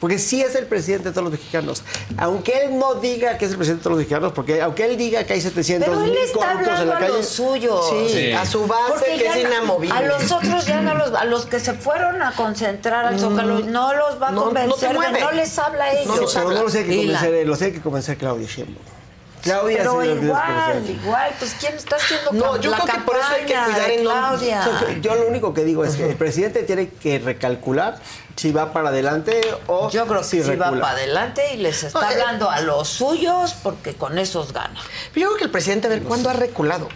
Porque 0.00 0.18
sí 0.18 0.40
es 0.40 0.54
el 0.54 0.66
presidente 0.66 1.08
de 1.08 1.12
todos 1.12 1.24
los 1.24 1.32
mexicanos. 1.32 1.82
Aunque 2.16 2.64
él 2.64 2.78
no 2.78 2.94
diga 2.94 3.36
que 3.36 3.46
es 3.46 3.50
el 3.50 3.56
presidente 3.56 3.80
de 3.80 3.84
todos 3.84 3.96
los 3.96 3.98
mexicanos, 3.98 4.32
porque 4.32 4.62
aunque 4.62 4.84
él 4.84 4.96
diga 4.96 5.24
que 5.24 5.32
hay 5.32 5.40
700 5.40 5.98
mil 6.00 6.14
corruptos 6.32 6.80
en 6.80 6.88
la 6.88 6.98
calle. 6.98 7.06
A 7.06 7.16
los 7.16 7.28
suyos. 7.28 7.88
Sí, 7.90 8.32
a 8.32 8.46
su 8.46 8.66
base 8.66 9.16
que 9.16 9.26
es 9.26 9.36
inamovible. 9.36 9.96
A 9.96 10.02
los 10.02 10.30
otros 10.30 10.66
ya 10.66 10.80
no 10.80 10.94
los. 10.94 11.12
A 11.14 11.24
los 11.24 11.46
que 11.46 11.60
se 11.60 11.74
fueron 11.74 12.22
a 12.22 12.32
concentrar 12.32 13.06
al 13.06 13.18
Zócalo, 13.18 13.60
no 13.60 13.94
los 13.94 14.22
va 14.22 14.28
a 14.28 14.34
convencer, 14.34 14.94
no, 14.94 15.10
no 15.10 15.32
les 15.32 15.58
habla 15.58 15.84
a 15.84 15.92
ellos. 15.92 16.06
No, 16.06 16.26
pero 16.34 16.50
no 16.50 16.62
los 16.62 16.74
hay 16.74 16.84
que 16.84 16.96
convencer, 16.96 17.46
los 17.46 17.62
hay 17.62 17.72
que 17.72 17.80
convencer 17.80 18.16
Claudia 18.16 18.46
Sheinbaum. 18.46 18.97
Claudia 19.42 19.78
Pero 19.78 20.04
igual, 20.04 20.90
igual, 20.90 21.32
pues 21.38 21.56
¿quién 21.58 21.74
está 21.74 21.96
haciendo 21.96 22.32
No, 22.32 22.60
yo 22.60 22.72
creo 22.72 22.84
que 22.86 23.00
por 23.00 23.16
eso 23.16 23.28
hay 23.28 23.44
que 23.44 23.54
cuidar 23.54 23.90
en 23.90 24.00
Claudia. 24.00 25.00
Yo 25.00 25.14
lo 25.14 25.26
único 25.26 25.54
que 25.54 25.64
digo 25.64 25.84
es 25.84 25.96
que 25.96 26.10
el 26.10 26.16
presidente 26.16 26.62
tiene 26.62 26.88
que 26.88 27.18
recalcular 27.18 27.98
si 28.36 28.52
va 28.52 28.72
para 28.72 28.90
adelante 28.90 29.40
o 29.66 29.90
Yo 29.90 30.06
creo 30.06 30.20
que 30.20 30.26
si, 30.26 30.40
va 30.40 30.70
para 30.70 30.90
adelante 30.90 31.54
y 31.54 31.56
les 31.56 31.82
está 31.82 32.00
eh, 32.00 32.14
hablando 32.14 32.50
a 32.50 32.60
los 32.60 32.88
suyos 32.88 33.54
porque 33.62 33.94
con 33.94 34.18
esos 34.18 34.52
gana. 34.52 34.80
Yo 35.14 35.26
creo 35.26 35.36
que 35.36 35.44
el 35.44 35.50
presidente, 35.50 35.88
a 35.88 35.90
ver, 35.90 36.02
¿cuándo 36.02 36.30
ha 36.30 36.34
reculado? 36.34 36.88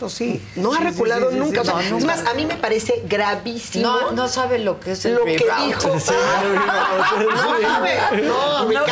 No, 0.00 0.08
sí. 0.08 0.40
No 0.54 0.72
ha 0.72 0.78
reculado 0.78 1.30
nunca. 1.32 1.62
Es 1.62 2.04
más, 2.04 2.26
a 2.26 2.34
mí 2.34 2.46
me 2.46 2.56
parece 2.56 3.02
gravísimo. 3.06 3.84
No, 3.84 4.12
no 4.12 4.28
sabe 4.28 4.58
lo 4.60 4.78
que 4.78 4.92
es 4.92 5.04
el 5.04 5.14
Lo 5.14 5.24
que 5.24 5.38
dijo. 5.38 5.88
no 5.88 6.00
sabe. 6.00 7.98
No, 8.22 8.64
no, 8.64 8.86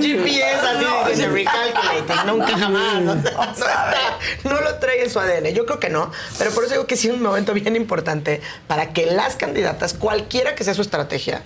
GPS 0.00 0.66
así 0.66 1.10
dice 1.10 1.28
recalculating, 1.28 2.26
nunca 2.26 2.58
jamás. 2.58 3.02
No, 3.02 3.14
no, 4.44 4.60
lo 4.60 4.74
trae 4.78 5.02
en 5.02 5.10
su 5.10 5.18
ADN. 5.18 5.54
Yo 5.54 5.66
creo 5.66 5.80
que 5.80 5.88
no, 5.88 6.10
pero 6.38 6.50
por 6.52 6.64
eso 6.64 6.74
digo 6.74 6.86
que 6.86 6.96
sí 6.96 7.08
es 7.08 7.14
un 7.14 7.22
momento 7.22 7.52
bien 7.54 7.76
importante 7.76 8.40
para 8.66 8.92
que 8.92 9.06
las 9.06 9.36
candidatas, 9.36 9.94
cualquiera 9.94 10.54
que 10.54 10.64
sea 10.64 10.74
su 10.74 10.82
estrategia, 10.82 11.42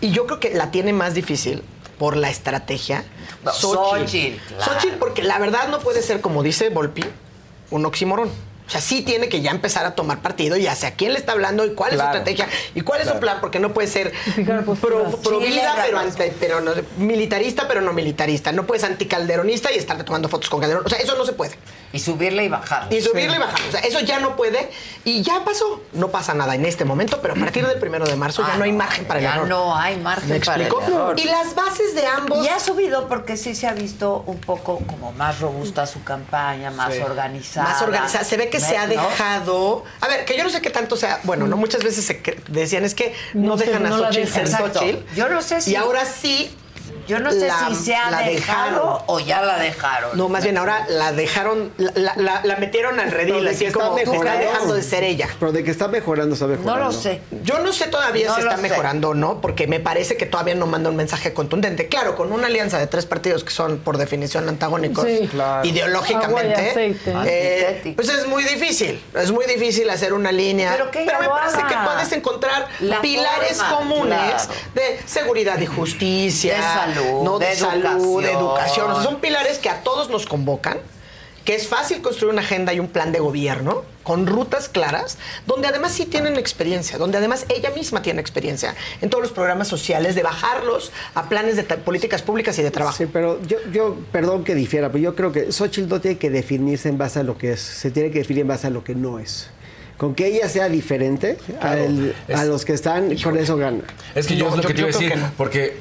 y 0.00 0.10
yo 0.10 0.26
creo 0.26 0.40
que 0.40 0.54
la 0.54 0.70
tiene 0.70 0.92
más 0.92 1.14
difícil 1.14 1.62
por 1.98 2.16
la 2.16 2.30
estrategia. 2.30 3.04
Xochitl. 3.52 4.38
Xochitl, 4.58 4.96
porque 4.98 5.22
la 5.22 5.38
verdad 5.38 5.68
no 5.68 5.78
puede 5.80 6.02
ser, 6.02 6.20
como 6.20 6.42
dice 6.42 6.70
Volpi, 6.70 7.04
un 7.70 7.86
oxímoron. 7.86 8.30
O 8.66 8.70
sea, 8.70 8.80
sí 8.80 9.02
tiene 9.02 9.28
que 9.28 9.42
ya 9.42 9.50
empezar 9.50 9.84
a 9.84 9.94
tomar 9.94 10.20
partido 10.20 10.56
y 10.56 10.66
hacia 10.66 10.92
quién 10.92 11.12
le 11.12 11.18
está 11.18 11.32
hablando 11.32 11.66
y 11.66 11.74
cuál 11.74 11.92
es 11.92 11.98
su 11.98 12.04
estrategia 12.04 12.48
y 12.74 12.80
cuál 12.80 13.02
es 13.02 13.08
su 13.08 13.18
plan, 13.20 13.38
porque 13.40 13.60
no 13.60 13.74
puede 13.74 13.88
ser 13.88 14.12
pro, 14.34 15.40
vida, 15.40 15.74
pero, 15.84 16.32
pero 16.40 16.60
no, 16.60 16.72
militarista, 16.96 17.68
pero 17.68 17.82
no 17.82 17.92
militarista. 17.92 18.52
No 18.52 18.66
puedes 18.66 18.84
anticalderonista 18.84 19.70
y 19.70 19.76
estar 19.76 20.02
tomando 20.04 20.28
fotos 20.28 20.48
con 20.48 20.60
Calderón. 20.60 20.84
O 20.86 20.88
sea, 20.88 20.98
eso 20.98 21.14
no 21.16 21.26
se 21.26 21.32
puede. 21.32 21.56
Y 21.92 22.00
subirle 22.00 22.44
y 22.44 22.48
bajar. 22.48 22.92
Y 22.92 23.00
subirle 23.00 23.36
y 23.36 23.38
bajar. 23.38 23.60
O 23.68 23.70
sea, 23.70 23.80
eso 23.80 24.00
ya 24.00 24.18
no 24.18 24.34
puede. 24.34 24.70
Y 25.04 25.22
ya 25.22 25.44
pasó. 25.44 25.82
No 25.92 26.08
pasa 26.08 26.34
nada 26.34 26.54
en 26.54 26.64
este 26.64 26.84
momento, 26.84 27.20
pero 27.20 27.34
a 27.34 27.36
partir 27.36 27.66
del 27.66 27.78
primero 27.78 28.06
de 28.06 28.16
marzo 28.16 28.42
ya 28.42 28.54
ah, 28.54 28.56
no 28.56 28.64
hay 28.64 28.72
margen 28.72 29.04
para 29.04 29.20
el 29.20 29.24
ya 29.24 29.36
no 29.44 29.76
hay 29.76 29.96
margen 29.96 30.40
para 30.40 30.56
el 30.56 30.66
error. 30.66 31.20
Y 31.20 31.24
las 31.24 31.54
bases 31.54 31.94
de 31.94 32.06
ambos. 32.06 32.44
Y 32.44 32.48
ha 32.48 32.58
subido 32.58 33.06
porque 33.08 33.36
sí 33.36 33.54
se 33.54 33.68
ha 33.68 33.74
visto 33.74 34.24
un 34.26 34.40
poco 34.40 34.78
como 34.86 35.12
más 35.12 35.38
robusta 35.38 35.86
su 35.86 36.02
campaña, 36.02 36.70
más 36.70 36.98
organizada. 36.98 37.68
Más 37.68 37.82
organizada. 37.82 38.24
Se 38.24 38.36
ve 38.36 38.48
que 38.48 38.53
se 38.60 38.76
ha 38.76 38.86
dejado. 38.86 39.84
A 40.00 40.08
ver, 40.08 40.24
que 40.24 40.36
yo 40.36 40.44
no 40.44 40.50
sé 40.50 40.60
qué 40.60 40.70
tanto 40.70 40.96
sea. 40.96 41.20
Bueno, 41.24 41.46
no 41.46 41.56
muchas 41.56 41.82
veces 41.82 42.04
se 42.04 42.20
decían 42.48 42.84
es 42.84 42.94
que 42.94 43.14
no, 43.34 43.56
dejan 43.56 43.86
a 43.86 43.90
Xochitl 43.90 44.28
ser 44.28 44.48
Xochitl. 44.48 45.14
Yo 45.14 45.28
no 45.28 45.42
sé 45.42 45.60
si. 45.60 45.72
Y 45.72 45.76
ahora 45.76 46.04
sí 46.04 46.50
yo 47.06 47.20
no 47.20 47.30
sé 47.32 47.50
si 47.68 47.74
se 47.74 47.94
ha 47.94 48.10
dejado 48.22 49.02
o 49.06 49.20
ya 49.20 49.42
la 49.42 49.58
dejaron. 49.58 50.16
No, 50.16 50.28
más 50.28 50.42
bien 50.42 50.58
ahora 50.58 50.86
la 50.88 51.12
dejaron, 51.12 51.72
la, 51.76 52.56
metieron 52.58 53.00
al 53.00 53.10
redil, 53.10 53.46
así 53.46 53.70
como 53.70 53.98
está 53.98 54.36
dejando 54.36 54.74
de 54.74 54.82
ser 54.82 55.04
ella. 55.04 55.28
Pero 55.38 55.52
de 55.52 55.64
que 55.64 55.70
está 55.70 55.88
mejorando, 55.88 56.34
está 56.34 56.46
mejorando. 56.46 56.78
No 56.78 56.84
lo 56.86 56.92
sé. 56.92 57.20
Yo 57.42 57.58
no 57.60 57.72
sé 57.72 57.86
todavía 57.88 58.34
si 58.34 58.40
está 58.40 58.56
mejorando 58.56 59.10
o 59.10 59.14
no, 59.14 59.40
porque 59.40 59.66
me 59.66 59.80
parece 59.80 60.16
que 60.16 60.26
todavía 60.26 60.54
no 60.54 60.66
manda 60.66 60.90
un 60.90 60.96
mensaje 60.96 61.32
contundente. 61.32 61.88
Claro, 61.88 62.16
con 62.16 62.32
una 62.32 62.46
alianza 62.46 62.78
de 62.78 62.86
tres 62.86 63.06
partidos 63.06 63.44
que 63.44 63.50
son 63.50 63.78
por 63.78 63.98
definición 63.98 64.48
antagónicos 64.48 65.06
ideológicamente, 65.64 66.96
eh, 67.26 67.92
pues 67.94 68.08
es 68.08 68.26
muy 68.26 68.44
difícil. 68.44 69.02
Es 69.14 69.30
muy 69.30 69.46
difícil 69.46 69.88
hacer 69.90 70.12
una 70.12 70.32
línea. 70.32 70.76
Pero, 70.92 71.20
me 71.20 71.28
parece 71.28 71.58
que 71.68 71.74
puedes 71.84 72.12
encontrar 72.12 72.68
pilares 73.02 73.62
comunes 73.62 74.48
de 74.74 75.00
seguridad 75.06 75.58
y 75.60 75.66
justicia, 75.66 76.56
¿no? 76.94 77.38
de, 77.38 77.54
salud, 77.54 78.22
de 78.22 78.32
educación. 78.32 79.02
son 79.02 79.20
pilares 79.20 79.58
que 79.58 79.68
a 79.68 79.82
todos 79.82 80.10
nos 80.10 80.26
convocan, 80.26 80.78
que 81.44 81.54
es 81.54 81.68
fácil 81.68 82.00
construir 82.00 82.32
una 82.32 82.42
agenda 82.42 82.72
y 82.72 82.80
un 82.80 82.88
plan 82.88 83.12
de 83.12 83.20
gobierno 83.20 83.82
con 84.02 84.26
rutas 84.26 84.68
claras, 84.68 85.18
donde 85.46 85.68
además 85.68 85.92
sí 85.92 86.06
tienen 86.06 86.36
experiencia, 86.36 86.98
donde 86.98 87.18
además 87.18 87.46
ella 87.48 87.70
misma 87.70 88.02
tiene 88.02 88.20
experiencia 88.20 88.74
en 89.00 89.10
todos 89.10 89.22
los 89.22 89.32
programas 89.32 89.68
sociales, 89.68 90.14
de 90.14 90.22
bajarlos 90.22 90.92
a 91.14 91.28
planes 91.28 91.56
de 91.56 91.64
políticas 91.64 92.22
públicas 92.22 92.58
y 92.58 92.62
de 92.62 92.70
trabajo. 92.70 92.96
Sí, 92.96 93.06
pero 93.06 93.40
yo, 93.42 93.58
yo, 93.72 93.96
perdón 94.12 94.44
que 94.44 94.54
difiera, 94.54 94.90
pero 94.90 95.02
yo 95.02 95.14
creo 95.14 95.32
que 95.32 95.52
Xochitl 95.52 95.88
no 95.88 96.00
tiene 96.00 96.18
que 96.18 96.30
definirse 96.30 96.88
en 96.88 96.98
base 96.98 97.20
a 97.20 97.22
lo 97.22 97.36
que 97.36 97.52
es, 97.52 97.60
se 97.60 97.90
tiene 97.90 98.10
que 98.10 98.20
definir 98.20 98.42
en 98.42 98.48
base 98.48 98.66
a 98.66 98.70
lo 98.70 98.84
que 98.84 98.94
no 98.94 99.18
es 99.18 99.50
con 99.96 100.14
que 100.14 100.26
ella 100.26 100.48
sea 100.48 100.68
diferente 100.68 101.38
a, 101.60 102.44
los 102.44 102.64
que 102.64 102.72
están, 102.72 103.16
con 103.18 103.36
eso 103.38 103.56
gana. 103.56 103.84
Es 104.14 104.26
que 104.26 104.36
yo, 104.36 104.48
es 104.48 104.56
lo 104.56 104.62
que 104.62 104.74
te 104.74 104.80
iba 104.80 104.88
a 104.88 104.92
decir, 104.92 105.14
porque 105.36 105.76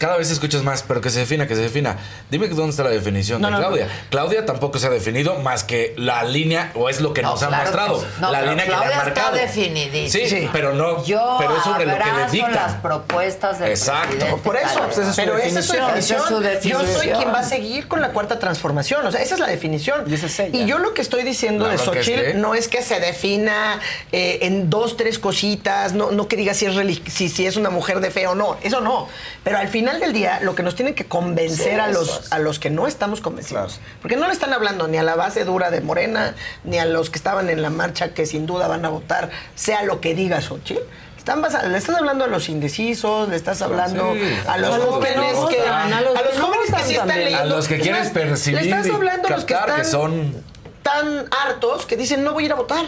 cada 0.00 0.16
vez 0.16 0.30
escuchas 0.30 0.62
más, 0.62 0.82
pero 0.82 1.02
que 1.02 1.10
se 1.10 1.18
defina, 1.18 1.46
que 1.46 1.54
se 1.54 1.60
defina. 1.60 1.98
Dime 2.30 2.48
dónde 2.48 2.70
está 2.70 2.84
la 2.84 2.90
definición 2.90 3.42
de 3.42 3.48
Claudia. 3.48 3.86
Claudia 4.08 4.46
tampoco 4.46 4.78
se 4.78 4.86
ha 4.86 4.90
definido 4.90 5.38
más 5.40 5.62
que 5.62 5.92
la 5.98 6.24
línea, 6.24 6.72
o 6.74 6.88
es 6.88 7.02
lo 7.02 7.12
que 7.12 7.20
nos 7.20 7.42
ha 7.42 7.50
mostrado. 7.50 8.02
la 8.18 8.40
línea 8.40 8.64
que 8.64 8.70
le 8.70 8.76
ha 8.76 8.96
marcado. 8.96 9.36
Está 9.36 9.46
definidísima. 9.46 10.26
Sí, 10.26 10.48
pero 10.54 10.72
no. 10.72 11.04
Yo 11.04 11.36
pero 11.38 11.54
es 11.54 11.62
sobre 11.62 11.84
lo 11.84 11.98
que 11.98 12.12
le 12.12 12.30
dicta. 12.30 12.50
las 12.50 12.74
propuestas 12.76 13.58
del 13.58 13.72
Exacto. 13.72 14.38
Por 14.38 14.56
eso, 14.56 14.80
pues 14.84 14.96
esa 14.96 15.10
es 15.10 15.16
pero 15.16 15.36
esa 15.36 15.58
es 15.60 15.66
su 15.66 16.40
definición. 16.40 16.86
Yo 16.86 16.98
soy 16.98 17.08
quien 17.08 17.28
va 17.28 17.40
a 17.40 17.44
seguir 17.44 17.86
con 17.86 18.00
la 18.00 18.12
cuarta 18.12 18.38
transformación. 18.38 19.06
O 19.06 19.12
sea, 19.12 19.20
esa 19.20 19.34
es 19.34 19.40
la 19.40 19.48
definición. 19.48 20.06
Y, 20.52 20.64
yo 20.64 20.78
lo 20.78 20.94
que 20.94 21.02
estoy 21.02 21.24
diciendo 21.24 21.68
de 21.68 21.76
Xochitl 21.76 22.40
no 22.40 22.54
es 22.54 22.68
que 22.68 22.80
se 22.80 23.00
defina 23.00 23.78
eh, 24.12 24.38
en 24.42 24.70
dos, 24.70 24.96
tres 24.96 25.18
cositas, 25.18 25.92
no, 25.92 26.10
no 26.10 26.26
que 26.26 26.36
diga 26.36 26.54
si 26.54 26.64
es, 26.64 27.02
si, 27.12 27.28
si 27.28 27.46
es 27.46 27.56
una 27.56 27.68
mujer 27.68 28.00
de 28.00 28.10
fe 28.10 28.26
o 28.26 28.34
no. 28.34 28.56
Eso 28.62 28.80
no. 28.80 29.06
Pero 29.44 29.58
al 29.58 29.68
final 29.68 29.89
del 29.98 30.12
día, 30.12 30.40
lo 30.42 30.54
que 30.54 30.62
nos 30.62 30.74
tiene 30.74 30.94
que 30.94 31.06
convencer 31.06 31.80
a 31.80 31.88
los, 31.88 32.32
a 32.32 32.38
los 32.38 32.58
que 32.58 32.70
no 32.70 32.86
estamos 32.86 33.20
convencidos, 33.20 33.80
porque 34.00 34.16
no 34.16 34.26
le 34.26 34.32
están 34.32 34.52
hablando 34.52 34.86
ni 34.86 34.98
a 34.98 35.02
la 35.02 35.16
base 35.16 35.44
dura 35.44 35.70
de 35.70 35.80
Morena, 35.80 36.34
ni 36.64 36.78
a 36.78 36.84
los 36.84 37.10
que 37.10 37.16
estaban 37.18 37.50
en 37.50 37.62
la 37.62 37.70
marcha 37.70 38.14
que 38.14 38.26
sin 38.26 38.46
duda 38.46 38.68
van 38.68 38.84
a 38.84 38.90
votar, 38.90 39.30
sea 39.54 39.82
lo 39.82 40.00
que 40.00 40.14
diga 40.14 40.40
Xochitl. 40.40 40.82
Están 41.16 41.42
le 41.42 41.76
estás 41.76 41.96
hablando 41.96 42.24
a 42.24 42.28
los 42.28 42.48
indecisos, 42.48 43.28
le 43.28 43.36
estás 43.36 43.60
hablando 43.60 44.14
a 44.46 44.56
los 44.56 44.76
jóvenes 44.78 45.36
que 45.50 45.60
a 45.60 46.00
los, 46.00 46.40
jóvenes 46.40 46.74
que 46.74 46.82
sí 46.84 46.94
están 46.94 47.08
leyendo. 47.08 47.42
A 47.42 47.44
los 47.44 47.68
que 47.68 47.78
quieres 47.78 48.08
percibir. 48.08 48.62
Le 48.62 48.70
estás 48.70 48.88
hablando 48.88 49.28
a 49.28 49.30
los 49.32 49.44
que 49.44 49.52
están 49.52 49.84
son 49.84 50.42
tan 50.82 51.26
hartos 51.30 51.84
que 51.84 51.96
dicen 51.96 52.24
no 52.24 52.32
voy 52.32 52.44
a 52.44 52.46
ir 52.46 52.52
a 52.52 52.56
votar. 52.56 52.86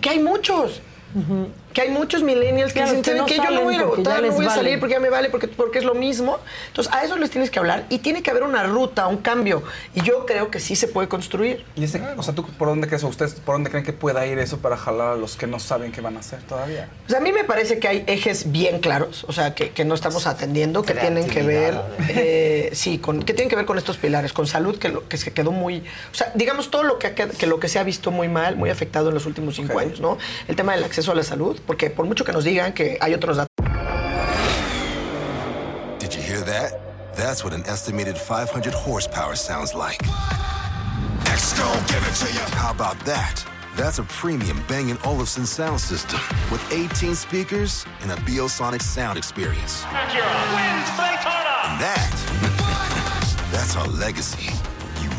Que 0.00 0.10
hay 0.10 0.20
muchos. 0.20 0.80
Que 1.72 1.80
hay 1.82 1.90
muchos 1.90 2.22
millennials 2.22 2.72
que 2.72 2.80
Claro, 2.80 2.96
dicen, 2.96 3.02
que 3.02 3.10
no 3.12 3.26
"¿Saben 3.28 3.42
qué? 3.42 3.48
yo 3.48 3.50
no 3.58 3.64
voy 3.64 3.74
a 3.76 3.84
votar, 3.84 4.22
no 4.22 4.32
voy 4.32 4.44
a 4.44 4.48
vale". 4.48 4.60
salir 4.62 4.80
porque 4.80 4.94
ya 4.94 5.00
me 5.00 5.10
vale, 5.10 5.30
porque, 5.30 5.48
porque 5.48 5.78
es 5.78 5.84
lo 5.84 5.94
mismo. 5.94 6.38
Entonces, 6.68 6.92
a 6.92 7.04
eso 7.04 7.16
les 7.16 7.30
tienes 7.30 7.50
que 7.50 7.58
hablar 7.58 7.84
y 7.88 7.98
tiene 7.98 8.22
que 8.22 8.30
haber 8.30 8.42
una 8.42 8.62
ruta, 8.64 9.06
un 9.06 9.18
cambio. 9.18 9.62
Y 9.94 10.02
yo 10.02 10.26
creo 10.26 10.50
que 10.50 10.60
sí 10.60 10.76
se 10.76 10.88
puede 10.88 11.08
construir. 11.08 11.64
¿Y 11.76 11.84
ese, 11.84 12.02
o 12.16 12.22
sea, 12.22 12.34
tú 12.34 12.46
por 12.46 12.68
dónde 12.68 12.86
crees 12.88 13.04
o 13.04 13.08
ustedes 13.08 13.34
por 13.34 13.54
dónde 13.54 13.70
creen 13.70 13.84
que 13.84 13.92
pueda 13.92 14.26
ir 14.26 14.38
eso 14.38 14.58
para 14.58 14.76
jalar 14.76 15.12
a 15.12 15.16
los 15.16 15.36
que 15.36 15.46
no 15.46 15.58
saben 15.60 15.92
qué 15.92 16.00
van 16.00 16.16
a 16.16 16.20
hacer 16.20 16.40
todavía? 16.42 16.88
O 17.06 17.08
sea, 17.10 17.18
a 17.18 17.22
mí 17.22 17.32
me 17.32 17.44
parece 17.44 17.78
que 17.78 17.88
hay 17.88 18.04
ejes 18.06 18.50
bien 18.52 18.80
claros, 18.80 19.24
o 19.28 19.32
sea, 19.32 19.54
que, 19.54 19.70
que 19.70 19.84
no 19.84 19.94
estamos 19.94 20.26
atendiendo, 20.26 20.82
que 20.82 20.94
tienen 20.94 21.28
que 21.28 21.42
ver, 21.42 21.78
eh, 22.08 22.70
sí, 22.74 22.98
con, 22.98 23.22
que 23.22 23.34
tienen 23.34 23.48
que 23.48 23.56
ver 23.56 23.64
con 23.66 23.78
estos 23.78 23.96
pilares, 23.96 24.32
con 24.32 24.46
salud, 24.46 24.78
que, 24.78 24.88
lo, 24.88 25.08
que 25.08 25.16
se 25.16 25.32
quedó 25.32 25.52
muy, 25.52 25.78
o 26.10 26.14
sea, 26.14 26.32
digamos 26.34 26.70
todo 26.70 26.82
lo 26.82 26.98
que, 26.98 27.12
que 27.14 27.46
lo 27.46 27.58
que 27.60 27.68
se 27.68 27.78
ha 27.78 27.82
visto 27.82 28.10
muy 28.10 28.28
mal, 28.28 28.56
muy 28.56 28.70
afectado 28.70 29.08
en 29.08 29.14
los 29.14 29.26
últimos 29.26 29.56
cinco 29.56 29.78
años, 29.78 30.00
¿no? 30.00 30.18
El 30.48 30.56
tema 30.56 30.74
del 30.74 30.84
acceso 30.84 31.12
a 31.12 31.14
la 31.14 31.22
salud, 31.22 31.58
porque 31.66 31.90
por 31.90 32.06
mucho 32.06 32.24
que 32.24 32.32
nos 32.32 32.44
digan 32.44 32.72
que 32.72 32.98
hay 33.00 33.14
otros 33.14 33.36
datos. 33.36 33.48
Did 35.98 36.14
you 36.14 36.22
hear 36.22 36.40
that? 36.44 36.78
That's 37.14 37.44
what 37.44 37.52
an 37.52 37.62
estimated 37.66 38.16
500 38.16 38.72
horsepower 38.72 39.36
sounds 39.36 39.74
like. 39.74 40.02
Exco, 41.24 41.66
give 41.88 42.02
it 42.06 42.14
to 42.16 42.32
you. 42.32 42.40
How 42.56 42.70
about 42.70 42.98
that? 43.04 43.44
That's 43.76 43.98
a 43.98 44.04
premium 44.04 44.62
Bang 44.68 44.96
& 45.02 45.04
Olufsen 45.04 45.46
sound 45.46 45.80
system 45.80 46.20
with 46.50 46.60
18 46.72 47.14
speakers 47.14 47.86
and 48.02 48.10
a 48.10 48.16
Biosonic 48.16 48.82
sound 48.82 49.16
experience. 49.16 49.82
Acura 49.84 50.44
wins 50.54 50.88
Daytona. 50.96 51.52
And 51.64 51.80
that, 51.80 53.48
that's 53.52 53.76
our 53.76 53.86
legacy. 53.86 54.52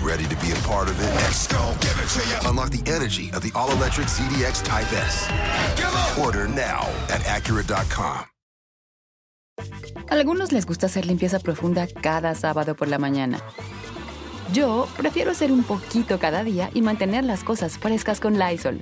Ready 0.03 0.25
to 0.25 0.35
be 0.41 0.51
a 0.51 0.56
part 0.67 0.90
of 0.90 0.99
it? 0.99 1.09
Exco, 1.30 1.64
give 1.80 1.95
it 1.98 2.09
to 2.11 2.22
you. 2.27 2.49
Unlock 2.49 2.72
the 2.72 2.83
energy 2.91 3.32
of 3.33 3.41
the 3.41 3.51
all-electric 3.56 4.07
CDX 4.07 4.61
Type 4.61 4.91
S. 4.91 5.30
Order 6.19 6.49
now 6.49 6.90
at 7.07 7.22
Acura.com. 7.22 8.25
Algunos 10.09 10.51
les 10.51 10.65
gusta 10.65 10.88
hacer 10.88 11.06
limpieza 11.06 11.40
profunda 11.40 11.88
cada 11.88 12.35
sábado 12.35 12.75
por 12.75 12.90
la 12.90 12.98
mañana. 12.98 13.40
Yo 14.51 14.90
prefiero 14.98 15.32
hacer 15.32 15.53
un 15.53 15.64
poquito 15.64 16.19
cada 16.19 16.43
día 16.43 16.69
y 16.73 16.82
mantener 16.82 17.23
las 17.23 17.45
cosas 17.45 17.77
frescas 17.77 18.19
con 18.19 18.38
Lysol. 18.38 18.82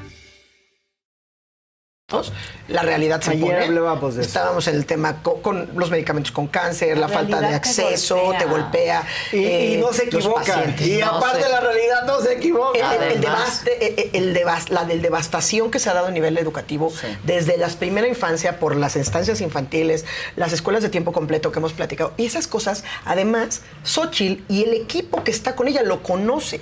La 2.67 2.81
realidad 2.83 3.21
se 3.21 3.31
Ayer 3.31 3.63
hablábamos 3.63 4.15
de 4.15 4.21
eso. 4.21 4.27
Estábamos 4.27 4.67
en 4.67 4.75
el 4.75 4.85
tema 4.85 5.21
co- 5.23 5.41
con, 5.41 5.69
los 5.75 5.89
medicamentos 5.91 6.31
con 6.31 6.47
cáncer, 6.47 6.97
la, 6.97 7.07
La 7.07 7.13
falta 7.13 7.39
de 7.41 7.47
te 7.47 7.53
acceso, 7.55 8.15
golpea. 8.17 8.39
te 8.39 8.45
golpea. 8.45 9.03
Y- 9.31 9.37
y 9.75 9.77
no 9.77 9.91
se 9.93 10.03
equivoca. 10.05 10.41
pacientes. 10.43 10.87
Y 10.87 11.01
aparte 11.01 11.49
la 11.49 11.59
realidad 11.59 12.05
no 12.05 12.19
se 12.21 12.33
equivoca. 12.33 12.95
El, 12.95 13.03
el 13.13 13.21
devaste- 13.21 13.71
eh, 13.79 13.95
eh, 13.97 14.09
el 14.13 14.33
devas- 14.33 14.69
la 14.69 14.85
del 14.85 15.01
devastación 15.01 15.71
que 15.71 15.79
se 15.79 15.89
ha 15.89 15.93
dado 15.93 16.07
a 16.07 16.11
nivel 16.11 16.37
educativo 16.37 16.91
desde 17.23 17.57
la 17.57 17.67
primera 17.69 18.07
infancia 18.07 18.59
por 18.59 18.75
las 18.75 18.95
instancias 18.95 19.41
infantiles, 19.41 20.05
las 20.35 20.53
escuelas 20.53 20.83
de 20.83 20.89
tiempo 20.89 21.11
completo 21.11 21.51
que 21.51 21.59
hemos 21.59 21.73
platicado. 21.73 22.13
Y 22.17 22.25
esas 22.25 22.47
cosas, 22.47 22.83
además, 23.05 23.61
Xochitl 23.83 24.43
y 24.47 24.63
el 24.63 24.73
equipo 24.73 25.23
que 25.23 25.31
está 25.31 25.55
con 25.55 25.67
ella 25.67 25.83
lo 25.83 26.03
conoce. 26.03 26.61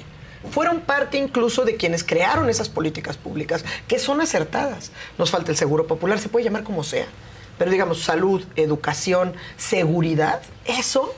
Fueron 0.52 0.82
parte 0.82 1.18
incluso 1.18 1.66
de 1.66 1.76
quienes 1.76 2.04
crearon 2.04 2.50
esas 2.50 2.70
políticas 2.70 3.18
públicas 3.18 3.64
que 3.88 4.00
son 4.00 4.22
acertadas. 4.22 4.92
Nos 5.18 5.32
falta 5.32 5.52
el 5.52 5.58
seguro 5.58 5.88
popular, 5.88 6.20
se 6.20 6.30
puede 6.30 6.46
llamar 6.46 6.64
como 6.64 6.84
sea. 6.84 7.06
Pero 7.58 7.72
digamos, 7.72 8.02
salud, 8.04 8.44
educación, 8.56 9.34
seguridad, 9.58 10.42
eso 10.66 11.14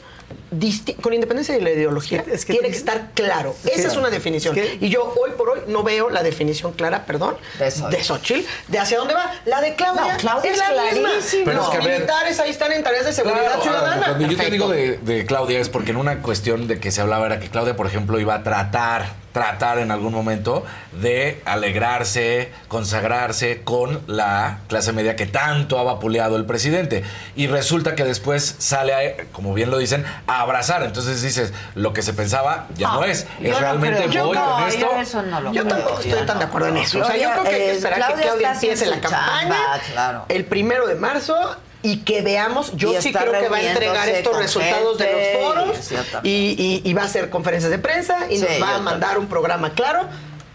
con 1.01 1.13
independencia 1.13 1.53
de 1.53 1.61
la 1.61 1.71
ideología, 1.71 2.23
tiene 2.23 2.69
que 2.69 2.75
estar 2.77 3.11
claro. 3.13 3.53
Esa 3.65 3.89
es 3.89 3.97
una 3.97 4.09
definición. 4.09 4.57
es 4.57 4.81
y 4.81 4.87
yo 4.87 5.13
hoy 5.21 5.31
por 5.37 5.49
hoy 5.49 5.59
no 5.67 5.83
veo 5.83 6.09
la 6.09 6.23
definición 6.23 6.71
clara, 6.71 7.05
perdón, 7.05 7.35
de 7.59 8.03
Xochitl, 8.03 8.47
de 8.69 8.79
hacia 8.79 8.97
dónde 8.99 9.13
va. 9.13 9.29
La 9.45 9.59
de 9.59 9.75
Claudia, 9.75 10.13
No, 10.13 10.17
Claudia 10.17 10.51
es 10.51 10.61
es 10.61 10.69
la 10.75 10.83
misma. 10.85 11.09
Pero 11.45 11.57
Los 11.57 11.65
es 11.65 11.71
que, 11.71 11.77
a 11.77 11.79
ver- 11.85 11.93
militares 11.99 12.39
ahí 12.39 12.49
están 12.49 12.71
en 12.71 12.81
tareas 12.83 13.05
de 13.05 13.11
seguridad 13.13 13.43
Claro, 13.45 13.61
ciudadana. 13.61 14.05
Cuando 14.05 14.27
yo 14.27 14.37
te 14.37 14.49
digo 14.51 14.69
de, 14.69 14.97
de 14.99 15.25
Claudia 15.25 15.59
es 15.59 15.67
porque 15.69 15.91
en 15.91 15.97
una 15.97 16.21
cuestión 16.21 16.67
de 16.67 16.79
que 16.79 16.91
se 16.91 17.01
hablaba 17.01 17.25
era 17.25 17.39
que 17.41 17.49
Claudia, 17.49 17.75
por 17.75 17.87
ejemplo, 17.87 18.17
iba 18.19 18.35
a 18.35 18.43
tratar, 18.43 19.13
tratar 19.31 19.79
en 19.79 19.91
algún 19.91 20.13
momento 20.13 20.65
de 20.91 21.41
alegrarse, 21.45 22.51
consagrarse 22.67 23.61
con 23.63 24.01
la 24.07 24.59
clase 24.67 24.91
media 24.93 25.15
que 25.15 25.25
tanto 25.25 25.79
ha 25.79 25.83
vapuleado 25.83 26.35
el 26.35 26.45
presidente. 26.45 27.03
Y 27.35 27.47
resulta 27.47 27.95
que 27.95 28.03
después 28.03 28.55
sale, 28.59 28.93
a, 28.93 29.23
como 29.31 29.53
bien 29.53 29.71
lo 29.71 29.77
dicen, 29.77 30.05
a 30.27 30.41
abrazar. 30.41 30.83
Entonces 30.83 31.21
dices, 31.21 31.53
lo 31.75 31.93
que 31.93 32.01
se 32.01 32.13
pensaba 32.13 32.67
ya 32.75 32.89
no, 32.89 33.03
es. 33.03 33.25
yo 33.39 33.47
Es 33.47 33.53
no 33.53 33.59
realmente 33.59 34.05
creo. 34.07 34.27
voy 34.27 34.35
Yo 34.35 34.41
no, 34.41 34.51
con 34.55 34.63
esto. 34.67 34.79
yo 34.79 34.99
eso 35.01 35.21
no 35.23 35.41
lo 35.41 35.53
Yo 35.53 35.63
creo, 35.63 35.75
tampoco 35.75 35.99
estoy 35.99 36.11
yo 36.11 36.25
tan 36.25 36.35
no. 36.35 36.39
de 36.39 36.45
acuerdo 36.45 36.67
en 36.69 36.77
eso. 36.77 36.99
o 36.99 37.05
sea, 37.05 37.17
yo 37.17 37.31
creo 37.31 37.43
que 37.43 37.49
hay 37.49 37.55
que 37.55 37.71
esperar 37.71 37.93
a 38.03 38.07
que 38.07 38.13
Claudia 38.13 38.27
Claudia 38.31 38.51
está 38.51 38.65
empiece 38.65 38.85
la 38.87 38.99
campaña 39.01 39.39
chamba, 39.41 39.79
claro. 39.93 40.25
el 40.29 40.45
primero 40.45 40.87
de 40.87 40.95
marzo 40.95 41.55
y 41.83 41.97
que 41.99 42.21
veamos, 42.21 42.71
yo 42.75 42.93
Y 42.97 43.01
sí 43.01 43.11
creo 43.11 43.31
que 43.31 43.49
va 43.49 43.57
a 43.57 43.61
entregar 43.63 44.07
estos 44.09 44.37
resultados 44.37 44.97
de 44.97 45.11
los 45.11 45.43
foros 45.43 45.91
y- 46.23 46.93
va 46.93 47.01
a 47.03 47.05
hacer 47.05 47.29
conferencias 47.29 47.71
de 47.71 47.79
prensa 47.79 48.27
y 48.29 48.37
Sí, 48.37 48.45
nos 48.47 48.61
va 48.61 48.75
a 48.75 48.79
mandar 48.79 49.17
un 49.17 49.27
programa 49.27 49.73
claro 49.73 50.01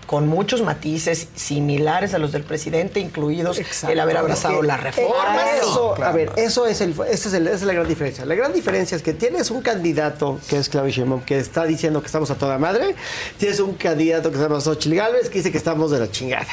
con 0.07 0.29
muchos 0.29 0.63
matices 0.63 1.27
similares 1.35 2.15
a 2.15 2.19
los 2.19 2.31
del 2.31 2.45
presidente, 2.45 3.01
incluidos 3.01 3.61
el 3.89 3.99
haber 3.99 4.17
abrazado 4.19 4.63
la 4.63 4.77
reforma. 4.77 5.43
eso, 5.59 5.95
Sí. 5.97 6.03
A 6.05 6.13
ver, 6.13 6.31
eso 6.37 6.65
es 6.69 6.81
el, 6.81 6.93
esa 7.11 7.29
es, 7.29 7.35
el- 7.35 7.49
esa 7.49 7.57
es 7.57 7.63
la 7.63 7.73
gran 7.73 7.89
diferencia. 7.89 8.25
La 8.25 8.37
gran 8.37 8.53
diferencia 8.53 8.95
es 8.97 9.03
que 9.03 9.15
tienes 9.15 9.51
un 9.51 9.63
candidato 9.63 10.39
que 10.49 10.59
es 10.59 10.69
Claudio 10.69 10.93
Sheinbaum 10.93 11.23
que 11.23 11.39
está 11.39 11.65
diciendo 11.65 12.03
que 12.03 12.07
estamos 12.07 12.31
a 12.31 12.37
toda 12.37 12.57
madre. 12.57 12.95
Tienes 13.37 13.59
un 13.59 13.75
candidato 13.75 14.31
que 14.31 14.37
se 14.37 14.45
llama 14.45 14.61
Xochitl 14.61 14.95
Gálvez 14.95 15.29
que 15.29 15.39
dice 15.39 15.51
que 15.51 15.59
estamos 15.59 15.91
de 15.91 15.99
la 15.99 16.09
chingada. 16.09 16.47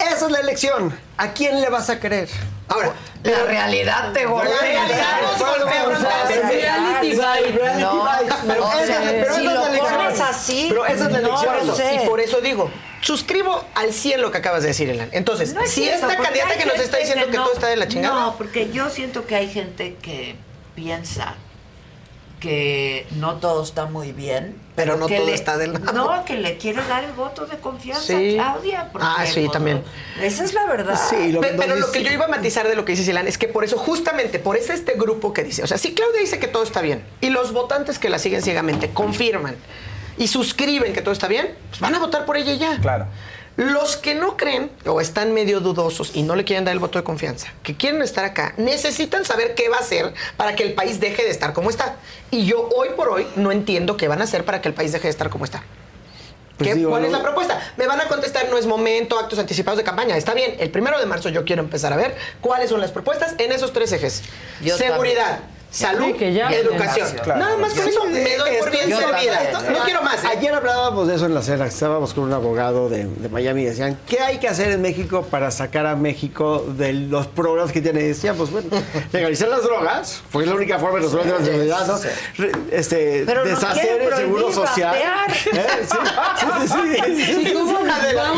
Esa 0.00 0.26
es 0.26 0.30
la 0.32 0.40
elección. 0.40 0.98
¿A 1.16 1.32
quién 1.32 1.60
le 1.60 1.68
vas 1.68 1.90
a 1.90 2.00
creer? 2.00 2.28
Ahora, 2.68 2.92
La 3.22 3.42
realidad 3.44 4.12
te 4.12 4.24
golpea. 4.26 4.54
La 4.54 4.60
realidad 4.60 5.06
Pero 8.46 8.64
si 8.66 8.80
esa 8.82 9.36
es 9.36 9.42
lo 9.44 9.54
la 9.54 9.66
elección. 9.68 9.96
pones 9.98 10.20
así, 10.20 10.66
Pero 10.68 10.86
esa 10.86 11.04
es 11.06 11.12
la 11.12 11.18
elección. 11.18 11.94
Y 11.94 12.06
por 12.06 12.20
eso 12.20 12.40
digo, 12.40 12.70
suscribo 13.00 13.64
al 13.74 13.92
100 13.92 14.20
lo 14.20 14.30
que 14.30 14.38
acabas 14.38 14.62
de 14.62 14.68
decir, 14.68 14.88
Elan. 14.88 15.08
Entonces, 15.12 15.52
No 15.52 15.60
es 15.62 15.70
si 15.70 15.82
cierto, 15.84 16.08
esta 16.08 16.22
candidata 16.22 16.56
que 16.56 16.66
nos 16.66 16.76
está 16.78 16.96
diciendo 16.98 17.26
que, 17.30 17.36
no- 17.36 17.44
todo 17.44 17.54
está 17.54 17.66
de 17.68 17.76
la 17.76 17.88
chingada. 17.88 18.14
No, 18.14 18.36
porque 18.36 18.70
yo 18.70 18.88
siento 18.90 19.26
que 19.26 19.36
hay 19.36 19.48
gente 19.50 19.96
que 20.00 20.36
piensa 20.74 21.34
que 22.40 23.06
no 23.16 23.34
todo 23.36 23.62
está 23.62 23.86
muy 23.86 24.12
bien. 24.12 24.56
Pero 24.74 24.96
no 24.96 25.06
todo 25.06 25.26
le- 25.26 25.34
está 25.34 25.58
del 25.58 25.74
lado. 25.74 25.92
No, 25.92 26.24
que 26.24 26.34
le 26.38 26.56
quiere 26.56 26.82
dar 26.88 27.04
el 27.04 27.12
voto 27.12 27.44
de 27.46 27.58
confianza 27.58 28.02
Sí. 28.16 28.38
a 28.38 28.52
Claudia. 28.52 28.88
porque, 28.90 29.06
Ah, 29.08 29.26
sí, 29.26 29.46
también. 29.52 29.84
Esa 30.20 30.42
es 30.44 30.54
la 30.54 30.64
verdad. 30.66 30.98
Pe- 31.10 31.54
pero 31.58 31.76
lo 31.76 31.92
que 31.92 32.02
yo 32.02 32.10
iba 32.10 32.24
a 32.24 32.28
matizar 32.28 32.66
de 32.66 32.74
lo 32.74 32.84
que 32.86 32.92
dice 32.92 33.04
Silán 33.04 33.28
es 33.28 33.36
que 33.36 33.46
por 33.46 33.62
eso, 33.62 33.76
justamente 33.76 34.38
por 34.38 34.56
eso 34.56 34.72
este 34.72 34.94
grupo 34.94 35.34
que 35.34 35.44
dice, 35.44 35.62
o 35.62 35.66
sea, 35.66 35.76
si 35.76 35.92
Claudia 35.94 36.20
dice 36.20 36.38
que 36.38 36.48
todo 36.48 36.62
está 36.62 36.80
bien 36.80 37.04
y 37.20 37.28
los 37.28 37.52
votantes 37.52 37.98
que 37.98 38.08
la 38.08 38.18
siguen 38.18 38.42
ciegamente 38.42 38.90
confirman 38.90 39.56
y 40.16 40.28
suscriben 40.28 40.94
que 40.94 41.02
todo 41.02 41.12
está 41.12 41.28
bien, 41.28 41.54
pues 41.68 41.80
van 41.80 41.94
a 41.94 41.98
votar 41.98 42.24
por 42.24 42.38
ella 42.38 42.52
y 42.52 42.58
ya. 42.58 42.78
Claro. 42.80 43.06
Los 43.60 43.98
que 43.98 44.14
no 44.14 44.38
creen 44.38 44.70
o 44.86 45.02
están 45.02 45.34
medio 45.34 45.60
dudosos 45.60 46.12
y 46.14 46.22
no 46.22 46.34
le 46.34 46.44
quieren 46.44 46.64
dar 46.64 46.72
el 46.72 46.78
voto 46.78 46.98
de 46.98 47.04
confianza, 47.04 47.48
que 47.62 47.76
quieren 47.76 48.00
estar 48.00 48.24
acá, 48.24 48.54
necesitan 48.56 49.26
saber 49.26 49.54
qué 49.54 49.68
va 49.68 49.76
a 49.76 49.80
hacer 49.80 50.14
para 50.38 50.56
que 50.56 50.62
el 50.62 50.72
país 50.72 50.98
deje 50.98 51.24
de 51.24 51.30
estar 51.30 51.52
como 51.52 51.68
está. 51.68 51.96
Y 52.30 52.46
yo 52.46 52.70
hoy 52.74 52.88
por 52.96 53.10
hoy 53.10 53.26
no 53.36 53.52
entiendo 53.52 53.98
qué 53.98 54.08
van 54.08 54.22
a 54.22 54.24
hacer 54.24 54.46
para 54.46 54.62
que 54.62 54.68
el 54.68 54.74
país 54.74 54.92
deje 54.92 55.08
de 55.08 55.10
estar 55.10 55.28
como 55.28 55.44
está. 55.44 55.62
Pues 56.56 56.70
¿Qué- 56.70 56.74
digo, 56.74 56.88
¿Cuál 56.88 57.04
es 57.04 57.12
la 57.12 57.20
propuesta? 57.22 57.60
Me 57.76 57.86
van 57.86 58.00
a 58.00 58.08
contestar, 58.08 58.48
no 58.48 58.56
es 58.56 58.64
momento, 58.64 59.18
actos 59.18 59.38
anticipados 59.38 59.76
de 59.76 59.84
campaña. 59.84 60.16
Está 60.16 60.32
bien, 60.32 60.56
el 60.58 60.70
primero 60.70 60.98
de 60.98 61.04
marzo 61.04 61.28
yo 61.28 61.44
quiero 61.44 61.60
empezar 61.62 61.92
a 61.92 61.96
ver 61.96 62.16
cuáles 62.40 62.70
son 62.70 62.80
las 62.80 62.92
propuestas 62.92 63.34
en 63.36 63.52
esos 63.52 63.74
tres 63.74 63.92
ejes. 63.92 64.22
Yo 64.62 64.78
Seguridad, 64.78 65.38
también. 65.40 65.59
Salud 65.70 66.16
que 66.16 66.32
ya- 66.32 66.50
y 66.50 66.54
educación. 66.56 67.08
Claro. 67.22 67.40
Nada 67.40 67.56
más 67.56 67.74
con 67.74 67.88
eso 67.88 68.04
me 68.06 68.36
doy 68.36 68.50
por 68.58 68.70
bien 68.70 68.88
servida. 68.88 69.40
No 69.72 69.78
quiero 69.84 70.02
más. 70.02 70.24
¿eh? 70.24 70.28
Ayer 70.36 70.54
hablábamos 70.54 71.08
de 71.08 71.14
eso 71.16 71.26
en 71.26 71.34
la 71.34 71.42
cena, 71.42 71.66
estábamos 71.66 72.12
con 72.14 72.24
un 72.24 72.32
abogado 72.32 72.88
de, 72.88 73.04
de 73.04 73.28
Miami 73.28 73.62
y 73.62 73.64
decían, 73.66 73.98
¿qué 74.06 74.20
hay 74.20 74.38
que 74.38 74.48
hacer 74.48 74.70
en 74.72 74.82
México 74.82 75.22
para 75.30 75.50
sacar 75.50 75.86
a 75.86 75.96
México 75.96 76.64
de 76.76 76.92
los 76.92 77.26
problemas 77.26 77.72
que 77.72 77.80
tiene? 77.80 78.00
Y 78.02 78.08
decíamos, 78.08 78.50
bueno, 78.50 78.68
legalizar 79.12 79.48
las 79.48 79.62
drogas, 79.62 80.22
porque 80.32 80.44
es 80.46 80.50
la 80.50 80.56
única 80.56 80.78
forma 80.78 80.98
de 80.98 81.04
resolver 81.04 81.26
la 81.26 81.36
enfermedad, 81.36 81.86
¿no? 81.86 81.98
Este, 82.70 83.24
Pero 83.26 83.44
deshacer 83.44 84.02
el 84.02 84.14
seguro 84.14 84.52
social. 84.52 84.96
¿Eh? 85.00 85.06
Sí, 85.32 85.48
sí, 85.50 86.68
sí, 86.68 86.68
sí, 86.68 87.24
sí, 87.34 87.44
sí. 87.46 87.52
¿cómo 87.52 87.78
Una 87.80 87.98
de 88.00 88.12
las-. 88.14 88.30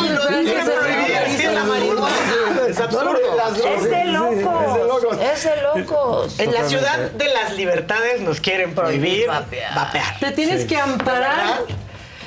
Es 3.65 3.85
de 3.91 4.05
locos. 4.07 5.19
Es 5.21 5.45
de 5.45 5.63
locos. 5.85 6.41
En 6.41 6.53
la 6.53 6.65
ciudad 6.69 7.11
de 7.23 7.33
las 7.33 7.55
libertades 7.55 8.21
nos 8.21 8.41
quieren 8.41 8.75
prohibir 8.75 9.27
Vapear. 9.27 9.75
vapear. 9.75 10.19
Te 10.19 10.33
tienes 10.33 10.65
que 10.65 10.77
amparar 10.77 11.61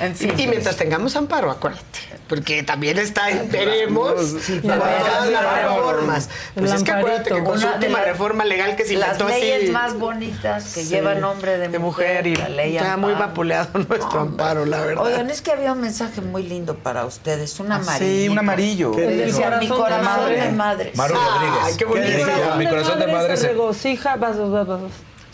En 0.00 0.14
fin. 0.14 0.32
Y, 0.38 0.46
mientras 0.46 0.76
tengamos 0.76 1.16
amparo, 1.16 1.50
acuérdate. 1.50 1.84
Porque 2.28 2.62
también 2.62 2.98
está 2.98 3.30
en 3.30 3.50
veremos 3.50 4.14
todas 4.62 5.30
las 5.30 5.62
reformas. 5.62 6.28
Pues 6.54 6.72
es 6.72 6.82
que 6.82 6.90
acuérdate 6.90 7.30
que 7.30 7.44
con 7.44 7.60
su 7.60 7.66
última 7.68 8.00
reforma 8.00 8.44
legal 8.44 8.74
que 8.74 8.84
se 8.84 8.94
inventó 8.94 9.28
Las 9.28 9.40
leyes 9.40 9.70
más 9.70 9.94
bonitas 9.98 10.74
que 10.74 10.84
llevan 10.84 11.20
nombre 11.20 11.58
de, 11.58 11.78
mujer, 11.78 12.26
y 12.26 12.34
la 12.34 12.48
ley 12.48 12.76
está 12.76 12.96
muy 12.96 13.12
vapuleado 13.12 13.78
nuestro 13.88 14.20
amparo, 14.20 14.64
la 14.64 14.80
verdad. 14.80 15.04
Oigan, 15.04 15.30
es 15.30 15.40
que 15.40 15.52
había 15.52 15.72
un 15.72 15.80
mensaje 15.80 16.20
muy 16.20 16.42
lindo 16.42 16.76
para 16.76 17.04
ustedes, 17.04 17.60
un 17.60 17.70
amarillo. 17.70 17.98
Sí, 17.98 18.28
un 18.28 18.38
amarillo. 18.38 18.90
mi 18.90 19.68
corazón 19.68 20.30
de 20.30 20.52
madre. 20.52 20.92
Maru 20.94 21.14
Rodríguez. 21.14 21.60
Ay, 21.62 21.74
qué 21.76 21.84
bonito. 21.84 22.56
Mi 22.58 22.66
corazón 22.66 22.98
de 22.98 23.06
madre 23.06 23.36
se 23.36 23.48
regocija, 23.48 24.16
vas, 24.16 24.36
vas, 24.38 24.66
vas. 24.66 24.80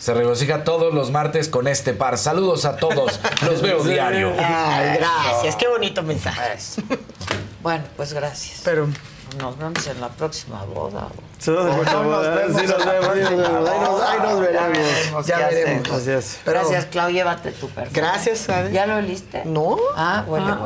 Se 0.03 0.13
regocija 0.13 0.65
todos 0.65 0.93
los 0.93 1.11
martes 1.11 1.47
con 1.47 1.65
este 1.65 1.93
par. 1.93 2.17
Saludos 2.17 2.65
a 2.65 2.75
todos. 2.75 3.21
Los 3.41 3.61
veo 3.61 3.81
diario. 3.85 4.33
Ay, 4.37 4.97
gracias. 4.97 5.55
Qué 5.55 5.69
bonito 5.69 6.03
mensaje. 6.03 6.41
Bueno, 7.61 7.85
pues 7.95 8.11
gracias. 8.11 8.59
Pero 8.65 8.89
nos 9.39 9.57
vemos 9.57 9.87
en 9.87 10.01
la 10.01 10.09
próxima 10.09 10.65
boda. 10.65 11.07
Sí, 11.39 11.51
nos 11.51 11.63
vemos. 11.63 12.25
Sí, 12.59 12.67
nos 12.67 12.85
vemos. 12.85 14.01
Ahí 14.01 14.19
nos 14.21 14.39
veremos. 14.41 15.25
Ya 15.25 15.37
veremos. 15.47 15.87
Gracias. 15.87 16.39
Gracias, 16.45 16.85
Clau. 16.87 17.09
Llévate 17.09 17.53
tu 17.53 17.69
perfume. 17.69 18.01
Gracias. 18.01 18.47
¿Ya 18.73 18.85
lo 18.85 18.97
oliste? 18.97 19.43
No. 19.45 19.77
Ah, 19.95 20.25
bueno. 20.27 20.65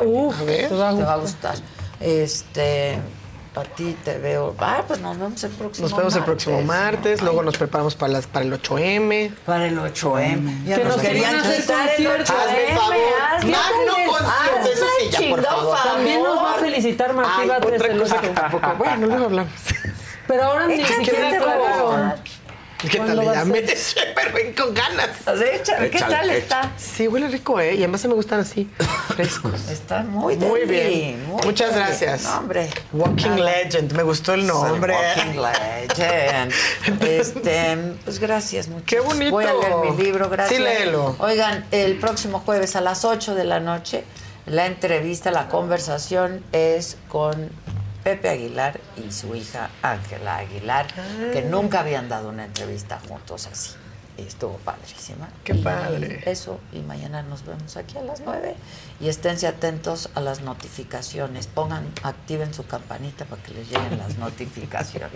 te 0.68 0.74
va 0.74 1.12
a 1.12 1.16
gustar. 1.18 1.54
Este. 2.00 2.98
A 3.58 3.64
ti 3.64 3.96
te 4.04 4.18
veo. 4.18 4.54
Ah, 4.58 4.84
pues 4.86 5.00
nos 5.00 5.18
vemos 5.18 5.42
el 5.42 5.50
próximo 5.50 5.88
Nos 5.88 5.96
vemos 5.96 6.14
el 6.14 6.22
próximo 6.24 6.62
martes, 6.62 7.20
luego 7.22 7.42
nos 7.42 7.56
preparamos 7.56 7.96
para, 7.96 8.12
las, 8.12 8.26
para 8.28 8.44
el 8.44 8.52
8M. 8.52 9.34
Para 9.44 9.66
el 9.66 9.76
8M. 9.76 10.64
Que 10.64 10.84
nos 10.84 10.96
querían 10.98 11.34
hacer 11.34 11.64
concierto. 11.66 12.32
Hazme 12.32 12.76
favor. 12.76 12.96
Magno 13.46 14.12
concierto, 14.12 14.68
eso 14.72 14.84
sí, 15.00 15.10
ya, 15.10 15.30
por 15.30 15.44
favor. 15.44 15.76
También 15.82 16.22
nos 16.22 16.38
va 16.38 16.54
a 16.54 16.58
felicitar 16.58 17.12
Martí 17.14 17.48
Batres 17.48 17.80
otra 17.80 17.92
el 17.92 17.98
cosa 17.98 18.20
que 18.20 18.28
tampoco. 18.28 18.74
Bueno, 18.78 19.06
luego 19.08 19.24
hablamos. 19.24 19.52
Pero 20.28 20.42
ahora 20.44 20.66
ni 20.66 20.84
siquiera 20.84 21.28
aclararon. 21.30 22.14
¿Qué 22.80 22.88
tal 22.90 22.98
¿Cuándo 22.98 23.22
le 23.22 23.26
va 23.26 23.32
a 23.32 23.34
llamé? 23.44 23.66
ser? 23.76 24.14
Pero 24.14 24.32
ven 24.32 24.54
con 24.54 24.72
ganas. 24.72 25.08
Échale, 25.26 25.90
¿Qué 25.90 25.96
Échale, 25.96 26.14
tal 26.14 26.24
échale. 26.26 26.38
está? 26.38 26.72
Sí, 26.76 27.08
huele 27.08 27.26
rico, 27.28 27.58
¿eh? 27.58 27.74
Y 27.74 27.78
además 27.78 28.04
me 28.06 28.14
gustan 28.14 28.38
así, 28.40 28.70
frescos. 29.16 29.68
Está 29.68 30.04
muy 30.04 30.36
Muy 30.36 30.64
bien. 30.64 31.26
muy 31.26 31.42
Muchas 31.44 31.74
gracias. 31.74 32.22
No, 32.22 32.38
hombre. 32.38 32.70
Walking 32.92 33.30
Nada. 33.30 33.50
Legend, 33.64 33.92
me 33.94 34.02
gustó 34.04 34.34
el 34.34 34.46
nombre. 34.46 34.94
Walking 34.94 35.40
Legend. 35.40 36.52
Este, 37.08 37.76
pues 38.04 38.18
gracias 38.20 38.68
mucho. 38.68 38.84
Qué 38.86 39.00
bonito. 39.00 39.32
Voy 39.32 39.44
a 39.44 39.54
leer 39.54 39.74
mi 39.90 40.02
libro, 40.02 40.28
gracias. 40.28 40.56
Sí, 40.56 40.62
léelo. 40.62 41.16
Oigan, 41.18 41.64
el 41.72 41.98
próximo 41.98 42.40
jueves 42.40 42.76
a 42.76 42.80
las 42.80 43.04
8 43.04 43.34
de 43.34 43.44
la 43.44 43.58
noche, 43.60 44.04
la 44.46 44.66
entrevista, 44.66 45.30
la 45.32 45.48
conversación 45.48 46.44
es 46.52 46.96
con 47.08 47.50
Pepe 48.08 48.30
Aguilar 48.30 48.80
y 48.96 49.12
su 49.12 49.34
hija 49.34 49.68
Ángela 49.82 50.38
Aguilar, 50.38 50.86
que 51.34 51.40
Ah. 51.40 51.50
nunca 51.50 51.80
habían 51.80 52.08
dado 52.08 52.30
una 52.30 52.46
entrevista 52.46 52.98
juntos 53.06 53.46
así. 53.52 53.72
Y 54.16 54.22
estuvo 54.22 54.54
padrísima. 54.64 55.28
Qué 55.44 55.52
Y 55.52 55.62
padre. 55.62 56.22
Eso, 56.24 56.58
y 56.72 56.78
mañana 56.80 57.22
nos 57.22 57.44
vemos 57.44 57.76
aquí 57.76 57.98
a 57.98 58.02
las 58.02 58.20
9. 58.20 58.56
Y 58.98 59.08
esténse 59.10 59.46
atentos 59.46 60.08
a 60.14 60.20
las 60.22 60.40
notificaciones. 60.40 61.48
Pongan, 61.48 61.84
activen 62.02 62.54
su 62.54 62.66
campanita 62.66 63.26
para 63.26 63.42
que 63.42 63.52
les 63.52 63.68
lleguen 63.68 63.98
las 63.98 64.16
notificaciones. 64.26 65.10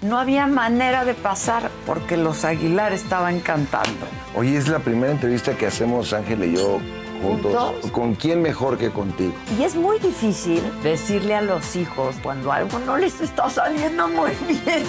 No 0.00 0.20
había 0.20 0.46
manera 0.46 1.04
de 1.04 1.14
pasar 1.14 1.70
porque 1.86 2.16
los 2.16 2.44
Aguilar 2.44 2.92
estaban 2.92 3.40
cantando. 3.40 4.06
Oye, 4.36 4.56
es 4.56 4.68
la 4.68 4.78
primera 4.78 5.10
entrevista 5.12 5.54
que 5.56 5.66
hacemos 5.66 6.12
Ángel 6.12 6.44
y 6.44 6.54
yo 6.56 6.78
juntos. 7.22 7.54
¿Juntos? 7.54 7.90
¿Con 7.90 8.14
quién 8.14 8.42
mejor 8.42 8.76
que 8.76 8.90
contigo? 8.90 9.32
Y 9.58 9.62
es 9.64 9.74
muy 9.74 9.98
difícil 9.98 10.62
decirle 10.82 11.34
a 11.34 11.42
los 11.42 11.76
hijos 11.76 12.16
cuando 12.22 12.52
algo 12.52 12.78
no 12.80 12.96
les 12.96 13.20
está 13.20 13.48
saliendo 13.48 14.08
muy 14.08 14.30
bien, 14.48 14.84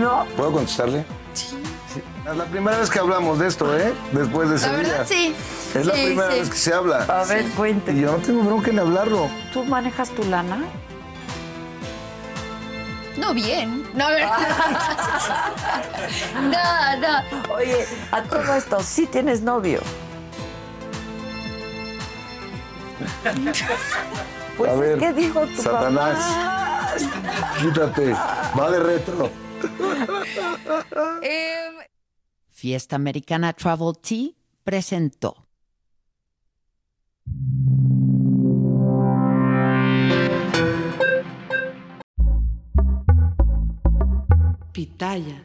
¿no? 0.00 0.24
¿Puedo 0.36 0.52
contestarle? 0.52 1.04
Sí. 1.34 1.56
Es 2.30 2.36
la 2.36 2.44
primera 2.44 2.76
vez 2.78 2.90
que 2.90 2.98
hablamos 2.98 3.38
de 3.38 3.46
esto, 3.46 3.76
¿eh? 3.78 3.92
Después 4.12 4.50
de 4.50 4.56
ese 4.56 4.66
La 4.66 4.72
verdad, 4.76 4.94
día. 4.96 5.04
sí. 5.06 5.34
Es 5.74 5.86
la 5.86 5.94
primera 5.94 6.30
sí. 6.32 6.38
vez 6.40 6.50
que 6.50 6.56
se 6.56 6.74
habla. 6.74 7.04
A 7.04 7.24
ver, 7.24 7.46
cuente. 7.56 7.92
Y 7.92 8.00
yo 8.02 8.12
no 8.12 8.18
tengo 8.18 8.42
bronca 8.42 8.70
en 8.70 8.78
hablarlo. 8.80 9.28
¿Tú 9.52 9.64
manejas 9.64 10.10
tu 10.10 10.22
lana? 10.24 10.58
No 13.16 13.32
bien. 13.34 13.88
No, 13.94 14.06
a 14.06 14.10
ver. 14.10 14.26
no, 16.42 16.96
no. 17.00 17.54
Oye, 17.54 17.86
a 18.12 18.22
todo 18.22 18.54
esto, 18.54 18.80
sí 18.82 19.06
tienes 19.06 19.40
novio. 19.42 19.80
Pues 24.56 24.70
A 24.72 24.74
ver, 24.74 24.98
que 24.98 25.12
dijo 25.12 25.46
tu 25.46 25.62
Satanás. 25.62 26.18
papá. 26.18 27.54
Quítate. 27.60 28.12
Va 28.58 28.70
de 28.72 28.80
retro. 28.80 29.30
Em, 31.22 31.74
Fiesta 32.50 32.96
Americana 32.96 33.52
Travel 33.52 33.92
Tea 34.02 34.30
presentó. 34.64 35.46
Pitaya. 44.72 45.40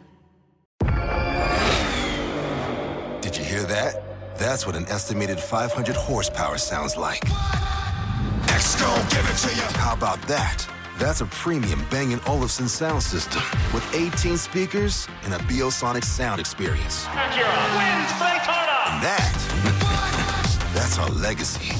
Did 3.21 3.37
you 3.37 3.43
hear 3.43 3.63
that? 3.63 4.12
That's 4.43 4.67
what 4.67 4.75
an 4.75 4.85
estimated 4.89 5.39
500 5.39 5.95
horsepower 5.95 6.57
sounds 6.57 6.97
like. 6.97 7.21
Exco, 8.51 8.91
give 9.09 9.23
it 9.29 9.37
to 9.47 9.55
you. 9.55 9.79
How 9.79 9.93
about 9.93 10.21
that? 10.23 10.67
That's 10.99 11.21
a 11.21 11.27
premium 11.27 11.85
Bang 11.89 12.19
& 12.23 12.27
Olufsen 12.27 12.67
sound 12.67 13.01
system 13.01 13.41
with 13.73 13.85
18 13.95 14.35
speakers 14.35 15.07
and 15.23 15.33
a 15.33 15.37
Biosonic 15.47 16.03
sound 16.03 16.41
experience. 16.41 17.05
Acura 17.05 17.55
wins 17.77 18.11
Daytona. 18.19 18.75
And 18.91 19.01
that, 19.07 20.71
that's 20.75 20.99
our 20.99 21.09
legacy. 21.11 21.73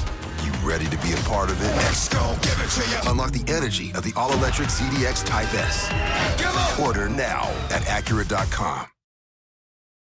You 0.46 0.54
ready 0.66 0.86
to 0.86 0.98
be 1.00 1.12
a 1.12 1.18
part 1.28 1.52
of 1.52 1.62
it? 1.62 1.70
Exco, 1.92 2.42
give 2.42 2.58
it 2.64 2.70
to 2.82 2.90
you. 2.90 3.12
Unlock 3.12 3.32
the 3.32 3.44
energy 3.52 3.92
of 3.92 4.06
the 4.06 4.14
all-electric 4.16 4.70
ZDX 4.70 5.26
Type 5.26 5.54
S. 5.54 5.92
Order 6.80 7.10
now 7.10 7.44
at 7.72 7.82
Acura.com. 7.82 8.93